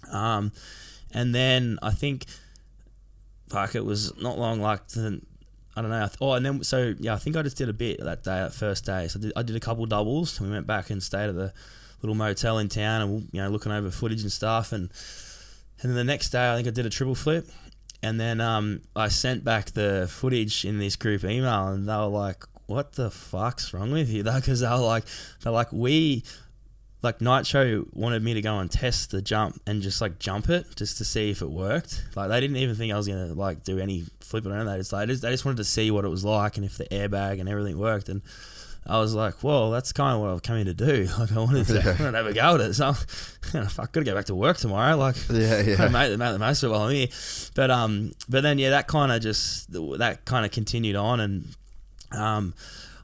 Um, 0.09 0.53
and 1.11 1.35
then 1.35 1.79
I 1.81 1.91
think 1.91 2.25
fuck, 3.49 3.75
it 3.75 3.85
was 3.85 4.15
not 4.21 4.37
long 4.37 4.59
like 4.59 4.87
the, 4.89 5.21
I 5.75 5.81
don't 5.81 5.89
know. 5.91 6.03
I 6.03 6.07
th- 6.07 6.17
Oh, 6.21 6.33
and 6.33 6.45
then 6.45 6.63
so 6.63 6.93
yeah, 6.99 7.13
I 7.13 7.17
think 7.17 7.35
I 7.35 7.41
just 7.41 7.57
did 7.57 7.69
a 7.69 7.73
bit 7.73 7.99
that 8.03 8.23
day, 8.23 8.39
that 8.39 8.53
first 8.53 8.85
day. 8.85 9.07
So 9.07 9.19
I 9.19 9.21
did, 9.21 9.33
I 9.37 9.41
did 9.43 9.55
a 9.55 9.59
couple 9.59 9.85
doubles. 9.85 10.39
And 10.39 10.49
we 10.49 10.53
went 10.53 10.67
back 10.67 10.89
and 10.89 11.01
stayed 11.01 11.29
at 11.29 11.35
the 11.35 11.53
little 12.01 12.15
motel 12.15 12.57
in 12.59 12.69
town, 12.69 13.01
and 13.01 13.29
you 13.31 13.41
know, 13.41 13.49
looking 13.49 13.71
over 13.71 13.89
footage 13.91 14.21
and 14.21 14.31
stuff. 14.31 14.71
And 14.71 14.89
and 15.81 15.91
then 15.91 15.95
the 15.95 16.03
next 16.03 16.29
day, 16.29 16.51
I 16.51 16.55
think 16.55 16.67
I 16.67 16.71
did 16.71 16.85
a 16.85 16.89
triple 16.89 17.15
flip. 17.15 17.47
And 18.01 18.19
then 18.19 18.39
um, 18.39 18.81
I 18.95 19.09
sent 19.09 19.43
back 19.43 19.71
the 19.71 20.07
footage 20.09 20.63
in 20.63 20.79
this 20.79 20.95
group 20.95 21.23
email, 21.25 21.67
and 21.67 21.87
they 21.87 21.93
were 21.93 22.05
like, 22.05 22.45
"What 22.67 22.93
the 22.93 23.11
fuck's 23.11 23.73
wrong 23.73 23.91
with 23.91 24.09
you?" 24.09 24.23
Because 24.35 24.61
they 24.61 24.69
were 24.69 24.77
like, 24.77 25.03
"They're 25.41 25.51
like 25.51 25.71
we." 25.73 26.23
Like 27.01 27.21
Nitro 27.21 27.85
wanted 27.93 28.21
me 28.23 28.33
to 28.33 28.41
go 28.41 28.59
and 28.59 28.69
test 28.69 29.11
the 29.11 29.21
jump 29.21 29.61
and 29.65 29.81
just 29.81 30.01
like 30.01 30.19
jump 30.19 30.49
it 30.49 30.65
just 30.75 30.97
to 30.97 31.05
see 31.05 31.29
if 31.29 31.41
it 31.41 31.49
worked. 31.49 32.03
Like 32.15 32.29
they 32.29 32.41
didn't 32.41 32.57
even 32.57 32.75
think 32.75 32.91
I 32.91 32.97
was 32.97 33.07
gonna 33.07 33.33
like 33.33 33.63
do 33.63 33.79
any 33.79 34.03
flipping 34.19 34.51
around 34.51 34.65
that. 34.65 34.79
It's 34.79 34.91
like 34.91 35.07
they 35.07 35.13
just, 35.13 35.21
they 35.21 35.31
just 35.31 35.45
wanted 35.45 35.57
to 35.57 35.63
see 35.63 35.91
what 35.91 36.03
it 36.03 36.09
was 36.09 36.25
like 36.25 36.57
and 36.57 36.65
if 36.65 36.77
the 36.77 36.85
airbag 36.85 37.39
and 37.39 37.47
everything 37.47 37.77
worked. 37.79 38.09
And 38.09 38.21
I 38.85 38.99
was 38.99 39.13
like, 39.13 39.43
well, 39.43 39.71
that's 39.71 39.93
kind 39.93 40.15
of 40.15 40.21
what 40.21 40.29
I've 40.31 40.41
come 40.41 40.57
here 40.57 40.65
to 40.65 40.73
do. 40.73 41.07
Like 41.19 41.31
I 41.31 41.39
wanted 41.39 41.67
to, 41.67 41.73
I 41.81 41.85
wanted 41.85 42.11
to 42.11 42.17
have 42.17 42.25
a 42.25 42.33
go 42.33 42.55
at 42.55 42.61
it. 42.61 42.73
So 42.73 42.87
you 43.53 43.59
know, 43.61 43.65
fuck, 43.67 43.93
gotta 43.93 44.05
go 44.05 44.15
back 44.15 44.25
to 44.25 44.35
work 44.35 44.57
tomorrow. 44.57 44.97
Like 44.97 45.15
Yeah, 45.29 45.61
yeah. 45.61 45.87
make, 45.87 46.17
make 46.17 46.33
the 46.33 46.37
most 46.39 46.63
of 46.63 46.71
it 46.71 46.73
while 46.73 46.83
I'm 46.83 46.95
here. 46.95 47.07
But 47.55 47.71
um, 47.71 48.11
but 48.27 48.41
then 48.41 48.59
yeah, 48.59 48.71
that 48.71 48.87
kind 48.87 49.13
of 49.13 49.21
just 49.21 49.71
that 49.71 50.25
kind 50.25 50.45
of 50.45 50.51
continued 50.51 50.97
on 50.97 51.21
and 51.21 51.55
um. 52.11 52.53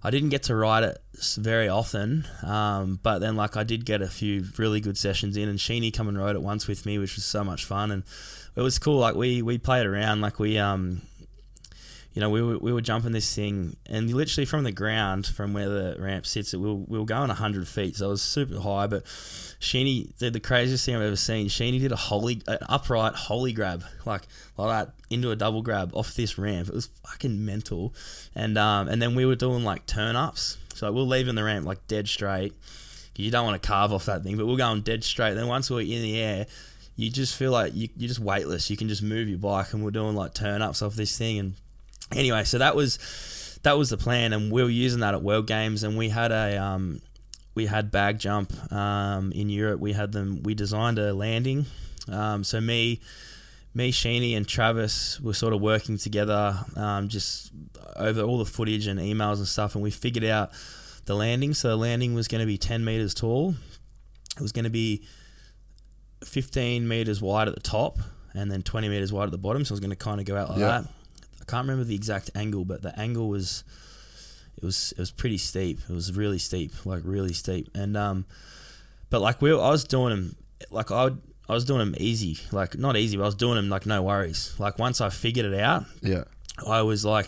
I 0.05 0.11
didn't 0.11 0.29
get 0.29 0.43
to 0.43 0.55
ride 0.55 0.83
it 0.83 1.01
very 1.35 1.67
often, 1.67 2.27
um, 2.43 2.99
but 3.01 3.19
then 3.19 3.35
like 3.35 3.57
I 3.57 3.63
did 3.63 3.85
get 3.85 4.03
a 4.03 4.07
few 4.07 4.45
really 4.55 4.79
good 4.79 4.99
sessions 4.99 5.35
in, 5.35 5.49
and 5.49 5.57
Sheeny 5.57 5.91
come 5.91 6.07
and 6.07 6.15
rode 6.15 6.35
it 6.35 6.43
once 6.43 6.67
with 6.67 6.85
me, 6.85 6.99
which 6.99 7.15
was 7.15 7.25
so 7.25 7.43
much 7.43 7.65
fun, 7.65 7.89
and 7.89 8.03
it 8.55 8.61
was 8.61 8.77
cool. 8.77 8.99
Like 8.99 9.15
we 9.15 9.41
we 9.41 9.57
played 9.57 9.87
around, 9.87 10.21
like 10.21 10.37
we 10.37 10.59
um, 10.59 11.01
you 12.15 12.21
know, 12.21 12.29
we 12.29 12.41
were, 12.41 12.57
we 12.57 12.71
were 12.71 12.79
jumping 12.79 13.11
this 13.11 13.35
thing, 13.35 13.75
and 13.87 14.09
literally 14.11 14.45
from 14.45 14.63
the 14.63 14.71
ground, 14.71 15.27
from 15.27 15.53
where 15.53 15.67
the 15.67 15.97
ramp 15.99 16.25
sits, 16.25 16.53
we 16.53 16.59
were, 16.59 16.73
we 16.73 16.97
were 16.97 17.03
going 17.03 17.27
100 17.27 17.67
feet, 17.67 17.97
so 17.97 18.05
it 18.05 18.09
was 18.11 18.21
super 18.21 18.57
high. 18.61 18.87
But 18.87 19.03
Sheeny 19.59 20.17
did 20.17 20.31
the 20.31 20.39
craziest 20.39 20.85
thing 20.85 20.95
I've 20.95 21.01
ever 21.01 21.17
seen. 21.17 21.47
Sheeny 21.47 21.77
did 21.77 21.91
a 21.91 21.97
holy, 21.97 22.41
an 22.47 22.59
upright 22.69 23.15
holy 23.15 23.51
grab, 23.51 23.83
like 24.05 24.21
like 24.55 24.69
that, 24.69 24.93
into 25.09 25.31
a 25.31 25.35
double 25.35 25.61
grab 25.61 25.91
off 25.93 26.13
this 26.13 26.37
ramp. 26.37 26.69
It 26.69 26.73
was 26.73 26.85
fucking 26.85 27.43
mental. 27.43 27.93
And 28.33 28.57
um, 28.57 28.87
and 28.87 29.01
then 29.01 29.13
we 29.13 29.25
were 29.25 29.35
doing 29.35 29.65
like 29.65 29.85
turn 29.85 30.15
ups, 30.15 30.57
so 30.73 30.89
we 30.93 31.01
we're 31.01 31.07
leaving 31.07 31.35
the 31.35 31.43
ramp 31.43 31.65
like 31.65 31.85
dead 31.87 32.07
straight. 32.07 32.53
You 33.17 33.29
don't 33.29 33.45
want 33.45 33.61
to 33.61 33.67
carve 33.67 33.91
off 33.91 34.05
that 34.05 34.23
thing, 34.23 34.37
but 34.37 34.47
we're 34.47 34.55
going 34.55 34.83
dead 34.83 35.03
straight. 35.03 35.33
Then 35.33 35.47
once 35.47 35.69
we're 35.69 35.81
in 35.81 36.01
the 36.01 36.17
air, 36.17 36.45
you 36.95 37.09
just 37.09 37.35
feel 37.35 37.51
like 37.51 37.75
you, 37.75 37.89
you're 37.97 38.07
just 38.07 38.21
weightless. 38.21 38.69
You 38.69 38.77
can 38.77 38.87
just 38.87 39.03
move 39.03 39.27
your 39.27 39.37
bike, 39.37 39.73
and 39.73 39.83
we're 39.83 39.91
doing 39.91 40.15
like 40.15 40.33
turn 40.33 40.61
ups 40.61 40.81
off 40.81 40.95
this 40.95 41.17
thing. 41.17 41.39
And 41.39 41.55
anyway, 42.11 42.43
so 42.43 42.57
that 42.59 42.75
was 42.75 43.59
that 43.63 43.77
was 43.77 43.89
the 43.89 43.97
plan, 43.97 44.33
and 44.33 44.51
we 44.51 44.61
were 44.63 44.69
using 44.69 44.99
that 44.99 45.13
at 45.13 45.21
World 45.23 45.47
Games, 45.47 45.83
and 45.83 45.97
we 45.97 46.09
had 46.09 46.31
a 46.31 46.57
um, 46.61 47.01
we 47.55 47.65
had 47.65 47.91
bag 47.91 48.19
jump 48.19 48.51
um, 48.71 49.31
in 49.31 49.49
Europe. 49.49 49.79
We 49.79 49.93
had 49.93 50.11
them. 50.11 50.43
We 50.43 50.53
designed 50.53 50.99
a 50.99 51.13
landing. 51.13 51.65
Um, 52.07 52.43
so 52.43 52.61
me, 52.61 53.01
me, 53.73 53.91
Sheeny, 53.91 54.37
and 54.37 54.47
Travis 54.47 55.19
were 55.19 55.33
sort 55.33 55.53
of 55.53 55.61
working 55.61 55.97
together, 55.97 56.59
um, 56.75 57.07
just 57.09 57.51
over 57.95 58.21
all 58.21 58.37
the 58.37 58.45
footage 58.45 58.85
and 58.87 58.99
emails 58.99 59.37
and 59.37 59.47
stuff, 59.47 59.73
and 59.73 59.83
we 59.83 59.89
figured 59.89 60.25
out 60.25 60.51
the 61.05 61.15
landing. 61.15 61.53
So 61.53 61.69
the 61.69 61.77
landing 61.77 62.13
was 62.13 62.27
going 62.27 62.41
to 62.41 62.45
be 62.47 62.57
ten 62.57 62.85
meters 62.85 63.13
tall. 63.15 63.55
It 64.37 64.41
was 64.41 64.51
going 64.51 64.65
to 64.65 64.69
be 64.69 65.05
15 66.25 66.87
meters 66.87 67.21
wide 67.21 67.47
at 67.47 67.53
the 67.55 67.61
top 67.61 67.99
and 68.33 68.51
then 68.51 68.61
20 68.63 68.89
meters 68.89 69.13
wide 69.13 69.25
at 69.25 69.31
the 69.31 69.37
bottom. 69.37 69.63
So 69.63 69.71
it 69.71 69.75
was 69.75 69.79
going 69.79 69.91
to 69.91 69.95
kind 69.95 70.19
of 70.19 70.25
go 70.25 70.35
out 70.35 70.49
like 70.49 70.59
Yeah. 70.59 70.81
that. 70.81 70.85
I 71.47 71.51
can't 71.51 71.63
remember 71.67 71.83
the 71.83 71.95
exact 71.95 72.31
angle, 72.35 72.65
but 72.65 72.81
the 72.81 72.97
angle 72.99 73.27
was 73.29 73.63
it 74.57 74.63
was 74.63 74.91
it 74.93 74.99
was 74.99 75.11
pretty 75.11 75.37
steep. 75.37 75.79
It 75.89 75.93
was 75.93 76.11
really 76.15 76.39
steep, 76.39 76.85
like 76.85 77.01
really 77.05 77.33
steep. 77.33 77.69
And 77.75 77.95
um, 77.97 78.25
but 79.09 79.21
like 79.21 79.41
we, 79.41 79.53
were- 79.53 79.61
I 79.61 79.69
was 79.69 79.83
doing 79.83 80.09
them 80.09 80.35
like 80.71 80.91
I 80.91 81.03
would, 81.05 81.21
I 81.47 81.53
was 81.53 81.65
doing 81.65 81.79
them 81.79 81.95
easy, 81.99 82.39
like 82.51 82.77
not 82.77 82.97
easy, 82.97 83.17
but 83.17 83.23
I 83.23 83.27
was 83.27 83.35
doing 83.35 83.55
them 83.55 83.69
like 83.69 83.85
no 83.85 84.01
worries. 84.01 84.55
Like 84.57 84.79
once 84.79 85.01
I 85.01 85.09
figured 85.09 85.45
it 85.45 85.59
out, 85.59 85.85
Yeah. 86.01 86.23
I 86.67 86.81
was 86.81 87.03
like, 87.05 87.27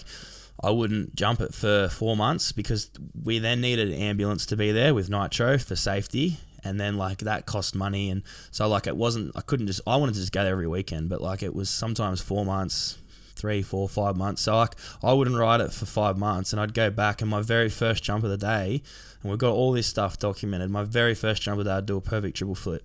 I 0.64 0.72
wouldn't 0.72 1.14
jump 1.16 1.40
it 1.42 1.54
for 1.54 1.88
four 1.90 2.18
months 2.18 2.52
because 2.52 2.90
we 3.24 3.38
then 3.40 3.62
needed 3.62 3.90
an 3.90 4.00
ambulance 4.02 4.46
to 4.48 4.56
be 4.58 4.72
there 4.72 4.96
with 4.96 5.10
nitro 5.10 5.58
for 5.60 5.76
safety. 5.76 6.38
And 6.64 6.80
then 6.80 6.98
like 6.98 7.20
that 7.20 7.46
cost 7.46 7.76
money. 7.76 8.10
And 8.10 8.24
so 8.52 8.68
like 8.68 8.88
it 8.88 8.98
wasn't, 8.98 9.32
I 9.38 9.42
couldn't 9.42 9.68
just, 9.68 9.82
I 9.86 9.96
wanted 9.98 10.16
to 10.16 10.20
just 10.22 10.32
go 10.32 10.44
there 10.44 10.54
every 10.54 10.68
weekend, 10.68 11.08
but 11.10 11.22
like 11.22 11.44
it 11.44 11.54
was 11.54 11.70
sometimes 11.70 12.20
four 12.22 12.44
months, 12.46 12.98
three, 13.38 13.62
four, 13.62 13.88
five 13.88 14.16
months. 14.16 14.42
So 14.42 14.58
like 14.58 14.76
I 15.04 15.14
wouldn't 15.14 15.38
ride 15.38 15.62
it 15.62 15.72
for 15.72 15.86
five 15.86 16.18
months 16.18 16.52
and 16.52 16.60
I'd 16.62 16.74
go 16.74 16.90
back 16.90 17.22
and 17.22 17.30
my 17.30 17.42
very 17.42 17.70
first 17.70 18.04
jump 18.04 18.24
of 18.24 18.30
the 18.30 18.38
day, 18.38 18.82
and 19.22 19.32
we've 19.32 19.40
got 19.40 19.54
all 19.54 19.72
this 19.72 19.88
stuff 19.88 20.18
documented. 20.20 20.70
My 20.70 20.84
very 20.84 21.16
first 21.16 21.42
jump 21.42 21.60
of 21.60 21.66
the 21.66 21.72
day, 21.72 21.78
I'd 21.78 21.86
do 21.86 21.98
a 21.98 22.02
perfect 22.02 22.38
triple 22.38 22.56
flip. 22.56 22.84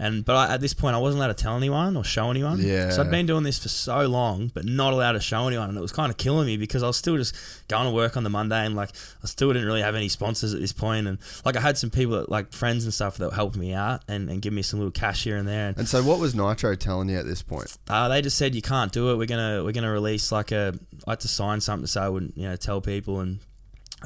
And 0.00 0.24
but 0.24 0.36
I, 0.36 0.54
at 0.54 0.60
this 0.60 0.74
point, 0.74 0.94
I 0.94 0.98
wasn't 0.98 1.18
allowed 1.18 1.36
to 1.36 1.42
tell 1.42 1.56
anyone 1.56 1.96
or 1.96 2.04
show 2.04 2.30
anyone. 2.30 2.60
Yeah. 2.60 2.90
So 2.90 3.02
I'd 3.02 3.10
been 3.10 3.26
doing 3.26 3.42
this 3.42 3.58
for 3.58 3.68
so 3.68 4.06
long, 4.06 4.48
but 4.54 4.64
not 4.64 4.92
allowed 4.92 5.12
to 5.12 5.20
show 5.20 5.48
anyone, 5.48 5.68
and 5.70 5.76
it 5.76 5.80
was 5.80 5.90
kind 5.90 6.08
of 6.08 6.16
killing 6.16 6.46
me 6.46 6.56
because 6.56 6.84
I 6.84 6.86
was 6.86 6.96
still 6.96 7.16
just 7.16 7.34
going 7.66 7.84
to 7.86 7.90
work 7.90 8.16
on 8.16 8.22
the 8.22 8.30
Monday, 8.30 8.64
and 8.64 8.76
like 8.76 8.90
I 9.24 9.26
still 9.26 9.52
didn't 9.52 9.66
really 9.66 9.82
have 9.82 9.96
any 9.96 10.08
sponsors 10.08 10.54
at 10.54 10.60
this 10.60 10.72
point, 10.72 11.08
and 11.08 11.18
like 11.44 11.56
I 11.56 11.60
had 11.60 11.76
some 11.76 11.90
people 11.90 12.14
that 12.14 12.28
like 12.30 12.52
friends 12.52 12.84
and 12.84 12.94
stuff 12.94 13.16
that 13.18 13.32
helped 13.32 13.56
me 13.56 13.74
out 13.74 14.02
and, 14.06 14.30
and 14.30 14.40
give 14.40 14.52
me 14.52 14.62
some 14.62 14.78
little 14.78 14.92
cash 14.92 15.24
here 15.24 15.36
and 15.36 15.48
there, 15.48 15.68
and 15.68 15.78
And 15.78 15.88
so, 15.88 16.00
what 16.04 16.20
was 16.20 16.32
Nitro 16.32 16.76
telling 16.76 17.08
you 17.08 17.18
at 17.18 17.26
this 17.26 17.42
point? 17.42 17.76
uh, 17.88 18.06
they 18.08 18.22
just 18.22 18.38
said 18.38 18.54
you 18.54 18.62
can't 18.62 18.92
do 18.92 19.10
it. 19.10 19.16
We're 19.16 19.26
gonna 19.26 19.64
we're 19.64 19.72
gonna 19.72 19.90
release 19.90 20.30
like 20.30 20.52
a 20.52 20.74
I 21.08 21.12
had 21.12 21.20
to 21.20 21.28
sign 21.28 21.60
something 21.60 21.84
to 21.86 21.88
say 21.90 22.02
I 22.02 22.08
wouldn't 22.08 22.36
you 22.36 22.48
know 22.48 22.54
tell 22.56 22.80
people 22.80 23.18
and 23.20 23.40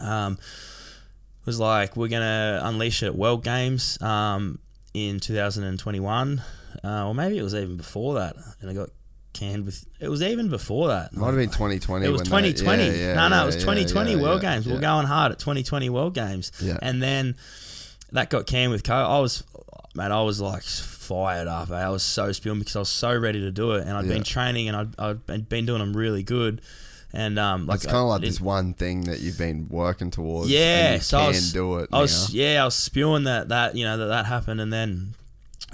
um 0.01 0.39
it 1.41 1.47
was 1.47 1.61
like 1.61 1.97
we're 1.97 2.09
gonna 2.09 2.61
unleash 2.63 3.03
it 3.03 3.07
at 3.09 3.15
World 3.15 3.45
Games 3.45 4.01
um 4.01 4.59
in 4.95 5.21
2021, 5.21 6.43
uh, 6.85 7.07
or 7.07 7.15
maybe 7.15 7.39
it 7.39 7.43
was 7.43 7.55
even 7.55 7.77
before 7.77 8.15
that, 8.15 8.37
and 8.61 8.71
I 8.71 8.75
got 8.75 8.91
canned 9.33 9.65
with. 9.65 9.85
It 10.01 10.09
was 10.09 10.23
even 10.23 10.49
before 10.49 10.89
that. 10.89 11.15
Might 11.15 11.27
have 11.29 11.37
been 11.37 11.49
2020. 11.49 12.05
It 12.07 12.11
was 12.11 12.29
when 12.31 12.43
they- 12.43 12.53
2020. 12.53 12.85
yeah, 12.85 12.93
yeah, 13.09 13.15
no, 13.15 13.29
no, 13.29 13.37
yeah, 13.37 13.43
it 13.43 13.47
was 13.47 13.57
2020 13.57 14.13
yeah, 14.15 14.21
World 14.23 14.41
Games. 14.43 14.67
We're 14.69 14.81
going 14.81 15.07
hard 15.07 15.33
at 15.33 15.39
2020 15.39 15.89
World 15.91 16.15
Games. 16.15 16.53
Yeah. 16.63 16.79
And 16.83 17.03
then 17.03 17.37
that 18.13 18.29
got 18.31 18.47
canned 18.47 18.73
with 18.73 18.83
COVID. 18.83 19.07
I 19.09 19.19
was, 19.21 19.43
man, 19.95 20.13
I 20.13 20.21
was 20.23 20.41
like 20.41 20.63
fired 20.63 21.49
up. 21.49 21.71
eh? 21.71 21.75
I 21.75 21.89
was 21.89 22.03
so 22.03 22.31
spewing 22.33 22.59
because 22.59 22.77
I 22.77 22.81
was 22.81 22.89
so 22.91 23.17
ready 23.17 23.41
to 23.41 23.51
do 23.51 23.73
it, 23.73 23.87
and 23.87 23.97
I'd 23.97 24.07
been 24.09 24.23
training 24.23 24.69
and 24.69 24.77
I'd, 24.77 24.99
I'd 25.01 25.27
been- 25.27 25.43
been 25.43 25.67
doing 25.67 25.79
them 25.81 25.97
really 25.97 26.23
good. 26.23 26.61
And 27.15 27.39
um, 27.39 27.67
like 27.67 27.77
It's 27.77 27.87
kind 27.87 27.99
of 27.99 28.07
like 28.09 28.21
didn't- 28.23 28.33
this 28.33 28.41
one 28.41 28.73
thing 28.75 29.03
that 29.03 29.21
you've 29.21 29.37
been 29.39 29.69
working 29.69 30.11
towards. 30.11 30.51
yeah, 30.51 30.99
so 30.99 31.19
I 31.19 31.29
was, 31.29 31.53
do 31.53 31.77
it. 31.79 31.91
I 31.93 32.01
was, 32.01 32.33
now. 32.33 32.41
yeah, 32.43 32.63
I 32.63 32.65
was 32.65 32.75
spewing 32.75 33.25
that 33.25 33.49
that 33.51 33.77
you 33.77 33.85
know 33.85 33.99
that 33.99 34.07
that 34.07 34.27
happened, 34.27 34.61
and 34.61 34.73
then 34.73 35.15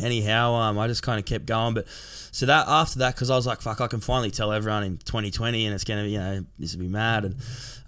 anyhow, 0.00 0.54
um, 0.54 0.78
I 0.78 0.88
just 0.88 1.02
kind 1.02 1.18
of 1.18 1.24
kept 1.24 1.46
going. 1.46 1.74
But 1.74 1.86
so 2.32 2.46
that 2.46 2.66
after 2.66 2.98
that, 3.00 3.14
because 3.14 3.30
I 3.30 3.36
was 3.36 3.46
like, 3.46 3.60
fuck, 3.60 3.80
I 3.80 3.86
can 3.86 4.00
finally 4.00 4.30
tell 4.32 4.52
everyone 4.52 4.82
in 4.82 4.98
2020, 4.98 5.64
and 5.66 5.74
it's 5.74 5.84
gonna, 5.84 6.02
be, 6.04 6.10
you 6.10 6.18
know, 6.18 6.44
this 6.58 6.74
will 6.74 6.80
be 6.80 6.88
mad, 6.88 7.24
and 7.24 7.36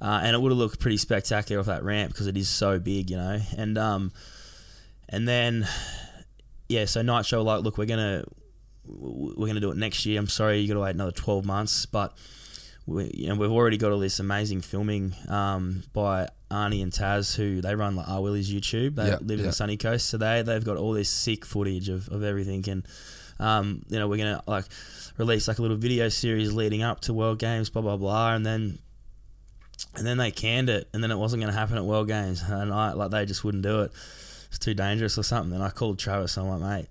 uh, 0.00 0.20
and 0.22 0.34
it 0.36 0.40
would 0.40 0.52
have 0.52 0.58
looked 0.58 0.78
pretty 0.78 0.96
spectacular 0.96 1.58
off 1.60 1.66
that 1.66 1.82
ramp 1.82 2.12
because 2.12 2.28
it 2.28 2.36
is 2.36 2.48
so 2.48 2.78
big, 2.78 3.10
you 3.10 3.16
know, 3.16 3.40
and 3.56 3.76
um, 3.76 4.12
and 5.08 5.26
then 5.26 5.66
yeah, 6.68 6.84
so 6.84 7.02
Nitro's 7.02 7.44
like, 7.44 7.62
look, 7.64 7.78
we're 7.78 7.84
gonna 7.86 8.22
we're 8.86 9.48
gonna 9.48 9.58
do 9.58 9.72
it 9.72 9.76
next 9.76 10.06
year. 10.06 10.20
I'm 10.20 10.28
sorry, 10.28 10.58
you 10.60 10.68
got 10.68 10.74
to 10.74 10.80
wait 10.80 10.94
another 10.94 11.10
12 11.12 11.44
months, 11.44 11.84
but 11.86 12.16
we, 12.86 13.10
you 13.14 13.28
know, 13.28 13.34
we've 13.36 13.50
already 13.50 13.76
got 13.76 13.92
all 13.92 13.98
this 13.98 14.18
amazing 14.18 14.60
filming 14.62 15.14
um, 15.28 15.82
by 15.92 16.28
Arnie 16.50 16.82
and 16.82 16.90
Taz, 16.92 17.36
who 17.36 17.60
they 17.60 17.74
run 17.74 17.94
like 17.96 18.08
R 18.08 18.20
Willie's 18.20 18.52
YouTube. 18.52 18.96
They 18.96 19.08
Yeah, 19.08 19.18
live 19.20 19.38
in 19.40 19.46
the 19.46 19.52
sunny 19.52 19.76
coast, 19.76 20.08
so 20.08 20.16
they 20.18 20.42
they've 20.42 20.64
got 20.64 20.76
all 20.76 20.92
this 20.92 21.08
sick 21.08 21.44
footage 21.44 21.88
of, 21.88 22.08
of 22.08 22.22
everything, 22.24 22.68
and 22.68 22.86
um, 23.38 23.82
you 23.88 23.98
know 23.98 24.08
we're 24.08 24.16
gonna 24.18 24.42
like 24.46 24.64
release 25.18 25.46
like 25.48 25.58
a 25.58 25.62
little 25.62 25.76
video 25.76 26.08
series 26.08 26.52
leading 26.52 26.82
up 26.82 27.00
to 27.02 27.14
World 27.14 27.38
Games, 27.38 27.70
blah 27.70 27.82
blah 27.82 27.96
blah, 27.96 28.34
and 28.34 28.44
then 28.44 28.78
and 29.96 30.06
then 30.06 30.16
they 30.18 30.30
canned 30.30 30.68
it, 30.68 30.88
and 30.92 31.02
then 31.02 31.10
it 31.10 31.16
wasn't 31.18 31.42
gonna 31.42 31.52
happen 31.52 31.76
at 31.76 31.84
World 31.84 32.08
Games, 32.08 32.42
and 32.42 32.72
I 32.72 32.92
like 32.92 33.10
they 33.10 33.24
just 33.26 33.44
wouldn't 33.44 33.62
do 33.62 33.82
it. 33.82 33.92
It's 34.48 34.58
too 34.58 34.74
dangerous 34.74 35.16
or 35.16 35.22
something. 35.22 35.54
And 35.54 35.62
I 35.62 35.70
called 35.70 35.98
Travis. 36.00 36.36
I'm 36.36 36.48
like, 36.48 36.60
mate, 36.60 36.88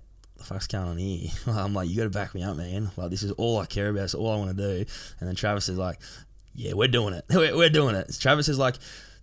fuck's 0.50 0.66
going 0.66 0.88
on 0.88 0.98
here? 0.98 1.30
I'm 1.46 1.74
like, 1.74 1.88
you 1.88 1.96
got 1.96 2.04
to 2.04 2.10
back 2.10 2.34
me 2.34 2.42
up, 2.42 2.56
man. 2.56 2.90
Like, 2.96 3.10
this 3.10 3.22
is 3.22 3.30
all 3.32 3.58
I 3.58 3.66
care 3.66 3.88
about. 3.88 4.04
It's 4.04 4.14
all 4.14 4.32
I 4.32 4.36
want 4.36 4.56
to 4.56 4.56
do. 4.56 4.84
And 5.20 5.28
then 5.28 5.36
Travis 5.36 5.68
is 5.68 5.78
like, 5.78 5.98
yeah, 6.54 6.72
we're 6.74 6.88
doing 6.88 7.14
it. 7.14 7.24
We're, 7.30 7.56
we're 7.56 7.70
doing 7.70 7.94
it. 7.94 8.16
Travis 8.20 8.48
is 8.48 8.58
like, 8.58 8.74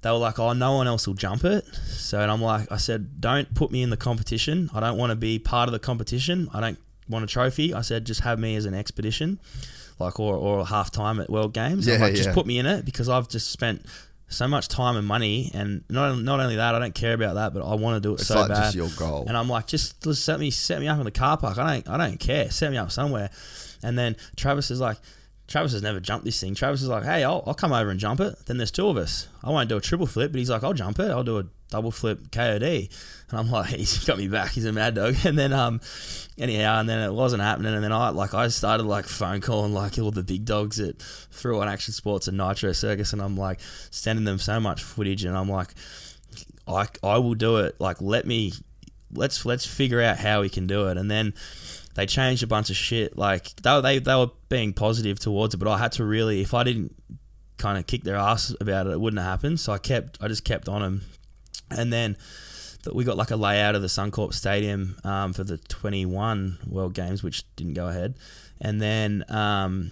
they 0.02 0.10
were 0.10 0.18
like, 0.18 0.40
oh, 0.40 0.54
no 0.54 0.78
one 0.78 0.88
else 0.88 1.06
will 1.06 1.14
jump 1.14 1.44
it. 1.44 1.66
So, 1.66 2.22
and 2.22 2.32
I'm 2.32 2.42
like, 2.42 2.72
I 2.72 2.78
said, 2.78 3.20
don't 3.20 3.54
put 3.54 3.70
me 3.72 3.84
in 3.84 3.90
the 3.90 3.98
competition. 3.98 4.70
I 4.74 4.80
don't 4.80 4.98
want 4.98 5.10
to 5.10 5.16
be 5.16 5.38
part 5.38 5.68
of 5.68 5.74
the 5.74 5.80
competition. 5.80 6.50
I 6.54 6.62
don't 6.62 6.80
want 7.10 7.26
a 7.26 7.28
trophy. 7.28 7.74
I 7.74 7.82
said, 7.82 8.06
just 8.06 8.22
have 8.22 8.40
me 8.40 8.56
as 8.56 8.66
an 8.66 8.74
expedition, 8.74 9.40
like, 10.00 10.20
or, 10.20 10.36
or 10.36 10.66
half 10.66 10.92
time 10.92 11.20
at 11.20 11.30
World 11.30 11.54
Games. 11.54 11.88
I'm 11.88 12.00
Yeah, 12.00 12.10
just 12.12 12.32
put 12.32 12.46
me 12.46 12.58
in 12.60 12.66
it 12.66 12.86
because 12.86 13.10
I've 13.10 13.28
just 13.28 13.52
spent 13.52 13.86
so 14.30 14.48
much 14.48 14.68
time 14.68 14.96
and 14.98 15.08
money. 15.08 15.52
And 15.54 15.84
not, 15.90 16.18
not 16.20 16.40
only 16.40 16.58
that, 16.58 16.76
I 16.76 16.80
don't 16.80 16.96
care 16.96 17.14
about 17.14 17.36
that, 17.36 17.54
but 17.54 17.66
I 17.66 17.76
want 17.76 17.96
to 17.96 18.08
do 18.08 18.14
it 18.14 18.20
It's 18.20 18.28
so 18.28 18.40
like 18.42 18.50
bad. 18.50 18.74
just 18.74 18.76
your 18.76 18.90
goal. 18.98 19.26
And 19.28 19.38
I'm 19.38 19.48
like, 19.50 19.68
just, 19.68 20.02
just 20.04 20.24
set 20.26 20.40
me 20.40 20.52
set 20.52 20.80
me 20.80 20.88
up 20.88 20.98
in 20.98 21.06
the 21.06 21.12
car 21.12 21.38
park. 21.38 21.58
I 21.58 21.82
don't 21.82 21.90
I 21.90 21.98
don't 21.98 22.20
care. 22.20 22.50
Set 22.52 22.72
me 22.72 22.78
up 22.78 22.92
somewhere. 22.92 23.30
And 23.84 23.98
then 23.98 24.16
Travis 24.36 24.72
is 24.72 24.80
like, 24.80 24.98
Travis 25.48 25.72
has 25.72 25.82
never 25.82 26.00
jumped 26.02 26.26
this 26.26 26.42
thing. 26.42 26.56
Travis 26.56 26.82
is 26.82 26.90
like, 26.90 27.04
hey, 27.06 27.24
I'll, 27.24 27.42
I'll 27.48 27.54
come 27.54 27.72
over 27.72 27.90
and 27.90 28.00
jump 28.00 28.20
it. 28.20 28.36
Then 28.48 28.58
there's 28.58 28.72
two 28.72 28.90
of 28.90 28.98
us. 28.98 29.28
I 29.44 29.50
won't 29.50 29.70
do 29.70 29.78
a 29.78 29.82
triple 29.82 30.06
flip, 30.08 30.32
but 30.34 30.40
he's 30.40 30.50
like, 30.50 30.64
I'll 30.64 30.74
jump 30.74 31.00
it. 31.00 31.10
I'll 31.10 31.24
do 31.24 31.38
a 31.40 31.46
double 31.70 31.92
flip 31.92 32.32
KOD. 32.32 32.90
And 33.30 33.40
I'm 33.40 33.50
like, 33.52 33.68
he's 33.76 34.06
got 34.06 34.18
me 34.18 34.28
back. 34.28 34.52
He's 34.52 34.66
a 34.66 34.74
mad 34.74 34.96
dog. 34.96 35.16
And 35.26 35.38
then 35.38 35.52
um, 35.54 35.82
anyhow, 36.38 36.80
and 36.80 36.88
then 36.88 37.00
it 37.00 37.14
wasn't 37.14 37.42
happening. 37.42 37.74
And 37.74 37.84
then 37.84 37.92
I 37.92 38.10
like 38.10 38.34
I 38.34 38.48
started 38.48 38.84
like 38.84 39.06
phone 39.06 39.42
calling 39.42 39.74
like 39.74 39.98
all 40.00 40.12
the 40.12 40.24
big 40.24 40.46
dogs 40.46 40.80
at 40.80 41.00
Thrill 41.00 41.60
One 41.60 41.68
Action 41.68 41.94
Sports 41.94 42.28
and 42.28 42.38
Nitro 42.38 42.72
Circus, 42.72 43.14
and 43.14 43.22
I'm 43.22 43.36
like 43.36 43.60
sending 43.92 44.26
them 44.26 44.40
so 44.40 44.60
much 44.60 44.84
footage, 44.84 45.26
and 45.26 45.38
I'm 45.38 45.50
like, 45.50 45.74
I 46.68 46.88
I 47.04 47.18
will 47.18 47.36
do 47.36 47.58
it. 47.58 47.76
Like 47.80 48.02
let 48.02 48.26
me 48.26 48.54
let's 49.14 49.46
let's 49.46 49.66
figure 49.66 50.02
out 50.02 50.18
how 50.18 50.42
we 50.42 50.50
can 50.50 50.68
do 50.68 50.88
it. 50.88 50.98
And 50.98 51.10
then 51.10 51.34
they 51.96 52.06
changed 52.06 52.44
a 52.44 52.48
bunch 52.48 52.70
of 52.70 52.76
shit. 52.76 53.18
Like 53.18 53.56
they 53.58 53.82
they 53.82 54.00
they 54.00 54.16
were 54.16 54.32
being 54.50 54.74
positive 54.74 55.20
towards 55.20 55.54
it, 55.54 55.58
but 55.58 55.68
I 55.68 55.78
had 55.78 55.92
to 55.94 56.06
really 56.06 56.42
if 56.42 56.54
I 56.54 56.64
didn't 56.64 56.96
kind 57.58 57.78
of 57.78 57.88
kick 57.88 58.04
their 58.04 58.16
ass 58.16 58.54
about 58.62 58.88
it, 58.88 58.92
it 58.92 59.02
wouldn't 59.02 59.20
have 59.20 59.30
happened. 59.30 59.60
So 59.60 59.74
I 59.74 59.78
kept 59.78 60.18
I 60.22 60.28
just 60.28 60.44
kept 60.44 60.70
on 60.70 60.82
them, 60.82 61.02
and 61.72 61.92
then. 61.92 62.16
th- 62.84 62.96
We 62.96 63.04
got 63.04 63.18
like 63.18 63.32
a 63.32 63.36
layout 63.36 63.76
of 63.76 63.82
the 63.82 63.88
Suncorp 63.90 64.34
Stadium 64.34 64.96
um, 65.04 65.34
for 65.34 65.44
the 65.44 65.58
21 65.58 66.60
World 66.70 66.94
Games, 66.94 67.22
which 67.24 67.44
didn't 67.56 67.74
go 67.74 67.88
ahead. 67.88 68.16
And 68.62 68.82
then, 68.82 69.26
um, 69.30 69.92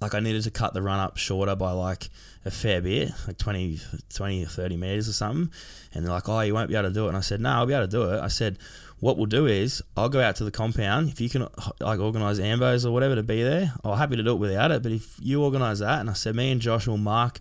like, 0.00 0.14
I 0.14 0.20
needed 0.20 0.42
to 0.44 0.50
cut 0.50 0.74
the 0.74 0.82
run 0.82 1.00
up 1.00 1.16
shorter 1.16 1.56
by 1.56 1.72
like 1.72 2.08
a 2.44 2.50
fair 2.50 2.80
bit, 2.80 3.10
like 3.26 3.38
20, 3.38 3.80
20 4.14 4.44
or 4.44 4.46
30 4.46 4.76
meters 4.76 5.08
or 5.08 5.12
something. 5.12 5.50
And 5.92 6.04
they're 6.04 6.12
like, 6.12 6.28
oh, 6.28 6.40
you 6.40 6.54
won't 6.54 6.68
be 6.68 6.76
able 6.76 6.88
to 6.88 6.94
do 6.94 7.06
it. 7.06 7.08
And 7.08 7.16
I 7.16 7.20
said, 7.20 7.40
no, 7.40 7.50
I'll 7.50 7.66
be 7.66 7.72
able 7.74 7.86
to 7.86 7.90
do 7.90 8.02
it. 8.12 8.20
I 8.20 8.28
said, 8.28 8.58
what 9.00 9.16
we'll 9.16 9.26
do 9.26 9.46
is 9.46 9.82
I'll 9.96 10.08
go 10.08 10.20
out 10.20 10.36
to 10.36 10.44
the 10.44 10.50
compound. 10.50 11.08
If 11.08 11.20
you 11.20 11.28
can 11.28 11.48
like 11.80 11.98
organise 11.98 12.38
ambos 12.38 12.84
or 12.84 12.90
whatever 12.92 13.14
to 13.16 13.22
be 13.22 13.42
there, 13.42 13.72
I'm 13.82 13.96
happy 13.98 14.16
to 14.16 14.22
do 14.22 14.32
it 14.32 14.38
without 14.38 14.70
it. 14.70 14.82
But 14.82 14.92
if 14.92 15.16
you 15.20 15.42
organise 15.42 15.78
that, 15.80 16.00
and 16.00 16.10
I 16.10 16.12
said, 16.14 16.36
me 16.36 16.50
and 16.52 16.60
Josh 16.60 16.86
will 16.86 16.98
mark 16.98 17.40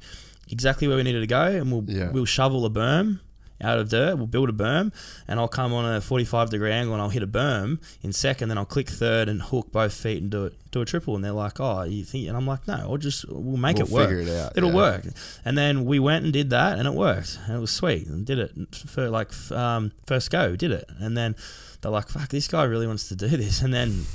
exactly 0.50 0.88
where 0.88 0.98
we 0.98 1.04
needed 1.04 1.22
to 1.22 1.28
go, 1.28 1.44
and 1.46 1.72
we'll 1.72 1.84
Yeah. 1.88 2.10
we'll 2.12 2.26
shovel 2.26 2.66
a 2.66 2.70
berm 2.70 3.20
out 3.60 3.80
of 3.80 3.90
dirt. 3.90 4.16
We'll 4.18 4.28
build 4.28 4.50
a 4.50 4.54
berm, 4.54 4.94
and 5.28 5.40
I'll 5.40 5.48
come 5.48 5.74
on 5.74 5.84
a 5.84 6.00
45 6.00 6.52
degree 6.52 6.72
angle, 6.72 6.94
and 6.94 7.02
I'll 7.02 7.10
hit 7.10 7.24
a 7.24 7.28
berm 7.28 7.80
in 8.04 8.14
second. 8.14 8.50
Then 8.50 8.58
I'll 8.60 8.66
click 8.66 8.88
third 8.88 9.28
and 9.28 9.42
hook 9.42 9.72
both 9.72 9.94
feet 9.94 10.22
and 10.22 10.30
do 10.30 10.46
it 10.46 10.54
do 10.70 10.82
a 10.82 10.86
triple. 10.86 11.16
And 11.16 11.24
they're 11.24 11.32
like, 11.32 11.60
"Oh, 11.60 11.82
you 11.84 12.04
think?" 12.04 12.28
And 12.28 12.38
I'm 12.38 12.46
like, 12.46 12.68
"No, 12.68 12.76
I'll 12.76 12.98
just 12.98 13.26
we'll 13.28 13.58
make 13.58 13.78
We'll 13.78 13.88
it 13.88 13.92
work. 13.92 14.10
figure 14.10 14.22
it 14.22 14.30
out, 14.30 14.54
It'll 14.56 14.70
yeah. 14.70 14.76
work." 14.76 15.06
And 15.44 15.58
then 15.58 15.86
we 15.86 15.98
went 15.98 16.24
and 16.24 16.32
did 16.32 16.50
that, 16.52 16.78
and 16.78 16.88
it 16.88 16.94
worked. 16.94 17.40
And 17.48 17.56
it 17.56 17.60
was 17.60 17.72
sweet, 17.72 18.06
and 18.08 18.26
did 18.26 18.38
it 18.38 18.52
for 18.76 19.10
like 19.10 19.32
um, 19.52 19.92
first 20.06 20.30
go, 20.30 20.56
did 20.56 20.72
it. 20.72 20.88
And 21.00 21.18
then 21.18 21.36
they're 21.82 21.90
like, 21.92 22.10
"Fuck, 22.10 22.30
this 22.30 22.48
guy 22.48 22.64
really 22.64 22.86
wants 22.86 23.08
to 23.10 23.16
do 23.16 23.28
this." 23.28 23.62
And 23.64 23.74
then 23.74 24.06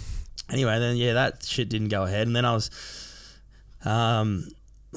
anyway, 0.50 0.78
then 0.78 0.96
yeah, 0.96 1.14
that 1.14 1.42
shit 1.44 1.68
didn't 1.68 1.88
go 1.88 2.04
ahead. 2.04 2.28
And 2.28 2.36
then 2.36 2.44
I 2.44 2.52
was, 2.54 2.70
um, 3.84 4.46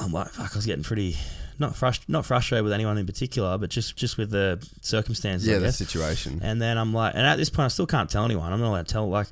I'm 0.02 0.12
like, 0.12 0.30
fuck, 0.30 0.52
I 0.54 0.56
was 0.56 0.66
getting 0.66 0.84
pretty. 0.84 1.18
Not 1.58 1.72
frust- 1.74 2.10
not 2.10 2.26
frustrated 2.26 2.66
with 2.66 2.74
anyone 2.74 2.98
in 2.98 3.06
particular, 3.06 3.58
but 3.58 3.70
just, 3.70 3.96
just 3.96 4.18
with 4.18 4.30
the 4.30 4.66
circumstances. 4.82 5.48
yeah, 5.48 5.56
I 5.56 5.60
the 5.60 5.66
guess. 5.68 5.78
situation. 5.78 6.42
And 6.44 6.62
then 6.62 6.78
I'm 6.78 6.94
like, 6.94 7.14
and 7.16 7.26
at 7.26 7.38
this 7.38 7.50
point, 7.50 7.66
I 7.66 7.68
still 7.70 7.88
can't 7.88 8.10
tell 8.10 8.26
anyone. 8.26 8.52
I'm 8.52 8.60
not 8.60 8.70
allowed 8.72 8.88
to 8.88 8.92
tell. 8.94 9.08
Like, 9.10 9.28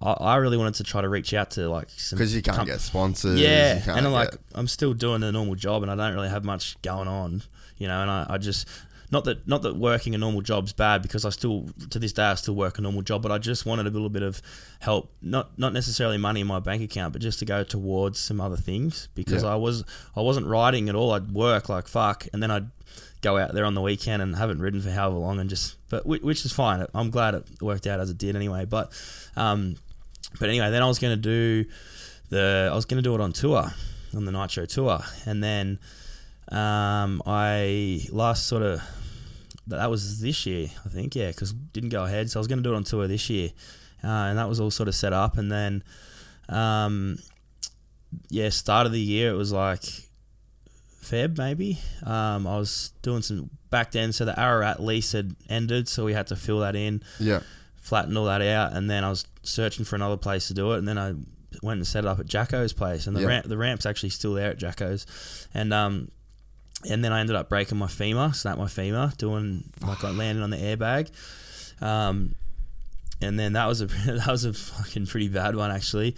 I, 0.00 0.12
I 0.12 0.36
really 0.36 0.56
wanted 0.56 0.74
to 0.74 0.84
try 0.84 1.00
to 1.02 1.08
reach 1.08 1.34
out 1.34 1.50
to 1.52 1.68
like 1.68 1.90
some 1.90 2.16
Because 2.16 2.32
you 2.34 2.42
can't 2.42 2.58
com- 2.58 2.66
get 2.66 2.80
sponsors. 2.80 3.40
yeah, 3.40 3.80
and 3.88 4.06
I'm 4.06 4.12
like, 4.12 4.30
get- 4.30 4.40
I'm 4.54 4.68
still 4.68 4.94
doing 4.94 5.24
a 5.24 5.32
normal 5.32 5.56
job, 5.56 5.82
and 5.82 5.90
I 5.90 5.96
don't 5.96 6.14
really 6.14 6.28
have 6.28 6.44
much 6.44 6.80
going 6.82 7.08
on, 7.08 7.42
you 7.78 7.88
know. 7.88 8.00
And 8.02 8.10
I, 8.10 8.26
I 8.30 8.38
just 8.38 8.68
not 9.14 9.24
that 9.24 9.46
not 9.48 9.62
that 9.62 9.76
working 9.76 10.14
a 10.14 10.18
normal 10.18 10.42
job's 10.42 10.72
bad 10.72 11.00
because 11.00 11.24
I 11.24 11.30
still 11.30 11.68
to 11.90 11.98
this 11.98 12.12
day 12.12 12.24
I 12.24 12.34
still 12.34 12.54
work 12.54 12.78
a 12.78 12.82
normal 12.82 13.02
job, 13.02 13.22
but 13.22 13.32
I 13.32 13.38
just 13.38 13.64
wanted 13.64 13.86
a 13.86 13.90
little 13.90 14.10
bit 14.10 14.22
of 14.22 14.42
help, 14.80 15.10
not 15.22 15.56
not 15.58 15.72
necessarily 15.72 16.18
money 16.18 16.40
in 16.40 16.46
my 16.46 16.58
bank 16.58 16.82
account, 16.82 17.12
but 17.12 17.22
just 17.22 17.38
to 17.38 17.44
go 17.44 17.62
towards 17.64 18.18
some 18.18 18.40
other 18.40 18.56
things 18.56 19.08
because 19.14 19.42
Yeah. 19.44 19.52
I 19.52 19.54
was 19.54 19.84
I 20.16 20.20
wasn't 20.20 20.46
riding 20.48 20.88
at 20.88 20.94
all. 20.94 21.12
I'd 21.12 21.30
work 21.32 21.68
like 21.68 21.86
fuck, 21.88 22.26
and 22.32 22.42
then 22.42 22.50
I'd 22.50 22.68
go 23.22 23.38
out 23.38 23.54
there 23.54 23.64
on 23.64 23.74
the 23.74 23.80
weekend 23.80 24.20
and 24.20 24.36
haven't 24.36 24.60
ridden 24.60 24.82
for 24.82 24.90
however 24.90 25.16
long, 25.16 25.38
and 25.40 25.48
just 25.48 25.76
but 25.88 26.04
which 26.04 26.44
is 26.44 26.52
fine. 26.52 26.84
I'm 26.92 27.10
glad 27.10 27.34
it 27.34 27.44
worked 27.62 27.86
out 27.86 28.00
as 28.00 28.10
it 28.10 28.18
did 28.18 28.34
anyway. 28.36 28.64
But 28.66 28.92
um, 29.36 29.76
but 30.40 30.48
anyway, 30.48 30.70
then 30.70 30.82
I 30.82 30.86
was 30.86 30.98
going 30.98 31.14
to 31.14 31.22
do 31.22 31.70
the 32.30 32.68
I 32.70 32.74
was 32.74 32.84
to 32.86 33.00
do 33.00 33.14
it 33.14 33.20
on 33.20 33.32
tour, 33.32 33.72
on 34.12 34.24
the 34.24 34.32
Nitro 34.32 34.66
tour, 34.66 34.98
and 35.24 35.42
then 35.42 35.78
um, 36.50 37.22
I 37.26 38.00
last 38.10 38.46
sort 38.48 38.62
of 38.62 38.82
that 39.68 39.90
was 39.90 40.20
this 40.20 40.44
year, 40.46 40.68
I 40.84 40.88
think, 40.88 41.14
yeah, 41.16 41.28
because 41.28 41.52
didn't 41.52 41.88
go 41.90 42.04
ahead. 42.04 42.30
So 42.30 42.38
I 42.38 42.40
was 42.40 42.46
going 42.48 42.58
to 42.58 42.62
do 42.62 42.72
it 42.72 42.76
on 42.76 42.84
tour 42.84 43.06
this 43.08 43.28
year, 43.30 43.50
uh, 44.02 44.06
and 44.08 44.38
that 44.38 44.48
was 44.48 44.60
all 44.60 44.70
sort 44.70 44.88
of 44.88 44.94
set 44.94 45.12
up, 45.12 45.38
and 45.38 45.50
then 45.50 45.82
um, 46.48 47.18
yeah, 48.28 48.48
start 48.50 48.86
of 48.86 48.92
the 48.92 49.00
year 49.00 49.30
it 49.30 49.36
was 49.36 49.52
like 49.52 49.82
Feb 51.02 51.36
maybe. 51.38 51.78
Um, 52.04 52.46
I 52.46 52.56
was 52.58 52.92
doing 53.02 53.22
some 53.22 53.50
back 53.70 53.92
then, 53.92 54.12
so 54.12 54.24
the 54.24 54.38
Ararat 54.38 54.80
lease 54.80 55.12
had 55.12 55.34
ended, 55.48 55.88
so 55.88 56.04
we 56.04 56.12
had 56.14 56.26
to 56.28 56.36
fill 56.36 56.60
that 56.60 56.76
in 56.76 57.02
yeah, 57.18 57.40
flatten 57.76 58.16
all 58.16 58.26
that 58.26 58.42
out, 58.42 58.72
and 58.72 58.88
then 58.90 59.04
I 59.04 59.10
was 59.10 59.26
searching 59.42 59.84
for 59.84 59.96
another 59.96 60.16
place 60.16 60.48
to 60.48 60.54
do 60.54 60.72
it, 60.72 60.78
and 60.78 60.88
then 60.88 60.98
I 60.98 61.14
went 61.62 61.78
and 61.78 61.86
set 61.86 62.04
it 62.04 62.08
up 62.08 62.20
at 62.20 62.26
Jacko's 62.26 62.72
place, 62.72 63.06
and 63.06 63.16
the 63.16 63.20
Yeah. 63.20 63.26
ramp 63.28 63.46
the 63.46 63.56
ramp's 63.56 63.86
actually 63.86 64.10
still 64.10 64.34
there 64.34 64.50
at 64.50 64.58
Jacko's, 64.58 65.06
and 65.54 65.72
um, 65.72 66.10
and 66.88 67.04
then 67.04 67.12
I 67.12 67.20
ended 67.20 67.36
up 67.36 67.48
breaking 67.48 67.78
my 67.78 67.86
femur, 67.86 68.32
snapped 68.32 68.58
my 68.58 68.68
femur, 68.68 69.12
doing 69.18 69.64
like 69.86 70.04
I 70.04 70.10
landed 70.10 70.42
on 70.42 70.50
the 70.50 70.56
airbag, 70.56 71.10
um, 71.82 72.34
and 73.20 73.38
then 73.38 73.54
that 73.54 73.66
was 73.66 73.80
a 73.80 73.86
that 74.06 74.28
was 74.28 74.44
a 74.44 74.52
fucking 74.52 75.06
pretty 75.06 75.28
bad 75.28 75.56
one 75.56 75.70
actually. 75.70 76.16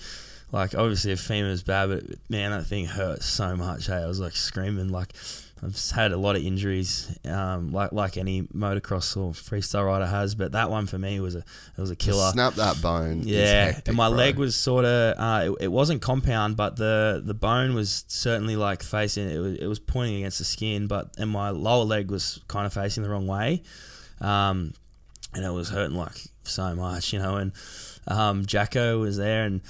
like 0.52 0.74
obviously 0.74 1.12
a 1.12 1.16
femur's 1.16 1.62
bad, 1.62 1.88
but 1.88 2.04
man, 2.28 2.50
that 2.50 2.66
thing 2.66 2.86
hurt 2.86 3.22
so 3.22 3.56
much. 3.56 3.86
Hey, 3.86 3.96
I 3.96 4.06
was 4.06 4.20
like 4.20 4.36
screaming. 4.36 4.88
Like 4.88 5.12
I've 5.62 5.90
had 5.90 6.12
a 6.12 6.18
lot 6.18 6.36
of 6.36 6.44
injuries, 6.44 7.18
um, 7.24 7.72
like 7.72 7.90
like 7.90 8.18
any 8.18 8.42
motocross 8.42 9.16
or 9.16 9.32
freestyle 9.32 9.86
rider 9.86 10.04
has, 10.04 10.34
but 10.34 10.52
that 10.52 10.70
one 10.70 10.86
for 10.86 10.98
me 10.98 11.18
was 11.18 11.34
a 11.34 11.38
it 11.38 11.80
was 11.80 11.90
a 11.90 11.96
killer. 11.96 12.30
Snap 12.32 12.54
that 12.54 12.82
bone. 12.82 13.22
Yeah, 13.24 13.66
hectic, 13.66 13.88
and 13.88 13.96
my 13.96 14.08
bro. 14.08 14.18
leg 14.18 14.36
was 14.36 14.54
sort 14.54 14.84
of 14.84 15.18
uh, 15.18 15.50
it, 15.50 15.64
it 15.64 15.68
wasn't 15.68 16.02
compound, 16.02 16.58
but 16.58 16.76
the 16.76 17.22
the 17.24 17.32
bone 17.32 17.74
was 17.74 18.04
certainly 18.06 18.54
like 18.54 18.82
facing 18.82 19.30
it 19.30 19.38
was 19.38 19.54
it 19.56 19.66
was 19.66 19.78
pointing 19.78 20.16
against 20.16 20.38
the 20.38 20.44
skin, 20.44 20.88
but 20.88 21.14
and 21.16 21.30
my 21.30 21.48
lower 21.48 21.84
leg 21.84 22.10
was 22.10 22.38
kind 22.48 22.66
of 22.66 22.74
facing 22.74 23.02
the 23.02 23.08
wrong 23.08 23.26
way, 23.26 23.62
um, 24.20 24.74
and 25.32 25.42
it 25.42 25.52
was 25.52 25.70
hurting 25.70 25.96
like 25.96 26.18
so 26.42 26.74
much, 26.74 27.14
you 27.14 27.18
know. 27.18 27.36
And 27.36 27.52
um, 28.06 28.44
Jacko 28.44 29.00
was 29.00 29.16
there, 29.16 29.44
and 29.44 29.62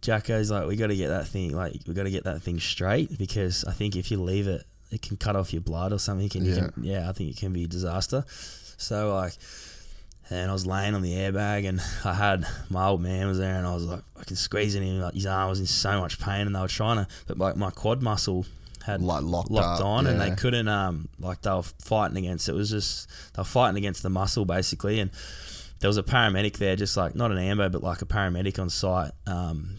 Jacko's 0.00 0.50
like, 0.50 0.66
"We 0.66 0.74
got 0.74 0.88
to 0.88 0.96
get 0.96 1.08
that 1.08 1.28
thing 1.28 1.54
like 1.54 1.74
we 1.86 1.94
got 1.94 2.02
to 2.02 2.10
get 2.10 2.24
that 2.24 2.42
thing 2.42 2.58
straight 2.58 3.16
because 3.16 3.64
I 3.64 3.72
think 3.72 3.94
if 3.94 4.10
you 4.10 4.20
leave 4.20 4.48
it, 4.48 4.64
it 4.90 5.02
can 5.02 5.16
cut 5.16 5.36
off 5.36 5.52
your 5.52 5.62
blood 5.62 5.92
or 5.92 5.98
something. 5.98 6.28
You 6.34 6.52
Yeah. 6.52 6.68
can, 6.70 6.84
yeah, 6.84 7.08
I 7.08 7.12
think 7.12 7.30
it 7.30 7.36
can 7.36 7.52
be 7.52 7.64
a 7.64 7.68
disaster." 7.68 8.24
So 8.28 9.14
like 9.14 9.34
and 10.32 10.48
I 10.48 10.52
was 10.52 10.64
laying 10.64 10.94
on 10.94 11.02
the 11.02 11.12
airbag, 11.12 11.68
and 11.68 11.80
I 12.04 12.14
had 12.14 12.46
my 12.68 12.86
old 12.86 13.00
man 13.00 13.26
was 13.26 13.38
there, 13.38 13.56
and 13.56 13.66
I 13.66 13.74
was 13.74 13.84
like, 13.84 14.02
fucking 14.16 14.36
squeezing 14.36 14.82
him, 14.84 15.00
like 15.00 15.14
his 15.14 15.26
arm 15.26 15.50
was 15.50 15.58
in 15.58 15.66
so 15.66 16.00
much 16.00 16.20
pain, 16.20 16.46
and 16.46 16.54
they 16.54 16.60
were 16.60 16.68
trying 16.68 17.04
to, 17.04 17.08
but 17.26 17.36
like 17.36 17.56
my 17.56 17.70
quad 17.70 18.00
muscle 18.00 18.46
had 18.84 19.02
Like, 19.02 19.24
locked 19.24 19.50
locked 19.50 19.80
up, 19.80 19.86
on, 19.86 20.06
and 20.06 20.20
they 20.20 20.30
couldn't, 20.36 20.68
um, 20.68 21.08
like 21.18 21.42
they 21.42 21.50
were 21.50 21.62
fighting 21.64 22.16
against. 22.16 22.48
It 22.48 22.54
was 22.54 22.70
just 22.70 23.08
they 23.34 23.40
were 23.40 23.44
fighting 23.44 23.76
against 23.76 24.04
the 24.04 24.08
muscle 24.10 24.44
basically, 24.44 25.00
and 25.00 25.10
there 25.80 25.88
was 25.88 25.96
a 25.96 26.02
paramedic 26.04 26.58
there, 26.58 26.76
just 26.76 26.96
like 26.96 27.16
not 27.16 27.32
an 27.32 27.38
ambo, 27.38 27.68
but 27.68 27.82
like 27.82 28.00
a 28.00 28.06
paramedic 28.06 28.58
on 28.60 28.70
site, 28.70 29.10
um, 29.26 29.78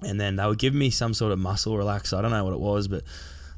and 0.00 0.18
then 0.18 0.36
they 0.36 0.46
would 0.46 0.58
give 0.58 0.72
me 0.74 0.88
some 0.88 1.12
sort 1.12 1.30
of 1.30 1.38
muscle 1.38 1.74
relaxer. 1.76 2.16
I 2.18 2.22
don't 2.22 2.30
know 2.30 2.42
what 2.44 2.54
it 2.54 2.60
was, 2.60 2.88
but 2.88 3.04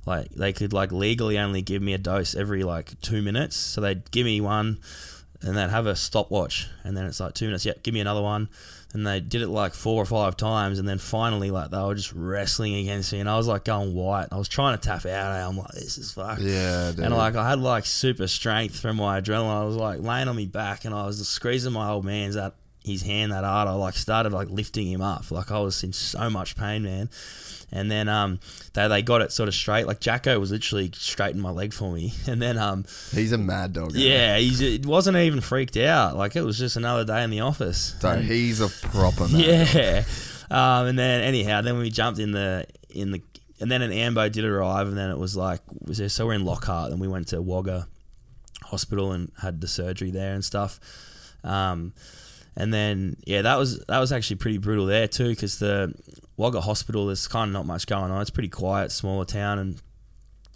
like 0.06 0.30
they 0.30 0.52
could 0.52 0.72
like 0.72 0.92
legally 0.92 1.38
only 1.38 1.60
give 1.62 1.82
me 1.82 1.92
a 1.92 1.98
dose 1.98 2.34
every 2.34 2.62
like 2.62 2.98
two 3.02 3.20
minutes. 3.22 3.56
So 3.56 3.80
they'd 3.80 4.10
give 4.10 4.24
me 4.24 4.40
one, 4.40 4.78
and 5.42 5.56
they'd 5.56 5.70
have 5.70 5.86
a 5.86 5.96
stopwatch, 5.96 6.68
and 6.84 6.96
then 6.96 7.04
it's 7.06 7.20
like 7.20 7.34
two 7.34 7.46
minutes. 7.46 7.66
Yep, 7.66 7.82
give 7.82 7.92
me 7.92 8.00
another 8.00 8.22
one. 8.22 8.48
And 8.94 9.06
they 9.06 9.20
did 9.20 9.42
it 9.42 9.48
like 9.48 9.74
four 9.74 10.00
or 10.00 10.06
five 10.06 10.38
times, 10.38 10.78
and 10.78 10.88
then 10.88 10.96
finally, 10.98 11.50
like 11.50 11.70
they 11.70 11.76
were 11.82 11.94
just 11.94 12.12
wrestling 12.14 12.76
against 12.76 13.12
me, 13.12 13.18
and 13.20 13.28
I 13.28 13.36
was 13.36 13.46
like 13.46 13.64
going 13.64 13.92
white. 13.94 14.28
I 14.32 14.38
was 14.38 14.48
trying 14.48 14.78
to 14.78 14.82
tap 14.82 15.04
out. 15.04 15.32
eh? 15.36 15.46
I'm 15.46 15.58
like, 15.58 15.72
this 15.72 15.98
is 15.98 16.12
fucked. 16.12 16.40
Yeah, 16.40 16.92
dude. 16.92 17.04
And 17.04 17.14
like 17.14 17.34
I 17.34 17.50
had 17.50 17.58
like 17.58 17.84
super 17.84 18.26
strength 18.26 18.80
from 18.80 18.96
my 18.96 19.20
adrenaline. 19.20 19.60
I 19.60 19.64
was 19.64 19.76
like 19.76 20.00
laying 20.00 20.28
on 20.28 20.36
my 20.36 20.46
back 20.46 20.84
and 20.86 20.94
I 20.94 21.04
was 21.04 21.18
just 21.18 21.32
squeezing 21.32 21.72
my 21.72 21.90
old 21.90 22.04
man's 22.06 22.36
that 22.36 22.54
his 22.84 23.02
hand 23.02 23.32
that 23.32 23.42
hard. 23.44 23.68
I 23.68 23.72
like 23.72 23.94
started 23.94 24.32
like 24.32 24.48
lifting 24.48 24.86
him 24.86 25.02
up. 25.02 25.30
Like 25.30 25.50
I 25.50 25.58
was 25.58 25.82
in 25.82 25.92
so 25.92 26.30
much 26.30 26.56
pain, 26.56 26.84
man. 26.84 27.10
And 27.72 27.90
then 27.90 28.08
um 28.08 28.38
they 28.74 28.86
they 28.88 29.02
got 29.02 29.22
it 29.22 29.32
sort 29.32 29.48
of 29.48 29.54
straight. 29.54 29.86
Like 29.86 30.00
Jacko 30.00 30.38
was 30.38 30.50
literally 30.52 30.90
straightening 30.94 31.42
my 31.42 31.50
leg 31.50 31.72
for 31.72 31.92
me. 31.92 32.12
And 32.28 32.40
then 32.40 32.58
um 32.58 32.84
He's 33.12 33.32
a 33.32 33.38
mad 33.38 33.72
dog. 33.72 33.92
yeah, 33.94 34.36
he's 34.38 34.60
it 34.60 34.86
wasn't 34.86 35.16
even 35.16 35.40
freaked 35.40 35.76
out. 35.76 36.16
Like 36.16 36.36
it 36.36 36.42
was 36.42 36.58
just 36.58 36.76
another 36.76 37.04
day 37.04 37.22
in 37.24 37.30
the 37.30 37.40
office. 37.40 37.96
So 38.00 38.10
And- 38.10 38.24
he's 38.24 38.60
a 38.60 38.68
proper 38.68 39.26
man. 39.28 39.40
yeah. 39.40 40.04
Um, 40.48 40.86
and 40.86 40.96
then 40.98 41.22
anyhow, 41.22 41.60
then 41.60 41.76
we 41.78 41.90
jumped 41.90 42.20
in 42.20 42.30
the 42.30 42.66
in 42.90 43.10
the 43.10 43.20
and 43.60 43.68
then 43.70 43.82
an 43.82 43.90
ambo 43.90 44.28
did 44.28 44.44
arrive, 44.44 44.86
and 44.86 44.96
then 44.96 45.10
it 45.10 45.18
was 45.18 45.36
like 45.36 45.60
was 45.80 45.98
there, 45.98 46.08
so 46.08 46.26
we're 46.26 46.34
in 46.34 46.44
Lockhart, 46.44 46.92
and 46.92 47.00
we 47.00 47.08
went 47.08 47.28
to 47.28 47.42
Wagga 47.42 47.88
Hospital 48.64 49.12
and 49.12 49.32
had 49.42 49.60
the 49.60 49.66
surgery 49.66 50.10
there 50.10 50.34
and 50.34 50.44
stuff. 50.44 50.78
Um, 51.42 51.94
and 52.54 52.72
then 52.72 53.16
yeah, 53.26 53.42
that 53.42 53.56
was 53.58 53.80
that 53.86 53.98
was 53.98 54.12
actually 54.12 54.36
pretty 54.36 54.58
brutal 54.58 54.86
there 54.86 55.08
too, 55.08 55.30
because 55.30 55.58
the 55.58 55.94
Wagga 56.36 56.60
Hospital 56.60 57.06
there's 57.06 57.26
kind 57.28 57.48
of 57.48 57.52
not 57.52 57.66
much 57.66 57.86
going 57.86 58.10
on. 58.10 58.20
It's 58.20 58.30
pretty 58.30 58.48
quiet, 58.48 58.92
smaller 58.92 59.24
town, 59.24 59.58
and 59.58 59.80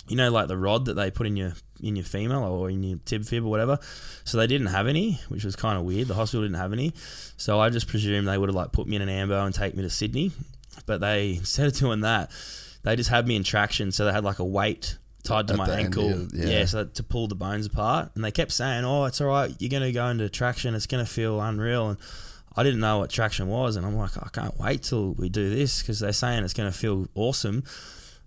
you 0.09 0.17
know 0.17 0.31
like 0.31 0.49
the 0.49 0.57
rod 0.57 0.85
that 0.87 0.95
they 0.95 1.11
put 1.11 1.27
in 1.27 1.37
your 1.37 1.53
in 1.83 1.97
your 1.97 2.05
femur 2.05 2.37
or 2.37 2.69
in 2.69 2.83
your 2.83 2.99
tib 3.05 3.25
fib 3.25 3.45
or 3.45 3.49
whatever. 3.49 3.79
So 4.25 4.37
they 4.39 4.47
didn't 4.47 4.69
have 4.69 4.87
any, 4.87 5.21
which 5.29 5.45
was 5.45 5.57
kind 5.57 5.79
of 5.79 5.85
weird. 5.85 6.09
The 6.09 6.15
hospital 6.15 6.43
didn't 6.43 6.59
have 6.59 6.73
any, 6.73 6.93
so 7.37 7.61
I 7.61 7.71
just 7.71 7.89
presumed 7.89 8.29
they 8.29 8.37
would 8.39 8.49
have 8.49 8.57
like 8.57 8.73
put 8.73 8.87
me 8.87 8.97
in 8.97 9.03
an 9.03 9.09
ambo 9.09 9.45
and 9.45 9.55
take 9.55 9.75
me 9.75 9.83
to 9.83 9.91
Sydney. 9.91 10.33
But 10.87 11.01
they 11.01 11.35
instead 11.39 11.67
of 11.67 11.75
doing 11.75 12.01
that, 12.03 12.31
they 12.83 12.97
just 12.97 13.11
had 13.11 13.27
me 13.27 13.37
in 13.37 13.45
traction. 13.45 13.93
So 13.93 14.05
they 14.05 14.13
had 14.13 14.25
like 14.25 14.39
a 14.39 14.45
weight 14.45 14.99
tied 15.23 15.47
to 15.49 15.55
At 15.55 15.59
my 15.59 15.67
the 15.67 15.73
end, 15.73 15.81
ankle, 15.87 16.11
yeah. 16.35 16.47
yeah. 16.59 16.65
so 16.65 16.85
to 16.85 17.03
pull 17.03 17.27
the 17.29 17.35
bones 17.35 17.67
apart. 17.67 18.11
And 18.15 18.25
they 18.25 18.31
kept 18.31 18.53
saying, 18.53 18.85
"Oh, 18.85 19.05
it's 19.05 19.21
all 19.21 19.29
right. 19.29 19.55
You're 19.59 19.71
gonna 19.71 19.93
go 19.93 20.07
into 20.09 20.29
traction. 20.29 20.75
It's 20.75 20.87
gonna 20.87 21.07
feel 21.07 21.41
unreal." 21.41 21.91
And 21.91 21.99
I 22.61 22.63
didn't 22.63 22.81
know 22.81 22.99
what 22.99 23.09
traction 23.09 23.49
was, 23.49 23.77
and 23.77 23.87
I'm 23.87 23.97
like, 23.97 24.19
I 24.19 24.29
can't 24.31 24.59
wait 24.61 24.83
till 24.83 25.13
we 25.13 25.31
do 25.31 25.49
this 25.49 25.81
because 25.81 25.99
they're 25.99 26.13
saying 26.13 26.45
it's 26.45 26.53
gonna 26.53 26.71
feel 26.71 27.09
awesome. 27.15 27.65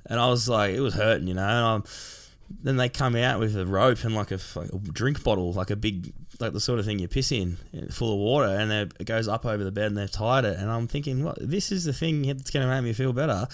And 0.08 0.20
I 0.20 0.28
was 0.28 0.50
like, 0.50 0.74
it 0.74 0.80
was 0.80 0.96
hurting, 0.96 1.28
you 1.28 1.36
know. 1.36 1.48
And 1.48 1.66
I'm, 1.66 1.84
then 2.50 2.78
they 2.78 2.90
come 2.90 3.16
out 3.16 3.40
with 3.40 3.56
a 3.56 3.66
rope 3.66 4.04
and 4.04 4.16
like 4.16 4.32
a 4.32 4.40
drink 4.92 5.24
bottle, 5.24 5.54
like 5.54 5.70
a 5.70 5.76
big, 5.76 6.14
like 6.40 6.54
the 6.54 6.60
sort 6.60 6.80
of 6.80 6.86
thing 6.86 6.98
you 6.98 7.08
piss 7.08 7.32
in, 7.32 7.58
eh, 7.76 7.86
full 7.92 8.12
of 8.12 8.20
water, 8.20 8.48
and 8.48 8.72
it 8.72 9.06
goes 9.06 9.28
up 9.28 9.46
over 9.46 9.64
the 9.64 9.72
bed 9.72 9.86
and 9.86 9.98
they've 9.98 10.12
tied 10.12 10.46
it. 10.46 10.58
And 10.58 10.72
I'm 10.72 10.88
thinking, 10.88 11.24
what? 11.24 11.38
This 11.40 11.72
is 11.72 11.84
the 11.86 11.94
thing 11.94 12.24
that's 12.24 12.50
going 12.50 12.66
to 12.68 12.74
make 12.74 12.84
me 12.84 12.94
feel 12.94 13.14
better. 13.14 13.48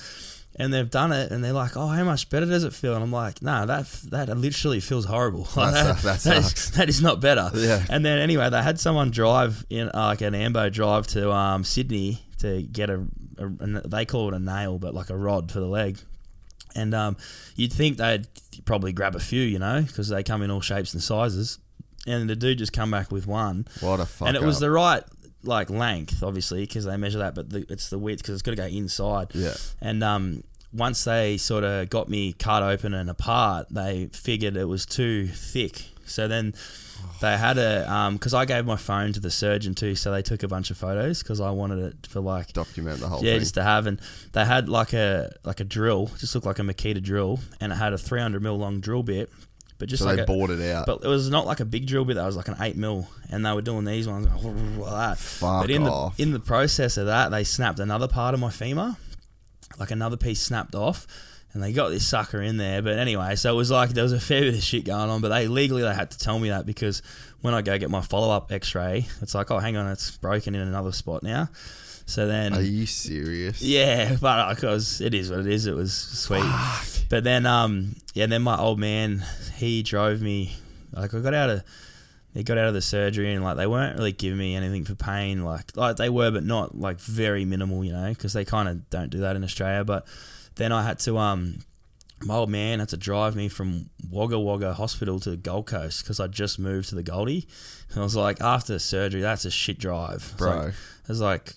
And 0.60 0.74
they've 0.74 0.90
done 0.90 1.14
it, 1.14 1.32
and 1.32 1.42
they're 1.42 1.54
like, 1.54 1.78
"Oh, 1.78 1.88
how 1.88 2.04
much 2.04 2.30
better 2.30 2.46
does 2.46 2.66
it 2.66 2.74
feel?" 2.74 2.94
And 2.94 3.02
I'm 3.02 3.12
like, 3.12 3.42
nah, 3.42 3.66
that 3.66 3.86
that 4.12 4.38
literally 4.38 4.82
feels 4.82 5.06
horrible. 5.06 5.48
Like, 5.56 5.74
That 5.74 5.98
that, 6.04 6.20
sucks. 6.20 6.24
That 6.24 6.24
that, 6.24 6.38
is, 6.38 6.72
that 6.72 6.90
is 6.90 7.02
not 7.02 7.22
better." 7.22 7.50
Yeah. 7.54 7.86
And 7.90 8.06
then 8.06 8.20
anyway, 8.20 8.50
they 8.50 8.62
had 8.62 8.80
someone 8.80 9.10
drive 9.10 9.66
in 9.70 9.88
uh, 9.88 10.08
like 10.08 10.22
an 10.22 10.36
ambo 10.36 10.70
drive 10.70 11.08
to 11.08 11.32
um, 11.32 11.64
Sydney 11.64 12.22
to 12.40 12.62
get 12.64 12.90
a, 12.90 13.06
a, 13.38 13.46
a 13.46 13.88
they 13.88 14.06
call 14.06 14.28
it 14.28 14.36
a 14.36 14.40
nail, 14.40 14.80
but 14.80 14.94
like 14.94 15.10
a 15.10 15.18
rod 15.18 15.52
for 15.52 15.60
the 15.62 15.68
leg. 15.68 15.98
And 16.76 16.94
um, 16.94 17.18
you'd 17.56 17.74
think 17.74 17.98
they'd 17.98 18.28
probably 18.66 18.92
grab 18.92 19.16
a 19.16 19.20
few, 19.20 19.42
you 19.42 19.60
know, 19.60 19.82
because 19.82 20.10
they 20.10 20.24
come 20.24 20.42
in 20.42 20.52
all 20.52 20.62
shapes 20.62 20.94
and 20.94 21.02
sizes. 21.02 21.58
And 22.06 22.30
the 22.30 22.36
dude 22.36 22.58
just 22.60 22.74
come 22.74 22.92
back 22.92 23.12
with 23.12 23.28
one, 23.28 23.66
What 23.82 24.00
a 24.00 24.06
fuck 24.06 24.28
and 24.28 24.38
it 24.38 24.44
was 24.44 24.60
the 24.60 24.72
right 24.72 25.04
like 25.44 25.70
length, 25.70 26.22
obviously, 26.24 26.62
because 26.62 26.86
they 26.86 26.98
measure 26.98 27.20
that, 27.20 27.36
but 27.36 27.50
the, 27.50 27.66
it's 27.70 27.90
the 27.90 27.98
width 27.98 28.22
because 28.22 28.34
it's 28.36 28.42
got 28.42 28.52
to 28.52 28.58
go 28.58 28.66
inside. 28.66 29.28
Yeah. 29.34 29.54
And 29.82 30.04
um, 30.04 30.44
once 30.72 31.04
they 31.04 31.38
sort 31.38 31.64
of 31.64 31.90
got 31.90 32.10
me 32.10 32.34
cut 32.34 32.64
open 32.64 32.94
and 32.94 33.10
apart, 33.10 33.68
they 33.70 34.10
figured 34.14 34.56
it 34.56 34.66
was 34.66 34.86
too 34.86 35.28
thick. 35.28 35.86
So 36.06 36.28
then 36.28 36.54
they 37.22 37.38
had 37.38 37.58
a 37.58 37.92
um, 37.92 38.16
because 38.16 38.34
I 38.34 38.46
gave 38.46 38.66
my 38.66 38.76
phone 38.76 39.14
to 39.14 39.20
the 39.20 39.32
surgeon 39.32 39.76
too, 39.76 39.96
so 39.96 40.12
they 40.12 40.22
took 40.22 40.44
a 40.44 40.48
bunch 40.48 40.72
of 40.72 40.78
photos 40.78 41.22
because 41.22 41.40
I 41.40 41.52
wanted 41.52 41.80
it 41.80 42.08
for 42.08 42.20
like 42.20 42.54
document 42.54 43.00
the 43.00 43.08
whole 43.08 43.24
yeah, 43.24 43.34
thing. 43.34 43.40
just 43.42 43.54
to 43.56 43.64
have. 43.64 43.88
And 43.88 44.02
they 44.34 44.46
had 44.46 44.70
like 44.70 44.94
a 44.94 45.34
like 45.44 45.60
a 45.60 45.64
drill, 45.64 46.08
just 46.18 46.34
looked 46.36 46.48
like 46.48 46.60
a 46.60 46.64
Makita 46.64 47.02
drill, 47.02 47.40
and 47.60 47.72
it 47.72 47.76
had 47.76 47.94
a 47.94 47.98
300 47.98 48.42
mil 48.42 48.58
long 48.58 48.80
drill 48.80 49.04
bit, 49.04 49.30
but 49.78 49.90
just 49.90 50.04
so 50.04 50.10
like 50.10 50.18
they 50.18 50.24
a, 50.24 50.26
bought 50.26 50.50
it 50.50 50.62
out. 50.72 50.86
but 50.86 51.04
it 51.04 51.08
was 51.08 51.30
not 51.30 51.46
like 51.46 51.60
a 51.60 51.66
big 51.66 51.88
drill 51.88 52.06
bit. 52.06 52.16
That 52.16 52.26
was 52.26 52.38
like 52.38 52.48
an 52.48 52.56
eight 52.62 52.76
mil, 52.78 53.08
and 53.30 53.46
they 53.46 53.54
were 53.54 53.62
doing 53.62 53.86
these 53.86 54.08
ones 54.08 54.28
like 54.28 54.90
that. 54.90 55.18
Fuck 55.18 55.64
but 55.64 55.72
in 55.72 55.88
off. 55.88 56.18
the 56.18 56.24
in 56.24 56.32
the 56.32 56.40
process 56.40 56.98
of 56.98 57.08
that, 57.08 57.30
they 57.30 57.44
snapped 57.44 57.80
another 57.80 58.08
part 58.08 58.34
of 58.34 58.40
my 58.40 58.50
femur, 58.50 58.96
like 59.80 59.92
another 59.92 60.18
piece 60.18 60.42
snapped 60.42 60.76
off, 60.76 61.08
and 61.54 61.64
they 61.64 61.72
got 61.72 61.90
this 61.90 62.06
sucker 62.06 62.42
in 62.42 62.58
there. 62.58 62.82
But 62.82 63.00
anyway, 63.00 63.36
so 63.36 63.52
it 63.54 63.56
was 63.58 63.72
like 63.72 63.92
there 63.92 64.04
was 64.04 64.14
a 64.14 64.20
fair 64.20 64.42
bit 64.42 64.54
of 64.56 64.64
shit 64.64 64.86
going 64.86 65.10
on. 65.10 65.22
But 65.22 65.30
they 65.30 65.48
legally 65.48 65.82
they 65.82 65.94
had 65.94 66.12
to 66.12 66.18
tell 66.18 66.38
me 66.40 66.50
that 66.50 66.66
because 66.66 67.02
when 67.42 67.54
I 67.54 67.62
go 67.62 67.78
get 67.78 67.90
my 67.90 68.02
follow 68.02 68.32
up 68.36 68.52
X 68.52 68.76
ray, 68.76 69.08
it's 69.22 69.34
like 69.34 69.50
oh 69.52 69.60
hang 69.60 69.78
on, 69.78 69.88
it's 69.88 70.12
broken 70.18 70.54
in 70.56 70.62
another 70.62 70.92
spot 70.92 71.24
now. 71.24 71.50
So 72.06 72.26
then 72.26 72.54
Are 72.56 72.62
you 72.62 72.88
serious? 72.88 73.62
yeah, 73.62 74.18
but 74.20 74.56
because 74.56 75.00
it 75.00 75.14
is 75.14 75.30
what 75.30 75.42
it 75.42 75.48
is, 75.48 75.68
it 75.68 75.76
was 75.76 75.94
sweet. 75.94 76.44
But 77.08 77.24
then, 77.24 77.46
um, 77.46 77.96
yeah, 78.16 78.26
then 78.26 78.42
my 78.42 78.58
old 78.58 78.80
man, 78.80 79.24
he 79.58 79.84
drove 79.84 80.20
me. 80.20 80.56
Like 80.92 81.14
I 81.14 81.20
got 81.20 81.36
out 81.36 81.52
of, 81.52 81.64
he 82.34 82.44
got 82.44 82.58
out 82.58 82.68
of 82.68 82.74
the 82.74 82.82
surgery, 82.82 83.34
and 83.34 83.44
like 83.44 83.58
they 83.58 83.68
weren't 83.68 83.98
really 83.98 84.12
giving 84.12 84.38
me 84.40 84.56
anything 84.56 84.86
for 84.86 84.96
pain. 84.96 85.44
Like 85.44 85.76
like 85.76 85.96
they 85.98 86.10
were, 86.10 86.32
but 86.32 86.44
not 86.44 86.78
like 86.78 87.00
very 87.00 87.46
minimal, 87.46 87.84
you 87.84 87.92
know, 87.92 88.10
because 88.10 88.34
they 88.34 88.46
kind 88.46 88.70
of 88.70 88.90
don't 88.90 89.10
do 89.10 89.20
that 89.20 89.36
in 89.36 89.44
Australia. 89.44 89.84
But 89.84 90.06
then 90.56 90.72
I 90.72 90.84
had 90.84 91.00
to, 91.00 91.18
um, 91.18 91.60
my 92.22 92.36
old 92.36 92.50
man 92.50 92.80
had 92.80 92.90
to 92.90 92.98
drive 92.98 93.36
me 93.36 93.48
from 93.50 93.90
Wagga 94.12 94.40
Wagga 94.40 94.74
Hospital 94.74 95.20
to 95.22 95.32
the 95.32 95.38
Gold 95.38 95.68
Coast 95.68 96.04
because 96.04 96.20
I 96.20 96.28
just 96.28 96.60
moved 96.60 96.90
to 96.90 96.96
the 96.96 97.04
Goldie. 97.04 97.48
And 97.92 98.00
I 98.00 98.04
was 98.04 98.16
like, 98.16 98.40
after 98.42 98.78
surgery, 98.78 99.22
that's 99.22 99.46
a 99.46 99.52
shit 99.52 99.80
drive, 99.80 100.16
It's 100.18 100.34
Bro. 100.34 100.50
like- 100.58 100.68
it 100.70 101.10
was 101.10 101.22
like 101.22 101.54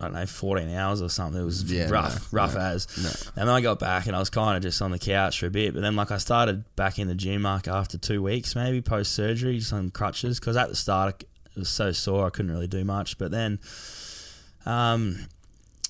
I 0.00 0.04
don't 0.04 0.14
know, 0.14 0.24
14 0.26 0.74
hours 0.74 1.02
or 1.02 1.08
something. 1.10 1.40
It 1.40 1.44
was 1.44 1.70
Yeah, 1.70 1.90
rough, 1.90 2.32
no, 2.32 2.36
rough 2.38 2.54
no, 2.54 2.60
as. 2.60 2.86
no. 2.96 3.10
And 3.40 3.48
then 3.48 3.54
I 3.54 3.60
got 3.60 3.78
back 3.78 4.06
and 4.06 4.16
I 4.16 4.18
was 4.18 4.30
kind 4.30 4.56
of 4.56 4.62
just 4.62 4.80
on 4.80 4.90
the 4.92 4.98
couch 4.98 5.40
for 5.40 5.46
a 5.46 5.50
bit. 5.50 5.74
But 5.74 5.80
then, 5.82 5.94
like, 5.94 6.10
I 6.10 6.16
started 6.18 6.64
back 6.74 6.98
in 6.98 7.06
the 7.08 7.14
gym, 7.14 7.42
like, 7.42 7.68
after 7.68 7.98
two 7.98 8.22
weeks, 8.22 8.54
maybe 8.56 8.80
post 8.80 9.12
surgery, 9.12 9.58
just 9.58 9.72
on 9.72 9.90
crutches. 9.90 10.40
Because 10.40 10.56
at 10.56 10.68
the 10.70 10.76
start, 10.76 11.22
it 11.22 11.58
was 11.58 11.68
so 11.68 11.92
sore, 11.92 12.26
I 12.26 12.30
couldn't 12.30 12.50
really 12.50 12.66
do 12.66 12.84
much. 12.84 13.18
But 13.18 13.30
then, 13.30 13.58
um, 14.66 15.26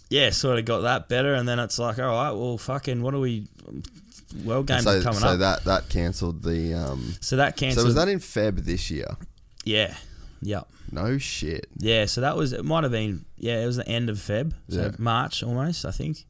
yeah, 0.09 0.31
sort 0.31 0.59
of 0.59 0.65
got 0.65 0.81
that 0.81 1.09
better. 1.09 1.35
And 1.35 1.49
then 1.49 1.59
it's 1.59 1.79
like, 1.79 1.99
all 1.99 2.07
right, 2.07 2.33
well, 2.33 2.59
fucking, 2.59 3.03
what 3.03 3.15
are 3.15 3.21
we. 3.21 3.47
World 4.45 4.67
Games 4.67 4.85
so 4.85 4.99
are 4.99 5.03
coming 5.03 5.19
so 5.21 5.29
up. 5.31 5.39
that 5.41 5.65
that 5.65 5.89
cancelled 5.89 6.43
the. 6.45 6.73
Um, 6.75 7.15
so 7.21 7.37
that 7.37 7.59
so 7.59 7.67
cancelled. 7.67 7.87
was 7.87 7.95
that 7.97 8.09
in 8.09 8.21
Feb 8.21 8.65
this 8.65 8.89
year? 8.91 9.17
Yeah. 9.65 9.95
Yep. 10.43 10.69
No 10.93 11.19
shit. 11.19 11.67
Yeah, 11.79 12.07
so 12.07 12.21
that 12.21 12.37
was 12.37 12.53
it. 12.53 12.65
Might 12.65 12.83
have 12.85 12.93
been 12.93 13.25
yeah, 13.37 13.63
it 13.63 13.67
was 13.67 13.77
the 13.77 13.89
end 13.89 14.11
of 14.11 14.17
Feb, 14.19 14.53
so 14.69 14.83
Yeah. 14.83 14.91
March 14.99 15.43
almost, 15.43 15.85
I 15.85 15.91
think. 15.91 16.25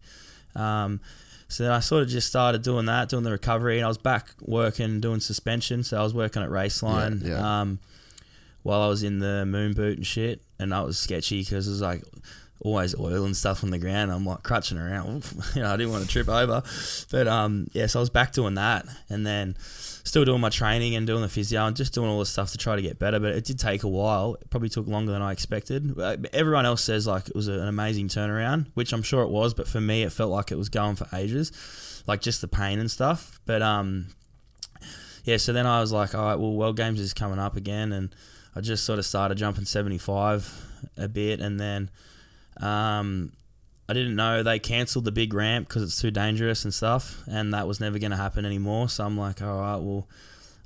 Um, 0.55 1.01
so 1.49 1.65
then 1.65 1.73
I 1.73 1.81
sort 1.81 2.03
of 2.05 2.09
just 2.09 2.29
started 2.29 2.63
doing 2.63 2.87
that, 2.87 3.09
doing 3.09 3.25
the 3.25 3.31
recovery, 3.33 3.79
and 3.79 3.85
I 3.85 3.89
was 3.89 3.99
back 3.99 4.29
working, 4.41 5.01
doing 5.01 5.21
suspension. 5.21 5.83
So 5.83 5.99
I 5.99 6.03
was 6.03 6.15
working 6.15 6.43
at 6.43 6.49
Raceline 6.51 7.23
Yeah, 7.23 7.29
yeah. 7.31 7.61
um, 7.61 7.79
while 8.63 8.83
I 8.83 8.89
was 8.89 9.03
in 9.03 9.19
the 9.19 9.45
moon 9.47 9.73
boot 9.73 9.97
and 9.99 10.07
shit, 10.07 10.43
and 10.59 10.73
that 10.73 10.85
was 10.87 10.99
sketchy 10.99 11.41
because 11.41 11.67
it 11.67 11.71
was 11.71 11.81
like 11.81 12.05
always 12.61 12.95
oil 13.01 13.25
and 13.25 13.35
stuff 13.37 13.65
on 13.65 13.71
the 13.71 13.79
ground. 13.79 14.13
I'm 14.13 14.27
like 14.27 14.43
crutching 14.43 14.77
around, 14.79 15.25
you 15.57 15.63
know, 15.63 15.73
I 15.73 15.77
didn't 15.77 15.93
want 15.93 16.05
to 16.05 16.11
trip 16.11 16.29
over, 16.29 16.63
but 17.11 17.27
um, 17.27 17.67
yeah, 17.73 17.87
so 17.87 17.99
I 17.99 18.03
was 18.03 18.11
back 18.11 18.33
doing 18.33 18.55
that, 18.55 18.87
and 19.09 19.27
then 19.27 19.57
still 20.05 20.25
doing 20.25 20.41
my 20.41 20.49
training 20.49 20.95
and 20.95 21.07
doing 21.07 21.23
the 21.23 21.29
physio 21.29 21.67
and 21.67 21.77
just 21.77 21.95
doing 21.95 22.09
all 22.09 22.19
the 22.19 22.27
stuff 22.27 22.53
to 22.53 22.59
try 22.59 22.77
to 22.77 22.83
get 22.83 22.99
better. 22.99 23.21
But 23.21 23.35
it 23.35 23.45
did 23.45 23.59
take 23.59 23.83
a 23.83 23.89
while. 23.89 24.37
It 24.41 24.51
probably 24.51 24.69
took 24.69 24.87
longer 24.87 25.13
than 25.13 25.23
I 25.23 25.33
expected. 25.33 25.99
Everyone 26.33 26.67
else 26.67 26.83
says 26.83 27.07
like 27.07 27.29
it 27.29 27.35
was 27.35 27.49
an 27.49 27.67
amazing 27.67 28.09
turnaround, 28.09 28.67
which 28.75 28.93
I'm 28.93 29.03
sure 29.03 29.23
it 29.23 29.31
was. 29.31 29.55
But 29.55 29.69
for 29.69 29.81
me, 29.81 30.03
it 30.03 30.13
felt 30.13 30.31
like 30.31 30.51
it 30.51 30.57
was 30.57 30.69
going 30.69 30.97
for 30.97 31.07
ages, 31.15 32.03
like 32.07 32.21
just 32.21 32.41
the 32.41 32.49
pain 32.49 32.79
and 32.79 32.91
stuff. 32.91 33.41
But 33.47 33.63
um, 33.63 34.07
yeah. 35.25 35.37
So 35.37 35.53
then 35.53 35.67
I 35.67 35.81
was 35.81 35.93
like, 35.93 36.15
all 36.15 36.25
right, 36.25 36.39
well, 36.39 36.53
World 36.53 36.77
Games 36.77 37.01
is 37.01 37.15
coming 37.15 37.39
up 37.39 37.57
again, 37.57 37.93
and 37.93 38.15
I 38.55 38.61
just 38.61 38.85
sort 38.85 38.99
of 38.99 39.07
started 39.07 39.39
jumping 39.39 39.65
75 39.65 40.67
a 40.97 41.09
bit, 41.09 41.41
and 41.41 41.61
then 41.61 41.91
um, 42.61 43.33
I 43.91 43.93
didn't 43.93 44.15
know 44.17 44.43
they 44.43 44.59
cancelled 44.59 45.05
the 45.05 45.13
big 45.13 45.35
ramp 45.35 45.69
because 45.69 45.83
it's 45.83 46.01
too 46.01 46.11
dangerous 46.11 46.65
and 46.65 46.73
stuff, 46.73 47.23
and 47.27 47.53
that 47.55 47.67
was 47.67 47.81
never 47.81 47.99
going 47.99 48.13
to 48.13 48.17
happen 48.17 48.45
anymore. 48.45 48.89
So 48.89 49.05
I'm 49.05 49.19
like, 49.19 49.43
all 49.43 49.59
right, 49.61 49.77
well, 49.77 50.07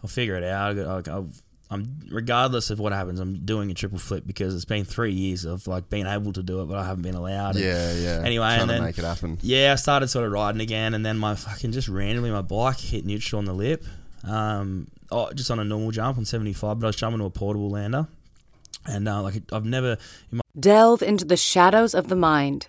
I'll 0.02 0.08
figure 0.08 0.36
it 0.36 0.44
out. 0.44 0.78
I- 0.78 1.10
I- 1.18 1.24
I'm 1.70 1.98
regardless 2.10 2.68
of 2.70 2.78
what 2.78 2.92
happens, 2.92 3.18
I'm 3.18 3.44
doing 3.44 3.70
a 3.70 3.74
triple 3.74 3.98
flip 3.98 4.24
because 4.26 4.54
it's 4.54 4.66
been 4.66 4.84
three 4.84 5.12
years 5.12 5.44
of 5.46 5.66
like 5.66 5.88
being 5.88 6.06
able 6.06 6.32
to 6.34 6.42
do 6.42 6.60
it, 6.60 6.66
but 6.66 6.76
I 6.76 6.84
haven't 6.84 7.02
been 7.02 7.14
allowed. 7.14 7.56
And 7.56 7.64
Yeah, 7.64 7.92
yeah. 7.94 8.20
Anyway, 8.22 8.44
Trying 8.46 8.60
and 8.60 8.68
to 8.68 8.74
then 8.74 8.84
make 8.84 8.98
it 8.98 9.04
happen. 9.04 9.38
yeah, 9.40 9.72
I 9.72 9.76
started 9.76 10.08
sort 10.08 10.26
of 10.26 10.32
riding 10.32 10.60
again, 10.60 10.92
and 10.94 11.04
then 11.04 11.16
my 11.18 11.34
fucking 11.34 11.72
just 11.72 11.88
randomly 11.88 12.30
my 12.30 12.42
bike 12.42 12.78
hit 12.78 13.06
neutral 13.06 13.38
on 13.38 13.46
the 13.46 13.54
lip, 13.54 13.82
um, 14.24 14.88
oh, 15.10 15.32
just 15.32 15.50
on 15.50 15.58
a 15.58 15.64
normal 15.64 15.90
jump 15.90 16.18
on 16.18 16.24
75, 16.26 16.78
but 16.78 16.86
I 16.86 16.88
was 16.88 16.96
jumping 16.96 17.18
to 17.20 17.24
a 17.24 17.30
portable 17.30 17.70
lander, 17.70 18.06
and 18.86 19.08
uh, 19.08 19.22
like 19.22 19.42
I've 19.50 19.64
never 19.64 19.96
in 20.30 20.36
my 20.38 20.40
Delve 20.58 21.02
into 21.02 21.24
the 21.24 21.36
shadows 21.36 21.94
of 21.94 22.08
the 22.08 22.14
mind 22.16 22.68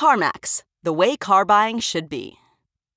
CarMax, 0.00 0.62
the 0.82 0.94
way 0.94 1.14
car 1.14 1.44
buying 1.44 1.78
should 1.78 2.08
be. 2.08 2.38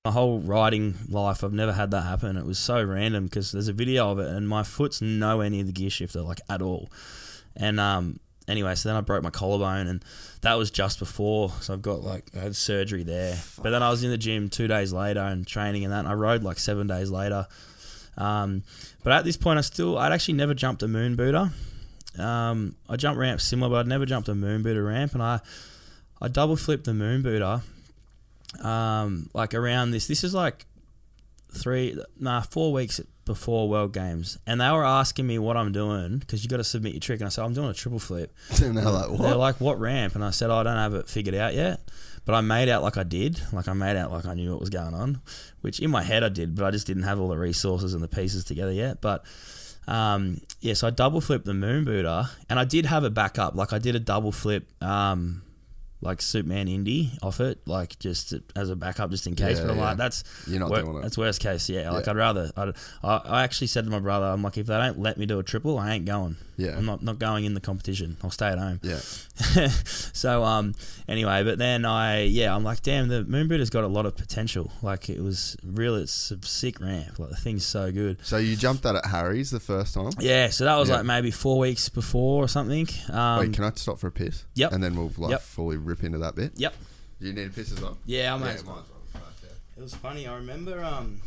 my 0.05 0.11
whole 0.11 0.39
riding 0.39 0.95
life, 1.09 1.43
I've 1.43 1.51
never 1.51 1.73
had 1.73 1.91
that 1.91 2.03
happen. 2.03 2.37
It 2.37 2.45
was 2.45 2.57
so 2.57 2.81
random 2.81 3.25
because 3.25 3.51
there's 3.51 3.67
a 3.67 3.73
video 3.73 4.09
of 4.09 4.19
it, 4.19 4.27
and 4.29 4.47
my 4.47 4.63
foot's 4.63 5.01
nowhere 5.01 5.49
near 5.49 5.65
the 5.65 5.73
gear 5.73 5.89
shifter, 5.89 6.21
like 6.21 6.39
at 6.49 6.61
all. 6.61 6.89
And 7.57 7.77
um, 7.77 8.21
anyway, 8.47 8.75
so 8.75 8.87
then 8.87 8.95
I 8.95 9.01
broke 9.01 9.21
my 9.21 9.31
collarbone, 9.31 9.87
and 9.87 10.05
that 10.43 10.53
was 10.53 10.71
just 10.71 10.97
before. 10.97 11.51
So 11.59 11.73
I've 11.73 11.81
got 11.81 12.03
like 12.03 12.23
I 12.37 12.39
had 12.39 12.55
surgery 12.55 13.03
there. 13.03 13.37
But 13.61 13.71
then 13.71 13.83
I 13.83 13.89
was 13.89 14.01
in 14.05 14.09
the 14.09 14.17
gym 14.17 14.47
two 14.47 14.69
days 14.69 14.93
later 14.93 15.19
and 15.19 15.45
training 15.45 15.83
and 15.83 15.91
that. 15.91 15.99
And 15.99 16.07
I 16.07 16.13
rode 16.13 16.41
like 16.41 16.57
seven 16.57 16.87
days 16.87 17.11
later. 17.11 17.47
Um, 18.17 18.63
but 19.03 19.11
at 19.11 19.25
this 19.25 19.35
point, 19.35 19.59
I 19.59 19.61
still 19.63 19.97
I'd 19.97 20.13
actually 20.13 20.35
never 20.35 20.53
jumped 20.53 20.81
a 20.83 20.87
moon 20.87 21.17
booter. 21.17 21.51
Um, 22.17 22.77
I 22.87 22.95
jumped 22.95 23.19
ramps 23.19 23.43
similar, 23.43 23.69
but 23.69 23.79
I'd 23.79 23.87
never 23.87 24.05
jumped 24.05 24.29
a 24.29 24.35
moon 24.35 24.63
booter 24.63 24.85
ramp, 24.85 25.13
and 25.13 25.21
I 25.21 25.41
I 26.23 26.29
double 26.29 26.55
flipped 26.55 26.85
the 26.85 26.93
moon 26.93 27.21
booter 27.21 27.61
um, 28.61 29.29
like 29.33 29.53
around 29.53 29.91
this. 29.91 30.07
This 30.07 30.23
is 30.23 30.33
like 30.33 30.65
three, 31.53 32.01
nah, 32.19 32.41
four 32.41 32.71
weeks 32.71 33.01
before 33.25 33.69
World 33.69 33.93
Games, 33.93 34.37
and 34.47 34.61
they 34.61 34.71
were 34.71 34.85
asking 34.85 35.27
me 35.27 35.37
what 35.37 35.57
I'm 35.57 35.71
doing 35.71 36.17
because 36.17 36.43
you 36.43 36.49
got 36.49 36.57
to 36.57 36.63
submit 36.63 36.93
your 36.93 37.01
trick, 37.01 37.19
and 37.19 37.27
I 37.27 37.29
said 37.29 37.43
I'm 37.43 37.53
doing 37.53 37.69
a 37.69 37.73
triple 37.73 37.99
flip. 37.99 38.33
And 38.63 38.77
they're 38.77 38.85
like, 38.85 39.09
what? 39.09 39.21
They're 39.21 39.35
like, 39.35 39.59
what 39.59 39.79
ramp? 39.79 40.15
And 40.15 40.23
I 40.23 40.29
said, 40.29 40.49
oh, 40.49 40.55
I 40.55 40.63
don't 40.63 40.77
have 40.77 40.93
it 40.93 41.09
figured 41.09 41.35
out 41.35 41.53
yet. 41.53 41.81
But 42.25 42.35
I 42.35 42.41
made 42.41 42.69
out 42.69 42.83
like 42.83 42.95
I 42.95 43.03
did. 43.03 43.41
Like 43.51 43.67
I 43.67 43.73
made 43.73 43.97
out 43.97 44.09
like 44.09 44.25
I 44.25 44.33
knew 44.33 44.51
what 44.51 44.61
was 44.61 44.69
going 44.69 44.93
on, 44.93 45.19
which 45.59 45.81
in 45.81 45.91
my 45.91 46.03
head 46.03 46.23
I 46.23 46.29
did, 46.29 46.55
but 46.55 46.63
I 46.63 46.71
just 46.71 46.87
didn't 46.87 47.03
have 47.03 47.19
all 47.19 47.27
the 47.27 47.37
resources 47.37 47.93
and 47.93 48.01
the 48.01 48.07
pieces 48.07 48.45
together 48.45 48.71
yet. 48.71 49.01
But 49.01 49.25
um, 49.87 50.39
yeah, 50.61 50.73
so 50.73 50.87
I 50.87 50.91
double 50.91 51.19
flipped 51.19 51.43
the 51.43 51.53
moon 51.53 51.83
booter, 51.83 52.29
and 52.49 52.59
I 52.59 52.63
did 52.63 52.85
have 52.85 53.03
a 53.03 53.09
backup. 53.09 53.55
Like 53.55 53.73
I 53.73 53.79
did 53.79 53.95
a 53.95 53.99
double 53.99 54.31
flip, 54.31 54.71
um, 54.81 55.41
like 56.03 56.21
Superman 56.21 56.67
Indy 56.67 57.11
off 57.21 57.39
it, 57.39 57.59
like 57.65 57.97
just 57.99 58.33
as 58.55 58.69
a 58.69 58.75
backup, 58.75 59.09
just 59.09 59.25
in 59.25 59.35
case. 59.35 59.57
Yeah, 59.57 59.63
but 59.63 59.71
I'm 59.71 59.77
yeah. 59.77 59.83
like, 59.85 59.97
that's 59.97 60.23
You're 60.47 60.59
not 60.59 60.69
wor- 60.69 60.81
doing 60.81 60.97
it. 60.97 61.01
That's 61.01 61.17
worst 61.17 61.41
case. 61.41 61.69
Yeah, 61.69 61.89
like. 61.91 62.07
I'd 62.07 62.15
rather. 62.17 62.51
I'd, 62.55 62.73
I, 63.03 63.17
I 63.17 63.43
actually 63.43 63.67
said 63.67 63.85
to 63.85 63.91
my 63.91 63.99
brother, 63.99 64.25
I'm 64.25 64.43
like, 64.43 64.57
if 64.57 64.67
they 64.67 64.77
don't 64.77 64.99
let 64.99 65.17
me 65.17 65.25
do 65.25 65.39
a 65.39 65.43
triple, 65.43 65.79
I 65.79 65.93
ain't 65.93 66.05
going. 66.05 66.35
Yeah. 66.57 66.77
I'm 66.77 66.85
not 66.85 67.01
not 67.01 67.19
going 67.19 67.45
in 67.45 67.53
the 67.53 67.59
competition. 67.61 68.17
I'll 68.23 68.29
stay 68.31 68.47
at 68.47 68.57
home. 68.59 68.79
Yeah. 68.83 68.97
so 70.13 70.43
um 70.43 70.73
anyway, 71.07 71.43
but 71.43 71.57
then 71.57 71.85
I 71.85 72.23
yeah 72.23 72.55
I'm 72.55 72.63
like 72.63 72.81
damn 72.81 73.07
the 73.07 73.23
Moonboot 73.23 73.59
has 73.59 73.69
got 73.69 73.83
a 73.83 73.87
lot 73.87 74.05
of 74.05 74.15
potential. 74.15 74.71
Like 74.81 75.09
it 75.09 75.19
was 75.21 75.57
really 75.63 76.03
it's 76.03 76.31
a 76.31 76.37
sick 76.43 76.79
ramp. 76.79 77.17
Like 77.19 77.29
the 77.29 77.35
thing's 77.37 77.65
so 77.65 77.91
good. 77.91 78.17
So 78.23 78.37
you 78.37 78.55
jumped 78.55 78.83
that 78.83 78.95
at 78.95 79.05
Harry's 79.07 79.51
the 79.51 79.59
first 79.59 79.93
time? 79.93 80.11
Yeah, 80.19 80.49
so 80.49 80.65
that 80.65 80.75
was 80.77 80.89
Yeah. 80.89 80.97
like 80.97 81.05
maybe 81.05 81.31
four 81.31 81.57
weeks 81.59 81.89
before 81.89 82.43
or 82.43 82.47
something. 82.47 82.87
Um, 83.11 83.39
Wait, 83.39 83.53
can 83.53 83.63
I 83.63 83.71
stop 83.75 83.99
for 83.99 84.07
a 84.07 84.11
piss? 84.11 84.45
Yep. 84.55 84.71
And 84.73 84.83
then 84.83 84.95
we'll 84.95 85.11
like 85.17 85.31
Yep. 85.31 85.41
fully 85.41 85.77
rip 85.77 86.03
into 86.03 86.17
that 86.19 86.35
bit. 86.35 86.51
Yep. 86.55 86.73
Do 87.19 87.27
you 87.27 87.33
need 87.33 87.47
a 87.47 87.49
piss 87.51 87.71
as 87.71 87.81
well? 87.81 87.97
Yeah, 88.05 88.33
I 88.33 88.37
might 88.37 88.45
Yeah, 88.47 88.53
as 88.53 88.63
well. 88.65 88.75
might 88.75 88.81
as 88.81 88.89
well. 88.89 89.23
Right, 89.23 89.33
yeah. 89.43 89.77
It 89.77 89.81
was 89.81 89.93
funny. 89.95 90.27
I 90.27 90.35
remember. 90.35 90.83
Um, 90.83 91.21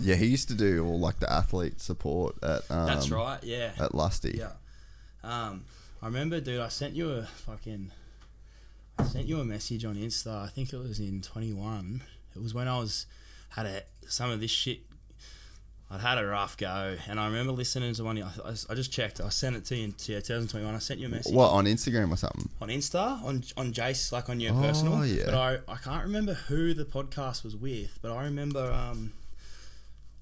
Yeah, 0.00 0.14
he 0.14 0.26
used 0.26 0.48
to 0.48 0.54
do 0.54 0.84
all 0.86 0.98
like 0.98 1.18
the 1.20 1.30
athlete 1.32 1.80
support 1.80 2.36
at 2.42 2.62
um, 2.70 2.86
that's 2.86 3.10
right. 3.10 3.42
Yeah. 3.42 3.72
at 3.80 3.94
Lusty. 3.94 4.36
Yeah. 4.38 4.52
Um, 5.24 5.64
I 6.00 6.06
remember, 6.06 6.40
dude. 6.40 6.60
I 6.60 6.68
sent 6.68 6.94
you 6.94 7.10
a 7.10 7.22
fucking. 7.24 7.90
I 8.98 9.04
sent 9.04 9.26
you 9.26 9.40
a 9.40 9.44
message 9.44 9.84
on 9.84 9.96
Insta. 9.96 10.44
I 10.44 10.48
think 10.48 10.72
it 10.72 10.76
was 10.78 10.98
in 11.00 11.22
21. 11.22 12.02
It 12.36 12.42
was 12.42 12.54
when 12.54 12.68
I 12.68 12.78
was 12.78 13.06
had 13.50 13.66
a 13.66 13.82
some 14.08 14.30
of 14.30 14.40
this 14.40 14.50
shit. 14.50 14.80
I'd 15.90 16.00
had 16.02 16.18
a 16.18 16.26
rough 16.26 16.58
go, 16.58 16.96
and 17.08 17.18
I 17.18 17.26
remember 17.26 17.50
listening 17.52 17.94
to 17.94 18.04
one. 18.04 18.22
I, 18.22 18.26
I, 18.44 18.50
I 18.68 18.74
just 18.74 18.92
checked. 18.92 19.22
I 19.22 19.30
sent 19.30 19.56
it 19.56 19.64
to 19.66 19.76
you 19.76 19.84
in 19.84 19.92
2021. 19.92 20.74
I 20.74 20.78
sent 20.80 21.00
you 21.00 21.06
a 21.06 21.10
message 21.10 21.32
What 21.34 21.48
on 21.50 21.64
Instagram 21.64 22.12
or 22.12 22.16
something? 22.16 22.48
on 22.60 22.68
Insta 22.68 23.22
on 23.24 23.42
on 23.56 23.72
Jace, 23.72 24.12
like 24.12 24.28
on 24.28 24.38
your 24.38 24.52
Oh, 24.54 24.60
personal. 24.60 25.06
yeah. 25.06 25.22
But 25.24 25.34
I, 25.34 25.58
I 25.66 25.76
can't 25.76 26.04
remember 26.04 26.34
who 26.34 26.74
the 26.74 26.84
podcast 26.84 27.42
was 27.42 27.56
with, 27.56 27.98
but 28.02 28.12
I 28.12 28.24
remember 28.24 28.70
um 28.70 29.12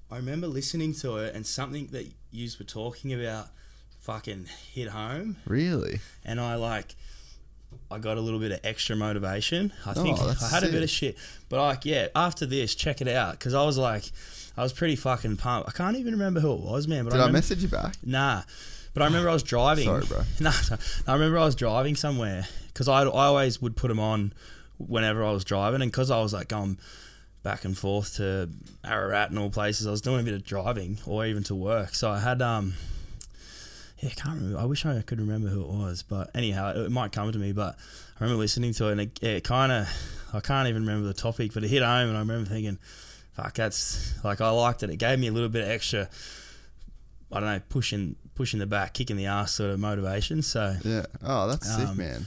I 0.09 0.17
remember 0.17 0.47
listening 0.47 0.93
to 0.95 1.17
it 1.17 1.35
and 1.35 1.45
something 1.45 1.87
that 1.87 2.07
you 2.31 2.49
were 2.59 2.65
talking 2.65 3.13
about 3.13 3.47
fucking 3.99 4.47
hit 4.73 4.89
home 4.89 5.35
Really? 5.45 5.99
and 6.23 6.39
I 6.39 6.55
like 6.55 6.95
I 7.91 7.99
got 7.99 8.17
a 8.17 8.21
little 8.21 8.39
bit 8.39 8.51
of 8.51 8.59
extra 8.63 8.95
motivation. 8.95 9.73
I 9.85 9.91
oh, 9.91 10.03
think 10.03 10.17
Oh, 10.21 10.27
that's 10.27 10.43
I 10.43 10.55
had 10.55 10.63
a 10.63 10.71
bit 10.71 10.83
of 10.83 10.89
shit, 10.89 11.17
but 11.49 11.57
like 11.57 11.85
yeah, 11.85 12.07
after 12.15 12.45
this, 12.45 12.73
check 12.73 13.01
it 13.01 13.07
out 13.09 13.33
because 13.33 13.53
I 13.53 13.65
was 13.65 13.77
like, 13.77 14.05
I 14.55 14.63
was 14.63 14.71
pretty 14.71 14.95
fucking 14.95 15.37
pumped. 15.37 15.69
I 15.69 15.71
can't 15.73 15.97
even 15.97 16.13
remember 16.13 16.39
who 16.39 16.53
it 16.53 16.61
was, 16.61 16.87
man. 16.87 17.03
But 17.03 17.11
Did 17.11 17.17
I, 17.17 17.23
I, 17.23 17.25
remember, 17.27 17.37
message 17.37 17.61
you 17.61 17.67
back? 17.67 17.95
Nah, 18.03 18.43
but 18.93 19.03
I 19.03 19.05
remember 19.05 19.29
I 19.29 19.33
was 19.33 19.43
driving. 19.43 19.85
Sorry, 19.85 20.05
bro. 20.05 20.21
No, 20.39 20.51
no, 20.71 20.77
I 21.07 21.13
remember 21.13 21.37
I 21.37 21.45
was 21.45 21.55
driving 21.55 21.95
somewhere 21.95 22.47
because 22.67 22.87
I, 22.87 23.03
I 23.03 23.05
always 23.05 23.61
would 23.61 23.75
put 23.75 23.89
them 23.89 23.99
on 23.99 24.33
whenever 24.77 25.23
I 25.23 25.31
was 25.31 25.43
driving, 25.43 25.81
and 25.81 25.91
because 25.91 26.09
I 26.09 26.21
was 26.21 26.33
like 26.33 26.47
going 26.47 26.77
back 27.43 27.63
and 27.65 27.77
forth 27.77 28.15
to 28.15 28.49
Ararat 28.83 29.29
and 29.29 29.39
all 29.39 29.49
places, 29.49 29.87
I 29.87 29.91
was 29.91 30.01
doing 30.01 30.19
a 30.21 30.23
bit 30.23 30.33
of 30.33 30.43
driving 30.43 30.99
or 31.05 31.25
even 31.25 31.43
to 31.43 31.55
work. 31.55 31.95
So 31.95 32.09
I 32.11 32.19
had 32.19 32.41
um. 32.41 32.73
yeah, 33.99 34.09
I 34.09 34.13
can't 34.13 34.35
remember. 34.35 34.59
I 34.59 34.65
wish 34.65 34.85
I 34.85 35.01
could 35.01 35.19
remember 35.19 35.47
who 35.49 35.61
it 35.61 35.67
was, 35.69 36.03
but 36.03 36.29
anyhow, 36.35 36.71
it, 36.71 36.77
it 36.77 36.91
might 36.91 37.11
come 37.11 37.31
to 37.31 37.39
me. 37.39 37.51
But 37.53 37.75
I 38.19 38.23
remember 38.23 38.39
listening 38.41 38.73
to 38.73 38.87
it, 38.89 38.91
and 38.93 39.01
it, 39.01 39.23
it 39.23 39.43
kind 39.43 39.71
of, 39.71 39.87
I 40.33 40.39
can't 40.39 40.67
even 40.67 40.81
remember 40.85 41.07
the 41.07 41.13
topic, 41.13 41.53
but 41.53 41.63
it 41.63 41.69
hit 41.69 41.83
home, 41.83 42.09
and 42.09 42.17
I 42.17 42.21
remember 42.21 42.49
thinking, 42.49 42.77
fuck, 43.33 43.53
that's 43.53 44.13
like 44.23 44.41
I 44.41 44.49
liked 44.49 44.83
it. 44.83 44.89
It 44.89 44.97
gave 44.97 45.19
me 45.19 45.27
a 45.27 45.31
little 45.31 45.49
bit 45.49 45.63
of 45.63 45.69
extra. 45.69 46.09
I 47.31 47.39
don't 47.41 47.49
know, 47.49 47.61
pushing 47.69 48.15
pushing 48.35 48.59
the 48.59 48.65
back, 48.67 48.93
kicking 48.93 49.17
the 49.17 49.25
ass 49.25 49.51
sort 49.53 49.71
of 49.71 49.79
motivation. 49.79 50.41
So, 50.43 50.75
Yeah. 50.83 51.05
Oh, 51.23 51.47
that's 51.47 51.67
sick, 51.75 51.87
Um, 51.87 51.97
man. 51.97 52.25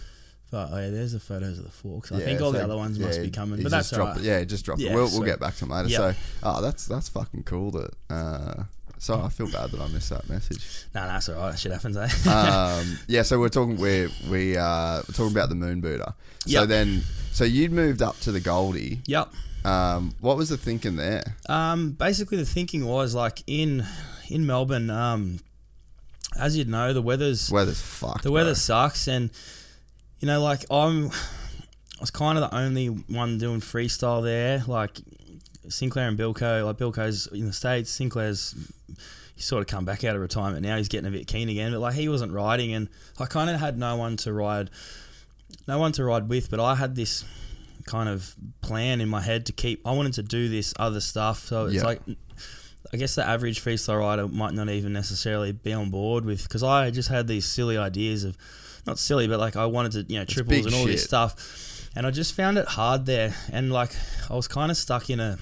But 0.50 0.68
oh 0.72 0.76
yeah, 0.78 0.90
there's 0.90 1.12
the 1.12 1.20
photos 1.20 1.58
of 1.58 1.64
the 1.64 1.70
forks. 1.70 2.10
I 2.12 2.18
Yeah, 2.18 2.24
think 2.24 2.40
all 2.40 2.52
so- 2.52 2.58
the 2.58 2.64
other 2.64 2.76
ones 2.76 2.98
must 2.98 3.18
yeah, 3.18 3.24
be 3.24 3.30
coming, 3.30 3.58
he 3.58 3.62
but 3.64 3.70
just 3.70 3.90
that's 3.90 3.96
dropped 3.96 4.10
alright. 4.18 4.24
it. 4.24 4.28
Yeah, 4.28 4.44
just 4.44 4.64
drop 4.64 4.78
it. 4.78 4.84
Yeah, 4.84 4.94
We'll, 4.94 5.08
we'll 5.10 5.22
get 5.22 5.40
back 5.40 5.54
to 5.54 5.60
them 5.60 5.70
later. 5.70 5.88
Yeah. 5.88 5.98
So, 5.98 6.14
oh, 6.42 6.60
that's 6.62 6.86
that's 6.86 7.08
fucking 7.08 7.44
cool. 7.44 7.70
That. 7.72 7.90
Uh, 8.10 8.62
so 8.98 9.18
I 9.18 9.30
feel 9.30 9.50
bad 9.50 9.70
that 9.70 9.80
I 9.80 9.88
missed 9.88 10.10
that 10.10 10.28
message. 10.28 10.84
No, 10.94 11.00
no, 11.02 11.06
that's 11.08 11.28
alright. 11.30 11.52
That 11.52 11.58
shit 11.58 11.72
happens, 11.72 11.96
eh? 11.96 12.30
um, 12.30 12.98
yeah, 13.08 13.22
so 13.22 13.38
we're 13.40 13.48
talking 13.48 13.76
we 13.78 14.08
we 14.30 14.56
uh, 14.58 14.96
we're 15.08 15.14
talking 15.14 15.32
about 15.32 15.48
the 15.48 15.54
moon 15.54 15.80
booter. 15.80 16.12
So 16.46 16.60
Yep. 16.60 16.68
then, 16.68 17.02
so 17.32 17.44
you'd 17.44 17.72
moved 17.72 18.02
up 18.02 18.18
to 18.20 18.32
the 18.32 18.40
Goldie. 18.40 19.00
yep. 19.06 19.28
Um, 19.64 20.14
what 20.20 20.36
was 20.38 20.48
the 20.48 20.56
thinking 20.56 20.96
there? 20.96 21.36
Um, 21.48 21.92
basically, 21.92 22.38
the 22.38 22.46
thinking 22.46 22.84
was 22.86 23.14
like 23.14 23.42
in 23.46 23.84
in 24.28 24.46
Melbourne. 24.46 24.90
Um, 24.90 25.40
as 26.38 26.56
you'd 26.56 26.68
know, 26.68 26.92
the 26.92 27.02
weather's 27.02 27.50
Weather's 27.50 27.80
fucked. 27.82 28.22
the 28.22 28.30
weather 28.32 28.50
bro. 28.50 28.54
sucks, 28.54 29.08
and 29.08 29.30
you 30.20 30.26
know, 30.26 30.42
like 30.42 30.64
I'm, 30.70 31.10
I 31.10 32.00
was 32.00 32.10
kind 32.10 32.38
of 32.38 32.48
the 32.50 32.56
only 32.56 32.86
one 32.86 33.38
doing 33.38 33.60
freestyle 33.60 34.22
there. 34.22 34.62
Like 34.66 34.98
Sinclair 35.68 36.08
and 36.08 36.18
Bilko, 36.18 36.64
like 36.64 36.76
Bilko's 36.76 37.26
in 37.28 37.46
the 37.46 37.52
states, 37.52 37.90
Sinclair's 37.90 38.54
he's 39.34 39.44
sort 39.44 39.60
of 39.62 39.66
come 39.66 39.84
back 39.84 40.04
out 40.04 40.14
of 40.14 40.22
retirement 40.22 40.62
now. 40.62 40.76
He's 40.76 40.88
getting 40.88 41.08
a 41.08 41.10
bit 41.10 41.26
keen 41.26 41.48
again, 41.48 41.72
but 41.72 41.80
like 41.80 41.94
he 41.94 42.08
wasn't 42.08 42.32
riding, 42.32 42.72
and 42.74 42.88
I 43.18 43.26
kind 43.26 43.50
of 43.50 43.58
had 43.60 43.78
no 43.78 43.96
one 43.96 44.16
to 44.18 44.32
ride, 44.32 44.70
no 45.66 45.78
one 45.78 45.92
to 45.92 46.04
ride 46.04 46.28
with. 46.28 46.50
But 46.50 46.60
I 46.60 46.74
had 46.74 46.96
this 46.96 47.24
kind 47.86 48.08
of 48.08 48.34
plan 48.60 49.00
in 49.00 49.08
my 49.08 49.20
head 49.22 49.46
to 49.46 49.52
keep. 49.52 49.86
I 49.86 49.92
wanted 49.92 50.12
to 50.14 50.22
do 50.22 50.48
this 50.48 50.74
other 50.78 51.00
stuff, 51.00 51.46
so 51.46 51.66
it's 51.66 51.76
Yeah. 51.76 51.82
like. 51.84 52.00
I 52.92 52.96
guess 52.96 53.14
the 53.14 53.24
average 53.24 53.62
freestyle 53.62 54.00
rider 54.00 54.26
might 54.26 54.52
not 54.52 54.68
even 54.68 54.92
necessarily 54.92 55.52
be 55.52 55.72
on 55.72 55.90
board 55.90 56.24
with 56.24 56.42
because 56.42 56.64
I 56.64 56.90
just 56.90 57.08
had 57.08 57.28
these 57.28 57.44
silly 57.44 57.76
ideas 57.78 58.24
of 58.24 58.36
not 58.86 58.98
silly, 58.98 59.26
but 59.28 59.38
like 59.38 59.56
I 59.56 59.66
wanted 59.66 59.92
to 59.92 60.12
you 60.12 60.18
know 60.18 60.24
triples 60.24 60.66
and 60.66 60.74
all 60.74 60.84
this 60.86 61.04
stuff, 61.04 61.88
and 61.96 62.06
I 62.06 62.10
just 62.10 62.34
found 62.34 62.58
it 62.58 62.66
hard 62.66 63.06
there, 63.06 63.34
and 63.52 63.72
like 63.72 63.92
I 64.30 64.34
was 64.34 64.48
kind 64.48 64.70
of 64.70 64.76
stuck 64.76 65.10
in 65.10 65.20
a 65.20 65.38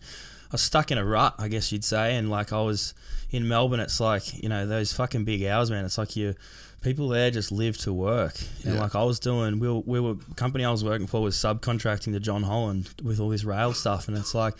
I 0.00 0.52
was 0.52 0.62
stuck 0.62 0.90
in 0.90 0.98
a 0.98 1.04
rut, 1.04 1.34
I 1.38 1.48
guess 1.48 1.72
you'd 1.72 1.84
say, 1.84 2.16
and 2.16 2.30
like 2.30 2.52
I 2.52 2.60
was 2.60 2.94
in 3.30 3.48
Melbourne. 3.48 3.80
It's 3.80 4.00
like 4.00 4.42
you 4.42 4.48
know 4.48 4.66
those 4.66 4.92
fucking 4.92 5.24
big 5.24 5.44
hours, 5.44 5.70
man. 5.70 5.84
It's 5.84 5.98
like 5.98 6.16
you 6.16 6.34
people 6.82 7.08
there 7.08 7.30
just 7.30 7.52
live 7.52 7.78
to 7.78 7.92
work, 7.92 8.34
and 8.64 8.74
Yeah. 8.74 8.80
like 8.80 8.94
I 8.96 9.04
was 9.04 9.20
doing, 9.20 9.60
we 9.60 9.68
were, 9.68 9.80
we 9.86 10.00
were 10.00 10.16
company 10.36 10.64
I 10.64 10.70
was 10.72 10.82
working 10.84 11.06
for 11.06 11.22
was 11.22 11.36
subcontracting 11.36 12.12
to 12.12 12.18
John 12.20 12.42
Holland 12.42 12.90
with 13.02 13.20
all 13.20 13.28
this 13.28 13.44
rail 13.44 13.72
stuff, 13.72 14.08
and 14.08 14.16
it's 14.16 14.34
like 14.34 14.54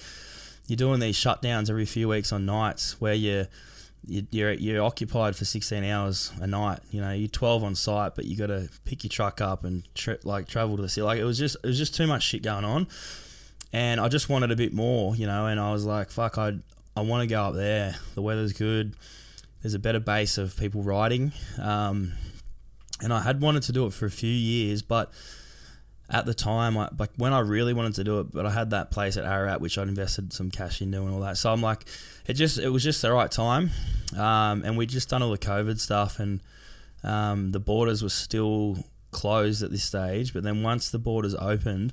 you're 0.68 0.76
doing 0.76 1.00
these 1.00 1.16
shutdowns 1.16 1.68
every 1.68 1.84
few 1.84 2.08
weeks 2.08 2.32
on 2.32 2.46
nights 2.46 3.00
where 3.00 3.14
you. 3.14 3.46
You- 4.06 4.26
You're 4.30 4.52
you're 4.52 4.82
occupied 4.82 5.36
for 5.36 5.44
16 5.44 5.84
hours 5.84 6.32
a 6.40 6.46
night. 6.46 6.80
You 6.90 7.00
know, 7.00 7.12
you're 7.12 7.28
12 7.28 7.62
on 7.64 7.74
site, 7.74 8.14
but 8.14 8.24
you 8.24 8.36
got 8.36 8.48
to 8.48 8.68
pick 8.84 9.04
your 9.04 9.10
truck 9.10 9.40
up 9.40 9.64
and 9.64 9.82
like 10.24 10.48
travel 10.48 10.76
to 10.76 10.82
the 10.82 10.88
city. 10.88 11.02
Like 11.04 11.18
it 11.20 11.24
was 11.24 11.38
just 11.38 11.56
it 11.62 11.66
was 11.66 11.78
just 11.78 11.94
too 11.94 12.06
much 12.06 12.22
shit 12.24 12.42
going 12.42 12.64
on 12.64 12.88
and 13.72 14.00
I 14.00 14.08
just 14.08 14.28
wanted 14.28 14.50
a 14.50 14.56
bit 14.56 14.72
more, 14.74 15.14
you 15.16 15.26
know. 15.26 15.46
And 15.46 15.58
I 15.60 15.72
was 15.72 15.84
like, 15.84 16.10
"Fuck, 16.10 16.36
I 16.38 16.54
I 16.96 17.00
want 17.02 17.22
to 17.22 17.26
go 17.32 17.42
up 17.42 17.54
there. 17.54 17.96
The 18.14 18.22
weather's 18.22 18.52
good. 18.52 18.94
There's 19.62 19.74
a 19.74 19.78
better 19.78 20.00
base 20.00 20.36
of 20.36 20.56
people 20.56 20.82
riding." 20.82 21.32
Um, 21.58 22.12
and 23.00 23.12
I 23.12 23.22
had 23.22 23.40
wanted 23.40 23.62
to 23.64 23.72
do 23.72 23.86
it 23.86 23.92
for 23.92 24.06
a 24.06 24.10
few 24.10 24.30
years, 24.30 24.82
but 24.82 25.10
at 26.10 26.26
the 26.26 26.34
time, 26.34 26.76
I, 26.76 26.88
like 26.98 27.10
when 27.16 27.32
I 27.32 27.40
really 27.40 27.72
wanted 27.72 27.94
to 27.94 28.04
do 28.04 28.20
it, 28.20 28.32
but 28.32 28.44
I 28.44 28.50
had 28.50 28.70
that 28.70 28.90
place 28.90 29.16
at 29.16 29.24
Ararat, 29.24 29.60
which 29.60 29.78
I'd 29.78 29.88
invested 29.88 30.32
some 30.32 30.50
cash 30.50 30.82
into 30.82 31.00
and 31.00 31.14
all 31.14 31.20
that. 31.20 31.38
So 31.38 31.52
I'm 31.52 31.62
like, 31.62 31.84
it 32.26 32.34
just 32.34 32.58
it 32.58 32.68
was 32.68 32.82
just 32.82 33.02
the 33.02 33.12
right 33.12 33.30
time, 33.30 33.70
um, 34.16 34.62
and 34.64 34.76
we'd 34.76 34.90
just 34.90 35.08
done 35.08 35.22
all 35.22 35.30
the 35.30 35.38
COVID 35.38 35.80
stuff, 35.80 36.18
and 36.20 36.40
um, 37.02 37.52
the 37.52 37.60
borders 37.60 38.02
were 38.02 38.10
still 38.10 38.84
closed 39.10 39.62
at 39.62 39.70
this 39.70 39.84
stage. 39.84 40.32
But 40.32 40.42
then 40.42 40.62
once 40.62 40.90
the 40.90 40.98
borders 40.98 41.34
opened, 41.34 41.92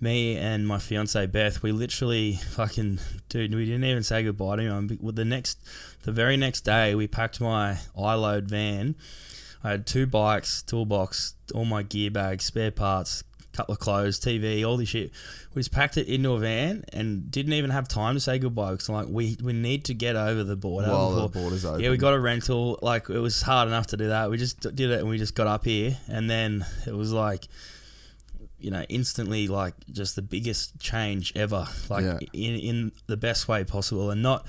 me 0.00 0.36
and 0.36 0.66
my 0.66 0.78
fiance 0.78 1.26
Beth, 1.26 1.62
we 1.62 1.72
literally 1.72 2.34
fucking 2.34 3.00
dude, 3.28 3.54
we 3.54 3.64
didn't 3.64 3.84
even 3.84 4.02
say 4.02 4.22
goodbye 4.22 4.56
to 4.56 4.62
him. 4.62 4.98
The 5.02 5.24
next, 5.24 5.58
the 6.02 6.12
very 6.12 6.36
next 6.36 6.60
day, 6.62 6.94
we 6.94 7.06
packed 7.06 7.40
my 7.40 7.78
iLoad 7.96 8.44
van. 8.44 8.94
I 9.64 9.70
had 9.70 9.86
two 9.86 10.06
bikes, 10.06 10.62
toolbox, 10.62 11.34
all 11.52 11.64
my 11.64 11.82
gear 11.82 12.12
bags, 12.12 12.44
spare 12.44 12.70
parts, 12.70 13.24
couple 13.58 13.72
of 13.74 13.78
clothes, 13.80 14.18
TV, 14.20 14.64
all 14.66 14.76
this 14.76 14.88
shit. 14.88 15.10
We 15.54 15.60
just 15.60 15.72
packed 15.72 15.96
it 15.96 16.06
into 16.06 16.30
a 16.32 16.38
van 16.38 16.84
and 16.92 17.30
didn't 17.30 17.52
even 17.54 17.70
have 17.70 17.88
time 17.88 18.14
to 18.14 18.20
say 18.20 18.38
goodbye 18.38 18.70
because 18.72 18.88
I'm 18.88 18.94
like 18.94 19.08
we 19.08 19.36
we 19.42 19.52
need 19.52 19.84
to 19.86 19.94
get 19.94 20.14
over 20.16 20.44
the 20.44 20.56
border 20.56 20.88
While 20.88 21.14
the 21.28 21.28
border's 21.28 21.64
open. 21.64 21.80
Yeah, 21.82 21.90
we 21.90 21.96
got 21.96 22.14
a 22.14 22.20
rental. 22.20 22.78
Like 22.80 23.10
it 23.10 23.18
was 23.18 23.42
hard 23.42 23.68
enough 23.68 23.88
to 23.88 23.96
do 23.96 24.08
that. 24.08 24.30
We 24.30 24.38
just 24.38 24.60
did 24.60 24.80
it 24.90 25.00
and 25.00 25.08
we 25.08 25.18
just 25.18 25.34
got 25.34 25.46
up 25.46 25.64
here 25.64 25.96
and 26.08 26.30
then 26.30 26.64
it 26.86 26.94
was 26.94 27.12
like 27.12 27.48
you 28.60 28.70
know, 28.72 28.82
instantly 28.88 29.46
like 29.46 29.74
just 29.92 30.16
the 30.16 30.22
biggest 30.22 30.78
change 30.80 31.32
ever, 31.36 31.66
like 31.88 32.04
Yeah. 32.04 32.18
in 32.32 32.54
in 32.60 32.92
the 33.06 33.16
best 33.16 33.46
way 33.48 33.62
possible, 33.64 34.10
and 34.10 34.20
not 34.22 34.46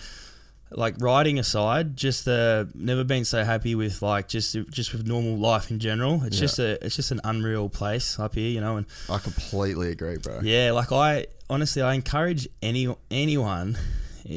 like 0.71 0.95
riding 0.99 1.39
aside, 1.39 1.97
just 1.97 2.25
the 2.25 2.69
never 2.75 3.03
been 3.03 3.25
so 3.25 3.43
happy 3.43 3.73
with 3.75 4.01
like 4.01 4.27
just 4.27 4.55
just 4.69 4.93
with 4.93 5.07
normal 5.07 5.37
life 5.37 5.71
in 5.71 5.79
general. 5.79 6.21
It's 6.23 6.35
Yeah. 6.37 6.41
just 6.41 6.59
a 6.59 6.85
it's 6.85 6.95
just 6.95 7.11
an 7.11 7.21
unreal 7.23 7.69
place 7.69 8.19
up 8.19 8.35
here, 8.35 8.49
you 8.49 8.61
know, 8.61 8.77
and 8.77 8.85
I 9.09 9.17
completely 9.17 9.89
agree, 9.89 10.17
bro. 10.17 10.39
yeah, 10.43 10.71
like 10.71 10.91
I 10.91 11.25
honestly, 11.49 11.81
I 11.81 11.93
encourage 11.95 12.47
any 12.61 12.93
anyone, 13.09 13.77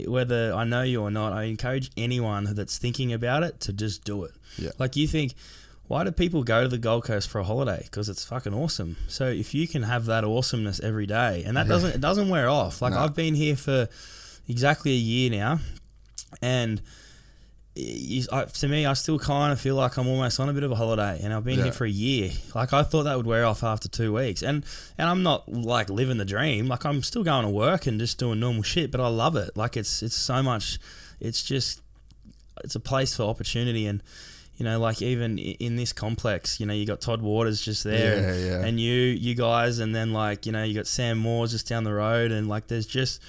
whether 0.07 0.55
I 0.55 0.65
know 0.65 0.83
you 0.83 1.03
or 1.03 1.11
not, 1.11 1.33
I 1.33 1.45
encourage 1.45 1.91
anyone 1.97 2.55
that's 2.55 2.79
thinking 2.79 3.13
about 3.13 3.43
it 3.43 3.61
to 3.61 3.73
just 3.73 4.05
do 4.05 4.25
it. 4.25 4.33
Yeah. 4.57 4.71
Like 4.79 4.97
you 4.97 5.07
think, 5.07 5.35
why 5.89 6.05
do 6.05 6.11
people 6.13 6.43
go 6.45 6.63
to 6.63 6.69
the 6.69 6.79
Gold 6.79 7.05
Coast 7.05 7.29
for 7.29 7.41
a 7.41 7.45
holiday? 7.45 7.81
Because 7.85 8.09
it's 8.09 8.25
fucking 8.25 8.55
awesome. 8.55 8.97
So 9.09 9.27
if 9.27 9.53
you 9.53 9.69
can 9.69 9.83
have 9.83 10.07
that 10.07 10.25
awesomeness 10.25 10.81
every 10.81 11.07
day, 11.07 11.43
and 11.45 11.57
that 11.59 11.69
doesn't 11.69 11.95
it 11.97 12.01
doesn't 12.01 12.31
wear 12.31 12.49
off. 12.49 12.81
Like 12.81 12.95
No. 12.95 13.01
I've 13.01 13.15
been 13.15 13.35
here 13.35 13.57
for 13.57 13.89
exactly 14.49 14.93
a 14.93 14.97
year 14.97 15.31
now, 15.31 15.61
and. 16.43 16.83
You, 17.75 18.25
I, 18.31 18.45
to 18.45 18.69
me, 18.69 18.85
I 18.85 18.93
still 18.93 19.19
kind 19.19 19.51
of 19.51 19.59
feel 19.59 19.77
like 19.77 19.97
I'm 19.97 20.07
almost 20.07 20.39
on 20.39 20.51
a 20.51 20.53
bit 20.53 20.63
of 20.63 20.71
a 20.73 20.75
holiday, 20.75 21.19
and 21.23 21.33
I've 21.33 21.43
been 21.43 21.57
Yeah. 21.57 21.65
here 21.65 21.73
for 21.73 21.87
a 21.87 21.91
year. 21.91 22.31
Like 22.55 22.75
I 22.75 22.83
thought 22.83 23.05
that 23.05 23.17
would 23.17 23.25
wear 23.25 23.47
off 23.47 23.65
after 23.65 23.89
two 23.89 24.13
weeks, 24.13 24.43
and 24.43 24.63
and 24.99 25.09
I'm 25.09 25.23
not 25.23 25.51
like 25.51 25.89
living 25.89 26.19
the 26.19 26.27
dream. 26.27 26.67
Like 26.67 26.85
I'm 26.85 27.03
still 27.03 27.25
going 27.25 27.45
to 27.45 27.49
work 27.51 27.87
and 27.87 27.99
just 27.99 28.19
doing 28.19 28.41
normal 28.41 28.63
shit, 28.63 28.91
but 28.91 29.01
I 29.01 29.09
love 29.09 29.37
it. 29.37 29.57
Like 29.57 29.79
it's 29.79 30.03
it's 30.03 30.15
so 30.15 30.43
much. 30.43 30.79
It's 31.19 31.43
just 31.43 31.81
it's 32.63 32.75
a 32.75 32.81
place 32.81 33.17
for 33.17 33.23
opportunity, 33.23 33.87
and 33.87 34.03
you 34.59 34.67
know, 34.67 34.79
like 34.79 35.01
even 35.01 35.39
in 35.39 35.77
this 35.77 35.95
complex, 35.95 36.61
you 36.61 36.67
know, 36.67 36.75
you 36.75 36.85
got 36.85 37.01
Todd 37.01 37.23
Waters 37.23 37.63
just 37.63 37.85
there, 37.85 38.21
Yeah, 38.21 38.29
and, 38.35 38.47
yeah. 38.47 38.67
and 38.69 38.81
you 38.81 38.93
you 38.93 39.35
guys, 39.35 39.79
and 39.79 39.95
then 39.97 40.13
like 40.13 40.45
you 40.45 40.53
know, 40.53 40.63
you 40.63 40.75
got 40.75 40.87
Sam 40.87 41.17
Moores 41.17 41.53
just 41.53 41.71
down 41.71 41.85
the 41.85 41.95
road, 41.95 42.33
and 42.33 42.51
like 42.51 42.67
there's 42.67 42.85
just 42.87 43.23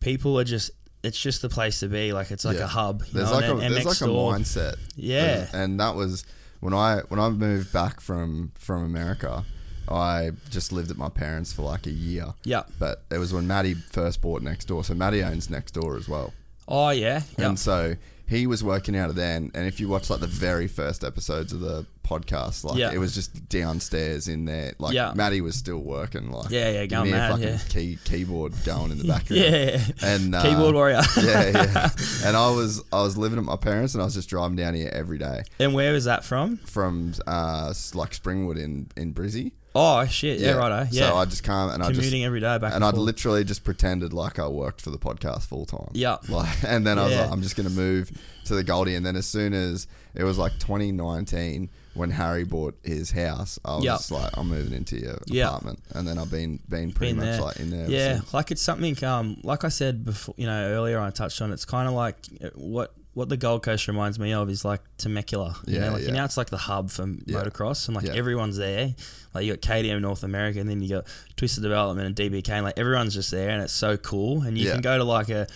people 0.00 0.38
are 0.38 0.44
just. 0.44 0.70
It's 1.02 1.18
just 1.18 1.40
the 1.42 1.48
place 1.48 1.80
to 1.80 1.88
be. 1.88 2.12
Like 2.12 2.30
it's 2.30 2.44
like 2.44 2.58
Yeah. 2.58 2.64
a 2.64 2.68
hub. 2.68 3.02
You 3.06 3.12
There's 3.14 3.30
know, 3.30 3.36
like 3.36 3.44
and, 3.44 3.62
a 3.62 3.68
there's 3.70 3.86
like 3.86 4.00
a 4.08 4.12
mindset. 4.12 4.76
Yeah. 4.96 5.46
and 5.52 5.80
that 5.80 5.94
was 5.94 6.24
when 6.60 6.74
I 6.74 7.00
when 7.08 7.18
I 7.18 7.28
moved 7.30 7.72
back 7.72 8.00
from 8.00 8.52
from 8.56 8.84
America. 8.84 9.44
I 9.88 10.30
just 10.50 10.70
lived 10.72 10.90
at 10.92 10.96
my 10.96 11.08
parents 11.08 11.52
for 11.52 11.62
like 11.62 11.86
a 11.86 11.90
year. 11.90 12.26
Yeah. 12.44 12.62
But 12.78 13.02
it 13.10 13.18
was 13.18 13.32
when 13.32 13.46
Maddie 13.48 13.74
first 13.74 14.20
bought 14.20 14.40
next 14.42 14.66
door. 14.66 14.84
So 14.84 14.94
Maddie 14.94 15.22
owns 15.24 15.50
next 15.50 15.72
door 15.72 15.96
as 15.96 16.08
well. 16.08 16.32
Oh 16.68 16.90
yeah. 16.90 17.22
Yeah. 17.38 17.48
And 17.48 17.58
so 17.58 17.96
he 18.28 18.46
was 18.46 18.62
working 18.62 18.96
out 18.96 19.10
of 19.10 19.16
there. 19.16 19.36
And, 19.36 19.50
and 19.54 19.66
if 19.66 19.80
you 19.80 19.88
watch 19.88 20.08
like 20.08 20.20
the 20.20 20.28
very 20.28 20.68
first 20.68 21.02
episodes 21.02 21.52
of 21.52 21.58
the 21.60 21.86
podcast, 22.10 22.64
like 22.64 22.76
Yeah. 22.76 22.90
it 22.92 22.98
was 22.98 23.14
just 23.14 23.48
downstairs 23.48 24.26
in 24.28 24.44
there. 24.44 24.74
Like 24.78 24.94
Yeah. 24.94 25.12
Maddie 25.14 25.40
was 25.40 25.54
still 25.54 25.78
working. 25.78 26.30
Like 26.32 26.50
Yeah, 26.50 26.70
yeah, 26.70 26.86
going 26.86 27.10
mad, 27.12 27.30
fucking 27.30 27.44
yeah. 27.48 27.58
key, 27.68 27.98
keyboard 28.04 28.52
going 28.64 28.90
in 28.90 28.98
the 28.98 29.04
background. 29.14 29.42
Yeah. 29.42 29.80
And 30.02 30.34
uh, 30.34 30.42
Keyboard 30.42 30.74
warrior. 30.74 31.00
yeah, 31.22 31.50
yeah. 31.50 31.90
And 32.24 32.36
I 32.36 32.50
was 32.50 32.82
I 32.92 33.02
was 33.02 33.16
living 33.16 33.38
at 33.38 33.44
my 33.44 33.56
parents, 33.56 33.94
and 33.94 34.02
I 34.02 34.04
was 34.04 34.14
just 34.14 34.28
driving 34.28 34.56
down 34.56 34.74
here 34.74 34.90
every 34.92 35.18
day 35.18 35.42
and 35.58 35.72
where 35.74 35.92
was 35.92 36.04
that 36.04 36.24
from? 36.24 36.56
from 36.58 37.12
uh, 37.26 37.72
like 37.94 38.10
Springwood 38.10 38.58
in 38.58 38.88
in 38.96 39.14
Brizzy. 39.14 39.52
Oh 39.72 40.04
shit. 40.06 40.40
Yeah. 40.40 40.54
righto. 40.56 40.88
Yeah. 40.90 41.10
So 41.10 41.16
I 41.16 41.24
just 41.26 41.44
come 41.44 41.70
and 41.70 41.80
I 41.80 41.86
just 41.90 42.00
commuting 42.00 42.24
every 42.24 42.40
day 42.40 42.58
back 42.58 42.74
and, 42.74 42.82
and 42.82 42.84
I'd 42.84 42.94
literally 42.98 43.44
just 43.44 43.62
pretended 43.62 44.12
like 44.12 44.40
I 44.40 44.48
worked 44.48 44.80
for 44.80 44.90
the 44.90 44.98
podcast 44.98 45.42
full 45.46 45.64
time. 45.64 45.90
Yeah. 45.92 46.16
Like, 46.28 46.56
and 46.66 46.84
then 46.84 46.98
I 46.98 47.04
was 47.04 47.12
Yeah. 47.12 47.22
like, 47.22 47.30
I'm 47.30 47.40
just 47.40 47.54
gonna 47.54 47.70
move 47.70 48.10
to 48.46 48.56
the 48.56 48.64
Goldie. 48.64 48.96
And 48.96 49.06
then 49.06 49.14
as 49.14 49.26
soon 49.28 49.52
as 49.54 49.86
it 50.12 50.24
was 50.24 50.38
like 50.38 50.54
2019 50.58 51.70
when 51.94 52.10
Harry 52.10 52.44
bought 52.44 52.78
his 52.84 53.10
house, 53.10 53.58
I 53.64 53.76
was 53.76 53.84
Yeah. 53.84 53.92
just 53.94 54.10
like, 54.10 54.30
I'm 54.36 54.48
moving 54.48 54.72
into 54.72 54.96
your 54.96 55.18
Yeah. 55.26 55.48
apartment. 55.48 55.80
And 55.90 56.06
then 56.06 56.18
I've 56.18 56.30
been 56.30 56.60
been 56.68 56.92
pretty 56.92 57.14
much 57.14 57.24
there. 57.24 57.40
like 57.40 57.56
in 57.58 57.70
there. 57.70 57.82
ever 57.84 57.90
Yeah, 57.92 58.16
since. 58.18 58.34
like 58.34 58.50
it's 58.52 58.62
something. 58.62 59.02
Um, 59.04 59.38
like 59.42 59.64
I 59.64 59.68
said 59.68 60.04
before, 60.04 60.34
you 60.38 60.46
know, 60.46 60.68
earlier 60.70 61.00
I 61.00 61.10
touched 61.10 61.40
on. 61.42 61.52
It's 61.52 61.64
kind 61.64 61.88
of 61.88 61.94
like 61.94 62.16
uh, 62.42 62.48
what 62.54 62.92
what 63.12 63.28
the 63.28 63.36
Gold 63.36 63.64
Coast 63.64 63.88
reminds 63.88 64.20
me 64.20 64.32
of 64.32 64.48
is 64.48 64.64
like 64.64 64.80
Temecula. 64.96 65.56
You 65.66 65.74
Yeah, 65.74 65.86
know, 65.86 65.92
like 65.94 66.02
yeah. 66.02 66.08
you 66.08 66.14
know, 66.14 66.24
it's 66.24 66.36
like 66.36 66.50
the 66.50 66.56
hub 66.56 66.90
for 66.90 67.06
motocross, 67.06 67.88
and 67.88 67.96
like 67.96 68.06
Yeah. 68.06 68.12
everyone's 68.14 68.56
there. 68.56 68.94
Like 69.34 69.44
you 69.46 69.56
got 69.56 69.62
KTM 69.62 70.00
North 70.00 70.22
America, 70.22 70.60
and 70.60 70.70
then 70.70 70.80
you 70.80 70.88
got 70.90 71.06
Twisted 71.36 71.64
Development 71.64 72.06
and 72.06 72.14
DBK, 72.14 72.50
and 72.54 72.64
like 72.64 72.78
everyone's 72.78 73.14
just 73.14 73.32
there, 73.32 73.50
and 73.50 73.62
it's 73.64 73.72
so 73.72 73.96
cool. 73.96 74.42
And 74.42 74.56
you 74.56 74.66
Yeah. 74.66 74.72
can 74.74 74.80
go 74.80 74.96
to 74.96 75.02
like 75.04 75.28
a 75.28 75.48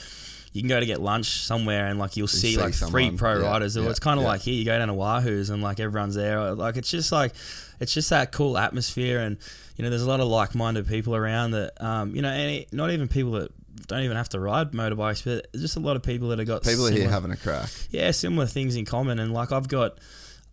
you 0.55 0.62
can 0.62 0.68
go 0.68 0.78
to 0.78 0.86
get 0.86 1.01
lunch 1.01 1.26
somewhere 1.43 1.89
and 1.89 1.98
like 1.98 2.16
you'll 2.16 2.28
see, 2.28 2.55
see 2.55 2.60
like 2.60 2.72
three 2.74 3.10
pro 3.10 3.40
yeah, 3.40 3.51
riders. 3.51 3.76
Yeah, 3.76 3.90
it's 3.90 3.98
kind 3.98 4.18
of 4.18 4.22
yeah. 4.22 4.28
like 4.31 4.40
here 4.40 4.55
you 4.55 4.64
go 4.64 4.78
down 4.78 4.86
to 4.89 4.94
Wahoo's 4.94 5.51
and 5.51 5.62
like 5.62 5.81
everyone's 5.81 6.14
there. 6.14 6.55
Like 6.55 6.76
it's 6.76 6.90
just 6.90 7.10
like 7.10 7.35
it's 7.81 7.93
just 7.93 8.09
that 8.10 8.31
cool 8.31 8.56
atmosphere 8.56 9.18
and 9.18 9.36
you 9.76 9.82
know 9.82 9.90
there's 9.90 10.05
a 10.05 10.09
lot 10.09 10.20
of 10.20 10.28
like-minded 10.28 10.86
people 10.86 11.16
around 11.16 11.51
that 11.51 11.72
um, 11.85 12.14
you 12.14 12.22
know 12.22 12.28
and 12.28 12.51
it- 12.52 12.72
not 12.72 12.93
even 12.93 13.09
people 13.09 13.32
that 13.32 13.51
don't 13.89 14.02
even 14.02 14.16
have 14.16 14.28
to 14.31 14.39
ride 14.39 14.70
motorbikes, 14.70 15.24
but 15.24 15.52
just 15.52 15.76
a 15.76 15.81
lot 15.81 15.97
of 15.97 16.02
people 16.05 16.28
that 16.28 16.39
have 16.39 16.47
got 16.47 16.62
People 16.62 16.86
are 16.86 16.93
here 16.93 17.10
having 17.10 17.32
a 17.32 17.36
crack. 17.36 17.68
yeah, 17.90 18.12
similar 18.12 18.47
things 18.47 18.76
in 18.76 18.85
common. 18.85 19.18
And 19.18 19.35
like 19.35 19.51
I've 19.51 19.66
got, 19.66 19.98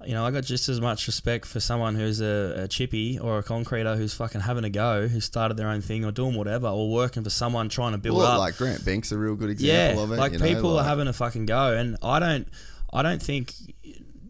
you 0.06 0.14
know, 0.14 0.26
I 0.26 0.32
got 0.32 0.44
just 0.44 0.68
as 0.69 0.80
much 0.82 1.07
respect 1.07 1.45
for 1.45 1.60
someone 1.60 1.95
who's 1.95 2.22
a, 2.22 2.64
a 2.64 2.68
chippy 2.68 3.19
or 3.19 3.40
a 3.40 3.44
concreter 3.44 3.95
who's 3.98 4.14
fucking 4.14 4.41
having 4.41 4.64
a 4.64 4.69
go, 4.69 5.07
who 5.07 5.19
started 5.19 5.57
their 5.57 5.68
own 5.68 5.82
thing 5.82 6.03
or 6.06 6.11
doing 6.11 6.36
whatever, 6.36 6.68
or 6.68 6.90
working 6.90 7.23
for 7.23 7.30
someone 7.30 7.69
trying 7.69 7.91
to 7.91 7.98
build 7.98 8.18
Well, 8.18 8.28
up. 8.28 8.40
like 8.40 8.57
Grant 8.57 8.84
Banks, 8.86 9.11
a 9.11 9.18
real 9.18 9.36
good 9.36 9.60
yeah, 9.60 9.90
example 9.90 10.03
of 10.06 10.11
it. 10.14 10.18
like 10.18 10.32
you 10.34 10.40
know, 10.40 10.45
people 10.45 10.72
like- 10.72 10.86
are 10.86 10.88
having 10.90 11.07
a 11.07 11.14
fucking 11.14 11.45
go, 11.45 11.73
and 11.76 11.98
I 12.03 12.19
don't, 12.19 12.48
I 12.94 13.02
don't 13.03 13.22
think 13.22 13.53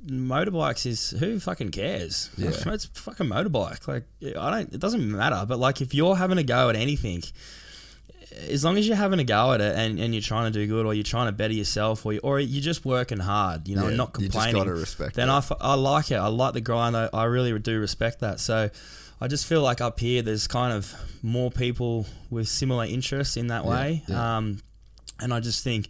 motorbikes 0.07 0.85
is 0.85 1.11
who 1.11 1.39
fucking 1.39 1.69
cares. 1.71 2.29
Yeah. 2.37 2.49
it's 2.67 2.85
fucking 2.85 3.27
motorbike. 3.27 3.87
Like 3.87 4.03
I 4.37 4.49
don't, 4.49 4.73
it 4.73 4.79
doesn't 4.79 5.09
matter. 5.11 5.45
But 5.47 5.59
like 5.59 5.81
if 5.81 5.93
you're 5.93 6.15
having 6.15 6.37
a 6.37 6.43
go 6.43 6.69
at 6.69 6.75
anything 6.75 7.23
as 8.49 8.63
long 8.63 8.77
as 8.77 8.87
you're 8.87 8.97
having 8.97 9.19
a 9.19 9.23
go 9.23 9.53
at 9.53 9.61
it 9.61 9.75
and, 9.75 9.99
and 9.99 10.13
you're 10.13 10.21
trying 10.21 10.51
to 10.51 10.59
do 10.59 10.65
good 10.67 10.85
or 10.85 10.93
you're 10.93 11.03
trying 11.03 11.27
to 11.27 11.31
better 11.31 11.53
yourself 11.53 12.05
or, 12.05 12.13
you, 12.13 12.19
or 12.23 12.39
you're 12.39 12.61
just 12.61 12.85
working 12.85 13.19
hard, 13.19 13.67
you 13.67 13.75
know, 13.75 13.83
Yeah, 13.83 13.87
and 13.89 13.97
not 13.97 14.11
you 14.17 14.27
just 14.27 14.31
complaining, 14.33 14.61
gotta 14.63 14.73
respect 14.73 15.15
then. 15.15 15.29
I, 15.29 15.37
f- 15.37 15.51
I 15.59 15.75
like 15.75 16.11
it. 16.11 16.15
I 16.15 16.27
like 16.27 16.53
the 16.53 16.61
grind. 16.61 16.95
I, 16.97 17.09
I 17.13 17.25
really 17.25 17.57
do 17.59 17.79
respect 17.79 18.19
that. 18.21 18.39
So 18.39 18.69
I 19.19 19.27
just 19.27 19.45
feel 19.45 19.61
like 19.61 19.81
up 19.81 19.99
here 19.99 20.21
there's 20.21 20.47
kind 20.47 20.73
of 20.73 20.93
more 21.21 21.51
people 21.51 22.05
with 22.29 22.47
similar 22.47 22.85
interests 22.85 23.37
in 23.37 23.47
that 23.47 23.65
way. 23.65 24.03
yeah. 24.07 24.37
Um, 24.37 24.59
and 25.19 25.33
I 25.33 25.39
just 25.39 25.63
think 25.63 25.87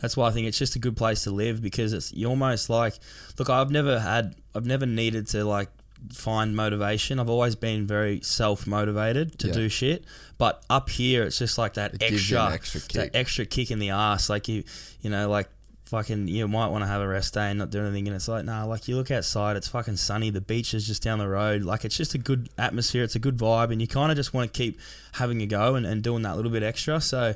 that's 0.00 0.16
why 0.16 0.28
I 0.28 0.30
think 0.30 0.46
it's 0.46 0.58
just 0.58 0.74
a 0.76 0.78
good 0.78 0.96
place 0.96 1.24
to 1.24 1.30
live 1.30 1.60
because 1.60 1.92
it's 1.92 2.12
you 2.14 2.26
almost 2.28 2.70
like 2.70 2.94
look 3.38 3.50
I've 3.50 3.70
never 3.70 4.00
had 4.00 4.34
I've 4.54 4.64
never 4.64 4.86
needed 4.86 5.26
to 5.28 5.44
like 5.44 5.68
find 6.12 6.56
motivation 6.56 7.18
I've 7.20 7.28
always 7.30 7.54
been 7.54 7.86
very 7.86 8.20
self 8.22 8.66
motivated 8.66 9.38
to 9.40 9.46
Yeah. 9.48 9.52
do 9.54 9.68
shit 9.68 10.04
but 10.38 10.62
up 10.70 10.88
here 10.90 11.22
it's 11.24 11.38
just 11.38 11.58
like 11.58 11.74
that 11.74 11.94
It 11.94 12.02
extra 12.02 12.52
extra 12.52 12.80
that 12.80 12.88
kick. 12.88 13.10
extra 13.14 13.44
kick 13.46 13.70
in 13.70 13.78
the 13.78 13.90
ass 13.90 14.28
like 14.30 14.48
you 14.48 14.64
you 15.02 15.10
know 15.10 15.28
like 15.28 15.48
fucking 15.86 16.28
you 16.28 16.46
might 16.46 16.68
want 16.68 16.82
to 16.84 16.86
have 16.88 17.00
a 17.00 17.08
rest 17.08 17.34
day 17.34 17.50
and 17.50 17.58
not 17.58 17.70
do 17.70 17.80
anything 17.84 18.06
and 18.06 18.14
it's 18.14 18.28
like 18.28 18.44
nah 18.44 18.64
like 18.64 18.86
you 18.86 18.94
look 18.96 19.10
outside 19.10 19.56
it's 19.56 19.66
fucking 19.68 19.96
sunny 19.96 20.30
the 20.30 20.40
beach 20.40 20.72
is 20.72 20.86
just 20.86 21.02
down 21.02 21.18
the 21.18 21.26
road 21.28 21.62
like 21.64 21.84
it's 21.84 21.96
just 21.96 22.14
a 22.14 22.18
good 22.18 22.48
atmosphere 22.56 23.02
it's 23.02 23.16
a 23.16 23.18
good 23.18 23.36
vibe 23.36 23.72
and 23.72 23.80
you 23.80 23.88
kind 23.88 24.10
of 24.12 24.16
just 24.16 24.32
want 24.32 24.52
to 24.52 24.56
keep 24.56 24.78
having 25.14 25.42
a 25.42 25.46
go 25.46 25.74
and, 25.74 25.84
and 25.84 26.02
doing 26.04 26.22
that 26.22 26.36
little 26.36 26.50
bit 26.52 26.62
extra 26.62 27.00
so 27.00 27.34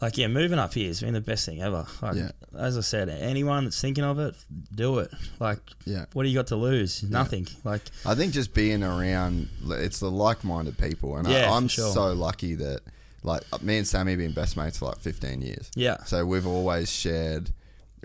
like 0.00 0.16
yeah, 0.16 0.28
moving 0.28 0.58
up 0.58 0.74
here 0.74 0.86
has 0.88 1.00
been 1.00 1.14
the 1.14 1.20
best 1.20 1.44
thing 1.46 1.60
ever. 1.62 1.86
Like 2.02 2.16
Yeah. 2.16 2.30
as 2.56 2.76
I 2.78 2.82
said, 2.82 3.08
anyone 3.08 3.64
that's 3.64 3.80
thinking 3.80 4.04
of 4.04 4.18
it, 4.18 4.34
do 4.74 4.98
it. 4.98 5.10
Like 5.40 5.58
Yeah. 5.84 6.04
what 6.12 6.22
do 6.22 6.28
you 6.28 6.34
got 6.36 6.46
to 6.48 6.56
lose? 6.56 7.02
Nothing. 7.02 7.46
Like 7.64 7.82
I 8.06 8.14
think 8.14 8.32
just 8.32 8.54
being 8.54 8.82
around, 8.82 9.48
it's 9.70 10.00
the 10.00 10.10
like-minded 10.10 10.78
people, 10.78 11.16
and 11.16 11.26
Yeah, 11.28 11.50
I, 11.50 11.56
I'm 11.56 11.68
sure. 11.68 11.92
so 11.92 12.12
lucky 12.12 12.54
that, 12.56 12.80
like, 13.22 13.42
uh, 13.52 13.58
me 13.62 13.78
and 13.78 13.86
Sammy 13.86 14.12
have 14.12 14.18
been 14.18 14.32
best 14.32 14.56
mates 14.56 14.78
for 14.78 14.86
like 14.86 14.98
15 15.00 15.42
years. 15.42 15.70
Yeah. 15.74 16.02
So 16.04 16.24
we've 16.24 16.46
always 16.46 16.90
shared. 16.90 17.50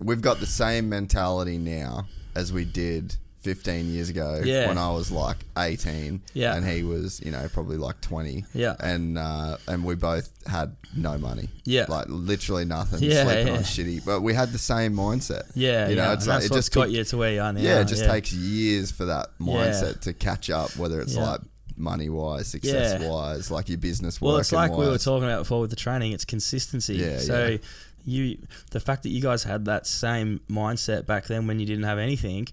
We've 0.01 0.21
got 0.21 0.39
the 0.39 0.47
same 0.47 0.89
mentality 0.89 1.57
now 1.59 2.07
as 2.35 2.51
we 2.51 2.65
did 2.65 3.15
15 3.43 3.91
years 3.91 4.09
ago 4.09 4.41
Yeah. 4.43 4.67
when 4.67 4.77
I 4.77 4.89
was 4.91 5.11
like 5.11 5.37
18, 5.57 6.21
Yeah. 6.33 6.55
and 6.55 6.65
he 6.67 6.83
was, 6.83 7.19
you 7.23 7.31
know, 7.31 7.47
probably 7.53 7.77
like 7.77 7.99
20, 8.01 8.45
Yeah. 8.53 8.75
and 8.79 9.17
uh, 9.17 9.57
and 9.67 9.83
we 9.83 9.95
both 9.95 10.29
had 10.47 10.75
no 10.95 11.17
money, 11.17 11.49
Yeah. 11.65 11.85
like 11.89 12.05
literally 12.07 12.65
nothing, 12.65 13.03
Yeah, 13.03 13.25
sleeping 13.25 13.47
yeah. 13.47 13.53
on 13.57 13.59
shitty, 13.63 14.05
but 14.05 14.21
we 14.21 14.33
had 14.33 14.51
the 14.51 14.57
same 14.57 14.95
mindset, 14.95 15.43
yeah, 15.55 15.89
you 15.89 15.95
know, 15.95 16.03
yeah. 16.03 16.13
it's 16.13 16.25
like 16.27 16.43
it 16.45 16.51
just 16.53 16.71
got 16.73 16.85
took- 16.85 16.93
you 16.93 17.03
to 17.03 17.17
where 17.17 17.33
you 17.33 17.41
are 17.41 17.51
now. 17.53 17.59
yeah, 17.61 17.81
it 17.81 17.85
just 17.87 18.05
takes 18.05 18.31
years 18.33 18.91
for 18.91 19.05
that 19.05 19.27
mindset 19.39 19.99
to 20.01 20.13
catch 20.13 20.49
up, 20.49 20.75
whether 20.77 21.01
it's 21.01 21.15
like 21.15 21.41
money 21.75 22.07
wise, 22.09 22.47
success 22.47 23.01
wise, 23.01 23.49
like 23.51 23.67
your 23.67 23.77
business 23.79 24.21
Well, 24.21 24.37
it's 24.37 24.51
like 24.51 24.71
we 24.71 24.85
were 24.85 24.97
talking 24.97 25.25
about 25.27 25.39
before 25.39 25.59
with 25.61 25.69
the 25.71 25.75
training. 25.75 26.11
It's 26.13 26.23
consistency. 26.25 26.95
Yeah, 26.95 27.17
so 27.19 27.57
you, 28.05 28.37
the 28.71 28.79
fact 28.79 29.03
that 29.03 29.09
you 29.09 29.21
guys 29.21 29.43
had 29.43 29.65
that 29.65 29.87
same 29.87 30.41
mindset 30.49 31.05
back 31.05 31.25
then 31.27 31.47
when 31.47 31.59
you 31.59 31.65
didn't 31.65 31.85
have 31.85 31.97
anything, 31.97 32.47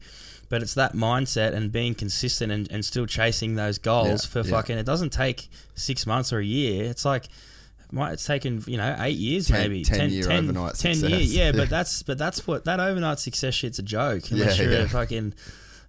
but 0.50 0.60
it's 0.62 0.74
that 0.74 0.92
mindset 0.94 1.54
and 1.54 1.72
being 1.72 1.94
consistent 1.94 2.52
and, 2.52 2.70
and 2.70 2.84
still 2.84 3.06
chasing 3.06 3.54
those 3.54 3.78
goals 3.78 4.26
Yeah, 4.26 4.30
for 4.42 4.46
yeah. 4.48 4.54
fucking. 4.56 4.76
It 4.76 4.84
doesn't 4.84 5.10
take 5.14 5.48
six 5.74 6.06
months 6.06 6.30
or 6.32 6.38
a 6.40 6.44
year. 6.44 6.84
It's 6.84 7.06
like. 7.06 7.24
Might 7.92 8.12
it's 8.12 8.24
taken 8.24 8.62
you 8.68 8.76
know 8.76 8.94
eight 9.00 9.16
years 9.18 9.48
Ten- 9.48 9.62
maybe 9.62 9.82
10 9.82 10.10
year 10.10 10.30
overnight 10.30 10.74
10 10.76 10.94
success. 10.94 11.10
years 11.10 11.34
yeah, 11.34 11.46
Yeah. 11.46 11.52
but 11.56 11.68
that's 11.76 12.04
but 12.04 12.18
that's 12.18 12.46
what 12.46 12.64
that 12.66 12.78
overnight 12.78 13.18
success 13.18 13.52
shit's 13.52 13.80
a 13.80 13.82
joke 13.82 14.30
unless 14.30 14.60
Yeah, 14.60 14.64
you're 14.70 14.80
a 14.82 14.88
fucking 14.88 15.34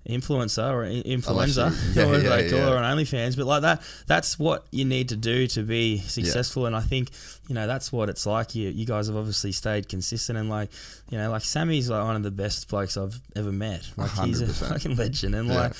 influencer 0.10 0.72
or 0.72 0.84
i- 0.84 1.04
influencer 1.04 1.72
yeah, 1.96 2.04
or 2.10 2.18
yeah, 2.18 2.36
they 2.38 2.50
call 2.50 2.60
yeah. 2.60 2.70
on 2.84 2.98
OnlyFans 2.98 3.38
but 3.38 3.46
like 3.46 3.62
that 3.62 3.82
that's 4.08 4.40
what 4.40 4.66
you 4.72 4.84
need 4.84 5.10
to 5.10 5.16
do 5.16 5.46
to 5.48 5.62
be 5.64 5.98
successful. 6.00 6.66
And 6.66 6.76
I 6.76 6.82
think 6.82 7.10
you 7.48 7.56
know 7.56 7.68
that's 7.68 7.92
what 7.92 8.10
it's 8.10 8.26
like. 8.26 8.56
You 8.56 8.70
you 8.70 8.86
guys 8.86 9.08
have 9.08 9.16
obviously 9.16 9.52
stayed 9.52 9.88
consistent 9.90 10.38
and 10.40 10.50
like 10.50 10.70
you 11.10 11.18
know 11.18 11.30
like 11.30 11.44
Sammy's 11.44 11.90
like 11.90 12.04
one 12.04 12.16
of 12.16 12.24
the 12.24 12.32
best 12.32 12.68
blokes 12.68 12.98
I've 12.98 13.20
ever 13.36 13.52
met. 13.52 13.88
Like 13.98 14.12
he's 14.26 14.42
a 14.42 14.48
fucking 14.48 14.96
legend. 14.96 15.36
And 15.36 15.50
Yeah. 15.50 15.56
like 15.56 15.74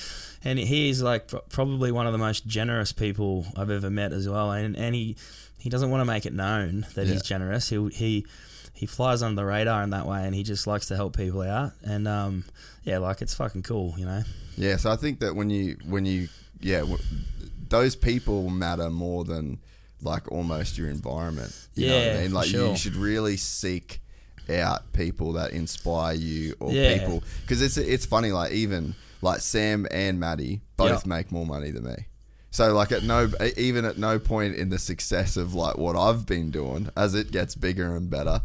and 0.44 0.58
he's 0.58 1.02
like 1.02 1.30
probably 1.50 1.90
one 1.92 2.06
of 2.06 2.12
the 2.12 2.18
most 2.18 2.46
generous 2.46 2.92
people 2.92 3.46
I've 3.56 3.70
ever 3.70 3.90
met 3.90 4.12
as 4.12 4.28
well. 4.28 4.52
And 4.52 4.76
and 4.76 4.94
he 4.94 5.16
he 5.58 5.68
doesn't 5.68 5.90
want 5.90 6.00
to 6.00 6.04
make 6.04 6.26
it 6.26 6.32
known 6.32 6.86
that 6.94 7.06
Yeah. 7.06 7.12
he's 7.14 7.22
generous. 7.22 7.68
He 7.70 7.88
he 7.92 8.26
he 8.82 8.86
flies 8.86 9.22
under 9.22 9.40
the 9.40 9.46
radar 9.46 9.84
in 9.84 9.90
that 9.90 10.06
way 10.06 10.24
and 10.26 10.34
he 10.34 10.42
just 10.42 10.66
likes 10.66 10.86
to 10.88 10.96
help 10.96 11.16
people 11.16 11.40
out 11.42 11.70
and 11.84 12.08
um 12.08 12.42
yeah 12.82 12.98
like 12.98 13.22
it's 13.22 13.32
fucking 13.32 13.62
cool 13.62 13.94
you 13.96 14.04
know 14.04 14.22
Yeah, 14.56 14.76
so 14.76 14.90
I 14.90 14.96
think 14.96 15.20
that 15.20 15.36
when 15.36 15.50
you 15.50 15.76
when 15.88 16.04
you 16.04 16.26
yeah, 16.60 16.80
w- 16.80 16.98
those 17.68 17.94
people 17.94 18.50
matter 18.50 18.90
more 18.90 19.22
than 19.24 19.58
like 20.02 20.30
almost 20.32 20.78
your 20.78 20.88
environment. 20.88 21.52
You 21.74 21.88
know 21.88 21.96
what 21.96 22.06
Yeah, 22.06 22.12
I 22.18 22.22
mean? 22.22 22.32
Like 22.32 22.48
sure. 22.48 22.70
you 22.70 22.76
should 22.76 22.96
really 22.96 23.36
seek 23.36 24.00
out 24.50 24.92
people 24.92 25.32
that 25.34 25.52
inspire 25.52 26.14
you 26.14 26.54
or 26.58 26.72
Yeah. 26.72 26.98
people 26.98 27.22
because 27.42 27.62
it's 27.62 27.76
it's 27.76 28.04
funny 28.06 28.32
like 28.32 28.50
even 28.52 28.94
like 29.22 29.40
Sam 29.40 29.86
and 29.92 30.18
Maddie 30.18 30.60
both 30.76 30.90
Yeah. 31.06 31.08
make 31.16 31.30
more 31.30 31.46
money 31.46 31.70
than 31.70 31.84
me. 31.84 32.06
So 32.50 32.74
like 32.74 32.90
at 32.92 33.04
no 33.04 33.30
even 33.56 33.84
at 33.84 33.96
no 33.96 34.18
point 34.18 34.56
in 34.56 34.68
the 34.70 34.78
success 34.78 35.36
of 35.36 35.54
like 35.54 35.78
what 35.78 35.94
I've 35.96 36.26
been 36.26 36.50
doing 36.50 36.90
as 36.96 37.14
it 37.14 37.30
gets 37.30 37.54
bigger 37.54 37.96
and 37.96 38.10
better, 38.10 38.42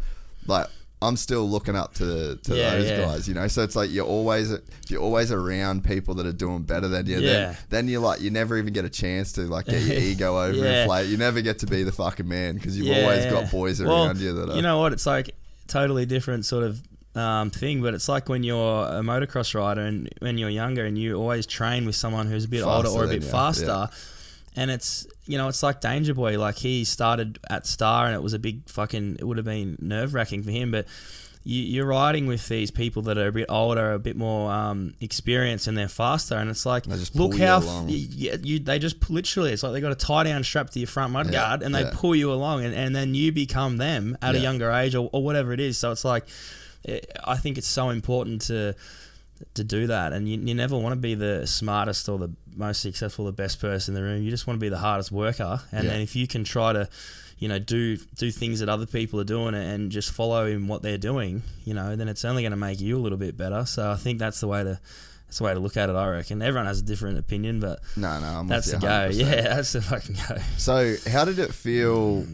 like 0.48 0.66
I'm 1.00 1.16
still 1.16 1.48
looking 1.48 1.76
up 1.76 1.94
to 1.94 2.36
to 2.42 2.56
Yeah, 2.56 2.70
those 2.70 2.90
yeah. 2.90 2.96
guys, 2.98 3.28
you 3.28 3.34
know. 3.34 3.46
So 3.46 3.62
it's 3.62 3.76
like 3.76 3.90
you're 3.92 4.04
always 4.06 4.50
if 4.50 4.90
you're 4.90 5.00
always 5.02 5.30
around 5.30 5.84
people 5.84 6.14
that 6.16 6.26
are 6.26 6.32
doing 6.32 6.62
better 6.62 6.88
than 6.88 7.06
you. 7.06 7.18
Yeah. 7.20 7.30
Then, 7.30 7.56
then 7.68 7.88
you 7.88 8.00
like 8.00 8.20
you 8.20 8.30
never 8.30 8.56
even 8.58 8.72
get 8.72 8.84
a 8.84 8.90
chance 8.90 9.32
to 9.34 9.42
like 9.42 9.66
get 9.66 9.82
your 9.82 9.96
ego 10.10 10.42
over 10.42 10.56
Yeah. 10.58 10.82
inflate. 10.82 11.08
You 11.08 11.16
never 11.16 11.40
get 11.40 11.60
to 11.60 11.66
be 11.66 11.84
the 11.84 11.92
fucking 11.92 12.26
man 12.26 12.54
because 12.56 12.76
you've 12.76 12.96
always 12.96 13.26
got 13.26 13.50
boys 13.52 13.80
Well, 13.80 14.06
around 14.06 14.18
you 14.18 14.32
that 14.32 14.50
are. 14.50 14.56
You 14.56 14.62
know 14.62 14.78
what? 14.80 14.92
It's 14.92 15.06
like 15.06 15.30
totally 15.68 16.04
different 16.04 16.46
sort 16.46 16.64
of 16.64 16.82
um, 17.14 17.50
thing, 17.50 17.80
but 17.82 17.94
it's 17.94 18.08
like 18.08 18.28
when 18.28 18.42
you're 18.42 18.84
a 18.86 19.00
motocross 19.00 19.54
rider 19.54 19.80
and 19.82 20.08
when 20.20 20.36
you're 20.38 20.50
younger 20.50 20.84
and 20.84 20.96
you 20.98 21.14
always 21.14 21.46
train 21.46 21.84
with 21.86 21.94
someone 21.96 22.26
who's 22.28 22.44
a 22.44 22.48
bit 22.48 22.62
older 22.62 22.88
or 22.88 23.04
a 23.04 23.08
bit 23.08 23.22
faster. 23.24 23.88
And 24.56 24.70
it's 24.70 25.06
you 25.28 25.38
know 25.38 25.46
it's 25.48 25.62
like 25.62 25.80
Danger 25.80 26.14
Boy. 26.14 26.38
Like 26.38 26.56
he 26.56 26.82
started 26.84 27.38
at 27.48 27.66
Star, 27.66 28.06
and 28.06 28.14
it 28.14 28.22
was 28.22 28.32
a 28.32 28.38
big 28.38 28.68
fucking. 28.68 29.16
It 29.20 29.24
would 29.24 29.36
have 29.36 29.46
been 29.46 29.76
nerve 29.80 30.14
wracking 30.14 30.42
for 30.42 30.50
him, 30.50 30.70
but 30.72 30.86
you, 31.44 31.62
you're 31.62 31.86
riding 31.86 32.26
with 32.26 32.48
these 32.48 32.70
people 32.70 33.02
that 33.02 33.16
are 33.16 33.28
a 33.28 33.32
bit 33.32 33.46
older, 33.48 33.92
a 33.92 33.98
bit 33.98 34.16
more 34.16 34.50
um, 34.50 34.94
experienced, 35.00 35.66
and 35.68 35.78
they're 35.78 35.86
faster. 35.88 36.34
And 36.36 36.50
it's 36.50 36.66
like, 36.66 36.86
look 37.14 37.34
you 37.34 37.46
how 37.46 37.58
f- 37.58 37.64
along. 37.64 37.86
y- 37.86 38.06
yeah, 38.10 38.36
you 38.42 38.58
they 38.58 38.78
just 38.78 39.08
literally 39.08 39.52
it's 39.52 39.62
like 39.62 39.72
they 39.72 39.80
got 39.80 39.92
a 39.92 39.94
tie 39.94 40.24
down 40.24 40.42
strap 40.42 40.70
to 40.70 40.78
your 40.80 40.88
front 40.88 41.12
mudguard 41.12 41.60
Yeah, 41.60 41.66
and 41.66 41.74
they 41.74 41.82
yeah. 41.82 41.92
pull 41.94 42.16
you 42.16 42.32
along 42.32 42.64
and, 42.64 42.74
and 42.74 42.94
then 42.96 43.14
you 43.14 43.30
become 43.32 43.76
them 43.76 44.18
at 44.20 44.34
a 44.34 44.38
younger 44.40 44.70
age 44.72 44.94
or, 44.94 45.08
or 45.12 45.22
whatever 45.22 45.52
it 45.52 45.60
is 45.60 45.78
so 45.78 45.92
it's 45.92 46.04
like 46.04 46.24
eh, 46.86 47.00
I 47.24 47.36
think 47.36 47.56
it's 47.58 47.66
so 47.68 47.90
important 47.90 48.42
to 48.42 48.74
to 49.54 49.64
do 49.64 49.86
that. 49.88 50.12
And 50.12 50.28
you, 50.28 50.38
you 50.38 50.54
never 50.54 50.76
want 50.76 50.92
to 50.92 51.00
be 51.00 51.14
the 51.14 51.46
smartest 51.46 52.08
or 52.08 52.18
the 52.18 52.30
most 52.56 52.80
successful 52.80 53.24
the 53.24 53.32
best 53.32 53.60
person 53.60 53.94
in 53.96 54.02
the 54.02 54.06
room. 54.08 54.22
You 54.22 54.30
just 54.30 54.46
want 54.46 54.58
to 54.58 54.60
be 54.60 54.68
the 54.68 54.78
hardest 54.78 55.12
worker. 55.12 55.60
And 55.72 55.84
Yeah. 55.84 55.90
then 55.90 56.00
if 56.00 56.16
you 56.16 56.26
can 56.26 56.44
try 56.44 56.72
to 56.72 56.88
you 57.38 57.46
know 57.48 57.60
do 57.60 57.96
do 58.16 58.32
things 58.32 58.58
that 58.58 58.68
other 58.68 58.84
people 58.86 59.20
are 59.20 59.24
doing 59.24 59.54
and 59.54 59.92
just 59.92 60.10
follow 60.10 60.44
in 60.46 60.66
what 60.66 60.82
they're 60.82 60.98
doing 60.98 61.44
you 61.64 61.72
know 61.72 61.94
then 61.94 62.08
it's 62.08 62.24
only 62.24 62.42
going 62.42 62.50
to 62.50 62.56
make 62.56 62.80
you 62.80 62.96
a 62.98 63.02
little 63.04 63.16
bit 63.18 63.36
better. 63.36 63.64
So 63.64 63.92
I 63.92 63.94
think 63.94 64.18
that's 64.18 64.40
the 64.40 64.48
way 64.48 64.64
to 64.64 64.80
that's 65.26 65.38
the 65.38 65.44
way 65.44 65.54
to 65.54 65.60
look 65.60 65.76
at 65.76 65.88
it 65.88 65.94
I 65.94 66.08
reckon. 66.08 66.42
Everyone 66.42 66.66
has 66.66 66.80
a 66.80 66.82
different 66.82 67.16
opinion 67.18 67.60
but 67.60 67.78
no, 67.96 68.18
no, 68.18 68.26
I'm 68.26 68.48
that's 68.48 68.72
the 68.72 68.78
go. 68.78 69.08
Yeah 69.12 69.54
that's 69.54 69.72
the 69.72 69.82
fucking 69.82 70.16
go. 70.28 70.38
So 70.56 70.96
how 71.08 71.24
did 71.24 71.38
it 71.38 71.54
feel 71.54 72.26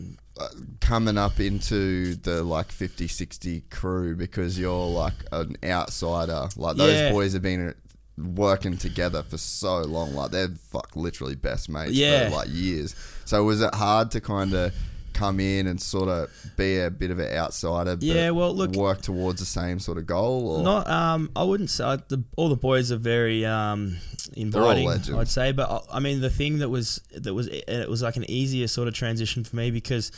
coming 0.81 1.17
up 1.17 1.39
into 1.39 2.15
the 2.17 2.43
like 2.43 2.73
50 2.73 3.07
60 3.09 3.61
crew 3.71 4.17
because 4.17 4.59
you're 4.59 4.73
like 4.89 5.15
an 5.33 5.57
outsider 5.63 6.49
like 6.57 6.77
those 6.77 6.93
Yeah. 6.95 7.13
boys 7.13 7.35
have 7.35 7.43
been 7.43 7.75
working 8.17 8.77
together 8.77 9.23
for 9.23 9.39
so 9.39 9.83
long 9.83 10.15
like 10.15 10.31
they're 10.33 10.49
fuck 10.49 10.97
literally 10.97 11.35
best 11.37 11.69
mates 11.69 11.93
Yeah. 11.93 12.29
for 12.31 12.37
like 12.37 12.49
years 12.51 12.95
so 13.25 13.45
was 13.45 13.61
it 13.61 13.75
hard 13.75 14.11
to 14.13 14.21
kind 14.21 14.53
of 14.55 14.73
come 15.15 15.41
in 15.41 15.67
and 15.67 15.81
sort 15.81 16.09
of 16.09 16.29
be 16.57 16.79
a 16.81 16.91
bit 16.91 17.11
of 17.11 17.19
an 17.19 17.35
outsider 17.35 17.97
but 17.97 18.03
Yeah, 18.03 18.31
well, 18.31 18.55
look- 18.55 18.73
work 18.73 19.01
towards 19.01 19.41
the 19.41 19.47
same 19.47 19.79
sort 19.79 19.97
of 19.97 20.07
goal 20.07 20.49
or 20.57 20.63
Not, 20.63 20.89
um, 20.91 21.31
I 21.35 21.45
wouldn't 21.45 21.71
say 21.71 21.99
the, 22.09 22.23
all 22.37 22.49
the 22.49 22.57
boys 22.57 22.93
are 22.93 22.97
very 22.97 23.47
um, 23.47 23.97
inviting. 24.35 24.89
I'd 24.89 25.29
say, 25.29 25.53
but 25.53 25.71
I, 25.71 25.97
I 25.97 26.01
mean, 26.01 26.21
the 26.21 26.31
thing 26.31 26.59
that 26.59 26.69
was 26.69 27.01
that 27.15 27.33
was 27.33 27.47
it 27.49 27.89
was 27.89 28.03
like 28.03 28.17
an 28.17 28.29
easier 28.31 28.67
sort 28.67 28.89
of 28.89 28.95
transition 28.95 29.45
for 29.45 29.57
me 29.57 29.71
because 29.71 30.11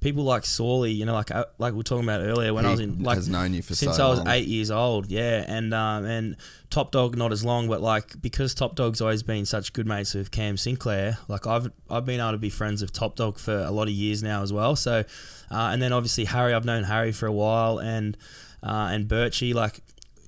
people 0.00 0.24
like 0.24 0.44
Sawley, 0.44 0.92
you 0.92 1.04
know, 1.04 1.14
like 1.14 1.30
uh, 1.30 1.46
like 1.58 1.72
we 1.72 1.78
were 1.78 1.82
talking 1.82 2.04
about 2.04 2.20
earlier 2.20 2.54
when 2.54 2.66
I 2.66 2.70
was 2.70 2.80
in 2.80 3.02
like 3.02 3.16
has 3.16 3.28
known 3.28 3.54
you 3.54 3.62
for 3.62 3.74
since 3.74 3.96
so 3.96 4.06
I 4.06 4.10
was 4.10 4.18
long. 4.18 4.28
eight 4.28 4.46
years 4.46 4.70
old, 4.70 5.10
yeah, 5.10 5.44
and 5.46 5.74
um, 5.74 6.04
and 6.04 6.36
Top 6.70 6.92
Dog 6.92 7.16
not 7.16 7.32
as 7.32 7.44
long, 7.44 7.68
but 7.68 7.80
like 7.80 8.20
because 8.20 8.54
Top 8.54 8.76
Dog's 8.76 9.00
always 9.00 9.22
been 9.22 9.44
such 9.44 9.72
good 9.72 9.86
mates 9.86 10.14
with 10.14 10.30
Cam 10.30 10.56
Sinclair, 10.56 11.18
like 11.28 11.46
I've 11.46 11.70
I've 11.90 12.04
been 12.04 12.20
able 12.20 12.32
to 12.32 12.38
be 12.38 12.50
friends 12.50 12.82
with 12.82 12.92
Top 12.92 13.16
Dog 13.16 13.38
for 13.38 13.56
a 13.58 13.70
lot 13.70 13.88
of 13.88 13.94
years 13.94 14.22
now 14.22 14.42
as 14.42 14.52
well. 14.52 14.76
So, 14.76 15.04
uh, 15.50 15.70
and 15.72 15.82
then 15.82 15.92
obviously 15.92 16.26
Harry, 16.26 16.54
I've 16.54 16.64
known 16.64 16.84
Harry 16.84 17.12
for 17.12 17.26
a 17.26 17.32
while, 17.32 17.78
and 17.78 18.16
uh, 18.62 18.88
and 18.92 19.08
Birchie, 19.08 19.54
like 19.54 19.80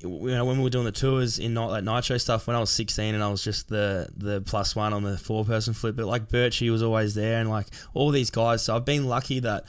you 0.02 0.30
know 0.30 0.44
when 0.44 0.56
we 0.58 0.64
were 0.64 0.70
doing 0.70 0.84
the 0.86 0.92
tours 0.92 1.38
in 1.38 1.54
Ni- 1.54 1.60
like 1.60 1.84
Nitro 1.84 2.16
stuff 2.18 2.46
when 2.46 2.56
I 2.56 2.60
was 2.60 2.70
16 2.70 3.14
and 3.14 3.22
I 3.22 3.28
was 3.28 3.44
just 3.44 3.68
the 3.68 4.08
the 4.16 4.40
plus 4.40 4.74
one 4.74 4.92
on 4.92 5.02
the 5.02 5.18
four 5.18 5.44
person 5.44 5.74
flip, 5.74 5.96
but 5.96 6.06
like 6.06 6.28
Birchie 6.28 6.70
was 6.70 6.82
always 6.82 7.14
there, 7.14 7.40
and 7.40 7.50
like 7.50 7.66
all 7.94 8.10
these 8.10 8.30
guys. 8.30 8.62
So 8.62 8.74
I've 8.76 8.84
been 8.84 9.06
lucky 9.06 9.40
that 9.40 9.64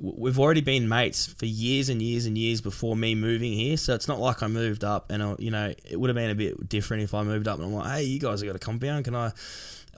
we've 0.00 0.38
already 0.38 0.60
been 0.60 0.88
mates 0.88 1.26
for 1.26 1.44
years 1.46 1.88
and 1.88 2.00
years 2.00 2.24
and 2.24 2.38
years 2.38 2.60
before 2.60 2.94
me 2.94 3.14
moving 3.16 3.52
here. 3.52 3.76
So 3.76 3.94
it's 3.94 4.06
not 4.06 4.20
like 4.20 4.44
I 4.44 4.46
moved 4.46 4.84
up 4.84 5.10
and, 5.10 5.20
uh, 5.20 5.34
you 5.40 5.50
know, 5.50 5.74
it 5.84 5.98
would 5.98 6.08
have 6.08 6.14
been 6.14 6.30
a 6.30 6.36
bit 6.36 6.68
different 6.68 7.02
if 7.02 7.14
I 7.14 7.24
moved 7.24 7.48
up 7.48 7.58
and 7.58 7.66
I'm 7.66 7.72
like, 7.74 7.90
hey, 7.90 8.02
you 8.04 8.20
guys 8.20 8.40
have 8.40 8.46
got 8.48 8.54
a 8.54 8.60
compound. 8.60 9.06
Can 9.06 9.16
I, 9.16 9.32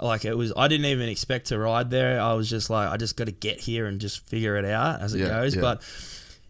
like, 0.00 0.24
it 0.24 0.32
was, 0.34 0.54
I 0.56 0.68
didn't 0.68 0.86
even 0.86 1.10
expect 1.10 1.48
to 1.48 1.58
ride 1.58 1.90
there. 1.90 2.18
I 2.18 2.32
was 2.32 2.48
just 2.48 2.70
like, 2.70 2.88
I 2.88 2.96
just 2.96 3.14
got 3.18 3.26
to 3.26 3.32
get 3.32 3.60
here 3.60 3.84
and 3.84 4.00
just 4.00 4.26
figure 4.26 4.56
it 4.56 4.64
out 4.64 5.02
as 5.02 5.12
it 5.14 5.18
Yeah, 5.20 5.28
goes. 5.28 5.54
yeah. 5.54 5.60
But 5.60 5.82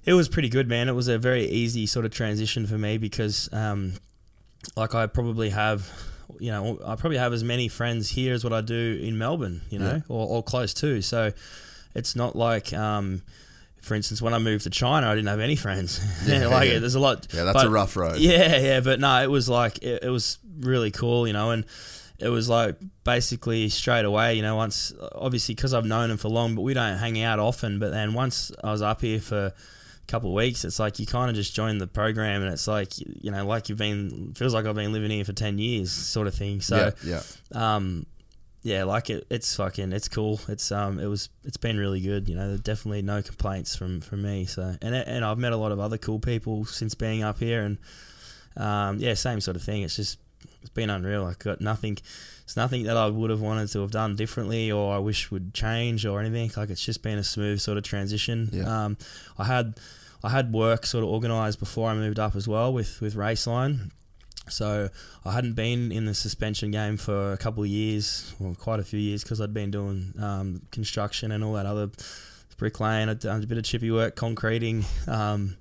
it 0.04 0.14
was 0.14 0.28
pretty 0.28 0.48
good, 0.48 0.68
man. 0.68 0.88
It 0.88 0.94
was 0.94 1.08
a 1.08 1.18
very 1.18 1.46
easy 1.46 1.86
sort 1.86 2.04
of 2.06 2.12
transition 2.12 2.66
for 2.66 2.78
me 2.78 2.98
because, 2.98 3.48
um, 3.52 3.94
like, 4.76 4.94
I 4.94 5.06
probably 5.06 5.50
have. 5.50 5.90
You 6.38 6.52
know, 6.52 6.78
I 6.86 6.94
probably 6.94 7.18
have 7.18 7.32
as 7.32 7.42
many 7.44 7.68
friends 7.68 8.08
here 8.10 8.32
as 8.32 8.44
what 8.44 8.52
I 8.52 8.60
do 8.62 8.98
in 9.02 9.18
Melbourne. 9.18 9.62
You 9.68 9.78
know, 9.80 9.94
Yeah. 9.96 10.00
or, 10.08 10.26
or 10.28 10.42
close 10.42 10.72
to. 10.74 11.02
So, 11.02 11.32
it's 11.94 12.14
not 12.14 12.36
like 12.36 12.72
um, 12.72 13.22
for 13.82 13.94
instance 13.96 14.22
when 14.22 14.32
I 14.32 14.38
moved 14.38 14.62
to 14.64 14.70
China 14.70 15.08
I 15.08 15.14
didn't 15.16 15.26
have 15.28 15.40
any 15.40 15.56
friends 15.56 15.98
Yeah, 16.28 16.46
like 16.46 16.70
yeah. 16.70 16.78
there's 16.78 16.94
a 16.94 17.00
lot 17.00 17.26
Yeah, 17.34 17.42
that's 17.44 17.62
a 17.64 17.68
rough 17.70 17.96
road. 17.96 18.18
yeah 18.18 18.58
yeah 18.58 18.80
but 18.80 19.00
no 19.00 19.20
it 19.22 19.28
was 19.30 19.48
like 19.48 19.78
it, 19.82 20.04
it 20.04 20.08
was 20.10 20.38
really 20.60 20.90
cool 20.92 21.26
you 21.26 21.32
know 21.32 21.50
and 21.50 21.64
it 22.20 22.28
was 22.28 22.48
like 22.48 22.76
basically 23.04 23.68
straight 23.70 24.04
away 24.04 24.34
you 24.34 24.42
know 24.42 24.54
once 24.54 24.92
obviously 25.16 25.54
because 25.56 25.72
I've 25.74 25.84
known 25.86 26.10
him 26.12 26.16
for 26.18 26.28
long 26.28 26.54
but 26.54 26.60
we 26.62 26.74
don't 26.74 26.98
hang 26.98 27.20
out 27.22 27.40
often 27.40 27.78
but 27.80 27.90
then 27.90 28.12
once 28.14 28.52
I 28.62 28.70
was 28.70 28.82
up 28.82 29.00
here 29.00 29.18
for 29.18 29.52
couple 30.10 30.30
of 30.30 30.34
weeks 30.34 30.64
it's 30.64 30.78
like 30.78 30.98
you 30.98 31.06
kind 31.06 31.30
of 31.30 31.36
just 31.36 31.54
join 31.54 31.78
the 31.78 31.86
program 31.86 32.42
and 32.42 32.52
it's 32.52 32.66
like 32.66 32.92
you 32.98 33.30
know 33.30 33.46
like 33.46 33.68
you've 33.68 33.78
been 33.78 34.32
feels 34.34 34.52
like 34.52 34.66
I've 34.66 34.74
been 34.74 34.92
living 34.92 35.10
here 35.10 35.24
for 35.24 35.32
10 35.32 35.58
years 35.58 35.92
sort 35.92 36.26
of 36.26 36.34
thing 36.34 36.60
so 36.60 36.92
yeah 37.04 37.22
yeah 37.54 37.76
um, 37.76 38.06
yeah, 38.62 38.84
like 38.84 39.08
it, 39.08 39.26
it's 39.30 39.56
fucking, 39.56 39.92
it's 39.92 40.08
cool. 40.08 40.38
It's 40.48 40.70
um, 40.70 40.98
it 40.98 41.06
was, 41.06 41.30
it's 41.44 41.56
been 41.56 41.78
really 41.78 42.00
good. 42.00 42.28
You 42.28 42.34
know, 42.34 42.48
there's 42.48 42.60
definitely 42.60 43.02
no 43.02 43.22
complaints 43.22 43.74
from 43.74 44.00
from 44.00 44.22
me. 44.22 44.44
So, 44.44 44.76
and 44.82 44.94
and 44.94 45.24
I've 45.24 45.38
met 45.38 45.52
a 45.52 45.56
lot 45.56 45.72
of 45.72 45.80
other 45.80 45.96
cool 45.96 46.18
people 46.18 46.66
since 46.66 46.94
being 46.94 47.22
up 47.22 47.38
here, 47.38 47.62
and 47.62 47.78
um, 48.56 48.98
yeah, 48.98 49.14
same 49.14 49.40
sort 49.40 49.56
of 49.56 49.62
thing. 49.62 49.82
It's 49.82 49.96
just, 49.96 50.18
it's 50.60 50.70
been 50.70 50.90
unreal. 50.90 51.24
I've 51.24 51.38
got 51.38 51.62
nothing. 51.62 51.96
It's 52.44 52.56
nothing 52.56 52.82
that 52.82 52.96
I 52.96 53.06
would 53.06 53.30
have 53.30 53.40
wanted 53.40 53.68
to 53.70 53.80
have 53.80 53.92
done 53.92 54.14
differently, 54.14 54.70
or 54.70 54.94
I 54.94 54.98
wish 54.98 55.30
would 55.30 55.54
change, 55.54 56.04
or 56.04 56.20
anything. 56.20 56.50
Like 56.54 56.68
it's 56.68 56.84
just 56.84 57.02
been 57.02 57.16
a 57.16 57.24
smooth 57.24 57.60
sort 57.60 57.78
of 57.78 57.84
transition. 57.84 58.50
Yeah. 58.52 58.84
Um, 58.84 58.98
I 59.38 59.44
had, 59.44 59.80
I 60.22 60.30
had 60.30 60.52
work 60.52 60.86
sort 60.86 61.04
of 61.04 61.10
organised 61.10 61.58
before 61.58 61.90
I 61.90 61.94
moved 61.94 62.18
up 62.18 62.36
as 62.36 62.46
well 62.46 62.72
with 62.72 63.00
with 63.00 63.14
Raceline. 63.14 63.90
So 64.48 64.88
I 65.24 65.32
hadn't 65.32 65.52
been 65.52 65.92
in 65.92 66.06
the 66.06 66.14
suspension 66.14 66.70
game 66.70 66.96
for 66.96 67.32
a 67.32 67.36
couple 67.36 67.62
of 67.62 67.68
years, 67.68 68.34
well, 68.38 68.54
quite 68.54 68.80
a 68.80 68.84
few 68.84 68.98
years, 68.98 69.22
because 69.22 69.40
I'd 69.40 69.54
been 69.54 69.70
doing 69.70 70.12
um, 70.20 70.62
construction 70.72 71.30
and 71.30 71.44
all 71.44 71.52
that 71.52 71.66
other 71.66 71.90
bricklaying. 72.56 73.08
I'd 73.08 73.20
done 73.20 73.42
a 73.42 73.46
bit 73.46 73.58
of 73.58 73.64
chippy 73.64 73.90
work, 73.90 74.16
concreting. 74.16 74.84
Um, 75.06 75.56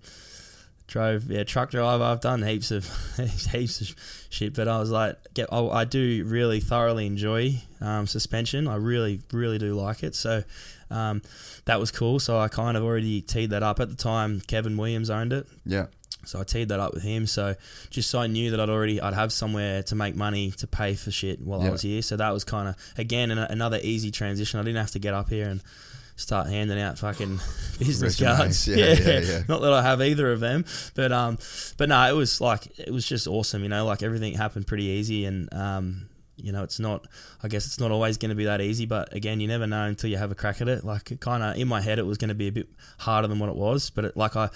drove, 0.87 1.29
yeah, 1.29 1.43
truck 1.43 1.71
driver. 1.71 2.03
I've 2.03 2.21
done 2.21 2.41
heaps 2.41 2.71
of 2.71 2.85
heaps 3.51 3.81
of 3.81 3.95
shit, 4.29 4.55
but 4.55 4.67
I 4.67 4.79
was 4.79 4.91
like, 4.91 5.17
get, 5.33 5.51
I, 5.51 5.59
I 5.59 5.85
do 5.85 6.23
really 6.25 6.59
thoroughly 6.59 7.05
enjoy 7.05 7.61
um, 7.79 8.07
suspension. 8.07 8.67
I 8.67 8.75
really, 8.75 9.21
really 9.31 9.57
do 9.57 9.73
like 9.73 10.03
it. 10.03 10.15
So. 10.15 10.43
Um, 10.91 11.21
that 11.65 11.79
was 11.79 11.91
cool. 11.91 12.19
So 12.19 12.39
I 12.39 12.47
kind 12.47 12.75
of 12.77 12.83
already 12.83 13.21
teed 13.21 13.51
that 13.51 13.63
up 13.63 13.79
at 13.79 13.89
the 13.89 13.95
time. 13.95 14.41
Kevin 14.41 14.77
Williams 14.77 15.09
owned 15.09 15.33
it, 15.33 15.47
yeah 15.65 15.87
so 16.25 16.39
I 16.39 16.43
teed 16.43 16.69
that 16.69 16.79
up 16.79 16.93
with 16.93 17.03
him. 17.03 17.25
So 17.25 17.55
just 17.89 18.09
so 18.09 18.19
I 18.19 18.27
knew 18.27 18.51
that 18.51 18.59
I'd 18.59 18.69
already 18.69 19.01
I'd 19.01 19.13
have 19.13 19.31
somewhere 19.31 19.83
to 19.83 19.95
make 19.95 20.15
money 20.15 20.51
to 20.51 20.67
pay 20.67 20.93
for 20.95 21.11
shit 21.11 21.41
while 21.41 21.61
I 21.61 21.69
was 21.69 21.81
here. 21.81 22.01
So 22.01 22.17
that 22.17 22.31
was 22.31 22.43
kind 22.43 22.69
of 22.69 22.75
again 22.97 23.31
an, 23.31 23.37
another 23.37 23.79
easy 23.81 24.11
transition. 24.11 24.59
I 24.59 24.63
didn't 24.63 24.77
have 24.77 24.91
to 24.91 24.99
get 24.99 25.13
up 25.13 25.29
here 25.29 25.49
and 25.49 25.61
start 26.15 26.47
handing 26.47 26.79
out 26.79 26.99
fucking 26.99 27.39
business 27.79 28.21
Resumes. 28.21 28.37
cards. 28.37 28.67
Yeah, 28.67 28.93
yeah, 28.93 29.19
yeah. 29.19 29.43
Not 29.47 29.61
that 29.61 29.71
I 29.71 29.81
have 29.81 30.01
either 30.01 30.31
of 30.31 30.39
them, 30.39 30.65
but 30.93 31.11
um, 31.11 31.37
but 31.77 31.89
no, 31.89 32.09
it 32.09 32.15
was 32.15 32.41
like 32.41 32.67
it 32.77 32.91
was 32.91 33.07
just 33.07 33.27
awesome. 33.27 33.63
You 33.63 33.69
know, 33.69 33.85
like 33.85 34.03
everything 34.03 34.33
happened 34.33 34.67
pretty 34.67 34.85
easy 34.85 35.25
and 35.25 35.51
um. 35.53 36.09
You 36.43 36.51
know, 36.51 36.63
it's 36.63 36.79
not. 36.79 37.07
I 37.43 37.47
guess 37.47 37.65
it's 37.65 37.79
not 37.79 37.91
always 37.91 38.17
going 38.17 38.29
to 38.29 38.35
be 38.35 38.45
that 38.45 38.61
easy, 38.61 38.85
but 38.85 39.13
again, 39.15 39.39
you 39.39 39.47
never 39.47 39.67
know 39.67 39.85
until 39.85 40.09
you 40.09 40.17
have 40.17 40.31
a 40.31 40.35
crack 40.35 40.61
at 40.61 40.67
it. 40.67 40.83
Like, 40.83 41.11
it 41.11 41.19
kind 41.19 41.43
of 41.43 41.57
in 41.57 41.67
my 41.67 41.81
head, 41.81 41.99
it 41.99 42.05
was 42.05 42.17
going 42.17 42.29
to 42.29 42.35
be 42.35 42.47
a 42.47 42.51
bit 42.51 42.67
harder 42.99 43.27
than 43.27 43.39
what 43.39 43.49
it 43.49 43.55
was. 43.55 43.89
But 43.89 44.05
it, 44.05 44.17
like 44.17 44.35
I, 44.35 44.49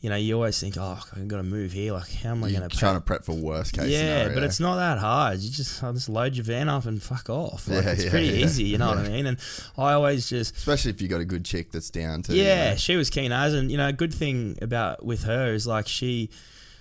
you 0.00 0.10
know, 0.10 0.16
you 0.16 0.34
always 0.34 0.60
think, 0.60 0.76
oh, 0.78 1.00
I've 1.16 1.26
got 1.26 1.38
to 1.38 1.42
move 1.42 1.72
here. 1.72 1.92
Like, 1.92 2.12
how 2.12 2.30
am 2.30 2.44
I 2.44 2.50
going 2.50 2.68
to 2.68 2.76
trying 2.76 2.96
to 2.96 3.00
prep 3.00 3.24
for 3.24 3.32
worst 3.32 3.72
case 3.72 3.88
yeah, 3.88 3.98
scenario. 4.24 4.34
but 4.34 4.42
it's 4.42 4.60
not 4.60 4.76
that 4.76 4.98
hard. 4.98 5.38
You 5.40 5.50
just 5.50 5.82
I'll 5.82 5.94
just 5.94 6.08
load 6.08 6.36
your 6.36 6.44
van 6.44 6.68
up 6.68 6.84
and 6.84 7.02
fuck 7.02 7.30
off. 7.30 7.66
Like, 7.66 7.84
Yeah, 7.84 7.90
it's 7.92 8.04
yeah, 8.04 8.10
pretty 8.10 8.26
yeah. 8.26 8.44
easy. 8.44 8.64
You 8.64 8.78
know 8.78 8.88
what 8.88 8.98
I 8.98 9.08
mean? 9.08 9.26
And 9.26 9.38
I 9.78 9.94
always 9.94 10.28
just 10.28 10.54
especially 10.56 10.90
if 10.90 11.00
you 11.00 11.08
got 11.08 11.20
a 11.20 11.24
good 11.24 11.44
chick 11.44 11.72
that's 11.72 11.90
down 11.90 12.22
to 12.24 12.34
yeah, 12.34 12.64
you 12.64 12.70
know, 12.70 12.76
she 12.76 12.96
was 12.96 13.10
keen 13.10 13.32
as, 13.32 13.54
and 13.54 13.70
you 13.70 13.78
know, 13.78 13.88
a 13.88 13.92
good 13.92 14.12
thing 14.12 14.58
about 14.60 15.04
with 15.04 15.24
her 15.24 15.52
is 15.54 15.66
like 15.66 15.88
she, 15.88 16.30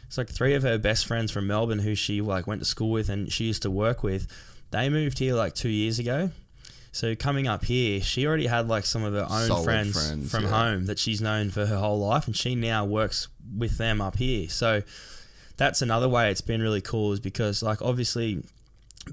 it's 0.08 0.18
like 0.18 0.30
three 0.30 0.54
of 0.54 0.64
her 0.64 0.78
best 0.78 1.06
friends 1.06 1.32
from 1.32 1.48
Melbourne 1.48 1.80
who 1.80 1.96
she 1.96 2.22
like 2.22 2.48
went 2.48 2.62
to 2.62 2.66
school 2.66 2.92
with 2.92 3.10
and 3.10 3.32
she 3.32 3.46
used 3.46 3.62
to 3.64 3.72
work 3.72 4.04
with. 4.04 4.28
They 4.72 4.90
moved 4.90 5.20
here 5.20 5.36
like 5.36 5.54
two 5.54 5.70
years 5.70 6.00
ago. 6.00 6.32
So 6.92 7.14
coming 7.14 7.46
up 7.46 7.66
here, 7.66 8.00
she 8.00 8.26
already 8.26 8.48
had 8.48 8.70
like 8.70 8.86
some 8.86 9.04
of 9.04 9.14
her 9.14 9.28
own 9.30 9.64
friends, 9.66 9.94
friends, 9.94 10.32
from 10.32 10.46
yeah. 10.46 10.50
home 10.50 10.86
that 10.86 10.98
she's 10.98 11.22
known 11.22 11.50
for 11.50 11.66
her 11.66 11.78
whole 11.78 12.00
life, 12.00 12.26
and 12.26 12.36
she 12.36 12.56
now 12.56 12.86
works 12.86 13.28
with 13.58 13.78
them 13.78 14.00
up 14.00 14.18
here. 14.18 14.48
So 14.48 14.82
that's 15.58 15.82
another 15.82 16.08
way 16.08 16.32
it's 16.32 16.40
been 16.40 16.62
really 16.62 16.80
cool 16.80 17.12
is 17.12 17.20
because 17.20 17.62
like 17.62 17.82
obviously 17.82 18.44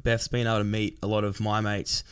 Beth's 0.02 0.28
been 0.28 0.46
able 0.46 0.58
to 0.58 0.64
meet 0.64 0.98
a 1.02 1.08
lot 1.08 1.24
of 1.24 1.40
my 1.40 1.60
mates, 1.60 2.04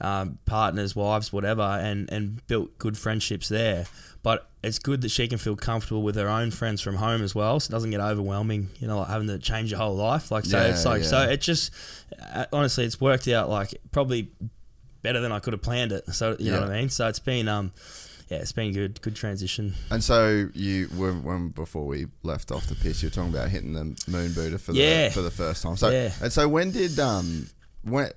um, 0.00 0.38
partners, 0.44 0.94
wives, 0.94 1.32
whatever, 1.32 1.62
and 1.62 2.12
and 2.12 2.46
built 2.46 2.76
good 2.78 2.98
friendships 2.98 3.48
there. 3.48 3.86
But 4.28 4.38
it's 4.62 4.78
good 4.78 5.00
that 5.02 5.10
she 5.10 5.26
can 5.26 5.38
feel 5.38 5.56
comfortable 5.56 6.02
with 6.02 6.16
her 6.16 6.28
own 6.28 6.50
friends 6.50 6.82
from 6.82 6.96
home 6.96 7.22
as 7.22 7.34
well, 7.34 7.60
so 7.60 7.70
it 7.70 7.72
doesn't 7.72 7.90
get 7.92 8.00
overwhelming. 8.00 8.68
You 8.80 8.86
know, 8.88 8.98
like 8.98 9.08
having 9.08 9.28
to 9.28 9.38
change 9.38 9.70
your 9.70 9.80
whole 9.80 9.96
life. 9.96 10.30
Like 10.30 10.44
so, 10.44 10.58
Yeah, 10.58 10.70
it's 10.72 10.84
like 10.84 11.02
so 11.04 11.18
it 11.34 11.40
just 11.40 11.72
uh, 12.34 12.44
honestly, 12.52 12.84
it's 12.84 13.00
worked 13.00 13.26
out 13.28 13.48
like 13.48 13.74
probably 13.90 14.28
better 15.02 15.20
than 15.20 15.32
I 15.32 15.38
could 15.38 15.54
have 15.54 15.62
planned 15.62 15.92
it. 15.92 16.04
So 16.12 16.36
you 16.38 16.50
know 16.50 16.60
what 16.60 16.70
I 16.70 16.80
mean. 16.80 16.90
So 16.90 17.08
it's 17.08 17.20
been 17.20 17.48
um. 17.48 17.72
Yeah, 18.30 18.38
it's 18.44 18.52
been 18.52 18.74
good. 18.74 19.00
Good 19.00 19.16
transition. 19.16 19.72
And 19.90 20.04
so 20.04 20.48
you 20.52 20.88
when, 20.94 21.22
when 21.24 21.48
before 21.48 21.86
we 21.86 22.08
left 22.22 22.52
off 22.52 22.66
the 22.66 22.74
pitch, 22.74 23.02
you 23.02 23.08
were 23.08 23.14
talking 23.14 23.32
about 23.34 23.48
hitting 23.48 23.72
the 23.72 23.84
moon 24.06 24.32
booter 24.34 24.58
for 24.58 24.72
Yeah. 24.72 25.08
the 25.08 25.14
for 25.14 25.22
the 25.22 25.30
first 25.30 25.62
time. 25.62 25.78
So 25.78 25.88
Yeah. 25.88 26.12
and 26.20 26.30
so 26.30 26.46
when 26.46 26.70
did 26.70 26.98
um 27.00 27.48
when 27.84 28.10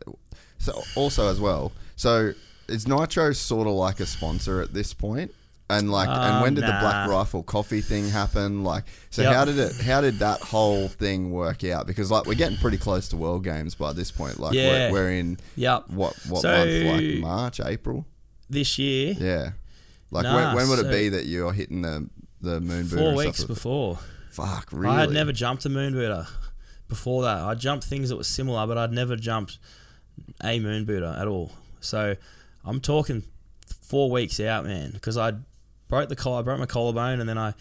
so 0.59 0.83
also 0.95 1.29
as 1.31 1.39
well. 1.39 1.71
So 1.95 2.33
is 2.67 2.85
Nitro 2.89 3.31
sort 3.31 3.67
of 3.67 3.73
like 3.75 4.01
a 4.01 4.05
sponsor 4.05 4.59
at 4.59 4.73
this 4.73 4.93
point? 4.93 5.31
And 5.71 5.91
like 5.91 6.09
and 6.09 6.41
when 6.41 6.49
Um, 6.49 6.55
did 6.55 6.63
the 6.63 6.77
Black. 6.81 7.09
Rifle 7.09 7.43
coffee 7.43 7.81
thing 7.81 8.09
happen? 8.09 8.63
Like 8.63 8.83
so 9.09 9.21
Yep. 9.21 9.33
how 9.33 9.45
did 9.45 9.57
it 9.57 9.75
how 9.81 10.01
did 10.01 10.19
that 10.19 10.39
whole 10.41 10.87
thing 10.87 11.31
work 11.31 11.63
out? 11.63 11.87
Because 11.87 12.11
like 12.11 12.25
we're 12.25 12.35
getting 12.35 12.57
pretty 12.57 12.77
close 12.77 13.07
to 13.09 13.17
World 13.17 13.43
Games 13.43 13.75
by 13.75 13.93
this 13.93 14.11
point. 14.11 14.39
Like 14.39 14.53
Yeah. 14.53 14.91
we're, 14.91 15.03
we're 15.03 15.11
in 15.11 15.37
Yep. 15.55 15.89
what 15.89 16.13
what 16.27 16.41
So- 16.41 16.51
month? 16.51 17.01
Like 17.01 17.19
March, 17.21 17.59
April? 17.63 18.05
This 18.49 18.77
year, 18.77 19.15
Yeah. 19.19 19.51
Like 20.11 20.23
Nah, 20.23 20.35
when, 20.35 20.55
when 20.55 20.69
would 20.69 20.85
it 20.85 20.91
be 20.91 21.09
that 21.09 21.25
you're 21.25 21.53
hitting 21.53 21.81
the 21.83 22.09
the 22.41 22.59
moon 22.59 22.87
booter? 22.87 22.97
four 22.97 23.15
weeks 23.15 23.43
before. 23.43 23.99
Fuck, 24.31 24.69
really? 24.71 24.95
I 24.95 24.99
had 25.01 25.11
never 25.11 25.31
jumped 25.31 25.65
a 25.65 25.69
moon 25.69 25.93
booter 25.93 26.25
before 26.89 27.21
that. 27.23 27.37
I 27.37 27.53
jumped 27.55 27.85
things 27.85 28.09
that 28.09 28.17
were 28.17 28.23
similar, 28.23 28.65
but 28.67 28.77
I'd 28.77 28.91
never 28.91 29.15
jumped 29.15 29.57
a 30.43 30.59
moon 30.59 30.85
booter 30.85 31.15
at 31.17 31.27
all. 31.27 31.51
So 31.79 32.15
I'm 32.65 32.79
talking 32.81 33.23
four 33.81 34.09
weeks 34.11 34.39
out, 34.39 34.65
man, 34.65 34.91
because 34.91 35.17
I 35.17 35.33
broke 35.91 36.09
the 36.09 36.15
collar, 36.15 36.39
I 36.39 36.41
broke 36.41 36.59
my 36.59 36.65
collarbone, 36.65 37.19
and 37.19 37.29
then 37.29 37.37
I 37.37 37.53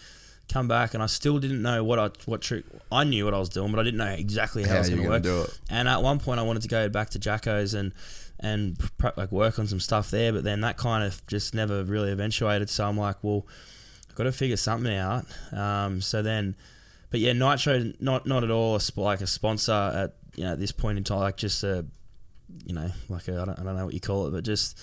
come 0.51 0.67
back 0.67 0.93
and 0.93 1.01
I 1.03 1.05
still 1.05 1.37
didn't 1.39 1.61
know 1.61 1.83
what 1.83 1.99
I 1.99 2.09
what 2.25 2.41
trick 2.41 2.65
I 2.91 3.03
knew 3.03 3.25
what 3.25 3.33
I 3.33 3.37
was 3.39 3.49
doing, 3.49 3.71
but 3.71 3.79
I 3.79 3.83
didn't 3.83 3.99
know 3.99 4.05
exactly 4.05 4.63
how, 4.63 4.69
How 4.69 4.75
it 4.77 4.79
was 4.79 4.89
going 4.89 5.03
to 5.03 5.09
work. 5.09 5.23
do 5.23 5.41
it. 5.43 5.59
And 5.69 5.87
at 5.87 6.01
one 6.01 6.19
point, 6.19 6.39
I 6.39 6.43
wanted 6.43 6.63
to 6.63 6.67
go 6.67 6.89
back 6.89 7.11
to 7.11 7.19
Jacko's 7.19 7.73
and 7.75 7.93
and 8.39 8.75
like 9.15 9.31
work 9.31 9.59
on 9.59 9.67
some 9.67 9.79
stuff 9.79 10.09
there, 10.09 10.33
but 10.33 10.43
then 10.43 10.61
that 10.61 10.75
kind 10.75 11.03
of 11.03 11.25
just 11.27 11.53
never 11.53 11.83
really 11.83 12.11
eventuated. 12.11 12.69
So 12.69 12.87
I'm 12.87 12.97
like, 12.97 13.23
well, 13.23 13.45
I've 14.09 14.15
got 14.15 14.23
to 14.23 14.31
figure 14.31 14.57
something 14.57 14.93
out. 14.95 15.25
Um, 15.53 16.01
so 16.01 16.21
then, 16.23 16.55
but 17.11 17.19
yeah, 17.19 17.33
Nitro 17.33 17.93
not 17.99 18.25
not 18.25 18.43
at 18.43 18.49
all 18.51 18.75
a 18.75 18.81
sp- 18.81 18.97
like 18.97 19.21
a 19.21 19.27
sponsor 19.27 19.71
at 19.73 20.15
you 20.35 20.43
know 20.43 20.53
at 20.53 20.59
this 20.59 20.71
point 20.71 20.97
in 20.97 21.03
time, 21.03 21.19
like 21.19 21.37
just 21.37 21.63
a 21.63 21.85
you 22.65 22.73
know 22.73 22.89
like 23.09 23.29
I 23.29 23.33
don't, 23.33 23.49
I 23.51 23.63
don't 23.63 23.77
know 23.77 23.85
what 23.85 23.93
you 23.93 24.01
call 24.01 24.27
it, 24.27 24.31
but 24.31 24.43
just 24.43 24.77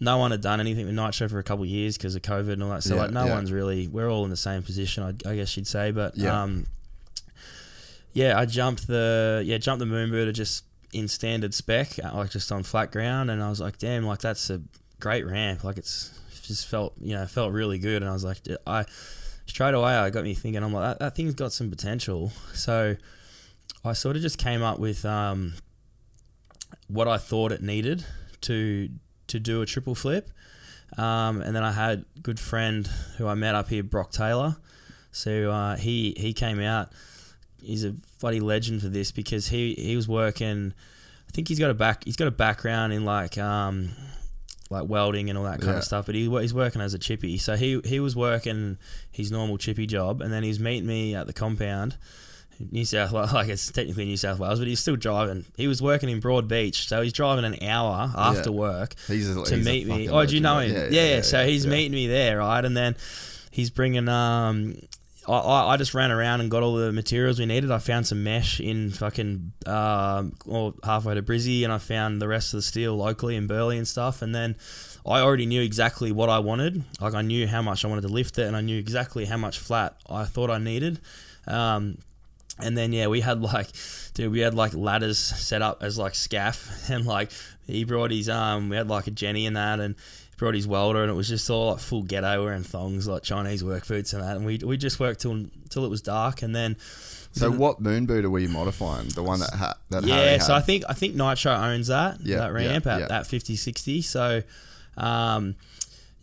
no 0.00 0.18
one 0.18 0.30
had 0.30 0.40
done 0.40 0.60
anything 0.60 0.86
with 0.86 0.94
Nitro 0.94 1.28
for 1.28 1.38
a 1.38 1.42
couple 1.42 1.64
of 1.64 1.68
years 1.70 1.96
because 1.96 2.14
of 2.14 2.22
COVID 2.22 2.52
and 2.54 2.62
all 2.62 2.70
that. 2.70 2.82
So 2.82 2.94
Yeah, 2.94 3.02
like 3.02 3.10
no 3.10 3.26
yeah. 3.26 3.34
one's 3.34 3.52
really 3.52 3.88
we're 3.88 4.10
all 4.10 4.24
in 4.24 4.30
the 4.30 4.36
same 4.36 4.62
position, 4.62 5.02
I, 5.02 5.30
I 5.30 5.36
guess 5.36 5.56
you'd 5.56 5.66
say. 5.66 5.90
But 5.90 6.16
Yeah. 6.16 6.42
um, 6.42 6.66
yeah, 8.12 8.38
I 8.38 8.46
jumped 8.46 8.86
the 8.86 9.42
yeah 9.44 9.58
jumped 9.58 9.80
the 9.80 9.86
moon 9.86 10.10
booter 10.10 10.32
just 10.32 10.64
in 10.92 11.08
standard 11.08 11.52
spec, 11.52 11.98
uh, 12.02 12.10
like 12.14 12.30
just 12.30 12.50
on 12.52 12.62
flat 12.62 12.90
ground, 12.92 13.30
and 13.30 13.42
I 13.42 13.48
was 13.50 13.60
like, 13.60 13.78
damn, 13.78 14.04
like 14.06 14.20
that's 14.20 14.48
a 14.50 14.62
great 15.00 15.26
ramp. 15.26 15.64
Like 15.64 15.76
it's 15.76 16.18
just 16.42 16.66
felt 16.66 16.94
you 17.00 17.14
know 17.14 17.26
felt 17.26 17.52
really 17.52 17.78
good, 17.78 18.02
and 18.02 18.08
I 18.08 18.12
was 18.14 18.24
like, 18.24 18.38
I 18.66 18.84
straight 19.46 19.74
away 19.74 19.94
I 19.94 20.10
got 20.10 20.24
me 20.24 20.34
thinking, 20.34 20.62
I'm 20.62 20.72
like 20.72 20.90
that, 20.92 20.98
that 21.00 21.14
thing's 21.16 21.34
got 21.34 21.52
some 21.52 21.70
potential. 21.70 22.32
So 22.54 22.96
I 23.84 23.92
sort 23.92 24.16
of 24.16 24.22
just 24.22 24.38
came 24.38 24.62
up 24.62 24.78
with 24.78 25.04
um, 25.04 25.54
what 26.88 27.08
I 27.08 27.18
thought 27.18 27.52
it 27.52 27.62
needed 27.62 28.04
to 28.42 28.88
to 29.28 29.40
do 29.40 29.62
a 29.62 29.66
triple 29.66 29.94
flip. 29.94 30.30
Um, 30.96 31.40
and 31.42 31.54
then 31.54 31.64
I 31.64 31.72
had 31.72 32.04
a 32.16 32.20
good 32.20 32.38
friend 32.38 32.86
who 33.18 33.26
I 33.26 33.34
met 33.34 33.54
up 33.54 33.68
here, 33.68 33.82
Brock 33.82 34.12
Taylor. 34.12 34.56
So 35.12 35.50
uh, 35.50 35.76
he 35.76 36.14
he 36.16 36.32
came 36.32 36.60
out. 36.60 36.92
He's 37.62 37.84
a 37.84 37.94
bloody 38.20 38.38
legend 38.40 38.82
for 38.82 38.88
this 38.88 39.10
because 39.10 39.48
he, 39.48 39.74
he 39.74 39.96
was 39.96 40.06
working. 40.06 40.72
I 41.28 41.32
think 41.32 41.48
he's 41.48 41.58
got 41.58 41.70
a 41.70 41.74
back. 41.74 42.04
He's 42.04 42.16
got 42.16 42.28
a 42.28 42.32
background 42.32 42.92
in 42.92 43.04
like 43.04 43.36
um, 43.38 43.90
like 44.70 44.88
welding 44.88 45.28
and 45.28 45.36
all 45.38 45.44
that 45.44 45.60
kind 45.60 45.72
Yeah. 45.72 45.78
of 45.78 45.84
stuff. 45.84 46.06
But 46.06 46.14
he, 46.14 46.28
he's 46.40 46.54
working 46.54 46.80
as 46.80 46.94
a 46.94 46.98
chippy. 46.98 47.38
So 47.38 47.56
he 47.56 47.80
he 47.84 47.98
was 47.98 48.14
working 48.14 48.78
his 49.10 49.32
normal 49.32 49.58
chippy 49.58 49.86
job, 49.86 50.20
and 50.20 50.32
then 50.32 50.42
he's 50.44 50.60
meeting 50.60 50.86
me 50.86 51.14
at 51.16 51.26
the 51.26 51.32
compound. 51.32 51.96
New 52.70 52.84
South 52.84 53.12
Wales, 53.12 53.32
like 53.34 53.48
it's 53.48 53.70
technically 53.70 54.04
New 54.04 54.16
South 54.16 54.38
Wales, 54.38 54.58
but 54.58 54.68
he's 54.68 54.80
still 54.80 54.96
driving. 54.96 55.44
He 55.56 55.66
was 55.68 55.80
working 55.82 56.08
in 56.08 56.20
Broadbeach, 56.20 56.86
so 56.88 57.02
he's 57.02 57.12
driving 57.12 57.44
an 57.44 57.62
hour 57.62 58.10
after 58.16 58.50
Yeah. 58.50 58.56
work 58.56 58.94
He's 59.06 59.28
a, 59.34 59.44
to 59.44 59.56
he's 59.56 59.64
meet 59.64 59.86
me. 59.86 60.08
Oh, 60.08 60.24
do 60.26 60.34
you 60.34 60.40
know 60.40 60.58
him? 60.60 60.92
Yeah, 60.92 61.14
yeah. 61.16 61.20
so 61.22 61.46
he's 61.46 61.64
yeah. 61.64 61.70
meeting 61.70 61.92
me 61.92 62.06
there, 62.06 62.38
right? 62.38 62.64
And 62.64 62.76
then 62.76 62.96
he's 63.50 63.70
bringing. 63.70 64.08
Um, 64.08 64.76
I, 65.28 65.32
I 65.38 65.72
I 65.72 65.76
just 65.76 65.92
ran 65.92 66.12
around 66.12 66.40
and 66.40 66.50
got 66.50 66.62
all 66.62 66.74
the 66.76 66.92
materials 66.92 67.38
we 67.40 67.46
needed. 67.46 67.70
I 67.72 67.78
found 67.78 68.06
some 68.06 68.22
mesh 68.22 68.60
in 68.60 68.90
fucking 68.90 69.52
um, 69.66 70.34
or 70.46 70.74
halfway 70.84 71.14
to 71.14 71.22
Brizzy, 71.22 71.64
and 71.64 71.72
I 71.72 71.78
found 71.78 72.22
the 72.22 72.28
rest 72.28 72.54
of 72.54 72.58
the 72.58 72.62
steel 72.62 72.96
locally 72.96 73.34
in 73.36 73.46
Burleigh 73.48 73.76
and 73.78 73.88
stuff. 73.88 74.22
And 74.22 74.32
then 74.34 74.54
I 75.04 75.20
already 75.20 75.46
knew 75.46 75.62
exactly 75.62 76.12
what 76.12 76.28
I 76.28 76.38
wanted. 76.38 76.84
Like 77.00 77.14
I 77.14 77.22
knew 77.22 77.48
how 77.48 77.60
much 77.60 77.84
I 77.84 77.88
wanted 77.88 78.02
to 78.02 78.08
lift 78.08 78.38
it, 78.38 78.46
and 78.46 78.56
I 78.56 78.60
knew 78.60 78.78
exactly 78.78 79.24
how 79.24 79.36
much 79.36 79.58
flat 79.58 79.96
I 80.08 80.24
thought 80.26 80.48
I 80.50 80.58
needed. 80.58 81.00
Um, 81.48 81.98
and 82.58 82.76
then 82.76 82.92
yeah, 82.92 83.06
we 83.08 83.20
had 83.20 83.40
like, 83.40 83.68
dude, 84.14 84.32
we 84.32 84.40
had 84.40 84.54
like 84.54 84.74
ladders 84.74 85.18
set 85.18 85.62
up 85.62 85.82
as 85.82 85.98
like 85.98 86.14
scaff, 86.14 86.68
and 86.90 87.06
like 87.06 87.30
he 87.66 87.84
brought 87.84 88.10
his 88.10 88.28
um, 88.28 88.68
we 88.68 88.76
had 88.76 88.88
like 88.88 89.06
a 89.06 89.10
Jenny 89.10 89.46
and 89.46 89.56
that, 89.56 89.80
and 89.80 89.94
he 90.30 90.36
brought 90.36 90.54
his 90.54 90.66
welder, 90.66 91.02
and 91.02 91.10
it 91.10 91.14
was 91.14 91.28
just 91.28 91.48
all 91.50 91.72
like 91.72 91.80
full 91.80 92.02
ghetto 92.02 92.44
wearing 92.44 92.62
thongs, 92.62 93.06
like 93.08 93.22
Chinese 93.22 93.62
work 93.64 93.86
boots 93.86 94.12
and 94.12 94.22
that, 94.22 94.36
and 94.36 94.46
we 94.46 94.58
we 94.58 94.76
just 94.76 94.98
worked 95.00 95.20
till 95.20 95.46
till 95.70 95.84
it 95.84 95.88
was 95.88 96.02
dark, 96.02 96.42
and 96.42 96.54
then 96.54 96.76
So 97.32 97.50
what 97.50 97.80
moon 97.80 98.06
booter 98.06 98.30
were 98.30 98.38
you 98.38 98.48
modifying? 98.48 99.08
The 99.08 99.22
one 99.22 99.40
that 99.40 99.50
ha- 99.52 99.76
that 99.90 100.04
Harry 100.04 100.24
yeah, 100.24 100.30
had? 100.32 100.42
so 100.42 100.54
I 100.54 100.60
think 100.62 100.84
I 100.88 100.94
think 100.94 101.14
Nitro 101.14 101.52
owns 101.52 101.88
that 101.88 102.20
Yeah, 102.22 102.38
that 102.38 102.52
ramp 102.52 102.86
yeah, 102.86 102.94
at 102.94 103.00
yeah. 103.00 103.06
that 103.08 103.26
5060. 103.26 104.00
So, 104.02 104.42
um, 104.96 105.56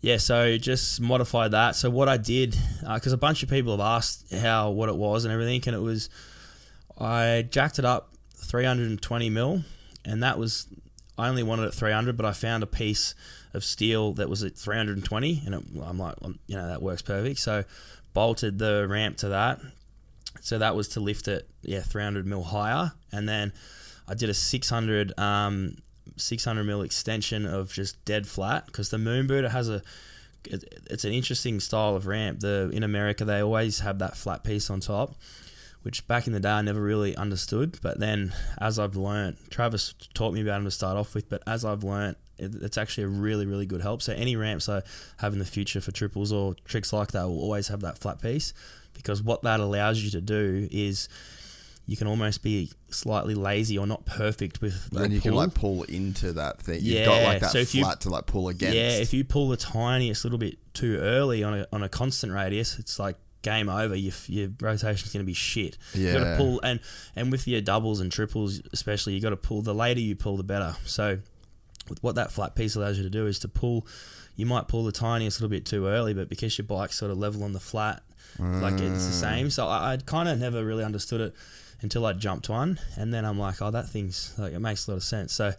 yeah, 0.04 0.18
so 0.18 0.58
just 0.58 1.00
modified 1.00 1.52
that. 1.52 1.76
So 1.76 1.88
what 1.88 2.10
I 2.10 2.18
did, 2.18 2.54
because 2.82 3.14
a 3.14 3.16
bunch 3.16 3.42
of 3.42 3.48
people 3.48 3.72
have 3.72 3.80
asked 3.80 4.34
how 4.34 4.68
what 4.68 4.90
it 4.90 4.96
was 4.96 5.24
and 5.24 5.32
everything, 5.32 5.62
and 5.66 5.74
it 5.74 5.80
was 5.80 6.10
I 6.98 7.46
jacked 7.50 7.78
it 7.78 7.86
up 7.86 8.12
320 8.36 9.30
mil, 9.30 9.62
and 10.04 10.22
that 10.22 10.38
was 10.38 10.66
I 11.16 11.28
only 11.28 11.42
wanted 11.42 11.68
it 11.68 11.72
300, 11.72 12.18
but 12.18 12.26
I 12.26 12.32
found 12.32 12.62
a 12.62 12.66
piece 12.66 13.14
of 13.54 13.64
steel 13.64 14.12
that 14.14 14.28
was 14.28 14.42
at 14.42 14.56
320, 14.58 15.42
and 15.46 15.54
it, 15.54 15.62
I'm 15.82 15.98
like, 15.98 16.16
you 16.48 16.56
know, 16.56 16.68
that 16.68 16.82
works 16.82 17.00
perfect. 17.00 17.38
So 17.38 17.64
bolted 18.12 18.58
the 18.58 18.86
ramp 18.86 19.16
to 19.18 19.30
that. 19.30 19.58
So 20.42 20.58
that 20.58 20.76
was 20.76 20.88
to 20.88 21.00
lift 21.00 21.28
it, 21.28 21.48
yeah, 21.62 21.80
300 21.80 22.26
mil 22.26 22.42
higher, 22.42 22.92
and 23.10 23.26
then 23.26 23.54
I 24.06 24.12
did 24.12 24.28
a 24.28 24.34
600 24.34 25.18
um, 25.18 25.78
600 26.16 26.64
mil 26.64 26.82
extension 26.82 27.46
of 27.46 27.72
just 27.72 28.02
dead 28.04 28.26
flat 28.26 28.66
because 28.66 28.90
the 28.90 28.96
Moonbird 28.96 29.50
has 29.50 29.68
a 29.68 29.82
it's 30.46 31.04
an 31.04 31.12
interesting 31.12 31.58
style 31.60 31.96
of 31.96 32.06
ramp. 32.06 32.40
The 32.40 32.70
in 32.72 32.82
America 32.82 33.24
they 33.24 33.40
always 33.40 33.80
have 33.80 33.98
that 34.00 34.16
flat 34.16 34.44
piece 34.44 34.68
on 34.70 34.80
top, 34.80 35.14
which 35.82 36.06
back 36.06 36.26
in 36.26 36.32
the 36.32 36.40
day 36.40 36.50
I 36.50 36.62
never 36.62 36.82
really 36.82 37.16
understood. 37.16 37.78
But 37.82 37.98
then 37.98 38.34
as 38.58 38.78
I've 38.78 38.96
learnt, 38.96 39.38
Travis 39.50 39.94
taught 40.12 40.34
me 40.34 40.42
about 40.42 40.56
them 40.56 40.64
to 40.64 40.70
start 40.70 40.96
off 40.96 41.14
with. 41.14 41.28
But 41.28 41.42
as 41.46 41.64
I've 41.64 41.82
learnt, 41.82 42.18
it, 42.36 42.54
it's 42.56 42.76
actually 42.76 43.04
a 43.04 43.08
really 43.08 43.46
really 43.46 43.66
good 43.66 43.80
help. 43.80 44.02
So 44.02 44.12
any 44.12 44.36
ramps 44.36 44.68
I 44.68 44.82
have 45.18 45.32
in 45.32 45.38
the 45.38 45.44
future 45.44 45.80
for 45.80 45.92
triples 45.92 46.32
or 46.32 46.54
tricks 46.64 46.92
like 46.92 47.12
that 47.12 47.24
will 47.24 47.40
always 47.40 47.68
have 47.68 47.80
that 47.80 47.98
flat 47.98 48.20
piece 48.20 48.52
because 48.94 49.22
what 49.22 49.42
that 49.42 49.60
allows 49.60 50.02
you 50.02 50.10
to 50.10 50.20
do 50.20 50.68
is 50.70 51.08
you 51.86 51.96
can 51.96 52.06
almost 52.06 52.42
be 52.42 52.70
slightly 52.88 53.34
lazy 53.34 53.76
or 53.76 53.86
not 53.86 54.06
perfect 54.06 54.62
with 54.62 54.90
the 54.90 55.08
you 55.08 55.20
can 55.20 55.32
pull. 55.32 55.38
like 55.38 55.54
pull 55.54 55.82
into 55.84 56.32
that 56.32 56.60
thing. 56.60 56.80
You've 56.82 57.04
got 57.04 57.22
like 57.22 57.32
Yeah, 57.34 57.38
that 57.40 57.50
so 57.50 57.58
if 57.58 57.74
you- 57.74 57.84
flat 57.84 58.00
to 58.02 58.10
like 58.10 58.26
pull 58.26 58.48
against. 58.48 58.74
Yeah, 58.74 58.90
if 58.90 59.12
you 59.12 59.24
pull 59.24 59.48
the 59.48 59.56
tiniest 59.56 60.24
little 60.24 60.38
bit 60.38 60.58
too 60.72 60.96
early 60.96 61.42
on 61.44 61.60
a, 61.60 61.66
on 61.72 61.82
a 61.82 61.88
constant 61.88 62.32
radius, 62.32 62.78
it's 62.78 62.98
like 62.98 63.16
game 63.42 63.68
over. 63.68 63.94
Your, 63.94 64.14
your 64.26 64.48
rotation's 64.60 65.12
going 65.12 65.24
to 65.24 65.26
be 65.26 65.34
shit. 65.34 65.76
You 65.92 66.12
got 66.12 66.18
to 66.20 66.24
Yeah. 66.24 66.36
pull 66.38 66.60
and 66.62 66.80
and 67.14 67.30
with 67.30 67.46
your 67.46 67.60
doubles 67.60 68.00
and 68.00 68.10
triples 68.10 68.62
especially, 68.72 69.14
you 69.14 69.20
got 69.20 69.30
to 69.30 69.36
pull. 69.36 69.60
The 69.60 69.74
later 69.74 70.00
you 70.00 70.16
pull, 70.16 70.38
the 70.38 70.42
better. 70.42 70.76
So 70.86 71.18
what 72.00 72.14
that 72.14 72.32
flat 72.32 72.54
piece 72.54 72.76
allows 72.76 72.96
you 72.96 73.04
to 73.04 73.10
do 73.10 73.26
is 73.26 73.38
to 73.40 73.48
pull. 73.48 73.86
You 74.36 74.46
might 74.46 74.66
pull 74.68 74.84
the 74.84 74.92
tiniest 74.92 75.40
little 75.40 75.50
bit 75.50 75.64
too 75.66 75.86
early, 75.86 76.14
but 76.14 76.28
because 76.28 76.56
your 76.58 76.66
bike's 76.66 76.96
sort 76.96 77.12
of 77.12 77.18
level 77.18 77.44
on 77.44 77.52
the 77.52 77.60
flat, 77.60 78.02
like 78.38 78.72
it's 78.72 78.80
the 78.80 79.12
mm. 79.12 79.20
same. 79.20 79.50
So 79.50 79.68
I, 79.68 79.92
I'd 79.92 80.06
kind 80.06 80.28
of 80.28 80.40
never 80.40 80.64
really 80.64 80.82
understood 80.82 81.20
it 81.20 81.34
until 81.84 82.06
I 82.06 82.14
jumped 82.14 82.48
one, 82.48 82.80
and 82.96 83.14
then 83.14 83.24
I'm 83.24 83.38
like, 83.38 83.62
oh, 83.62 83.70
that 83.70 83.88
thing's 83.88 84.34
like 84.38 84.54
it 84.54 84.58
makes 84.58 84.88
a 84.88 84.90
lot 84.90 84.96
of 84.96 85.04
sense. 85.04 85.32
So 85.32 85.52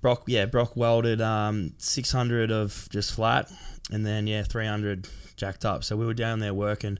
Brock, 0.00 0.24
yeah, 0.26 0.46
Brock 0.46 0.76
welded 0.76 1.20
um, 1.20 1.74
600 1.78 2.50
of 2.50 2.88
just 2.90 3.14
flat, 3.14 3.52
and 3.92 4.04
then 4.04 4.26
yeah, 4.26 4.42
300 4.42 5.08
jacked 5.36 5.64
up. 5.64 5.84
So 5.84 5.96
we 5.96 6.06
were 6.06 6.14
down 6.14 6.40
there 6.40 6.54
working. 6.54 6.98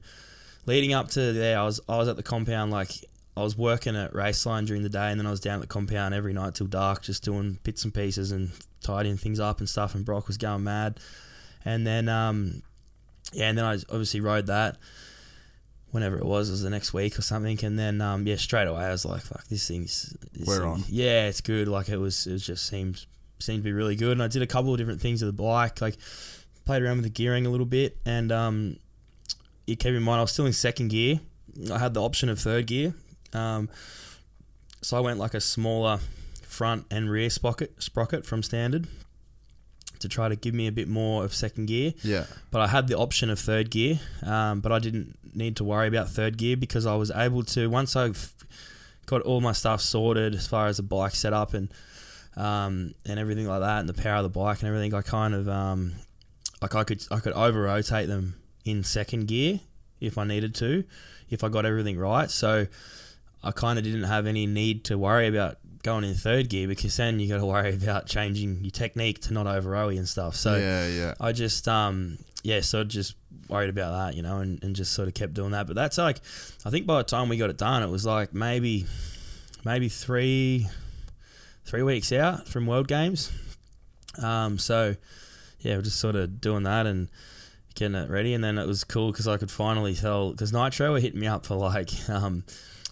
Leading 0.65 0.93
up 0.93 1.09
to 1.09 1.33
there, 1.33 1.59
I 1.59 1.63
was 1.63 1.81
I 1.89 1.97
was 1.97 2.07
at 2.07 2.15
the 2.15 2.23
compound 2.23 2.71
like 2.71 2.91
I 3.35 3.41
was 3.41 3.57
working 3.57 3.95
at 3.95 4.13
Raceline 4.13 4.67
during 4.67 4.83
the 4.83 4.89
day, 4.89 5.09
and 5.09 5.19
then 5.19 5.25
I 5.25 5.31
was 5.31 5.39
down 5.39 5.55
at 5.55 5.61
the 5.61 5.67
compound 5.67 6.13
every 6.13 6.33
night 6.33 6.55
till 6.55 6.67
dark, 6.67 7.01
just 7.01 7.23
doing 7.23 7.57
bits 7.63 7.83
and 7.83 7.93
pieces 7.93 8.31
and 8.31 8.51
tidying 8.83 9.17
things 9.17 9.39
up 9.39 9.59
and 9.59 9.67
stuff. 9.67 9.95
And 9.95 10.05
Brock 10.05 10.27
was 10.27 10.37
going 10.37 10.63
mad, 10.63 10.99
and 11.65 11.87
then 11.87 12.07
um, 12.07 12.61
yeah, 13.33 13.49
and 13.49 13.57
then 13.57 13.65
I 13.65 13.73
obviously 13.89 14.21
rode 14.21 14.45
that 14.45 14.77
whenever 15.91 16.17
it 16.17 16.25
was, 16.25 16.49
it 16.49 16.51
was 16.53 16.61
the 16.63 16.69
next 16.69 16.93
week 16.93 17.17
or 17.17 17.21
something, 17.21 17.57
and 17.63 17.77
then 17.79 18.01
um, 18.01 18.25
yeah, 18.27 18.35
straight 18.35 18.67
away 18.67 18.83
I 18.85 18.91
was 18.91 19.05
like, 19.05 19.21
"Fuck, 19.21 19.45
this 19.47 19.67
thing's 19.67 20.15
this 20.33 20.47
We're 20.47 20.59
thing- 20.59 20.67
on. 20.67 20.83
Yeah, 20.87 21.27
it's 21.27 21.41
good. 21.41 21.67
Like 21.67 21.89
it 21.89 21.97
was, 21.97 22.27
it 22.27 22.33
was 22.33 22.45
just 22.45 22.65
seems 22.67 23.07
seemed 23.39 23.59
to 23.59 23.63
be 23.63 23.71
really 23.71 23.95
good. 23.95 24.11
And 24.13 24.23
I 24.23 24.27
did 24.27 24.41
a 24.41 24.47
couple 24.47 24.71
of 24.73 24.77
different 24.77 24.99
things 25.01 25.23
with 25.23 25.35
the 25.35 25.41
bike, 25.43 25.79
like 25.81 25.95
played 26.65 26.83
around 26.83 26.97
with 26.97 27.05
the 27.05 27.09
gearing 27.09 27.45
a 27.45 27.49
little 27.49 27.65
bit, 27.65 27.97
and 28.05 28.31
um, 28.31 28.77
you 29.65 29.75
keep 29.75 29.93
in 29.93 30.03
mind 30.03 30.19
I 30.19 30.21
was 30.23 30.31
still 30.31 30.45
in 30.45 30.53
second 30.53 30.89
gear. 30.89 31.19
I 31.71 31.79
had 31.79 31.93
the 31.93 32.01
option 32.01 32.29
of 32.29 32.39
third 32.39 32.67
gear, 32.67 32.93
um, 33.33 33.69
so 34.81 34.97
I 34.97 34.99
went 34.99 35.19
like 35.19 35.33
a 35.33 35.41
smaller 35.41 35.99
front 36.43 36.85
and 36.91 37.09
rear 37.09 37.29
sprocket 37.29 37.81
sprocket 37.81 38.25
from 38.25 38.43
standard 38.43 38.87
to 39.99 40.07
try 40.09 40.29
to 40.29 40.35
give 40.35 40.53
me 40.53 40.67
a 40.67 40.71
bit 40.71 40.87
more 40.87 41.23
of 41.23 41.33
second 41.33 41.67
gear 41.67 41.93
yeah. 42.03 42.25
but 42.51 42.61
I 42.61 42.67
had 42.67 42.87
the 42.87 42.97
option 42.97 43.29
of 43.29 43.39
third 43.39 43.69
gear, 43.69 43.99
um, 44.23 44.59
but 44.61 44.71
I 44.71 44.79
didn't 44.79 45.17
need 45.35 45.55
to 45.57 45.63
worry 45.63 45.87
about 45.87 46.09
third 46.09 46.37
gear 46.37 46.57
because 46.57 46.85
I 46.85 46.95
was 46.95 47.11
able 47.11 47.43
to 47.43 47.69
once 47.69 47.95
I 47.95 48.11
got 49.05 49.21
all 49.21 49.41
my 49.41 49.53
stuff 49.53 49.81
sorted 49.81 50.35
as 50.35 50.47
far 50.47 50.67
as 50.67 50.77
the 50.77 50.83
bike 50.83 51.15
setup 51.15 51.53
and 51.53 51.69
um, 52.35 52.93
and 53.05 53.19
everything 53.19 53.47
like 53.47 53.59
that, 53.61 53.79
and 53.79 53.89
the 53.89 53.93
power 53.93 54.17
of 54.17 54.23
the 54.23 54.29
bike 54.29 54.59
and 54.59 54.67
everything. 54.67 54.93
I 54.93 55.01
kind 55.01 55.33
of 55.33 55.49
um, 55.49 55.95
like 56.61 56.75
I 56.75 56.83
could 56.83 57.05
I 57.11 57.19
could 57.19 57.33
over 57.33 57.63
rotate 57.63 58.07
them 58.07 58.35
in 58.65 58.83
second 58.83 59.27
gear 59.27 59.59
if 59.99 60.17
I 60.17 60.23
needed 60.23 60.55
to, 60.55 60.83
if 61.29 61.43
I 61.43 61.49
got 61.49 61.65
everything 61.65 61.97
right. 61.97 62.29
So 62.29 62.67
I 63.43 63.51
kind 63.51 63.77
of 63.77 63.85
didn't 63.85 64.03
have 64.03 64.25
any 64.25 64.45
need 64.45 64.85
to 64.85 64.97
worry 64.97 65.27
about 65.27 65.57
going 65.83 66.03
in 66.03 66.13
third 66.13 66.49
gear 66.49 66.67
because 66.67 66.95
then 66.97 67.19
you 67.19 67.27
got 67.27 67.37
to 67.37 67.45
worry 67.45 67.73
about 67.81 68.05
changing 68.05 68.63
your 68.63 68.71
technique 68.71 69.19
to 69.21 69.33
not 69.33 69.47
over 69.47 69.75
oe 69.75 69.89
and 69.89 70.07
stuff. 70.07 70.35
So 70.35 70.55
yeah, 70.55 70.87
yeah. 70.87 71.13
I 71.19 71.31
just 71.31 71.67
um 71.67 72.17
yeah, 72.43 72.61
so 72.61 72.83
just 72.83 73.15
worried 73.49 73.69
about 73.69 73.91
that, 73.91 74.15
you 74.15 74.21
know, 74.21 74.37
and, 74.37 74.63
and 74.63 74.75
just 74.75 74.93
sort 74.93 75.07
of 75.07 75.13
kept 75.13 75.33
doing 75.33 75.51
that. 75.51 75.67
But 75.67 75.75
that's 75.75 75.97
like 75.97 76.19
I 76.65 76.69
think 76.69 76.85
by 76.85 76.97
the 76.97 77.03
time 77.03 77.29
we 77.29 77.37
got 77.37 77.49
it 77.49 77.57
done 77.57 77.83
it 77.83 77.89
was 77.89 78.05
like 78.05 78.33
maybe 78.33 78.85
maybe 79.63 79.89
three 79.89 80.67
three 81.65 81.83
weeks 81.83 82.11
out 82.11 82.47
from 82.47 82.65
World 82.65 82.87
Games. 82.87 83.31
Um 84.21 84.57
so 84.57 84.95
yeah, 85.59 85.75
we're 85.75 85.81
just 85.81 85.99
sort 85.99 86.15
of 86.15 86.39
doing 86.39 86.63
that 86.63 86.85
and 86.85 87.09
getting 87.75 87.95
it 87.95 88.09
ready 88.09 88.33
and 88.33 88.43
then 88.43 88.57
it 88.57 88.67
was 88.67 88.83
cool 88.83 89.11
because 89.11 89.27
I 89.27 89.37
could 89.37 89.51
finally 89.51 89.93
tell 89.93 90.31
because 90.31 90.51
Nitro 90.51 90.91
were 90.91 90.99
hitting 90.99 91.19
me 91.19 91.27
up 91.27 91.45
for 91.45 91.55
like 91.55 91.91
um 92.09 92.43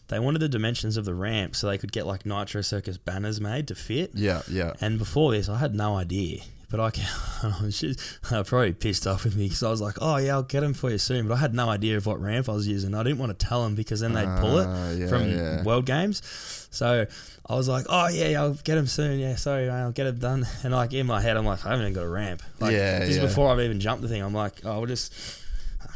they 0.10 0.20
wanted 0.20 0.40
the 0.40 0.50
dimensions 0.50 0.98
of 0.98 1.06
the 1.06 1.14
ramp 1.14 1.56
so 1.56 1.68
they 1.68 1.78
could 1.78 1.92
get 1.92 2.06
like 2.06 2.26
Nitro 2.26 2.62
Circus 2.62 2.98
banners 2.98 3.42
made 3.42 3.68
to 3.68 3.76
fit. 3.76 4.12
Yeah, 4.14 4.42
yeah. 4.50 4.74
And 4.82 4.98
before 4.98 5.32
this, 5.32 5.50
I 5.50 5.58
had 5.58 5.76
no 5.76 5.96
idea. 5.96 6.42
But 6.70 6.82
I, 6.82 6.90
can. 6.92 7.08
I 7.44 7.64
was 7.64 7.80
just 7.80 8.00
uh, 8.30 8.44
probably 8.44 8.74
pissed 8.74 9.08
off 9.08 9.24
with 9.24 9.38
me 9.38 9.46
because 9.46 9.64
I 9.64 9.70
was 9.70 9.80
like, 9.80 9.96
"Oh 10.02 10.18
yeah, 10.18 10.34
I'll 10.34 10.44
get 10.44 10.62
them 10.62 10.74
for 10.74 10.90
you 10.90 10.98
soon." 10.98 11.28
But 11.28 11.36
I 11.36 11.38
had 11.38 11.54
no 11.54 11.70
idea 11.70 11.96
of 11.96 12.06
what 12.06 12.20
ramp 12.22 12.50
I 12.50 12.54
was 12.54 12.68
using. 12.68 12.94
I 12.94 13.04
didn't 13.04 13.20
want 13.20 13.38
to 13.38 13.46
tell 13.46 13.64
them 13.64 13.76
because 13.76 14.02
then 14.02 14.14
they'd 14.14 14.38
pull 14.40 14.60
it 14.60 14.98
yeah, 14.98 15.08
from 15.08 15.30
yeah. 15.30 15.64
World 15.64 15.86
Games. 15.86 16.22
So 16.70 17.08
I 17.50 17.56
was 17.56 17.70
like, 17.70 17.86
"Oh 17.88 18.10
yeah, 18.10 18.42
I'll 18.42 18.54
get 18.54 18.76
them 18.76 18.88
soon. 18.88 19.18
Yeah, 19.18 19.36
sorry, 19.36 19.68
man, 19.68 19.84
I'll 19.84 19.92
get 19.94 20.08
it 20.08 20.20
done." 20.20 20.46
And 20.64 20.74
like 20.74 20.92
in 20.92 21.08
my 21.08 21.22
head, 21.22 21.38
I'm 21.38 21.46
like, 21.46 21.66
"I 21.66 21.70
haven't 21.70 21.84
even 21.86 21.94
got 21.94 22.04
a 22.04 22.10
ramp." 22.10 22.42
Like, 22.60 22.74
Yeah, 22.74 23.06
Just 23.06 23.20
yeah. 23.22 23.26
before 23.26 23.50
I've 23.50 23.62
even 23.62 23.80
jumped 23.80 24.02
the 24.02 24.10
thing, 24.10 24.22
I'm 24.22 24.34
like, 24.34 24.66
"Oh, 24.66 24.80
we'll 24.80 24.88
just." 24.88 25.14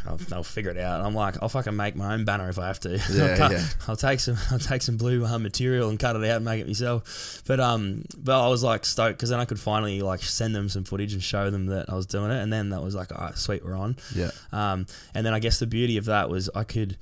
I'll, 0.07 0.17
they'll 0.17 0.43
figure 0.43 0.71
it 0.71 0.77
out. 0.77 0.99
And 0.99 1.07
I'm 1.07 1.13
like, 1.15 1.35
I'll 1.41 1.49
fucking 1.49 1.75
make 1.75 1.95
my 1.95 2.13
own 2.13 2.25
banner 2.25 2.49
if 2.49 2.57
I 2.59 2.67
have 2.67 2.79
to. 2.81 2.97
Yeah, 3.11 3.23
I'll, 3.31 3.37
cut- 3.37 3.51
yeah. 3.51 3.65
I'll 3.87 3.95
take 3.95 4.19
some, 4.19 4.37
I'll 4.51 4.59
take 4.59 4.81
some 4.81 4.97
blue 4.97 5.25
uh, 5.25 5.37
material 5.39 5.89
and 5.89 5.99
cut 5.99 6.15
it 6.15 6.23
out 6.23 6.37
and 6.37 6.45
make 6.45 6.61
it 6.61 6.67
myself. 6.67 7.41
But 7.47 7.59
um, 7.59 8.03
but 8.17 8.43
I 8.43 8.47
was 8.47 8.63
like 8.63 8.85
stoked 8.85 9.17
because 9.17 9.29
then 9.29 9.39
I 9.39 9.45
could 9.45 9.59
finally 9.59 10.01
like 10.01 10.21
send 10.21 10.55
them 10.55 10.69
some 10.69 10.83
footage 10.83 11.13
and 11.13 11.21
show 11.23 11.49
them 11.49 11.67
that 11.67 11.89
I 11.89 11.95
was 11.95 12.05
doing 12.05 12.31
it. 12.31 12.41
And 12.41 12.51
then 12.51 12.69
that 12.69 12.81
was 12.83 12.95
like, 12.95 13.11
all 13.11 13.25
right, 13.25 13.37
sweet, 13.37 13.63
we're 13.65 13.75
on. 13.77 13.95
Yeah. 14.15 14.31
Um, 14.51 14.85
and 15.13 15.25
then 15.25 15.33
I 15.33 15.39
guess 15.39 15.59
the 15.59 15.67
beauty 15.67 15.97
of 15.97 16.05
that 16.05 16.29
was 16.29 16.49
I 16.55 16.63
could, 16.63 16.97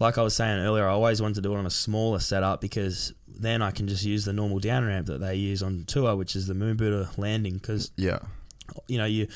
like 0.00 0.18
I 0.18 0.22
was 0.22 0.34
saying 0.34 0.58
earlier, 0.60 0.86
I 0.88 0.92
always 0.92 1.20
wanted 1.22 1.34
to 1.36 1.40
do 1.42 1.54
it 1.54 1.58
on 1.58 1.66
a 1.66 1.70
smaller 1.70 2.18
setup 2.18 2.60
because 2.60 3.12
then 3.28 3.62
I 3.62 3.70
can 3.70 3.88
just 3.88 4.04
use 4.04 4.24
the 4.24 4.32
normal 4.32 4.58
down 4.58 4.84
ramp 4.86 5.06
that 5.06 5.20
they 5.20 5.36
use 5.36 5.62
on 5.62 5.84
tour, 5.86 6.14
which 6.16 6.36
is 6.36 6.46
the 6.46 6.54
Moon 6.54 6.76
Booter 6.76 7.08
landing. 7.16 7.54
Because 7.54 7.90
Yeah. 7.96 8.18
you 8.88 8.98
know 8.98 9.04
you 9.06 9.28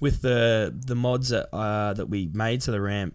with 0.00 0.22
the 0.22 0.74
the 0.74 0.94
mods 0.94 1.28
that 1.28 1.54
uh, 1.54 1.92
that 1.94 2.06
we 2.06 2.28
made 2.32 2.62
to 2.62 2.70
the 2.70 2.80
ramp. 2.80 3.14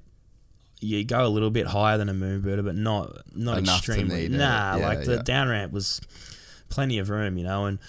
You 0.82 1.04
go 1.04 1.26
a 1.26 1.30
little 1.30 1.50
bit 1.50 1.68
higher 1.68 1.98
than 1.98 2.10
a 2.10 2.14
moon 2.14 2.42
booter, 2.42 2.62
but 2.62 2.76
not 2.76 3.12
not 3.36 3.58
Enough 3.58 3.78
extremely. 3.78 4.28
Nah, 4.28 4.76
Yeah, 4.78 4.88
like 4.88 5.06
the 5.06 5.16
yeah. 5.16 5.22
down 5.24 5.48
ramp 5.48 5.72
was 5.74 6.00
plenty 6.70 7.00
of 7.00 7.10
room, 7.10 7.38
you 7.38 7.44
know, 7.44 7.66
and 7.66 7.80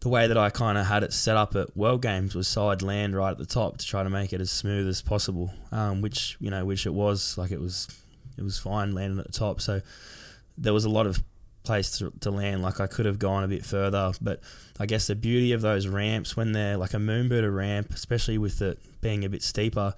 the 0.00 0.08
way 0.10 0.26
that 0.26 0.36
I 0.36 0.50
kind 0.50 0.76
of 0.76 0.86
had 0.86 1.02
it 1.02 1.12
set 1.14 1.36
up 1.36 1.56
at 1.56 1.74
World 1.76 2.02
Games 2.02 2.34
was 2.34 2.46
side 2.46 2.82
land 2.82 3.16
right 3.16 3.30
at 3.30 3.38
the 3.38 3.46
top 3.46 3.78
to 3.78 3.86
try 3.86 4.02
to 4.02 4.10
make 4.10 4.32
it 4.34 4.40
as 4.40 4.50
smooth 4.50 4.86
as 4.86 5.00
possible. 5.00 5.50
Um, 5.72 6.02
which 6.02 6.36
you 6.40 6.50
know, 6.50 6.64
which 6.66 6.84
it 6.86 6.92
was. 6.92 7.38
Like 7.38 7.50
it 7.52 7.60
was, 7.60 7.88
it 8.36 8.42
was 8.42 8.58
fine 8.58 8.92
landing 8.92 9.18
at 9.18 9.26
the 9.26 9.32
top. 9.32 9.62
So 9.62 9.80
there 10.58 10.74
was 10.74 10.84
a 10.84 10.90
lot 10.90 11.06
of 11.06 11.22
place 11.62 11.98
to, 11.98 12.12
to 12.20 12.30
land. 12.30 12.62
Like 12.62 12.80
I 12.80 12.86
could 12.86 13.06
have 13.06 13.18
gone 13.18 13.44
a 13.44 13.48
bit 13.48 13.64
further, 13.64 14.12
but 14.20 14.40
I 14.80 14.86
guess 14.86 15.06
the 15.06 15.14
beauty 15.14 15.52
of 15.52 15.60
those 15.60 15.86
ramps 15.86 16.36
when 16.36 16.52
they're 16.52 16.76
like 16.76 16.94
a 16.94 16.98
moon 16.98 17.28
booter 17.28 17.50
ramp, 17.50 17.90
especially 17.94 18.38
with 18.38 18.60
it 18.60 18.78
being 19.00 19.24
a 19.24 19.28
bit 19.28 19.42
steeper. 19.42 19.94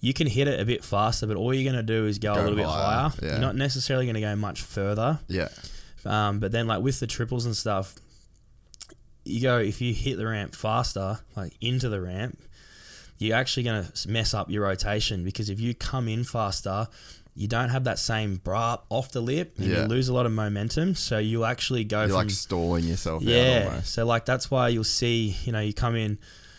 You 0.00 0.12
can 0.12 0.26
hit 0.26 0.48
it 0.48 0.58
a 0.58 0.64
bit 0.64 0.82
faster, 0.84 1.28
but 1.28 1.36
all 1.36 1.54
you're 1.54 1.70
going 1.70 1.76
to 1.86 1.86
do 1.86 2.06
is 2.06 2.18
go, 2.18 2.34
Go 2.34 2.40
a 2.40 2.42
little 2.42 2.56
bit 2.56 2.66
higher, 2.66 3.08
higher. 3.08 3.12
yeah. 3.22 3.30
You're 3.32 3.38
not 3.40 3.54
necessarily 3.54 4.04
going 4.06 4.14
to 4.16 4.20
go 4.20 4.34
much 4.34 4.60
further. 4.62 5.20
Yeah. 5.28 5.48
Um, 6.04 6.40
but 6.40 6.50
then 6.50 6.66
like 6.66 6.82
with 6.82 6.98
the 6.98 7.06
triples 7.06 7.46
and 7.46 7.56
stuff, 7.56 7.94
you 9.24 9.40
go 9.40 9.58
if 9.58 9.80
you 9.80 9.94
hit 9.94 10.16
the 10.18 10.26
ramp 10.26 10.56
faster, 10.56 11.20
like 11.36 11.52
into 11.60 11.88
the 11.88 12.00
ramp, 12.00 12.36
you're 13.18 13.36
actually 13.36 13.62
going 13.62 13.84
to 13.84 14.08
mess 14.08 14.34
up 14.34 14.50
your 14.50 14.64
rotation 14.64 15.22
because 15.22 15.48
if 15.48 15.60
you 15.60 15.74
come 15.74 16.08
in 16.08 16.24
faster, 16.24 16.88
you 17.34 17.48
don't 17.48 17.70
have 17.70 17.84
that 17.84 17.98
same 17.98 18.36
bra 18.36 18.76
off 18.90 19.10
the 19.12 19.20
lip 19.20 19.54
and 19.58 19.66
Yeah. 19.66 19.82
you 19.82 19.88
lose 19.88 20.08
a 20.08 20.12
lot 20.14 20.26
of 20.26 20.32
momentum. 20.32 20.94
So 20.94 21.18
you'll 21.18 21.46
actually 21.46 21.84
go 21.84 22.00
You're 22.00 22.08
from 22.08 22.16
like 22.16 22.30
stalling 22.30 22.84
yourself 22.84 23.22
yeah. 23.22 23.66
almost. 23.68 23.92
So 23.94 24.04
like 24.04 24.26
that's 24.26 24.50
why 24.50 24.68
you'll 24.68 24.84
see, 24.84 25.36
you 25.44 25.52
know, 25.52 25.60
you 25.60 25.72
come 25.72 25.96
in 25.96 26.18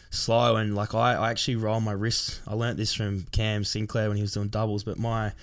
slow 0.10 0.56
and 0.58 0.76
like 0.76 0.94
I, 0.96 1.14
I 1.14 1.30
actually 1.32 1.58
roll 1.58 1.80
my 1.80 1.92
wrist. 1.92 2.42
I 2.48 2.56
learnt 2.56 2.78
this 2.78 2.94
from 2.94 3.26
Cam 3.32 3.64
Sinclair 3.64 4.08
when 4.08 4.18
he 4.18 4.22
was 4.24 4.34
doing 4.34 4.48
doubles, 4.50 4.84
but 4.84 4.98
my 4.98 5.34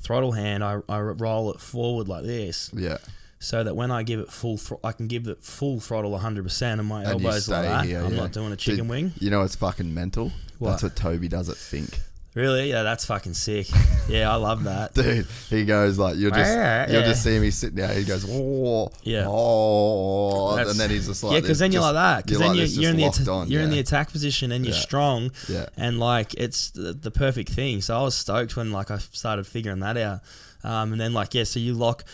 throttle 0.00 0.32
hand 0.32 0.64
I, 0.64 0.78
I 0.88 0.98
roll 1.00 1.50
it 1.52 1.60
forward 1.60 2.08
like 2.08 2.24
this 2.24 2.70
Yeah. 2.74 2.96
so 3.38 3.62
that 3.62 3.76
when 3.76 3.90
I 3.90 4.02
give 4.02 4.18
it 4.20 4.30
full 4.30 4.56
thr- 4.56 4.74
I 4.82 4.92
can 4.92 5.08
give 5.08 5.26
it 5.28 5.42
full 5.42 5.78
throttle 5.80 6.18
100% 6.18 6.62
and 6.62 6.86
my 6.86 7.02
And 7.02 7.10
elbows 7.12 7.50
like 7.50 7.62
that. 7.64 7.84
here, 7.84 8.00
I'm 8.02 8.12
yeah. 8.14 8.20
not 8.20 8.32
doing 8.32 8.50
a 8.52 8.56
chicken 8.56 8.84
Dude, 8.84 8.88
wing. 8.90 9.12
You 9.18 9.28
know 9.28 9.42
it's 9.42 9.56
fucking 9.56 9.92
mental. 9.92 10.32
What? 10.58 10.70
That's 10.70 10.82
what 10.84 10.96
Toby 10.96 11.28
does 11.28 11.50
at 11.50 11.56
Think. 11.58 11.98
Really? 12.34 12.70
Yeah, 12.70 12.84
that's 12.84 13.04
fucking 13.06 13.34
sick. 13.34 13.66
yeah, 14.08 14.30
I 14.30 14.36
love 14.36 14.62
that. 14.64 14.94
Dude, 14.94 15.26
he 15.48 15.64
goes 15.64 15.98
like 15.98 16.16
you'll 16.16 16.30
just 16.30 16.52
Yeah, 16.52 16.88
you'll 16.90 17.02
just 17.02 17.24
see 17.24 17.38
me 17.40 17.50
sitting 17.50 17.76
there. 17.76 17.92
He 17.92 18.04
goes, 18.04 18.24
oh, 18.28 18.92
Yeah. 19.02 19.24
oh, 19.26 20.54
That's- 20.56 20.70
and 20.72 20.78
then 20.80 20.90
he's 20.90 21.08
just 21.08 21.24
like, 21.24 21.32
yeah, 21.34 21.40
because 21.40 21.58
then 21.58 21.72
you're 21.72 21.82
just- 21.82 21.94
like 21.94 22.16
that. 22.18 22.24
Because 22.26 22.38
then 22.38 22.48
like 22.50 22.56
you're, 22.58 22.66
you're 22.66 22.90
in 22.92 22.96
the 22.98 23.04
atta- 23.04 23.30
on, 23.30 23.50
you're 23.50 23.62
in 23.62 23.70
the 23.70 23.80
attack 23.80 24.12
position 24.12 24.52
and 24.52 24.64
you're 24.64 24.74
Yeah. 24.74 24.80
strong. 24.80 25.30
Yeah. 25.48 25.66
And 25.76 25.98
like 25.98 26.34
it's 26.34 26.70
the, 26.70 26.92
the 26.92 27.10
perfect 27.10 27.50
thing. 27.50 27.80
So 27.80 27.98
I 27.98 28.02
was 28.02 28.14
stoked 28.14 28.56
when 28.56 28.70
like 28.70 28.90
I 28.92 28.98
started 28.98 29.46
figuring 29.46 29.80
that 29.80 29.96
out. 29.96 30.20
Um, 30.62 30.92
and 30.92 31.00
then 31.00 31.12
like 31.12 31.34
yeah, 31.34 31.44
so 31.44 31.58
you 31.58 31.74
lock 31.74 32.04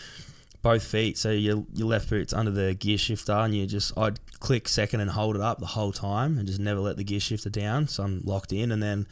both 0.63 0.83
feet. 0.83 1.17
So 1.17 1.29
your 1.31 1.63
your 1.75 1.87
left 1.87 2.09
boot's 2.09 2.33
under 2.33 2.49
the 2.51 2.73
gear 2.73 2.97
shifter, 2.97 3.33
and 3.33 3.53
you 3.55 3.67
just 3.67 3.95
I'd 3.97 4.19
click 4.39 4.67
second 4.67 5.01
and 5.01 5.11
hold 5.11 5.35
it 5.35 5.41
up 5.41 5.59
the 5.59 5.65
whole 5.67 5.91
time, 5.91 6.37
and 6.37 6.47
just 6.47 6.59
never 6.59 6.79
let 6.79 6.97
the 6.97 7.03
gear 7.03 7.19
shifter 7.19 7.49
down. 7.49 7.87
So 7.87 8.03
I'm 8.03 8.21
locked 8.23 8.51
in, 8.53 8.71
and 8.71 8.81
then 8.81 9.05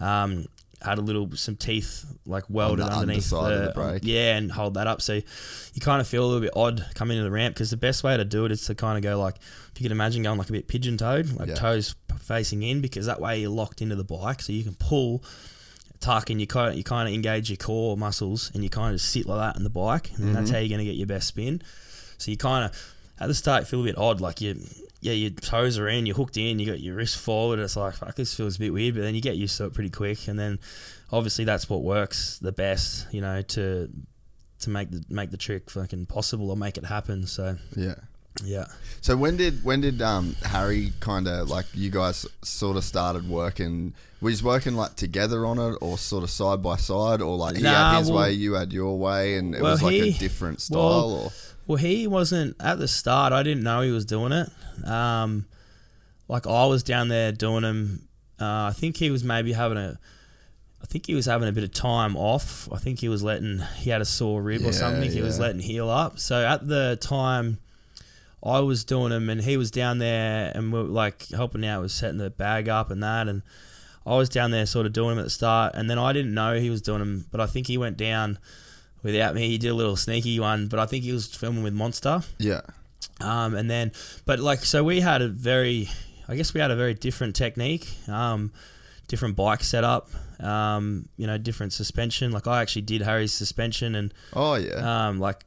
um, 0.00 0.46
had 0.80 0.96
a 0.98 1.00
little 1.00 1.28
some 1.34 1.56
teeth 1.56 2.04
like 2.24 2.44
welded 2.48 2.86
the 2.86 2.90
underneath 2.92 3.30
the 3.30 3.72
brake. 3.74 4.02
yeah, 4.04 4.36
and 4.36 4.52
hold 4.52 4.74
that 4.74 4.86
up. 4.86 5.02
So 5.02 5.14
you 5.14 5.80
kind 5.80 6.00
of 6.00 6.06
feel 6.06 6.24
a 6.24 6.26
little 6.26 6.40
bit 6.40 6.52
odd 6.54 6.86
coming 6.94 7.16
into 7.16 7.24
the 7.28 7.32
ramp 7.34 7.54
because 7.54 7.70
the 7.70 7.76
best 7.76 8.04
way 8.04 8.16
to 8.16 8.24
do 8.24 8.44
it 8.44 8.52
is 8.52 8.64
to 8.66 8.74
kind 8.76 8.96
of 8.96 9.02
go 9.02 9.18
like 9.18 9.36
if 9.72 9.72
you 9.80 9.82
can 9.84 9.92
imagine 9.92 10.22
going 10.22 10.38
like 10.38 10.48
a 10.48 10.52
bit 10.52 10.68
pigeon 10.68 10.96
toed, 10.96 11.32
like 11.38 11.48
Yeah. 11.48 11.54
toes 11.56 11.96
facing 12.20 12.62
in, 12.62 12.80
because 12.80 13.06
that 13.06 13.20
way 13.20 13.40
you're 13.40 13.50
locked 13.50 13.82
into 13.82 13.96
the 13.96 14.04
bike, 14.04 14.40
so 14.42 14.52
you 14.52 14.62
can 14.64 14.74
pull. 14.74 15.22
Tuck 16.00 16.30
and 16.30 16.40
you 16.40 16.46
kind 16.46 16.70
of, 16.70 16.76
you 16.78 16.84
kind 16.84 17.08
of 17.08 17.12
engage 17.14 17.50
your 17.50 17.56
core 17.56 17.96
muscles 17.96 18.52
and 18.54 18.62
you 18.62 18.70
kind 18.70 18.94
of 18.94 19.00
sit 19.00 19.26
like 19.26 19.40
that 19.40 19.56
in 19.56 19.64
the 19.64 19.68
bike 19.70 20.12
and 20.16 20.32
that's 20.32 20.46
Mm-hmm. 20.46 20.54
how 20.54 20.60
you're 20.60 20.68
going 20.68 20.78
to 20.78 20.84
get 20.84 20.94
your 20.94 21.08
best 21.08 21.26
spin. 21.26 21.60
So 22.18 22.30
you 22.30 22.36
kind 22.36 22.64
of 22.66 22.94
at 23.18 23.26
the 23.26 23.34
start 23.34 23.66
feel 23.66 23.80
a 23.80 23.84
bit 23.84 23.98
odd, 23.98 24.20
like 24.20 24.40
you 24.40 24.60
yeah 25.00 25.12
your 25.12 25.30
toes 25.30 25.78
are 25.78 25.88
in, 25.88 26.06
you're 26.06 26.16
hooked 26.16 26.36
in, 26.36 26.58
you 26.58 26.66
got 26.66 26.80
your 26.80 26.96
wrist 26.96 27.18
forward. 27.18 27.58
It's 27.58 27.76
like 27.76 27.94
fuck, 27.94 28.14
this 28.16 28.34
feels 28.34 28.56
a 28.56 28.58
bit 28.58 28.72
weird, 28.72 28.94
but 28.94 29.02
then 29.02 29.14
you 29.14 29.20
get 29.20 29.36
used 29.36 29.56
to 29.58 29.66
it 29.66 29.74
pretty 29.74 29.90
quick, 29.90 30.28
and 30.28 30.38
then 30.38 30.58
obviously 31.12 31.44
that's 31.44 31.68
what 31.70 31.82
works 31.82 32.38
the 32.38 32.52
best, 32.52 33.06
you 33.12 33.20
know, 33.20 33.42
to 33.42 33.88
to 34.60 34.70
make 34.70 34.90
the 34.90 35.04
make 35.08 35.30
the 35.30 35.36
trick 35.36 35.70
fucking 35.70 36.06
possible 36.06 36.50
or 36.50 36.56
make 36.56 36.76
it 36.76 36.84
happen. 36.86 37.26
So 37.26 37.56
Yeah. 37.76 37.94
yeah. 38.44 38.66
So 39.00 39.16
when 39.16 39.36
did 39.36 39.62
when 39.64 39.80
did 39.80 40.02
um, 40.02 40.34
Harry 40.44 40.92
kind 41.00 41.28
of 41.28 41.48
like 41.48 41.66
you 41.74 41.90
guys 41.90 42.26
sort 42.42 42.76
of 42.76 42.82
started 42.84 43.28
working? 43.28 43.94
Were 44.20 44.30
you 44.30 44.44
working 44.44 44.74
like 44.74 44.96
together 44.96 45.46
on 45.46 45.60
it, 45.60 45.76
or 45.80 45.96
sort 45.96 46.24
of 46.24 46.30
side 46.30 46.60
by 46.60 46.74
side, 46.76 47.22
or 47.22 47.36
like 47.36 47.54
he 47.56 47.62
Nah, 47.62 47.92
had 47.92 47.98
his 48.00 48.10
well- 48.10 48.22
way, 48.24 48.32
you 48.32 48.54
had 48.54 48.72
your 48.72 48.98
way, 48.98 49.36
and 49.36 49.54
it 49.54 49.62
Well, 49.62 49.70
was 49.72 49.82
like 49.84 49.94
a 49.94 50.10
different 50.10 50.60
style? 50.60 50.80
well, 50.80 51.10
or 51.14 51.32
Well, 51.68 51.76
he 51.78 52.08
wasn't 52.08 52.56
at 52.58 52.80
the 52.80 52.88
start. 52.88 53.32
I 53.32 53.44
didn't 53.44 53.62
know 53.62 53.82
he 53.82 53.92
was 53.92 54.04
doing 54.04 54.32
it. 54.32 54.50
Um, 54.86 55.46
like 56.28 56.46
I 56.46 56.66
was 56.66 56.82
down 56.82 57.08
there 57.08 57.32
doing 57.32 57.62
them. 57.62 58.08
Uh, 58.40 58.68
I 58.70 58.72
think 58.74 58.96
he 58.96 59.10
was 59.10 59.24
maybe 59.24 59.52
having 59.52 59.78
a. 59.78 59.98
I 60.80 60.86
think 60.86 61.06
he 61.06 61.14
was 61.14 61.26
having 61.26 61.48
a 61.48 61.52
bit 61.52 61.64
of 61.64 61.72
time 61.72 62.16
off. 62.16 62.68
I 62.72 62.78
think 62.78 63.00
he 63.00 63.08
was 63.08 63.22
letting. 63.22 63.60
He 63.76 63.90
had 63.90 64.00
a 64.00 64.04
sore 64.04 64.40
rib 64.42 64.60
Yeah, 64.60 64.68
or 64.68 64.72
something. 64.72 65.10
He 65.10 65.22
was 65.22 65.38
letting 65.38 65.60
heal 65.60 65.90
up. 65.90 66.18
So 66.20 66.46
at 66.46 66.68
the 66.68 66.96
time, 67.00 67.58
I 68.44 68.60
was 68.60 68.84
doing 68.84 69.10
them, 69.10 69.28
and 69.28 69.40
he 69.40 69.56
was 69.56 69.70
down 69.72 69.98
there, 69.98 70.52
and 70.54 70.72
we 70.72 70.78
were 70.80 70.84
like 70.84 71.28
helping 71.30 71.66
out 71.66 71.82
with 71.82 71.90
setting 71.90 72.18
the 72.18 72.30
bag 72.30 72.68
up 72.68 72.90
and 72.92 73.02
that, 73.02 73.26
and 73.26 73.42
I 74.06 74.16
was 74.16 74.28
down 74.28 74.52
there 74.52 74.64
sort 74.66 74.86
of 74.86 74.92
doing 74.92 75.10
them 75.10 75.18
at 75.18 75.24
the 75.24 75.30
start, 75.30 75.74
and 75.74 75.90
then 75.90 75.98
I 75.98 76.12
didn't 76.12 76.32
know 76.32 76.54
he 76.58 76.70
was 76.70 76.80
doing 76.80 77.00
them, 77.00 77.26
but 77.32 77.40
I 77.40 77.46
think 77.46 77.66
he 77.66 77.76
went 77.76 77.96
down 77.96 78.38
without 79.02 79.34
me. 79.34 79.48
He 79.48 79.58
did 79.58 79.68
a 79.68 79.74
little 79.74 79.96
sneaky 79.96 80.38
one, 80.38 80.68
but 80.68 80.78
I 80.78 80.86
think 80.86 81.02
he 81.04 81.12
was 81.12 81.26
filming 81.26 81.64
with 81.64 81.74
Monster. 81.74 82.22
yeah, 82.38 82.60
Um, 83.20 83.54
and 83.54 83.68
then, 83.68 83.92
but 84.26 84.38
like, 84.38 84.60
so 84.64 84.84
we 84.84 85.00
had 85.00 85.22
a 85.22 85.28
very, 85.28 85.88
I 86.28 86.36
guess 86.36 86.54
we 86.54 86.60
had 86.60 86.70
a 86.70 86.76
very 86.76 86.94
different 86.94 87.34
technique, 87.34 87.88
um, 88.08 88.52
different 89.08 89.34
bike 89.34 89.64
setup, 89.64 90.08
um, 90.40 91.08
you 91.16 91.26
know, 91.26 91.36
different 91.36 91.72
suspension. 91.72 92.30
Like 92.30 92.46
I 92.46 92.62
actually 92.62 92.82
did 92.82 93.02
Harry's 93.02 93.32
suspension 93.32 93.94
and, 93.94 94.14
oh 94.34 94.54
yeah, 94.54 95.08
um, 95.08 95.18
like 95.18 95.44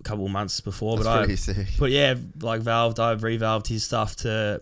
a 0.00 0.02
couple 0.02 0.24
of 0.24 0.32
months 0.32 0.60
before, 0.60 0.98
that's 0.98 1.46
but 1.46 1.56
I, 1.58 1.66
but 1.78 1.90
yeah, 1.92 2.14
like 2.40 2.60
valved, 2.62 2.98
I've 2.98 3.20
revalved 3.20 3.68
his 3.68 3.84
stuff 3.84 4.16
to. 4.16 4.60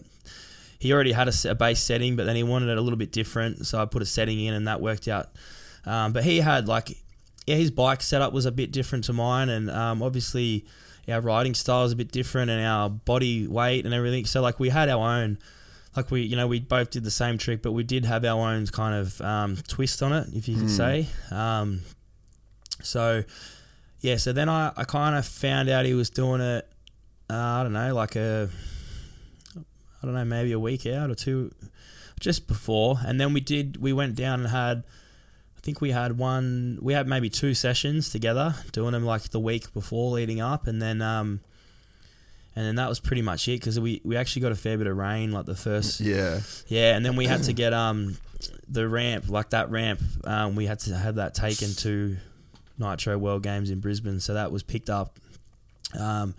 He 0.78 0.93
already 0.93 1.12
had 1.12 1.28
a, 1.28 1.33
a 1.49 1.55
base 1.55 1.81
setting, 1.81 2.15
but 2.15 2.27
then 2.27 2.36
he 2.36 2.43
wanted 2.43 2.69
it 2.69 2.77
a 2.77 2.81
little 2.83 2.99
bit 2.99 3.11
different, 3.11 3.67
so 3.67 3.81
I 3.81 3.86
put 3.86 4.03
a 4.03 4.07
setting 4.07 4.39
in, 4.39 4.53
and 4.53 4.69
that 4.69 4.83
worked 4.83 5.09
out. 5.09 5.31
Um, 5.86 6.12
but 6.12 6.25
he 6.25 6.41
had 6.41 6.69
like, 6.69 6.99
yeah, 7.47 7.55
his 7.55 7.70
bike 7.70 8.03
setup 8.03 8.35
was 8.35 8.44
a 8.44 8.53
bit 8.53 8.70
different 8.70 9.05
to 9.05 9.15
mine, 9.15 9.49
and 9.49 9.70
um, 9.70 10.03
obviously 10.03 10.67
our 11.08 11.20
riding 11.20 11.55
style 11.55 11.84
is 11.84 11.92
a 11.92 11.97
bit 11.97 12.10
different 12.12 12.50
and 12.50 12.65
our 12.65 12.89
body 12.89 13.47
weight 13.47 13.84
and 13.84 13.94
everything. 13.94 14.24
So 14.26 14.41
like 14.41 14.58
we 14.58 14.70
had 14.70 14.89
our 14.89 15.07
own, 15.20 15.39
like 15.97 16.10
we 16.10 16.23
you 16.23 16.36
know 16.36 16.47
we 16.47 16.60
both 16.60 16.91
did 16.91 17.05
the 17.05 17.10
same 17.10 17.39
trick, 17.39 17.62
but 17.62 17.73
we 17.73 17.84
did 17.84 18.05
have 18.05 18.24
our 18.24 18.52
own 18.52 18.66
kind 18.68 18.94
of 18.94 19.20
um, 19.20 19.57
twist 19.68 20.02
on 20.02 20.12
it, 20.12 20.28
if 20.34 20.49
you 20.49 20.57
could 20.57 20.70
say. 20.70 21.08
Um, 21.31 21.83
so 22.83 23.24
yeah, 24.00 24.16
so 24.16 24.33
then 24.33 24.49
I, 24.49 24.73
I 24.76 24.84
kind 24.84 25.16
of 25.16 25.26
found 25.26 25.68
out 25.68 25.84
he 25.86 25.94
was 25.94 26.10
doing 26.10 26.41
it. 26.41 26.68
Uh, 27.31 27.34
I 27.36 27.62
don't 27.62 27.73
know, 27.73 27.94
like 27.94 28.16
a 28.16 28.49
I 29.57 30.07
don't 30.07 30.15
know, 30.15 30.24
maybe 30.24 30.52
a 30.52 30.58
week 30.58 30.86
out 30.86 31.10
or 31.10 31.15
two, 31.15 31.52
just 32.20 32.47
before, 32.47 32.99
and 33.07 33.18
then 33.20 33.33
we 33.33 33.41
did. 33.41 33.78
We 33.81 33.92
went 33.92 34.15
down 34.16 34.41
and 34.41 34.49
had. 34.50 34.84
I 35.65 35.67
think 35.67 35.81
we 35.81 35.93
had 35.93 36.18
one. 36.18 36.78
We 36.83 36.93
had 36.93 37.09
maybe 37.09 37.31
two 37.31 37.55
sessions 37.55 38.10
together, 38.10 38.55
doing 38.73 38.93
them 38.93 39.02
like 39.02 39.31
the 39.31 39.41
week 39.41 39.73
before, 39.73 40.10
leading 40.10 40.43
up, 40.43 40.67
and 40.67 40.83
then 40.83 41.01
um, 41.01 41.41
and 42.55 42.67
then 42.67 42.75
that 42.75 42.86
was 42.86 43.01
pretty 43.01 43.23
much 43.23 43.49
it 43.49 43.60
because 43.60 43.81
we 43.81 44.02
we 44.05 44.15
actually 44.15 44.43
got 44.43 44.52
a 44.52 44.57
fair 44.57 44.76
bit 44.76 44.86
of 44.86 44.94
rain 44.94 45.33
like 45.33 45.47
the 45.47 45.55
first 45.55 46.01
Yeah. 46.01 46.41
yeah, 46.68 46.94
and 46.94 47.02
then 47.02 47.17
we 47.17 47.25
had 47.25 47.44
to 47.44 47.55
get 47.55 47.73
um 47.73 48.18
the 48.68 48.86
ramp, 48.86 49.31
like 49.31 49.51
that 49.51 49.70
ramp, 49.70 50.02
um, 50.25 50.55
we 50.55 50.67
had 50.67 50.81
to 50.81 50.94
have 50.94 51.15
that 51.15 51.34
taken 51.34 51.73
to 51.76 52.18
Nitro 52.76 53.17
World 53.17 53.43
Games 53.43 53.70
in 53.70 53.81
Brisbane. 53.81 54.20
So 54.20 54.34
that 54.34 54.52
was 54.52 54.62
picked 54.62 54.91
up, 54.91 55.18
um, 55.99 56.34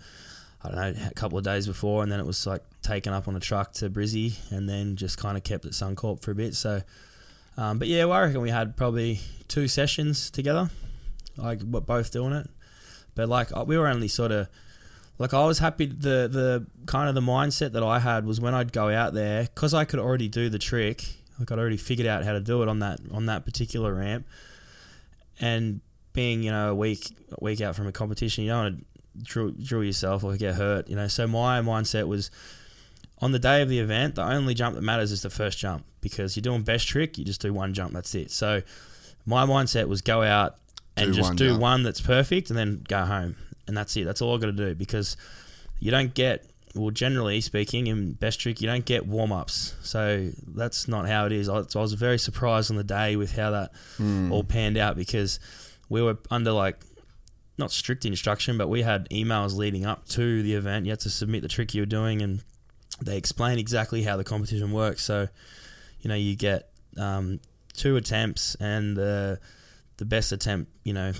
I 0.62 0.68
don't 0.68 0.76
know, 0.76 1.06
a 1.10 1.14
couple 1.14 1.36
of 1.36 1.42
days 1.42 1.66
before, 1.66 2.04
and 2.04 2.12
then 2.12 2.20
it 2.20 2.26
was 2.26 2.46
like 2.46 2.62
taken 2.82 3.12
up 3.12 3.26
on 3.26 3.34
a 3.34 3.40
truck 3.40 3.72
to 3.74 3.90
Brizzy, 3.90 4.36
and 4.52 4.68
then 4.68 4.94
just 4.94 5.18
kind 5.18 5.36
of 5.36 5.42
kept 5.42 5.64
at 5.64 5.72
Suncorp 5.72 6.22
for 6.22 6.30
a 6.30 6.34
bit. 6.36 6.54
So, 6.54 6.82
um, 7.56 7.78
but 7.78 7.88
yeah, 7.88 8.04
well, 8.04 8.18
I 8.18 8.22
reckon 8.22 8.40
we 8.40 8.50
had 8.50 8.76
probably 8.76 9.20
two 9.48 9.68
sessions 9.68 10.30
together, 10.30 10.70
like 11.36 11.62
what 11.62 11.86
both 11.86 12.12
doing 12.12 12.32
it. 12.32 12.48
But 13.14 13.28
like 13.28 13.48
we 13.66 13.78
were 13.78 13.88
only 13.88 14.08
sort 14.08 14.32
of 14.32 14.48
like 15.18 15.32
I 15.32 15.44
was 15.46 15.58
happy 15.58 15.86
the 15.86 16.28
the 16.28 16.66
kind 16.86 17.08
of 17.08 17.14
the 17.14 17.20
mindset 17.20 17.72
that 17.72 17.82
I 17.82 17.98
had 17.98 18.26
was 18.26 18.40
when 18.40 18.54
I'd 18.54 18.72
go 18.72 18.90
out 18.90 19.14
there 19.14 19.44
because 19.44 19.74
I 19.74 19.84
could 19.84 19.98
already 19.98 20.28
do 20.28 20.48
the 20.48 20.58
trick 20.58 21.04
like 21.38 21.50
I'd 21.50 21.58
already 21.58 21.76
figured 21.76 22.06
out 22.06 22.24
how 22.24 22.32
to 22.32 22.40
do 22.40 22.62
it 22.62 22.68
on 22.68 22.80
that 22.80 23.00
on 23.10 23.26
that 23.26 23.44
particular 23.44 23.94
ramp 23.94 24.26
and 25.40 25.80
being 26.12 26.42
you 26.42 26.50
know 26.50 26.70
a 26.70 26.74
week 26.74 27.08
a 27.32 27.42
week 27.42 27.60
out 27.60 27.74
from 27.74 27.86
a 27.86 27.92
competition 27.92 28.44
you 28.44 28.50
don't 28.50 28.62
want 28.62 28.78
to 28.78 28.84
drill, 29.22 29.50
drill 29.62 29.84
yourself 29.84 30.24
or 30.24 30.36
get 30.36 30.54
hurt 30.54 30.88
you 30.88 30.96
know 30.96 31.08
so 31.08 31.26
my 31.26 31.60
mindset 31.60 32.06
was 32.06 32.30
on 33.22 33.32
the 33.32 33.38
day 33.38 33.62
of 33.62 33.68
the 33.68 33.78
event 33.78 34.14
the 34.14 34.22
only 34.22 34.52
jump 34.54 34.74
that 34.74 34.82
matters 34.82 35.10
is 35.12 35.22
the 35.22 35.30
first 35.30 35.58
jump 35.58 35.84
because 36.00 36.36
you're 36.36 36.42
doing 36.42 36.62
best 36.62 36.86
trick 36.86 37.16
you 37.18 37.24
just 37.24 37.40
do 37.40 37.52
one 37.52 37.72
jump 37.74 37.92
that's 37.92 38.14
it. 38.14 38.30
So 38.30 38.62
my 39.24 39.44
mindset 39.46 39.88
was 39.88 40.02
go 40.02 40.22
out 40.22 40.56
and 40.96 41.06
Do 41.12 41.16
just 41.18 41.30
one 41.30 41.36
do 41.36 41.48
jump. 41.48 41.60
one 41.62 41.82
that's 41.82 42.00
perfect 42.00 42.50
and 42.50 42.58
then 42.58 42.84
go 42.88 43.04
home 43.04 43.36
and 43.66 43.76
that's 43.76 43.96
it. 43.96 44.04
That's 44.04 44.22
all 44.22 44.36
i 44.36 44.38
got 44.38 44.46
to 44.46 44.52
do 44.52 44.74
because 44.74 45.16
you 45.80 45.90
don't 45.90 46.14
get 46.14 46.46
well 46.74 46.90
generally 46.90 47.40
speaking 47.40 47.86
in 47.86 48.12
best 48.12 48.38
trick 48.38 48.60
you 48.60 48.66
don't 48.68 48.84
get 48.84 49.06
warm-ups. 49.06 49.74
So 49.82 50.30
that's 50.46 50.86
not 50.86 51.08
how 51.08 51.24
it 51.26 51.32
is. 51.32 51.48
I, 51.48 51.62
so 51.68 51.80
I 51.80 51.82
was 51.82 51.94
very 51.94 52.18
surprised 52.18 52.70
on 52.70 52.76
the 52.76 52.84
day 52.84 53.16
with 53.16 53.34
how 53.36 53.50
that 53.50 53.72
Hmm. 53.96 54.30
all 54.30 54.44
panned 54.44 54.76
out 54.76 54.94
because 54.96 55.40
we 55.88 56.02
were 56.02 56.18
under 56.30 56.52
like 56.52 56.76
not 57.58 57.70
strict 57.72 58.04
instruction 58.04 58.58
but 58.58 58.68
we 58.68 58.82
had 58.82 59.08
emails 59.08 59.56
leading 59.56 59.86
up 59.86 60.06
to 60.10 60.42
the 60.42 60.52
event. 60.54 60.84
You 60.84 60.92
had 60.92 61.00
to 61.00 61.10
submit 61.10 61.40
the 61.42 61.48
trick 61.48 61.74
you 61.74 61.80
were 61.82 61.86
doing 61.86 62.20
and 62.20 62.42
they 63.00 63.16
explain 63.16 63.58
exactly 63.58 64.02
how 64.02 64.16
the 64.16 64.24
competition 64.24 64.72
works. 64.72 65.02
So 65.04 65.28
you 66.00 66.08
know 66.08 66.14
you 66.14 66.36
get 66.36 66.70
um, 66.96 67.40
two 67.72 67.96
attempts 67.96 68.54
and 68.56 68.96
the 68.96 69.38
the 69.98 70.04
best 70.04 70.32
attempt 70.32 70.70
you 70.84 70.92
know 70.92 71.12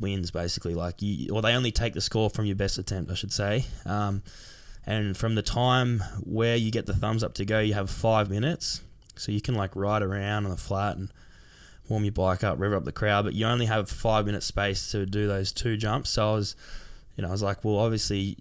wins 0.00 0.30
basically. 0.30 0.74
Like 0.74 1.00
you 1.00 1.32
or 1.34 1.42
they 1.42 1.54
only 1.54 1.72
take 1.72 1.94
the 1.94 2.00
score 2.00 2.30
from 2.30 2.46
your 2.46 2.56
best 2.56 2.78
attempt 2.78 3.10
I 3.10 3.14
should 3.14 3.32
say. 3.32 3.64
Um, 3.86 4.22
and 4.84 5.16
from 5.16 5.36
the 5.36 5.42
time 5.42 6.00
where 6.24 6.56
you 6.56 6.72
get 6.72 6.86
the 6.86 6.94
thumbs 6.94 7.22
up 7.22 7.34
to 7.34 7.44
go 7.44 7.60
you 7.60 7.74
have 7.74 7.90
five 7.90 8.30
minutes. 8.30 8.82
So 9.16 9.30
you 9.30 9.40
can 9.40 9.54
like 9.54 9.76
ride 9.76 10.02
around 10.02 10.44
on 10.44 10.50
the 10.50 10.56
flat 10.56 10.96
and 10.96 11.12
warm 11.88 12.04
your 12.04 12.12
bike 12.12 12.42
up 12.42 12.58
rev 12.58 12.72
up 12.72 12.84
the 12.84 12.92
crowd 12.92 13.24
but 13.24 13.34
you 13.34 13.46
only 13.46 13.66
have 13.66 13.90
five 13.90 14.24
minutes 14.24 14.46
space 14.46 14.90
to 14.92 15.06
do 15.06 15.26
those 15.26 15.52
two 15.52 15.76
jumps. 15.76 16.10
So 16.10 16.30
I 16.30 16.34
was 16.34 16.56
you 17.16 17.22
know 17.22 17.28
I 17.28 17.32
was 17.32 17.42
like 17.42 17.64
well 17.64 17.78
obviously 17.78 18.38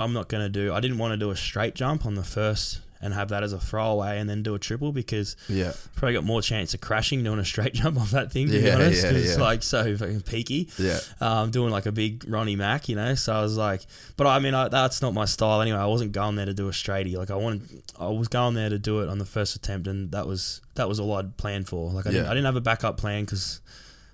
I'm 0.00 0.12
not 0.12 0.28
going 0.28 0.42
to 0.42 0.48
do 0.48 0.72
I 0.72 0.80
didn't 0.80 0.98
want 0.98 1.12
to 1.12 1.16
do 1.16 1.30
a 1.30 1.36
straight 1.36 1.74
jump 1.74 2.06
on 2.06 2.14
the 2.14 2.24
first 2.24 2.80
and 3.02 3.14
have 3.14 3.30
that 3.30 3.42
as 3.42 3.54
a 3.54 3.58
throwaway 3.58 4.18
and 4.18 4.28
then 4.28 4.42
do 4.42 4.54
a 4.54 4.58
triple 4.58 4.92
because 4.92 5.34
Yeah. 5.48 5.72
probably 5.96 6.12
got 6.12 6.24
more 6.24 6.42
chance 6.42 6.74
of 6.74 6.82
crashing 6.82 7.24
doing 7.24 7.38
a 7.38 7.44
straight 7.46 7.72
jump 7.80 7.98
off 7.98 8.10
that 8.10 8.30
thing 8.30 8.48
to 8.48 8.52
be 8.52 8.58
Yeah, 8.66 8.74
honest 8.74 9.02
yeah, 9.04 9.10
'cause 9.10 9.20
it's 9.22 9.36
yeah. 9.38 9.42
like 9.42 9.62
so 9.62 9.96
fucking 9.96 10.20
peaky 10.20 10.68
Yeah. 10.78 11.00
um, 11.18 11.50
doing 11.50 11.70
like 11.70 11.86
a 11.86 11.92
big 11.92 12.24
Ronnie 12.28 12.56
Mack, 12.56 12.90
you 12.90 12.96
know. 12.96 13.14
So 13.14 13.32
I 13.32 13.40
was 13.40 13.56
like, 13.56 13.86
but 14.18 14.26
I 14.26 14.38
mean, 14.38 14.52
I, 14.52 14.68
that's 14.68 15.00
not 15.00 15.14
my 15.14 15.24
style 15.24 15.62
anyway. 15.62 15.78
I 15.78 15.86
wasn't 15.86 16.12
going 16.12 16.36
there 16.36 16.44
to 16.44 16.52
do 16.52 16.68
a 16.68 16.72
straighty. 16.72 17.16
Like 17.16 17.30
I 17.30 17.36
wanted, 17.36 17.82
I 17.98 18.08
was 18.08 18.28
going 18.28 18.52
there 18.52 18.68
to 18.68 18.78
do 18.78 19.00
it 19.00 19.08
on 19.08 19.18
the 19.18 19.24
first 19.24 19.56
attempt, 19.56 19.86
and 19.86 20.10
that 20.12 20.26
was 20.26 20.60
that 20.74 20.86
was 20.86 21.00
all 21.00 21.14
I'd 21.16 21.38
planned 21.38 21.68
for. 21.68 21.90
Like 21.90 22.06
I, 22.06 22.10
didn't, 22.10 22.26
I 22.26 22.30
didn't 22.34 22.44
have 22.46 22.56
a 22.56 22.60
backup 22.60 22.98
plan 22.98 23.24
because 23.24 23.62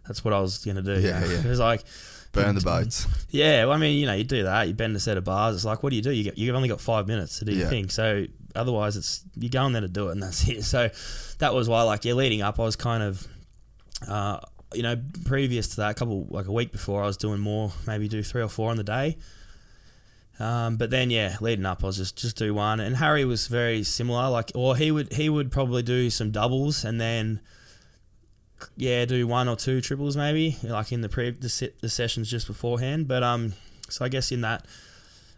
that's 0.06 0.24
what 0.24 0.32
I 0.32 0.38
was 0.38 0.64
gonna 0.64 0.80
do. 0.82 0.92
Yeah, 1.00 1.20
you 1.24 1.26
know? 1.26 1.32
yeah. 1.34 1.38
It 1.44 1.48
was 1.50 1.58
like, 1.58 1.82
Burn 2.36 2.54
the 2.54 2.60
boats. 2.60 3.06
yeah, 3.30 3.64
well, 3.64 3.74
I 3.74 3.78
mean, 3.78 3.98
you 3.98 4.06
know, 4.06 4.14
you 4.14 4.24
do 4.24 4.44
that, 4.44 4.68
you 4.68 4.74
bend 4.74 4.94
a 4.96 5.00
set 5.00 5.16
of 5.16 5.24
bars. 5.24 5.56
It's 5.56 5.64
like, 5.64 5.82
what 5.82 5.90
do 5.90 5.96
you 5.96 6.02
do? 6.02 6.12
You 6.12 6.24
get, 6.24 6.38
you've 6.38 6.54
only 6.54 6.68
got 6.68 6.80
five 6.80 7.06
minutes 7.06 7.38
to 7.38 7.44
do 7.44 7.52
your 7.52 7.68
thing. 7.68 7.88
So 7.88 8.26
otherwise, 8.54 8.96
it's 8.96 9.24
you're 9.36 9.50
going 9.50 9.72
there 9.72 9.82
to 9.82 9.88
do 9.88 10.08
it, 10.08 10.12
and 10.12 10.22
that's 10.22 10.48
it. 10.48 10.64
So 10.64 10.90
that 11.38 11.54
was 11.54 11.68
why, 11.68 11.82
like, 11.82 12.04
yeah, 12.04 12.14
leading 12.14 12.42
up, 12.42 12.58
I 12.60 12.62
was 12.62 12.76
kind 12.76 13.02
of, 13.02 13.26
uh, 14.08 14.40
you 14.74 14.82
know, 14.82 15.00
previous 15.24 15.68
to 15.68 15.76
that, 15.76 15.90
a 15.92 15.94
couple 15.94 16.26
like 16.30 16.46
a 16.46 16.52
week 16.52 16.72
before, 16.72 17.02
I 17.02 17.06
was 17.06 17.16
doing 17.16 17.40
more, 17.40 17.72
maybe 17.86 18.08
do 18.08 18.22
three 18.22 18.42
or 18.42 18.48
four 18.48 18.70
on 18.70 18.76
the 18.76 18.84
day. 18.84 19.16
Um, 20.38 20.76
but 20.76 20.90
then, 20.90 21.08
yeah, 21.10 21.36
leading 21.40 21.64
up, 21.64 21.82
I 21.82 21.86
was 21.86 21.96
just 21.96 22.16
just 22.16 22.36
do 22.36 22.52
one, 22.52 22.80
and 22.80 22.96
Harry 22.96 23.24
was 23.24 23.46
very 23.46 23.82
similar. 23.82 24.28
Like, 24.28 24.52
or 24.54 24.76
he 24.76 24.90
would 24.90 25.12
he 25.12 25.28
would 25.28 25.50
probably 25.50 25.82
do 25.82 26.10
some 26.10 26.30
doubles, 26.30 26.84
and 26.84 27.00
then 27.00 27.40
yeah, 28.76 29.04
do 29.04 29.26
one 29.26 29.48
or 29.48 29.56
two 29.56 29.80
triples 29.80 30.16
maybe, 30.16 30.56
like 30.62 30.92
in 30.92 31.00
the 31.02 31.08
pre 31.08 31.30
the, 31.30 31.72
the 31.80 31.88
sessions 31.88 32.30
just 32.30 32.46
beforehand. 32.46 33.06
But 33.08 33.22
um, 33.22 33.54
so 33.88 34.04
I 34.04 34.08
guess 34.08 34.32
in 34.32 34.40
that 34.42 34.64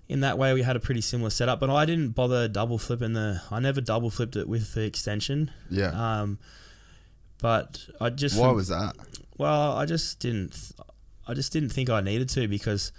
in 0.09 0.21
that 0.21 0.39
way 0.39 0.55
we 0.55 0.63
had 0.63 0.77
a 0.77 0.81
pretty 0.81 1.01
similar 1.01 1.31
setup. 1.31 1.61
But 1.61 1.71
I 1.71 1.85
didn't 1.85 2.11
bother 2.11 2.49
double 2.49 2.79
flipping 2.79 3.13
the. 3.15 3.43
I 3.51 3.61
never 3.61 3.81
double 3.81 4.11
flipped 4.11 4.37
it 4.37 4.49
with 4.49 4.75
the 4.75 4.83
extension. 4.83 5.51
Yeah. 5.71 5.91
Um, 6.21 6.39
but 7.41 7.87
I 8.01 8.11
just 8.11 8.39
Why 8.39 8.51
was 8.51 8.69
that? 8.69 8.95
well, 9.37 9.73
I 9.77 9.85
just 9.87 10.19
didn't. 10.21 10.73
I 11.27 11.35
just 11.35 11.53
didn't 11.53 11.69
think 11.71 11.91
I 11.91 12.01
needed 12.01 12.29
to 12.31 12.49
because 12.49 12.91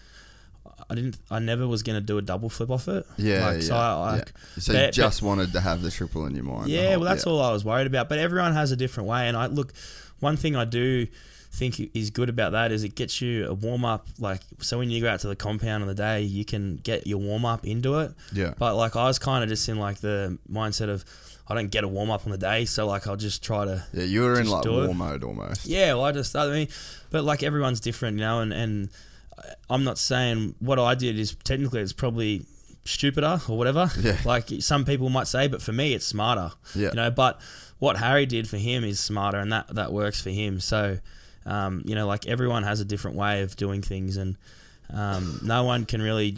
I 0.89 0.95
didn't. 0.95 1.17
I 1.29 1.39
never 1.39 1.67
was 1.67 1.83
going 1.83 1.95
to 1.97 2.01
do 2.05 2.17
a 2.17 2.21
double 2.21 2.47
flip 2.49 2.69
off 2.69 2.87
it. 2.87 3.05
Yeah, 3.17 3.45
Like, 3.47 3.55
yeah, 3.57 3.61
So 3.67 3.75
I, 3.75 4.15
yeah. 4.17 4.21
I, 4.55 4.59
So 4.59 4.73
but- 4.73 4.85
you 4.85 4.91
just 4.91 5.21
wanted 5.21 5.51
to 5.53 5.59
have 5.61 5.81
the 5.81 5.91
triple 5.91 6.25
in 6.25 6.35
your 6.35 6.43
mind. 6.45 6.69
yeah, 6.69 6.91
whole- 6.91 7.01
well, 7.01 7.09
that's 7.09 7.25
all 7.25 7.41
I 7.41 7.51
was 7.51 7.65
worried 7.65 7.87
about. 7.87 8.07
But 8.07 8.19
everyone 8.19 8.53
has 8.53 8.71
a 8.71 8.75
different 8.75 9.09
way, 9.09 9.27
and 9.27 9.35
I 9.35 9.47
look. 9.47 9.73
One 10.19 10.37
thing 10.37 10.55
I 10.55 10.65
do 10.65 11.07
think 11.51 11.79
is 11.95 12.11
good 12.11 12.29
about 12.29 12.51
that 12.51 12.71
is 12.71 12.83
it 12.83 12.93
gets 12.95 13.21
you 13.21 13.47
a 13.47 13.53
warm 13.53 13.83
up. 13.83 14.07
Like, 14.19 14.41
so 14.59 14.77
when 14.77 14.89
you 14.91 15.01
go 15.01 15.09
out 15.09 15.19
to 15.21 15.27
the 15.27 15.35
compound 15.35 15.81
on 15.83 15.87
the 15.87 15.95
day, 15.95 16.21
you 16.21 16.45
can 16.45 16.77
get 16.77 17.07
your 17.07 17.17
warm 17.17 17.43
up 17.45 17.65
into 17.65 17.99
it. 17.99 18.11
Yeah. 18.33 18.53
But 18.57 18.75
like, 18.75 18.95
I 18.95 19.05
was 19.05 19.17
kind 19.19 19.43
of 19.43 19.49
just 19.49 19.67
in 19.67 19.77
like 19.79 19.99
the 19.99 20.37
mindset 20.51 20.89
of 20.89 21.03
I 21.47 21.55
don't 21.55 21.69
get 21.71 21.83
a 21.83 21.87
warm 21.87 22.11
up 22.11 22.25
on 22.25 22.31
the 22.31 22.37
day, 22.37 22.65
so 22.65 22.85
like 22.85 23.07
I'll 23.07 23.15
just 23.15 23.43
try 23.43 23.65
to 23.65 23.83
Yeah, 23.93 24.03
you 24.03 24.21
were 24.21 24.39
in 24.39 24.47
like 24.47 24.61
do 24.61 24.83
it. 24.83 24.93
mode 24.93 25.23
almost. 25.23 25.65
yeah, 25.65 25.95
well, 25.95 26.03
I 26.05 26.11
just, 26.11 26.35
I 26.35 26.47
mean, 26.51 26.67
but 27.09 27.23
like 27.23 27.41
everyone's 27.41 27.79
different, 27.79 28.17
you 28.17 28.21
know, 28.21 28.41
and, 28.41 28.53
and 28.53 28.89
I'm 29.67 29.83
not 29.83 29.97
saying 29.97 30.53
what 30.59 30.77
I 30.77 30.93
did 30.93 31.17
is 31.17 31.35
technically 31.43 31.81
it's 31.81 31.91
probably 31.93 32.45
stupider 32.85 33.41
or 33.49 33.57
whatever. 33.57 33.89
Yeah. 33.99 34.17
Like 34.25 34.49
some 34.59 34.85
people 34.85 35.09
might 35.09 35.27
say, 35.27 35.47
but 35.47 35.59
for 35.61 35.71
me, 35.71 35.93
it's 35.95 36.05
smarter. 36.05 36.51
Yeah. 36.75 36.89
You 36.89 36.95
know, 36.95 37.09
but 37.11 37.41
what 37.79 37.97
Harry 37.97 38.25
did 38.25 38.47
for 38.47 38.57
him 38.57 38.83
is 38.83 38.99
smarter 38.99 39.39
and 39.39 39.51
that, 39.51 39.73
that 39.75 39.91
works 39.91 40.21
for 40.21 40.29
him. 40.29 40.59
So, 40.59 40.99
um, 41.45 41.81
you 41.85 41.95
know, 41.95 42.05
like 42.05 42.27
everyone 42.27 42.63
has 42.63 42.79
a 42.79 42.85
different 42.85 43.17
way 43.17 43.41
of 43.41 43.55
doing 43.55 43.81
things 43.81 44.17
and 44.17 44.37
um, 44.93 45.39
no 45.43 45.63
one 45.63 45.85
can 45.85 46.01
really. 46.01 46.37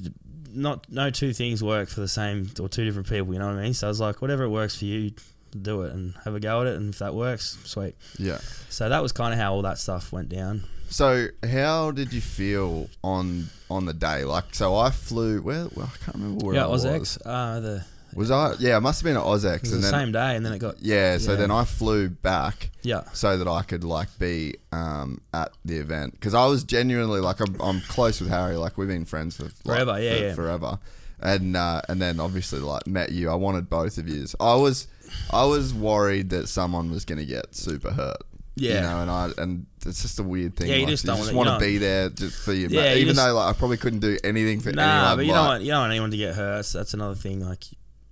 Not 0.53 0.91
no 0.91 1.09
two 1.09 1.31
things 1.31 1.63
work 1.63 1.87
for 1.87 2.01
the 2.01 2.09
same 2.09 2.51
or 2.59 2.67
two 2.67 2.83
different 2.83 3.07
people. 3.07 3.31
You 3.31 3.39
know 3.39 3.47
what 3.47 3.55
I 3.55 3.61
mean? 3.61 3.73
So 3.73 3.87
I 3.87 3.89
was 3.89 4.01
like, 4.01 4.21
whatever 4.21 4.43
it 4.43 4.49
works 4.49 4.77
for 4.77 4.83
you, 4.83 5.11
do 5.59 5.83
it 5.83 5.93
and 5.93 6.13
have 6.25 6.35
a 6.35 6.41
go 6.41 6.59
at 6.59 6.67
it. 6.67 6.75
And 6.75 6.93
if 6.93 6.99
that 6.99 7.15
works, 7.15 7.57
sweet. 7.63 7.95
Yeah. 8.17 8.39
So 8.67 8.89
that 8.89 9.01
was 9.01 9.13
kind 9.13 9.33
of 9.33 9.39
how 9.39 9.53
all 9.53 9.61
that 9.61 9.77
stuff 9.77 10.11
went 10.11 10.27
down. 10.27 10.65
So 10.89 11.27
how 11.49 11.91
did 11.91 12.11
you 12.11 12.19
feel 12.19 12.89
on 13.01 13.47
on 13.69 13.85
the 13.85 13.93
day? 13.93 14.25
Like, 14.25 14.53
so 14.53 14.75
I 14.75 14.89
flew. 14.89 15.41
Where? 15.41 15.67
Well, 15.73 15.89
I 15.93 15.97
can't 16.03 16.15
remember 16.17 16.45
where 16.45 16.55
yeah, 16.55 16.65
I 16.67 16.69
AUS-X. 16.69 16.99
was. 16.99 17.17
Uh, 17.25 17.59
the 17.61 17.85
Was 18.15 18.31
I? 18.31 18.53
Yeah, 18.59 18.77
it 18.77 18.81
must 18.81 19.01
have 19.01 19.05
been 19.05 19.17
at 19.17 19.23
AUS-X. 19.23 19.71
and 19.71 19.77
the 19.83 19.87
then, 19.89 19.91
same 19.91 20.11
day, 20.11 20.35
and 20.35 20.45
then 20.45 20.53
it 20.53 20.59
got 20.59 20.81
Yeah, 20.81 21.17
so 21.17 21.31
Yeah. 21.31 21.37
then 21.37 21.51
I 21.51 21.63
flew 21.65 22.09
back 22.09 22.71
yeah, 22.83 23.01
so 23.13 23.37
that 23.37 23.47
I 23.47 23.61
could 23.63 23.83
like 23.83 24.07
be 24.19 24.55
um, 24.71 25.21
at 25.33 25.51
the 25.65 25.77
event 25.77 26.13
because 26.13 26.33
I 26.33 26.45
was 26.47 26.63
genuinely 26.63 27.19
like 27.21 27.39
I'm, 27.39 27.59
I'm 27.61 27.81
close 27.81 28.19
with 28.21 28.29
Harry. 28.29 28.55
Like 28.57 28.77
we've 28.77 28.87
been 28.87 29.05
friends 29.05 29.37
for 29.37 29.43
like, 29.43 29.53
Forever, 29.65 30.01
yeah, 30.01 30.15
for- 30.17 30.23
yeah. 30.23 30.33
forever. 30.35 30.79
And 31.23 31.55
uh, 31.55 31.81
and 31.87 32.01
then 32.01 32.19
obviously 32.19 32.59
like 32.59 32.87
met 32.87 33.11
you. 33.11 33.29
I 33.29 33.35
wanted 33.35 33.69
both 33.69 33.97
of 33.99 34.07
yous. 34.09 34.35
I 34.39 34.55
was 34.55 34.87
I 35.31 35.45
was 35.45 35.73
worried 35.73 36.31
that 36.31 36.47
someone 36.49 36.89
was 36.89 37.05
going 37.05 37.19
to 37.19 37.25
get 37.25 37.53
super 37.55 37.91
hurt. 37.91 38.17
Yeah. 38.55 38.75
you 38.75 38.81
know, 38.81 39.01
and 39.01 39.11
I 39.11 39.29
and 39.37 39.65
it's 39.85 40.01
just 40.01 40.19
a 40.19 40.23
weird 40.23 40.55
thing. 40.55 40.67
Yeah, 40.69 40.75
you 40.75 40.81
like, 40.81 40.89
just 40.89 41.05
don't 41.05 41.17
just 41.17 41.31
want- 41.33 41.47
want 41.47 41.59
to 41.61 41.65
be 41.65 41.77
there 41.77 42.09
just 42.09 42.43
for 42.43 42.53
your 42.53 42.69
Yeah, 42.69 42.81
mate. 42.81 42.95
you 42.95 43.01
Even 43.03 43.13
just- 43.15 43.25
though 43.27 43.33
like 43.35 43.55
I 43.55 43.57
probably 43.57 43.77
couldn't 43.77 43.99
do 43.99 44.17
anything 44.23 44.59
for 44.61 44.71
Nah, 44.71 44.81
anyone. 44.81 45.17
but 45.17 45.25
you 45.25 45.31
like, 45.31 45.37
don't 45.39 45.47
want 45.47 45.63
you 45.63 45.71
don't 45.71 45.79
want 45.81 45.91
anyone 45.91 46.11
to 46.11 46.17
get 46.17 46.35
hurt. 46.35 46.65
So 46.65 46.77
that's 46.79 46.93
another 46.95 47.15
thing. 47.15 47.39
Like, 47.47 47.63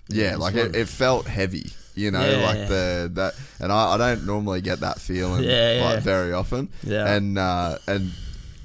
Yeah, 0.10 0.36
like 0.38 0.56
it, 0.56 0.76
it 0.76 0.88
felt 0.88 1.28
heavy, 1.28 1.72
you 1.96 2.12
know, 2.12 2.28
Yeah, 2.28 2.46
like 2.46 2.68
the 2.68 3.12
that, 3.14 3.34
and 3.60 3.72
I, 3.72 3.94
I 3.94 3.98
don't 3.98 4.26
normally 4.26 4.62
get 4.62 4.80
that 4.82 5.00
feeling, 5.00 5.44
Yeah, 5.44 5.74
yeah. 5.78 5.86
like 5.86 6.04
very 6.04 6.34
often, 6.34 6.70
Yeah. 6.84 7.14
and 7.14 7.38
uh, 7.38 7.78
and 7.88 8.12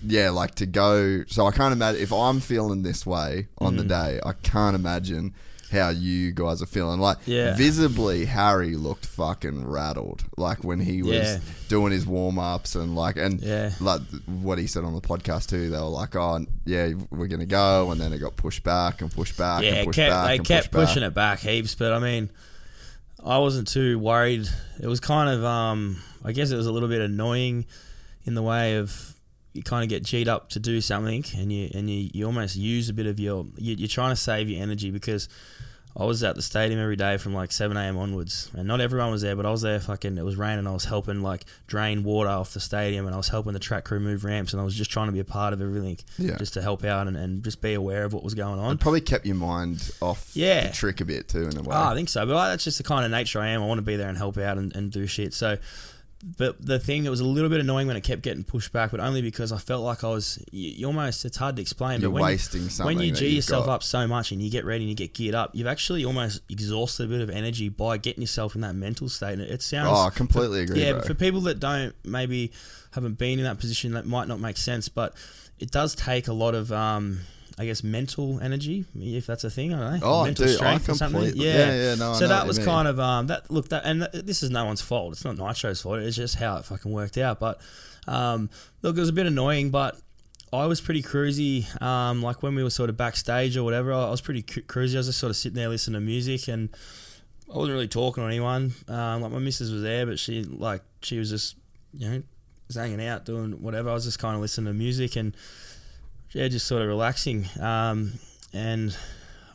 yeah, 0.06 0.31
like 0.31 0.55
to 0.56 0.66
go. 0.66 1.24
So 1.28 1.47
I 1.47 1.50
can't 1.52 1.73
imagine 1.73 2.00
if 2.02 2.12
I'm 2.12 2.40
feeling 2.40 2.82
this 2.82 3.05
way 3.06 3.48
on 3.58 3.74
Mm. 3.74 3.78
the 3.78 3.84
day. 3.84 4.20
I 4.24 4.32
can't 4.42 4.74
imagine 4.76 5.34
how 5.70 5.89
you 5.89 6.33
guys 6.33 6.62
are 6.62 6.67
feeling. 6.67 7.01
Like 7.01 7.18
Yeah. 7.26 7.55
visibly, 7.57 8.25
Harry 8.26 8.76
looked 8.76 9.07
fucking 9.07 9.67
rattled. 9.67 10.25
Like 10.36 10.62
when 10.65 10.81
he 10.81 11.02
was 11.02 11.15
Yeah. 11.15 11.39
doing 11.68 11.93
his 11.93 12.07
warm 12.07 12.39
ups 12.39 12.75
and 12.75 12.94
like 12.94 13.17
and 13.17 13.41
Yeah. 13.41 13.70
like 13.81 14.01
what 14.26 14.59
he 14.59 14.67
said 14.67 14.84
on 14.84 14.94
the 14.94 15.01
podcast 15.01 15.49
too. 15.49 15.70
They 15.70 15.76
were 15.78 15.84
like, 15.84 16.15
"Oh, 16.17 16.44
yeah, 16.65 16.91
we're 17.10 17.26
gonna 17.28 17.47
go," 17.47 17.91
and 17.91 18.01
then 18.01 18.12
it 18.12 18.18
got 18.18 18.36
pushed 18.36 18.62
back 18.62 19.01
and 19.02 19.10
pushed 19.10 19.36
back 19.36 19.62
yeah, 19.62 19.70
and 19.75 19.86
pushed 19.86 19.97
kept, 19.97 20.10
back 20.12 20.26
they 20.28 20.39
kept 20.39 20.47
pushed 20.49 20.70
back. 20.73 20.86
pushing 20.89 21.02
it 21.02 21.15
back 21.15 21.41
heaps. 21.41 21.75
But 21.75 21.93
I 21.93 21.99
mean, 21.99 22.31
I 23.25 23.39
wasn't 23.39 23.68
too 23.68 23.99
worried. 23.99 24.47
It 24.81 24.86
was 24.86 25.01
kind 25.01 25.31
of, 25.31 25.44
um, 25.44 25.97
I 26.25 26.33
guess 26.33 26.51
it 26.51 26.57
was 26.57 26.67
a 26.67 26.73
little 26.73 26.89
bit 26.91 27.01
annoying 27.01 27.65
in 28.26 28.34
the 28.34 28.43
way 28.43 28.76
of 28.76 29.14
you 29.55 29.62
kind 29.62 29.83
of 29.83 29.89
get 29.89 30.02
G'd 30.05 30.28
up 30.28 30.50
to 30.50 30.58
do 30.60 30.81
something, 30.83 31.24
and 31.39 31.50
you 31.50 31.70
and 31.74 31.89
you, 31.89 32.10
you 32.12 32.26
almost 32.26 32.57
use 32.57 32.89
a 32.91 32.92
bit 32.92 33.07
of 33.07 33.18
your 33.18 33.47
you, 33.57 33.74
you're 33.76 33.89
trying 33.89 34.10
to 34.10 34.16
save 34.16 34.49
your 34.50 34.62
energy 34.62 34.91
because. 34.91 35.28
I 35.97 36.05
was 36.07 36.24
at 36.24 36.34
the 36.34 36.42
stadium 36.42 36.81
every 36.81 36.97
day 36.97 37.18
from 37.18 37.34
like 37.34 37.52
7 37.52 37.76
a.m. 37.76 37.97
onwards, 37.97 38.50
and 38.57 38.66
not 38.66 38.81
everyone 38.81 39.12
was 39.12 39.23
there, 39.23 39.36
but 39.36 39.47
I 39.47 39.52
was 39.52 39.62
there. 39.62 39.78
Fucking, 39.78 40.18
it 40.18 40.24
was 40.24 40.34
raining. 40.34 40.66
I 40.66 40.73
was 40.73 40.86
helping 40.86 41.23
like 41.23 41.44
drain 41.68 42.02
water 42.02 42.31
off 42.31 42.52
the 42.52 42.58
stadium, 42.58 43.07
and 43.07 43.15
I 43.15 43.16
was 43.16 43.28
helping 43.28 43.52
the 43.52 43.60
track 43.60 43.84
crew 43.84 44.00
move 44.00 44.24
ramps, 44.24 44.52
and 44.52 44.60
I 44.60 44.65
was 44.65 44.74
just 44.74 44.91
trying 44.91 45.07
to 45.07 45.12
be 45.12 45.20
a 45.20 45.24
part 45.24 45.52
of 45.52 45.60
everything, 45.62 45.99
Yeah. 46.18 46.36
just 46.36 46.55
to 46.55 46.62
help 46.62 46.83
out 46.84 47.07
and, 47.07 47.16
and 47.16 47.44
just 47.44 47.62
be 47.62 47.74
aware 47.74 48.02
of 48.02 48.12
what 48.12 48.24
was 48.24 48.34
going 48.34 48.58
on. 48.58 48.73
It 48.74 48.81
probably 48.81 49.02
kept 49.02 49.24
your 49.24 49.36
mind 49.36 49.92
off 50.02 50.33
Yeah. 50.34 50.66
the 50.66 50.73
trick 50.73 51.00
a 51.00 51.05
bit 51.05 51.28
too, 51.28 51.42
in 51.47 51.57
a 51.57 51.62
way. 51.62 51.76
Oh, 51.76 51.91
I 51.91 51.94
think 51.94 52.08
so. 52.08 52.26
But 52.26 52.49
that's 52.49 52.65
just 52.65 52.78
the 52.78 52.83
kind 52.83 53.05
of 53.05 53.12
nature 53.12 53.39
I 53.39 53.50
am. 53.50 53.62
I 53.62 53.66
want 53.66 53.78
to 53.78 53.83
be 53.83 53.94
there 53.94 54.08
and 54.08 54.18
help 54.18 54.36
out 54.36 54.58
and, 54.58 54.74
and 54.74 54.91
do 54.91 55.07
shit. 55.07 55.33
So, 55.33 55.58
but 56.38 56.64
the 56.64 56.78
thing 56.78 57.04
that 57.04 57.10
was 57.10 57.20
a 57.20 57.24
little 57.24 57.50
bit 57.50 57.60
annoying 57.60 57.86
when 57.86 57.96
it 57.96 58.00
kept 58.02 58.22
getting 58.22 58.44
pushed 58.44 58.72
back, 58.72 58.90
but 58.92 59.00
only 59.00 59.20
because 59.20 59.52
I 59.52 59.58
felt 59.58 59.84
like 59.84 60.02
I 60.02 60.08
was, 60.08 60.42
you, 60.50 60.70
you 60.70 60.86
almost, 60.86 61.24
it's 61.26 61.36
hard 61.36 61.56
to 61.56 61.62
explain. 61.62 62.00
You're 62.00 62.10
but 62.10 62.14
when 62.14 62.22
wasting 62.24 62.62
you, 62.62 62.70
something 62.70 62.96
When 62.96 63.06
you 63.06 63.12
G 63.12 63.28
yourself 63.28 63.66
got. 63.66 63.74
up 63.74 63.82
so 63.82 64.06
much 64.06 64.32
and 64.32 64.40
you 64.40 64.50
get 64.50 64.64
ready 64.64 64.84
and 64.84 64.88
you 64.88 64.96
get 64.96 65.12
geared 65.12 65.34
up, 65.34 65.50
you've 65.54 65.66
actually 65.66 66.02
almost 66.04 66.40
exhausted 66.48 67.04
a 67.04 67.08
bit 67.08 67.20
of 67.20 67.28
energy 67.28 67.68
by 67.68 67.98
getting 67.98 68.22
yourself 68.22 68.54
in 68.54 68.62
that 68.62 68.74
mental 68.74 69.10
state. 69.10 69.34
And 69.34 69.42
it 69.42 69.60
sounds. 69.60 69.90
oh, 69.92 70.06
I 70.06 70.10
completely 70.10 70.62
agree. 70.62 70.80
Yeah, 70.82 70.92
bro. 70.92 71.00
but 71.00 71.08
for 71.08 71.14
people 71.14 71.42
that 71.42 71.60
don't 71.60 71.94
maybe 72.04 72.52
haven't 72.92 73.18
been 73.18 73.38
in 73.38 73.44
that 73.44 73.58
position, 73.58 73.92
that 73.92 74.06
might 74.06 74.26
not 74.26 74.40
make 74.40 74.56
sense. 74.56 74.88
But 74.88 75.14
it 75.58 75.70
does 75.70 75.94
take 75.94 76.28
a 76.28 76.32
lot 76.32 76.54
of, 76.54 76.72
um, 76.72 77.20
I 77.57 77.66
guess, 77.66 77.84
mental 77.84 78.41
energy, 78.41 78.84
if 78.97 79.26
that's 79.26 79.44
a 79.44 79.50
thing. 79.50 79.73
I 79.73 79.78
don't 79.78 80.00
know. 80.00 80.07
Oh, 80.07 80.24
mental 80.24 80.47
dude, 80.47 80.55
I 80.55 80.57
strength 80.57 80.89
or 80.89 80.94
something. 80.94 81.33
Yeah, 81.36 81.52
yeah, 81.52 81.74
yeah, 81.74 81.94
no, 81.94 82.15
so 82.15 82.26
that 82.26 82.47
was 82.47 82.58
kind 82.58 82.89
of 82.89 82.99
um, 82.99 83.28
that. 83.28 83.50
Look, 83.50 83.68
that 83.68 83.84
and 83.84 84.08
th- 84.12 84.24
this 84.24 84.42
is 84.42 84.50
no 84.50 84.65
one's 84.65 84.81
fault. 84.81 85.12
It's 85.12 85.24
not 85.24 85.36
Nitro's 85.36 85.81
fault. 85.81 86.00
It's 86.00 86.16
just 86.16 86.36
how 86.36 86.57
it 86.57 86.65
fucking 86.65 86.91
worked 86.91 87.16
out. 87.16 87.39
But 87.39 87.60
um, 88.08 88.50
look, 88.83 88.97
it 88.97 89.00
was 89.00 89.08
a 89.08 89.15
bit 89.15 89.26
annoying, 89.26 89.70
but. 89.70 89.97
I 90.52 90.66
was 90.66 90.81
pretty 90.81 91.02
cruisy, 91.02 91.66
um, 91.83 92.23
like 92.23 92.41
when 92.41 92.55
we 92.55 92.62
were 92.62 92.70
sort 92.70 92.89
of 92.89 92.97
backstage 92.97 93.57
or 93.57 93.65
whatever. 93.65 93.92
I 93.92 94.08
was 94.08 94.20
pretty 94.20 94.42
cru- 94.42 94.62
cruisy. 94.62 94.94
I 94.94 94.99
was 94.99 95.07
just 95.07 95.18
sort 95.18 95.31
of 95.31 95.36
sitting 95.36 95.57
there 95.57 95.68
listening 95.68 96.00
to 96.00 96.07
music, 96.07 96.47
and 96.47 96.68
I 97.52 97.57
wasn't 97.57 97.74
really 97.74 97.89
talking 97.89 98.23
to 98.23 98.28
anyone. 98.28 98.73
Um, 98.86 99.23
like 99.23 99.33
my 99.33 99.41
missus 99.41 99.73
was 99.73 99.83
there, 99.83 100.07
but 100.07 100.16
she 100.20 100.44
like 100.44 100.83
she 101.02 101.18
was 101.18 101.31
just 101.31 101.57
you 101.92 102.08
know 102.08 102.23
just 102.68 102.78
hanging 102.78 103.05
out 103.05 103.24
doing 103.24 103.62
whatever. 103.62 103.91
I 103.91 103.94
was 103.94 104.05
just 104.05 104.20
kind 104.20 104.36
of 104.36 104.41
listening 104.41 104.66
to 104.66 104.78
music 104.78 105.16
and 105.16 105.36
yeah, 106.34 106.48
just 106.48 106.66
sort 106.66 106.82
of 106.82 106.88
relaxing. 106.88 107.46
Um, 107.60 108.14
and 108.52 108.94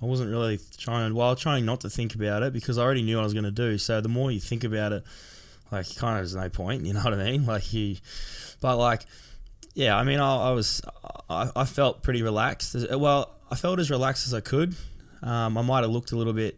I 0.02 0.06
wasn't 0.06 0.32
really 0.32 0.60
trying 0.78 1.14
well 1.14 1.36
trying 1.36 1.66
not 1.66 1.82
to 1.82 1.90
think 1.90 2.16
about 2.16 2.42
it 2.42 2.54
because 2.54 2.78
I 2.78 2.84
already 2.84 3.04
knew 3.04 3.18
what 3.18 3.22
I 3.22 3.26
was 3.26 3.34
going 3.34 3.46
to 3.46 3.52
do. 3.52 3.78
So 3.78 4.02
the 4.02 4.10
more 4.10 4.32
you 4.32 4.40
think 4.40 4.64
about 4.64 4.94
it, 4.94 5.04
like 5.72 5.94
kind 5.96 6.18
of 6.18 6.24
there's 6.24 6.36
no 6.36 6.50
point. 6.50 6.86
You 6.86 6.94
know 6.94 7.02
what 7.02 7.14
I 7.14 7.32
mean? 7.32 7.46
Like 7.46 7.72
you, 7.74 7.98
but 8.62 8.78
like 8.78 9.06
yeah, 9.74 9.98
I 9.98 10.04
mean 10.04 10.20
I, 10.20 10.50
I 10.50 10.52
was 10.52 10.82
I, 11.30 11.50
I 11.56 11.66
felt 11.66 12.02
pretty 12.02 12.24
relaxed. 12.24 12.76
Well, 12.92 13.36
I 13.52 13.56
felt 13.56 13.80
as 13.80 13.92
relaxed 13.92 14.26
as 14.26 14.34
I 14.34 14.40
could. 14.40 14.76
Um, 15.22 15.58
I 15.58 15.62
might 15.62 15.82
have 15.82 15.92
looked 15.92 16.14
a 16.14 16.16
little 16.16 16.34
bit 16.34 16.58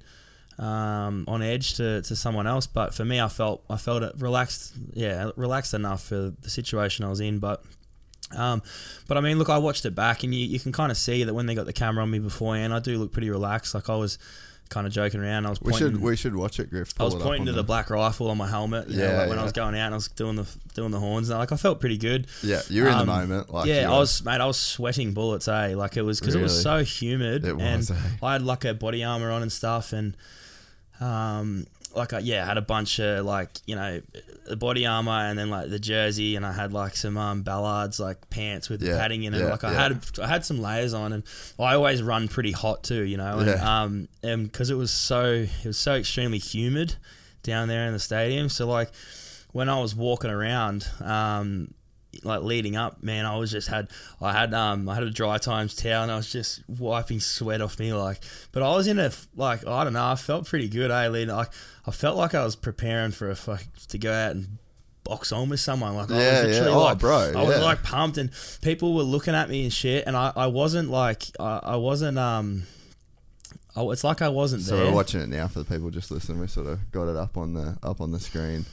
um, 0.60 1.26
on 1.28 1.42
edge 1.42 1.76
to, 1.76 2.04
to 2.04 2.16
someone 2.16 2.46
else, 2.46 2.68
but 2.68 2.94
for 2.94 3.04
me, 3.04 3.20
I 3.20 3.28
felt 3.28 3.64
I 3.70 3.78
felt 3.78 4.04
relaxed. 4.20 4.74
Yeah, 4.94 5.32
relaxed 5.36 5.74
enough 5.74 6.04
for 6.04 6.34
the 6.42 6.50
situation 6.50 7.06
I 7.06 7.10
was 7.10 7.20
in. 7.20 7.40
But 7.40 7.64
um, 8.36 8.62
but 9.08 9.18
I 9.18 9.22
mean, 9.22 9.38
look, 9.40 9.50
I 9.50 9.58
watched 9.58 9.86
it 9.86 9.96
back, 9.96 10.24
and 10.24 10.34
you, 10.34 10.46
you 10.46 10.60
can 10.60 10.72
kind 10.72 10.92
of 10.92 10.98
see 10.98 11.24
that 11.24 11.34
when 11.34 11.46
they 11.46 11.56
got 11.56 11.66
the 11.66 11.74
camera 11.74 12.04
on 12.04 12.12
me 12.12 12.20
beforehand, 12.20 12.74
I 12.74 12.80
do 12.80 12.98
look 12.98 13.12
pretty 13.12 13.30
relaxed. 13.30 13.74
Like 13.74 13.90
I 13.90 13.96
was 13.96 14.18
kind 14.70 14.88
of 14.88 14.94
joking 14.94 15.20
around. 15.20 15.46
I 15.46 15.50
was 15.50 15.62
we 15.62 15.72
pointing. 15.72 15.92
should 15.92 16.02
we 16.02 16.16
should 16.16 16.36
watch 16.36 16.58
it, 16.60 16.70
Griff. 16.70 16.94
I 16.98 17.04
was 17.04 17.16
pointing 17.16 17.46
to 17.48 17.52
the 17.52 17.64
black 17.64 17.90
rifle 17.90 18.30
on 18.30 18.38
my 18.38 18.48
helmet. 18.48 18.90
You 18.90 18.98
know, 19.00 19.04
Yeah, 19.12 19.18
like 19.18 19.30
when 19.30 19.38
I 19.40 19.44
was 19.44 19.52
going 19.52 19.76
out, 19.76 19.88
and 19.88 19.94
I 19.96 19.98
was 19.98 20.08
doing 20.08 20.38
the 20.38 20.48
doing 20.74 20.92
the 20.92 21.00
horns. 21.00 21.30
And 21.30 21.40
like 21.40 21.52
I 21.52 21.58
felt 21.58 21.80
pretty 21.82 21.98
good. 21.98 22.28
Yeah, 22.42 22.62
you're 22.70 22.88
in 22.88 22.94
the 22.94 23.00
Um, 23.02 23.08
moment. 23.08 23.54
Like 23.54 23.68
yeah, 23.68 23.82
you 23.90 23.94
I 23.94 24.00
was, 24.00 24.24
mate. 24.24 24.40
I 24.40 24.46
was 24.46 24.58
sweating 24.58 25.14
bullets, 25.14 25.48
eh? 25.50 25.76
Like 25.76 25.98
it 25.98 26.04
was 26.04 26.20
because 26.22 26.36
it 26.36 26.42
was 26.42 26.62
so 26.62 26.84
humid, 26.86 27.44
It 27.46 27.56
and 27.60 27.90
eh? 27.92 27.96
I 28.24 28.32
had 28.34 28.44
like 28.44 28.64
a 28.64 28.74
body 28.74 29.04
armor 29.04 29.30
on 29.30 29.42
and 29.42 29.52
stuff, 29.52 29.92
and 29.92 30.16
um, 31.02 31.66
like 31.96 32.14
I, 32.14 32.20
yeah, 32.20 32.44
I 32.44 32.46
had 32.46 32.58
a 32.58 32.62
bunch 32.62 33.00
of 33.00 33.26
like 33.26 33.50
you 33.66 33.76
know, 33.76 34.02
the 34.48 34.56
body 34.56 34.86
armor, 34.86 35.12
and 35.12 35.38
then 35.38 35.50
like 35.50 35.70
the 35.70 35.80
jersey, 35.80 36.36
and 36.36 36.46
I 36.46 36.52
had 36.54 36.72
like 36.74 36.96
some 36.96 37.18
um 37.18 37.42
ballards 37.44 38.00
like 38.00 38.30
pants 38.30 38.70
with 38.70 38.80
the 38.82 38.92
padding 38.98 39.24
in 39.24 39.34
it. 39.34 39.40
yeah, 39.40 39.46
like 39.52 39.64
I 39.64 39.72
yeah. 39.74 39.82
had 39.84 40.04
I 40.22 40.28
had 40.28 40.46
some 40.46 40.62
layers 40.62 40.94
on, 40.94 41.14
and 41.14 41.24
I 41.60 41.76
always 41.76 42.02
run 42.02 42.28
pretty 42.28 42.52
hot 42.52 42.84
too, 42.84 43.04
you 43.04 43.18
know, 43.18 43.40
and 43.40 43.48
Yeah. 43.48 43.82
um, 43.84 44.08
and 44.24 44.44
because 44.52 44.70
it 44.70 44.76
was 44.76 44.92
so 44.92 45.46
it 45.48 45.66
was 45.66 45.78
so 45.78 45.96
extremely 45.96 46.38
humid 46.40 46.96
down 47.44 47.68
there 47.68 47.86
in 47.88 47.94
the 47.94 48.00
stadium, 48.00 48.50
so 48.50 48.68
like 48.68 48.90
when 49.52 49.68
I 49.68 49.80
was 49.80 49.94
walking 49.96 50.30
around, 50.32 50.88
um, 51.02 51.74
like 52.24 52.42
leading 52.44 52.76
up, 52.76 53.02
man, 53.04 53.26
I 53.26 53.36
was 53.38 53.52
just 53.52 53.68
had 53.68 53.90
I 54.22 54.32
had 54.34 54.54
um 54.54 54.88
I 54.90 54.96
had 54.96 55.04
a 55.04 55.12
DriTimes 55.12 55.82
towel 55.82 56.04
and 56.04 56.12
I 56.12 56.16
was 56.18 56.32
just 56.32 56.62
wiping 56.70 57.20
sweat 57.20 57.62
off 57.62 57.80
me 57.80 57.94
like, 57.94 58.20
but 58.52 58.64
I 58.64 58.76
was 58.76 58.88
in 58.88 59.00
a 59.00 59.12
like 59.36 59.66
I 59.68 59.84
don't 59.84 59.94
know, 59.94 60.06
I 60.06 60.16
felt 60.16 60.46
pretty 60.48 60.68
good, 60.70 60.92
eh? 60.92 61.08
Leading, 61.10 61.36
like 61.36 61.50
I 61.86 61.92
felt 61.92 62.18
like 62.18 62.34
I 62.36 62.44
was 62.44 62.56
preparing 62.56 63.12
for 63.12 63.30
a 63.30 63.36
fuck 63.36 63.64
to 63.90 63.98
go 63.98 64.12
out 64.12 64.32
and 64.32 64.58
box 65.04 65.32
on 65.32 65.50
with 65.50 65.60
someone. 65.60 65.96
Like 65.96 66.12
I 66.12 66.18
Yeah, 66.20 66.30
was 66.30 66.40
yeah. 66.42 66.48
literally 66.48 66.72
Oh, 66.72 66.80
like, 66.84 67.00
bro, 67.00 67.34
I 67.36 67.44
was 67.44 67.60
like 67.60 67.82
pumped 67.84 68.18
and 68.18 68.30
people 68.62 68.94
were 68.94 69.02
looking 69.04 69.34
at 69.36 69.50
me 69.50 69.64
and 69.64 69.74
shit, 69.74 70.06
and 70.06 70.16
I 70.16 70.32
I 70.36 70.48
wasn't 70.48 70.90
like 70.90 71.24
I, 71.40 71.60
I 71.64 71.76
wasn't 71.78 72.18
um. 72.20 72.64
Oh, 73.76 73.92
it's 73.92 74.04
like 74.04 74.22
I 74.22 74.28
wasn't 74.28 74.64
So 74.64 74.76
there. 74.76 74.86
we're 74.88 74.94
watching 74.94 75.22
it 75.22 75.30
now 75.30 75.48
for 75.48 75.60
the 75.60 75.66
people 75.66 75.90
just 75.92 76.12
listening. 76.12 76.42
We 76.42 76.48
sort 76.48 76.68
of 76.68 76.92
got 76.92 77.08
it 77.08 77.16
up 77.16 77.38
on 77.38 77.54
the 77.54 77.78
up 77.82 78.02
on 78.02 78.12
the 78.12 78.20
screen, 78.20 78.66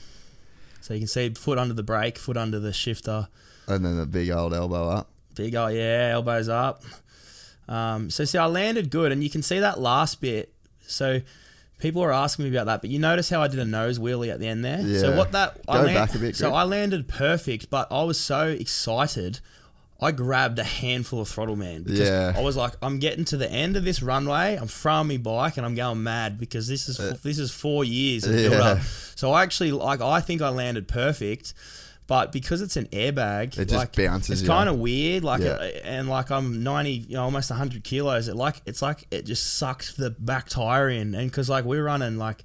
So 0.81 0.93
you 0.93 1.01
can 1.01 1.07
see 1.07 1.29
foot 1.29 1.57
under 1.57 1.73
the 1.73 1.83
brake, 1.83 2.17
foot 2.17 2.37
under 2.37 2.59
the 2.59 2.73
shifter. 2.73 3.27
and 3.67 3.85
then 3.85 3.97
the 3.97 4.05
big 4.05 4.29
old 4.31 4.53
elbow 4.53 4.89
up. 4.89 5.09
Big 5.35 5.55
oh 5.55 5.67
yeah, 5.67 6.09
elbows 6.13 6.49
up. 6.49 6.83
Um, 7.67 8.09
so 8.09 8.25
see, 8.25 8.37
I 8.37 8.47
landed 8.47 8.89
good, 8.89 9.11
and 9.11 9.23
you 9.23 9.29
can 9.29 9.41
see 9.41 9.59
that 9.59 9.79
last 9.79 10.21
bit. 10.21 10.53
So 10.87 11.21
people 11.77 12.01
are 12.03 12.11
asking 12.11 12.45
me 12.45 12.51
about 12.51 12.65
that, 12.65 12.81
but 12.81 12.89
you 12.89 12.97
notice 12.99 13.29
how 13.29 13.41
I 13.41 13.47
did 13.47 13.59
a 13.59 13.65
nose 13.65 13.99
wheelie 13.99 14.31
at 14.33 14.39
the 14.39 14.47
end 14.47 14.65
there. 14.65 14.81
Yeah. 14.81 14.99
So 15.01 15.17
what 15.17 15.31
that 15.33 15.59
I 15.67 15.77
Go 15.77 15.83
land- 15.83 15.95
back 15.95 16.15
a 16.15 16.19
bit, 16.19 16.35
So 16.35 16.49
Greg. 16.49 16.55
I 16.59 16.63
landed 16.63 17.07
perfect, 17.07 17.69
but 17.69 17.87
I 17.91 18.03
was 18.03 18.19
so 18.19 18.47
excited. 18.47 19.39
I 20.01 20.11
grabbed 20.13 20.57
a 20.59 20.63
handful 20.63 21.19
of 21.21 21.27
throttle 21.27 21.55
man 21.57 21.83
because 21.83 21.99
Yeah. 22.07 22.33
I 22.35 22.41
was 22.41 22.55
like, 22.55 22.73
I'm 22.81 22.99
getting 22.99 23.25
to 23.25 23.37
the 23.37 23.51
end 23.51 23.75
of 23.75 23.83
this 23.83 24.01
runway. 24.01 24.55
I'm 24.55 24.67
throwing 24.69 25.07
my 25.09 25.17
bike 25.17 25.57
and 25.57 25.65
I'm 25.65 25.75
going 25.75 26.01
mad 26.03 26.39
because 26.39 26.67
this 26.69 26.87
is 26.87 26.97
this 27.21 27.37
is 27.37 27.51
four 27.51 27.83
years 27.83 28.23
of 28.25 28.33
build 28.33 28.53
Uh, 28.53 28.57
Yeah. 28.57 28.63
up. 28.71 28.79
So 29.15 29.31
I 29.33 29.43
actually 29.43 29.71
like 29.73 29.99
I 30.01 30.21
think 30.21 30.41
I 30.41 30.49
landed 30.49 30.87
perfect, 30.87 31.53
but 32.07 32.31
because 32.31 32.61
it's 32.61 32.77
an 32.77 32.85
airbag, 32.87 33.57
It 33.57 33.65
just 33.67 33.91
bounces 33.95 34.39
It's 34.39 34.47
kind 34.47 34.69
of 34.69 34.77
weird, 34.79 35.23
like, 35.25 35.41
Yeah. 35.41 35.49
uh, 35.49 35.63
and 35.83 36.07
like 36.07 36.31
I'm 36.31 36.63
ninety, 36.63 36.91
you 36.93 37.15
know, 37.15 37.23
almost 37.23 37.51
hundred 37.51 37.83
kilos. 37.83 38.29
It 38.29 38.35
like 38.37 38.61
it's 38.65 38.81
like 38.81 39.05
it 39.11 39.25
just 39.25 39.57
sucks 39.57 39.93
the 39.93 40.11
back 40.11 40.47
tire 40.47 40.87
in, 40.89 41.13
and 41.13 41.29
because 41.29 41.49
like 41.49 41.65
we're 41.65 41.83
running 41.83 42.17
like 42.17 42.43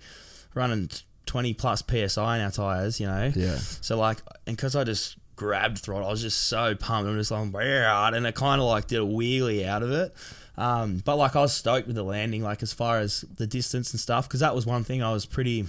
running 0.54 0.90
twenty 1.24 1.54
plus 1.54 1.82
psi 1.88 2.36
in 2.36 2.42
our 2.42 2.50
tires, 2.50 2.98
you 3.00 3.06
know. 3.06 3.32
Yeah. 3.34 3.56
So 3.58 3.96
like, 3.96 4.18
and 4.46 4.56
because 4.56 4.74
I 4.76 4.82
just 4.84 5.16
grabbed 5.36 5.78
throttle, 5.78 6.06
I 6.08 6.10
was 6.10 6.22
just 6.22 6.44
so 6.44 6.74
pumped. 6.74 7.08
I'm 7.08 7.16
just 7.18 7.30
like, 7.30 7.42
and 7.54 8.26
it 8.26 8.34
kind 8.34 8.60
of 8.60 8.66
like 8.68 8.86
did 8.86 9.00
a 9.00 9.04
wheelie 9.04 9.64
out 9.66 9.82
of 9.82 9.90
it. 9.90 10.14
Um, 10.56 11.02
but 11.04 11.16
like 11.16 11.34
I 11.34 11.40
was 11.40 11.52
stoked 11.52 11.86
with 11.86 11.96
the 11.96 12.04
landing, 12.04 12.42
like 12.42 12.62
as 12.62 12.72
far 12.72 13.00
as 13.00 13.22
the 13.22 13.46
distance 13.46 13.92
and 13.92 13.98
stuff, 14.00 14.28
because 14.28 14.40
that 14.40 14.54
was 14.54 14.64
one 14.66 14.84
thing 14.84 15.02
I 15.02 15.12
was 15.12 15.26
pretty. 15.26 15.66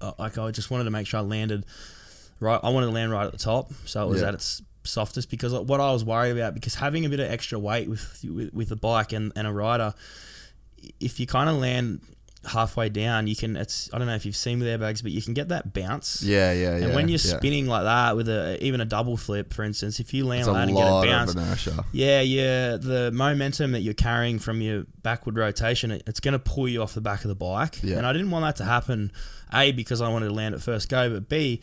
Uh, 0.00 0.12
like 0.18 0.38
I 0.38 0.50
just 0.50 0.70
wanted 0.70 0.84
to 0.84 0.90
make 0.90 1.06
sure 1.06 1.20
I 1.20 1.22
landed 1.22 1.64
right. 2.40 2.60
I 2.62 2.70
wanted 2.70 2.86
to 2.86 2.92
land 2.92 3.10
right 3.12 3.24
at 3.26 3.32
the 3.32 3.38
top, 3.38 3.72
so 3.86 4.06
it 4.06 4.10
was 4.10 4.20
Yeah. 4.20 4.28
at 4.28 4.34
its 4.34 4.62
softest. 4.84 5.30
Because 5.30 5.52
what 5.54 5.80
I 5.80 5.90
was 5.92 6.04
worried 6.04 6.32
about, 6.32 6.54
because 6.54 6.74
having 6.74 7.04
a 7.06 7.08
bit 7.08 7.20
of 7.20 7.30
extra 7.30 7.58
weight 7.58 7.88
with 7.88 8.24
with, 8.28 8.52
with 8.52 8.68
the 8.68 8.76
bike 8.76 9.12
and, 9.12 9.32
and 9.36 9.46
a 9.46 9.52
rider, 9.52 9.94
if 11.00 11.18
you 11.20 11.26
kind 11.26 11.48
of 11.48 11.56
land 11.56 12.00
halfway 12.46 12.88
down, 12.88 13.26
you 13.26 13.36
can. 13.36 13.56
It's 13.56 13.88
I 13.92 13.98
don't 13.98 14.06
know 14.06 14.14
if 14.14 14.24
you've 14.26 14.36
seen 14.36 14.58
with 14.58 14.68
airbags, 14.68 15.02
but 15.02 15.12
you 15.12 15.20
can 15.22 15.34
get 15.34 15.48
that 15.48 15.72
bounce. 15.72 16.22
Yeah, 16.22 16.52
yeah, 16.52 16.76
yeah. 16.76 16.84
And 16.86 16.94
when 16.94 17.08
you're 17.08 17.18
yeah. 17.18 17.36
spinning 17.36 17.66
like 17.66 17.84
that 17.84 18.16
with 18.16 18.28
a 18.28 18.62
even 18.64 18.80
a 18.80 18.84
double 18.84 19.16
flip, 19.16 19.52
for 19.52 19.62
instance, 19.64 20.00
if 20.00 20.14
you 20.14 20.26
land 20.26 20.48
on 20.48 20.54
that 20.54 20.68
and 20.68 20.76
get 20.76 20.86
a 20.86 21.02
bounce, 21.02 21.34
inertia. 21.34 21.84
yeah, 21.92 22.20
yeah, 22.20 22.76
the 22.76 23.10
momentum 23.12 23.72
that 23.72 23.80
you're 23.80 23.94
carrying 23.94 24.38
from 24.38 24.60
your 24.60 24.84
backward 25.02 25.36
rotation, 25.36 25.90
it- 25.90 26.02
it's 26.06 26.20
going 26.20 26.32
to 26.32 26.38
pull 26.38 26.68
you 26.68 26.82
off 26.82 26.94
the 26.94 27.00
back 27.00 27.22
of 27.24 27.28
the 27.28 27.34
bike. 27.34 27.80
Yeah. 27.82 27.96
And 27.98 28.06
I 28.06 28.12
didn't 28.12 28.30
want 28.30 28.44
that 28.44 28.56
to 28.62 28.64
happen, 28.64 29.12
a 29.52 29.72
because 29.72 30.00
I 30.00 30.08
wanted 30.08 30.28
to 30.28 30.34
land 30.34 30.54
at 30.54 30.60
first 30.62 30.88
go, 30.88 31.10
but 31.10 31.28
b 31.28 31.60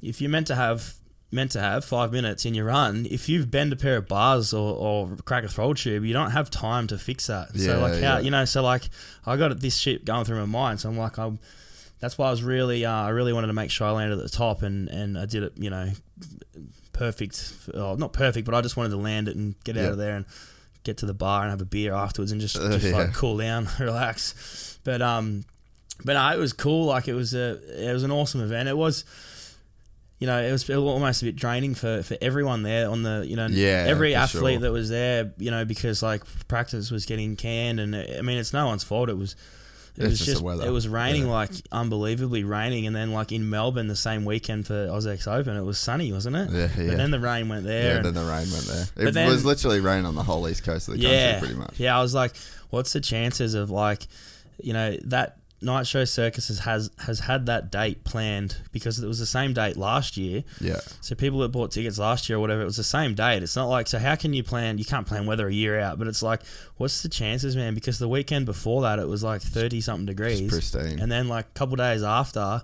if 0.00 0.20
you're 0.20 0.30
meant 0.30 0.48
to 0.48 0.54
have 0.56 0.94
meant 1.32 1.50
to 1.52 1.60
have 1.60 1.84
five 1.84 2.12
minutes 2.12 2.44
in 2.44 2.54
your 2.54 2.66
run, 2.66 3.06
if 3.10 3.28
you've 3.28 3.50
bent 3.50 3.72
a 3.72 3.76
pair 3.76 3.96
of 3.96 4.06
bars 4.06 4.52
or, 4.52 4.76
or 4.76 5.16
crack 5.24 5.44
a 5.44 5.48
throttle 5.48 5.74
tube, 5.74 6.04
you 6.04 6.12
don't 6.12 6.30
have 6.32 6.50
time 6.50 6.86
to 6.88 6.98
fix 6.98 7.26
that. 7.26 7.48
Yeah, 7.54 7.66
so 7.66 7.80
like 7.80 7.94
how 7.94 7.98
yeah. 7.98 8.18
you 8.20 8.30
know, 8.30 8.44
so 8.44 8.62
like 8.62 8.88
I 9.26 9.36
got 9.36 9.58
this 9.60 9.76
shit 9.76 10.04
going 10.04 10.24
through 10.24 10.40
my 10.40 10.46
mind, 10.46 10.80
so 10.80 10.88
I'm 10.88 10.96
like 10.96 11.18
I'm. 11.18 11.38
That's 12.00 12.18
why 12.18 12.26
I 12.26 12.30
was 12.32 12.42
really, 12.42 12.84
uh, 12.84 12.92
I 12.92 13.10
really 13.10 13.32
wanted 13.32 13.46
to 13.46 13.52
make 13.52 13.70
sure 13.70 13.86
I 13.86 13.92
landed 13.92 14.18
at 14.18 14.24
the 14.24 14.36
top, 14.36 14.62
and, 14.62 14.88
and 14.88 15.16
I 15.16 15.24
did 15.24 15.44
it, 15.44 15.52
you 15.56 15.70
know, 15.70 15.88
perfect. 16.92 17.52
Oh, 17.72 17.94
not 17.94 18.12
perfect, 18.12 18.44
but 18.44 18.56
I 18.56 18.60
just 18.60 18.76
wanted 18.76 18.90
to 18.90 18.96
land 18.96 19.28
it 19.28 19.36
and 19.36 19.54
get 19.62 19.76
out 19.76 19.92
of 19.92 19.98
there 19.98 20.16
and 20.16 20.26
get 20.82 20.96
to 20.98 21.06
the 21.06 21.14
bar 21.14 21.42
and 21.42 21.50
have 21.50 21.60
a 21.60 21.64
beer 21.64 21.94
afterwards 21.94 22.32
and 22.32 22.40
just, 22.40 22.56
Uh, 22.56 22.70
just 22.72 22.86
yeah. 22.86 22.96
like 22.96 23.14
cool 23.14 23.36
down, 23.36 23.68
relax. 23.78 24.78
But 24.82 25.00
um, 25.00 25.44
but 26.04 26.14
no, 26.14 26.28
it 26.34 26.38
was 26.38 26.52
cool. 26.52 26.86
Like 26.86 27.06
it 27.06 27.14
was 27.14 27.34
a 27.34 27.60
it 27.88 27.92
was 27.92 28.02
an 28.02 28.10
awesome 28.10 28.40
event. 28.40 28.68
It 28.68 28.76
was. 28.76 29.04
You 30.22 30.28
know, 30.28 30.40
it 30.40 30.52
was 30.52 30.70
almost 30.70 31.22
a 31.22 31.24
bit 31.24 31.34
draining 31.36 31.74
for, 31.74 32.02
for 32.04 32.16
everyone 32.22 32.62
there 32.62 32.88
on 32.88 33.02
the, 33.02 33.24
you 33.26 33.34
know, 33.34 33.48
Yeah, 33.48 33.86
every 33.88 34.14
athlete 34.14 34.54
sure. 34.54 34.60
that 34.60 34.70
was 34.72 34.88
there, 34.88 35.32
you 35.36 35.50
know, 35.50 35.64
because 35.64 36.00
like 36.00 36.22
practice 36.46 36.92
was 36.92 37.06
getting 37.06 37.34
canned, 37.34 37.80
and 37.80 37.92
uh, 37.92 38.04
I 38.18 38.22
mean, 38.22 38.38
it's 38.38 38.52
no 38.52 38.66
one's 38.66 38.84
fault. 38.84 39.08
It 39.10 39.18
was, 39.18 39.32
it 39.96 40.02
It's 40.04 40.10
was 40.10 40.18
just 40.20 40.30
just, 40.30 40.42
weather. 40.42 40.64
it 40.64 40.70
was 40.70 40.86
raining 40.86 41.24
Yeah. 41.24 41.32
like 41.32 41.50
unbelievably 41.72 42.44
raining, 42.44 42.86
and 42.86 42.94
then 42.94 43.12
like 43.12 43.32
in 43.32 43.50
Melbourne 43.50 43.88
the 43.88 43.96
same 43.96 44.24
weekend 44.24 44.66
for 44.68 44.88
AUS-X 44.88 45.26
Open, 45.26 45.56
it 45.56 45.62
was 45.64 45.78
sunny, 45.78 46.12
wasn't 46.12 46.36
it? 46.36 46.50
Yeah, 46.50 46.68
yeah. 46.80 46.88
But 46.90 46.96
then 46.98 47.10
the 47.10 47.18
rain 47.20 47.48
went 47.48 47.64
there. 47.64 47.84
Yeah, 47.88 47.96
and- 47.96 48.04
then 48.06 48.14
the 48.14 48.20
rain 48.20 48.46
went 48.52 48.64
there. 48.66 48.86
It 49.08 49.12
then- 49.14 49.28
was 49.28 49.44
literally 49.44 49.80
rain 49.80 50.04
on 50.06 50.14
the 50.14 50.22
whole 50.22 50.48
east 50.48 50.62
coast 50.62 50.86
of 50.88 50.94
the 50.98 51.02
country, 51.02 51.38
pretty 51.40 51.58
much. 51.58 51.80
Yeah, 51.80 51.98
I 51.98 52.00
was 52.00 52.14
like, 52.14 52.32
what's 52.70 52.92
the 52.92 53.00
chances 53.00 53.54
of 53.54 53.70
like, 53.70 54.06
you 54.62 54.72
know, 54.72 54.96
that 55.06 55.38
Nitro 55.62 56.04
Circus 56.04 56.48
has 56.58 56.90
has, 56.98 57.20
had 57.20 57.46
that 57.46 57.70
date 57.70 58.04
planned 58.04 58.56
because 58.72 58.98
it 58.98 59.06
was 59.06 59.18
the 59.18 59.26
same 59.26 59.52
date 59.52 59.76
last 59.76 60.16
year. 60.16 60.44
Yeah. 60.60 60.80
So 61.00 61.14
people 61.14 61.38
that 61.40 61.48
bought 61.48 61.70
tickets 61.70 61.98
last 61.98 62.28
year 62.28 62.38
or 62.38 62.40
whatever, 62.40 62.62
it 62.62 62.66
was 62.66 62.76
the 62.76 62.84
same 62.84 63.14
date. 63.14 63.42
It's 63.42 63.56
not 63.56 63.66
like 63.66 63.86
so. 63.86 63.98
How 63.98 64.16
can 64.16 64.34
you 64.34 64.42
plan? 64.42 64.78
You 64.78 64.84
can't 64.84 65.06
plan 65.06 65.26
weather 65.26 65.48
a 65.48 65.52
year 65.52 65.78
out, 65.78 65.98
but 65.98 66.08
it's 66.08 66.22
like, 66.22 66.42
what's 66.76 67.02
the 67.02 67.08
chances, 67.08 67.56
man? 67.56 67.74
Because 67.74 67.98
the 67.98 68.08
weekend 68.08 68.46
before 68.46 68.82
that, 68.82 68.98
it 68.98 69.08
was 69.08 69.22
like 69.22 69.40
thirty 69.40 69.80
something 69.80 70.06
degrees, 70.06 70.50
pristine. 70.50 70.98
and 71.00 71.10
then 71.10 71.28
like 71.28 71.46
a 71.46 71.58
couple 71.58 71.76
days 71.76 72.02
after, 72.02 72.62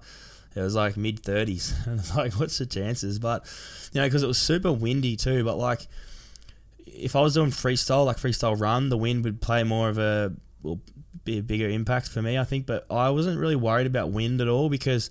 it 0.55 0.60
was 0.60 0.75
like 0.75 0.97
mid 0.97 1.20
thirties, 1.20 1.75
and 1.86 2.01
it's 2.01 2.15
like, 2.15 2.35
what's 2.35 2.59
the 2.59 2.67
chances? 2.67 3.18
But 3.18 3.44
you 3.93 4.01
know, 4.01 4.07
because 4.07 4.23
it 4.23 4.28
was 4.28 4.39
super 4.39 4.73
windy 4.73 5.17
too. 5.17 5.44
But 5.44 5.57
like, 5.57 5.86
if 6.86 7.15
I 7.17 7.20
was 7.20 7.35
doing 7.35 7.51
freestyle, 7.51 8.07
like 8.07 8.17
freestyle 8.17 8.59
run, 8.60 8.89
the 8.89 8.99
wind 8.99 9.25
would 9.25 9.41
play 9.41 9.62
more 9.62 9.89
of 9.89 9.99
a 9.99 10.33
will 10.62 10.81
be 11.32 11.39
a 11.39 11.42
bigger 11.42 11.68
impact 11.68 12.08
for 12.08 12.23
me, 12.23 12.39
I 12.39 12.44
think. 12.44 12.66
But 12.66 12.86
I 12.90 13.10
wasn't 13.10 13.39
really 13.39 13.57
worried 13.57 13.86
about 13.86 14.10
wind 14.10 14.40
at 14.40 14.48
all 14.48 14.68
because 14.68 15.10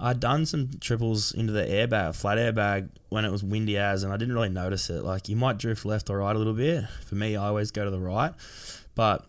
I'd 0.00 0.20
done 0.20 0.46
some 0.46 0.70
triples 0.80 1.32
into 1.32 1.52
the 1.52 1.62
airbag, 1.62 2.14
flat 2.14 2.38
airbag, 2.38 2.88
when 3.08 3.24
it 3.24 3.32
was 3.32 3.42
windy 3.42 3.76
as, 3.78 4.02
and 4.02 4.12
I 4.12 4.16
didn't 4.16 4.34
really 4.34 4.48
notice 4.48 4.90
it. 4.90 5.02
Like 5.02 5.28
you 5.28 5.36
might 5.36 5.58
drift 5.58 5.84
left 5.84 6.08
or 6.10 6.18
right 6.18 6.34
a 6.34 6.38
little 6.38 6.52
bit. 6.54 6.84
For 7.06 7.14
me, 7.14 7.36
I 7.36 7.48
always 7.48 7.70
go 7.70 7.84
to 7.84 7.90
the 7.90 7.98
right, 7.98 8.32
but 8.94 9.24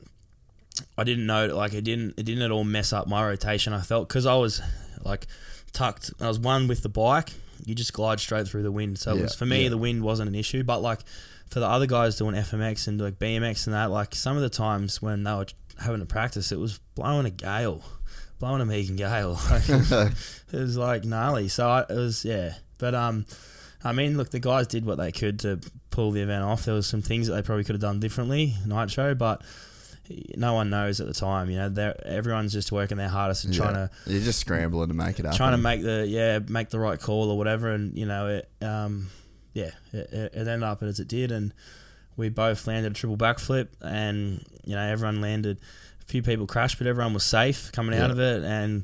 I 0.98 1.04
didn't 1.04 1.26
know. 1.26 1.48
Like 1.48 1.74
it 1.74 1.84
didn't. 1.84 2.16
It 2.18 2.24
didn't 2.24 2.44
at 2.44 2.52
all 2.52 2.64
mess 2.64 2.94
up 2.94 3.08
my 3.08 3.26
rotation. 3.26 3.74
I 3.74 3.82
felt 3.82 4.08
because 4.08 4.26
I 4.26 4.36
was 4.36 4.62
like 5.04 5.28
tucked. 5.74 6.12
I 6.20 6.28
was 6.28 6.40
one 6.40 6.68
with 6.68 6.84
the 6.84 6.90
bike. 6.90 7.30
You 7.66 7.76
just 7.76 7.94
glide 7.94 8.20
straight 8.20 8.48
through 8.48 8.64
the 8.64 8.72
wind. 8.72 9.00
So 9.00 9.12
it 9.12 9.18
Yeah, 9.18 9.22
was 9.24 9.36
for 9.36 9.46
me, 9.46 9.64
yeah. 9.64 9.70
the 9.70 9.78
wind 9.78 10.02
wasn't 10.04 10.30
an 10.30 10.36
issue. 10.36 10.64
But 10.64 10.80
like 10.82 11.00
for 11.50 11.60
the 11.60 11.68
other 11.68 11.88
guys 11.88 12.16
doing 12.16 12.36
FMX 12.36 12.88
and 12.88 13.02
like 13.02 13.18
BMX 13.20 13.66
and 13.66 13.74
that, 13.74 13.90
like 13.92 14.14
some 14.16 14.36
of 14.38 14.42
the 14.44 14.50
times 14.50 15.02
when 15.02 15.24
they 15.24 15.34
were 15.34 15.48
having 15.80 16.00
to 16.00 16.06
practice, 16.06 16.52
it 16.52 16.60
was 16.60 16.80
blowing 16.96 17.26
a 17.26 17.30
gale, 17.30 17.84
blowing 18.40 18.62
a 18.62 18.66
Megan 18.66 18.96
gale. 18.96 19.40
Like, 19.50 19.70
it, 19.70 20.58
was, 20.60 20.78
like 20.78 21.06
gnarly. 21.06 21.48
So 21.48 21.68
I, 21.70 21.82
it 21.82 21.96
was 21.96 22.26
yeah. 22.26 22.56
But 22.78 22.96
um, 22.96 23.26
I 23.84 23.94
mean, 23.94 24.18
look, 24.18 24.32
the 24.32 24.40
guys 24.40 24.68
did 24.68 24.86
what 24.86 24.98
they 24.98 25.12
could 25.12 25.40
to 25.40 25.60
pull 25.90 26.12
the 26.12 26.22
event 26.22 26.44
off. 26.44 26.66
There 26.66 26.74
was 26.74 26.88
some 26.88 27.02
things 27.02 27.28
that 27.28 27.34
they 27.34 27.42
probably 27.42 27.64
could 27.64 27.76
have 27.76 27.82
done 27.82 28.00
differently, 28.00 28.56
Nitro, 28.66 29.16
but 29.16 29.44
no 30.36 30.54
one 30.54 30.70
knows 30.70 31.00
at 31.00 31.08
the 31.08 31.14
time. 31.14 31.50
You 31.50 31.58
know, 31.58 31.70
they're, 31.70 32.08
everyone's 32.08 32.54
just 32.54 32.72
working 32.72 32.98
their 32.98 33.10
hardest 33.10 33.46
and 33.46 33.54
trying 33.54 33.76
to 33.76 33.90
You're 34.06 34.22
just 34.22 34.40
scrambling 34.40 34.90
to 34.90 34.94
make 34.94 35.20
it 35.20 35.26
happen. 35.26 35.38
trying 35.38 35.52
to 35.52 35.58
make 35.58 35.82
the 35.82 36.06
yeah 36.08 36.40
make 36.40 36.70
the 36.70 36.80
right 36.80 37.00
call 37.00 37.30
or 37.30 37.38
whatever, 37.38 37.70
and 37.70 37.98
you 37.98 38.06
know 38.06 38.28
it 38.28 38.50
um 38.62 39.10
yeah 39.54 39.72
it 39.94 40.10
it 40.34 40.36
ended 40.36 40.64
up 40.64 40.82
as 40.84 41.00
it 41.00 41.08
did, 41.08 41.32
and 41.32 41.54
we 42.20 42.30
both 42.30 42.68
landed 42.68 42.92
a 42.92 42.96
triple 42.96 43.18
backflip, 43.18 43.70
and 43.82 44.46
you 44.66 44.76
know 44.76 44.82
everyone 44.82 45.22
landed. 45.22 45.58
A 46.02 46.06
few 46.06 46.22
people 46.22 46.46
crashed, 46.48 46.78
but 46.78 46.88
everyone 46.88 47.14
was 47.14 47.24
safe 47.24 47.72
coming 47.72 47.98
out 48.00 48.12
of 48.12 48.20
it, 48.20 48.44
and 48.44 48.84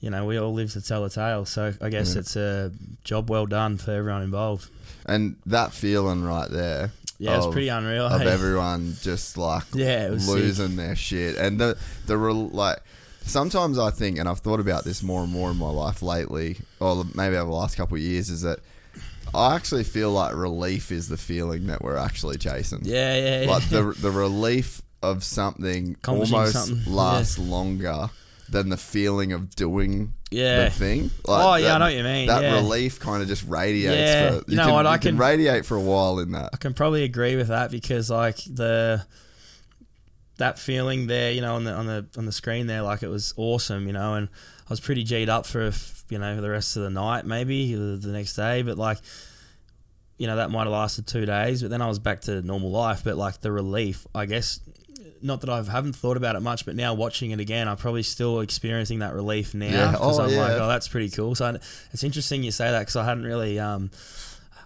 you 0.00 0.10
know 0.10 0.24
we 0.26 0.36
all 0.38 0.52
live 0.52 0.72
to 0.72 0.80
tell 0.82 1.02
the 1.02 1.08
tale. 1.10 1.44
So 1.46 1.72
I 1.80 1.88
guess 1.88 2.14
Yeah. 2.14 2.20
it's 2.20 2.36
a 2.36 2.72
job 3.04 3.30
well 3.30 3.46
done 3.46 3.78
for 3.78 3.92
everyone 3.92 4.22
involved. 4.22 4.68
And 5.06 5.36
that 5.46 5.72
feeling 5.72 6.24
right 6.24 6.50
there. 6.50 6.90
Yeah, 7.18 7.38
it's 7.38 7.46
pretty 7.46 7.68
unreal. 7.68 8.06
Of 8.06 8.20
hey? 8.20 8.28
everyone 8.38 8.94
just 9.00 9.38
like 9.38 9.62
Yeah, 9.72 10.08
losing 10.10 10.76
their 10.76 10.96
shit. 10.96 11.36
And 11.36 11.58
the 11.60 11.78
the 12.06 12.18
rel- 12.18 12.48
like 12.48 12.78
sometimes 13.22 13.78
I 13.78 13.90
think, 13.90 14.18
and 14.18 14.28
I've 14.28 14.40
thought 14.40 14.60
about 14.60 14.84
this 14.84 15.02
more 15.02 15.22
and 15.22 15.32
more 15.32 15.50
in 15.50 15.56
my 15.56 15.70
life 15.70 16.02
lately, 16.02 16.58
or 16.80 17.04
maybe 17.14 17.36
over 17.36 17.50
the 17.50 17.56
last 17.56 17.76
couple 17.76 17.96
of 17.96 18.02
years, 18.02 18.28
is 18.28 18.42
that 18.42 18.58
I 19.34 19.54
actually 19.54 19.84
feel 19.84 20.10
like 20.12 20.34
relief 20.34 20.90
is 20.90 21.08
the 21.08 21.16
feeling 21.16 21.66
that 21.66 21.82
we're 21.82 21.96
actually 21.96 22.38
chasing. 22.38 22.80
Yeah, 22.82 23.16
yeah, 23.16 23.40
yeah. 23.42 23.50
Like 23.50 23.68
the 23.68 23.82
the 24.00 24.10
relief 24.10 24.82
of 25.02 25.22
something 25.24 25.96
almost 26.08 26.52
something, 26.52 26.92
lasts 26.92 27.38
longer 27.38 28.08
than 28.48 28.68
the 28.70 28.76
feeling 28.76 29.32
of 29.32 29.54
doing 29.56 30.12
Yeah. 30.30 30.64
the 30.66 30.70
thing. 30.70 31.02
Like 31.26 31.44
Oh, 31.44 31.54
yeah, 31.56 31.74
I 31.74 31.78
know 31.78 31.84
what 31.86 31.94
you 31.94 32.02
mean, 32.04 32.28
That 32.28 32.42
yeah. 32.42 32.54
relief 32.54 32.98
kind 33.00 33.20
of 33.22 33.28
just 33.28 33.44
radiates. 33.46 33.96
Yeah, 33.96 34.30
for, 34.38 34.44
you 34.50 34.56
know 34.56 34.64
can, 34.66 34.72
what, 34.74 34.86
I 34.86 34.94
you 34.94 34.98
can 35.00 35.10
can- 35.12 35.18
radiate 35.18 35.66
for 35.66 35.76
a 35.76 35.80
while 35.80 36.18
in 36.20 36.32
that. 36.32 36.50
I 36.54 36.56
can 36.56 36.72
probably 36.72 37.02
agree 37.04 37.36
with 37.36 37.48
that 37.48 37.70
because 37.70 38.08
like 38.10 38.36
the 38.36 39.04
that 40.38 40.58
feeling 40.58 41.06
there, 41.06 41.32
you 41.32 41.40
know, 41.40 41.54
on 41.56 41.64
the 41.64 41.72
on 41.72 41.86
the 41.86 42.06
on 42.16 42.26
the 42.26 42.32
screen 42.32 42.66
there, 42.66 42.82
like 42.82 43.02
it 43.02 43.08
was 43.08 43.32
awesome, 43.36 43.86
you 43.86 43.92
know, 43.92 44.14
and 44.14 44.28
I 44.28 44.70
was 44.70 44.80
pretty 44.80 45.02
G'd 45.04 45.28
up 45.28 45.46
for 45.46 45.70
you 46.10 46.18
know 46.18 46.34
for 46.34 46.40
the 46.40 46.50
rest 46.50 46.76
of 46.76 46.82
the 46.82 46.90
night, 46.90 47.24
maybe 47.24 47.74
the 47.74 47.96
the 47.96 48.08
next 48.12 48.34
day, 48.36 48.62
but 48.62 48.78
like. 48.78 48.98
You 50.18 50.26
know 50.26 50.36
that 50.36 50.50
might 50.50 50.62
have 50.62 50.72
lasted 50.72 51.06
two 51.06 51.26
days, 51.26 51.60
but 51.60 51.68
then 51.70 51.82
I 51.82 51.88
was 51.88 51.98
back 51.98 52.22
to 52.22 52.40
normal 52.40 52.70
life. 52.70 53.04
But 53.04 53.18
like 53.18 53.42
the 53.42 53.52
relief, 53.52 54.06
I 54.14 54.24
guess, 54.24 54.60
not 55.20 55.42
that 55.42 55.50
I 55.50 55.62
haven't 55.62 55.92
thought 55.92 56.16
about 56.16 56.36
it 56.36 56.40
much, 56.40 56.64
but 56.64 56.74
now 56.74 56.94
watching 56.94 57.32
it 57.32 57.38
again, 57.38 57.68
I'm 57.68 57.76
probably 57.76 58.02
still 58.02 58.40
experiencing 58.40 59.00
that 59.00 59.12
relief 59.12 59.52
now. 59.52 59.66
Yeah. 59.66 59.92
'cause 59.94 60.18
Oh, 60.18 60.22
I'm 60.22 60.30
like, 60.34 60.52
oh, 60.52 60.68
that's 60.68 60.88
pretty 60.88 61.10
cool. 61.10 61.34
So 61.34 61.58
it's 61.92 62.02
interesting 62.02 62.42
you 62.42 62.50
say 62.50 62.70
that 62.70 62.78
because 62.78 62.96
I 62.96 63.04
hadn't 63.04 63.24
really, 63.24 63.58
um, 63.60 63.90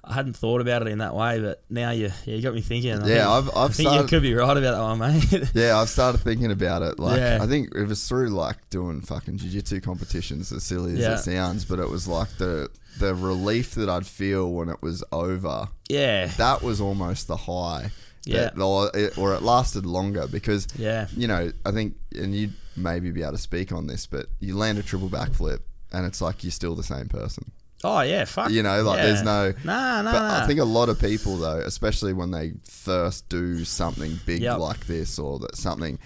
I 0.02 0.14
hadn't 0.14 0.34
thought 0.34 0.60
about 0.60 0.82
it 0.82 0.88
in 0.88 0.98
that 0.98 1.14
way, 1.14 1.40
but 1.40 1.62
now 1.68 1.90
you, 1.90 2.10
yeah, 2.24 2.34
you 2.36 2.42
got 2.42 2.54
me 2.54 2.62
thinking. 2.62 2.92
I 2.92 2.96
Yeah, 2.96 3.02
think, 3.02 3.26
I've- 3.26 3.50
I've 3.54 3.70
I 3.70 3.72
think 3.72 3.92
you 3.92 4.04
could 4.04 4.22
be 4.22 4.34
right 4.34 4.56
about 4.56 4.60
that 4.76 4.80
one, 4.82 4.98
mate. 4.98 5.50
Yeah, 5.54 5.78
I've 5.78 5.88
started 5.90 6.18
thinking 6.22 6.50
about 6.50 6.82
it. 6.82 6.98
Like, 6.98 7.18
Yeah. 7.18 7.38
I 7.42 7.46
think 7.46 7.74
it 7.74 7.84
was 7.86 8.08
through 8.08 8.30
like 8.30 8.56
doing 8.70 9.02
fucking 9.02 9.36
jiu-jitsu 9.38 9.80
competitions, 9.82 10.52
as 10.52 10.64
silly 10.64 10.94
as 10.94 10.98
Yeah. 11.00 11.14
it 11.14 11.18
sounds, 11.18 11.64
but 11.64 11.78
it 11.78 11.88
was 11.90 12.08
like 12.08 12.28
the 12.38 12.68
the 12.98 13.14
relief 13.14 13.72
that 13.76 13.88
I'd 13.88 14.06
feel 14.06 14.50
when 14.52 14.68
it 14.68 14.82
was 14.82 15.04
over. 15.12 15.68
yeah, 15.88 16.26
That 16.38 16.60
was 16.62 16.80
almost 16.80 17.28
the 17.28 17.36
high. 17.36 17.92
Yeah. 18.24 18.50
That- 18.54 18.60
or, 18.60 18.90
it, 18.94 19.16
or 19.16 19.34
it 19.34 19.42
lasted 19.42 19.86
longer 19.86 20.26
because, 20.26 20.66
Yeah. 20.76 21.06
you 21.16 21.26
know, 21.28 21.52
I 21.64 21.70
think, 21.70 21.94
and 22.16 22.34
you'd 22.34 22.52
maybe 22.76 23.10
be 23.10 23.22
able 23.22 23.32
to 23.32 23.38
speak 23.38 23.70
on 23.72 23.86
this, 23.86 24.06
but 24.06 24.26
you 24.40 24.56
land 24.56 24.78
a 24.78 24.82
triple 24.82 25.08
backflip 25.08 25.60
and 25.92 26.04
it's 26.06 26.20
like 26.20 26.42
you're 26.44 26.50
still 26.50 26.74
the 26.74 26.82
same 26.82 27.08
person. 27.08 27.52
Oh 27.84 28.00
yeah, 28.02 28.24
fuck. 28.24 28.50
You 28.50 28.62
know, 28.62 28.82
like 28.82 28.98
yeah. 28.98 29.06
there's 29.06 29.22
no. 29.22 29.52
nah, 29.64 30.02
nah, 30.02 30.12
But 30.12 30.18
nah. 30.20 30.44
I 30.44 30.46
think 30.46 30.60
a 30.60 30.64
lot 30.64 30.88
of 30.88 31.00
people, 31.00 31.36
though, 31.36 31.58
especially 31.58 32.12
when 32.12 32.30
they 32.30 32.52
first 32.64 33.28
do 33.28 33.64
something 33.64 34.18
big 34.26 34.42
Yep. 34.42 34.58
like 34.58 34.86
this, 34.86 35.18
or 35.18 35.38
that 35.40 35.56
something 35.56 35.98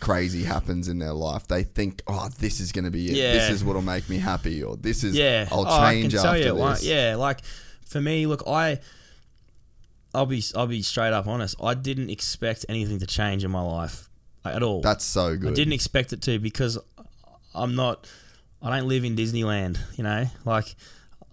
crazy 0.00 0.42
happens 0.42 0.88
in 0.88 0.98
their 0.98 1.12
life, 1.12 1.46
they 1.46 1.62
think, 1.62 2.02
"Oh, 2.06 2.28
this 2.38 2.58
is 2.60 2.72
going 2.72 2.84
to 2.84 2.90
be 2.90 3.08
it. 3.08 3.16
Yeah. 3.16 3.32
This 3.34 3.50
is 3.50 3.64
what'll 3.64 3.82
make 3.82 4.08
me 4.08 4.18
happy," 4.18 4.62
or 4.62 4.76
"This 4.76 5.04
is 5.04 5.14
yeah, 5.14 5.48
I'll 5.52 5.60
Oh, 5.66 5.70
I 5.70 5.94
can 5.94 6.02
change 6.02 6.14
tell 6.14 6.26
after 6.26 6.38
you 6.38 6.54
this." 6.56 6.84
Yeah, 6.84 7.16
like 7.16 7.40
for 7.86 8.00
me, 8.00 8.26
look, 8.26 8.42
I, 8.46 8.80
I'll 10.14 10.26
be, 10.26 10.42
I'll 10.56 10.66
be 10.66 10.82
straight 10.82 11.12
up 11.12 11.26
honest. 11.26 11.56
I 11.62 11.74
didn't 11.74 12.10
expect 12.10 12.66
anything 12.68 12.98
to 12.98 13.06
change 13.06 13.44
in 13.44 13.50
my 13.50 13.62
life 13.62 14.08
at 14.44 14.62
all. 14.62 14.80
That's 14.80 15.04
so 15.04 15.36
good. 15.36 15.52
I 15.52 15.54
didn't 15.54 15.72
expect 15.74 16.12
it 16.12 16.20
to 16.22 16.38
because 16.38 16.78
I'm 17.54 17.74
not. 17.74 18.06
I 18.60 18.76
don't 18.76 18.88
live 18.88 19.04
in 19.04 19.14
Disneyland. 19.16 19.78
You 19.96 20.04
know, 20.04 20.24
like 20.44 20.74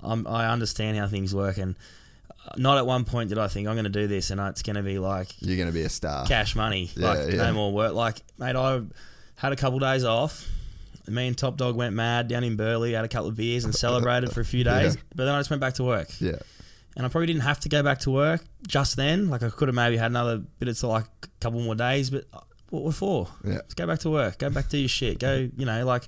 I'm, 0.03 0.25
I 0.27 0.47
understand 0.51 0.97
how 0.97 1.07
things 1.07 1.33
work, 1.35 1.57
and 1.57 1.75
not 2.57 2.77
at 2.77 2.85
one 2.85 3.05
point 3.05 3.29
did 3.29 3.37
I 3.37 3.47
think 3.47 3.67
I'm 3.67 3.75
going 3.75 3.83
to 3.83 3.89
do 3.89 4.07
this 4.07 4.31
and 4.31 4.39
it's 4.41 4.63
going 4.63 4.77
to 4.77 4.81
be 4.81 4.97
like 4.97 5.29
You're 5.41 5.57
going 5.57 5.67
to 5.67 5.73
be 5.73 5.83
a 5.83 5.89
star. 5.89 6.25
cash 6.25 6.55
money, 6.55 6.89
Yeah, 6.95 7.07
like 7.09 7.29
yeah. 7.31 7.35
no 7.43 7.53
more 7.53 7.71
work. 7.71 7.93
Like, 7.93 8.21
mate, 8.39 8.55
I 8.55 8.81
had 9.35 9.51
a 9.51 9.55
couple 9.55 9.77
days 9.79 10.03
off. 10.03 10.47
Me 11.07 11.27
and 11.27 11.37
Top 11.37 11.57
Dog 11.57 11.75
went 11.75 11.95
mad 11.95 12.27
down 12.27 12.43
in 12.43 12.55
Burleigh, 12.55 12.91
had 12.93 13.03
a 13.05 13.07
couple 13.07 13.29
of 13.29 13.35
beers 13.35 13.65
and 13.65 13.73
celebrated 13.75 14.31
for 14.31 14.41
a 14.41 14.45
few 14.45 14.63
days. 14.75 14.95
Yeah. 14.95 15.01
But 15.15 15.25
then 15.25 15.35
I 15.35 15.39
just 15.39 15.49
went 15.49 15.59
back 15.59 15.73
to 15.75 15.83
work. 15.83 16.09
Yeah. 16.21 16.37
And 16.95 17.05
I 17.05 17.09
probably 17.09 17.27
didn't 17.27 17.43
have 17.43 17.59
to 17.61 17.69
go 17.69 17.83
back 17.83 17.99
to 17.99 18.11
work 18.11 18.41
just 18.67 18.95
then. 18.95 19.29
Like 19.29 19.43
I 19.43 19.49
could 19.49 19.67
have 19.67 19.75
maybe 19.75 19.97
had 19.97 20.11
another 20.11 20.37
bit 20.37 20.69
of 20.69 20.81
like 20.83 21.05
a 21.23 21.27
couple 21.39 21.59
more 21.61 21.75
days, 21.75 22.09
but 22.09 22.25
uh, 22.33 22.39
what 22.69 22.83
what 22.83 22.95
for? 22.95 23.27
Yeah. 23.43 23.59
Just 23.65 23.75
go 23.75 23.85
back 23.87 23.99
to 23.99 24.09
work. 24.09 24.37
Go 24.37 24.49
back 24.49 24.69
to 24.69 24.77
your 24.77 24.89
shit. 24.89 25.19
Go, 25.19 25.49
you 25.55 25.65
know, 25.65 25.85
like, 25.85 26.07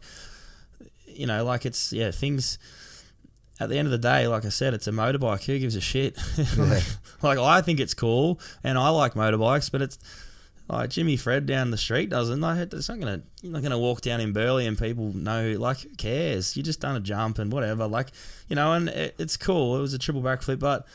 you 1.08 1.28
know, 1.28 1.44
like 1.44 1.66
it's 1.66 1.92
yeah 1.94 2.12
things. 2.12 2.58
At 3.62 3.70
the 3.70 3.78
end 3.78 3.88
of 3.88 3.92
the 3.92 4.00
day, 4.00 4.28
like 4.28 4.44
I 4.44 4.50
said, 4.50 4.74
it's 4.74 4.88
a 4.88 4.92
motorbike. 4.92 5.44
Who 5.44 5.60
gives 5.60 5.76
a 5.76 5.82
shit? 5.82 6.18
like, 6.58 6.84
like, 7.22 7.38
I 7.38 7.62
think 7.62 7.80
it's 7.80 7.94
cool, 7.94 8.40
and 8.64 8.76
I 8.76 8.90
like 8.90 9.14
motorbikes, 9.14 9.72
but 9.72 9.84
it's 9.84 10.00
like 10.68 10.90
Jimmy 10.90 11.16
Fred 11.16 11.46
down 11.46 11.70
the 11.70 11.78
street 11.78 12.10
doesn't. 12.10 12.42
Like, 12.42 12.74
it's 12.74 12.90
not 12.90 13.00
gonna. 13.00 13.22
You're 13.44 13.54
not 13.54 13.62
gonna 13.62 13.78
walk 13.78 14.02
down 14.02 14.20
in 14.20 14.34
Burleigh 14.34 14.66
and 14.66 14.80
people 14.80 15.14
know. 15.14 15.58
Like, 15.60 15.82
who 15.82 15.90
cares? 15.96 16.58
You 16.58 16.64
just 16.64 16.80
done 16.80 16.96
a 16.96 17.00
jump 17.00 17.38
and 17.38 17.52
whatever. 17.52 17.86
Like, 17.86 18.08
you 18.48 18.56
know, 18.56 18.74
and 18.74 18.90
it, 18.90 19.14
it's 19.20 19.38
cool. 19.38 19.78
It 19.78 19.82
was 19.82 19.94
a 19.94 20.00
triple 20.00 20.24
backflip, 20.24 20.58
but 20.58 20.88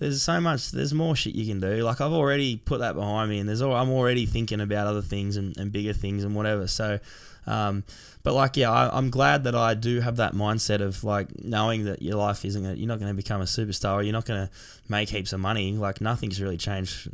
there's 0.00 0.20
so 0.20 0.40
much. 0.40 0.72
There's 0.72 0.92
more 0.92 1.14
shit 1.14 1.36
you 1.36 1.46
can 1.46 1.60
do. 1.60 1.84
Like, 1.84 2.00
I've 2.00 2.12
already 2.12 2.56
put 2.56 2.80
that 2.80 2.96
behind 2.96 3.30
me, 3.30 3.38
and 3.38 3.48
there's. 3.48 3.62
al- 3.62 3.76
I'm 3.76 3.90
already 3.90 4.26
thinking 4.26 4.60
about 4.60 4.88
other 4.88 5.02
things 5.02 5.36
and, 5.36 5.56
and 5.56 5.70
bigger 5.70 5.92
things 5.92 6.24
and 6.24 6.34
whatever. 6.34 6.66
So. 6.66 6.98
Um, 7.46 7.84
but 8.28 8.34
like, 8.34 8.58
yeah, 8.58 8.70
I, 8.70 8.94
I'm 8.94 9.08
glad 9.08 9.44
that 9.44 9.54
I 9.54 9.72
do 9.72 10.00
have 10.00 10.16
that 10.16 10.34
mindset 10.34 10.82
of 10.82 11.02
like 11.02 11.42
knowing 11.42 11.86
that 11.86 12.02
your 12.02 12.16
life 12.16 12.44
isn't 12.44 12.62
gonna, 12.62 12.74
you're 12.74 12.86
not 12.86 12.98
going 12.98 13.10
to 13.10 13.16
become 13.16 13.40
a 13.40 13.44
superstar, 13.44 13.94
or 13.94 14.02
you're 14.02 14.12
not 14.12 14.26
going 14.26 14.46
to 14.46 14.52
make 14.86 15.08
heaps 15.08 15.32
of 15.32 15.40
money. 15.40 15.72
Like 15.72 16.02
nothing's 16.02 16.38
really 16.38 16.58
changed. 16.58 17.08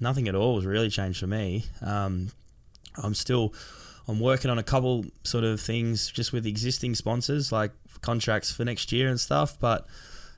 Nothing 0.00 0.26
at 0.26 0.34
all 0.34 0.54
has 0.54 0.64
really 0.64 0.88
changed 0.88 1.20
for 1.20 1.26
me. 1.26 1.66
Um, 1.82 2.30
I'm 2.96 3.12
still, 3.12 3.52
I'm 4.08 4.20
working 4.20 4.50
on 4.50 4.58
a 4.58 4.62
couple 4.62 5.04
sort 5.22 5.44
of 5.44 5.60
things 5.60 6.10
just 6.10 6.32
with 6.32 6.46
existing 6.46 6.94
sponsors, 6.94 7.52
like 7.52 7.72
contracts 8.00 8.50
for 8.50 8.64
next 8.64 8.90
year 8.90 9.10
and 9.10 9.20
stuff. 9.20 9.60
But 9.60 9.86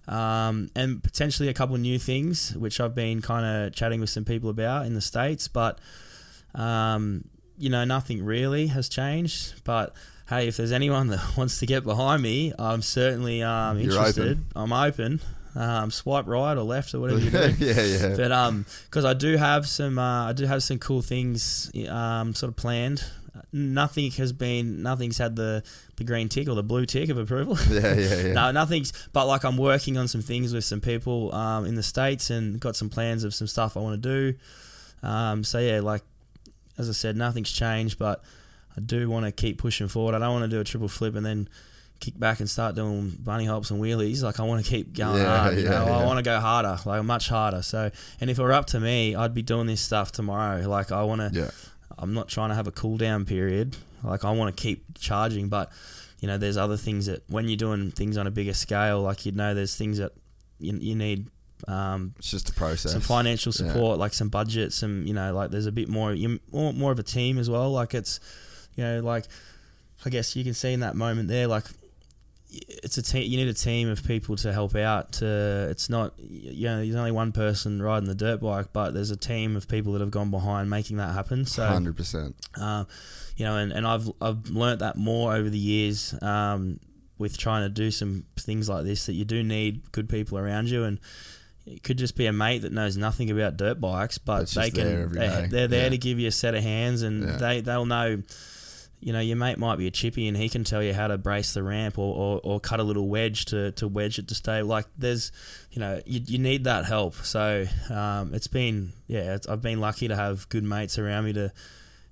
um, 0.09 0.73
and 0.75 1.05
potentially 1.05 1.49
a 1.49 1.55
couple 1.55 1.77
new 1.77 2.01
things, 2.01 2.53
which 2.57 2.81
I've 2.81 2.97
been 2.97 3.23
kind 3.23 3.47
of 3.47 3.75
chatting 3.77 4.01
with 4.01 4.11
some 4.11 4.25
people 4.25 4.51
about 4.51 4.87
in 4.87 4.95
the 4.95 5.01
states. 5.01 5.47
But 5.47 5.79
um, 6.53 7.29
you 7.57 7.71
know, 7.71 7.85
nothing 7.85 8.25
really 8.25 8.67
has 8.67 8.89
changed. 8.89 9.63
But 9.63 9.95
hey, 10.29 10.49
if 10.49 10.57
there's 10.57 10.73
anyone 10.73 11.09
that 11.09 11.21
wants 11.37 11.59
to 11.61 11.67
get 11.67 11.85
behind 11.85 12.23
me, 12.23 12.53
I'm 12.59 12.83
certainly 12.83 13.43
um, 13.43 13.79
interested. 13.79 14.23
open. 14.23 14.47
I'm 14.55 14.73
open. 14.73 15.21
Um, 15.55 15.91
swipe 15.91 16.27
right 16.27 16.53
or 16.53 16.63
left 16.63 16.93
or 16.95 17.01
whatever 17.01 17.21
you 17.21 17.31
do. 17.31 17.55
yeah, 17.59 17.81
yeah. 17.81 18.17
But 18.17 18.31
um, 18.31 18.67
because 18.85 19.07
I 19.07 19.15
do 19.15 19.37
have 19.39 19.67
some, 19.67 19.99
uh, 19.99 20.29
I 20.29 20.33
do 20.35 20.45
have 20.45 20.63
some 20.63 20.79
cool 20.79 21.01
things 21.01 21.71
um, 21.89 22.35
sort 22.35 22.51
of 22.51 22.57
planned. 22.57 23.03
Nothing 23.53 24.11
has 24.13 24.33
been, 24.35 24.83
nothing's 24.83 25.17
had 25.17 25.37
the 25.37 25.63
the 25.97 26.05
green 26.05 26.29
tick 26.29 26.47
or 26.47 26.55
the 26.55 26.63
blue 26.63 26.85
tick 26.85 27.09
of 27.09 27.17
approval. 27.17 27.57
Yeah, 27.71 27.95
yeah, 27.95 28.15
yeah. 28.17 28.33
no, 28.35 28.51
nothing's. 28.51 28.93
But 29.15 29.27
like 29.27 29.45
I'm 29.45 29.57
working 29.57 29.97
on 29.97 30.09
some 30.09 30.21
things 30.21 30.53
with 30.53 30.65
some 30.65 30.81
people 30.83 31.35
um, 31.35 31.65
in 31.65 31.75
the 31.75 31.83
states 31.83 32.29
and 32.29 32.61
got 32.61 32.77
some 32.77 32.91
plans 32.91 33.25
of 33.25 33.35
some 33.35 33.47
stuff 33.47 33.77
I 33.77 33.81
want 33.81 34.03
to 34.03 34.33
do. 34.33 34.39
Um, 35.07 35.43
so 35.43 35.59
yeah, 35.59 35.81
like 35.81 36.03
as 36.77 36.91
I 36.91 36.93
said, 36.93 37.17
nothing's 37.17 37.51
changed, 37.51 37.99
but 37.99 38.23
I 38.77 38.81
do 38.81 39.09
want 39.09 39.25
to 39.27 39.33
keep 39.33 39.59
pushing 39.59 39.89
forward. 39.89 40.15
I 40.15 40.19
don't 40.19 40.33
want 40.33 40.45
to 40.51 40.55
do 40.55 40.61
a 40.61 40.65
triple 40.65 40.89
flip 40.89 41.15
and 41.17 41.25
then 41.25 41.49
kick 41.99 42.19
back 42.19 42.41
and 42.41 42.51
start 42.51 42.75
doing 42.75 43.11
bunny 43.25 43.47
hops 43.47 43.71
and 43.71 43.81
wheelies. 43.83 44.23
Like 44.23 44.39
I 44.39 44.43
want 44.43 44.63
to 44.65 44.71
keep 44.71 44.93
going 44.95 45.23
Yeah, 45.23 45.39
hard. 45.39 45.57
You 45.57 45.65
yeah, 45.65 45.71
know, 45.71 45.85
I 45.87 46.05
want 46.05 46.19
to 46.19 46.23
go 46.23 46.39
harder, 46.41 46.79
like 46.85 47.03
much 47.05 47.29
harder. 47.29 47.63
So, 47.63 47.91
and 48.21 48.29
if 48.31 48.39
it 48.39 48.43
were 48.43 48.53
up 48.53 48.67
to 48.67 48.81
me, 48.81 49.15
I'd 49.15 49.33
be 49.35 49.43
doing 49.43 49.67
this 49.67 49.81
stuff 49.81 50.13
tomorrow. 50.13 50.69
Like 50.69 50.93
I 50.93 51.03
want 51.05 51.21
to. 51.23 51.31
Yeah. 51.33 51.51
I'm 51.99 52.13
not 52.13 52.29
trying 52.29 52.51
to 52.51 52.55
have 52.55 52.67
a 52.67 52.73
cool 52.73 52.99
down 52.99 53.25
period. 53.25 53.77
Like 54.03 54.25
I 54.25 54.31
want 54.33 54.55
to 54.55 54.63
keep 54.63 54.99
charging, 54.99 55.49
but 55.49 55.73
you 56.21 56.29
know, 56.29 56.37
there's 56.37 56.59
other 56.59 56.77
things 56.77 57.07
that 57.07 57.23
when 57.29 57.49
you're 57.49 57.57
doing 57.57 57.91
things 57.91 58.19
on 58.19 58.27
a 58.27 58.31
bigger 58.31 58.53
scale, 58.53 59.01
like 59.01 59.25
you 59.25 59.33
know, 59.33 59.55
there's 59.55 59.75
things 59.77 59.97
that 59.97 60.13
you, 60.59 60.77
you 60.79 60.95
need 60.95 61.29
um, 61.67 62.13
It's 62.19 62.31
just 62.31 62.51
a 62.51 62.53
process. 62.53 62.93
some 62.93 63.01
financial 63.01 63.53
Yeah. 63.59 63.73
support, 63.73 63.99
like 63.99 64.13
some 64.13 64.29
budget, 64.29 64.75
some 64.75 65.07
you 65.07 65.15
know, 65.15 65.33
like 65.35 65.51
there's 65.51 65.65
a 65.67 65.73
bit 65.73 65.89
more 65.89 66.13
you 66.13 66.39
more, 66.53 66.75
more 66.75 66.93
of 66.93 66.99
a 66.99 67.03
team 67.03 67.39
as 67.39 67.49
well. 67.49 67.71
Like 67.71 67.95
it's 67.95 68.21
you 68.77 68.85
know, 68.85 69.01
like 69.01 69.25
I 70.05 70.11
guess 70.11 70.37
you 70.37 70.45
can 70.45 70.55
see 70.55 70.73
in 70.73 70.81
that 70.81 70.95
moment 70.95 71.29
there, 71.29 71.47
like 71.47 71.65
it's 72.49 72.97
a 72.97 73.03
team. 73.03 73.29
You 73.31 73.37
need 73.39 73.49
a 73.49 73.55
team 73.55 73.89
of 73.89 74.05
people 74.05 74.37
to 74.37 74.53
help 74.53 74.77
out. 74.77 75.13
To 75.15 75.67
it's 75.71 75.91
not 75.91 76.15
you 76.19 76.67
know, 76.69 76.77
there's 76.85 76.95
only 76.95 77.11
one 77.13 77.33
person 77.33 77.83
riding 77.83 78.09
the 78.09 78.15
dirt 78.15 78.41
bike, 78.41 78.69
but 78.73 78.93
there's 78.95 79.11
a 79.11 79.17
team 79.17 79.57
of 79.57 79.67
people 79.69 79.93
that 79.95 80.01
have 80.01 80.11
gone 80.13 80.31
behind 80.31 80.71
making 80.71 80.99
that 80.99 81.13
happen. 81.13 81.45
So 81.45 81.67
Hundred 81.67 81.97
percent. 81.97 82.37
uh, 82.59 82.85
you 83.37 83.45
know, 83.45 83.57
and, 83.57 83.73
and 83.73 83.87
I've 83.87 84.11
I've 84.21 84.49
learnt 84.49 84.79
that 84.81 84.97
more 84.97 85.35
over 85.35 85.51
the 85.51 85.59
years 85.59 86.15
um, 86.23 86.79
with 87.19 87.37
trying 87.37 87.63
to 87.63 87.69
do 87.69 87.91
some 87.91 88.25
things 88.39 88.69
like 88.69 88.85
this 88.85 89.07
that 89.07 89.15
you 89.15 89.25
do 89.25 89.43
need 89.43 89.91
good 89.93 90.09
people 90.09 90.39
around 90.39 90.69
you, 90.71 90.85
and 90.85 91.01
it 91.67 91.83
could 91.83 91.99
just 91.99 92.17
be 92.17 92.27
a 92.27 92.33
mate 92.33 92.63
that 92.63 92.73
knows 92.73 92.97
nothing 92.97 93.29
about 93.31 93.57
dirt 93.57 93.81
bikes, 93.81 94.19
but 94.19 94.39
That's 94.41 94.55
they 94.55 94.71
can 94.71 94.85
there 94.85 95.01
every 95.03 95.19
they, 95.19 95.27
day. 95.27 95.49
they're 95.51 95.69
there 95.69 95.83
Yeah. 95.85 95.89
to 95.91 95.99
give 95.99 96.19
you 96.21 96.29
a 96.29 96.33
set 96.33 96.55
of 96.55 96.63
hands, 96.63 97.03
and 97.03 97.25
Yeah. 97.25 97.37
they 97.39 97.61
they'll 97.61 97.87
know. 97.87 98.23
You 98.99 99.13
know, 99.13 99.21
your 99.21 99.37
mate 99.37 99.59
might 99.59 99.77
be 99.77 99.87
a 99.87 99.91
chippy, 99.91 100.27
and 100.27 100.37
he 100.37 100.49
can 100.49 100.65
tell 100.65 100.83
you 100.83 100.95
how 100.95 101.07
to 101.07 101.19
brace 101.19 101.55
the 101.55 101.63
ramp 101.63 101.99
or, 101.99 102.15
or, 102.15 102.41
or 102.43 102.61
cut 102.61 102.81
a 102.81 102.83
little 102.83 103.09
wedge 103.09 103.45
to, 103.47 103.71
to 103.73 103.87
wedge 103.87 104.19
it 104.19 104.27
to 104.29 104.35
stay. 104.35 104.63
Like 104.63 104.87
there's, 104.97 105.33
you 105.71 105.81
know, 105.81 106.01
you, 106.07 106.21
you 106.27 106.39
need 106.39 106.65
that 106.65 106.87
help. 106.87 107.15
So 107.17 107.67
um, 107.91 108.35
it's 108.35 108.47
been, 108.47 108.93
yeah, 109.07 109.35
it's, 109.35 109.47
I've 109.47 109.63
been 109.63 109.81
lucky 109.81 110.09
to 110.09 110.17
have 110.17 110.49
good 110.49 110.65
mates 110.65 110.99
around 110.99 111.27
me 111.27 111.35
to 111.35 111.53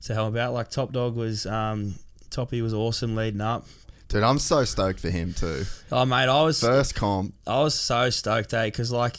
to 0.03 0.15
help 0.15 0.37
out. 0.37 0.53
Like 0.53 0.69
Top 0.69 0.93
Dog 0.93 1.17
was, 1.17 1.47
um, 1.47 1.95
Toppy 2.31 2.61
was 2.61 2.75
awesome 2.75 3.17
leading 3.17 3.41
up. 3.41 3.67
Dude, 4.09 4.23
I'm 4.23 4.39
so 4.39 4.65
stoked 4.65 5.01
for 5.01 5.11
him 5.11 5.33
too. 5.33 5.65
Oh 5.91 6.05
mate, 6.05 6.29
I 6.29 6.43
was 6.43 6.61
First 6.61 6.95
comp. 6.95 7.35
I 7.47 7.61
was 7.61 7.75
so 7.75 8.11
stoked, 8.11 8.53
eh? 8.53 8.67
Because 8.67 8.93
like 8.93 9.17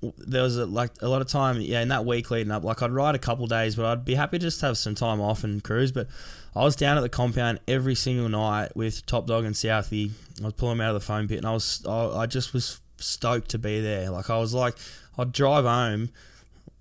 there 0.00 0.42
was 0.42 0.56
a, 0.56 0.64
like 0.64 0.92
a 1.02 1.08
lot 1.08 1.20
of 1.20 1.28
time, 1.28 1.60
yeah, 1.60 1.82
in 1.82 1.88
that 1.88 2.06
week 2.06 2.30
leading 2.30 2.52
up. 2.52 2.64
Like 2.64 2.80
I'd 2.80 2.92
ride 2.92 3.14
a 3.14 3.18
couple 3.18 3.46
days, 3.48 3.74
but 3.74 3.84
I'd 3.84 4.04
be 4.04 4.14
happy 4.14 4.38
to 4.38 4.42
just 4.42 4.60
have 4.62 4.78
some 4.78 4.94
time 4.94 5.20
off 5.20 5.44
and 5.44 5.62
cruise. 5.62 5.92
But 5.92 6.06
I 6.54 6.64
was 6.64 6.74
down 6.74 6.96
at 6.96 7.02
the 7.02 7.08
compound 7.08 7.60
every 7.68 7.94
single 7.94 8.28
night 8.28 8.76
with 8.76 9.06
Top 9.06 9.26
Dog 9.26 9.44
and 9.44 9.54
Southie. 9.54 10.10
I 10.40 10.44
was 10.44 10.54
pulling 10.54 10.78
them 10.78 10.86
out 10.86 10.94
of 10.94 11.00
the 11.00 11.06
foam 11.06 11.28
pit, 11.28 11.38
and 11.38 11.46
I 11.46 11.52
was 11.52 11.84
I, 11.86 12.22
I 12.22 12.26
just 12.26 12.52
was 12.52 12.80
stoked 12.98 13.50
to 13.50 13.58
be 13.58 13.80
there. 13.80 14.10
Like 14.10 14.30
I 14.30 14.38
was 14.38 14.52
like 14.52 14.74
I'd 15.18 15.32
drive 15.32 15.64
home 15.64 16.10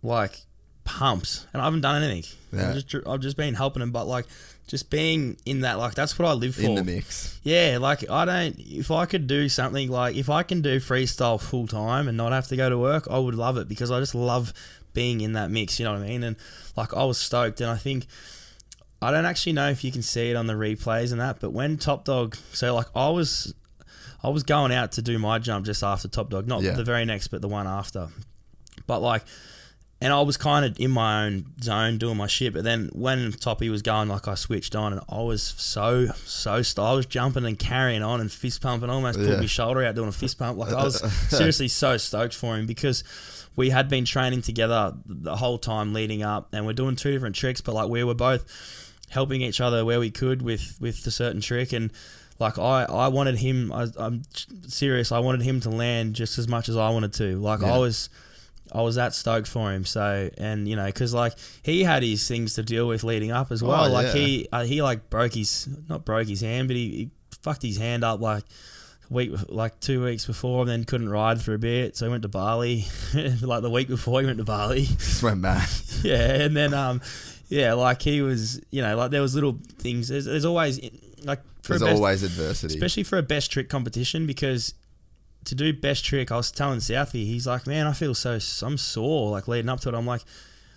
like 0.02 0.42
pumped, 0.86 1.46
and 1.54 1.62
I 1.62 1.66
haven't 1.66 1.82
done 1.82 2.02
anything. 2.02 2.38
Yeah. 2.52 2.70
I've 2.70 2.86
just 2.86 3.08
I've 3.08 3.20
just 3.20 3.38
been 3.38 3.54
helping 3.54 3.82
them, 3.82 3.92
but 3.92 4.06
like 4.06 4.26
just 4.68 4.90
being 4.90 5.38
in 5.46 5.62
that 5.62 5.78
like 5.78 5.94
that's 5.96 6.18
what 6.18 6.28
I 6.28 6.34
live 6.34 6.56
for. 6.56 6.62
In 6.62 6.76
the 6.76 6.84
mix. 6.84 7.40
Yeah, 7.44 7.78
like 7.80 8.10
I 8.10 8.26
don't. 8.26 8.56
If 8.60 8.90
I 8.90 9.06
could 9.06 9.28
do 9.28 9.50
something 9.50 9.90
like 9.90 10.16
if 10.16 10.30
I 10.30 10.44
can 10.44 10.62
do 10.62 10.80
freestyle 10.80 11.40
full 11.40 11.68
time 11.68 12.08
and 12.08 12.18
not 12.18 12.32
have 12.32 12.48
to 12.48 12.56
go 12.56 12.70
to 12.70 12.78
work, 12.78 13.08
I 13.10 13.20
would 13.20 13.36
love 13.36 13.58
it 13.58 13.68
because 13.68 13.92
I 13.92 14.00
just 14.00 14.16
love 14.16 14.54
being 14.94 15.22
in 15.22 15.34
that 15.34 15.52
mix. 15.52 15.80
You 15.80 15.86
know 15.86 15.94
what 15.94 16.02
I 16.02 16.08
mean? 16.08 16.24
And 16.24 16.36
like 16.76 16.94
I 16.96 17.04
was 17.04 17.18
stoked, 17.18 17.62
and 17.62 17.70
I 17.70 17.78
think 17.78 18.08
I 19.02 19.12
don't 19.12 19.26
actually 19.26 19.54
know 19.54 19.70
if 19.70 19.84
you 19.84 19.92
can 19.92 20.02
see 20.02 20.30
it 20.32 20.36
on 20.36 20.48
the 20.48 20.54
replays 20.54 21.12
and 21.12 21.22
that, 21.22 21.40
but 21.40 21.52
when 21.52 21.78
Top 21.78 22.04
Dog, 22.06 22.36
so 22.54 22.76
like 22.76 22.88
I 22.96 23.10
was, 23.10 23.54
I 24.24 24.30
was 24.30 24.44
going 24.44 24.72
out 24.74 24.92
to 24.94 25.02
do 25.02 25.18
my 25.18 25.40
jump 25.40 25.66
just 25.66 25.84
after 25.84 26.08
Top 26.08 26.30
Dog, 26.30 26.48
not 26.48 26.62
Yeah. 26.64 26.74
the 26.74 26.84
very 26.84 27.06
next, 27.06 27.30
but 27.30 27.42
the 27.42 27.48
one 27.48 27.66
after. 27.68 28.10
But 28.88 29.00
like, 29.02 29.24
and 30.02 30.12
I 30.14 30.22
was 30.22 30.38
kind 30.38 30.66
of 30.66 30.80
in 30.80 30.92
my 30.92 31.26
own 31.26 31.46
zone 31.62 31.98
doing 31.98 32.16
my 32.18 32.28
shit. 32.28 32.54
But 32.54 32.64
then 32.64 32.90
when 32.94 33.32
Toppy 33.34 33.70
was 33.70 33.82
going, 33.82 34.08
like 34.10 34.28
I 34.30 34.36
switched 34.36 34.76
on, 34.76 34.94
and 34.94 35.02
I 35.10 35.22
was 35.22 35.44
so 35.44 36.08
so 36.26 36.62
st- 36.62 36.86
I 36.86 36.94
was 36.94 37.06
jumping 37.06 37.46
and 37.46 37.60
carrying 37.60 38.02
on 38.02 38.22
and 38.22 38.32
fist 38.32 38.62
pumping, 38.62 38.90
almost 38.90 39.18
pulled 39.18 39.30
Yeah. 39.30 39.40
my 39.40 39.46
shoulder 39.46 39.84
out 39.84 39.96
doing 39.96 40.08
a 40.10 40.14
fist 40.14 40.40
pump. 40.40 40.58
Like 40.58 40.74
I 40.74 40.84
was 40.84 41.00
seriously 41.30 41.68
so 41.68 41.98
stoked 41.98 42.34
for 42.34 42.58
him 42.58 42.66
because 42.66 43.04
we 43.58 43.70
had 43.72 43.90
been 43.90 44.06
training 44.06 44.42
together 44.42 44.94
the 45.06 45.36
whole 45.36 45.58
time 45.58 45.94
leading 45.94 46.24
up, 46.24 46.48
and 46.54 46.66
we're 46.66 46.74
doing 46.74 46.96
two 46.96 47.12
different 47.12 47.36
tricks, 47.36 47.60
but 47.62 47.76
like 47.76 47.90
we 47.90 48.04
were 48.06 48.14
both 48.16 48.46
helping 49.10 49.42
each 49.42 49.60
other 49.62 49.84
where 49.84 50.00
we 50.00 50.12
could 50.12 50.42
with 50.42 50.78
with 50.80 51.04
the 51.04 51.12
certain 51.12 51.42
trick 51.42 51.74
and. 51.74 51.92
Like 52.42 52.58
I, 52.58 52.86
I 52.86 53.10
wanted 53.10 53.38
him. 53.38 53.70
I, 53.74 53.88
I'm 53.98 54.22
serious. 54.66 55.12
I 55.12 55.20
wanted 55.20 55.42
him 55.42 55.60
to 55.60 55.70
land 55.70 56.14
just 56.14 56.38
as 56.40 56.48
much 56.48 56.70
as 56.70 56.78
I 56.78 56.90
wanted 56.90 57.12
to. 57.16 57.38
Like 57.38 57.60
Yeah. 57.60 57.74
I 57.74 57.78
was, 57.80 58.08
I 58.72 58.82
was 58.82 58.96
that 58.96 59.14
stoked 59.14 59.50
for 59.50 59.74
him. 59.74 59.84
So, 59.84 60.30
and 60.38 60.66
you 60.66 60.78
know, 60.78 60.86
because 60.86 61.14
like 61.14 61.34
he 61.64 61.84
had 61.84 62.02
his 62.02 62.26
things 62.30 62.54
to 62.54 62.64
deal 62.64 62.88
with 62.88 63.04
leading 63.04 63.32
up 63.32 63.52
as 63.52 63.62
well. 63.62 63.88
Oh, 63.88 63.92
like 63.92 64.16
yeah. 64.16 64.22
he, 64.22 64.48
uh, 64.54 64.64
he 64.64 64.82
like 64.82 65.10
broke 65.10 65.34
his, 65.34 65.68
not 65.90 66.06
broke 66.06 66.30
his 66.30 66.40
hand, 66.40 66.70
but 66.70 66.78
he, 66.78 66.90
he 66.90 67.10
fucked 67.42 67.62
his 67.62 67.78
hand 67.78 68.06
up 68.06 68.22
like 68.22 68.46
week, 69.10 69.32
like 69.50 69.80
two 69.80 70.04
weeks 70.04 70.26
before, 70.26 70.62
and 70.62 70.70
then 70.70 70.84
couldn't 70.84 71.10
ride 71.10 71.42
for 71.42 71.54
a 71.54 71.60
bit. 71.60 71.98
So 71.98 72.06
he 72.06 72.12
went 72.12 72.22
to 72.22 72.30
Bali. 72.30 72.86
like 73.42 73.62
the 73.62 73.70
week 73.70 73.88
before, 73.88 74.22
he 74.22 74.28
went 74.28 74.38
to 74.38 74.46
Bali. 74.46 74.86
Just 74.86 75.24
went 75.24 75.42
mad. 75.42 75.68
yeah, 76.04 76.36
and 76.36 76.56
then 76.56 76.74
um, 76.74 77.02
yeah, 77.50 77.74
like 77.74 78.02
he 78.02 78.22
was, 78.22 78.62
you 78.72 78.82
know, 78.82 78.96
like 78.96 79.12
there 79.12 79.22
was 79.22 79.36
little 79.36 79.60
things. 79.80 80.08
There's, 80.08 80.26
there's 80.26 80.46
always 80.46 80.80
like 81.24 81.42
for 81.64 81.74
There's 81.74 81.82
best, 81.82 81.96
always 81.96 82.24
adversity. 82.24 82.74
especially 82.74 83.04
for 83.04 83.18
a 83.18 83.24
best 83.24 83.52
trick 83.52 83.70
competition 83.70 84.26
because 84.26 84.74
to 85.46 85.56
do 85.56 85.74
best 85.74 86.06
trick, 86.06 86.32
I 86.32 86.38
was 86.38 86.52
telling 86.52 86.80
Southie, 86.80 87.26
he's 87.26 87.48
like, 87.48 87.68
man, 87.68 87.88
I 87.88 87.94
feel 87.94 88.14
so 88.14 88.40
I'm 88.62 88.78
sore 88.78 89.32
like 89.32 89.48
leading 89.48 89.70
up 89.70 89.80
to 89.82 89.90
it. 89.90 89.96
I'm 89.96 90.06
like, 90.06 90.22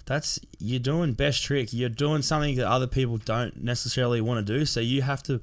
that's 0.06 0.40
you're 0.58 0.80
doing 0.80 1.12
best 1.12 1.42
trick. 1.44 1.72
You're 1.72 1.88
doing 1.88 2.22
something 2.22 2.56
that 2.56 2.68
other 2.68 2.86
people 2.86 3.18
don't 3.18 3.62
necessarily 3.62 4.20
want 4.20 4.44
to 4.44 4.58
do. 4.58 4.64
So 4.64 4.80
you 4.80 5.02
have 5.02 5.22
to 5.24 5.40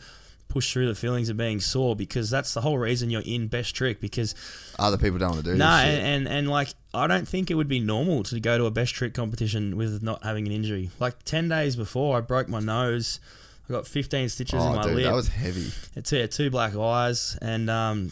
push 0.49 0.73
through 0.73 0.87
the 0.87 0.95
feelings 0.95 1.29
of 1.29 1.37
being 1.37 1.59
sore 1.61 1.95
because 1.95 2.29
that's 2.29 2.53
the 2.53 2.61
whole 2.61 2.77
reason 2.77 3.09
you're 3.09 3.21
in 3.21 3.47
best 3.47 3.73
trick 3.75 4.01
because 4.01 4.35
Other 4.77 4.97
people 4.97 5.17
don't 5.19 5.29
want 5.31 5.45
to 5.45 5.51
do 5.51 5.57
no 5.57 5.65
this 5.77 5.85
shit. 5.85 5.93
and, 6.03 6.27
and 6.27 6.27
and 6.27 6.49
like 6.49 6.69
I 6.93 7.07
don't 7.07 7.27
think 7.27 7.49
it 7.51 7.53
would 7.55 7.67
be 7.67 7.79
normal 7.79 8.23
to 8.23 8.39
go 8.39 8.57
to 8.57 8.65
a 8.65 8.71
best 8.71 8.93
trick 8.95 9.13
competition 9.13 9.77
with 9.77 10.01
not 10.03 10.23
having 10.23 10.45
an 10.47 10.51
injury. 10.51 10.89
Like 10.99 11.23
10 11.23 11.47
days 11.49 11.75
before 11.75 12.17
I 12.17 12.21
broke 12.21 12.49
my 12.49 12.59
nose. 12.59 13.19
I 13.69 13.73
got 13.73 13.85
15 13.85 14.29
stitches 14.29 14.55
in 14.55 14.59
oh, 14.67 14.73
my 14.75 14.81
dude, 14.81 14.95
lip. 14.95 15.05
that 15.05 15.13
was 15.13 15.27
heavy. 15.27 15.67
It's 15.95 16.11
yeah, 16.11 16.25
two 16.25 16.49
black 16.49 16.75
eyes, 16.75 17.37
and 17.39 17.69
um, 17.69 18.11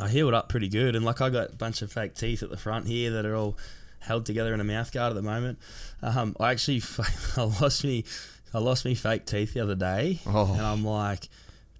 I 0.00 0.06
healed 0.08 0.32
up 0.34 0.48
pretty 0.48 0.68
good. 0.68 0.94
And 0.94 1.04
like 1.04 1.20
I 1.20 1.28
got 1.30 1.50
a 1.50 1.56
bunch 1.56 1.82
of 1.82 1.90
fake 1.90 2.14
teeth 2.14 2.44
at 2.44 2.50
the 2.50 2.56
front 2.56 2.86
here 2.86 3.10
that 3.10 3.26
are 3.26 3.34
all 3.34 3.58
held 3.98 4.24
together 4.24 4.54
in 4.54 4.60
a 4.60 4.64
mouth 4.64 4.92
guard 4.92 5.10
at 5.10 5.16
the 5.16 5.22
moment. 5.22 5.58
Um, 6.02 6.36
I 6.38 6.52
actually 6.52 6.80
I 7.36 7.42
lost 7.60 7.82
me 7.82 8.04
I 8.54 8.58
lost 8.60 8.84
me 8.84 8.94
fake 8.94 9.26
teeth 9.26 9.54
the 9.54 9.60
other 9.60 9.74
day, 9.74 10.20
Oh. 10.24 10.52
and 10.52 10.62
I'm 10.62 10.84
like, 10.84 11.28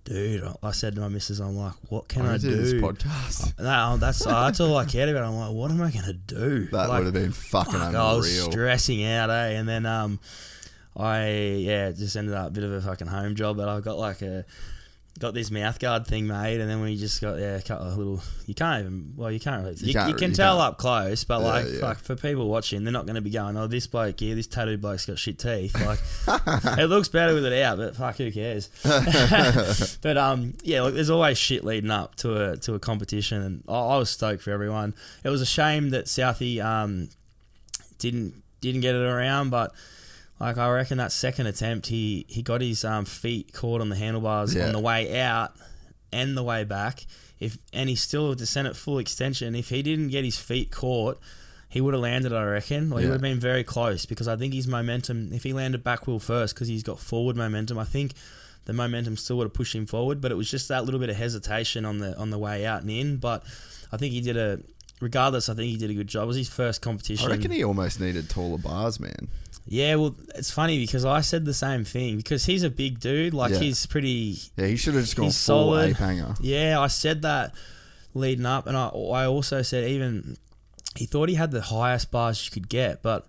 dude, 0.07 0.43
I 0.63 0.71
said 0.71 0.95
to 0.95 1.03
my 1.03 1.09
missus, 1.09 1.41
I'm 1.41 1.57
like, 1.57 1.75
what 1.91 2.09
can 2.09 2.23
I 2.25 2.35
I, 2.35 2.39
do 2.39 2.57
this 2.57 2.73
podcast. 2.75 3.59
No, 3.59 3.97
that's 3.99 4.25
that's 4.25 4.61
all 4.61 4.77
I 4.77 4.85
cared 4.87 5.11
about. 5.11 5.25
I'm 5.25 5.35
like, 5.37 5.53
what 5.53 5.71
am 5.71 5.83
I 5.83 5.91
gonna 5.91 6.15
do? 6.15 6.67
That 6.69 6.89
Like, 6.89 6.99
would 6.99 7.05
have 7.07 7.15
been 7.15 7.33
fucking 7.33 7.73
Fuck, 7.73 7.89
unreal. 7.89 8.01
I 8.01 8.15
was 8.15 8.43
stressing 8.45 9.05
out, 9.05 9.29
eh? 9.31 9.49
And 9.51 9.69
then 9.69 9.85
um, 9.85 10.19
I 10.97 11.31
yeah, 11.59 11.91
just 11.93 12.17
ended 12.17 12.35
up 12.35 12.49
a 12.49 12.51
bit 12.51 12.65
of 12.65 12.73
a 12.73 12.81
fucking 12.81 13.09
home 13.09 13.35
job. 13.35 13.57
But 13.59 13.69
I've 13.69 13.85
got 13.85 13.99
like 13.99 14.23
a 14.23 14.45
got 15.19 15.35
this 15.35 15.51
mouth 15.51 15.79
guard 15.79 16.07
thing 16.07 16.27
made, 16.27 16.61
and 16.61 16.69
then 16.71 16.81
we 16.81 16.97
just 16.97 17.21
got 17.21 17.39
yeah, 17.39 17.57
a 17.57 17.63
couple 17.63 17.87
of 17.89 17.97
little. 17.97 18.23
You 18.47 18.55
can't 18.55 18.81
even 18.85 19.13
well, 19.17 19.31
you 19.31 19.41
can't 19.41 19.63
really. 19.65 19.77
You, 19.77 19.87
you, 19.89 19.93
can't- 19.93 20.19
can 20.19 20.31
you 20.31 20.37
tell 20.37 20.57
can't. 20.59 20.69
up 20.73 20.79
close, 20.79 21.25
but 21.25 21.41
Yeah, 21.41 21.47
like 21.47 21.67
yeah. 21.69 21.81
fuck 21.81 21.99
for 21.99 22.17
people 22.17 22.49
watching, 22.49 22.85
they're 22.85 22.93
not 22.93 23.07
going 23.07 23.17
to 23.17 23.21
be 23.23 23.31
going, 23.31 23.57
oh, 23.57 23.67
this 23.67 23.87
bloke 23.87 24.21
here, 24.21 24.35
this 24.35 24.47
tattooed 24.47 24.81
bloke's 24.81 25.07
got 25.07 25.19
shit 25.19 25.39
teeth. 25.39 25.75
Like 25.81 25.99
it 26.79 26.87
looks 26.87 27.09
better 27.09 27.35
with 27.35 27.45
it 27.45 27.63
out, 27.63 27.79
but 27.79 27.97
fuck, 27.97 28.17
who 28.17 28.31
cares? 28.31 28.69
but 30.03 30.17
um, 30.17 30.55
yeah, 30.63 30.83
look, 30.83 30.95
there's 30.95 31.11
always 31.11 31.39
shit 31.39 31.65
leading 31.65 31.91
up 31.91 32.15
to 32.17 32.53
a 32.53 32.57
to 32.59 32.75
a 32.75 32.79
competition, 32.79 33.43
and 33.43 33.65
I, 33.69 33.75
I 33.75 33.97
was 33.99 34.11
stoked 34.11 34.43
for 34.43 34.51
everyone. 34.51 34.95
It 35.25 35.29
was 35.31 35.41
a 35.41 35.47
shame 35.47 35.91
that 35.91 36.07
Southie 36.07 36.63
um 36.65 37.09
didn't 37.99 38.43
didn't 38.61 38.81
get 38.81 38.95
it 38.95 39.03
around, 39.03 39.51
but 39.51 39.73
like 40.39 40.59
I 40.59 40.71
reckon 40.71 40.99
that 40.99 41.13
second 41.13 41.47
attempt, 41.47 41.87
he 41.87 42.27
he 42.29 42.43
got 42.43 42.61
his 42.61 42.85
um, 42.85 43.05
feet 43.05 43.53
caught 43.53 43.81
on 43.81 43.89
the 43.89 43.97
handlebars 43.97 44.55
Yeah. 44.55 44.67
on 44.67 44.73
the 44.73 44.81
way 44.81 45.21
out 45.21 45.53
and 46.13 46.37
the 46.37 46.43
way 46.43 46.65
back. 46.65 47.07
If 47.41 47.59
and 47.73 47.89
he 47.89 47.97
still 47.97 48.31
had 48.31 48.39
to 48.39 48.47
send 48.47 48.67
it 48.69 48.77
full 48.77 48.99
extension. 48.99 49.55
If 49.55 49.69
he 49.69 49.83
didn't 49.83 50.09
get 50.09 50.25
his 50.25 50.39
feet 50.39 50.71
caught, 50.71 51.19
he 51.69 51.81
would 51.81 51.93
have 51.95 52.03
landed. 52.03 52.33
I 52.33 52.45
reckon, 52.45 52.93
or 52.93 53.01
he 53.01 53.07
would 53.07 53.13
have 53.15 53.21
been 53.21 53.41
very 53.41 53.65
close 53.65 54.07
because 54.07 54.27
I 54.29 54.37
think 54.37 54.55
his 54.55 54.67
momentum. 54.67 55.33
If 55.33 55.43
he 55.43 55.53
landed 55.53 55.85
back 55.85 56.07
wheel 56.07 56.19
first, 56.19 56.55
because 56.55 56.69
he's 56.69 56.83
got 56.83 56.99
forward 56.99 57.37
momentum, 57.37 57.79
I 57.79 57.85
think 57.85 58.13
the 58.65 58.73
momentum 58.73 59.17
still 59.17 59.37
would 59.39 59.45
have 59.45 59.53
pushed 59.55 59.75
him 59.75 59.85
forward. 59.87 60.21
But 60.23 60.33
it 60.33 60.37
was 60.37 60.51
just 60.51 60.69
that 60.69 60.85
little 60.87 61.01
bit 61.01 61.11
of 61.11 61.17
hesitation 61.17 61.85
on 61.85 61.99
the 61.99 62.17
on 62.17 62.31
the 62.31 62.39
way 62.39 62.65
out 62.65 62.81
and 62.83 62.91
in. 62.91 63.19
But 63.19 63.45
I 63.93 63.97
think 63.97 64.13
he 64.13 64.21
did 64.21 64.37
a. 64.37 64.61
Regardless, 64.99 65.51
I 65.51 65.55
think 65.55 65.71
he 65.71 65.77
did 65.77 65.91
a 65.91 65.95
good 65.95 66.07
job. 66.09 66.23
It 66.25 66.29
was 66.29 66.37
his 66.39 66.49
first 66.49 66.81
competition. 66.81 67.27
I 67.31 67.35
reckon 67.35 67.51
he 67.51 67.63
almost 67.63 68.01
needed 68.01 68.31
taller 68.31 68.57
bars, 68.57 68.99
man. 68.99 69.29
Yeah, 69.69 69.97
well, 69.97 70.15
it's 70.37 70.51
funny 70.51 70.79
because 70.79 71.05
I 71.05 71.21
said 71.23 71.45
the 71.45 71.53
same 71.55 71.85
thing 71.85 72.17
because 72.19 72.45
he's 72.47 72.63
a 72.63 72.71
big 72.71 73.01
dude. 73.01 73.35
Like 73.35 73.53
Yeah. 73.53 73.59
he's 73.59 73.85
pretty. 73.87 74.39
Yeah, 74.57 74.67
he 74.67 74.77
should 74.77 74.95
have 74.95 75.03
just 75.05 75.17
gone 75.17 75.25
full 75.27 75.33
solid. 75.33 75.91
ape 75.91 75.97
hanger. 75.97 76.35
Yeah, 76.41 76.79
I 76.81 76.87
said 76.87 77.23
that 77.23 77.55
leading 78.15 78.47
up, 78.47 78.67
and 78.69 78.77
I 78.77 78.87
I 78.89 79.27
also 79.27 79.63
said 79.63 79.89
even 79.91 80.37
he 80.95 81.05
thought 81.07 81.29
he 81.29 81.35
had 81.35 81.51
the 81.51 81.63
highest 81.63 82.11
bars 82.13 82.45
you 82.47 82.53
could 82.53 82.69
get, 82.69 83.03
but 83.03 83.27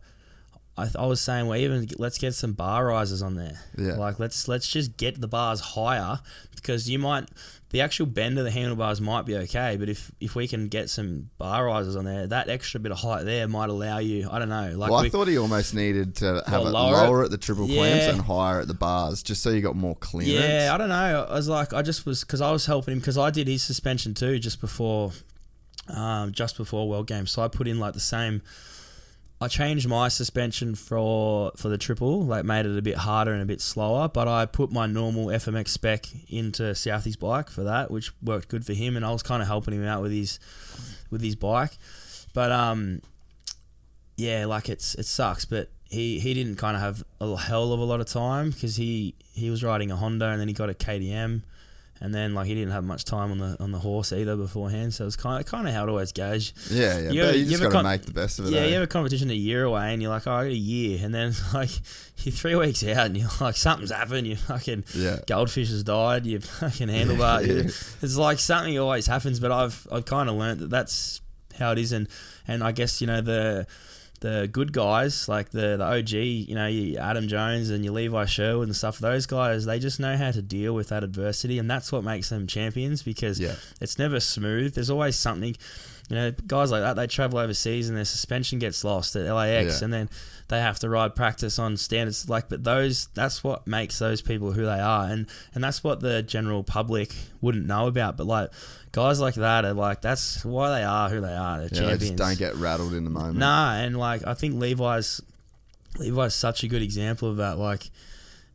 I, 0.77 0.87
I 0.97 1.05
was 1.07 1.19
saying 1.19 1.47
well 1.47 1.57
even 1.59 1.87
let's 1.97 2.19
get 2.19 2.35
some 2.35 2.53
bar 2.53 2.85
risers 2.85 3.23
on 3.23 3.33
there. 3.35 3.59
Yeah. 3.77 3.93
like 3.95 4.19
let's 4.19 4.47
let's 4.47 4.69
just 4.69 4.95
get 4.97 5.19
the 5.19 5.27
bars 5.27 5.59
higher 5.59 6.19
because 6.55 6.87
you 6.89 6.99
might 6.99 7.27
the 7.69 7.81
actual 7.81 8.05
bend 8.05 8.39
of 8.39 8.45
the 8.45 8.51
handlebars 8.51 9.01
might 9.01 9.25
be 9.25 9.35
okay, 9.35 9.75
but 9.77 9.89
if 9.89 10.09
if 10.21 10.35
we 10.35 10.47
can 10.47 10.69
get 10.69 10.89
some 10.89 11.29
bar 11.37 11.65
risers 11.65 11.95
on 11.97 12.05
there, 12.05 12.25
that 12.27 12.47
extra 12.49 12.79
bit 12.79 12.91
of 12.93 12.99
height 12.99 13.25
there 13.25 13.47
might 13.47 13.69
allow 13.69 13.97
you. 13.97 14.29
I 14.31 14.39
don't 14.39 14.47
know. 14.49 14.73
Like 14.77 14.89
well, 14.89 14.99
I 14.99 15.03
we- 15.03 15.09
thought 15.09 15.27
he 15.27 15.37
almost 15.37 15.73
needed 15.73 16.15
to 16.17 16.43
have 16.47 16.61
Well, 16.61 16.67
it 16.67 16.71
lower 16.71 16.91
lower, 16.91 17.23
at 17.25 17.31
the 17.31 17.37
triple 17.37 17.67
clamps 17.67 18.05
and 18.05 18.21
higher 18.21 18.61
at 18.61 18.67
the 18.69 18.73
bars, 18.73 19.21
just 19.21 19.43
so 19.43 19.49
you 19.49 19.61
got 19.61 19.75
more 19.75 19.95
clearance. 19.95 20.29
Yeah, 20.45 20.71
I 20.73 20.77
don't 20.77 20.89
know. 20.89 21.25
I 21.29 21.33
was 21.33 21.49
like, 21.49 21.73
I 21.73 21.81
just 21.81 22.05
was 22.05 22.21
because 22.21 22.39
I 22.39 22.51
was 22.51 22.65
helping 22.65 22.93
him 22.93 22.99
because 22.99 23.17
I 23.17 23.31
did 23.31 23.47
his 23.47 23.63
suspension 23.63 24.13
too 24.13 24.39
just 24.39 24.61
before, 24.61 25.11
um, 25.89 26.31
just 26.31 26.55
before 26.57 26.87
World 26.87 27.07
Games. 27.07 27.31
So 27.31 27.41
I 27.41 27.47
put 27.49 27.67
in 27.67 27.79
like 27.79 27.93
the 27.93 27.99
same. 27.99 28.41
I 29.39 29.47
changed 29.47 29.87
my 29.87 30.07
suspension 30.07 30.73
for 30.73 31.51
for 31.55 31.69
the 31.69 31.77
triple, 31.77 32.23
like 32.23 32.43
made 32.43 32.65
it 32.65 32.77
a 32.77 32.81
bit 32.81 32.97
harder 32.97 33.33
and 33.33 33.41
a 33.41 33.45
bit 33.45 33.61
slower. 33.61 34.07
But 34.07 34.27
I 34.27 34.47
put 34.47 34.71
my 34.71 34.87
normal 34.87 35.27
FMX 35.27 35.67
spec 35.67 36.07
into 36.27 36.73
Southie's 36.73 37.15
bike 37.15 37.49
for 37.49 37.63
that, 37.63 37.91
which 37.91 38.11
worked 38.21 38.47
good 38.47 38.65
for 38.65 38.73
him, 38.73 38.95
and 38.95 39.05
I 39.05 39.11
was 39.11 39.21
kind 39.21 39.41
of 39.41 39.47
helping 39.47 39.75
him 39.75 39.85
out 39.85 40.01
with 40.01 40.11
his 40.11 40.39
with 41.11 41.21
his 41.21 41.35
bike. 41.35 41.77
But 42.33 42.51
um, 42.51 43.01
yeah, 44.15 44.45
like 44.45 44.69
it's 44.69 44.95
it 44.95 45.05
sucks, 45.05 45.45
but 45.45 45.69
he 45.89 46.19
he 46.19 46.33
didn't 46.33 46.55
kind 46.55 46.75
of 46.75 46.81
have 46.81 47.03
a 47.21 47.35
hell 47.37 47.73
of 47.73 47.79
a 47.79 47.83
lot 47.83 47.99
of 47.99 48.07
time 48.07 48.49
because 48.49 48.75
he 48.75 49.13
he 49.33 49.51
was 49.51 49.63
riding 49.63 49.91
a 49.91 49.95
Honda 49.95 50.29
and 50.29 50.41
then 50.41 50.47
he 50.47 50.53
got 50.53 50.69
a 50.69 50.73
KTM, 50.73 51.43
and 51.99 52.13
then 52.13 52.33
like 52.33 52.47
he 52.47 52.53
didn't 52.55 52.71
have 52.71 52.83
much 52.83 53.05
time 53.05 53.31
on 53.31 53.37
the 53.39 53.57
on 53.59 53.71
the 53.71 53.79
horse 53.79 54.11
either 54.13 54.35
beforehand. 54.35 54.93
So 54.93 55.03
it 55.03 55.07
was 55.07 55.15
kind 55.15 55.39
of 55.43 55.49
kind 55.49 55.67
of 55.67 55.73
how 55.73 55.83
it 55.83 55.89
always 55.89 56.11
goes. 56.11 56.53
Yeah, 56.71 56.99
yeah. 56.99 57.09
You 57.11 57.21
but 57.21 57.27
ever- 57.29 57.37
you 57.37 57.43
you 57.45 57.49
just 57.57 57.63
got 57.63 57.81
to 57.81 57.87
make 57.87 58.01
the 58.03 58.11
best 58.13 58.39
of 58.39 58.45
it. 58.47 58.51
Yeah, 58.51 58.61
eh? 58.61 58.67
you 58.67 58.73
have 58.75 58.83
a 58.83 58.87
competition 58.87 59.29
a 59.29 59.33
year 59.33 59.63
away, 59.63 59.93
and 59.93 60.01
you're 60.01 60.11
like, 60.11 60.27
oh, 60.27 60.31
I 60.31 60.43
got 60.43 60.51
a 60.51 60.55
year, 60.55 60.99
and 61.03 61.13
then 61.13 61.33
like 61.53 61.69
you're 62.23 62.33
three 62.33 62.55
weeks 62.55 62.83
out, 62.85 63.05
and 63.07 63.17
you're 63.17 63.29
like, 63.41 63.55
something's 63.55 63.91
happened. 63.91 64.27
You 64.27 64.35
fucking 64.35 64.85
Yeah. 64.95 65.19
goldfish 65.27 65.69
has 65.69 65.83
died. 65.83 66.25
You 66.25 66.39
fucking 66.39 66.87
handlebar. 66.89 67.45
Yeah. 67.47 67.63
It's 68.01 68.15
like 68.17 68.39
something 68.39 68.77
always 68.79 69.07
happens, 69.07 69.39
but 69.39 69.51
I've 69.51 69.87
I've 69.91 70.05
kind 70.05 70.29
of 70.29 70.35
learned 70.35 70.59
that 70.61 70.69
that's 70.69 71.21
how 71.57 71.71
it 71.71 71.77
is, 71.79 71.91
and 71.91 72.07
and 72.47 72.63
I 72.63 72.71
guess 72.71 73.01
you 73.01 73.07
know 73.07 73.21
the. 73.21 73.67
The 74.21 74.49
good 74.51 74.73
guys, 74.73 75.27
like 75.29 75.49
the, 75.51 75.77
the 75.77 75.83
OG, 75.83 76.09
you 76.11 76.55
know, 76.55 76.65
you 76.67 76.97
Adam 76.97 77.27
Jones 77.27 77.69
and 77.69 77.83
your 77.85 77.93
Levi 77.93 78.25
Sherwood 78.25 78.67
and 78.67 78.75
stuff, 78.75 78.97
those 78.97 79.25
guys, 79.27 79.65
they 79.65 79.77
just 79.77 79.99
know 79.99 80.17
how 80.17 80.31
to 80.31 80.41
deal 80.41 80.73
with 80.73 80.89
that 80.89 81.03
adversity. 81.03 81.59
And 81.59 81.69
that's 81.69 81.91
what 81.91 82.03
makes 82.03 82.29
them 82.29 82.47
champions 82.47 83.03
because 83.03 83.39
Yeah. 83.39 83.55
it's 83.79 83.99
never 83.99 84.19
smooth. 84.19 84.73
There's 84.73 84.89
always 84.89 85.15
something. 85.15 85.55
You 86.09 86.15
know, 86.15 86.31
guys 86.47 86.71
like 86.71 86.81
that, 86.81 86.95
they 86.95 87.05
travel 87.05 87.37
overseas 87.37 87.89
and 87.89 87.97
their 87.97 88.05
suspension 88.05 88.59
gets 88.59 88.83
lost 88.83 89.15
at 89.15 89.25
LAX, 89.31 89.79
Yeah. 89.81 89.85
and 89.85 89.93
then 89.93 90.09
they 90.49 90.59
have 90.59 90.79
to 90.79 90.89
ride 90.89 91.13
practice 91.15 91.59
on 91.59 91.75
standards. 91.77 92.29
Like, 92.29 92.47
but 92.49 92.63
those, 92.63 93.07
that's 93.13 93.43
what 93.43 93.67
makes 93.67 93.99
those 93.99 94.21
people 94.21 94.53
who 94.53 94.63
they 94.65 94.79
are, 94.79 95.05
and 95.05 95.27
and 95.53 95.63
that's 95.63 95.83
what 95.83 95.99
the 95.99 96.23
general 96.23 96.63
public 96.63 97.13
wouldn't 97.41 97.65
know 97.65 97.87
about. 97.87 98.15
But 98.17 98.27
like, 98.27 98.51
guys 98.91 99.19
like 99.19 99.35
that 99.35 99.65
are 99.65 99.73
like, 99.73 100.01
that's 100.01 100.45
why 100.45 100.77
they 100.79 100.83
are 100.85 101.09
who 101.09 101.19
they 101.21 101.33
are. 101.35 101.57
They're 101.59 101.65
Yeah, 101.65 101.69
they 101.69 101.79
champions. 101.97 102.01
just 102.03 102.15
don't 102.15 102.37
get 102.37 102.55
rattled 102.55 102.93
in 102.93 103.03
the 103.03 103.09
moment. 103.09 103.37
Nah, 103.37 103.73
and 103.75 103.97
like 103.97 104.25
I 104.25 104.33
think 104.33 104.55
Levi's 104.55 105.21
Levi's 105.99 106.33
such 106.35 106.63
a 106.63 106.67
good 106.67 106.81
example 106.81 107.29
of 107.29 107.37
that. 107.37 107.57
Like 107.57 107.89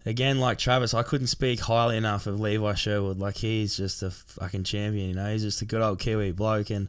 again, 0.07 0.39
like 0.41 0.59
Travis, 0.59 0.95
I 0.95 1.03
couldn't 1.03 1.27
speak 1.29 1.61
highly 1.61 1.97
enough 1.97 2.27
of 2.27 2.41
Levi 2.41 2.75
Sherwood. 2.75 3.19
Like 3.19 3.37
he's 3.37 3.77
just 3.77 4.03
a 4.03 4.11
fucking 4.11 4.65
champion, 4.65 5.09
you 5.11 5.15
know. 5.15 5.31
He's 5.31 5.43
just 5.43 5.61
a 5.62 5.65
good 5.67 5.83
old 5.83 5.99
Kiwi 5.99 6.33
bloke, 6.33 6.71
and 6.71 6.89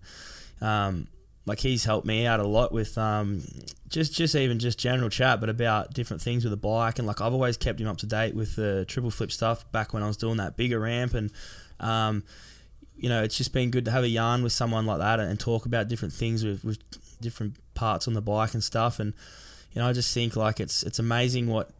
um, 0.61 1.07
like 1.45 1.59
he's 1.59 1.83
helped 1.83 2.07
me 2.07 2.25
out 2.25 2.39
a 2.39 2.47
lot 2.47 2.72
with 2.72 2.97
um, 2.97 3.43
just 3.89 4.13
just 4.13 4.35
even 4.35 4.59
just 4.59 4.80
general 4.80 5.09
chat, 5.09 5.39
but 5.39 5.49
about 5.49 5.93
different 5.93 6.22
things 6.22 6.43
with 6.43 6.51
the 6.51 6.57
bike, 6.57 6.99
and 6.99 7.07
like 7.07 7.22
I've 7.22 7.33
always 7.33 7.57
kept 7.57 7.80
him 7.80 7.88
up 7.88 7.97
to 7.97 8.05
date 8.05 8.35
with 8.35 8.55
the 8.55 8.85
triple 8.85 9.11
flip 9.11 9.31
stuff 9.31 9.69
back 9.72 9.93
when 9.93 10.03
I 10.03 10.07
was 10.07 10.17
doing 10.17 10.38
that 10.38 10.55
bigger 10.55 10.80
ramp, 10.80 11.13
and 11.13 11.31
um, 11.80 12.23
you 12.95 13.09
know, 13.09 13.23
it's 13.23 13.38
just 13.38 13.51
been 13.51 13.72
good 13.72 13.85
to 13.85 13.91
have 13.91 14.03
a 14.03 14.09
yarn 14.09 14.43
with 14.43 14.53
someone 14.53 14.85
like 14.85 14.99
that 14.99 15.19
and 15.19 15.39
talk 15.39 15.65
about 15.65 15.89
different 15.89 16.13
things 16.13 16.45
with, 16.45 16.63
with 16.63 16.80
different 17.19 17.55
parts 17.73 18.07
on 18.07 18.13
the 18.13 18.22
bike 18.22 18.53
and 18.53 18.63
stuff. 18.63 18.99
And 18.99 19.13
you 19.73 19.81
know, 19.81 19.88
I 19.88 19.93
just 19.93 20.13
think 20.13 20.35
like 20.35 20.59
it's 20.59 20.83
it's 20.83 20.99
amazing 20.99 21.47
what 21.47 21.72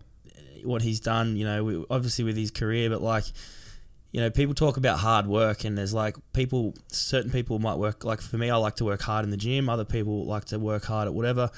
what 0.64 0.82
he's 0.82 1.00
done. 1.00 1.38
You 1.38 1.46
know, 1.46 1.86
obviously 1.90 2.26
with 2.26 2.36
his 2.36 2.52
career, 2.52 2.90
but 2.90 3.02
like 3.02 3.26
you 4.14 4.22
know, 4.22 4.30
people 4.30 4.54
talk 4.54 4.78
about 4.78 5.00
hard 5.00 5.26
work, 5.26 5.64
and 5.64 5.76
there's 5.76 5.94
like 5.94 6.16
people, 6.34 6.76
certain 6.88 7.32
people 7.32 7.58
might 7.58 7.80
work. 7.80 8.06
Like 8.06 8.22
for 8.22 8.38
me, 8.38 8.52
I 8.52 8.56
like 8.58 8.76
to 8.76 8.86
work 8.86 9.02
hard 9.02 9.26
in 9.26 9.32
the 9.32 9.38
gym. 9.38 9.68
Other 9.68 9.86
people 9.86 10.24
like 10.26 10.46
to 10.46 10.60
work 10.60 10.86
hard 10.86 11.08
at 11.08 11.16
whatever. 11.16 11.50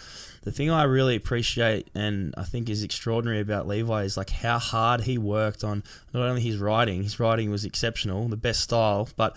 The 0.44 0.54
thing 0.54 0.72
I 0.72 0.84
really 0.84 1.18
appreciate 1.18 1.90
and 1.94 2.34
I 2.38 2.44
think 2.44 2.70
is 2.70 2.82
extraordinary 2.82 3.42
about 3.42 3.68
Levi 3.68 4.04
is 4.04 4.16
like 4.16 4.30
how 4.30 4.58
hard 4.58 5.02
he 5.02 5.18
worked 5.18 5.66
on 5.66 5.84
not 6.14 6.30
only 6.30 6.42
his 6.42 6.56
riding. 6.56 7.04
His 7.04 7.20
riding 7.20 7.52
was 7.52 7.66
exceptional, 7.66 8.30
the 8.30 8.38
best 8.38 8.62
style, 8.62 9.10
but 9.18 9.36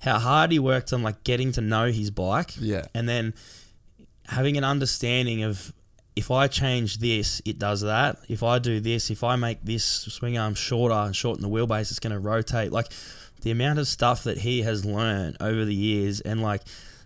how 0.00 0.18
hard 0.18 0.50
he 0.50 0.58
worked 0.58 0.92
on 0.92 1.04
like 1.04 1.22
getting 1.22 1.52
to 1.52 1.60
know 1.60 1.92
his 1.92 2.10
bike. 2.10 2.54
Yeah. 2.58 2.86
and 2.92 3.08
then 3.08 3.34
having 4.26 4.56
an 4.56 4.64
understanding 4.64 5.44
of 5.44 5.72
if 6.18 6.30
I 6.30 6.48
change 6.48 6.98
this, 6.98 7.40
it 7.44 7.58
does 7.58 7.80
that. 7.82 8.18
If 8.28 8.42
I 8.42 8.58
do 8.58 8.80
this, 8.80 9.10
if 9.10 9.22
I 9.24 9.36
make 9.36 9.62
this 9.64 9.84
swing 9.84 10.36
arm 10.36 10.54
shorter 10.54 10.94
and 10.94 11.14
shorten 11.14 11.42
the 11.42 11.48
wheelbase, 11.48 11.90
it's 11.90 11.98
going 12.00 12.12
to 12.12 12.18
rotate. 12.18 12.72
Like 12.72 12.88
the 13.42 13.50
amount 13.50 13.78
of 13.78 13.86
stuff 13.86 14.24
that 14.24 14.38
he 14.38 14.62
has 14.62 14.84
learned 14.84 15.36
over 15.40 15.64
the 15.64 15.74
years, 15.74 16.20
and 16.20 16.42
like 16.42 16.62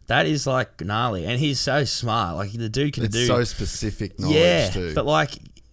that 0.07 0.26
is 0.26 0.47
like 0.47 0.81
gnarly, 0.81 1.24
and 1.26 1.39
he's 1.39 1.60
so 1.60 1.84
smart. 1.84 2.36
Like 2.36 2.52
the 2.52 2.68
dude 2.68 2.94
can 2.94 3.05
It's 3.05 3.15
do 3.15 3.26
so 3.26 3.44
specific 3.44 4.18
knowledge 4.18 4.36
yeah, 4.36 4.70
too. 4.70 4.94
but 4.94 5.05
like 5.07 5.32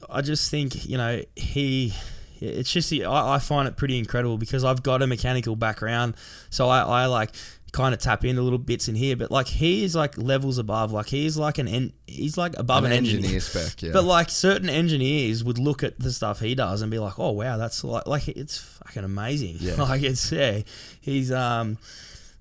I 0.09 0.21
just 0.21 0.51
think 0.51 0.85
you 0.87 0.97
know 0.97 1.23
he. 1.35 1.93
It's 2.41 2.71
just 2.71 2.89
the- 2.89 3.03
I, 3.03 3.35
I 3.35 3.39
find 3.39 3.67
it 3.67 3.75
pretty 3.75 3.99
incredible 3.99 4.37
because 4.37 4.63
I've 4.63 4.81
got 4.81 5.01
a 5.01 5.07
mechanical 5.07 5.57
background, 5.57 6.15
so 6.49 6.69
I, 6.69 7.03
I 7.03 7.05
like 7.07 7.31
kind 7.71 7.93
of 7.93 7.99
tap 7.99 8.25
into 8.25 8.41
little 8.41 8.59
bits 8.59 8.87
in 8.87 8.95
here. 8.95 9.15
But 9.15 9.31
like 9.31 9.47
he 9.47 9.83
is 9.83 9.95
like 9.95 10.17
levels 10.17 10.57
above. 10.57 10.91
Like 10.91 11.07
he's 11.07 11.37
like 11.37 11.57
an 11.57 11.67
en- 11.67 11.93
he's 12.07 12.37
like 12.37 12.57
above 12.57 12.83
An 12.83 12.91
an, 12.91 12.97
engineer 12.99 13.39
spec, 13.39 13.81
yeah. 13.81 13.91
But 13.93 14.03
like 14.03 14.29
certain 14.29 14.69
engineers 14.69 15.43
would 15.43 15.57
look 15.57 15.83
at 15.83 15.99
the 15.99 16.11
stuff 16.11 16.39
he 16.39 16.55
does 16.55 16.81
and 16.81 16.89
be 16.91 16.99
like, 16.99 17.17
oh 17.19 17.31
wow, 17.31 17.57
that's 17.57 17.83
like 17.83 18.07
like 18.07 18.27
it's 18.27 18.57
fucking 18.57 19.03
amazing. 19.03 19.57
Yeah. 19.59 19.75
like 19.81 20.03
it's 20.03 20.31
yeah, 20.31 20.61
he's 21.01 21.31
um. 21.31 21.77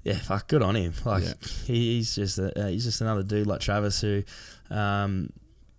Yeah, 0.05 0.15
fuck, 0.15 0.47
good 0.49 0.63
on 0.63 0.75
him. 0.77 0.95
Like 1.05 1.25
Yeah. 1.25 1.33
he's 1.67 2.15
just 2.15 2.39
a, 2.39 2.59
uh, 2.59 2.69
he's 2.69 2.85
just 2.85 3.01
another 3.03 3.23
dude 3.23 3.47
like 3.49 3.61
Travis 3.61 4.01
who, 4.01 4.23
um, 4.71 5.31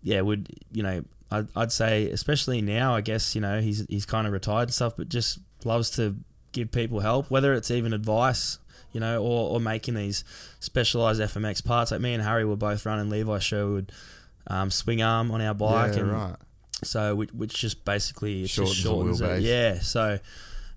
yeah, 0.04 0.22
would 0.22 0.50
you 0.72 0.84
know 0.84 1.04
I'd, 1.32 1.48
I'd 1.56 1.72
say 1.72 2.12
especially 2.12 2.62
now 2.62 2.94
I 2.94 3.02
guess 3.02 3.34
you 3.34 3.42
know 3.42 3.62
he's 3.62 3.86
he's 3.90 4.06
kind 4.06 4.28
of 4.28 4.34
retired 4.34 4.64
and 4.64 4.74
stuff, 4.74 4.94
but 4.98 5.10
just 5.10 5.40
loves 5.64 5.90
to 5.92 6.18
give 6.52 6.70
people 6.72 7.00
help, 7.00 7.32
whether 7.32 7.54
it's 7.54 7.72
even 7.72 7.94
advice, 7.94 8.60
you 8.92 9.00
know, 9.00 9.22
or, 9.22 9.52
or 9.52 9.60
making 9.60 9.94
these 9.96 10.24
specialized 10.60 11.22
FMX 11.22 11.64
parts. 11.64 11.92
Like 11.92 12.02
me 12.02 12.14
and 12.14 12.24
Harry 12.24 12.46
were 12.46 12.56
both 12.56 12.86
running 12.86 13.10
Levi 13.10 13.40
Sherwood 13.40 13.92
um, 14.48 14.72
swing 14.72 15.02
arm 15.02 15.32
on 15.32 15.42
our 15.42 15.54
bike, 15.54 15.94
yeah, 15.96 16.00
and 16.02 16.12
right. 16.12 16.36
so 16.84 17.16
which, 17.16 17.32
which 17.34 17.54
just 17.54 17.86
basically 17.86 18.44
it 18.44 18.50
Shortens 18.50 18.72
just 18.76 18.84
shortens 18.84 19.22
it. 19.22 19.42
Yeah, 19.42 19.80
so. 19.80 20.20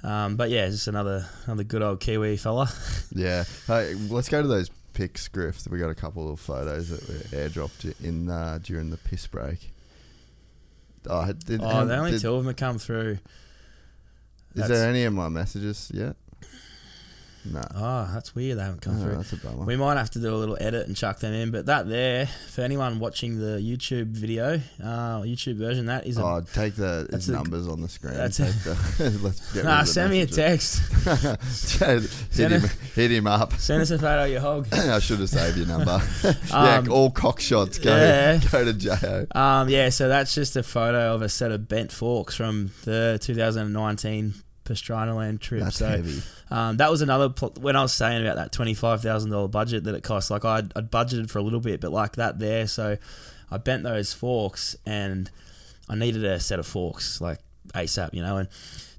Um, 0.04 0.34
but 0.34 0.50
yeah, 0.50 0.66
just 0.68 0.88
another 0.88 1.26
another 1.44 1.62
good 1.62 1.80
old 1.80 2.00
Kiwi 2.00 2.36
fella. 2.36 2.68
Yeah. 3.14 3.44
Hey, 3.68 3.94
let's 4.10 4.28
go 4.28 4.42
to 4.42 4.48
those 4.48 4.68
pics, 4.94 5.28
Griff. 5.28 5.64
We 5.70 5.78
got 5.78 5.90
a 5.90 5.94
couple 5.94 6.32
of 6.32 6.40
photos 6.40 6.88
that 6.88 7.08
were 7.08 7.38
airdropped 7.48 8.00
in 8.04 8.28
uh, 8.28 8.58
during 8.62 8.90
the 8.90 8.96
piss 8.96 9.26
break. 9.28 9.70
Oh, 11.08 11.30
did, 11.32 11.60
Oh, 11.62 11.84
the 11.86 11.96
only 11.96 12.10
did- 12.12 12.20
two 12.20 12.32
of 12.34 12.38
them 12.38 12.46
have 12.46 12.56
come 12.56 12.78
through. 12.78 13.10
Is 13.12 13.18
That's- 14.54 14.70
there 14.80 14.88
any 14.90 15.04
of 15.04 15.12
my 15.12 15.28
messages 15.28 15.90
yet? 15.94 16.16
No. 17.44 17.60
Oh, 17.74 18.08
that's 18.14 18.34
weird. 18.36 18.58
They 18.58 18.62
haven't 18.62 18.82
come 18.82 18.98
Oh, 19.00 19.02
through. 19.04 19.16
that's 19.16 19.32
a 19.32 19.36
bummer. 19.36 19.64
We 19.64 19.74
might 19.76 19.96
have 19.96 20.10
to 20.10 20.20
do 20.20 20.32
a 20.32 20.36
little 20.36 20.56
edit 20.60 20.86
and 20.86 20.96
chuck 20.96 21.18
them 21.18 21.32
in. 21.34 21.50
But 21.50 21.66
that 21.66 21.88
there, 21.88 22.26
for 22.50 22.60
anyone 22.60 23.00
watching 23.00 23.38
the 23.40 23.58
YouTube 23.58 24.08
video, 24.08 24.60
uh, 24.82 25.22
YouTube 25.22 25.56
version, 25.56 25.86
that 25.86 26.06
is 26.06 26.18
a. 26.18 26.22
Oh, 26.22 26.44
take 26.54 26.76
the 26.76 27.06
That's 27.10 27.26
it's 27.26 27.28
a- 27.28 27.32
numbers 27.32 27.66
on 27.66 27.80
the 27.80 27.88
screen. 27.88 28.14
that's 28.14 28.36
take 28.36 28.48
a- 28.50 28.52
the, 29.10 29.18
let's 29.22 29.52
get 29.52 29.64
nah, 29.64 29.70
rid 29.72 29.80
of 29.80 29.86
the 29.86 29.92
send 29.92 30.10
me 30.12 30.20
a 30.20 30.26
text. 30.26 30.78
hit, 31.80 32.02
Send 32.30 32.52
him, 32.54 32.64
it- 32.64 32.70
hit 32.94 33.10
him 33.10 33.26
up. 33.26 33.54
Send 33.54 33.82
us 33.82 33.90
a 33.90 33.98
photo 33.98 34.24
of 34.24 34.30
your 34.30 34.40
hog. 34.40 34.68
I 34.72 34.98
should 35.00 35.18
have 35.18 35.28
saved 35.28 35.56
your 35.58 35.66
number. 35.66 36.00
yeah, 36.22 36.76
Um, 36.78 36.90
all 36.92 37.10
cock 37.10 37.40
shots. 37.40 37.78
Go, 37.78 37.90
yeah. 37.96 38.40
go 38.52 38.64
to 38.64 38.72
Jo. 38.72 39.26
Um, 39.32 39.68
yeah, 39.68 39.88
so 39.88 40.08
that's 40.08 40.34
just 40.34 40.54
a 40.56 40.62
photo 40.62 41.14
of 41.14 41.22
a 41.22 41.28
set 41.28 41.50
of 41.50 41.66
bent 41.68 41.90
forks 41.90 42.36
from 42.36 42.70
the 42.84 43.18
2019 43.20 44.34
Pastranaland 44.64 45.40
trip. 45.40 45.62
That's 45.64 45.76
so 45.78 45.86
heavy. 45.88 46.22
Um, 46.50 46.76
that 46.78 46.90
was 46.90 47.02
another 47.02 47.28
pl- 47.28 47.54
when 47.60 47.76
I 47.76 47.82
was 47.82 47.92
saying 47.92 48.22
about 48.24 48.36
that 48.36 48.52
twenty 48.52 48.74
five 48.74 49.02
thousand 49.02 49.30
dollar 49.30 49.48
budget 49.48 49.84
that 49.84 49.94
it 49.94 50.02
cost. 50.02 50.30
Like 50.30 50.44
I'd, 50.44 50.72
I'd 50.76 50.90
budgeted 50.90 51.30
for 51.30 51.38
a 51.38 51.42
little 51.42 51.60
bit, 51.60 51.80
but 51.80 51.90
like 51.92 52.16
that 52.16 52.38
there, 52.38 52.66
so 52.66 52.96
I 53.50 53.58
bent 53.58 53.82
those 53.82 54.12
forks 54.12 54.76
and 54.86 55.30
I 55.88 55.94
needed 55.94 56.24
a 56.24 56.38
set 56.40 56.58
of 56.58 56.66
forks 56.66 57.20
like 57.20 57.38
ASAP, 57.74 58.14
you 58.14 58.22
know. 58.22 58.36
And 58.38 58.48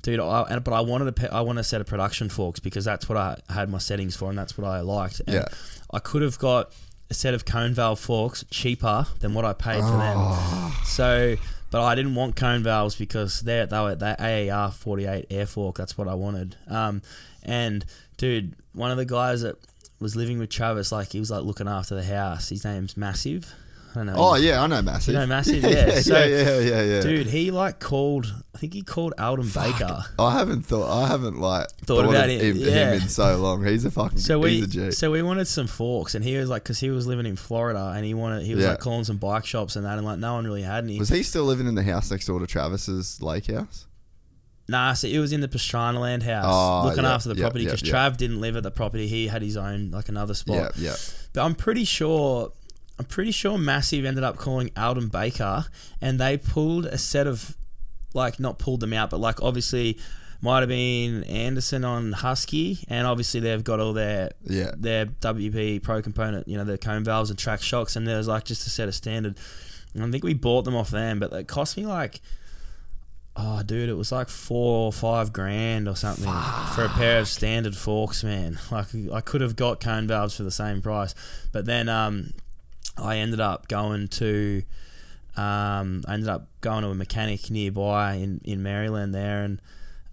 dude, 0.02 0.20
I, 0.20 0.42
and, 0.50 0.64
but 0.64 0.74
I 0.74 0.82
wanted 0.82 1.08
a 1.08 1.12
pe- 1.14 1.30
I 1.30 1.42
want 1.42 1.60
a 1.60 1.64
set 1.64 1.82
of 1.82 1.88
production 1.88 2.30
forks 2.30 2.60
because 2.60 2.86
that's 2.86 3.08
what 3.08 3.18
I 3.18 3.38
had 3.50 3.70
my 3.70 3.78
settings 3.78 4.16
for 4.16 4.30
and 4.30 4.38
that's 4.38 4.58
what 4.58 4.68
I 4.68 4.82
liked. 4.82 5.22
And 5.28 5.36
Yeah. 5.36 5.46
I 5.94 6.00
could 6.00 6.22
have 6.24 6.38
got 6.40 6.72
a 7.10 7.14
set 7.14 7.34
of 7.34 7.46
cone 7.46 7.74
valve 7.74 8.00
forks 8.00 8.44
cheaper 8.50 9.06
than 9.20 9.34
what 9.34 9.46
I 9.46 9.54
paid 9.54 9.82
for 9.82 9.92
Oh. 9.94 10.72
them. 10.74 10.86
So, 10.86 11.36
but 11.74 11.82
I 11.82 11.96
didn't 11.96 12.14
want 12.14 12.36
cone 12.36 12.62
valves 12.62 12.96
because 12.96 13.42
they're 13.42 13.66
they 13.66 13.80
were 13.80 13.96
that 13.96 14.22
AER 14.22 14.70
forty 14.70 15.08
eight 15.08 15.26
air 15.32 15.48
fork. 15.48 15.76
That's 15.76 15.98
what 15.98 16.08
I 16.08 16.14
wanted. 16.14 16.56
Um, 16.68 17.02
and 17.42 17.84
dude, 18.16 18.54
one 18.74 18.92
of 18.92 18.98
the 18.98 19.06
guys 19.08 19.42
that 19.42 19.56
was 20.00 20.16
living 20.16 20.38
with 20.38 20.52
Travis, 20.52 20.92
like 20.92 21.14
he 21.14 21.20
was 21.20 21.32
like 21.32 21.44
looking 21.44 21.68
after 21.68 21.96
the 21.96 22.04
house. 22.04 22.50
His 22.50 22.64
name's 22.64 22.96
Massive. 22.96 23.56
I 23.96 24.04
know. 24.04 24.14
Oh 24.18 24.36
yeah, 24.36 24.62
I 24.62 24.68
know 24.68 24.82
massive. 24.82 25.14
You 25.14 25.20
know 25.20 25.26
Massive? 25.28 25.64
Yeah, 25.64 25.70
Yeah. 25.70 26.00
So, 26.02 26.18
yeah, 26.18 26.26
yeah, 26.26 26.60
yeah, 26.60 26.82
yeah. 26.84 27.02
Dude, 27.02 27.28
he 27.28 27.52
like 27.52 27.80
called. 27.80 28.34
I 28.56 28.58
think 28.58 28.74
he 28.74 28.82
called 28.82 29.14
Aldon 29.20 29.50
Baker. 29.50 30.04
I 30.18 30.32
haven't 30.34 30.64
thought. 30.64 30.90
I 30.90 31.08
haven't 31.08 31.40
like 31.40 31.68
Thought 31.86 32.06
about 32.06 32.30
of 32.30 32.42
him, 32.42 32.56
yeah. 32.58 32.94
in 32.94 33.02
so 33.02 33.36
long. 33.38 33.64
He's 33.66 33.86
a 33.86 33.92
fucking. 33.92 34.18
So 34.20 34.42
he's 34.44 34.62
we 34.62 34.84
a 34.84 34.90
G. 34.90 34.92
so 34.92 35.12
we 35.12 35.22
wanted 35.22 35.46
some 35.46 35.68
forks, 35.68 36.16
and 36.16 36.24
he 36.24 36.38
was 36.38 36.50
like, 36.50 36.64
because 36.64 36.80
he 36.80 36.90
was 36.90 37.06
living 37.08 37.26
in 37.26 37.36
Florida, 37.36 37.94
and 37.96 38.06
he 38.06 38.14
wanted 38.14 38.44
he 38.46 38.56
was 38.56 38.64
Yeah. 38.64 38.72
like 38.72 38.80
calling 38.80 39.04
some 39.04 39.18
bike 39.18 39.46
shops 39.46 39.76
and 39.76 39.86
that, 39.86 39.98
and 39.98 40.06
like 40.08 40.20
no 40.20 40.34
one 40.34 40.46
really 40.46 40.62
had 40.64 40.84
any. 40.86 40.98
was 41.00 41.10
he 41.10 41.22
still 41.24 41.44
living 41.44 41.68
in 41.68 41.76
the 41.76 41.84
house 41.84 42.10
next 42.10 42.26
door 42.28 42.40
to 42.40 42.48
Travis's 42.48 43.22
lake 43.22 43.48
house? 43.48 43.86
Nah, 44.70 44.94
so 44.94 45.08
it 45.10 45.20
was 45.20 45.34
in 45.34 45.42
the 45.42 45.50
Pastranaland 45.50 46.24
house, 46.24 46.46
Oh, 46.48 46.88
looking 46.88 47.04
yeah, 47.04 47.14
after 47.16 47.28
the 47.30 47.36
yeah, 47.36 47.42
property 47.44 47.66
because 47.66 47.82
yeah. 47.84 47.94
Trav 47.94 48.16
didn't 48.16 48.40
live 48.40 48.56
at 48.56 48.64
the 48.64 48.72
property; 48.72 49.08
he 49.08 49.28
had 49.28 49.42
his 49.42 49.58
own 49.58 49.92
like 49.92 50.08
another 50.08 50.34
spot. 50.34 50.72
Yeah, 50.78 50.92
yeah. 50.92 50.96
But 51.34 51.44
I'm 51.44 51.54
pretty 51.56 51.84
sure, 51.84 52.54
I'm 53.00 53.06
pretty 53.06 53.32
sure 53.32 53.58
Massive 53.58 54.06
ended 54.06 54.24
up 54.24 54.38
calling 54.38 54.70
Aldon 54.78 55.08
Baker, 55.08 55.66
and 56.00 56.20
they 56.20 56.38
pulled 56.38 56.86
a 56.86 56.98
set 56.98 57.26
of, 57.28 57.58
like, 58.14 58.40
not 58.40 58.60
pulled 58.60 58.82
them 58.82 58.94
out, 58.94 59.10
but 59.10 59.20
like 59.20 59.42
obviously 59.42 59.98
might 60.42 60.60
have 60.60 60.70
been 60.70 61.24
Anderson 61.24 61.84
on 61.86 62.12
Husky, 62.12 62.80
and 62.90 63.08
obviously 63.08 63.40
they've 63.40 63.64
got 63.64 63.80
all 63.80 63.94
their 63.94 64.32
Yeah. 64.46 64.72
their 64.78 65.06
WP 65.08 65.80
Pro 65.82 66.02
component, 66.02 66.48
you 66.48 66.58
know, 66.58 66.66
their 66.66 66.78
cone 66.78 67.04
valves 67.04 67.30
and 67.30 67.40
track 67.40 67.62
shocks, 67.62 67.96
and 67.96 68.08
there's 68.08 68.28
like 68.28 68.44
just 68.44 68.68
a 68.68 68.70
set 68.70 68.88
of 68.88 68.94
standard. 68.96 69.38
And 69.96 70.04
I 70.04 70.12
think 70.12 70.24
we 70.24 70.34
bought 70.34 70.66
them 70.66 70.76
off 70.76 70.90
them, 70.92 71.20
but 71.20 71.32
it 71.34 71.48
cost 71.48 71.78
me 71.78 71.86
like. 71.86 72.22
Oh, 73.36 73.64
dude, 73.64 73.90
it 73.90 73.94
was 73.96 74.12
like 74.12 74.30
four 74.30 74.86
or 74.86 74.94
five 74.94 75.34
grand 75.34 75.88
or 75.88 75.96
something 75.96 76.32
for 76.76 76.86
a 76.86 76.90
pair 76.90 77.18
of 77.20 77.28
standard 77.28 77.76
forks, 77.76 78.24
man. 78.24 78.60
Like 78.70 78.86
I 79.12 79.22
could 79.22 79.42
have 79.42 79.56
got 79.56 79.80
cone 79.80 80.06
valves 80.08 80.36
for 80.38 80.44
the 80.44 80.52
same 80.52 80.84
price, 80.84 81.16
but 81.52 81.66
then 81.66 81.90
um, 81.90 82.34
I 82.98 83.18
ended 83.18 83.40
up 83.40 83.68
going 83.68 84.08
to, 84.10 84.64
um, 85.36 86.04
I 86.08 86.14
ended 86.14 86.30
up 86.30 86.48
going 86.62 86.84
to 86.84 86.90
a 86.90 86.96
mechanic 86.96 87.50
nearby 87.50 88.16
in, 88.16 88.42
in 88.44 88.62
Maryland 88.64 89.14
there, 89.14 89.44
and 89.44 89.62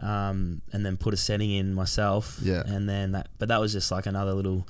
um, 0.00 0.62
and 0.73 0.84
then 0.84 0.97
put 0.97 1.12
a 1.12 1.17
setting 1.17 1.50
in 1.50 1.75
myself. 1.75 2.39
Yeah. 2.42 2.62
and 2.67 2.89
then 2.89 3.12
that, 3.12 3.28
but 3.39 3.49
that 3.49 3.60
was 3.60 3.73
just 3.73 3.91
like 3.91 4.07
another 4.07 4.33
little 4.33 4.67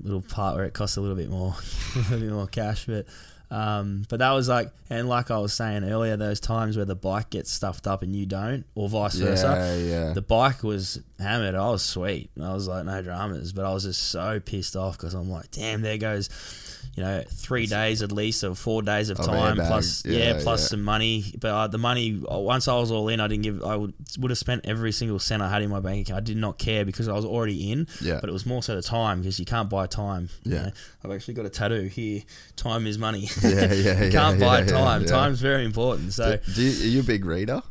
little 0.00 0.22
part 0.22 0.56
where 0.56 0.64
it 0.64 0.74
cost 0.74 0.96
a 0.96 1.00
little 1.00 1.16
bit 1.16 1.30
more, 1.30 1.54
a 1.94 1.98
little 1.98 2.18
bit 2.18 2.32
more 2.32 2.46
cash, 2.46 2.86
but. 2.86 3.06
Um, 3.50 4.06
but 4.08 4.20
that 4.20 4.30
was 4.30 4.48
like, 4.48 4.72
and 4.88 5.10
like 5.10 5.30
I 5.30 5.36
was 5.36 5.52
saying 5.52 5.84
earlier, 5.84 6.16
those 6.16 6.40
times 6.40 6.74
where 6.78 6.86
the 6.86 6.94
bike 6.96 7.28
gets 7.28 7.50
stuffed 7.50 7.86
up 7.86 8.02
and 8.02 8.16
you 8.16 8.24
don't, 8.24 8.64
or 8.74 8.88
vice 8.88 9.16
versa. 9.16 9.76
Yeah, 9.78 9.90
yeah. 10.06 10.12
The 10.14 10.22
bike 10.22 10.62
was 10.62 11.02
hammered. 11.18 11.54
I 11.54 11.68
was 11.68 11.82
sweet. 11.82 12.30
I 12.42 12.54
was 12.54 12.66
like, 12.66 12.86
no 12.86 13.02
dramas. 13.02 13.52
But 13.52 13.66
I 13.66 13.74
was 13.74 13.84
just 13.84 14.04
so 14.04 14.40
pissed 14.40 14.74
off 14.74 14.96
because 14.96 15.12
I'm 15.12 15.28
like, 15.28 15.50
damn, 15.50 15.82
there 15.82 15.98
goes, 15.98 16.30
you 16.94 17.02
know, 17.02 17.22
three 17.28 17.66
days 17.66 18.02
at 18.02 18.12
least 18.12 18.44
or 18.44 18.54
four 18.54 18.82
days 18.82 19.08
of 19.10 19.16
time 19.16 19.56
airbag. 19.56 19.66
plus, 19.66 20.04
Yeah, 20.04 20.18
yeah, 20.34 20.40
plus 20.42 20.62
yeah. 20.62 20.66
some 20.68 20.82
money. 20.82 21.24
But 21.40 21.48
uh, 21.48 21.66
the 21.68 21.78
money, 21.78 22.22
uh, 22.30 22.38
once 22.38 22.68
I 22.68 22.74
was 22.74 22.90
all 22.90 23.08
in, 23.08 23.18
I 23.20 23.28
didn't 23.28 23.44
give, 23.44 23.62
I 23.62 23.76
would, 23.76 23.94
would 24.18 24.30
have 24.30 24.38
spent 24.38 24.66
every 24.66 24.92
single 24.92 25.18
cent 25.18 25.42
I 25.42 25.48
had 25.48 25.62
in 25.62 25.70
my 25.70 25.80
bank 25.80 26.06
account. 26.08 26.18
I 26.18 26.24
did 26.24 26.36
not 26.36 26.58
care 26.58 26.84
because 26.84 27.08
I 27.08 27.12
was 27.14 27.24
already 27.24 27.72
in. 27.72 27.88
Yeah. 28.00 28.18
But 28.20 28.28
it 28.28 28.32
was 28.32 28.44
more 28.44 28.62
so 28.62 28.74
the 28.76 28.82
time 28.82 29.20
because 29.22 29.38
you 29.40 29.46
can't 29.46 29.70
buy 29.70 29.86
time. 29.86 30.28
you 30.44 30.52
Yeah. 30.54 30.62
know. 30.64 30.70
I've 31.04 31.10
actually 31.12 31.34
got 31.34 31.46
a 31.46 31.50
tattoo 31.50 31.82
here. 31.86 32.22
Time 32.56 32.86
is 32.86 32.98
money. 32.98 33.28
Yeah, 33.42 33.72
yeah, 33.72 34.04
you 34.04 34.10
can't 34.12 34.38
yeah, 34.38 34.46
buy 34.46 34.58
yeah, 34.60 34.66
time. 34.66 35.04
Time's 35.06 35.40
very 35.40 35.64
important. 35.64 36.12
So. 36.12 36.36
Do, 36.36 36.52
do 36.54 36.62
you, 36.62 36.70
are 36.84 36.88
you 36.88 37.00
a 37.00 37.04
big 37.04 37.24
reader? 37.24 37.62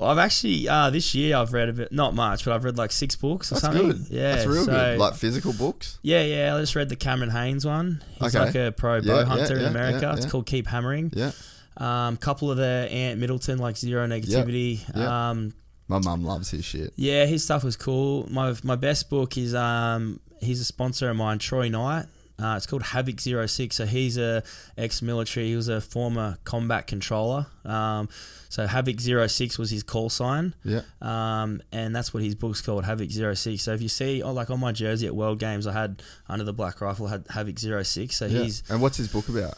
I've 0.00 0.18
actually 0.18 0.68
uh, 0.68 0.90
this 0.90 1.14
year 1.14 1.36
I've 1.36 1.52
read 1.52 1.68
a 1.68 1.72
bit, 1.72 1.92
not 1.92 2.14
much, 2.14 2.44
but 2.44 2.52
I've 2.54 2.64
read 2.64 2.76
like 2.76 2.90
six 2.92 3.14
books 3.16 3.50
or 3.52 3.56
That's 3.56 3.66
something. 3.66 3.86
good. 3.88 4.06
Yeah, 4.10 4.34
that's 4.34 4.46
real 4.46 4.64
so- 4.64 4.72
good. 4.72 4.98
Like 4.98 5.14
physical 5.14 5.52
books. 5.52 5.98
yeah, 6.02 6.22
yeah. 6.22 6.54
I 6.56 6.60
just 6.60 6.74
read 6.74 6.88
the 6.88 6.96
Cameron 6.96 7.30
Hanes 7.30 7.64
one. 7.64 8.02
He's 8.20 8.34
Okay. 8.34 8.44
like 8.44 8.54
a 8.56 8.72
pro 8.72 8.96
Yeah, 8.96 9.00
bow 9.00 9.24
hunter 9.24 9.54
yeah, 9.54 9.60
in 9.62 9.66
America. 9.68 10.00
yeah, 10.02 10.16
It's 10.16 10.26
called 10.26 10.46
Keep 10.46 10.66
Hammering. 10.66 11.12
Yeah, 11.14 11.30
Um, 11.76 12.16
couple 12.16 12.50
of 12.50 12.56
the 12.56 12.88
Ant 12.90 13.20
Middleton 13.20 13.58
like 13.58 13.76
zero 13.76 14.06
negativity. 14.06 14.80
yeah. 14.96 15.30
Um, 15.30 15.54
my 15.88 15.98
mum 15.98 16.24
loves 16.24 16.50
his 16.50 16.64
shit. 16.64 16.92
yeah, 16.96 17.26
his 17.26 17.44
stuff 17.44 17.62
was 17.62 17.76
cool. 17.76 18.26
My 18.30 18.54
my 18.62 18.74
best 18.76 19.10
book 19.10 19.36
is 19.36 19.54
um 19.54 20.18
he's 20.40 20.60
a 20.60 20.64
sponsor 20.64 21.08
of 21.10 21.16
mine, 21.16 21.38
Troy 21.38 21.68
Knight. 21.68 22.06
Uh, 22.36 22.54
it's 22.56 22.66
called 22.66 22.82
Havoc 22.82 23.20
06. 23.20 23.76
So 23.76 23.86
he's 23.86 24.18
a 24.18 24.42
ex-military. 24.76 25.46
He 25.48 25.56
was 25.56 25.68
a 25.68 25.80
former 25.80 26.36
combat 26.44 26.86
controller. 26.86 27.46
Um, 27.64 28.08
so 28.48 28.66
Havoc 28.66 29.00
06 29.00 29.58
was 29.58 29.70
his 29.70 29.82
call 29.82 30.10
sign. 30.10 30.54
Yeah. 30.64 30.80
Um, 31.00 31.62
and 31.70 31.94
that's 31.94 32.12
what 32.12 32.22
his 32.22 32.34
book's 32.34 32.60
called, 32.60 32.84
Havoc 32.84 33.10
06. 33.10 33.62
So 33.62 33.72
if 33.72 33.80
you 33.82 33.88
see, 33.88 34.22
oh, 34.22 34.32
like 34.32 34.50
on 34.50 34.58
my 34.60 34.72
jersey 34.72 35.06
at 35.06 35.14
World 35.14 35.38
Games, 35.38 35.66
I 35.66 35.72
had 35.72 36.02
under 36.28 36.44
the 36.44 36.52
black 36.52 36.80
rifle 36.80 37.06
I 37.06 37.10
had 37.10 37.26
Havoc 37.30 37.58
06. 37.58 38.16
So 38.16 38.26
yeah. 38.26 38.42
he's 38.42 38.62
and 38.68 38.82
what's 38.82 38.96
his 38.96 39.08
book 39.08 39.28
about? 39.28 39.54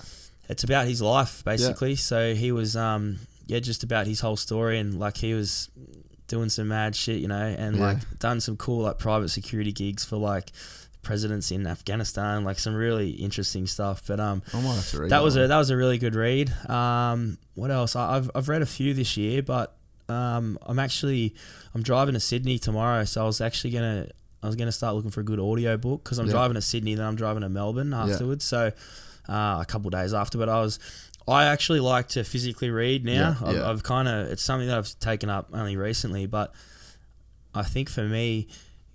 it's 0.48 0.62
about 0.62 0.86
his 0.86 1.02
life 1.02 1.42
basically. 1.44 1.96
So 1.96 2.34
he 2.34 2.52
was 2.52 2.76
um 2.76 3.18
yeah, 3.46 3.58
just 3.60 3.82
about 3.84 4.06
his 4.06 4.20
whole 4.20 4.36
story 4.36 4.78
and 4.78 4.98
like 4.98 5.16
he 5.16 5.32
was 5.34 5.70
doing 6.28 6.48
some 6.48 6.68
mad 6.68 6.94
shit, 6.94 7.20
you 7.20 7.28
know, 7.28 7.36
and 7.58 7.76
Yeah. 7.76 7.82
like 7.82 8.18
done 8.18 8.40
some 8.40 8.56
cool 8.56 8.82
like 8.82 8.98
private 8.98 9.28
security 9.30 9.72
gigs 9.72 10.04
for 10.04 10.16
like 10.16 10.52
presidents 11.06 11.50
in 11.50 11.66
Afghanistan, 11.66 12.44
like 12.44 12.58
some 12.58 12.74
really 12.74 13.10
interesting 13.10 13.66
stuff. 13.66 14.02
But 14.06 14.20
um, 14.20 14.42
I 14.52 14.60
might 14.60 14.74
have 14.74 14.90
to 14.90 15.00
read 15.00 15.10
that 15.10 15.22
was 15.22 15.36
a 15.36 15.46
that 15.46 15.56
was 15.56 15.70
a 15.70 15.76
really 15.76 15.98
good 15.98 16.14
read. 16.14 16.50
Um, 16.68 17.38
what 17.54 17.70
else? 17.70 17.96
I, 17.96 18.16
I've 18.16 18.30
I've 18.34 18.48
read 18.48 18.60
a 18.62 18.66
few 18.66 18.92
this 18.92 19.16
year, 19.16 19.42
but 19.42 19.74
um, 20.08 20.58
I'm 20.62 20.78
actually 20.78 21.34
I'm 21.74 21.82
driving 21.82 22.14
to 22.14 22.20
Sydney 22.20 22.58
tomorrow, 22.58 23.04
so 23.04 23.22
I 23.22 23.24
was 23.26 23.40
actually 23.40 23.70
gonna 23.70 24.08
I 24.42 24.46
was 24.46 24.56
gonna 24.56 24.72
start 24.72 24.94
looking 24.94 25.10
for 25.10 25.20
a 25.20 25.24
good 25.24 25.40
audio 25.40 25.76
book 25.76 26.04
because 26.04 26.18
I'm 26.18 26.26
Yeah. 26.26 26.32
driving 26.32 26.54
to 26.56 26.62
Sydney, 26.62 26.94
then 26.94 27.06
I'm 27.06 27.16
driving 27.16 27.42
to 27.42 27.48
Melbourne 27.48 27.94
afterwards. 27.94 28.44
So 28.44 28.72
uh, 29.28 29.58
a 29.60 29.64
couple 29.66 29.88
days 29.90 30.12
after, 30.12 30.36
but 30.38 30.48
I 30.48 30.60
was. 30.60 30.78
I 31.28 31.46
actually 31.46 31.80
like 31.80 32.06
to 32.10 32.22
physically 32.22 32.70
read 32.70 33.04
now. 33.04 33.36
Yeah, 33.40 33.48
I've, 33.48 33.56
yeah. 33.56 33.68
I've 33.70 33.82
kind 33.82 34.06
of 34.06 34.28
it's 34.28 34.44
something 34.44 34.68
that 34.68 34.78
I've 34.78 34.96
taken 35.00 35.28
up 35.28 35.48
only 35.52 35.76
recently, 35.76 36.26
but 36.26 36.54
I 37.52 37.64
think 37.64 37.88
for 37.90 38.04
me, 38.04 38.46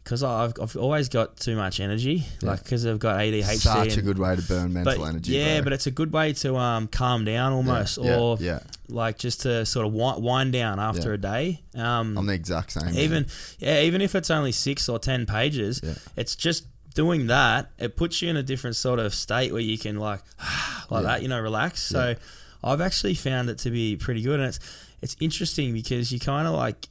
because 0.04 0.24
I've, 0.24 0.54
I've 0.62 0.76
always 0.78 1.10
got 1.10 1.38
too 1.38 1.56
much 1.56 1.80
energy, 1.80 2.26
like 2.42 2.64
because 2.64 2.86
I've 2.86 3.00
got 3.00 3.20
ADHD. 3.20 3.58
Such 3.60 3.98
a 3.98 4.02
good 4.02 4.18
way 4.18 4.36
to 4.36 4.42
burn 4.42 4.74
mental 4.74 4.98
but, 4.98 5.08
energy. 5.08 5.34
Yeah, 5.34 5.58
bro. 5.60 5.66
but 5.66 5.74
it's 5.74 5.88
a 5.88 5.92
good 5.92 6.12
way 6.12 6.34
to 6.34 6.56
um, 6.58 6.88
calm 6.88 7.24
down 7.26 7.54
almost, 7.54 7.98
yeah, 8.02 8.18
or 8.20 8.38
yeah. 8.40 8.60
like 8.90 9.18
just 9.18 9.42
to 9.42 9.66
sort 9.66 9.86
of 9.86 9.94
wind, 9.94 10.24
wind 10.24 10.54
down 10.54 10.80
after 10.80 11.10
Yeah. 11.10 11.16
a 11.16 11.18
day. 11.18 11.62
Um, 11.76 12.18
I'm 12.18 12.26
the 12.26 12.34
exact 12.34 12.72
same. 12.72 12.96
even 12.98 13.28
yeah, 13.60 13.82
even 13.82 14.02
if 14.02 14.16
it's 14.16 14.32
only 14.32 14.52
six 14.52 14.90
or 14.90 14.98
ten 15.00 15.26
pages, 15.26 15.82
Yeah. 15.84 15.94
it's 16.16 16.36
just 16.36 16.66
doing 16.94 17.28
that. 17.28 17.72
It 17.78 17.96
puts 17.96 18.22
you 18.22 18.30
in 18.30 18.38
a 18.38 18.44
different 18.44 18.76
sort 18.76 19.00
of 19.00 19.14
state 19.14 19.52
where 19.54 19.62
you 19.62 19.78
can 19.78 19.98
like 20.00 20.22
like 20.90 21.04
Yeah. 21.04 21.10
that, 21.10 21.22
you 21.22 21.28
know, 21.28 21.40
relax. 21.40 21.82
So 21.84 22.10
Yeah. 22.10 22.16
I've 22.64 22.82
actually 22.82 23.14
found 23.16 23.50
it 23.50 23.58
to 23.60 23.70
be 23.72 23.96
pretty 23.98 24.22
good, 24.24 24.40
and 24.40 24.50
it's 24.50 24.60
it's 25.02 25.16
interesting 25.20 25.74
because 25.74 26.12
you 26.12 26.20
kind 26.20 26.48
of 26.48 26.54
like. 26.56 26.88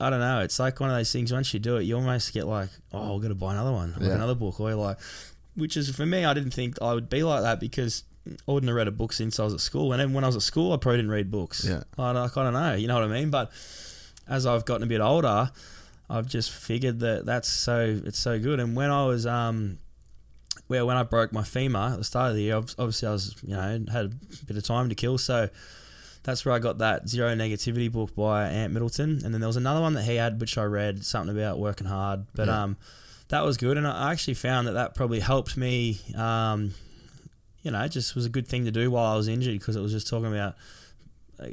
I 0.00 0.10
don't 0.10 0.20
know. 0.20 0.40
It's 0.40 0.58
like 0.58 0.78
one 0.80 0.90
of 0.90 0.96
those 0.96 1.12
things. 1.12 1.32
Once 1.32 1.52
you 1.52 1.60
do 1.60 1.76
it, 1.76 1.82
you 1.84 1.96
almost 1.96 2.32
get 2.32 2.46
like, 2.46 2.70
"Oh, 2.92 3.16
I've 3.16 3.22
got 3.22 3.28
to 3.28 3.34
buy 3.34 3.52
another 3.52 3.72
one, 3.72 3.94
Yeah. 4.00 4.10
another 4.14 4.34
book," 4.34 4.60
or 4.60 4.68
you're 4.70 4.78
like, 4.78 4.98
which 5.56 5.76
is 5.76 5.90
for 5.94 6.06
me. 6.06 6.24
I 6.24 6.34
didn't 6.34 6.52
think 6.52 6.80
I 6.80 6.94
would 6.94 7.08
be 7.10 7.22
like 7.22 7.42
that 7.42 7.58
because 7.60 8.04
I 8.46 8.52
wouldn't 8.52 8.68
have 8.68 8.76
read 8.76 8.86
a 8.88 8.92
book 8.92 9.12
since 9.12 9.40
I 9.40 9.44
was 9.44 9.54
at 9.54 9.60
school. 9.60 9.92
And 9.92 10.00
then 10.00 10.12
when 10.12 10.22
I 10.22 10.28
was 10.28 10.36
at 10.36 10.42
school, 10.42 10.72
I 10.72 10.76
probably 10.76 10.98
didn't 10.98 11.10
read 11.10 11.30
books. 11.30 11.64
Yeah. 11.68 11.82
I, 11.98 12.12
like, 12.12 12.36
I 12.36 12.44
don't 12.44 12.52
know. 12.52 12.74
You 12.74 12.86
know 12.86 12.94
what 12.94 13.02
I 13.04 13.08
mean? 13.08 13.30
But 13.30 13.50
as 14.28 14.46
I've 14.46 14.64
gotten 14.64 14.84
a 14.84 14.86
bit 14.86 15.00
older, 15.00 15.50
I've 16.08 16.26
just 16.28 16.52
figured 16.52 17.00
that 17.00 17.26
that's 17.26 17.48
so 17.48 18.00
it's 18.04 18.18
so 18.20 18.38
good. 18.38 18.60
And 18.60 18.76
when 18.76 18.90
I 18.90 19.04
was 19.06 19.26
um, 19.26 19.78
well, 20.68 20.86
when 20.86 20.96
I 20.96 21.02
broke 21.02 21.32
my 21.32 21.42
femur 21.42 21.90
at 21.94 21.98
the 21.98 22.04
start 22.04 22.30
of 22.30 22.36
the 22.36 22.42
year, 22.42 22.56
obviously 22.56 23.08
I 23.08 23.12
was 23.12 23.34
you 23.42 23.54
know 23.56 23.84
had 23.90 24.06
a 24.06 24.44
bit 24.46 24.56
of 24.56 24.62
time 24.62 24.88
to 24.90 24.94
kill, 24.94 25.18
so 25.18 25.48
that's 26.24 26.44
where 26.44 26.54
I 26.54 26.58
got 26.58 26.78
that 26.78 27.08
zero 27.08 27.34
negativity 27.34 27.90
book 27.90 28.14
by 28.14 28.48
Ant 28.48 28.72
Middleton. 28.72 29.20
And 29.24 29.32
then 29.34 29.40
there 29.40 29.48
was 29.48 29.56
another 29.56 29.80
one 29.80 29.94
that 29.94 30.04
he 30.04 30.16
had, 30.16 30.40
which 30.40 30.56
I 30.56 30.64
read 30.64 31.04
something 31.04 31.36
about 31.36 31.58
working 31.58 31.86
hard, 31.88 32.26
but 32.34 32.46
Yeah. 32.48 32.62
um, 32.62 32.76
that 33.28 33.44
was 33.44 33.56
good. 33.56 33.76
And 33.76 33.86
I 33.86 34.12
actually 34.12 34.34
found 34.34 34.66
that 34.68 34.72
that 34.72 34.94
probably 34.94 35.20
helped 35.20 35.56
me. 35.56 36.00
Um, 36.14 36.74
you 37.62 37.70
know, 37.70 37.80
it 37.82 37.88
just 37.90 38.14
was 38.14 38.26
a 38.26 38.28
good 38.28 38.46
thing 38.46 38.64
to 38.66 38.70
do 38.70 38.90
while 38.90 39.12
I 39.12 39.16
was 39.16 39.28
injured 39.28 39.58
because 39.58 39.74
it 39.76 39.80
was 39.80 39.92
just 39.92 40.08
talking 40.08 40.26
about 40.26 40.54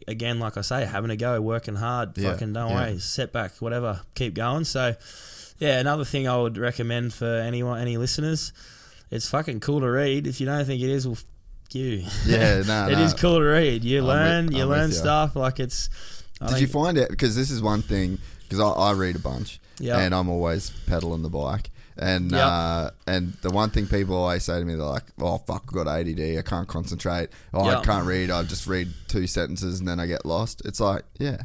again, 0.07 0.39
like 0.39 0.55
I 0.57 0.61
say, 0.61 0.85
having 0.85 1.09
a 1.09 1.15
go, 1.15 1.41
working 1.41 1.75
hard, 1.75 2.15
Yeah, 2.17 2.31
fucking 2.33 2.53
don't 2.53 2.69
yeah. 2.69 2.75
worry, 2.89 2.99
setback, 2.99 3.53
whatever, 3.59 4.01
keep 4.13 4.35
going. 4.35 4.65
So, 4.65 4.95
yeah, 5.57 5.79
another 5.79 6.05
thing 6.05 6.27
I 6.27 6.37
would 6.37 6.57
recommend 6.59 7.13
for 7.13 7.25
anyone, 7.25 7.79
any 7.81 7.97
listeners, 7.97 8.53
it's 9.09 9.27
fucking 9.27 9.61
cool 9.61 9.79
to 9.79 9.89
read. 9.89 10.27
If 10.27 10.39
you 10.39 10.45
don't 10.45 10.63
think 10.65 10.81
it 10.83 10.89
is, 10.91 11.07
well, 11.07 11.17
you. 11.75 12.03
Yeah, 12.25 12.61
no, 12.67 12.87
it 12.89 12.97
no. 12.97 13.03
is 13.03 13.13
cool 13.13 13.37
to 13.37 13.43
read. 13.43 13.83
You 13.83 13.99
I'm 14.01 14.05
learn, 14.07 14.45
with- 14.47 14.55
you 14.55 14.63
I'm 14.63 14.69
learn 14.69 14.89
you. 14.89 14.95
stuff. 14.95 15.35
Like 15.35 15.59
it's. 15.59 15.89
I 16.41 16.47
Did 16.49 16.61
you 16.61 16.67
find 16.67 16.97
out? 16.97 17.09
Because 17.09 17.35
this 17.35 17.51
is 17.51 17.61
one 17.61 17.81
thing. 17.81 18.17
Because 18.43 18.59
I, 18.61 18.69
I 18.69 18.93
read 18.93 19.15
a 19.15 19.19
bunch, 19.19 19.59
Yeah. 19.79 19.99
and 19.99 20.15
I'm 20.15 20.29
always 20.29 20.71
pedaling 20.87 21.21
the 21.21 21.29
bike. 21.29 21.69
And 21.97 22.31
Yeah. 22.31 22.47
uh, 22.47 22.89
and 23.07 23.33
the 23.41 23.49
one 23.51 23.69
thing 23.71 23.85
people 23.85 24.15
always 24.15 24.43
say 24.45 24.57
to 24.57 24.63
me, 24.65 24.73
they're 24.75 24.83
like, 24.85 25.03
"Oh 25.19 25.37
fuck, 25.39 25.65
I've 25.67 25.73
got 25.73 25.87
ADD. 25.87 26.37
I 26.37 26.41
can't 26.41 26.67
concentrate. 26.67 27.29
Oh, 27.53 27.65
Yeah. 27.69 27.79
I 27.79 27.83
can't 27.83 28.05
read. 28.05 28.31
I 28.31 28.41
just 28.43 28.67
read 28.67 28.87
two 29.09 29.27
sentences 29.27 29.79
and 29.79 29.87
then 29.87 29.99
I 29.99 30.05
get 30.07 30.25
lost." 30.25 30.61
It's 30.63 30.79
like, 30.79 31.03
yeah, 31.19 31.41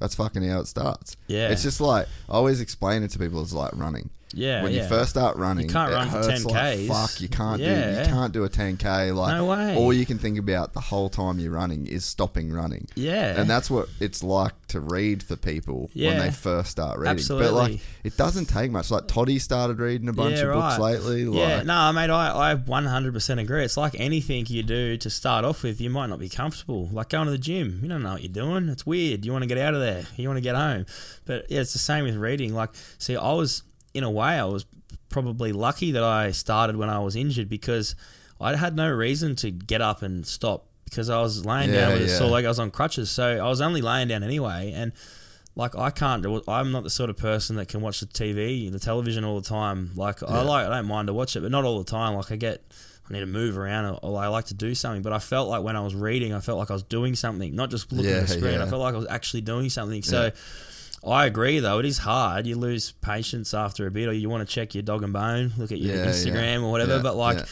that's 0.00 0.16
fucking 0.16 0.42
how 0.42 0.58
it 0.60 0.66
starts. 0.66 1.16
Yeah. 1.28 1.48
it's 1.50 1.62
just 1.62 1.80
like 1.80 2.08
I 2.28 2.32
always 2.32 2.60
explain 2.60 3.04
it 3.04 3.12
to 3.12 3.18
people. 3.20 3.40
It's 3.42 3.52
like 3.52 3.70
running. 3.76 4.10
Yeah, 4.34 4.62
when 4.62 4.72
yeah. 4.72 4.82
you 4.82 4.88
first 4.88 5.10
start 5.10 5.36
running, 5.36 5.66
You 5.68 5.72
can't 5.72 5.92
it 5.92 5.94
run 5.94 6.06
for 6.10 6.16
hurts 6.18 6.42
10 6.44 6.52
like 6.52 6.78
Ks. 6.78 6.86
fuck, 6.88 7.20
you 7.20 7.28
can't 7.28 7.58
do. 7.58 7.64
You 7.64 8.04
can't 8.06 8.32
do 8.32 8.44
a 8.44 8.48
10k. 8.48 9.14
Like 9.14 9.34
No 9.36 9.44
way. 9.46 9.76
all 9.76 9.92
you 9.92 10.06
can 10.06 10.18
think 10.18 10.38
about 10.38 10.72
the 10.72 10.80
whole 10.80 11.08
time 11.08 11.38
you're 11.38 11.52
running 11.52 11.86
is 11.86 12.04
stopping 12.04 12.52
running. 12.52 12.88
Yeah. 12.94 13.40
and 13.40 13.48
that's 13.48 13.70
what 13.70 13.88
it's 14.00 14.22
like 14.22 14.52
to 14.68 14.80
read 14.80 15.22
for 15.22 15.36
people 15.36 15.90
when 15.94 16.18
they 16.18 16.30
first 16.30 16.70
start 16.70 16.98
reading. 16.98 17.10
Absolutely. 17.12 17.48
But 17.48 17.54
like, 17.54 17.80
it 18.04 18.16
doesn't 18.16 18.46
take 18.46 18.70
much. 18.70 18.90
Like 18.90 19.06
Toddy 19.08 19.38
started 19.38 19.78
reading 19.78 20.08
a 20.08 20.12
bunch 20.12 20.36
Yeah, 20.36 20.44
of 20.44 20.54
books 20.54 20.78
right. 20.78 21.00
lately. 21.00 21.22
Yeah, 21.24 21.56
Like, 21.58 21.66
no, 21.66 21.92
mate, 21.92 22.10
I, 22.10 22.52
I 22.52 22.54
100% 22.54 23.40
agree. 23.40 23.64
It's 23.64 23.76
like 23.76 23.94
anything 23.98 24.46
you 24.48 24.62
do 24.62 24.96
to 24.96 25.10
start 25.10 25.44
off 25.44 25.62
with, 25.62 25.80
you 25.80 25.90
might 25.90 26.06
not 26.08 26.18
be 26.18 26.28
comfortable. 26.28 26.88
Like 26.92 27.10
going 27.10 27.26
to 27.26 27.30
the 27.32 27.38
gym, 27.38 27.80
you 27.82 27.88
don't 27.88 28.02
know 28.02 28.12
what 28.12 28.22
you're 28.22 28.32
doing. 28.32 28.68
It's 28.68 28.86
weird. 28.86 29.24
You 29.24 29.32
want 29.32 29.42
to 29.42 29.48
get 29.48 29.58
out 29.58 29.74
of 29.74 29.80
there. 29.80 30.04
You 30.16 30.28
want 30.28 30.38
to 30.38 30.42
get 30.42 30.54
home. 30.56 30.86
But 31.26 31.50
yeah, 31.50 31.60
it's 31.60 31.72
the 31.72 31.78
same 31.78 32.04
with 32.04 32.16
reading. 32.16 32.54
Like, 32.54 32.70
see, 32.98 33.16
I 33.16 33.32
was, 33.32 33.62
in 33.94 34.04
a 34.04 34.10
way, 34.10 34.38
I 34.38 34.44
was 34.44 34.64
probably 35.08 35.52
lucky 35.52 35.92
that 35.92 36.02
I 36.02 36.30
started 36.30 36.76
when 36.76 36.88
I 36.88 36.98
was 37.00 37.16
injured 37.16 37.48
because 37.48 37.94
I 38.40 38.56
had 38.56 38.74
no 38.76 38.90
reason 38.90 39.36
to 39.36 39.50
get 39.50 39.80
up 39.80 40.02
and 40.02 40.26
stop 40.26 40.66
because 40.84 41.08
I 41.10 41.20
was 41.20 41.44
laying 41.46 41.70
Yeah, 41.70 41.88
down 41.88 41.92
with 41.94 42.02
a 42.02 42.08
sore 42.08 42.28
leg. 42.28 42.44
I 42.44 42.48
was 42.48 42.58
on 42.58 42.70
crutches. 42.70 43.10
So 43.10 43.24
I 43.44 43.48
was 43.48 43.60
only 43.60 43.80
laying 43.80 44.08
down 44.08 44.22
anyway. 44.22 44.72
And 44.74 44.92
like 45.54 45.76
I 45.76 45.90
can't. 45.90 46.24
I'm 46.48 46.72
not 46.72 46.82
the 46.82 46.90
sort 46.90 47.10
of 47.10 47.16
person 47.16 47.56
that 47.56 47.68
can 47.68 47.80
watch 47.82 48.00
the 48.00 48.06
TV, 48.06 48.70
the 48.72 48.78
television 48.78 49.24
all 49.24 49.38
the 49.40 49.48
time. 49.48 49.90
Like 49.94 50.22
I 50.22 50.42
like, 50.42 50.66
I 50.66 50.76
don't 50.76 50.86
mind 50.86 51.08
to 51.08 51.14
watch 51.14 51.36
it, 51.36 51.40
but 51.40 51.50
not 51.50 51.64
all 51.64 51.78
the 51.78 51.90
time. 51.90 52.14
Like 52.14 52.32
I 52.32 52.36
get, 52.36 52.62
I 53.08 53.12
need 53.12 53.20
to 53.20 53.26
move 53.26 53.58
around, 53.58 53.84
or, 53.86 53.98
or 54.02 54.18
I 54.22 54.28
like 54.28 54.46
to 54.46 54.54
do 54.54 54.74
something. 54.74 55.02
But 55.02 55.12
I 55.12 55.18
felt 55.18 55.48
like 55.50 55.62
when 55.62 55.76
I 55.76 55.80
was 55.80 55.94
reading, 55.94 56.32
I 56.32 56.40
felt 56.40 56.58
like 56.58 56.70
I 56.70 56.74
was 56.74 56.82
doing 56.84 57.14
something, 57.14 57.54
not 57.54 57.68
just 57.70 57.92
looking 57.92 58.10
Yeah, 58.10 58.16
at 58.18 58.28
the 58.28 58.34
screen. 58.34 58.54
yeah. 58.54 58.64
I 58.64 58.68
felt 58.68 58.80
like 58.80 58.94
I 58.94 58.98
was 58.98 59.06
actually 59.08 59.42
doing 59.42 59.68
something. 59.68 60.02
So. 60.02 60.30
I 61.04 61.26
agree, 61.26 61.58
though 61.58 61.78
it 61.80 61.86
is 61.86 61.98
hard. 61.98 62.46
You 62.46 62.56
lose 62.56 62.92
patience 62.92 63.54
after 63.54 63.86
a 63.86 63.90
bit, 63.90 64.08
or 64.08 64.12
you 64.12 64.28
want 64.28 64.46
to 64.48 64.54
check 64.54 64.74
your 64.74 64.82
dog 64.82 65.02
and 65.02 65.12
bone, 65.12 65.52
look 65.58 65.72
at 65.72 65.78
your 65.78 65.96
Yeah, 65.96 66.06
Instagram 66.06 66.60
yeah. 66.60 66.64
or 66.66 66.70
whatever. 66.70 66.96
Yeah, 66.96 67.02
but 67.02 67.16
like. 67.16 67.44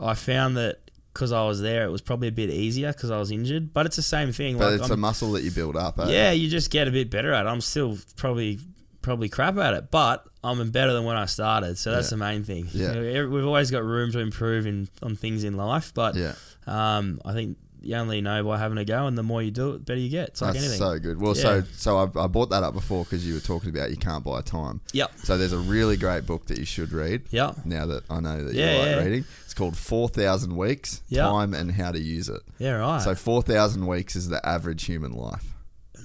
I 0.00 0.14
found 0.14 0.56
that 0.56 0.78
because 1.12 1.32
I 1.32 1.44
was 1.44 1.60
there, 1.60 1.82
it 1.84 1.90
was 1.90 2.02
probably 2.02 2.28
a 2.28 2.32
bit 2.32 2.50
easier 2.50 2.92
because 2.92 3.10
I 3.10 3.18
was 3.18 3.32
injured. 3.32 3.72
But 3.74 3.86
it's 3.86 3.96
the 3.96 4.02
same 4.02 4.30
thing. 4.30 4.56
but 4.58 4.66
like, 4.66 4.74
it's 4.74 4.82
I'm- 4.84 4.92
a 4.92 4.96
muscle 4.96 5.32
that 5.32 5.42
you 5.42 5.50
build 5.50 5.74
up. 5.76 5.98
Eh? 5.98 6.08
yeah, 6.10 6.30
you 6.30 6.48
just 6.48 6.70
get 6.70 6.86
a 6.86 6.92
bit 6.92 7.10
better 7.10 7.32
at 7.32 7.46
it. 7.46 7.48
I'm 7.48 7.60
still 7.60 7.98
probably 8.16 8.60
probably 9.02 9.28
crap 9.28 9.56
at 9.58 9.74
it, 9.74 9.90
but 9.90 10.24
I'm 10.44 10.70
better 10.70 10.92
than 10.92 11.02
when 11.04 11.16
I 11.16 11.24
started. 11.26 11.78
So 11.78 11.90
that's 11.90 12.06
Yeah. 12.06 12.10
the 12.10 12.16
main 12.18 12.44
thing. 12.44 12.68
Yeah. 12.72 13.24
We've 13.24 13.44
always 13.44 13.72
got 13.72 13.82
room 13.82 14.12
to 14.12 14.20
improve 14.20 14.66
in 14.68 14.88
on 15.02 15.16
things 15.16 15.42
in 15.42 15.56
life, 15.56 15.92
but 15.94 16.14
Yeah. 16.14 16.34
um, 16.68 17.20
I 17.24 17.32
think 17.32 17.56
you 17.82 17.94
only 17.96 18.20
know 18.20 18.42
by 18.44 18.58
having 18.58 18.78
a 18.78 18.84
go, 18.84 19.06
and 19.06 19.16
the 19.16 19.22
more 19.22 19.42
you 19.42 19.50
do 19.50 19.70
it, 19.70 19.72
the 19.72 19.78
better 19.80 20.00
you 20.00 20.08
get. 20.10 20.28
It's 20.30 20.40
like 20.42 20.54
That's 20.54 20.64
anything. 20.64 20.78
so 20.78 20.98
good. 20.98 21.20
Well, 21.20 21.36
Yeah. 21.36 21.42
so 21.42 21.62
so 21.76 21.96
I, 21.98 22.24
I 22.24 22.26
brought 22.26 22.50
that 22.50 22.62
up 22.62 22.74
before 22.74 23.04
because 23.04 23.26
you 23.26 23.34
were 23.34 23.40
talking 23.40 23.70
about 23.70 23.90
you 23.90 23.96
can't 23.96 24.24
buy 24.24 24.40
time. 24.42 24.80
Yep. 24.92 25.12
So 25.24 25.38
there's 25.38 25.52
a 25.52 25.58
really 25.58 25.96
great 25.96 26.26
book 26.26 26.46
that 26.46 26.58
you 26.58 26.64
should 26.64 26.92
read. 26.92 27.22
Yep. 27.30 27.64
Now 27.64 27.86
that 27.86 28.04
I 28.10 28.20
know 28.20 28.44
that 28.44 28.54
Yeah, 28.54 28.72
you 28.72 28.78
like 28.78 28.88
yeah. 28.88 29.02
reading, 29.04 29.24
it's 29.44 29.54
called 29.54 29.76
Four 29.76 30.08
Thousand 30.08 30.56
Weeks: 30.56 31.02
Yep. 31.08 31.24
Time 31.24 31.54
and 31.54 31.72
How 31.72 31.92
to 31.92 31.98
Use 32.00 32.28
It. 32.28 32.40
Yeah, 32.58 32.72
right. 32.72 33.00
So 33.02 33.14
four 33.14 33.42
thousand 33.42 33.86
weeks 33.86 34.16
is 34.16 34.28
the 34.28 34.44
average 34.46 34.84
human 34.84 35.12
life. 35.12 35.54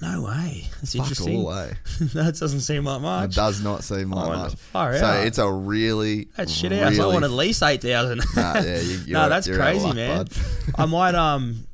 No 0.02 0.22
way. 0.22 0.66
That's 0.80 0.92
Fuck 0.94 1.02
interesting. 1.08 1.36
all, 1.44 1.50
that 2.14 2.36
doesn't 2.38 2.60
seem 2.60 2.84
like 2.84 3.00
much. 3.00 3.30
It 3.30 3.34
does 3.36 3.62
not 3.62 3.84
seem 3.84 4.10
like 4.10 4.28
Oh, 4.28 4.32
much. 4.42 4.54
far 4.56 4.96
so 4.98 5.04
out. 5.06 5.26
it's 5.26 5.38
a 5.38 5.50
really 5.50 6.28
That's 6.36 6.52
shit 6.52 6.72
house. 6.72 6.98
I 6.98 7.06
want 7.06 7.24
at 7.24 7.30
least 7.30 7.62
eight 7.62 7.80
thousand. 7.82 8.22
Nah, 8.36 8.54
yeah, 8.60 8.80
you- 8.80 9.00
no, 9.12 9.28
that's 9.28 9.46
you're 9.46 9.60
out 9.62 9.74
of 9.76 9.82
crazy, 9.82 9.86
luck, 9.86 9.96
man. 9.96 10.26
I 10.76 10.86
might 10.86 11.14
um, 11.14 11.66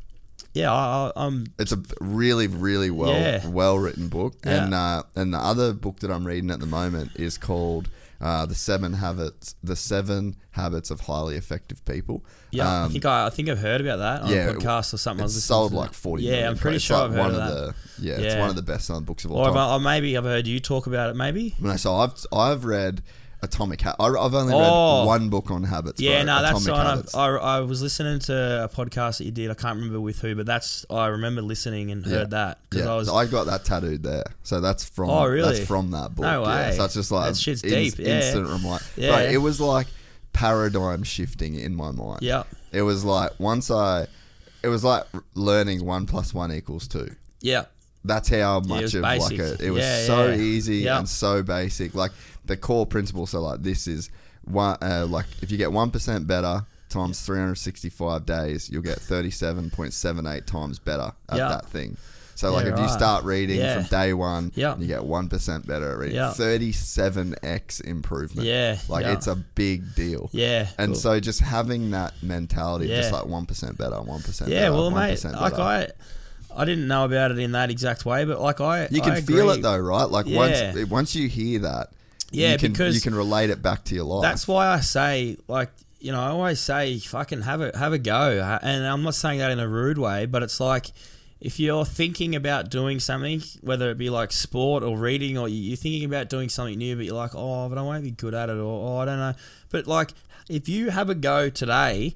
yeah, 0.52 0.72
I, 0.72 1.06
I, 1.08 1.12
I'm 1.26 1.46
It's 1.58 1.72
a 1.72 1.80
really, 2.00 2.46
really 2.48 2.90
well 2.90 3.10
Yeah. 3.12 3.46
well 3.46 3.78
written 3.78 4.08
book, 4.08 4.34
Yeah. 4.44 4.64
and 4.64 4.74
uh, 4.74 5.02
and 5.14 5.32
the 5.34 5.38
other 5.38 5.72
book 5.72 6.00
that 6.00 6.10
I'm 6.10 6.26
reading 6.26 6.50
at 6.50 6.60
the 6.60 6.66
moment 6.66 7.12
is 7.16 7.38
called 7.38 7.88
uh, 8.20 8.44
the 8.46 8.54
Seven 8.54 8.94
Habits 8.94 9.54
the 9.62 9.76
Seven 9.76 10.36
Habits 10.50 10.90
of 10.90 11.00
Highly 11.00 11.36
Effective 11.36 11.84
People. 11.84 12.24
Yeah, 12.50 12.68
I 12.68 12.82
Um, 12.84 12.90
think 12.92 13.04
I, 13.06 13.26
I 13.26 13.30
think 13.30 13.48
I've 13.48 13.58
heard 13.60 13.80
about 13.80 13.98
that 13.98 14.22
on 14.22 14.30
yeah, 14.30 14.48
a 14.50 14.54
podcast 14.54 14.92
or 14.92 14.98
something. 14.98 15.22
I 15.22 15.24
was 15.24 15.36
It's 15.36 15.46
sold 15.46 15.70
to. 15.72 15.76
like 15.78 15.92
forty. 15.94 16.24
Yeah, 16.24 16.48
I'm 16.50 16.56
pretty 16.58 16.78
sure 16.78 16.96
It's 16.96 17.04
I've 17.06 17.12
heard 17.12 17.18
one 17.20 17.30
of 17.30 17.36
that. 17.36 17.74
the 17.98 18.06
yeah, 18.06 18.14
it's 18.18 18.34
one 18.36 18.50
of 18.50 18.56
the 18.56 18.62
best 18.62 18.86
selling 18.86 19.04
books 19.04 19.24
of 19.24 19.30
all 19.32 19.38
Or, 19.38 19.48
time. 19.48 19.56
I, 19.56 19.74
or 19.74 19.80
maybe 19.80 20.16
I've 20.16 20.24
heard 20.24 20.46
you 20.46 20.60
talk 20.60 20.86
about 20.86 21.10
it. 21.10 21.16
Maybe. 21.16 21.54
No, 21.60 21.76
so 21.76 21.94
I've 21.94 22.12
I've 22.32 22.64
read 22.64 23.02
Atomic 23.42 23.80
Habits. 23.80 24.00
I've 24.00 24.34
only 24.34 24.52
Oh. 24.54 25.00
read 25.00 25.06
one 25.06 25.28
book 25.30 25.50
on 25.50 25.62
habits. 25.64 26.00
Yeah, 26.00 26.24
bro, 26.24 26.34
no, 26.34 26.42
that's. 26.42 27.14
I, 27.14 27.26
I 27.28 27.60
was 27.60 27.80
listening 27.82 28.18
to 28.20 28.64
a 28.64 28.68
podcast 28.68 29.18
that 29.18 29.24
you 29.24 29.30
did. 29.30 29.50
I 29.50 29.54
can't 29.54 29.76
remember 29.76 30.00
with 30.00 30.20
who, 30.20 30.34
but 30.34 30.46
that's 30.46 30.84
I 30.90 31.06
remember 31.06 31.40
listening 31.42 31.90
and 31.90 32.04
Yeah. 32.04 32.12
heard 32.12 32.30
that 32.30 32.58
because 32.68 32.84
yeah, 32.86 32.92
I 32.92 32.96
was. 32.96 33.08
I 33.08 33.26
got 33.26 33.46
that 33.46 33.64
tattooed 33.64 34.02
there. 34.02 34.24
So 34.42 34.60
that's 34.60 34.84
from 34.84 35.08
Oh, 35.10 35.26
really? 35.26 35.54
that's 35.54 35.66
from 35.66 35.90
that 35.92 36.14
book. 36.14 36.24
No 36.24 36.42
Yeah, 36.44 36.70
way. 36.70 36.76
so 36.76 36.84
it's 36.84 36.94
just 36.94 37.10
like 37.10 37.30
That 37.32 37.38
shit's 37.38 37.62
ins- 37.64 37.94
deep, 37.94 38.06
yeah. 38.06 38.16
Instant 38.20 38.46
reminder. 38.48 38.84
Yeah. 38.96 39.10
Right, 39.10 39.30
it 39.30 39.38
was 39.38 39.60
like 39.60 39.86
paradigm 40.32 41.02
shifting 41.02 41.54
in 41.54 41.74
my 41.74 41.90
mind. 41.90 42.20
yeah, 42.22 42.44
It 42.72 42.82
was 42.82 43.04
like 43.04 43.32
once 43.38 43.70
I, 43.70 44.06
it 44.62 44.68
was 44.68 44.84
like 44.84 45.04
learning 45.34 45.84
one 45.84 46.06
plus 46.06 46.32
one 46.34 46.52
equals 46.52 46.86
two. 46.86 47.14
yeah, 47.40 47.64
That's 48.04 48.28
how 48.28 48.60
much 48.60 48.82
was 48.82 48.94
of 48.94 49.02
like 49.02 49.38
a, 49.38 49.56
it 49.64 49.70
was 49.70 49.82
Yeah, 49.82 50.04
so 50.06 50.26
yeah. 50.28 50.36
easy 50.36 50.76
Yeah. 50.78 50.98
and 50.98 51.08
so 51.08 51.42
basic. 51.42 51.94
Like 51.94 52.12
the 52.50 52.56
core 52.56 52.86
principle. 52.86 53.26
So 53.26 53.40
like 53.40 53.62
this 53.62 53.86
is 53.86 54.10
one 54.44 54.76
uh, 54.82 55.06
like 55.08 55.26
if 55.42 55.50
you 55.50 55.56
get 55.58 55.72
one 55.72 55.90
percent 55.90 56.26
better 56.26 56.66
times 56.88 57.20
365 57.22 58.26
days, 58.26 58.68
you'll 58.68 58.82
get 58.82 58.98
37.78 58.98 60.44
times 60.44 60.78
better 60.80 61.12
at 61.28 61.36
Yeah. 61.38 61.48
that 61.48 61.66
thing. 61.66 61.96
So 62.34 62.52
like 62.52 62.66
Yeah, 62.66 62.72
if 62.74 62.78
you 62.80 62.88
start 62.88 63.22
reading 63.24 63.58
Yeah. 63.60 63.74
from 63.74 63.84
day 63.84 64.12
one, 64.12 64.50
Yeah. 64.56 64.76
you 64.78 64.86
get 64.88 65.04
one 65.04 65.28
percent 65.28 65.66
better 65.68 65.92
at 65.92 65.98
reading. 65.98 66.16
Yeah. 66.16 66.32
37x 66.32 67.80
improvement. 67.82 68.46
Yeah, 68.48 68.78
like 68.88 69.04
yeah. 69.04 69.12
it's 69.12 69.26
a 69.26 69.36
big 69.36 69.94
deal. 69.94 70.30
Yeah, 70.32 70.68
and 70.78 70.92
cool. 70.92 71.00
so 71.00 71.20
just 71.20 71.40
having 71.40 71.90
that 71.92 72.14
mentality, 72.22 72.88
just 72.88 73.12
like 73.12 73.26
one 73.26 73.46
percent 73.46 73.78
better, 73.78 74.00
one 74.00 74.22
percent. 74.22 74.50
Yeah, 74.50 74.62
better, 74.70 74.72
well, 74.74 74.90
1% 74.90 74.94
mate, 74.94 75.40
like 75.40 75.52
better. 75.52 75.62
I, 75.62 75.88
I 76.56 76.64
didn't 76.64 76.88
know 76.88 77.04
about 77.04 77.30
it 77.30 77.38
in 77.38 77.52
that 77.52 77.70
exact 77.70 78.04
way, 78.04 78.24
but 78.24 78.40
like 78.40 78.60
I, 78.60 78.88
You 78.90 79.00
can 79.02 79.12
I 79.12 79.20
feel 79.20 79.50
it 79.50 79.62
though, 79.62 79.78
right? 79.78 80.10
Like 80.10 80.26
Yeah. 80.26 80.72
once 80.74 80.90
once 80.90 81.14
you 81.14 81.28
hear 81.28 81.60
that, 81.60 81.90
Yeah, 82.30 82.52
you 82.52 82.58
can, 82.58 82.72
because 82.72 82.94
you 82.94 83.00
can 83.00 83.14
relate 83.14 83.50
it 83.50 83.60
back 83.62 83.84
to 83.84 83.94
your 83.94 84.04
life. 84.04 84.22
That's 84.22 84.46
why 84.46 84.68
I 84.68 84.80
say, 84.80 85.36
like, 85.48 85.70
you 86.00 86.12
know, 86.12 86.20
I 86.20 86.28
always 86.28 86.60
say, 86.60 86.98
fucking 86.98 87.42
have 87.42 87.60
a 87.60 87.76
have 87.76 87.92
a 87.92 87.98
go, 87.98 88.58
and 88.62 88.86
I'm 88.86 89.02
not 89.02 89.14
saying 89.14 89.38
that 89.40 89.50
in 89.50 89.58
a 89.60 89.68
rude 89.68 89.98
way, 89.98 90.26
but 90.26 90.42
it's 90.42 90.60
like 90.60 90.92
if 91.40 91.58
you're 91.58 91.84
thinking 91.86 92.34
about 92.36 92.70
doing 92.70 93.00
something, 93.00 93.42
whether 93.62 93.90
it 93.90 93.98
be 93.98 94.10
like 94.10 94.30
sport 94.32 94.82
or 94.82 94.96
reading, 94.98 95.36
or 95.38 95.48
you- 95.48 95.56
you're 95.70 95.76
thinking 95.76 96.04
about 96.04 96.28
doing 96.28 96.48
something 96.50 96.76
new, 96.78 96.94
but 96.96 97.04
you're 97.06 97.14
like, 97.14 97.34
oh, 97.34 97.68
but 97.68 97.78
I 97.78 97.82
won't 97.82 98.04
be 98.04 98.10
good 98.10 98.34
at 98.34 98.48
it, 98.50 98.56
or 98.56 98.88
oh, 98.88 98.98
I 98.98 99.04
don't 99.06 99.18
know. 99.18 99.34
But 99.70 99.86
like, 99.86 100.12
if 100.48 100.68
you 100.68 100.90
have 100.90 101.08
a 101.10 101.14
go 101.14 101.48
today, 101.48 102.14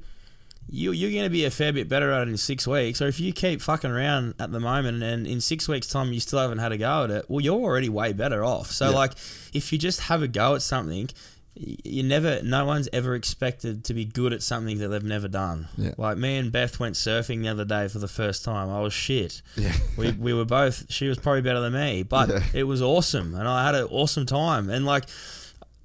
you, 0.75 0.91
you're 0.93 1.11
going 1.13 1.25
to 1.25 1.31
be 1.31 1.45
a 1.45 1.51
fair 1.51 1.73
bit 1.73 1.89
better 1.89 2.11
at 2.11 2.27
it 2.27 2.31
in 2.31 2.37
six 2.37 2.67
weeks. 2.67 3.01
Or 3.01 3.07
if 3.07 3.21
you 3.21 3.33
keep 3.33 3.63
fucking 3.63 3.91
around 3.91 4.35
at 4.41 4.51
the 4.51 4.61
moment 4.61 5.03
and 5.03 5.27
in 5.27 5.41
six 5.41 5.69
weeks' 5.69 5.87
time 5.87 6.13
you 6.13 6.21
still 6.21 6.39
haven't 6.41 6.59
had 6.59 6.73
a 6.73 6.77
go 6.79 7.05
at 7.05 7.11
it, 7.11 7.27
well, 7.29 7.41
you're 7.41 7.61
already 7.61 7.89
way 7.89 8.13
better 8.13 8.45
off. 8.45 8.71
So, 8.71 8.91
Yeah. 8.91 8.97
like, 8.97 9.13
if 9.53 9.73
you 9.73 9.79
just 9.79 10.01
have 10.01 10.23
a 10.23 10.29
go 10.29 10.55
at 10.57 10.63
something, 10.63 11.09
you 11.55 12.03
never, 12.03 12.43
no 12.43 12.65
one's 12.65 12.89
ever 12.93 13.15
expected 13.15 13.85
to 13.85 13.95
be 13.95 14.05
good 14.05 14.33
at 14.33 14.43
something 14.43 14.79
that 14.79 14.89
they've 14.89 15.05
never 15.05 15.29
done. 15.29 15.69
Yeah. 15.79 15.93
Like, 15.97 16.17
me 16.19 16.37
and 16.39 16.51
Beth 16.51 16.81
went 16.81 16.97
surfing 16.97 17.43
the 17.43 17.49
other 17.49 17.65
day 17.65 17.87
for 17.87 18.01
the 18.01 18.09
first 18.09 18.45
time. 18.45 18.69
I 18.69 18.81
was 18.81 18.93
shit. 18.93 19.41
Yeah. 19.57 19.73
We, 19.97 20.11
we 20.11 20.35
were 20.35 20.45
both, 20.45 20.91
she 20.93 21.07
was 21.07 21.19
probably 21.19 21.43
better 21.43 21.61
than 21.61 21.73
me, 21.75 22.03
but 22.03 22.29
Yeah. 22.29 22.41
it 22.53 22.65
was 22.65 22.83
awesome. 22.83 23.37
And 23.37 23.47
I 23.47 23.65
had 23.65 23.77
an 23.77 23.85
awesome 23.93 24.27
time. 24.27 24.69
And, 24.71 24.85
like, 24.85 25.05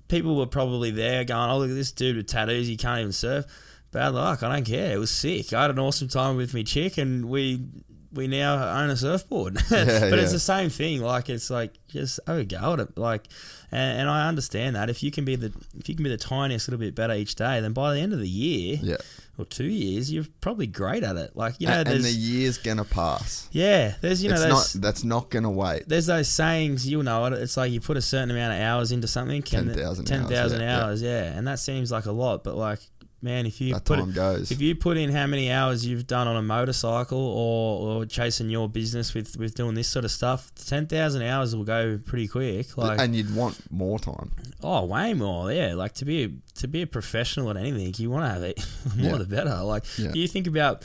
people 0.07 0.35
were 0.35 0.47
probably 0.47 0.89
there 0.89 1.23
going, 1.23 1.51
"Oh, 1.51 1.59
look 1.59 1.69
at 1.69 1.75
this 1.75 1.91
dude 1.91 2.17
with 2.17 2.25
tattoos. 2.25 2.65
He 2.65 2.75
can't 2.75 2.99
even 3.01 3.11
surf." 3.11 3.45
Bad 3.91 4.13
luck. 4.13 4.43
I 4.43 4.53
don't 4.53 4.65
care. 4.65 4.93
It 4.93 4.99
was 4.99 5.11
sick. 5.11 5.51
I 5.53 5.63
had 5.63 5.71
an 5.71 5.79
awesome 5.79 6.07
time 6.07 6.35
with 6.35 6.53
me 6.53 6.63
chick, 6.63 6.97
and 6.97 7.25
we 7.25 7.61
we 8.11 8.27
now 8.27 8.81
own 8.81 8.89
a 8.89 8.95
surfboard. 8.95 9.55
but 9.69 9.87
yeah. 9.87 10.15
it's 10.15 10.31
the 10.31 10.39
same 10.39 10.69
thing. 10.69 11.01
Like 11.01 11.29
it's 11.29 11.49
like 11.49 11.73
just 11.87 12.19
have 12.27 12.37
a 12.37 12.45
go 12.45 12.73
at 12.73 12.79
it. 12.79 12.97
Like, 12.97 13.27
and, 13.71 14.01
and 14.01 14.09
I 14.09 14.27
understand 14.27 14.75
that 14.75 14.89
if 14.89 15.03
you 15.03 15.11
can 15.11 15.25
be 15.25 15.35
the 15.35 15.53
if 15.77 15.87
you 15.89 15.95
can 15.95 16.03
be 16.03 16.09
the 16.09 16.17
tiniest 16.17 16.67
little 16.67 16.79
bit 16.79 16.95
better 16.95 17.13
each 17.13 17.35
day, 17.35 17.59
then 17.59 17.73
by 17.73 17.93
the 17.93 17.99
end 17.99 18.13
of 18.13 18.19
the 18.19 18.27
year 18.27 18.79
yeah. 18.81 18.97
or 19.37 19.45
two 19.45 19.65
years, 19.65 20.11
you're 20.11 20.25
probably 20.41 20.67
great 20.67 21.03
at 21.03 21.15
it. 21.15 21.35
Like 21.35 21.55
you 21.59 21.67
know, 21.67 21.73
and, 21.73 21.87
and 21.87 22.03
the 22.03 22.11
year's 22.11 22.57
gonna 22.57 22.85
pass. 22.85 23.47
yeah, 23.51 23.95
there's 24.01 24.23
you 24.23 24.29
know 24.29 24.47
not. 24.47 24.71
That's 24.75 25.03
not 25.03 25.29
gonna 25.29 25.51
wait. 25.51 25.87
there's 25.87 26.07
those 26.07 26.29
sayings, 26.29 26.87
you'll 26.87 27.03
know 27.03 27.25
it. 27.25 27.33
It's 27.33 27.57
like 27.57 27.71
you 27.71 27.79
put 27.79 27.97
a 27.97 28.01
certain 28.01 28.31
amount 28.31 28.53
of 28.53 28.61
hours 28.61 28.91
into 28.91 29.07
something. 29.07 29.43
10,000 29.43 29.81
hours, 29.81 30.01
10,000 30.03 30.61
yeah, 30.61 30.65
yeah. 30.65 30.83
hours, 30.83 31.01
yeah. 31.01 31.23
And 31.37 31.47
that 31.47 31.59
seems 31.59 31.91
like 31.91 32.05
a 32.05 32.11
lot, 32.11 32.43
but 32.43 32.55
like, 32.55 32.79
man, 33.21 33.45
if 33.45 33.59
you 33.61 33.73
That 33.73 33.85
put 33.85 33.99
time 33.99 34.11
goes. 34.13 34.51
if 34.51 34.61
you 34.61 34.75
put 34.75 34.97
in 34.97 35.11
how 35.11 35.27
many 35.27 35.51
hours 35.51 35.85
you've 35.85 36.07
done 36.07 36.27
on 36.27 36.35
a 36.35 36.41
motorcycle 36.41 37.17
or, 37.19 37.97
or 38.01 38.05
chasing 38.05 38.49
your 38.49 38.69
business 38.69 39.13
with, 39.13 39.37
with 39.37 39.55
doing 39.55 39.75
this 39.75 39.87
sort 39.87 40.05
of 40.05 40.11
stuff, 40.11 40.51
10,000 40.65 41.21
hours 41.21 41.55
will 41.55 41.63
go 41.65 41.97
pretty 42.03 42.27
quick. 42.27 42.77
Like, 42.77 42.99
and 42.99 43.15
you'd 43.15 43.35
want 43.35 43.59
more 43.71 43.99
time. 43.99 44.31
oh, 44.63 44.85
way 44.85 45.13
more, 45.13 45.51
yeah. 45.51 45.73
Like 45.73 45.93
to 45.95 46.05
be 46.05 46.23
a, 46.23 46.29
to 46.59 46.67
be 46.67 46.81
a 46.81 46.87
professional 46.87 47.49
at 47.49 47.57
anything, 47.57 47.93
you 47.97 48.09
want 48.09 48.25
to 48.25 48.29
have 48.33 48.43
it 48.43 48.65
more 48.95 49.11
Yeah. 49.11 49.17
the 49.17 49.25
better. 49.25 49.55
Like 49.63 49.83
Yeah. 49.97 50.11
you 50.13 50.27
think 50.27 50.47
about 50.47 50.83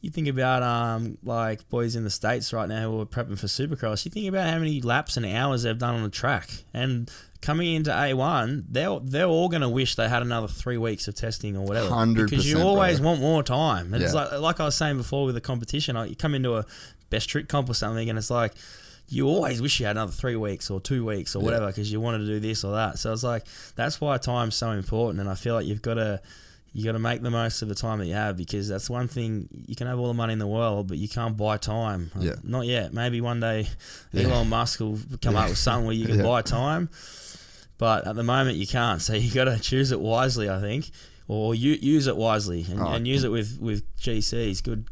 you 0.00 0.10
think 0.10 0.26
about 0.26 0.64
um 0.64 1.16
like 1.22 1.68
boys 1.68 1.94
in 1.94 2.02
the 2.02 2.10
states 2.10 2.52
right 2.52 2.68
now 2.68 2.90
who 2.90 3.00
are 3.00 3.06
prepping 3.06 3.38
for 3.38 3.46
Supercross. 3.46 4.04
You 4.04 4.10
think 4.10 4.26
about 4.28 4.50
how 4.50 4.58
many 4.58 4.80
laps 4.80 5.16
and 5.16 5.24
hours 5.24 5.62
they've 5.62 5.78
done 5.78 5.94
on 5.94 6.02
the 6.02 6.08
track, 6.08 6.50
and 6.74 7.08
coming 7.42 7.74
into 7.74 7.92
A 7.94 8.14
one, 8.14 8.64
they're 8.70 8.98
they're 9.02 9.26
all 9.26 9.48
going 9.50 9.60
to 9.62 9.68
wish 9.68 9.96
they 9.96 10.08
had 10.08 10.22
another 10.22 10.48
three 10.48 10.78
weeks 10.78 11.06
of 11.08 11.14
testing 11.14 11.56
or 11.56 11.64
whatever. 11.66 11.88
100%, 11.90 12.14
because 12.30 12.48
you 12.50 12.60
always 12.60 13.00
want 13.00 13.20
more 13.20 13.42
time. 13.42 13.92
And 13.92 14.02
it's 14.02 14.14
like 14.14 14.32
like 14.40 14.60
I 14.60 14.64
was 14.64 14.76
saying 14.76 14.96
before 14.96 15.26
with 15.26 15.34
the 15.34 15.40
competition, 15.42 15.96
like 15.96 16.08
you 16.08 16.16
come 16.16 16.34
into 16.34 16.56
a 16.56 16.64
best 17.10 17.28
trick 17.28 17.48
comp 17.48 17.68
or 17.68 17.74
something, 17.74 18.08
and 18.08 18.18
it's 18.18 18.30
like. 18.30 18.54
You 19.08 19.26
always 19.28 19.60
wish 19.60 19.78
you 19.78 19.84
had 19.84 19.96
another 19.96 20.12
three 20.12 20.36
weeks 20.36 20.70
or 20.70 20.80
two 20.80 21.04
weeks 21.04 21.36
or 21.36 21.40
whatever 21.42 21.66
because 21.66 21.92
you 21.92 22.00
wanted 22.00 22.18
to 22.20 22.26
do 22.26 22.40
this 22.40 22.64
or 22.64 22.72
that. 22.76 22.98
So 22.98 23.12
it's 23.12 23.22
like 23.24 23.44
that's 23.76 24.00
why 24.00 24.16
time's 24.16 24.54
so 24.54 24.70
important, 24.70 25.20
and 25.20 25.28
I 25.28 25.34
feel 25.34 25.54
like 25.54 25.66
you've 25.66 25.82
got 25.82 25.94
to 25.94 26.22
you 26.72 26.84
got 26.84 26.92
to 26.92 26.98
make 26.98 27.20
the 27.20 27.30
most 27.30 27.60
of 27.60 27.68
the 27.68 27.74
time 27.74 27.98
that 27.98 28.06
you 28.06 28.14
have 28.14 28.38
because 28.38 28.68
that's 28.68 28.88
one 28.88 29.08
thing 29.08 29.48
you 29.66 29.76
can 29.76 29.86
have 29.86 29.98
all 29.98 30.06
the 30.08 30.14
money 30.14 30.32
in 30.32 30.38
the 30.38 30.46
world, 30.46 30.88
but 30.88 30.96
you 30.96 31.08
can't 31.10 31.36
buy 31.36 31.58
time. 31.58 32.10
Yeah. 32.18 32.36
Not 32.42 32.64
yet. 32.64 32.94
Maybe 32.94 33.20
one 33.20 33.40
day 33.40 33.68
Yeah. 34.12 34.28
Elon 34.28 34.48
Musk 34.48 34.80
will 34.80 34.98
come 35.20 35.36
up 35.36 35.50
with 35.50 35.58
something 35.58 35.84
where 35.84 35.94
you 35.94 36.06
can 36.12 36.18
Yeah. 36.18 36.22
buy 36.22 36.40
time, 36.40 36.88
but 37.82 38.06
at 38.06 38.14
the 38.14 38.22
moment 38.22 38.56
you 38.58 38.66
can't. 38.68 39.02
So 39.02 39.12
you 39.22 39.34
got 39.34 39.46
to 39.46 39.58
choose 39.58 39.90
it 39.90 40.00
wisely, 40.00 40.48
I 40.48 40.60
think, 40.60 40.88
or 41.26 41.52
you, 41.52 41.72
use 41.72 42.06
it 42.06 42.16
wisely 42.16 42.64
and, 42.70 42.78
Oh, 42.80 42.86
and 42.92 43.08
use 43.08 43.24
it 43.24 43.32
with 43.32 43.58
with 43.60 43.82
GCs. 43.96 44.62
Good. 44.62 44.84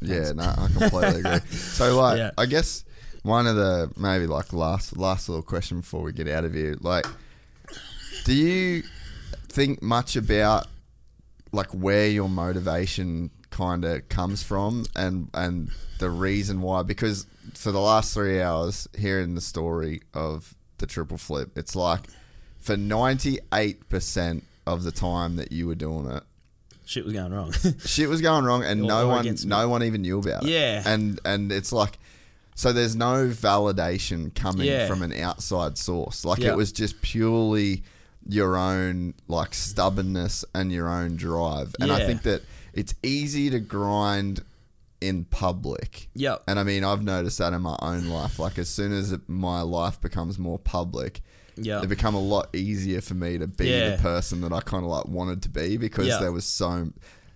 Yeah, 0.00 0.30
no, 0.30 0.44
I 0.44 0.68
completely 0.72 1.20
agree. 1.24 1.40
So, 1.50 2.00
like, 2.00 2.18
Yeah. 2.18 2.30
I 2.38 2.46
guess 2.46 2.84
one 3.24 3.48
of 3.48 3.56
the 3.56 3.90
maybe 3.96 4.28
like 4.28 4.52
last 4.52 4.96
last 4.96 5.28
little 5.28 5.42
question 5.42 5.80
before 5.80 6.02
we 6.02 6.12
get 6.12 6.28
out 6.28 6.44
of 6.44 6.54
here, 6.54 6.76
like, 6.80 7.04
do 8.24 8.32
you 8.32 8.84
think 9.48 9.82
much 9.82 10.14
about 10.14 10.68
like 11.50 11.70
where 11.72 12.06
your 12.08 12.28
motivation 12.28 13.30
kind 13.50 13.84
of 13.84 14.08
comes 14.08 14.44
from 14.44 14.84
and 14.94 15.30
and 15.34 15.70
the 15.98 16.10
reason 16.10 16.60
why? 16.60 16.84
Because 16.84 17.26
for 17.54 17.72
the 17.72 17.80
last 17.80 18.14
three 18.14 18.40
hours, 18.40 18.86
hearing 18.96 19.34
the 19.34 19.40
story 19.40 20.02
of 20.14 20.54
the 20.78 20.86
triple 20.86 21.18
flip, 21.18 21.58
it's 21.58 21.74
like 21.74 22.02
for 22.66 22.76
ninety 22.76 23.38
eight 23.52 23.88
percent 23.88 24.44
of 24.66 24.82
the 24.82 24.92
time 24.92 25.36
that 25.36 25.52
you 25.52 25.66
were 25.66 25.74
doing 25.76 26.10
it, 26.10 26.22
Shit 26.84 27.04
was 27.04 27.12
going 27.14 27.32
wrong. 27.32 27.52
shit 27.84 28.08
was 28.08 28.20
going 28.20 28.44
wrong 28.44 28.62
and 28.64 28.82
no 28.82 29.08
one 29.08 29.20
against 29.20 29.44
me. 29.44 29.50
no 29.50 29.68
one 29.68 29.82
even 29.82 30.02
knew 30.02 30.18
about 30.18 30.44
it. 30.44 30.48
Yeah. 30.50 30.82
And 30.86 31.20
and 31.24 31.50
it's 31.52 31.72
like 31.72 31.98
so 32.54 32.72
there's 32.72 32.96
no 32.96 33.28
validation 33.28 34.34
coming 34.34 34.66
Yeah. 34.66 34.86
from 34.86 35.02
an 35.02 35.12
outside 35.12 35.76
source. 35.78 36.24
Like 36.24 36.38
Yeah. 36.40 36.50
it 36.52 36.56
was 36.56 36.72
just 36.72 37.00
purely 37.02 37.82
your 38.28 38.56
own 38.56 39.14
like 39.28 39.54
stubbornness 39.54 40.44
and 40.54 40.72
your 40.72 40.88
own 40.88 41.16
drive. 41.16 41.74
And 41.80 41.92
I 41.92 42.04
think 42.06 42.22
that 42.22 42.42
it's 42.72 42.94
easy 43.02 43.50
to 43.50 43.60
grind 43.60 44.42
in 45.00 45.24
public. 45.24 46.08
Yep. 46.14 46.42
And 46.48 46.58
I 46.58 46.62
mean, 46.64 46.82
I've 46.82 47.02
noticed 47.04 47.38
that 47.38 47.52
in 47.52 47.62
my 47.62 47.76
own 47.82 48.06
life. 48.08 48.38
Like 48.38 48.58
as 48.58 48.68
soon 48.68 48.92
as 48.92 49.12
it, 49.12 49.28
my 49.28 49.60
life 49.60 50.00
becomes 50.00 50.38
more 50.38 50.58
public, 50.58 51.20
Yep. 51.58 51.84
it 51.84 51.86
become 51.88 52.14
a 52.14 52.20
lot 52.20 52.54
easier 52.54 53.00
for 53.00 53.14
me 53.14 53.38
to 53.38 53.46
be 53.46 53.68
Yeah. 53.68 53.96
the 53.96 54.02
person 54.02 54.40
that 54.42 54.52
I 54.52 54.60
kind 54.60 54.84
of 54.84 54.90
like 54.90 55.06
wanted 55.06 55.42
to 55.44 55.48
be 55.48 55.76
because 55.78 56.06
Yeah. 56.06 56.18
there 56.20 56.32
was 56.32 56.44
so 56.44 56.88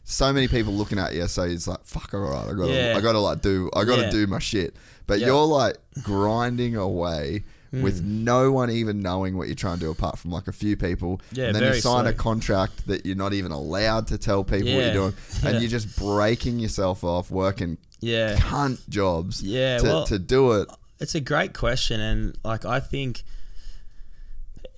so 0.05 0.33
many 0.33 0.49
people 0.49 0.73
looking 0.73 0.99
at 0.99 1.15
you. 1.15 1.27
So 1.29 1.43
it's 1.45 1.69
like, 1.69 1.85
fuck, 1.85 2.13
all 2.15 2.21
right, 2.21 2.49
I 2.49 2.53
gotta, 2.53 2.73
Yeah. 2.73 2.95
I 2.97 3.01
gotta 3.01 3.21
like 3.21 3.43
do, 3.43 3.71
I 3.77 3.85
gotta 3.85 4.03
Yeah. 4.03 4.11
do 4.11 4.27
my 4.27 4.41
shit. 4.41 4.75
But 5.07 5.21
Yeah. 5.21 5.29
you're 5.29 5.45
like 5.47 5.77
grinding 6.03 6.77
away. 6.77 7.45
Hmm. 7.71 7.83
With 7.83 8.03
no 8.03 8.51
one 8.51 8.69
even 8.69 9.01
knowing 9.01 9.37
what 9.37 9.47
you're 9.47 9.55
trying 9.55 9.77
to 9.79 9.85
do, 9.85 9.91
apart 9.93 10.19
from 10.19 10.33
like 10.33 10.49
a 10.49 10.53
few 10.53 10.77
people, 10.77 11.21
Yeah, 11.31 11.45
and 11.45 11.55
then 11.55 11.63
very 11.63 11.77
you 11.77 11.81
sign 11.83 12.05
a 12.07 12.09
slow. 12.09 12.17
contract 12.21 12.89
that 12.89 13.07
you're 13.07 13.15
not 13.15 13.33
even 13.33 13.53
allowed 13.53 14.09
to 14.09 14.19
tell 14.19 14.43
people 14.43 14.67
what 14.67 14.79
Yeah. 14.79 14.85
you're 14.87 14.93
doing, 14.95 15.15
and 15.45 15.55
Yeah. 15.55 15.61
you're 15.61 15.71
just 15.71 15.97
breaking 15.97 16.59
yourself 16.59 17.05
off, 17.05 17.31
working 17.31 17.79
Yeah. 18.01 18.35
cunt 18.39 18.81
jobs, 18.89 19.41
Yeah, 19.41 19.79
to, 19.79 19.85
well- 19.87 20.07
to 20.07 20.19
do 20.19 20.51
it. 20.55 20.69
It's 20.99 21.15
a 21.15 21.21
great 21.21 21.55
question, 21.55 22.01
and 22.01 22.37
like 22.45 22.65
I 22.65 22.81
think 22.81 23.23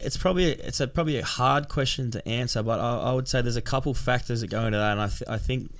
it's 0.02 0.16
probably 0.16 0.44
it's 0.52 0.80
a 0.80 0.88
probably 0.88 1.18
a 1.18 1.24
hard 1.24 1.68
question 1.68 2.10
to 2.12 2.28
answer, 2.28 2.62
but 2.62 2.80
I, 2.80 3.10
I 3.10 3.12
would 3.12 3.28
say 3.28 3.42
there's 3.42 3.56
a 3.56 3.62
couple 3.62 3.94
factors 3.94 4.40
that 4.40 4.48
go 4.48 4.64
into 4.66 4.78
that, 4.78 4.92
and 4.92 5.00
I, 5.00 5.08
th- 5.08 5.28
I 5.28 5.38
think 5.38 5.72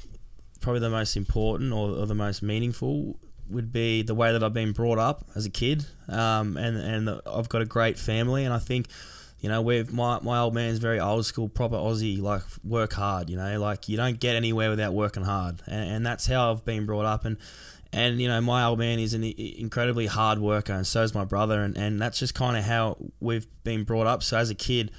probably 0.60 0.80
the 0.80 0.90
most 0.90 1.16
important 1.16 1.72
or, 1.72 1.90
or 1.90 2.06
the 2.06 2.14
most 2.14 2.42
meaningful 2.42 3.18
would 3.50 3.72
be 3.72 4.02
the 4.02 4.14
way 4.14 4.32
that 4.32 4.42
I've 4.42 4.54
been 4.54 4.72
brought 4.72 4.98
up 4.98 5.24
as 5.34 5.44
a 5.44 5.50
kid, 5.50 5.86
um, 6.08 6.56
and 6.56 6.76
and 6.76 7.08
the, 7.08 7.22
I've 7.26 7.48
got 7.48 7.62
a 7.62 7.66
great 7.66 7.98
family, 7.98 8.44
and 8.44 8.54
I 8.54 8.58
think. 8.58 8.88
You 9.40 9.48
know, 9.48 9.60
we've 9.60 9.92
my, 9.92 10.20
my 10.20 10.38
old 10.38 10.54
man's 10.54 10.78
very 10.78 11.00
old 11.00 11.26
school, 11.26 11.48
proper 11.48 11.74
Aussie, 11.74 12.22
like 12.22 12.42
work 12.62 12.92
hard. 12.92 13.28
You 13.28 13.36
know, 13.36 13.58
like 13.58 13.88
you 13.88 13.96
don't 13.96 14.20
get 14.20 14.36
anywhere 14.36 14.70
without 14.70 14.92
working 14.92 15.24
hard, 15.24 15.60
and, 15.66 15.90
and 15.90 16.06
that's 16.06 16.28
how 16.28 16.52
I've 16.52 16.64
been 16.64 16.86
brought 16.86 17.06
up. 17.06 17.24
And 17.24 17.38
and 17.92 18.20
you 18.20 18.28
know, 18.28 18.40
my 18.40 18.64
old 18.64 18.78
man 18.78 18.98
is 18.98 19.14
an 19.14 19.22
incredibly 19.24 20.06
hard 20.06 20.38
worker, 20.38 20.72
and 20.72 20.86
so 20.86 21.02
is 21.02 21.14
my 21.14 21.24
brother, 21.24 21.62
and, 21.62 21.76
and 21.76 22.00
that's 22.00 22.18
just 22.18 22.34
kind 22.34 22.56
of 22.56 22.64
how 22.64 22.96
we've 23.20 23.46
been 23.64 23.84
brought 23.84 24.06
up. 24.06 24.22
So 24.22 24.38
as 24.38 24.50
a 24.50 24.54
kid, 24.54 24.90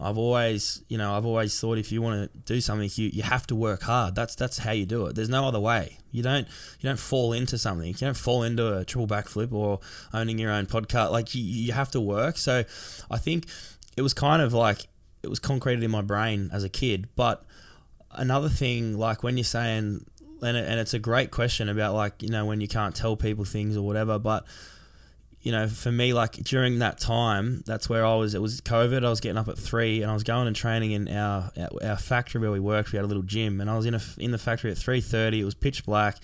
I've 0.00 0.18
always, 0.18 0.82
you 0.88 0.98
know, 0.98 1.14
I've 1.14 1.24
always 1.24 1.58
thought 1.58 1.78
if 1.78 1.92
you 1.92 2.02
want 2.02 2.32
to 2.32 2.38
do 2.40 2.60
something, 2.60 2.90
you, 2.94 3.10
you 3.12 3.22
have 3.22 3.46
to 3.46 3.54
work 3.54 3.82
hard. 3.82 4.16
That's 4.16 4.34
that's 4.34 4.58
how 4.58 4.72
you 4.72 4.84
do 4.84 5.06
it. 5.06 5.14
There's 5.14 5.28
no 5.28 5.46
other 5.46 5.60
way. 5.60 5.98
You 6.10 6.24
don't 6.24 6.48
you 6.80 6.88
don't 6.88 6.98
fall 6.98 7.32
into 7.32 7.56
something. 7.56 7.86
You 7.86 7.94
don't 7.94 8.16
fall 8.16 8.42
into 8.42 8.76
a 8.76 8.84
triple 8.84 9.06
backflip 9.06 9.52
or 9.52 9.78
owning 10.12 10.38
your 10.38 10.50
own 10.50 10.66
podcast. 10.66 11.12
Like 11.12 11.34
you, 11.34 11.42
you 11.42 11.72
have 11.72 11.92
to 11.92 12.00
work. 12.00 12.36
So 12.36 12.64
I 13.10 13.18
think 13.18 13.46
it 13.96 14.02
was 14.02 14.12
kind 14.12 14.42
of 14.42 14.52
like 14.52 14.88
it 15.22 15.28
was 15.28 15.38
concreted 15.38 15.84
in 15.84 15.90
my 15.92 16.02
brain 16.02 16.50
as 16.52 16.64
a 16.64 16.68
kid. 16.68 17.08
But 17.14 17.44
another 18.10 18.48
thing, 18.48 18.98
like 18.98 19.22
when 19.22 19.36
you're 19.36 19.44
saying, 19.44 20.04
and, 20.42 20.56
it, 20.56 20.68
and 20.68 20.80
it's 20.80 20.94
a 20.94 20.98
great 20.98 21.30
question 21.30 21.68
about 21.68 21.94
like 21.94 22.22
you 22.22 22.28
know 22.28 22.44
when 22.44 22.60
you 22.60 22.68
can't 22.68 22.94
tell 22.94 23.16
people 23.16 23.44
things 23.44 23.76
or 23.76 23.82
whatever, 23.82 24.18
but 24.18 24.44
you 25.42 25.50
know, 25.50 25.66
for 25.66 25.90
me, 25.90 26.12
like 26.12 26.34
during 26.34 26.78
that 26.78 27.00
time, 27.00 27.64
that's 27.66 27.88
where 27.88 28.06
I 28.06 28.14
was. 28.14 28.34
It 28.34 28.40
was 28.40 28.60
COVID. 28.60 29.04
I 29.04 29.10
was 29.10 29.20
getting 29.20 29.36
up 29.36 29.48
at 29.48 29.58
three, 29.58 30.00
and 30.00 30.10
I 30.10 30.14
was 30.14 30.22
going 30.22 30.46
and 30.46 30.54
training 30.54 30.92
in 30.92 31.08
our 31.08 31.50
our, 31.82 31.96
factory 31.96 32.40
where 32.40 32.52
we 32.52 32.60
worked. 32.60 32.92
We 32.92 32.96
had 32.96 33.04
a 33.04 33.08
little 33.08 33.24
gym, 33.24 33.60
and 33.60 33.68
I 33.68 33.76
was 33.76 33.84
in 33.84 33.94
a, 33.94 34.00
in 34.18 34.30
the 34.30 34.38
factory 34.38 34.70
at 34.70 34.78
three 34.78 35.00
thirty. 35.00 35.40
It 35.40 35.44
was 35.44 35.54
pitch 35.54 35.84
black. 35.84 36.18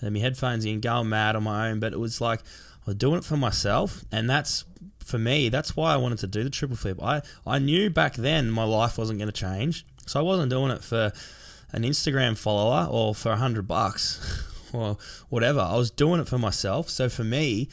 and 0.00 0.14
my 0.14 0.20
headphones 0.20 0.64
in, 0.64 0.80
going 0.80 1.08
mad 1.08 1.34
on 1.34 1.42
my 1.42 1.70
own. 1.70 1.80
But 1.80 1.92
it 1.92 1.98
was 1.98 2.20
like 2.20 2.40
I 2.40 2.90
was 2.90 2.94
doing 2.94 3.18
it 3.18 3.24
for 3.24 3.36
myself, 3.36 4.04
and 4.12 4.30
that's 4.30 4.64
for 5.04 5.18
me. 5.18 5.48
That's 5.48 5.76
why 5.76 5.92
I 5.92 5.96
wanted 5.96 6.18
to 6.18 6.28
do 6.28 6.44
the 6.44 6.50
triple 6.50 6.76
flip. 6.76 7.02
I 7.02 7.22
I 7.44 7.58
knew 7.58 7.90
back 7.90 8.14
then 8.14 8.48
my 8.48 8.64
life 8.64 8.96
wasn't 8.96 9.18
going 9.18 9.30
to 9.30 9.32
change, 9.32 9.84
so 10.06 10.20
I 10.20 10.22
wasn't 10.22 10.50
doing 10.50 10.70
it 10.70 10.84
for 10.84 11.12
an 11.72 11.82
Instagram 11.82 12.36
follower 12.36 12.86
or 12.90 13.14
for 13.14 13.32
a 13.32 13.36
hundred 13.36 13.66
bucks 13.66 14.44
or 14.72 14.96
whatever. 15.28 15.60
I 15.60 15.76
was 15.76 15.90
doing 15.90 16.20
it 16.20 16.28
for 16.28 16.38
myself. 16.38 16.88
So 16.88 17.08
for 17.08 17.24
me 17.24 17.68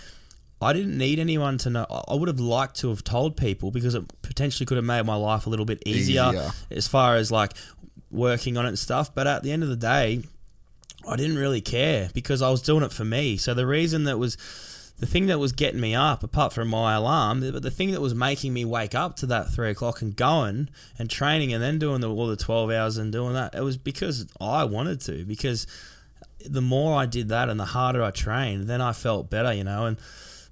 I 0.62 0.74
didn't 0.74 0.98
need 0.98 1.20
anyone 1.20 1.58
to 1.60 1.70
know. 1.70 1.86
I 2.08 2.16
would 2.16 2.28
have 2.28 2.40
liked 2.40 2.80
to 2.80 2.90
have 2.90 3.04
told 3.04 3.38
people 3.38 3.72
because 3.72 3.96
it 3.96 4.04
potentially 4.22 4.66
could 4.66 4.76
have 4.76 4.86
made 4.86 5.06
my 5.06 5.16
life 5.16 5.48
a 5.48 5.50
little 5.50 5.66
bit 5.66 5.82
easier, 5.86 6.28
easier. 6.30 6.52
as 6.70 6.88
far 6.88 7.16
as 7.16 7.32
like 7.32 7.54
working 8.12 8.58
on 8.58 8.66
it 8.66 8.70
and 8.70 8.80
stuff. 8.80 9.14
But 9.16 9.26
at 9.26 9.44
the 9.44 9.52
end 9.52 9.64
of 9.64 9.70
the 9.70 9.78
day, 9.78 10.24
I 11.08 11.16
didn't 11.16 11.38
really 11.38 11.62
care 11.62 12.10
because 12.14 12.42
I 12.42 12.50
was 12.50 12.62
doing 12.62 12.84
it 12.84 12.92
for 12.92 13.06
me. 13.06 13.38
So 13.38 13.54
the 13.54 13.66
reason 13.66 14.04
that 14.04 14.18
was 14.20 14.36
the 15.00 15.06
thing 15.06 15.28
that 15.28 15.40
was 15.40 15.54
getting 15.54 15.80
me 15.80 15.96
up, 15.96 16.24
apart 16.24 16.52
from 16.52 16.68
my 16.68 16.94
alarm, 16.94 17.40
but 17.40 17.64
the 17.64 17.72
thing 17.72 17.92
that 17.92 18.02
was 18.02 18.14
making 18.14 18.54
me 18.54 18.66
wake 18.66 18.94
up 18.94 19.16
to 19.18 19.26
that 19.28 19.50
three 19.50 19.70
o'clock 19.70 20.02
and 20.02 20.16
going 20.16 20.70
and 20.98 21.10
training 21.10 21.54
and 21.54 21.64
then 21.64 21.80
doing 21.80 22.02
the, 22.02 22.10
all 22.10 22.28
the 22.28 22.36
12 22.36 22.70
hours 22.72 22.98
and 22.98 23.12
doing 23.12 23.34
that, 23.34 23.56
it 23.56 23.62
was 23.62 23.78
because 23.78 24.28
I 24.42 24.66
wanted 24.66 25.00
to. 25.02 25.24
Because 25.24 25.68
the 26.46 26.62
more 26.62 27.00
I 27.00 27.06
did 27.06 27.30
that 27.30 27.48
and 27.48 27.58
the 27.58 27.66
harder 27.66 28.04
I 28.04 28.12
trained, 28.12 28.68
then 28.68 28.82
I 28.82 28.92
felt 28.92 29.30
better, 29.30 29.54
you 29.54 29.64
know. 29.64 29.86
And 29.86 29.98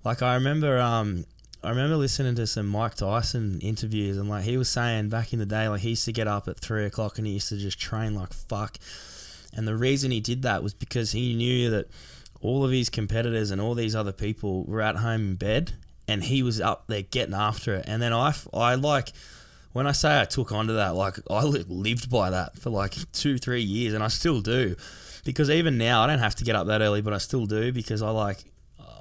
like 0.06 0.22
I 0.22 0.36
remember, 0.36 0.80
um, 0.80 1.26
I 1.62 1.70
remember 1.70 1.98
listening 1.98 2.36
to 2.36 2.48
some 2.48 2.68
Mike 2.68 2.96
Tyson 2.96 3.60
interviews, 3.60 4.16
and 4.16 4.30
like 4.30 4.46
he 4.46 4.56
was 4.56 4.70
saying 4.70 5.10
back 5.10 5.34
in 5.34 5.40
the 5.40 5.46
day, 5.46 5.68
like 5.68 5.82
he 5.82 5.90
used 5.90 6.06
to 6.06 6.14
get 6.14 6.28
up 6.28 6.48
at 6.48 6.58
three 6.58 6.86
o'clock 6.86 7.18
and 7.18 7.28
he 7.28 7.34
used 7.34 7.50
to 7.50 7.58
just 7.58 7.80
train 7.80 8.16
like 8.16 8.32
fuck. 8.32 8.78
And 9.54 9.68
the 9.68 9.76
reason 9.76 10.12
he 10.12 10.22
did 10.22 10.44
that 10.44 10.64
was 10.64 10.74
because 10.74 11.12
he 11.12 11.34
knew 11.34 11.70
that 11.70 11.88
all 12.42 12.64
of 12.64 12.72
his 12.72 12.90
competitors 12.90 13.52
and 13.52 13.62
all 13.62 13.74
these 13.74 13.96
other 13.96 14.12
people 14.12 14.64
were 14.66 14.82
at 14.82 14.98
home 14.98 15.22
in 15.22 15.36
bed, 15.36 15.74
and 16.08 16.24
he 16.24 16.44
was 16.44 16.62
up 16.62 16.88
there 16.88 17.02
getting 17.02 17.34
after 17.34 17.76
it. 17.76 17.86
And 17.88 18.02
then 18.02 18.14
I, 18.14 18.34
I 18.54 18.76
like 18.76 19.10
when 19.74 19.86
I 19.88 19.92
say 19.92 20.22
I 20.22 20.26
took 20.26 20.52
onto 20.52 20.74
that, 20.74 20.96
like 20.96 21.18
I 21.30 21.44
lived 21.44 22.10
by 22.10 22.32
that 22.32 22.58
for 22.58 22.70
like 22.70 22.96
two, 23.12 23.38
three 23.38 23.62
years, 23.62 23.94
and 23.94 24.04
I 24.04 24.08
still 24.08 24.42
do. 24.42 24.76
Because 25.24 25.50
even 25.50 25.78
now, 25.78 26.02
I 26.02 26.08
don't 26.08 26.20
have 26.20 26.36
to 26.36 26.44
get 26.44 26.56
up 26.56 26.68
that 26.68 26.82
early, 26.82 27.02
but 27.02 27.14
I 27.14 27.18
still 27.18 27.46
do 27.46 27.72
because 27.74 28.02
I 28.02 28.10
like 28.10 28.46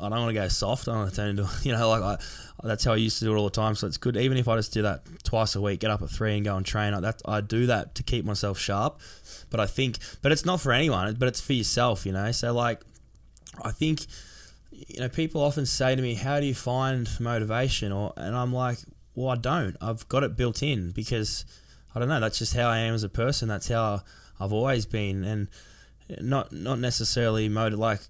I 0.00 0.08
don't 0.08 0.18
want 0.18 0.28
to 0.28 0.34
go 0.34 0.48
soft. 0.48 0.88
I 0.88 0.92
don't 0.92 1.00
want 1.02 1.10
to 1.10 1.16
turn 1.16 1.30
into 1.30 1.48
you 1.62 1.72
know 1.72 1.88
like 1.88 2.02
I, 2.02 2.18
that's 2.62 2.84
how 2.84 2.92
I 2.92 2.96
used 2.96 3.18
to 3.20 3.24
do 3.24 3.34
it 3.34 3.38
all 3.38 3.44
the 3.44 3.50
time. 3.50 3.74
So 3.74 3.86
it's 3.86 3.96
good 3.96 4.16
even 4.16 4.36
if 4.36 4.48
I 4.48 4.56
just 4.56 4.72
do 4.72 4.82
that 4.82 5.02
twice 5.24 5.56
a 5.56 5.60
week, 5.60 5.80
get 5.80 5.90
up 5.90 6.02
at 6.02 6.10
three 6.10 6.36
and 6.36 6.44
go 6.44 6.56
and 6.56 6.66
train. 6.66 6.94
I, 6.94 7.00
that 7.00 7.22
I 7.24 7.40
do 7.40 7.66
that 7.66 7.94
to 7.96 8.02
keep 8.02 8.24
myself 8.24 8.58
sharp. 8.58 9.00
But 9.50 9.60
I 9.60 9.66
think, 9.66 9.98
but 10.22 10.32
it's 10.32 10.44
not 10.44 10.60
for 10.60 10.72
anyone. 10.72 11.14
But 11.14 11.28
it's 11.28 11.40
for 11.40 11.52
yourself, 11.52 12.04
you 12.04 12.12
know. 12.12 12.32
So 12.32 12.52
like, 12.52 12.82
I 13.62 13.72
think 13.72 14.06
you 14.70 15.00
know 15.00 15.08
people 15.08 15.42
often 15.42 15.66
say 15.66 15.94
to 15.94 16.02
me, 16.02 16.14
"How 16.14 16.40
do 16.40 16.46
you 16.46 16.54
find 16.54 17.08
motivation?" 17.20 17.92
Or 17.92 18.12
and 18.16 18.36
I'm 18.36 18.52
like, 18.52 18.78
"Well, 19.14 19.30
I 19.30 19.36
don't. 19.36 19.76
I've 19.80 20.08
got 20.08 20.22
it 20.22 20.36
built 20.36 20.62
in 20.62 20.90
because 20.90 21.44
I 21.94 21.98
don't 21.98 22.08
know. 22.08 22.20
That's 22.20 22.38
just 22.38 22.54
how 22.54 22.68
I 22.68 22.78
am 22.78 22.94
as 22.94 23.02
a 23.02 23.08
person. 23.08 23.48
That's 23.48 23.68
how 23.68 24.02
I've 24.40 24.52
always 24.52 24.86
been." 24.86 25.24
And 25.24 25.48
not 26.20 26.52
not 26.52 26.78
necessarily 26.78 27.48
motive 27.48 27.78
like 27.78 28.00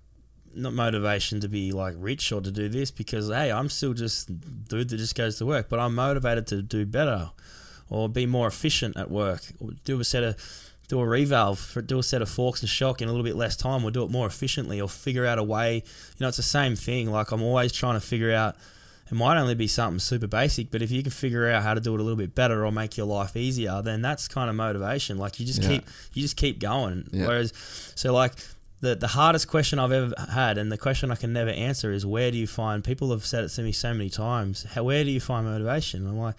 not 0.55 0.73
motivation 0.73 1.41
to 1.41 1.49
be 1.49 1.71
like 1.71 1.95
rich 1.99 2.33
or 2.33 2.41
to 2.41 2.51
do 2.51 2.69
this 2.69 2.91
because 2.91 3.29
hey, 3.29 3.53
I'm 3.53 3.69
still 3.69 3.93
just 3.93 4.29
dude 4.69 4.89
that 4.89 4.97
just 4.97 5.15
goes 5.15 5.37
to 5.39 5.47
work, 5.47 5.69
but 5.69 5.79
I'm 5.79 5.95
motivated 5.95 6.47
to 6.49 6.63
do 6.63 6.87
better 6.87 7.31
or 7.89 8.09
be 8.09 8.27
more 8.27 8.49
efficient 8.49 8.97
at 8.97 9.11
work. 9.11 9.43
Or 9.61 9.71
do 9.85 10.01
a 10.01 10.05
set 10.05 10.25
of 10.25 10.37
do 10.89 11.01
a 11.01 11.05
revalve, 11.05 11.87
do 11.87 11.99
a 11.99 12.03
set 12.03 12.23
of 12.23 12.29
forks 12.29 12.61
and 12.61 12.69
shock 12.69 13.03
in 13.03 13.09
a 13.09 13.11
little 13.11 13.25
bit 13.25 13.37
less 13.37 13.57
time, 13.57 13.85
or 13.85 13.91
do 13.91 14.05
it 14.05 14.11
more 14.11 14.27
efficiently, 14.27 14.81
or 14.81 14.89
figure 14.89 15.27
out 15.27 15.39
a 15.39 15.43
way. 15.43 15.77
You 15.77 15.83
know, 16.21 16.29
it's 16.29 16.37
the 16.37 16.43
same 16.43 16.77
thing. 16.77 17.11
Like 17.11 17.33
I'm 17.33 17.43
always 17.43 17.73
trying 17.73 17.95
to 17.95 18.07
figure 18.07 18.33
out. 18.33 18.57
It 19.09 19.15
might 19.15 19.39
only 19.39 19.55
be 19.55 19.69
something 19.69 20.01
super 20.01 20.27
basic, 20.27 20.73
but 20.73 20.83
if 20.83 20.91
you 20.91 21.01
can 21.01 21.13
figure 21.13 21.49
out 21.49 21.63
how 21.63 21.75
to 21.75 21.81
do 21.81 21.95
it 21.95 22.01
a 22.01 22.03
little 22.03 22.17
bit 22.17 22.35
better 22.35 22.67
or 22.67 22.73
make 22.73 22.97
your 22.97 23.07
life 23.07 23.37
easier, 23.37 23.81
then 23.81 24.03
that's 24.03 24.27
kind 24.27 24.51
of 24.51 24.57
motivation. 24.57 25.17
Like 25.17 25.39
you 25.39 25.47
just 25.47 25.63
yeah. 25.63 25.69
keep 25.69 25.85
you 26.13 26.23
just 26.23 26.37
keep 26.37 26.59
going. 26.59 27.09
Yeah. 27.13 27.29
Whereas, 27.29 27.53
so 27.95 28.13
like 28.13 28.33
the 28.81 28.97
the 28.97 29.07
hardest 29.07 29.47
question 29.47 29.79
I've 29.79 29.93
ever 29.93 30.13
had, 30.33 30.59
and 30.59 30.73
the 30.73 30.79
question 30.79 31.13
I 31.13 31.15
can 31.15 31.33
never 31.33 31.51
answer 31.51 31.93
is 31.93 32.05
where 32.05 32.33
do 32.33 32.37
you 32.37 32.49
find? 32.49 32.83
People 32.83 33.11
have 33.13 33.25
said 33.25 33.45
it 33.45 33.51
to 33.51 33.63
me 33.63 33.71
so 33.71 33.93
many 33.93 34.11
times. 34.11 34.65
How, 34.65 34.83
where 34.83 35.05
do 35.05 35.11
you 35.11 35.21
find 35.21 35.47
motivation? 35.47 36.05
I'm 36.07 36.19
like, 36.19 36.35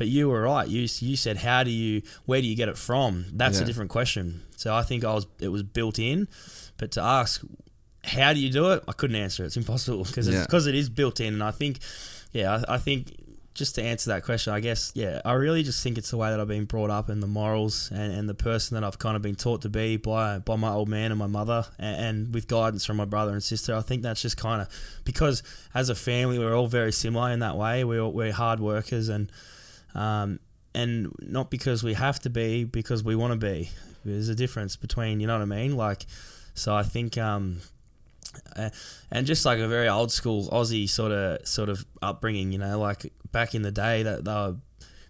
but 0.00 0.08
you 0.08 0.30
were 0.30 0.40
right. 0.40 0.66
You 0.66 0.88
you 1.00 1.14
said 1.14 1.36
how 1.36 1.62
do 1.62 1.70
you 1.70 2.00
where 2.24 2.40
do 2.40 2.46
you 2.46 2.56
get 2.56 2.70
it 2.70 2.78
from? 2.78 3.26
That's 3.34 3.58
yeah. 3.58 3.64
a 3.64 3.66
different 3.66 3.90
question. 3.90 4.40
So 4.56 4.74
I 4.74 4.80
think 4.80 5.04
I 5.04 5.12
was 5.12 5.26
it 5.40 5.48
was 5.48 5.62
built 5.62 5.98
in, 5.98 6.26
but 6.78 6.92
to 6.92 7.02
ask 7.02 7.44
how 8.02 8.32
do 8.32 8.40
you 8.40 8.50
do 8.50 8.70
it, 8.70 8.82
I 8.88 8.92
couldn't 8.92 9.16
answer. 9.16 9.44
It's 9.44 9.58
impossible 9.58 10.04
because 10.04 10.26
yeah. 10.26 10.40
because 10.40 10.66
it 10.66 10.74
is 10.74 10.88
built 10.88 11.20
in, 11.20 11.34
and 11.34 11.44
I 11.44 11.50
think 11.50 11.80
yeah, 12.32 12.62
I, 12.66 12.76
I 12.76 12.78
think 12.78 13.14
just 13.52 13.74
to 13.74 13.82
answer 13.82 14.08
that 14.08 14.24
question, 14.24 14.54
I 14.54 14.60
guess, 14.60 14.90
yeah, 14.94 15.20
I 15.22 15.34
really 15.34 15.62
just 15.62 15.82
think 15.82 15.98
it's 15.98 16.12
the 16.12 16.16
way 16.16 16.30
that 16.30 16.40
I've 16.40 16.48
been 16.48 16.64
brought 16.64 16.88
up 16.88 17.10
and 17.10 17.22
the 17.22 17.26
morals 17.26 17.90
and, 17.92 18.10
and 18.10 18.26
the 18.26 18.32
person 18.32 18.76
that 18.76 18.84
I've 18.84 18.98
kind 18.98 19.16
of 19.16 19.22
been 19.22 19.34
taught 19.34 19.60
to 19.62 19.68
be 19.68 19.98
by 19.98 20.38
by 20.38 20.56
my 20.56 20.70
old 20.70 20.88
man 20.88 21.12
and 21.12 21.18
my 21.18 21.26
mother 21.26 21.66
and, 21.78 22.02
and 22.02 22.34
with 22.34 22.48
guidance 22.48 22.86
from 22.86 22.96
my 22.96 23.04
brother 23.04 23.32
and 23.32 23.42
sister. 23.42 23.74
I 23.74 23.82
think 23.82 24.00
that's 24.00 24.22
just 24.22 24.38
kind 24.38 24.62
of 24.62 24.68
because 25.04 25.42
as 25.74 25.90
a 25.90 25.94
family, 25.94 26.38
we're 26.38 26.56
all 26.56 26.68
very 26.68 26.92
similar 26.92 27.30
in 27.32 27.40
that 27.40 27.58
way. 27.58 27.84
We're, 27.84 28.08
we're 28.08 28.32
hard 28.32 28.60
workers 28.60 29.10
and, 29.10 29.30
um, 29.94 30.40
and 30.74 31.12
not 31.20 31.50
because 31.50 31.82
we 31.82 31.94
have 31.94 32.20
to 32.20 32.30
be, 32.30 32.64
because 32.64 33.02
we 33.02 33.16
want 33.16 33.32
to 33.32 33.38
be. 33.38 33.70
There's 34.04 34.28
a 34.28 34.34
difference 34.34 34.76
between, 34.76 35.20
you 35.20 35.26
know 35.26 35.34
what 35.34 35.42
I 35.42 35.46
mean? 35.46 35.76
Like, 35.76 36.06
so 36.54 36.74
I 36.74 36.82
think, 36.82 37.18
um, 37.18 37.60
uh, 38.56 38.70
and 39.10 39.26
just 39.26 39.44
like 39.44 39.58
a 39.58 39.68
very 39.68 39.88
old 39.88 40.12
school 40.12 40.48
Aussie 40.48 40.88
sort 40.88 41.12
of 41.12 41.46
sort 41.46 41.68
of 41.68 41.84
upbringing, 42.00 42.52
you 42.52 42.58
know, 42.58 42.78
like 42.78 43.12
back 43.32 43.54
in 43.54 43.62
the 43.62 43.72
day 43.72 44.02
that 44.02 44.24
they 44.24 44.32
were, 44.32 44.56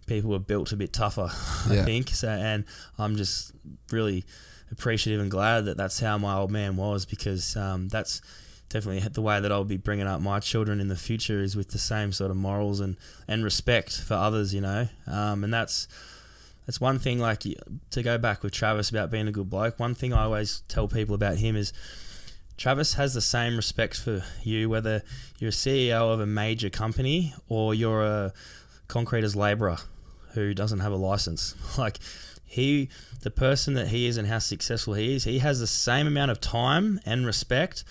people 0.07 0.31
were 0.31 0.39
built 0.39 0.73
a 0.73 0.76
bit 0.76 0.92
tougher, 0.92 1.31
yeah. 1.70 1.83
I 1.83 1.84
think. 1.84 2.09
So, 2.09 2.28
and 2.28 2.65
I'm 2.99 3.17
just 3.17 3.52
really 3.91 4.25
appreciative 4.73 5.20
and 5.20 5.31
glad 5.31 5.67
that 5.67 5.76
that's 5.76 6.00
how 6.00 6.17
my 6.18 6.34
old 6.34 6.50
man 6.50 6.76
was 6.76 7.05
because 7.05 7.57
um, 7.57 7.89
that's 7.89 8.23
definitely 8.70 9.07
the 9.07 9.20
way 9.20 9.40
that 9.40 9.52
I'll 9.52 9.65
be 9.65 9.76
bringing 9.76 10.07
up 10.07 10.20
my 10.20 10.40
children 10.40 10.81
in 10.81 10.89
the 10.89 10.97
future 10.97 11.42
is 11.42 11.57
with 11.57 11.70
the 11.70 11.78
same 11.78 12.12
sort 12.12 12.31
of 12.31 12.36
morals 12.36 12.81
and, 12.81 12.97
and 13.28 13.44
respect 13.44 14.00
for 14.00 14.15
others, 14.15 14.55
you 14.55 14.62
know. 14.62 14.89
Um, 15.07 15.44
and 15.44 15.52
that's 15.52 15.86
that's 16.66 16.81
one 16.81 16.99
thing. 16.99 17.18
Like 17.18 17.40
to 17.90 18.02
go 18.02 18.16
back 18.16 18.42
with 18.42 18.52
Travis 18.52 18.89
about 18.89 19.10
being 19.10 19.28
a 19.28 19.32
good 19.32 19.50
bloke. 19.50 19.78
One 19.78 19.94
thing 19.94 20.12
I 20.12 20.23
always 20.23 20.62
tell 20.68 20.89
people 20.89 21.15
about 21.15 21.39
him 21.39 21.57
is 21.57 21.73
Travis 22.57 22.94
has 22.94 23.12
the 23.12 23.20
same 23.20 23.57
respect 23.57 23.99
for 23.99 24.23
you, 24.44 24.70
whether 24.70 25.02
you're 25.39 25.49
a 25.49 25.52
CEO 25.52 26.12
of 26.12 26.20
a 26.20 26.26
major 26.26 26.70
company 26.70 27.34
or 27.49 27.74
you're 27.74 28.02
a 28.02 28.32
concreters 28.86 29.34
labourer 29.34 29.78
who 30.34 30.55
doesn't 30.55 30.81
have 30.81 30.92
a 30.92 30.97
license. 30.97 31.55
Like 31.78 31.99
he, 32.44 32.89
the 33.23 33.31
person 33.31 33.74
that 33.74 33.89
he 33.89 34.07
is 34.07 34.16
and 34.16 34.28
how 34.28 34.39
successful 34.39 34.94
he 34.94 35.15
is, 35.15 35.24
he 35.24 35.39
has 35.39 35.58
the 35.58 35.66
same 35.66 36.07
amount 36.07 36.31
of 36.31 36.40
time 36.40 37.00
and 37.07 37.24
respect 37.24 37.82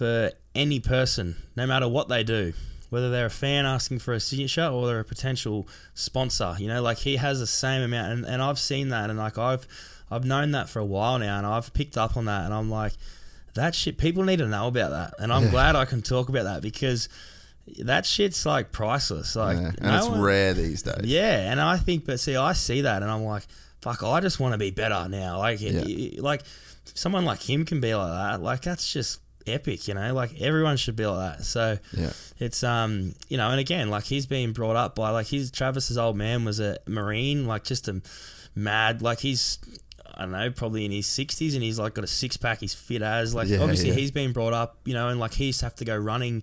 for 0.00 0.32
any 0.54 0.80
person, 0.80 1.36
no 1.56 1.66
matter 1.66 1.86
what 1.86 2.08
they 2.08 2.24
do. 2.24 2.54
Whether 2.88 3.10
they're 3.10 3.26
a 3.26 3.30
fan 3.30 3.66
asking 3.66 3.98
for 3.98 4.14
a 4.14 4.18
signature 4.18 4.64
or 4.66 4.86
they're 4.86 5.00
a 5.00 5.04
potential 5.04 5.68
sponsor, 5.92 6.56
you 6.58 6.68
know, 6.68 6.80
like 6.80 6.98
he 6.98 7.16
has 7.16 7.38
the 7.38 7.46
same 7.46 7.82
amount, 7.82 8.12
and, 8.12 8.24
and 8.24 8.42
I've 8.42 8.58
seen 8.58 8.88
that, 8.88 9.10
and 9.10 9.18
like 9.18 9.36
I've 9.36 9.68
I've 10.10 10.24
known 10.24 10.52
that 10.52 10.70
for 10.70 10.78
a 10.78 10.84
while 10.84 11.18
now, 11.18 11.36
and 11.36 11.46
I've 11.46 11.72
picked 11.74 11.98
up 11.98 12.16
on 12.16 12.24
that, 12.24 12.46
and 12.46 12.54
I'm 12.54 12.70
like, 12.70 12.94
that 13.54 13.74
shit 13.74 13.98
people 13.98 14.24
need 14.24 14.38
to 14.38 14.46
know 14.46 14.68
about 14.68 14.90
that 14.90 15.12
and 15.18 15.32
i'm 15.32 15.44
yeah. 15.44 15.50
glad 15.50 15.74
i 15.76 15.84
can 15.84 16.00
talk 16.00 16.28
about 16.28 16.44
that 16.44 16.62
because 16.62 17.08
that 17.80 18.06
shit's 18.06 18.46
like 18.46 18.70
priceless 18.70 19.34
like 19.34 19.58
yeah. 19.58 19.72
and 19.78 19.82
no 19.82 19.96
it's 19.96 20.08
one, 20.08 20.20
rare 20.20 20.54
these 20.54 20.82
days 20.82 21.02
yeah 21.02 21.50
and 21.50 21.60
i 21.60 21.76
think 21.76 22.04
but 22.06 22.20
see 22.20 22.36
i 22.36 22.52
see 22.52 22.82
that 22.82 23.02
and 23.02 23.10
i'm 23.10 23.24
like 23.24 23.44
fuck 23.82 24.04
i 24.04 24.20
just 24.20 24.38
want 24.38 24.52
to 24.52 24.58
be 24.58 24.70
better 24.70 25.08
now 25.08 25.38
like 25.38 25.60
yeah. 25.60 26.20
like 26.20 26.42
someone 26.94 27.24
like 27.24 27.42
him 27.42 27.64
can 27.64 27.80
be 27.80 27.92
like 27.92 28.12
that 28.12 28.40
like 28.40 28.62
that's 28.62 28.92
just 28.92 29.20
epic 29.46 29.88
you 29.88 29.94
know 29.94 30.12
like 30.14 30.40
everyone 30.40 30.76
should 30.76 30.96
be 30.96 31.06
like 31.06 31.38
that 31.38 31.44
so 31.44 31.78
yeah 31.96 32.12
it's 32.38 32.62
um 32.62 33.14
you 33.28 33.36
know 33.36 33.48
and 33.50 33.58
again 33.60 33.88
like 33.90 34.04
he's 34.04 34.26
being 34.26 34.52
brought 34.52 34.76
up 34.76 34.94
by 34.94 35.10
like 35.10 35.26
his 35.26 35.50
travis's 35.50 35.96
old 35.96 36.16
man 36.16 36.44
was 36.44 36.60
a 36.60 36.76
marine 36.86 37.46
like 37.46 37.64
just 37.64 37.88
a 37.88 38.00
mad 38.54 39.02
like 39.02 39.20
he's 39.20 39.58
I 40.12 40.24
don't 40.24 40.32
know, 40.32 40.50
probably 40.50 40.84
in 40.84 40.90
his 40.90 41.06
sixties, 41.06 41.54
and 41.54 41.62
he's 41.62 41.78
like 41.78 41.94
got 41.94 42.04
a 42.04 42.08
six 42.08 42.36
pack. 42.36 42.60
He's 42.60 42.74
fit 42.74 43.00
as 43.00 43.34
like 43.34 43.48
yeah, 43.48 43.60
obviously 43.60 43.88
yeah. 43.88 43.94
he's 43.94 44.10
been 44.10 44.32
brought 44.32 44.52
up, 44.52 44.76
you 44.84 44.92
know, 44.92 45.08
and 45.08 45.18
like 45.18 45.32
he 45.32 45.46
used 45.46 45.60
to 45.60 45.66
have 45.66 45.76
to 45.76 45.84
go 45.86 45.96
running 45.96 46.42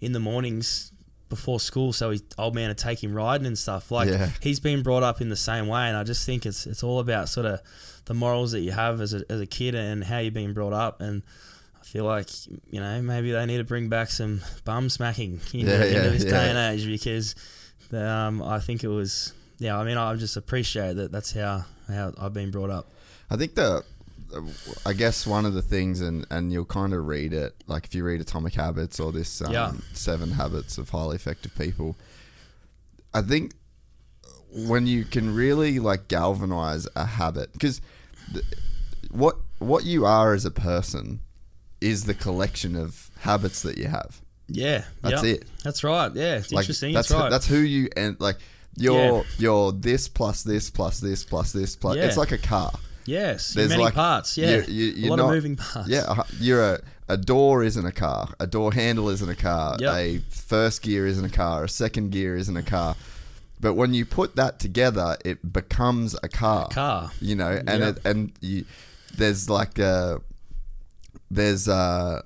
in 0.00 0.10
the 0.12 0.18
mornings 0.18 0.90
before 1.28 1.60
school, 1.60 1.92
so 1.92 2.10
his 2.10 2.22
old 2.36 2.54
man 2.56 2.68
would 2.68 2.78
take 2.78 3.04
him 3.04 3.14
riding 3.14 3.46
and 3.46 3.56
stuff. 3.56 3.92
Like 3.92 4.08
Yeah. 4.08 4.30
he's 4.40 4.58
been 4.58 4.82
brought 4.82 5.04
up 5.04 5.20
in 5.20 5.28
the 5.28 5.36
same 5.36 5.68
way, 5.68 5.82
and 5.82 5.96
I 5.96 6.02
just 6.02 6.26
think 6.26 6.46
it's 6.46 6.66
it's 6.66 6.82
all 6.82 6.98
about 6.98 7.28
sort 7.28 7.46
of 7.46 7.60
the 8.06 8.14
morals 8.14 8.52
that 8.52 8.60
you 8.60 8.72
have 8.72 9.00
as 9.00 9.14
a 9.14 9.22
as 9.30 9.40
a 9.40 9.46
kid 9.46 9.76
and 9.76 10.02
how 10.02 10.18
you're 10.18 10.32
being 10.32 10.54
brought 10.54 10.72
up 10.72 11.00
and. 11.00 11.22
I 11.92 11.98
feel 11.98 12.04
like 12.06 12.28
you 12.70 12.80
know 12.80 13.02
maybe 13.02 13.32
they 13.32 13.44
need 13.44 13.58
to 13.58 13.64
bring 13.64 13.90
back 13.90 14.08
some 14.08 14.40
bum 14.64 14.88
smacking 14.88 15.40
into, 15.52 15.58
Yeah, 15.70 15.84
into 15.84 15.92
yeah, 15.92 16.08
this 16.08 16.24
yeah. 16.24 16.30
day 16.30 16.48
and 16.48 16.58
age 16.58 16.86
because 16.86 17.34
um, 17.92 18.42
I 18.42 18.60
think 18.60 18.82
it 18.82 18.88
was 18.88 19.34
yeah 19.58 19.78
I 19.78 19.84
mean 19.84 19.98
I 19.98 20.14
just 20.16 20.38
appreciate 20.38 20.94
that 20.96 21.12
that's 21.12 21.32
how 21.32 21.66
how 21.88 22.14
I've 22.18 22.32
been 22.32 22.50
brought 22.50 22.70
up 22.70 22.88
I 23.30 23.36
think 23.36 23.54
the, 23.56 23.82
I 24.86 24.94
guess 24.94 25.26
one 25.26 25.46
of 25.46 25.54
the 25.54 25.62
things, 25.62 26.00
and, 26.02 26.26
and 26.30 26.52
you'll 26.52 26.64
kind 26.66 26.92
of 26.92 27.06
read 27.06 27.32
it, 27.32 27.54
like 27.66 27.86
if 27.86 27.94
you 27.94 28.04
read 28.04 28.20
Atomic 28.20 28.52
Habits 28.54 29.00
or 29.00 29.10
this 29.12 29.40
um, 29.40 29.52
Yeah. 29.52 29.72
Seven 29.94 30.32
Habits 30.32 30.76
of 30.78 30.90
Highly 30.90 31.16
Effective 31.16 31.54
People, 31.56 31.96
I 33.14 33.22
think 33.22 33.52
when 34.54 34.86
you 34.86 35.04
can 35.04 35.34
really 35.34 35.78
like 35.78 36.08
galvanize 36.08 36.86
a 36.94 37.06
habit, 37.06 37.52
because 37.54 37.80
what 39.10 39.36
what 39.58 39.84
you 39.84 40.04
are 40.04 40.34
as 40.34 40.44
a 40.44 40.50
person 40.50 41.20
is 41.82 42.04
the 42.04 42.14
collection 42.14 42.76
of 42.76 43.10
habits 43.20 43.62
that 43.62 43.76
you 43.78 43.86
have. 43.88 44.20
yeah 44.48 44.84
That's 45.02 45.22
yep. 45.24 45.36
it. 45.42 45.48
that's 45.64 45.82
right 45.84 46.10
yeah 46.14 46.36
it's 46.36 46.52
Like 46.52 46.64
interesting 46.64 46.92
that's 46.94 47.08
that's 47.08 47.20
right 47.20 47.30
that's 47.30 47.46
who 47.46 47.58
you 47.58 47.88
and 47.96 48.16
like 48.20 48.36
you're 48.76 49.24
you're 49.38 49.72
this 49.72 50.08
plus 50.08 50.42
this 50.42 50.70
plus 50.70 51.00
this 51.00 51.24
plus 51.24 51.52
this 51.52 51.76
plus. 51.76 51.96
Yeah. 51.96 52.06
It's 52.06 52.16
like 52.16 52.32
a 52.32 52.38
car. 52.38 52.72
yes 53.04 53.52
There's 53.54 53.68
many 53.70 53.82
like 53.84 53.94
parts 53.94 54.38
yeah 54.38 54.62
you- 54.66 54.72
you- 54.72 54.92
a 54.92 54.94
you're 54.96 55.10
lot 55.10 55.16
not- 55.16 55.28
of 55.28 55.34
moving 55.34 55.56
parts 55.56 55.88
Yeah, 55.88 56.22
you're 56.40 56.64
a 56.74 56.80
a 57.08 57.16
door 57.18 57.62
isn't 57.62 57.84
a 57.84 57.92
car. 57.92 58.32
A 58.40 58.46
door 58.46 58.72
handle 58.72 59.10
isn't 59.10 59.28
a 59.28 59.34
car. 59.36 59.76
Yep. 59.78 59.92
A 59.94 60.18
first 60.30 60.80
gear 60.80 61.06
isn't 61.06 61.24
a 61.24 61.28
car. 61.44 61.64
A 61.64 61.68
second 61.68 62.10
gear 62.10 62.36
isn't 62.36 62.56
a 62.56 62.62
car. 62.62 62.96
But 63.60 63.74
when 63.74 63.92
you 63.92 64.06
put 64.06 64.36
that 64.36 64.58
together, 64.58 65.18
it 65.22 65.52
becomes 65.52 66.16
a 66.22 66.28
car. 66.28 66.68
car. 66.68 67.10
You 67.20 67.34
know, 67.34 67.60
and 67.66 67.80
Yep. 67.82 67.96
it, 67.96 68.06
and 68.06 68.32
you, 68.40 68.64
there's 69.14 69.50
like 69.50 69.78
a 69.78 70.22
there's 71.32 71.68
uh 71.68 72.22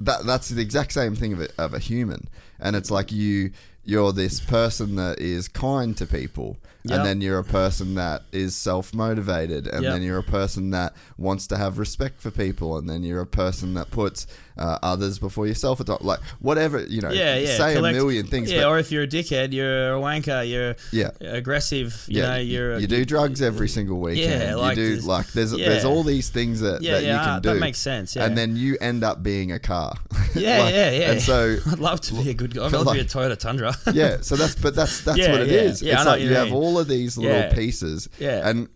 that 0.00 0.24
that's 0.24 0.48
the 0.48 0.62
exact 0.62 0.92
same 0.92 1.14
thing 1.14 1.32
of 1.32 1.40
a, 1.40 1.48
of 1.58 1.74
a 1.74 1.78
human, 1.78 2.28
and 2.58 2.76
it's 2.76 2.90
like 2.90 3.12
you 3.12 3.50
you're 3.84 4.12
this 4.12 4.40
person 4.40 4.96
that 4.96 5.18
is 5.18 5.48
kind 5.48 5.96
to 5.96 6.06
people. 6.06 6.56
Yep. 6.84 6.96
And 6.98 7.06
then 7.06 7.20
you're 7.20 7.38
a 7.38 7.44
person 7.44 7.94
that 7.96 8.22
is 8.32 8.56
self 8.56 8.94
motivated, 8.94 9.66
and 9.66 9.82
Yep. 9.82 9.92
then 9.92 10.02
you're 10.02 10.18
a 10.18 10.22
person 10.22 10.70
that 10.70 10.94
wants 11.18 11.46
to 11.48 11.58
have 11.58 11.78
respect 11.78 12.20
for 12.22 12.30
people, 12.30 12.78
and 12.78 12.88
then 12.88 13.02
you're 13.02 13.20
a 13.20 13.26
person 13.26 13.74
that 13.74 13.90
puts 13.90 14.26
uh, 14.56 14.78
others 14.82 15.18
before 15.18 15.46
yourself. 15.46 15.80
Like 16.02 16.20
whatever 16.40 16.82
you 16.84 17.00
know, 17.00 17.10
yeah, 17.10 17.36
yeah. 17.36 17.56
say 17.56 17.74
collect- 17.74 17.96
a 17.96 17.98
million 17.98 18.26
things. 18.26 18.50
Yeah, 18.50 18.62
but 18.62 18.68
or 18.68 18.78
if 18.78 18.90
you're 18.92 19.02
a 19.04 19.06
dickhead, 19.06 19.52
you're 19.52 19.94
a 19.94 20.00
wanker, 20.00 20.48
you're 20.48 20.74
Yeah. 20.92 21.10
aggressive. 21.20 22.04
You 22.08 22.22
know, 22.22 22.36
you, 22.36 22.52
you're 22.58 22.78
you 22.78 22.86
do 22.86 23.04
drugs 23.04 23.42
every 23.42 23.68
single 23.68 23.98
weekend. 24.00 24.42
Yeah, 24.42 24.54
like 24.54 24.76
you 24.76 25.00
do 25.00 25.06
like 25.06 25.28
there's 25.32 25.52
yeah. 25.54 25.68
there's 25.68 25.84
all 25.84 26.02
these 26.02 26.28
things 26.30 26.60
that, 26.60 26.82
Yeah, 26.82 26.94
that 26.94 27.02
yeah, 27.04 27.12
you 27.12 27.18
can 27.18 27.28
ah, 27.28 27.38
do. 27.40 27.48
that 27.54 27.60
makes 27.60 27.78
sense, 27.78 28.16
yeah. 28.16 28.24
And 28.24 28.36
then 28.38 28.56
you 28.56 28.76
end 28.80 29.02
up 29.04 29.22
being 29.22 29.52
a 29.52 29.58
car. 29.58 29.94
Yeah, 30.32 30.62
Like, 30.62 30.74
yeah, 30.74 30.90
yeah. 30.92 31.10
And 31.12 31.20
so 31.22 31.56
I'd 31.72 31.80
love 31.80 32.00
to 32.02 32.14
be 32.14 32.30
a 32.30 32.34
good 32.34 32.54
guy. 32.54 32.66
I'd 32.66 32.72
love 32.72 32.86
to 32.86 32.92
be 32.94 33.00
a 33.00 33.04
Toyota 33.04 33.36
Tundra. 33.36 33.74
yeah, 33.92 34.18
so 34.20 34.36
that's 34.36 34.54
but 34.54 34.76
that's 34.76 35.00
that's 35.02 35.18
Yeah, 35.18 35.32
what 35.32 35.40
it 35.40 35.48
yeah, 35.48 35.58
is. 35.62 35.82
yeah, 35.82 35.94
it's 35.96 36.04
know 36.04 36.10
like 36.12 36.20
you 36.22 36.28
you 36.28 36.34
have 36.36 36.46
mean. 36.50 36.54
All 36.70 36.78
of 36.78 36.88
these 36.88 37.16
little 37.18 37.36
Yeah. 37.36 37.52
pieces. 37.54 38.08
Yeah. 38.18 38.48
And 38.48 38.68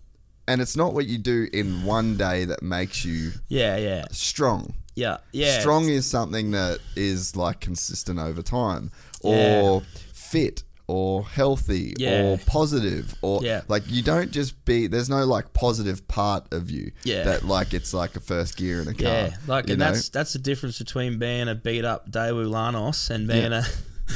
and 0.46 0.60
it's 0.60 0.76
not 0.76 0.92
what 0.92 1.06
you 1.06 1.16
do 1.18 1.48
in 1.52 1.84
one 1.84 2.16
day 2.18 2.44
that 2.44 2.62
makes 2.62 3.04
you 3.04 3.32
yeah, 3.48 3.76
yeah, 3.78 4.04
strong. 4.10 4.74
yeah, 4.94 5.16
yeah. 5.32 5.60
Strong 5.60 5.88
is 5.88 6.04
something 6.06 6.50
that 6.50 6.80
is 6.96 7.34
like 7.34 7.60
consistent 7.60 8.18
over 8.18 8.42
time, 8.42 8.90
or 9.22 9.80
Yeah. 9.80 9.80
fit, 10.12 10.62
or 10.86 11.24
healthy, 11.26 11.94
Yeah. 11.96 12.24
or 12.24 12.38
positive, 12.46 13.14
or 13.22 13.40
Yeah. 13.42 13.62
like 13.68 13.84
you 13.88 14.02
don't 14.02 14.32
just 14.32 14.62
be. 14.66 14.86
There's 14.86 15.08
no 15.08 15.24
like 15.24 15.54
positive 15.54 16.06
part 16.08 16.52
of 16.52 16.70
you 16.70 16.92
Yeah. 17.04 17.22
that 17.24 17.46
like 17.46 17.72
it's 17.72 17.94
like 17.94 18.14
a 18.14 18.20
first 18.20 18.58
gear 18.58 18.82
in 18.82 18.88
a 18.88 18.92
car. 18.94 19.06
Yeah, 19.06 19.36
like, 19.46 19.70
and 19.70 19.78
know? 19.78 19.86
that's 19.92 20.10
that's 20.10 20.34
the 20.34 20.38
difference 20.40 20.78
between 20.78 21.18
being 21.18 21.48
a 21.48 21.54
beat 21.54 21.86
up 21.86 22.10
Daewoo 22.10 22.50
Lanos 22.50 23.08
and 23.08 23.26
being 23.26 23.52
Yeah. 23.52 23.64
a 23.64 23.64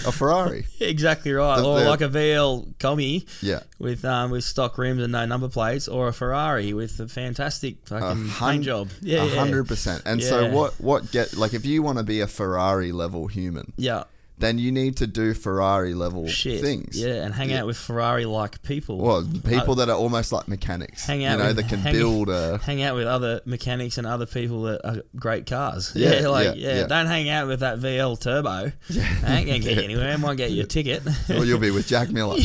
a 0.07 0.13
Ferrari. 0.13 0.67
exactly 0.81 1.33
right, 1.33 1.57
The- 1.61 1.65
or 1.65 1.81
the- 1.81 1.89
like 1.89 2.01
a 2.01 2.09
VL 2.09 2.75
Combi 2.79 3.27
Yeah. 3.43 3.61
with 3.79 4.05
um 4.05 4.31
with 4.31 4.45
stock 4.45 4.79
rims 4.79 5.03
and 5.03 5.13
no 5.13 5.25
number 5.27 5.49
plates, 5.49 5.89
or 5.89 6.09
a 6.09 6.13
Ferrari 6.13 6.73
with 6.73 6.99
a 7.01 7.09
fantastic 7.09 7.77
A 7.87 8.01
fucking 8.01 8.29
hun- 8.29 8.53
paint 8.55 8.65
job. 8.65 8.89
Yeah, 9.01 9.23
a 9.23 9.27
yeah. 9.27 9.35
hundred 9.37 9.67
percent. 9.69 10.03
And 10.07 10.23
so 10.23 10.51
what? 10.51 10.75
What 10.81 11.11
get 11.13 11.37
like 11.37 11.55
if 11.55 11.65
you 11.65 11.83
want 11.83 11.99
to 11.99 12.05
be 12.05 12.21
a 12.21 12.27
Ferrari 12.27 12.93
level 12.93 13.27
human, 13.29 13.73
Yeah, 13.77 14.05
then 14.39 14.59
you 14.59 14.71
need 14.73 14.97
to 14.99 15.07
do 15.07 15.35
Ferrari 15.35 15.95
level 15.95 16.29
shit. 16.29 16.61
things. 16.61 16.97
Yeah, 16.99 17.25
and 17.25 17.35
hang 17.35 17.53
out 17.53 17.67
with 17.67 17.77
Ferrari 17.77 18.25
like 18.25 18.63
people. 18.63 18.99
Well, 18.99 19.25
people 19.45 19.73
Uh, 19.73 19.75
that 19.77 19.89
are 19.89 19.97
almost 19.97 20.31
like 20.33 20.47
mechanics. 20.49 21.07
hang 21.07 21.25
out 21.25 21.33
you 21.33 21.39
know, 21.39 21.47
with, 21.49 21.57
that 21.57 21.69
can 21.69 21.81
hang, 21.81 21.93
build 21.95 22.29
a. 22.41 22.59
hang 22.59 22.83
out 22.83 22.95
with 22.95 23.07
other 23.07 23.41
mechanics 23.45 23.99
and 23.99 24.07
other 24.07 24.27
people 24.27 24.63
that 24.63 24.81
are 24.87 25.03
great 25.17 25.47
cars. 25.47 25.93
Yeah, 25.97 26.21
Yeah, 26.21 26.29
like 26.29 26.45
yeah, 26.47 26.53
yeah, 26.55 26.75
yeah. 26.81 26.87
don't 26.87 27.07
hang 27.07 27.29
out 27.29 27.49
with 27.49 27.61
that 27.61 27.79
VL 27.81 28.19
Turbo. 28.21 28.49
I 28.49 28.71
ain't 29.37 29.47
gonna 29.47 29.59
get 29.59 29.77
you 29.77 29.83
anywhere. 29.83 30.13
I 30.13 30.17
might 30.17 30.37
get 30.37 30.51
you 30.53 30.63
a 30.63 30.67
ticket. 30.67 31.03
Well, 31.29 31.45
you'll 31.45 31.59
be 31.59 31.71
with 31.71 31.87
Jack 31.89 32.11
Miller. 32.11 32.37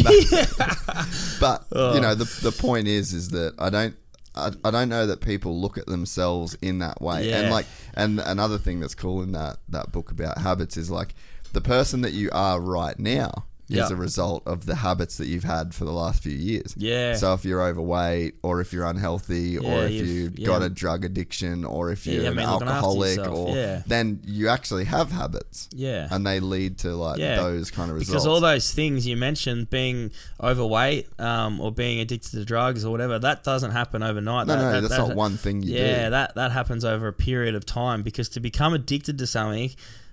but 1.40 1.66
Oh. 1.72 1.94
you 1.96 2.02
know, 2.02 2.16
the 2.16 2.26
the 2.42 2.52
point 2.52 2.88
is, 2.88 3.14
is 3.14 3.30
that 3.30 3.54
I 3.60 3.70
don't. 3.70 3.96
I, 4.36 4.50
I 4.66 4.72
don't 4.72 4.90
know 4.90 5.06
that 5.06 5.22
people 5.22 5.62
look 5.62 5.78
at 5.78 5.86
themselves 5.86 6.58
in 6.60 6.80
that 6.80 7.00
way, 7.02 7.32
and 7.34 7.52
like, 7.52 7.68
and 7.94 8.20
another 8.20 8.58
thing 8.58 8.80
that's 8.80 8.96
cool 8.96 9.22
in 9.22 9.34
that 9.34 9.58
that 9.70 9.92
book 9.92 10.10
about 10.10 10.40
habits 10.40 10.76
is 10.76 10.90
like 10.90 11.14
the 11.54 11.62
person 11.62 12.02
that 12.02 12.14
you 12.14 12.30
are 12.34 12.60
right 12.60 12.98
now 13.00 13.46
Yeah. 13.70 13.86
is 13.86 13.92
a 13.92 13.96
result 13.96 14.44
of 14.46 14.66
the 14.66 14.76
habits 14.76 15.18
that 15.18 15.28
you've 15.28 15.46
had 15.46 15.74
for 15.74 15.86
the 15.86 15.92
last 15.94 16.22
few 16.22 16.34
years. 16.34 16.76
Yeah. 16.78 17.16
So 17.16 17.34
if 17.34 17.46
you're 17.46 17.64
overweight, 17.64 18.36
or 18.44 18.60
if 18.60 18.74
you're 18.74 18.86
unhealthy, 18.86 19.58
or 19.58 19.86
if 19.86 19.92
you've- 19.94 20.42
yeah. 20.42 20.46
got 20.46 20.62
a 20.62 20.70
drug 20.70 21.06
addiction, 21.06 21.64
or 21.64 21.90
if 21.90 22.06
you're 22.06 22.16
you 22.16 22.20
an 22.22 22.26
haven't 22.38 22.44
been 22.44 22.52
looking 22.54 22.68
after 22.68 22.76
alcoholic, 22.76 23.28
or 23.30 23.56
yeah. 23.56 23.82
then 23.88 24.20
you 24.26 24.50
actually 24.50 24.84
have 24.86 25.12
habits. 25.12 25.70
Yeah. 25.74 26.08
And 26.12 26.28
they 26.28 26.40
lead 26.42 26.78
to 26.80 26.90
like 26.96 27.20
Yeah, 27.20 27.38
those 27.38 27.72
kind 27.72 27.90
of 27.90 27.96
results. 27.96 28.10
Because 28.12 28.28
all 28.28 28.42
those 28.42 28.70
things 28.72 29.08
you 29.08 29.16
mentioned, 29.16 29.70
being 29.70 30.12
overweight 30.42 31.08
um, 31.20 31.60
or 31.62 31.72
being 31.72 32.00
addicted 32.00 32.32
to 32.32 32.46
drugs 32.46 32.84
or 32.84 32.92
whatever, 32.92 33.18
that 33.20 33.44
doesn't 33.44 33.72
happen 33.72 34.04
overnight. 34.04 34.46
No, 34.48 34.56
That- 34.56 34.62
no, 34.62 34.72
that- 34.74 34.82
that's 34.82 34.98
that- 35.02 35.08
not 35.08 35.16
one 35.16 35.38
thing 35.38 35.62
you 35.64 35.74
do. 35.74 35.80
yeah, 35.80 36.06
do. 36.06 36.10
that 36.12 36.36
that 36.36 36.52
happens 36.52 36.84
over 36.84 37.08
a 37.08 37.14
period 37.14 37.56
of 37.56 37.66
time. 37.66 38.04
Because 38.04 38.28
to 38.30 38.40
become 38.40 38.74
addicted 38.74 39.18
to 39.20 39.26
something, 39.26 39.72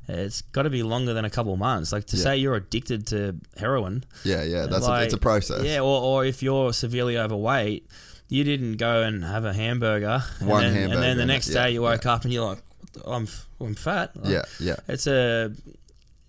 it's 0.09 0.43
got 0.43 0.63
to 0.63 0.71
be 0.71 0.83
longer 0.83 1.15
than 1.15 1.25
a 1.25 1.31
couple 1.31 1.53
of 1.53 1.59
months. 1.59 1.93
Like 1.93 2.07
to 2.07 2.17
Yeah. 2.17 2.23
say 2.23 2.37
you're 2.39 2.57
addicted 2.57 3.07
to 3.09 3.37
heroin. 3.57 4.05
Yeah, 4.25 4.43
yeah, 4.43 4.67
that's 4.67 4.87
a, 4.87 5.03
it's 5.05 5.15
a 5.15 5.19
process. 5.19 5.65
Yeah, 5.65 5.81
or, 5.81 6.03
or 6.03 6.25
if 6.25 6.43
you're 6.43 6.73
severely 6.73 7.17
overweight, 7.19 7.87
you 8.29 8.45
didn't 8.45 8.77
go 8.77 9.03
and 9.03 9.25
have 9.25 9.45
a 9.45 9.53
hamburger. 9.53 10.23
and 10.41 10.49
One 10.49 10.63
then, 10.63 10.73
hamburger 10.75 10.95
and 10.95 11.03
then 11.03 11.17
the 11.17 11.23
and 11.23 11.29
next 11.29 11.49
yeah, 11.49 11.65
day 11.65 11.71
you 11.73 11.83
woke 11.83 12.07
up 12.07 12.25
and 12.25 12.33
you're 12.33 12.47
like, 12.47 12.63
I'm 13.07 13.29
I'm 13.61 13.75
fat. 13.75 14.17
Like, 14.17 14.33
yeah, 14.33 14.43
yeah. 14.59 14.77
it's 14.89 15.07
a 15.07 15.53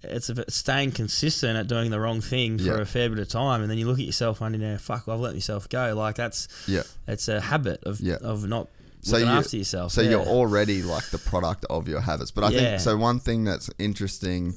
it's 0.04 0.30
a, 0.30 0.50
staying 0.50 0.92
consistent 0.94 1.58
at 1.58 1.68
doing 1.68 1.92
the 1.92 2.00
wrong 2.00 2.22
thing 2.22 2.58
for 2.58 2.64
Yeah. 2.64 2.82
a 2.82 2.86
fair 2.86 3.10
bit 3.10 3.20
of 3.20 3.30
time, 3.30 3.62
and 3.62 3.70
then 3.70 3.78
you 3.78 3.86
look 3.88 4.00
at 4.00 4.06
yourself 4.06 4.42
and 4.42 4.56
you 4.56 4.62
know, 4.62 4.78
fuck, 4.78 5.08
I've 5.08 5.20
let 5.20 5.34
myself 5.34 5.70
go. 5.70 5.94
Like 5.96 6.16
that's 6.16 6.48
Yeah. 6.68 6.84
it's 7.08 7.28
a 7.28 7.40
habit 7.42 7.84
of 7.84 8.00
Yeah. 8.00 8.18
of 8.22 8.48
not 8.48 8.68
So 9.04 9.18
you, 9.18 9.26
after 9.26 9.58
yourself. 9.58 9.92
So 9.92 10.02
yeah. 10.02 10.12
you're 10.12 10.26
already 10.26 10.84
like 10.84 11.06
the 11.10 11.18
product 11.18 11.66
of 11.70 11.88
your 11.88 12.02
habits. 12.02 12.32
But 12.32 12.44
I 12.44 12.50
Yeah. 12.50 12.60
think 12.60 12.80
so. 12.82 12.98
One 12.98 13.20
thing 13.20 13.44
that's 13.44 13.70
interesting 13.80 14.56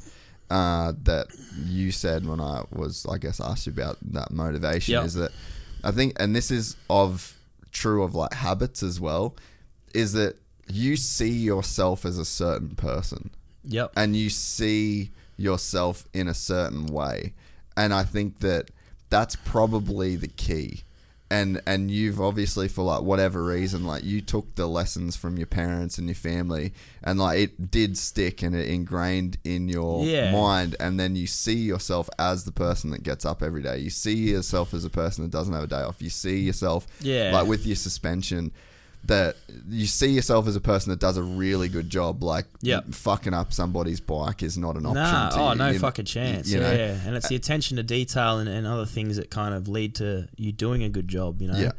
uh, 0.50 0.92
that 1.04 1.28
you 1.64 1.90
said 1.90 2.26
when 2.26 2.40
I 2.40 2.64
was, 2.70 3.06
I 3.10 3.16
guess, 3.18 3.40
asked 3.40 3.66
you 3.66 3.72
about 3.72 3.96
that 4.12 4.30
motivation 4.30 4.92
Yep. 4.92 5.04
is 5.04 5.14
that 5.14 5.32
I 5.82 5.90
think, 5.90 6.14
and 6.20 6.36
this 6.36 6.50
is 6.50 6.76
of 6.90 7.36
true 7.72 8.02
of 8.02 8.14
like 8.14 8.34
habits 8.34 8.82
as 8.82 9.00
well, 9.00 9.34
is 9.94 10.12
that 10.12 10.36
you 10.68 10.96
see 10.96 11.30
yourself 11.30 12.04
as 12.04 12.18
a 12.18 12.24
certain 12.24 12.74
person 12.76 13.30
Yep. 13.66 13.92
and 13.96 14.14
you 14.16 14.28
see 14.30 15.10
yourself 15.36 16.06
in 16.14 16.28
a 16.28 16.34
certain 16.34 16.86
way 16.86 17.32
and 17.76 17.92
i 17.92 18.02
think 18.04 18.38
that 18.38 18.70
that's 19.10 19.34
probably 19.36 20.14
the 20.16 20.28
key 20.28 20.82
and 21.30 21.60
and 21.66 21.90
you've 21.90 22.20
obviously 22.20 22.68
for 22.68 22.82
like 22.84 23.00
whatever 23.02 23.42
reason 23.44 23.84
like 23.84 24.04
you 24.04 24.20
took 24.20 24.54
the 24.56 24.66
lessons 24.66 25.16
from 25.16 25.38
your 25.38 25.46
parents 25.46 25.96
and 25.96 26.06
your 26.06 26.14
family 26.14 26.72
and 27.02 27.18
like 27.18 27.38
it 27.38 27.70
did 27.70 27.96
stick 27.96 28.42
and 28.42 28.54
it 28.54 28.68
ingrained 28.68 29.38
in 29.42 29.66
your 29.68 30.04
Yeah. 30.04 30.30
mind 30.32 30.76
and 30.78 31.00
then 31.00 31.16
you 31.16 31.26
see 31.26 31.54
yourself 31.54 32.10
as 32.18 32.44
the 32.44 32.52
person 32.52 32.90
that 32.90 33.02
gets 33.02 33.24
up 33.24 33.42
every 33.42 33.62
day 33.62 33.78
you 33.78 33.88
see 33.90 34.12
yourself 34.14 34.74
as 34.74 34.84
a 34.84 34.90
person 34.90 35.24
that 35.24 35.30
doesn't 35.30 35.54
have 35.54 35.64
a 35.64 35.66
day 35.66 35.80
off 35.80 36.02
you 36.02 36.10
see 36.10 36.40
yourself 36.40 36.86
Yeah. 37.00 37.30
like 37.32 37.46
with 37.46 37.64
your 37.66 37.76
suspension 37.76 38.52
that 39.06 39.36
you 39.68 39.86
see 39.86 40.08
yourself 40.08 40.48
as 40.48 40.56
a 40.56 40.60
person 40.60 40.90
that 40.90 40.98
does 40.98 41.16
a 41.16 41.22
really 41.22 41.68
good 41.68 41.90
job 41.90 42.22
like 42.22 42.46
Yep. 42.62 42.94
fucking 42.94 43.34
up 43.34 43.52
somebody's 43.52 44.00
bike 44.00 44.42
is 44.42 44.56
not 44.56 44.76
an 44.76 44.86
option 44.86 45.02
Nah, 45.02 45.28
to 45.30 45.38
oh 45.38 45.52
you, 45.52 45.58
no 45.58 45.70
you- 45.70 45.78
fucking 45.78 46.06
chance. 46.06 46.50
you 46.50 46.60
yeah, 46.60 46.66
know? 46.70 46.74
yeah, 46.74 46.98
and 47.06 47.16
it's 47.16 47.28
the 47.28 47.36
attention 47.36 47.76
to 47.76 47.82
detail 47.82 48.38
and, 48.38 48.48
and 48.48 48.66
other 48.66 48.86
things 48.86 49.16
that 49.16 49.30
kind 49.30 49.54
of 49.54 49.68
lead 49.68 49.94
to 49.96 50.28
you 50.36 50.52
doing 50.52 50.82
a 50.82 50.88
good 50.88 51.08
job. 51.08 51.42
You 51.42 51.48
know. 51.48 51.58
Yeah. 51.58 51.72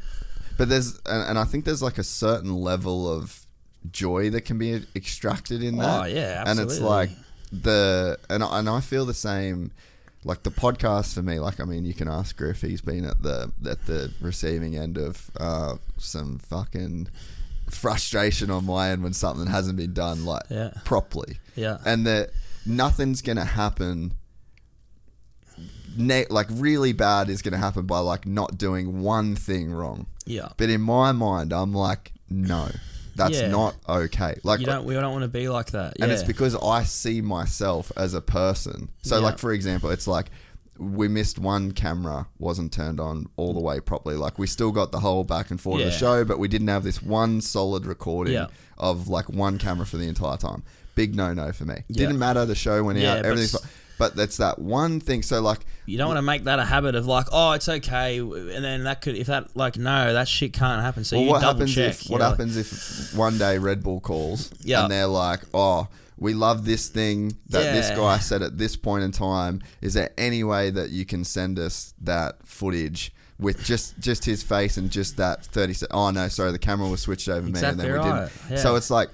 But 0.56 0.68
there's, 0.68 0.98
and, 1.04 1.30
and 1.30 1.38
I 1.38 1.44
think 1.44 1.64
there's 1.64 1.82
like 1.82 1.98
a 1.98 2.04
certain 2.04 2.54
level 2.54 3.12
of 3.12 3.44
joy 3.90 4.30
that 4.30 4.42
can 4.42 4.58
be 4.58 4.82
extracted 4.94 5.62
in 5.62 5.74
oh, 5.76 5.82
that. 5.82 6.00
Oh, 6.00 6.04
yeah, 6.04 6.42
absolutely. 6.46 6.62
And 6.62 6.70
it's 6.70 6.80
like, 6.80 7.10
the 7.52 8.18
and 8.30 8.42
and 8.42 8.68
I 8.68 8.80
feel 8.80 9.04
the 9.04 9.14
same. 9.14 9.72
Like 10.26 10.42
the 10.42 10.50
podcast 10.50 11.14
for 11.14 11.22
me, 11.22 11.38
like 11.38 11.60
I 11.60 11.64
mean, 11.64 11.84
you 11.84 11.94
can 11.94 12.08
ask 12.08 12.36
Griff. 12.36 12.60
He's 12.60 12.80
been 12.80 13.04
at 13.04 13.22
the 13.22 13.52
at 13.64 13.86
the 13.86 14.12
receiving 14.20 14.76
end 14.76 14.98
of 14.98 15.30
uh, 15.38 15.76
some 15.98 16.38
fucking 16.40 17.08
frustration 17.70 18.50
on 18.50 18.64
my 18.66 18.90
end 18.90 19.02
when 19.04 19.12
something 19.12 19.46
hasn't 19.46 19.76
been 19.76 19.92
done 19.92 20.24
like 20.24 20.42
Yeah. 20.50 20.70
properly. 20.84 21.38
Yeah. 21.54 21.78
and 21.86 22.06
that 22.06 22.30
nothing's 22.66 23.22
gonna 23.22 23.44
happen. 23.44 24.14
Ne- 25.96 26.26
like 26.28 26.48
really 26.50 26.92
bad 26.92 27.30
is 27.30 27.40
gonna 27.40 27.56
happen 27.56 27.86
by 27.86 28.00
like 28.00 28.26
not 28.26 28.58
doing 28.58 29.00
one 29.02 29.34
thing 29.36 29.72
wrong. 29.72 30.06
Yeah. 30.26 30.48
But 30.56 30.68
in 30.70 30.80
my 30.82 31.12
mind, 31.12 31.52
I'm 31.52 31.72
like, 31.72 32.12
no, 32.28 32.68
that's 33.16 33.40
Yeah. 33.40 33.48
not 33.48 33.74
okay. 33.88 34.38
Like, 34.44 34.60
you 34.60 34.66
don't. 34.66 34.84
We 34.84 34.94
don't 34.94 35.12
want 35.12 35.22
to 35.22 35.28
be 35.28 35.48
like 35.48 35.72
that. 35.72 35.96
and 36.00 36.08
yeah. 36.08 36.14
it's 36.14 36.22
because 36.22 36.54
I 36.54 36.84
see 36.84 37.20
myself 37.20 37.90
as 37.96 38.14
a 38.14 38.20
person. 38.20 38.90
So, 39.02 39.16
Yeah. 39.16 39.24
like 39.24 39.38
for 39.38 39.52
example, 39.52 39.90
it's 39.90 40.06
like 40.06 40.30
we 40.78 41.08
missed 41.08 41.38
one 41.38 41.72
camera 41.72 42.26
wasn't 42.38 42.70
turned 42.70 43.00
on 43.00 43.26
all 43.36 43.54
the 43.54 43.60
way 43.60 43.80
properly. 43.80 44.14
Like 44.16 44.38
we 44.38 44.46
still 44.46 44.70
got 44.72 44.92
the 44.92 45.00
whole 45.00 45.24
back 45.24 45.50
and 45.50 45.58
forth 45.60 45.80
of 45.80 45.86
the 45.86 45.90
Yeah. 45.92 45.96
show, 45.96 46.24
but 46.24 46.38
we 46.38 46.48
didn't 46.48 46.68
have 46.68 46.84
this 46.84 47.02
one 47.02 47.40
solid 47.40 47.86
recording 47.86 48.34
Yeah. 48.34 48.48
of 48.76 49.08
like 49.08 49.30
one 49.30 49.56
camera 49.58 49.86
for 49.86 49.96
the 49.96 50.06
entire 50.06 50.36
time. 50.36 50.62
Big 50.94 51.14
no 51.14 51.32
no 51.32 51.50
for 51.52 51.64
me. 51.64 51.76
Yeah. 51.88 51.96
Didn't 52.06 52.18
matter. 52.18 52.44
The 52.44 52.54
show 52.54 52.82
went 52.84 52.98
Yeah, 52.98 53.12
out. 53.14 53.16
but 53.22 53.26
Everything's 53.26 53.54
s- 53.54 53.60
fine. 53.62 53.70
But 53.98 54.14
that's 54.14 54.36
that 54.36 54.58
one 54.58 55.00
thing. 55.00 55.22
So 55.22 55.40
like, 55.40 55.60
You 55.86 55.96
don't 55.98 56.08
want 56.08 56.18
to 56.18 56.22
make 56.22 56.44
that 56.44 56.58
a 56.58 56.64
habit 56.64 56.94
of 56.94 57.06
like, 57.06 57.26
oh, 57.32 57.52
it's 57.52 57.68
okay, 57.68 58.18
and 58.18 58.62
then 58.64 58.84
that 58.84 59.00
could, 59.00 59.16
if 59.16 59.26
that, 59.28 59.56
like, 59.56 59.78
no, 59.78 60.12
that 60.12 60.28
shit 60.28 60.52
can't 60.52 60.82
happen. 60.82 61.02
So 61.04 61.16
well, 61.16 61.24
you 61.24 61.30
what 61.30 61.40
double 61.40 61.60
happens 61.60 61.74
check. 61.74 61.90
if 62.02 62.10
what 62.10 62.18
know, 62.18 62.28
happens 62.28 62.56
if 62.58 63.16
one 63.16 63.38
day 63.38 63.56
Red 63.58 63.82
Bull 63.82 64.00
calls 64.00 64.50
Yeah. 64.60 64.82
and 64.82 64.92
they're 64.92 65.06
like, 65.06 65.40
oh. 65.54 65.88
We 66.18 66.32
love 66.32 66.64
this 66.64 66.88
thing 66.88 67.36
that 67.50 67.74
this 67.74 67.90
guy 67.90 68.16
said 68.20 68.40
at 68.40 68.56
this 68.56 68.74
point 68.74 69.04
in 69.04 69.12
time. 69.12 69.60
Is 69.82 69.92
there 69.92 70.14
any 70.16 70.42
way 70.44 70.70
that 70.70 70.88
you 70.88 71.04
can 71.04 71.24
send 71.24 71.58
us 71.58 71.92
that 72.00 72.36
footage 72.46 73.12
with 73.38 73.62
just 73.62 73.98
just 73.98 74.24
his 74.24 74.42
face 74.42 74.78
and 74.78 74.90
just 74.90 75.18
that 75.18 75.44
thirty? 75.44 75.74
Se- 75.74 75.88
oh 75.90 76.08
no, 76.12 76.28
sorry, 76.28 76.52
the 76.52 76.58
camera 76.58 76.88
was 76.88 77.02
switched 77.02 77.28
over 77.28 77.42
me, 77.46 77.60
and 77.60 77.78
then 77.78 77.86
we 77.92 77.98
right, 77.98 78.30
didn't. 78.30 78.50
yeah. 78.50 78.56
So 78.56 78.76
it's 78.76 78.88
like, 78.90 79.10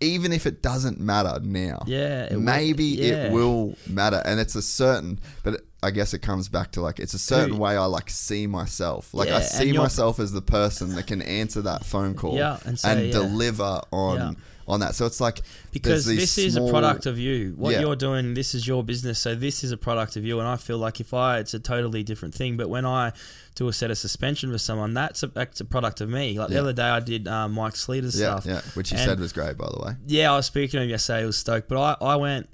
even 0.00 0.32
if 0.32 0.46
it 0.46 0.62
doesn't 0.62 1.00
matter 1.00 1.38
now, 1.42 1.82
Yeah, 1.86 2.24
it 2.24 2.32
will- 2.34 2.40
maybe 2.40 2.84
yeah. 2.84 3.26
it 3.26 3.32
will 3.32 3.76
matter, 3.86 4.22
and 4.24 4.38
it's 4.40 4.54
a 4.54 4.62
certain. 4.62 5.20
But 5.42 5.62
I 5.82 5.90
guess 5.90 6.12
it 6.12 6.18
comes 6.20 6.48
back 6.48 6.72
to 6.72 6.80
like 6.82 7.00
it's 7.00 7.14
a 7.14 7.18
certain 7.18 7.56
way 7.58 7.76
I 7.76 7.84
like 7.86 8.10
see 8.10 8.46
myself. 8.46 9.14
Like 9.14 9.28
Yeah, 9.28 9.38
I 9.38 9.40
see 9.40 9.72
myself 9.72 10.20
as 10.20 10.32
the 10.32 10.42
person 10.42 10.94
that 10.96 11.06
can 11.06 11.22
answer 11.22 11.62
that 11.62 11.84
phone 11.86 12.14
call 12.14 12.36
Yeah, 12.36 12.58
and 12.64 12.78
yeah. 13.06 13.12
deliver 13.12 13.80
on. 13.92 14.36
On 14.70 14.80
that. 14.80 14.94
So 14.94 15.04
it's 15.04 15.20
like 15.20 15.40
because 15.72 16.06
this 16.06 16.38
is 16.38 16.56
a 16.56 16.68
product 16.70 17.04
of 17.06 17.18
you. 17.18 17.54
What 17.56 17.72
Yeah. 17.72 17.80
you're 17.80 17.96
doing, 17.96 18.34
this 18.34 18.54
is 18.54 18.66
your 18.66 18.82
business. 18.84 19.18
So 19.18 19.34
this 19.34 19.62
is 19.64 19.72
a 19.72 19.76
product 19.76 20.16
of 20.16 20.24
you. 20.24 20.38
And 20.38 20.48
I 20.48 20.56
feel 20.56 20.78
like 20.78 21.00
if 21.00 21.12
I, 21.12 21.38
it's 21.38 21.52
a 21.54 21.58
totally 21.58 22.02
different 22.02 22.34
thing. 22.34 22.56
But 22.56 22.68
when 22.70 22.86
I 22.86 23.12
do 23.56 23.66
a 23.68 23.72
set 23.72 23.90
of 23.90 23.98
suspension 23.98 24.52
for 24.52 24.58
someone, 24.58 24.94
that's 24.94 25.22
a, 25.22 25.26
that's 25.26 25.60
a 25.60 25.64
product 25.64 26.00
of 26.00 26.08
me. 26.08 26.38
Like 26.38 26.48
Yeah. 26.50 26.54
the 26.54 26.60
other 26.60 26.72
day, 26.72 26.84
I 26.88 27.00
did 27.00 27.26
um, 27.26 27.52
Mike 27.52 27.74
Sleeter's 27.76 28.18
yeah, 28.18 28.38
stuff. 28.38 28.46
yeah, 28.46 28.60
which 28.74 28.92
you 28.92 28.98
And- 28.98 29.08
said 29.08 29.20
was 29.20 29.32
great, 29.32 29.58
by 29.58 29.68
the 29.68 29.82
way. 29.84 29.96
yeah, 30.06 30.32
I 30.32 30.36
was 30.36 30.46
speaking 30.46 30.78
to 30.78 30.84
him 30.84 30.88
yesterday. 30.90 31.20
He 31.20 31.26
was 31.26 31.36
stoked, 31.38 31.68
but 31.68 31.76
I, 31.78 31.96
I 32.04 32.16
went 32.16 32.48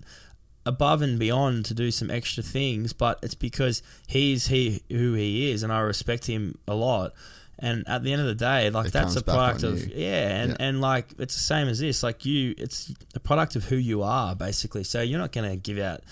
above 0.64 1.00
and 1.02 1.18
beyond 1.18 1.64
to 1.66 1.74
do 1.74 1.90
some 1.90 2.10
extra 2.10 2.42
things. 2.42 2.92
But 2.92 3.18
it's 3.22 3.34
because 3.34 3.82
he's 4.06 4.46
he 4.48 4.82
who 4.90 5.12
he 5.14 5.50
is, 5.50 5.62
and 5.62 5.72
I 5.72 5.80
respect 5.80 6.26
him 6.26 6.58
a 6.66 6.74
lot. 6.74 7.12
And 7.58 7.84
at 7.88 8.02
the 8.02 8.12
end 8.12 8.20
of 8.20 8.26
the 8.26 8.34
day, 8.34 8.68
like 8.70 8.88
It 8.88 8.92
that's 8.92 9.16
a 9.16 9.22
product 9.22 9.62
of 9.62 9.80
you. 9.86 9.92
yeah, 9.96 10.28
and 10.42 10.50
Yeah. 10.50 10.56
and 10.60 10.80
like 10.80 11.06
it's 11.18 11.34
the 11.34 11.40
same 11.40 11.68
as 11.68 11.78
this. 11.78 12.02
Like 12.02 12.24
you, 12.26 12.54
it's 12.58 12.92
a 13.14 13.20
product 13.20 13.56
of 13.56 13.64
who 13.64 13.76
you 13.76 14.02
are, 14.02 14.34
basically. 14.36 14.84
So 14.84 15.00
you're 15.00 15.18
not 15.18 15.32
going 15.32 15.48
to 15.50 15.56
give 15.56 15.78
out 15.78 16.02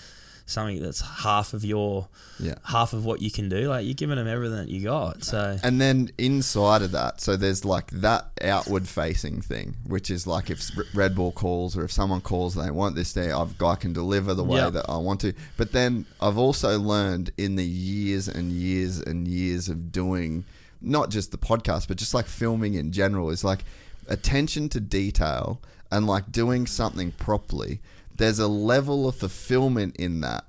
something 0.47 0.79
that's 0.81 1.01
half 1.01 1.53
of 1.55 1.65
your 1.65 2.07
Yeah. 2.39 2.55
half 2.65 2.93
of 2.93 3.03
what 3.03 3.19
you 3.21 3.31
can 3.31 3.49
do. 3.49 3.69
Like 3.69 3.85
you're 3.85 3.95
giving 3.95 4.15
them 4.17 4.27
everything 4.27 4.57
that 4.57 4.69
you 4.69 4.83
got. 4.83 5.23
So 5.23 5.57
And 5.63 5.81
then 5.81 6.11
inside 6.19 6.81
of 6.83 6.91
that, 6.91 7.19
so 7.21 7.35
there's 7.35 7.63
like 7.65 7.89
that 7.91 8.27
outward 8.43 8.87
facing 8.87 9.41
thing, 9.41 9.75
which 9.87 10.11
is 10.11 10.27
like 10.27 10.49
if 10.51 10.69
Red 10.93 11.15
Bull 11.15 11.31
calls 11.31 11.75
or 11.77 11.83
if 11.83 11.91
someone 11.91 12.21
calls 12.21 12.55
and 12.55 12.65
they 12.65 12.71
want 12.71 12.95
this 12.95 13.13
there, 13.13 13.35
I've 13.35 13.59
I 13.61 13.75
can 13.75 13.91
deliver 13.93 14.33
the 14.35 14.43
way 14.43 14.59
Yep. 14.59 14.73
that 14.73 14.85
I 14.89 14.97
want 14.97 15.21
to. 15.21 15.33
But 15.57 15.71
then 15.71 16.05
I've 16.21 16.37
also 16.37 16.77
learned 16.79 17.31
in 17.37 17.55
the 17.55 17.65
years 17.65 18.27
and 18.27 18.51
years 18.51 18.99
and 18.99 19.27
years 19.27 19.67
of 19.69 19.91
doing 19.91 20.45
not 20.81 21.09
just 21.09 21.31
the 21.31 21.37
podcast, 21.37 21.87
but 21.87 21.97
just 21.97 22.13
like 22.13 22.25
filming 22.25 22.73
in 22.75 22.91
general 22.91 23.29
is 23.29 23.43
like 23.43 23.63
attention 24.07 24.69
to 24.69 24.79
detail 24.79 25.61
and 25.91 26.07
like 26.07 26.31
doing 26.31 26.67
something 26.67 27.11
properly. 27.11 27.79
There's 28.15 28.39
a 28.39 28.47
level 28.47 29.07
of 29.07 29.15
fulfillment 29.15 29.95
in 29.97 30.21
that 30.21 30.45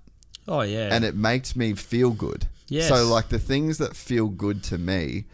oh 0.47 0.63
yeah, 0.63 0.89
and 0.93 1.05
it 1.05 1.15
makes 1.15 1.57
me 1.57 1.75
feel 1.75 2.11
good. 2.11 2.47
Yes. 2.69 2.89
So 2.89 3.07
like 3.07 3.29
the 3.29 3.39
things 3.39 3.79
that 3.79 3.95
feel 3.97 4.29
good 4.29 4.63
to 4.65 4.79
me 4.79 5.25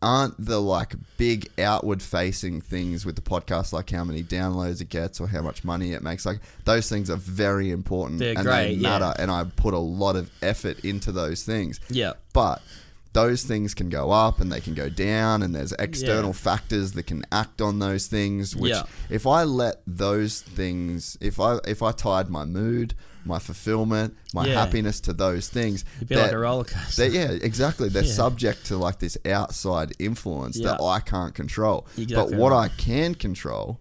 aren't 0.00 0.44
the 0.44 0.60
like 0.60 0.94
big 1.16 1.48
outward 1.58 2.00
facing 2.00 2.60
things 2.60 3.04
with 3.04 3.16
the 3.16 3.22
podcast 3.22 3.72
like 3.72 3.90
how 3.90 4.04
many 4.04 4.22
downloads 4.22 4.80
it 4.80 4.88
gets 4.88 5.20
or 5.20 5.26
how 5.26 5.42
much 5.42 5.64
money 5.64 5.92
it 5.92 6.02
makes 6.02 6.24
like 6.24 6.38
those 6.64 6.88
things 6.88 7.10
are 7.10 7.16
very 7.16 7.72
important 7.72 8.20
They're 8.20 8.36
and 8.36 8.44
great, 8.46 8.76
they 8.76 8.80
matter 8.80 9.12
yeah. 9.16 9.22
and 9.22 9.28
I 9.28 9.42
put 9.56 9.74
a 9.74 9.78
lot 9.78 10.14
of 10.14 10.30
effort 10.40 10.84
into 10.84 11.10
those 11.10 11.42
things. 11.42 11.80
yeah. 11.90 12.12
But 12.32 12.62
those 13.20 13.42
things 13.42 13.74
can 13.74 13.88
go 13.88 14.04
up 14.10 14.40
and 14.40 14.48
they 14.52 14.60
can 14.60 14.74
go 14.74 14.88
down 14.88 15.42
and 15.42 15.54
there's 15.54 15.72
external 15.88 16.30
Yeah. 16.30 16.48
factors 16.48 16.92
that 16.92 17.04
can 17.04 17.24
act 17.32 17.60
on 17.60 17.78
those 17.80 18.06
things 18.06 18.54
which 18.54 18.70
Yeah. 18.72 18.84
if 19.10 19.26
I 19.26 19.40
let 19.44 19.76
those 19.86 20.40
things 20.40 21.16
if 21.20 21.40
I 21.40 21.58
if 21.74 21.82
I 21.82 21.90
tied 21.92 22.28
my 22.38 22.44
mood, 22.44 22.94
my 23.24 23.38
fulfillment, 23.38 24.14
my 24.32 24.46
Yeah. 24.46 24.54
happiness 24.64 25.00
to 25.06 25.12
those 25.12 25.48
things, 25.48 25.84
You'd 26.00 26.08
be 26.08 26.16
like 26.16 26.32
a 26.32 26.38
roller 26.38 26.64
coaster. 26.64 27.06
yeah, 27.08 27.30
exactly. 27.50 27.88
They're 27.88 28.04
subject 28.24 28.58
to 28.66 28.76
like 28.86 28.98
this 29.00 29.16
outside 29.38 29.88
influence 29.98 30.56
that 30.66 30.80
I 30.80 31.00
can't 31.00 31.34
control. 31.34 31.86
Exactly 31.96 32.14
but 32.14 32.26
what 32.40 32.52
right. 32.52 32.70
I 32.70 32.80
can 32.88 33.14
control 33.14 33.80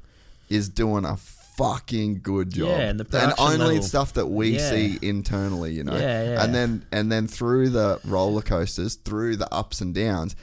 is 0.49 0.67
doing 0.69 1.05
a 1.05 1.15
fucking 1.57 2.21
good 2.21 2.51
job. 2.53 2.69
Yeah, 2.69 2.89
and 2.89 2.99
the 2.99 3.05
production 3.05 3.35
only 3.39 3.57
level. 3.75 3.83
stuff 3.83 4.13
that 4.13 4.27
we 4.27 4.57
Yeah. 4.57 4.69
see 4.69 4.99
internally, 5.01 5.73
you 5.73 5.83
know. 5.83 5.97
Yeah, 5.97 6.23
yeah. 6.23 6.43
And 6.43 6.53
then 6.55 6.85
and 6.91 7.11
then 7.11 7.27
through 7.27 7.69
the 7.71 7.99
roller 8.05 8.41
coasters, 8.41 8.95
through 8.95 9.37
the 9.37 9.51
ups 9.53 9.81
and 9.81 9.93
downs, 9.93 10.35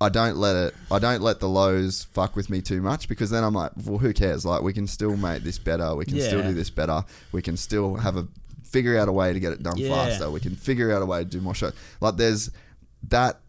I 0.00 0.08
don't 0.08 0.36
let 0.36 0.56
it. 0.56 0.74
I 0.90 0.98
don't 0.98 1.22
let 1.22 1.40
the 1.40 1.48
lows 1.48 2.04
fuck 2.12 2.36
with 2.36 2.50
me 2.50 2.60
too 2.60 2.82
much 2.82 3.08
because 3.08 3.30
then 3.30 3.44
I'm 3.44 3.54
like, 3.54 3.72
well, 3.84 3.98
who 3.98 4.12
cares? 4.12 4.44
Like, 4.44 4.62
we 4.62 4.72
can 4.72 4.86
still 4.86 5.16
make 5.16 5.42
this 5.42 5.58
better. 5.58 5.94
We 5.94 6.04
can 6.04 6.20
still 6.20 6.42
do 6.42 6.52
this 6.54 6.70
better. 6.70 7.04
We 7.32 7.40
can 7.42 7.56
still 7.56 7.94
have 7.96 8.16
a 8.16 8.26
figure 8.64 8.98
out 8.98 9.08
a 9.08 9.12
way 9.12 9.32
to 9.32 9.38
get 9.40 9.52
it 9.52 9.62
done 9.62 9.76
Yeah. 9.76 9.94
faster. 9.94 10.30
We 10.30 10.40
can 10.40 10.56
figure 10.56 10.92
out 10.92 11.02
a 11.02 11.06
way 11.06 11.20
to 11.20 11.24
do 11.24 11.40
more 11.40 11.54
shows. 11.54 11.72
Like, 12.00 12.16
there's 12.16 12.50
that 13.08 13.40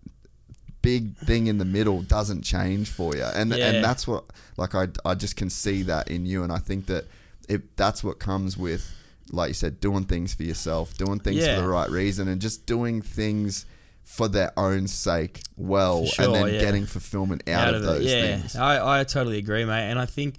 big 0.83 1.17
thing 1.17 1.47
in 1.47 1.57
the 1.57 1.65
middle 1.65 2.03
doesn't 2.03 2.43
change 2.43 2.89
for 2.89 3.15
you, 3.15 3.23
and 3.23 3.49
Yeah. 3.51 3.69
and 3.71 3.83
that's 3.83 4.07
what 4.07 4.25
like 4.57 4.75
I 4.75 4.89
I 5.03 5.15
just 5.15 5.35
can 5.35 5.49
see 5.49 5.81
that 5.83 6.09
in 6.09 6.27
you, 6.27 6.43
and 6.43 6.51
I 6.51 6.59
think 6.59 6.85
that 6.85 7.05
it 7.49 7.75
that's 7.75 8.03
what 8.03 8.19
comes 8.19 8.55
with. 8.55 8.93
Like 9.31 9.47
you 9.47 9.53
said, 9.55 9.79
doing 9.79 10.03
things 10.03 10.33
for 10.35 10.43
yourself, 10.43 10.95
doing 10.97 11.19
things 11.19 11.37
Yeah. 11.37 11.55
for 11.55 11.61
the 11.63 11.67
right 11.67 11.89
reason, 11.89 12.27
and 12.27 12.39
just 12.39 12.65
doing 12.67 13.01
things 13.01 13.65
for 14.03 14.27
their 14.27 14.51
own 14.59 14.85
sake 14.87 15.41
well, 15.57 16.05
sure, 16.05 16.25
and 16.25 16.35
then 16.35 16.53
yeah. 16.53 16.59
getting 16.59 16.85
fulfillment 16.85 17.47
out, 17.49 17.73
of, 17.73 17.81
it. 17.81 17.85
those 17.85 18.05
yeah, 18.05 18.37
things. 18.37 18.55
I, 18.57 18.99
I 18.99 19.03
totally 19.05 19.37
agree, 19.37 19.63
mate. 19.63 19.89
And 19.89 19.97
I 19.97 20.05
think 20.05 20.35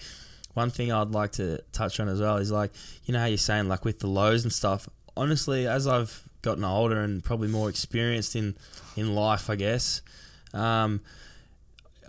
one 0.53 0.71
thing 0.71 0.93
I'd 0.93 1.11
like 1.13 1.33
to 1.33 1.63
touch 1.73 1.99
on 1.99 2.09
as 2.09 2.21
well 2.21 2.37
is 2.37 2.51
like, 2.53 2.73
you 3.07 3.15
know 3.15 3.21
how 3.21 3.25
you're 3.25 3.39
saying 3.39 3.69
like 3.69 3.85
with 3.87 4.01
the 4.01 4.07
lows 4.07 4.45
and 4.45 4.53
stuff. 4.53 4.87
Honestly, 5.17 5.67
as 5.67 5.87
I've 5.87 6.23
gotten 6.43 6.63
older 6.63 7.01
and 7.01 7.25
probably 7.25 7.49
more 7.49 7.71
experienced 7.71 8.37
in 8.37 8.55
in 8.97 9.15
life, 9.15 9.49
I 9.49 9.57
guess, 9.57 10.03
um, 10.55 11.01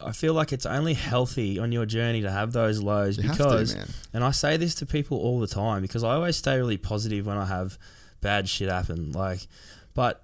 I 0.04 0.12
feel 0.12 0.34
like 0.34 0.52
it's 0.54 0.66
only 0.66 0.94
healthy 0.94 1.58
on 1.58 1.72
your 1.72 1.86
journey 1.86 2.22
to 2.22 2.32
have 2.32 2.52
those 2.52 2.82
lows 2.82 3.18
You 3.18 3.24
have 3.30 3.38
to, 3.38 3.44
because, 3.44 3.76
and 4.14 4.24
I 4.24 4.32
say 4.32 4.58
this 4.58 4.76
to 4.76 4.86
people 4.86 5.18
all 5.18 5.40
the 5.40 5.48
time 5.48 5.82
because 5.82 6.04
I 6.04 6.14
always 6.14 6.36
stay 6.36 6.58
really 6.58 6.78
positive 6.78 7.26
when 7.26 7.38
I 7.38 7.46
have 7.46 7.78
bad 8.22 8.50
shit 8.50 8.70
happen. 8.70 9.12
Like, 9.14 9.48
but 9.94 10.24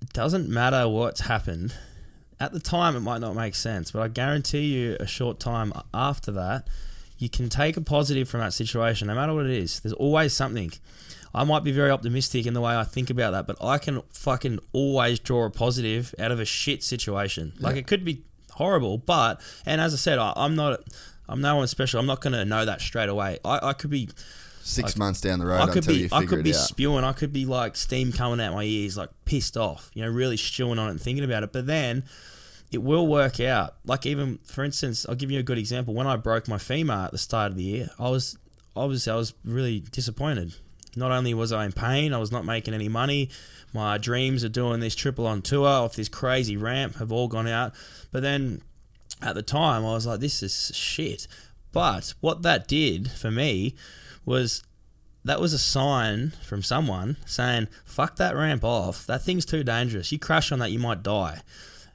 it 0.00 0.12
doesn't 0.12 0.48
matter 0.48 0.88
what's 0.88 1.20
happened. 1.22 1.74
At 2.40 2.52
the 2.52 2.60
time, 2.60 2.96
it 2.96 3.00
might 3.00 3.20
not 3.20 3.36
make 3.36 3.54
sense, 3.54 3.90
but 3.90 4.02
I 4.02 4.08
guarantee 4.08 4.64
you, 4.74 4.96
a 4.98 5.06
short 5.06 5.38
time 5.38 5.72
after 5.92 6.32
that, 6.32 6.66
you 7.18 7.28
can 7.28 7.48
take 7.48 7.76
a 7.76 7.80
positive 7.80 8.28
from 8.28 8.40
that 8.40 8.52
situation, 8.52 9.06
no 9.06 9.14
matter 9.14 9.32
what 9.32 9.46
it 9.46 9.52
is. 9.52 9.80
There's 9.80 9.92
always 9.92 10.32
something. 10.32 10.72
I 11.34 11.44
might 11.44 11.64
be 11.64 11.72
very 11.72 11.90
optimistic 11.90 12.46
in 12.46 12.54
the 12.54 12.60
way 12.60 12.76
I 12.76 12.84
think 12.84 13.10
about 13.10 13.32
that, 13.32 13.46
but 13.46 13.56
I 13.62 13.78
can 13.78 14.02
fucking 14.10 14.60
always 14.72 15.18
draw 15.18 15.46
a 15.46 15.50
positive 15.50 16.14
out 16.18 16.30
of 16.30 16.38
a 16.38 16.44
shit 16.44 16.82
situation. 16.82 17.54
Like 17.58 17.76
it 17.76 17.86
could 17.86 18.04
be 18.04 18.22
horrible, 18.52 18.98
but 18.98 19.40
and 19.66 19.80
as 19.80 19.92
I 19.94 19.96
said, 19.96 20.18
I, 20.18 20.32
I'm 20.36 20.54
not. 20.54 20.80
I'm 21.26 21.40
no 21.40 21.56
one 21.56 21.66
special. 21.68 21.98
I'm 22.00 22.06
not 22.06 22.20
going 22.20 22.34
to 22.34 22.44
know 22.44 22.66
that 22.66 22.82
straight 22.82 23.08
away. 23.08 23.38
I, 23.46 23.68
I 23.68 23.72
could 23.72 23.88
be 23.88 24.10
Six 24.64 24.96
months 24.96 25.20
down 25.20 25.40
the 25.40 25.46
road 25.46 25.60
I 25.60 25.70
could 25.70 25.86
be 25.86 25.94
you 25.94 26.08
I 26.10 26.24
could 26.24 26.42
be 26.42 26.54
spewing. 26.54 27.04
I 27.04 27.12
could 27.12 27.34
be 27.34 27.44
like 27.44 27.76
steam 27.76 28.12
coming 28.12 28.40
out 28.40 28.54
my 28.54 28.62
ears, 28.64 28.96
like 28.96 29.10
pissed 29.26 29.58
off. 29.58 29.90
You 29.92 30.02
know, 30.02 30.08
really 30.08 30.38
stewing 30.38 30.78
on 30.78 30.88
it 30.88 30.92
and 30.92 31.00
thinking 31.00 31.22
about 31.22 31.42
it. 31.42 31.52
But 31.52 31.66
then 31.66 32.04
it 32.72 32.82
will 32.82 33.06
work 33.06 33.40
out. 33.40 33.74
Like 33.84 34.06
even 34.06 34.38
for 34.46 34.64
instance, 34.64 35.04
I'll 35.06 35.16
give 35.16 35.30
you 35.30 35.38
a 35.38 35.42
good 35.42 35.58
example. 35.58 35.92
When 35.92 36.06
I 36.06 36.16
broke 36.16 36.48
my 36.48 36.56
femur 36.56 36.94
at 36.94 37.10
the 37.10 37.18
start 37.18 37.50
of 37.50 37.58
the 37.58 37.62
year, 37.62 37.90
I 37.98 38.08
was 38.08 38.38
obviously 38.74 39.12
I 39.12 39.16
was 39.16 39.34
really 39.44 39.80
disappointed. 39.80 40.54
Not 40.96 41.10
only 41.10 41.34
was 41.34 41.52
I 41.52 41.64
in 41.64 41.72
pain, 41.72 42.12
I 42.12 42.18
was 42.18 42.32
not 42.32 42.44
making 42.44 42.74
any 42.74 42.88
money. 42.88 43.30
My 43.72 43.98
dreams 43.98 44.44
of 44.44 44.52
doing 44.52 44.80
this 44.80 44.94
triple 44.94 45.26
on 45.26 45.42
tour 45.42 45.66
off 45.66 45.96
this 45.96 46.08
crazy 46.08 46.56
ramp 46.56 46.96
have 46.96 47.12
all 47.12 47.28
gone 47.28 47.48
out. 47.48 47.72
But 48.12 48.22
then 48.22 48.62
at 49.20 49.34
the 49.34 49.42
time, 49.42 49.84
I 49.84 49.92
was 49.92 50.06
like, 50.06 50.20
this 50.20 50.42
is 50.42 50.72
shit. 50.74 51.26
But 51.72 52.14
what 52.20 52.42
that 52.42 52.68
did 52.68 53.10
for 53.10 53.30
me 53.30 53.74
was 54.24 54.62
that 55.24 55.40
was 55.40 55.52
a 55.52 55.58
sign 55.58 56.32
from 56.42 56.62
someone 56.62 57.16
saying, 57.26 57.68
fuck 57.84 58.16
that 58.16 58.36
ramp 58.36 58.62
off. 58.62 59.06
That 59.06 59.22
thing's 59.22 59.44
too 59.44 59.64
dangerous. 59.64 60.12
You 60.12 60.18
crash 60.18 60.52
on 60.52 60.58
that, 60.60 60.70
you 60.70 60.78
might 60.78 61.02
die. 61.02 61.40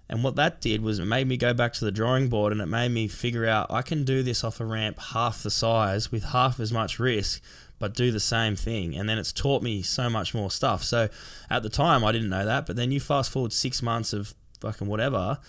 And 0.10 0.24
what 0.24 0.36
that 0.38 0.60
did 0.60 0.82
was 0.82 0.98
it 0.98 1.06
made 1.06 1.28
me 1.28 1.38
go 1.38 1.54
back 1.54 1.72
to 1.74 1.86
the 1.86 1.92
drawing 1.92 2.30
board 2.30 2.52
and 2.52 2.62
it 2.62 2.66
made 2.66 2.90
me 2.90 3.08
figure 3.08 3.46
out 3.46 3.72
I 3.72 3.84
can 3.84 4.04
do 4.04 4.24
this 4.24 4.44
off 4.44 4.60
a 4.60 4.66
ramp 4.66 5.00
half 5.00 5.44
the 5.44 5.52
size 5.52 6.12
with 6.12 6.24
half 6.26 6.60
as 6.60 6.74
much 6.74 6.98
risk, 6.98 7.42
but 7.80 7.96
do 7.96 8.12
the 8.12 8.20
same 8.20 8.56
thing. 8.56 8.96
And 8.96 9.10
then 9.10 9.18
it's 9.18 9.34
taught 9.34 9.64
me 9.64 9.82
so 9.82 10.10
much 10.10 10.34
more 10.34 10.52
stuff. 10.52 10.84
So 10.84 11.10
at 11.50 11.64
the 11.64 11.70
time, 11.70 12.04
I 12.04 12.12
didn't 12.12 12.30
know 12.30 12.46
that. 12.46 12.66
But 12.66 12.76
then 12.76 12.92
you 12.92 13.00
fast 13.00 13.32
forward 13.32 13.54
six 13.54 13.82
months 13.82 14.14
of 14.14 14.36
fucking 14.62 14.88
whatever, 14.88 15.40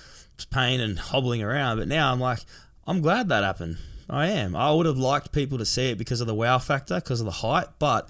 pain 0.51 0.81
and 0.81 0.99
hobbling 0.99 1.43
around. 1.43 1.79
But 1.79 1.89
now 1.89 2.13
I'm 2.13 2.21
like, 2.21 2.41
I'm 2.87 3.01
glad 3.01 3.29
that 3.29 3.45
happened. 3.45 3.79
I 4.09 4.29
am. 4.29 4.57
I 4.57 4.73
would 4.73 4.87
have 4.87 4.99
liked 4.99 5.33
people 5.33 5.59
to 5.59 5.65
see 5.65 5.91
it 5.91 5.99
because 5.99 6.21
of 6.21 6.27
the 6.27 6.35
wow 6.35 6.59
factor, 6.59 6.97
because 6.97 7.21
of 7.21 7.27
the 7.27 7.33
height, 7.33 7.67
but 7.79 8.09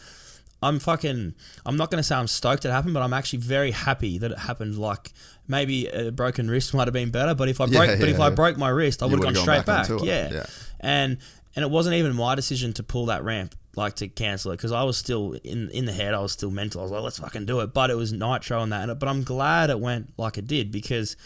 I'm 0.62 0.78
fucking. 0.78 1.34
I'm 1.64 1.76
not 1.76 1.90
going 1.90 1.98
to 1.98 2.02
say 2.02 2.14
I'm 2.14 2.26
stoked 2.26 2.64
it 2.64 2.70
happened, 2.70 2.94
but 2.94 3.02
I'm 3.02 3.12
actually 3.12 3.40
very 3.40 3.70
happy 3.70 4.18
that 4.18 4.30
it 4.30 4.38
happened. 4.38 4.78
Like 4.78 5.12
maybe 5.48 5.86
a 5.88 6.10
broken 6.10 6.50
wrist 6.50 6.74
might 6.74 6.86
have 6.86 6.94
been 6.94 7.10
better, 7.10 7.34
but 7.34 7.48
if 7.48 7.60
I 7.60 7.66
broke, 7.66 7.88
Yeah, 7.88 7.96
but 7.96 8.08
yeah, 8.08 8.14
if 8.14 8.20
I 8.20 8.30
broke 8.30 8.56
my 8.56 8.68
wrist, 8.68 9.02
I 9.02 9.06
would 9.06 9.22
have 9.22 9.34
gone 9.34 9.42
straight 9.42 9.66
back 9.66 9.88
back. 9.88 10.00
Yeah. 10.02 10.30
yeah. 10.32 10.46
and 10.80 11.18
and 11.56 11.64
it 11.64 11.70
wasn't 11.70 11.96
even 11.96 12.14
my 12.14 12.34
decision 12.34 12.72
to 12.74 12.82
pull 12.82 13.06
that 13.06 13.24
ramp, 13.24 13.54
like 13.76 13.94
to 13.96 14.08
cancel 14.08 14.52
it, 14.52 14.56
because 14.56 14.72
I 14.72 14.82
was 14.82 14.96
still 14.96 15.32
in 15.44 15.70
in 15.70 15.84
the 15.84 15.92
head. 15.92 16.14
I 16.14 16.20
was 16.20 16.32
still 16.32 16.50
mental. 16.50 16.80
I 16.80 16.84
was 16.84 16.92
like, 16.92 17.02
let's 17.02 17.18
fucking 17.18 17.46
do 17.46 17.60
it. 17.60 17.72
But 17.72 17.90
it 17.90 17.96
was 17.96 18.12
Nitro 18.12 18.62
and 18.62 18.72
that. 18.72 18.98
But 18.98 19.08
I'm 19.08 19.22
glad 19.22 19.70
it 19.70 19.80
went 19.80 20.12
like 20.16 20.38
it 20.38 20.46
did 20.46 20.70
because 20.70 21.16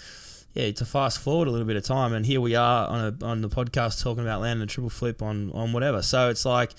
yeah, 0.55 0.71
to 0.71 0.85
fast 0.85 1.19
forward 1.19 1.49
a 1.49 1.51
little 1.51 1.67
bit 1.67 1.77
of 1.77 1.85
time, 1.85 2.13
and 2.13 2.25
here 2.25 2.41
we 2.41 2.55
are 2.55 2.89
on 2.89 3.01
a, 3.21 3.25
on 3.25 3.43
the 3.43 3.49
podcast 3.49 4.03
talking 4.03 4.23
about 4.23 4.41
landing 4.41 4.63
a 4.63 4.67
triple 4.67 4.91
flip 4.91 5.21
on 5.21 5.51
on 5.53 5.73
whatever. 5.73 6.01
So 6.01 6.31
it's 6.31 6.45
like 6.45 6.71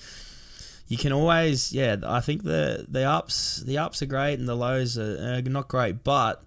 you 0.88 0.96
can 0.96 1.12
always, 1.12 1.72
yeah. 1.72 1.96
I 2.04 2.20
think 2.20 2.44
the 2.44 2.86
the 2.88 3.04
ups 3.04 3.62
the 3.62 3.78
ups 3.78 4.02
are 4.02 4.06
great 4.06 4.38
and 4.38 4.48
the 4.48 4.54
lows 4.54 4.96
are, 4.96 5.36
are 5.36 5.42
not 5.42 5.68
great, 5.68 6.04
but 6.04 6.46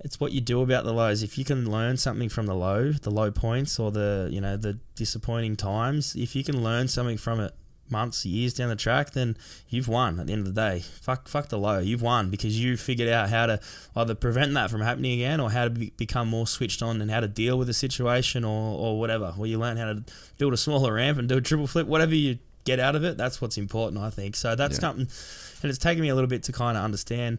it's 0.00 0.18
what 0.20 0.32
you 0.32 0.40
do 0.40 0.62
about 0.62 0.84
the 0.84 0.92
lows. 0.92 1.22
If 1.22 1.36
you 1.38 1.44
can 1.44 1.70
learn 1.70 1.96
something 1.96 2.28
from 2.28 2.46
the 2.46 2.54
low, 2.54 2.92
the 2.92 3.10
low 3.10 3.30
points, 3.30 3.78
or 3.78 3.90
the 3.90 4.28
you 4.30 4.40
know 4.40 4.56
the 4.56 4.78
disappointing 4.96 5.56
times, 5.56 6.14
if 6.16 6.34
you 6.34 6.44
can 6.44 6.62
learn 6.62 6.88
something 6.88 7.16
from 7.18 7.40
it 7.40 7.54
months, 7.88 8.24
years 8.24 8.54
down 8.54 8.68
the 8.68 8.76
track, 8.76 9.10
then 9.12 9.36
you've 9.68 9.88
won 9.88 10.20
at 10.20 10.28
the 10.28 10.32
end 10.32 10.46
of 10.46 10.54
the 10.54 10.60
day. 10.60 10.78
Fuck, 10.78 11.26
fuck 11.26 11.48
the 11.48 11.58
low. 11.58 11.80
You've 11.80 12.02
won 12.02 12.30
because 12.30 12.56
you 12.62 12.76
figured 12.76 13.08
out 13.08 13.30
how 13.30 13.46
to 13.46 13.58
either 13.96 14.14
prevent 14.14 14.54
that 14.54 14.70
from 14.70 14.80
happening 14.80 15.12
again 15.14 15.40
or 15.40 15.50
how 15.50 15.64
to 15.64 15.70
be, 15.70 15.92
become 15.96 16.28
more 16.28 16.46
switched 16.46 16.82
on 16.82 17.02
and 17.02 17.10
how 17.10 17.18
to 17.18 17.26
deal 17.26 17.58
with 17.58 17.66
the 17.66 17.74
situation 17.74 18.44
or, 18.44 18.78
or 18.78 19.00
whatever. 19.00 19.34
Or 19.36 19.44
you 19.44 19.58
learn 19.58 19.76
how 19.76 19.86
to 19.92 20.04
build 20.38 20.52
a 20.52 20.56
smaller 20.56 20.94
ramp 20.94 21.18
and 21.18 21.28
do 21.28 21.36
a 21.36 21.40
triple 21.40 21.66
flip, 21.66 21.88
whatever 21.88 22.14
you 22.14 22.38
get 22.62 22.78
out 22.78 22.94
of 22.94 23.02
it, 23.02 23.16
that's 23.16 23.40
what's 23.40 23.58
important, 23.58 24.00
I 24.00 24.10
think. 24.10 24.36
So 24.36 24.54
that's 24.54 24.76
Yeah. 24.76 24.80
something, 24.82 25.08
and 25.62 25.68
it's 25.68 25.78
taken 25.78 26.00
me 26.02 26.10
a 26.10 26.14
little 26.14 26.28
bit 26.30 26.44
to 26.44 26.52
kind 26.52 26.78
of 26.78 26.84
understand, 26.84 27.38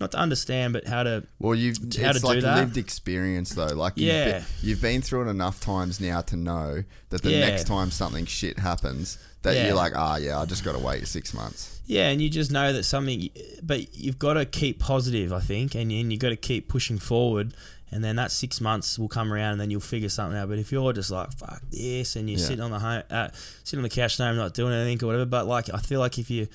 not 0.00 0.12
to 0.12 0.18
understand, 0.18 0.72
but 0.74 0.86
how 0.86 1.02
to 1.02 1.24
Well, 1.38 1.54
you've 1.54 1.78
How 1.78 2.10
it's 2.10 2.20
to 2.20 2.26
like 2.26 2.36
do 2.36 2.40
that. 2.42 2.58
lived 2.58 2.76
experience 2.76 3.50
though. 3.54 3.66
Like 3.68 3.94
you've, 3.96 4.08
Yeah. 4.08 4.32
been, 4.40 4.44
you've 4.62 4.80
been 4.82 5.02
through 5.02 5.26
it 5.26 5.30
enough 5.30 5.60
times 5.60 6.00
now 6.00 6.20
to 6.22 6.36
know 6.36 6.84
that 7.10 7.22
the 7.22 7.30
Yeah. 7.30 7.40
next 7.48 7.66
time 7.66 7.90
something 7.90 8.26
shit 8.26 8.58
happens, 8.58 9.18
that 9.42 9.54
Yeah. 9.54 9.66
you're 9.68 9.76
like, 9.76 9.92
ah, 9.96 10.16
yeah, 10.16 10.38
I 10.40 10.44
just 10.44 10.64
got 10.64 10.72
to 10.72 10.78
wait 10.78 11.06
six 11.08 11.32
months. 11.32 11.80
Yeah, 11.86 12.08
and 12.08 12.20
you 12.20 12.28
just 12.28 12.50
know 12.50 12.72
that 12.72 12.82
something, 12.82 13.30
but 13.62 13.94
you've 13.96 14.18
got 14.18 14.34
to 14.34 14.44
keep 14.44 14.80
positive, 14.80 15.32
I 15.32 15.40
think, 15.40 15.74
and, 15.74 15.90
and 15.92 16.10
you've 16.12 16.20
got 16.20 16.30
to 16.30 16.36
keep 16.36 16.68
pushing 16.68 16.98
forward. 16.98 17.54
And 17.92 18.02
then 18.02 18.16
that 18.16 18.32
six 18.32 18.60
months 18.60 18.98
will 18.98 19.06
come 19.08 19.32
around, 19.32 19.52
and 19.52 19.60
then 19.60 19.70
you'll 19.70 19.80
figure 19.80 20.08
something 20.08 20.36
out. 20.36 20.48
But 20.48 20.58
if 20.58 20.72
you're 20.72 20.92
just 20.92 21.12
like 21.12 21.32
fuck 21.38 21.62
this, 21.70 22.16
and 22.16 22.28
you're 22.28 22.40
Yeah. 22.40 22.44
sitting 22.44 22.60
on 22.60 22.72
the 22.72 22.80
home, 22.80 23.04
uh, 23.08 23.28
sitting 23.62 23.78
on 23.78 23.84
the 23.84 23.88
couch, 23.88 24.18
at 24.20 24.26
home, 24.26 24.36
not 24.36 24.52
doing 24.54 24.74
anything 24.74 25.02
or 25.04 25.06
whatever. 25.06 25.24
But 25.24 25.46
like, 25.46 25.72
I 25.72 25.78
feel 25.78 26.00
like 26.00 26.18
if 26.18 26.28
you, 26.28 26.48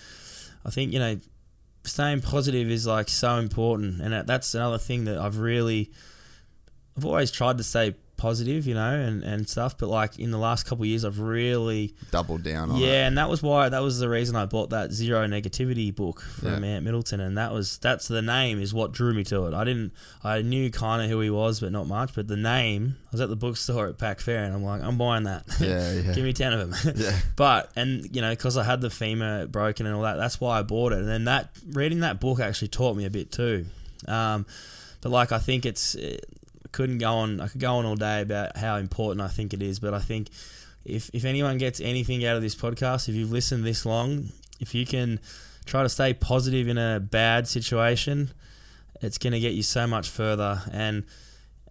I 0.66 0.70
think 0.72 0.92
you 0.92 1.00
know, 1.00 1.18
staying 1.84 2.22
positive 2.22 2.70
is 2.70 2.88
like 2.88 3.10
so 3.10 3.38
important, 3.38 4.02
and 4.02 4.28
that's 4.28 4.54
another 4.54 4.78
thing 4.78 5.06
that 5.06 5.18
I've 5.18 5.38
really, 5.38 5.92
I've 6.98 7.06
always 7.06 7.32
tried 7.32 7.58
to 7.58 7.64
stay 7.64 7.96
positive, 8.22 8.68
you 8.68 8.76
know, 8.76 8.94
and, 8.94 9.24
and 9.24 9.50
stuff. 9.50 9.78
But 9.78 9.90
like 9.90 10.20
in 10.20 10.30
the 10.30 10.38
last 10.38 10.66
couple 10.68 10.84
of 10.84 10.88
years, 10.90 11.04
I've 11.04 11.20
really 11.20 11.96
doubled 12.12 12.44
down 12.44 12.70
on 12.72 12.78
yeah, 12.78 12.88
it. 13.06 13.08
and 13.08 13.18
that 13.18 13.30
was 13.30 13.42
why 13.42 13.68
that 13.70 13.82
was 13.82 13.98
the 14.00 14.08
reason 14.08 14.36
I 14.36 14.46
bought 14.46 14.70
that 14.70 14.92
zero 14.92 15.26
negativity 15.28 15.94
book 15.94 16.22
from 16.22 16.64
Yeah. 16.64 16.70
Ant 16.72 16.86
Middleton, 16.86 17.20
and 17.20 17.38
that 17.38 17.52
was 17.52 17.80
that's 17.80 18.08
the 18.08 18.22
name 18.22 18.62
is 18.62 18.74
what 18.74 18.92
drew 18.92 19.14
me 19.14 19.24
to 19.26 19.48
it. 19.48 19.54
I 19.56 19.64
didn't 19.64 19.92
I 20.24 20.42
knew 20.44 20.70
kind 20.70 21.02
of 21.04 21.10
who 21.10 21.20
he 21.20 21.30
was, 21.32 21.60
but 21.60 21.72
not 21.72 21.88
much. 21.88 22.14
But 22.14 22.28
the 22.28 22.38
name, 22.38 22.98
I 23.06 23.08
was 23.12 23.22
at 23.22 23.30
the 23.30 23.36
bookstore 23.36 23.88
at 23.88 23.98
Pac 23.98 24.20
Fair, 24.20 24.44
and 24.44 24.54
I'm 24.54 24.64
like, 24.64 24.82
I'm 24.84 24.98
buying 24.98 25.24
that. 25.24 25.44
Yeah, 25.60 25.92
yeah. 25.94 26.14
Give 26.16 26.24
me 26.24 26.34
ten 26.34 26.54
of 26.54 26.60
them. 26.60 26.96
Yeah. 27.02 27.18
But 27.36 27.72
and 27.76 28.14
you 28.16 28.22
know 28.22 28.30
because 28.32 28.56
I 28.58 28.64
had 28.64 28.82
the 28.82 28.90
femur 28.92 29.48
broken 29.48 29.86
and 29.88 29.96
all 29.96 30.04
that, 30.04 30.18
that's 30.18 30.40
why 30.40 30.60
I 30.60 30.62
bought 30.62 30.92
it. 30.94 31.00
And 31.00 31.08
then 31.08 31.24
that 31.26 31.50
reading 31.72 32.02
that 32.02 32.20
book 32.20 32.40
actually 32.40 32.68
taught 32.68 32.96
me 32.96 33.06
a 33.06 33.10
bit 33.10 33.32
too. 33.32 33.66
Um, 34.08 34.46
but 35.02 35.10
like 35.12 35.32
I 35.32 35.40
think 35.40 35.66
it's 35.66 35.96
it, 35.96 36.26
couldn't 36.72 37.00
go 37.00 37.14
on. 37.14 37.40
I 37.42 37.48
could 37.48 37.62
go 37.62 37.76
on 37.76 37.86
all 37.86 37.96
day 37.96 38.22
about 38.22 38.58
how 38.58 38.78
important 38.78 39.22
I 39.22 39.28
think 39.28 39.54
it 39.54 39.62
is, 39.62 39.80
but 39.80 39.94
I 39.94 40.00
think 40.00 40.30
if 40.86 41.10
if 41.14 41.26
anyone 41.26 41.58
gets 41.58 41.80
anything 41.80 42.26
out 42.26 42.36
of 42.36 42.42
this 42.42 42.56
podcast, 42.56 43.10
if 43.10 43.16
you've 43.16 43.32
listened 43.32 43.64
this 43.64 43.86
long, 43.86 44.30
if 44.60 44.74
you 44.74 44.86
can 44.86 45.20
try 45.66 45.84
to 45.84 45.90
stay 45.90 46.14
positive 46.14 46.68
in 46.68 46.78
a 46.78 47.00
bad 47.00 47.48
situation, 47.48 48.32
it's 49.02 49.18
going 49.18 49.34
to 49.34 49.40
get 49.40 49.54
you 49.54 49.64
so 49.64 49.88
much 49.88 50.10
further. 50.10 50.62
And 50.72 51.04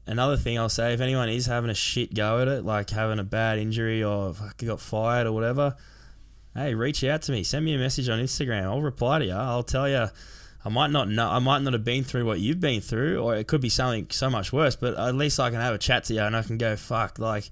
another 0.06 0.36
thing 0.36 0.58
I'll 0.58 0.68
say, 0.68 0.94
if 0.94 1.00
anyone 1.00 1.28
is 1.28 1.46
having 1.46 1.70
a 1.70 1.74
shit 1.74 2.14
go 2.14 2.40
at 2.40 2.48
it, 2.48 2.64
like 2.64 2.90
having 2.90 3.18
a 3.18 3.24
bad 3.24 3.58
injury 3.58 4.02
or 4.02 4.34
got 4.64 4.80
fired 4.80 5.26
or 5.26 5.32
whatever, 5.32 5.76
hey, 6.54 6.74
reach 6.74 7.02
out 7.04 7.22
to 7.22 7.32
me. 7.32 7.42
Send 7.42 7.64
me 7.64 7.74
a 7.74 7.78
message 7.78 8.08
on 8.08 8.18
Instagram. 8.18 8.64
I'll 8.64 8.82
reply 8.82 9.20
to 9.20 9.24
you. 9.24 9.32
I'll 9.32 9.62
tell 9.62 9.88
you. 9.88 10.08
I 10.64 10.68
might 10.68 10.90
not 10.90 11.08
know. 11.08 11.28
I 11.28 11.38
might 11.38 11.62
not 11.62 11.72
have 11.72 11.84
been 11.84 12.04
through 12.04 12.26
what 12.26 12.40
you've 12.40 12.60
been 12.60 12.80
through, 12.80 13.18
or 13.18 13.34
it 13.34 13.46
could 13.46 13.60
be 13.60 13.70
something 13.70 14.06
so 14.10 14.28
much 14.28 14.52
worse. 14.52 14.76
But 14.76 14.98
at 14.98 15.14
least 15.14 15.40
I 15.40 15.50
can 15.50 15.60
have 15.60 15.74
a 15.74 15.78
chat 15.78 16.04
to 16.04 16.14
you, 16.14 16.20
and 16.20 16.36
I 16.36 16.42
can 16.42 16.58
go, 16.58 16.76
"Fuck, 16.76 17.18
like, 17.18 17.50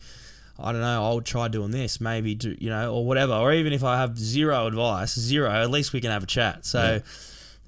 I 0.58 0.72
don't 0.72 0.80
know. 0.80 1.04
I'll 1.04 1.20
try 1.20 1.48
doing 1.48 1.70
this, 1.70 2.00
maybe, 2.00 2.34
do 2.34 2.56
you 2.58 2.68
know, 2.68 2.92
or 2.92 3.06
whatever. 3.06 3.32
Or 3.32 3.52
even 3.52 3.72
if 3.72 3.84
I 3.84 3.98
have 3.98 4.18
zero 4.18 4.66
advice, 4.66 5.18
zero, 5.18 5.50
at 5.50 5.70
least 5.70 5.92
we 5.92 6.00
can 6.00 6.10
have 6.10 6.24
a 6.24 6.26
chat. 6.26 6.66
So, 6.66 7.00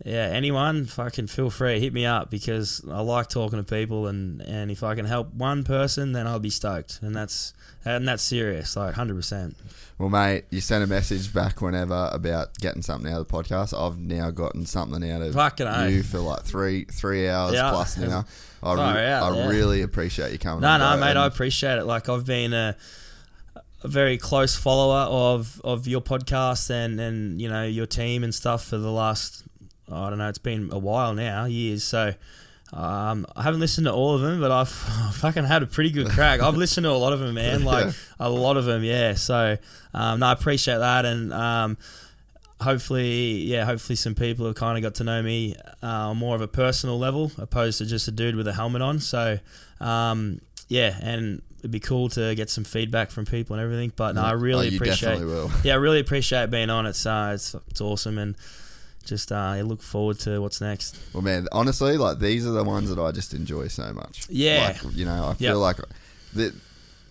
yeah, 0.04 0.26
anyone, 0.26 0.86
fucking 0.86 1.28
feel 1.28 1.50
free, 1.50 1.78
hit 1.78 1.92
me 1.92 2.04
up 2.04 2.30
because 2.30 2.82
I 2.90 3.00
like 3.00 3.28
talking 3.28 3.58
to 3.58 3.64
people, 3.64 4.08
and 4.08 4.40
and 4.42 4.70
if 4.70 4.82
I 4.82 4.94
can 4.94 5.06
help 5.06 5.32
one 5.32 5.62
person, 5.62 6.12
then 6.12 6.26
I'll 6.26 6.38
be 6.40 6.50
stoked, 6.50 6.98
and 7.00 7.14
that's 7.14 7.54
and 7.84 8.06
that's 8.06 8.22
serious, 8.22 8.76
like 8.76 8.94
hundred 8.94 9.16
percent. 9.16 9.56
Well, 9.98 10.08
mate, 10.08 10.44
you 10.50 10.60
sent 10.62 10.82
a 10.82 10.86
message 10.86 11.32
back 11.32 11.60
whenever 11.60 12.08
about 12.12 12.56
getting 12.58 12.80
something 12.80 13.12
out 13.12 13.20
of 13.20 13.28
the 13.28 13.32
podcast. 13.34 13.78
I've 13.78 13.98
now 13.98 14.30
gotten 14.30 14.64
something 14.64 15.08
out 15.10 15.20
of 15.20 15.34
Fucking 15.34 15.66
you 15.90 16.02
for 16.02 16.20
like 16.20 16.42
three 16.42 16.84
three 16.84 17.28
hours 17.28 17.52
Yeah. 17.54 17.70
plus 17.70 17.98
now. 17.98 18.24
I, 18.62 18.74
re- 18.74 19.06
out, 19.06 19.32
I 19.32 19.36
yeah. 19.36 19.48
really 19.48 19.82
appreciate 19.82 20.32
you 20.32 20.38
coming. 20.38 20.62
No, 20.62 20.68
on, 20.70 20.80
no, 20.80 20.96
mate, 20.98 21.16
I 21.16 21.26
appreciate 21.26 21.78
it. 21.78 21.84
Like 21.84 22.08
I've 22.08 22.24
been 22.26 22.52
a, 22.52 22.76
a 23.82 23.88
very 23.88 24.16
close 24.18 24.56
follower 24.56 25.06
of 25.10 25.60
of 25.64 25.86
your 25.86 26.00
podcast 26.00 26.70
and 26.70 26.98
and 27.00 27.40
you 27.40 27.48
know 27.48 27.64
your 27.64 27.86
team 27.86 28.24
and 28.24 28.34
stuff 28.34 28.64
for 28.64 28.78
the 28.78 28.90
last 28.90 29.44
I 29.90 30.08
don't 30.08 30.18
know, 30.18 30.28
it's 30.28 30.38
been 30.38 30.70
a 30.72 30.78
while 30.78 31.14
now, 31.14 31.44
years. 31.46 31.84
So. 31.84 32.14
Um, 32.72 33.26
I 33.34 33.42
haven't 33.42 33.60
listened 33.60 33.86
to 33.86 33.92
all 33.92 34.14
of 34.14 34.20
them, 34.20 34.40
but 34.40 34.50
I've 34.60 34.68
fucking 34.68 35.44
had 35.44 35.62
a 35.62 35.66
pretty 35.66 35.90
good 35.90 36.08
crack. 36.08 36.40
I've 36.40 36.56
listened 36.56 36.84
to 36.84 36.90
a 36.90 36.92
lot 36.92 37.12
of 37.12 37.20
them, 37.20 37.34
man. 37.34 37.64
Like 37.70 37.86
Yeah. 37.86 37.92
a 38.20 38.30
lot 38.30 38.56
of 38.56 38.64
them, 38.64 38.84
yeah. 38.84 39.14
So, 39.14 39.58
um, 39.94 40.20
no, 40.20 40.26
I 40.26 40.32
appreciate 40.32 40.78
that, 40.78 41.04
and 41.04 41.32
um, 41.32 41.76
hopefully, 42.60 43.38
yeah, 43.42 43.64
hopefully 43.64 43.96
some 43.96 44.14
people 44.14 44.46
have 44.46 44.54
kind 44.54 44.76
of 44.78 44.82
got 44.82 44.94
to 44.96 45.04
know 45.04 45.22
me 45.22 45.54
uh, 45.82 46.10
on 46.10 46.16
more 46.16 46.34
of 46.34 46.40
a 46.42 46.48
personal 46.48 46.98
level, 46.98 47.32
opposed 47.38 47.78
to 47.78 47.86
just 47.86 48.06
a 48.08 48.12
dude 48.12 48.36
with 48.36 48.46
a 48.48 48.52
helmet 48.52 48.82
on. 48.82 49.00
So, 49.00 49.38
um, 49.80 50.40
yeah, 50.68 50.96
and 51.02 51.42
it'd 51.58 51.70
be 51.70 51.80
cool 51.80 52.08
to 52.10 52.34
get 52.34 52.50
some 52.50 52.64
feedback 52.64 53.10
from 53.10 53.26
people 53.26 53.56
and 53.56 53.62
everything. 53.64 53.92
But 53.96 54.14
no, 54.14 54.22
I 54.22 54.32
really 54.32 54.70
Oh, 54.72 54.74
appreciate. 54.76 55.20
Yeah, 55.64 55.72
I 55.74 55.76
really 55.76 56.00
appreciate 56.00 56.50
being 56.50 56.70
on. 56.70 56.86
It's 56.86 57.04
uh, 57.06 57.32
it's 57.34 57.54
it's 57.70 57.80
awesome, 57.80 58.18
and 58.18 58.36
just 59.10 59.30
uh, 59.30 59.36
I 59.36 59.60
look 59.60 59.82
forward 59.82 60.18
to 60.20 60.40
what's 60.40 60.62
next. 60.62 60.96
Well, 61.12 61.22
man, 61.22 61.46
honestly, 61.52 61.98
like 61.98 62.18
these 62.18 62.46
are 62.46 62.52
the 62.52 62.64
ones 62.64 62.88
that 62.94 62.98
I 63.00 63.10
just 63.12 63.34
enjoy 63.34 63.68
so 63.68 63.92
much. 63.92 64.26
Yeah. 64.30 64.78
like, 64.82 64.96
you 64.96 65.04
know, 65.04 65.28
I 65.28 65.34
feel 65.34 65.48
Yep. 65.48 65.56
like 65.58 65.76
that. 66.34 66.54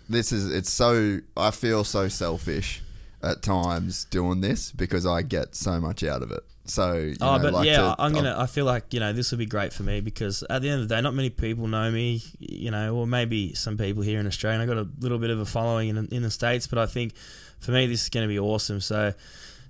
This 0.10 0.32
is 0.32 0.50
it's 0.52 0.72
so 0.72 1.20
I 1.38 1.52
feel 1.52 1.84
so 1.84 2.08
selfish 2.08 2.82
at 3.22 3.44
times 3.44 4.06
doing 4.06 4.42
this 4.42 4.72
because 4.72 5.06
I 5.06 5.22
get 5.22 5.54
so 5.56 5.80
much 5.80 6.04
out 6.04 6.24
of 6.24 6.32
it. 6.32 6.42
So, 6.66 6.94
you 6.94 7.16
Oh, 7.22 7.38
know, 7.38 7.44
but 7.44 7.54
like 7.54 7.66
yeah, 7.68 7.78
to- 7.78 7.96
I'm 8.00 8.14
gonna. 8.14 8.36
I 8.38 8.46
feel 8.48 8.66
like 8.66 8.92
you 8.94 9.00
know 9.00 9.12
this 9.14 9.32
would 9.32 9.38
be 9.40 9.46
great 9.46 9.72
for 9.74 9.84
me 9.84 10.02
because 10.02 10.44
at 10.50 10.62
the 10.62 10.70
end 10.70 10.82
of 10.82 10.88
the 10.90 10.96
day, 10.96 11.02
not 11.02 11.14
many 11.14 11.30
people 11.30 11.68
know 11.68 11.92
me. 11.92 12.22
You 12.40 12.72
know, 12.72 12.96
or 12.96 13.06
maybe 13.08 13.54
some 13.54 13.78
people 13.78 14.02
here 14.04 14.20
in 14.20 14.26
Australia. 14.28 14.62
I 14.62 14.66
got 14.66 14.78
a 14.78 14.88
little 15.00 15.18
bit 15.20 15.30
of 15.32 15.40
a 15.40 15.46
following 15.46 15.90
in 15.90 16.08
in 16.12 16.22
the 16.24 16.32
states, 16.32 16.66
but 16.68 16.78
I 16.80 16.86
think 16.86 17.14
for 17.60 17.72
me 17.72 17.86
this 17.88 18.04
is 18.04 18.10
going 18.10 18.24
to 18.24 18.28
be 18.28 18.40
awesome. 18.40 18.82
So 18.82 19.14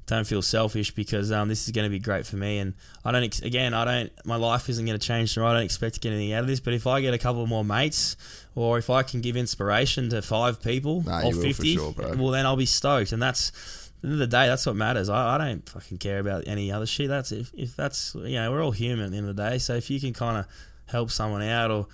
don't 0.09 0.27
feel 0.27 0.41
selfish 0.41 0.91
because 0.91 1.31
um, 1.31 1.47
this 1.49 1.65
is 1.65 1.71
going 1.71 1.85
to 1.85 1.89
be 1.89 1.99
great 1.99 2.25
for 2.25 2.35
me. 2.35 2.59
And 2.59 2.73
I 3.03 3.11
don't, 3.11 3.23
ex- 3.23 3.41
again, 3.41 3.73
I 3.73 3.85
don't, 3.85 4.25
my 4.25 4.35
life 4.35 4.69
isn't 4.69 4.85
going 4.85 4.97
to 4.97 5.05
change 5.05 5.33
tomorrow. 5.33 5.51
I 5.51 5.55
don't 5.55 5.63
expect 5.63 5.95
to 5.95 5.99
get 6.01 6.11
anything 6.13 6.33
out 6.33 6.41
of 6.41 6.47
this. 6.47 6.59
But 6.59 6.73
if 6.73 6.87
I 6.87 7.01
get 7.01 7.13
a 7.13 7.17
couple 7.17 7.45
more 7.47 7.63
mates, 7.63 8.15
or 8.55 8.77
if 8.77 8.89
I 8.89 9.03
can 9.03 9.21
give 9.21 9.35
inspiration 9.37 10.09
to 10.09 10.21
five 10.21 10.61
people 10.61 11.03
Nah, 11.03 11.19
or 11.19 11.31
you 11.31 11.35
will 11.37 11.41
for 11.41 11.47
50, 11.47 11.75
sure, 11.75 11.93
well, 11.97 12.29
then 12.29 12.45
I'll 12.45 12.55
be 12.55 12.65
stoked. 12.65 13.11
And 13.11 13.21
that's, 13.21 13.49
at 13.49 14.01
the 14.01 14.07
end 14.07 14.13
of 14.13 14.19
the 14.19 14.27
day, 14.27 14.47
that's 14.47 14.65
what 14.65 14.75
matters. 14.75 15.09
I, 15.09 15.35
I 15.35 15.37
don't 15.37 15.67
fucking 15.67 15.97
care 15.97 16.19
about 16.19 16.43
any 16.47 16.71
other 16.71 16.85
shit. 16.85 17.09
That's 17.09 17.31
if, 17.31 17.51
if 17.53 17.75
that's, 17.75 18.15
you 18.15 18.35
know, 18.35 18.51
we're 18.51 18.63
all 18.63 18.71
human 18.71 19.05
at 19.05 19.11
the 19.11 19.17
end 19.17 19.29
of 19.29 19.35
the 19.35 19.49
day. 19.49 19.57
So 19.57 19.75
if 19.75 19.89
you 19.89 19.99
can 19.99 20.13
kind 20.13 20.37
of 20.37 20.45
help 20.87 21.11
someone 21.11 21.41
out 21.43 21.71
or, 21.71 21.87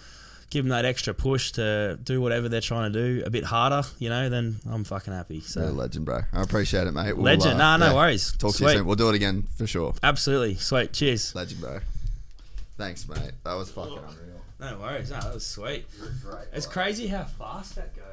Give 0.55 0.63
them 0.63 0.69
that 0.69 0.85
extra 0.85 1.13
push 1.13 1.51
to 1.51 1.99
do 2.01 2.21
whatever 2.21 2.47
they're 2.47 2.61
trying 2.61 2.93
to 2.93 2.97
do 3.17 3.23
a 3.25 3.29
bit 3.29 3.43
harder, 3.43 3.85
you 3.99 4.07
know. 4.07 4.29
Then 4.29 4.55
I'm 4.71 4.85
fucking 4.85 5.11
happy. 5.11 5.41
So 5.41 5.59
You're 5.59 5.69
a 5.71 5.73
legend, 5.73 6.05
bro. 6.05 6.21
I 6.31 6.41
appreciate 6.41 6.87
it, 6.87 6.93
mate. 6.93 7.11
We'll, 7.11 7.25
Legend. 7.25 7.55
Uh, 7.55 7.57
nah, 7.57 7.75
no 7.75 7.93
worries. 7.93 8.31
Talk 8.37 8.55
to 8.55 8.63
you 8.63 8.69
soon. 8.69 8.85
We'll 8.85 8.95
do 8.95 9.09
it 9.09 9.15
again 9.15 9.43
for 9.57 9.67
sure. 9.67 9.93
Absolutely. 10.01 10.55
Sweet. 10.55 10.93
Cheers. 10.93 11.35
Legend, 11.35 11.59
bro. 11.59 11.79
Thanks, 12.77 13.05
mate. 13.05 13.33
That 13.43 13.55
was 13.55 13.69
fucking 13.69 13.97
unreal. 13.97 14.41
No 14.61 14.77
worries. 14.79 15.11
No, 15.11 15.19
that 15.19 15.33
was 15.33 15.45
sweet. 15.45 15.87
Great. 16.23 16.45
It's 16.53 16.65
crazy 16.67 17.07
how 17.07 17.25
fast 17.25 17.75
that 17.75 17.93
goes. 17.93 18.04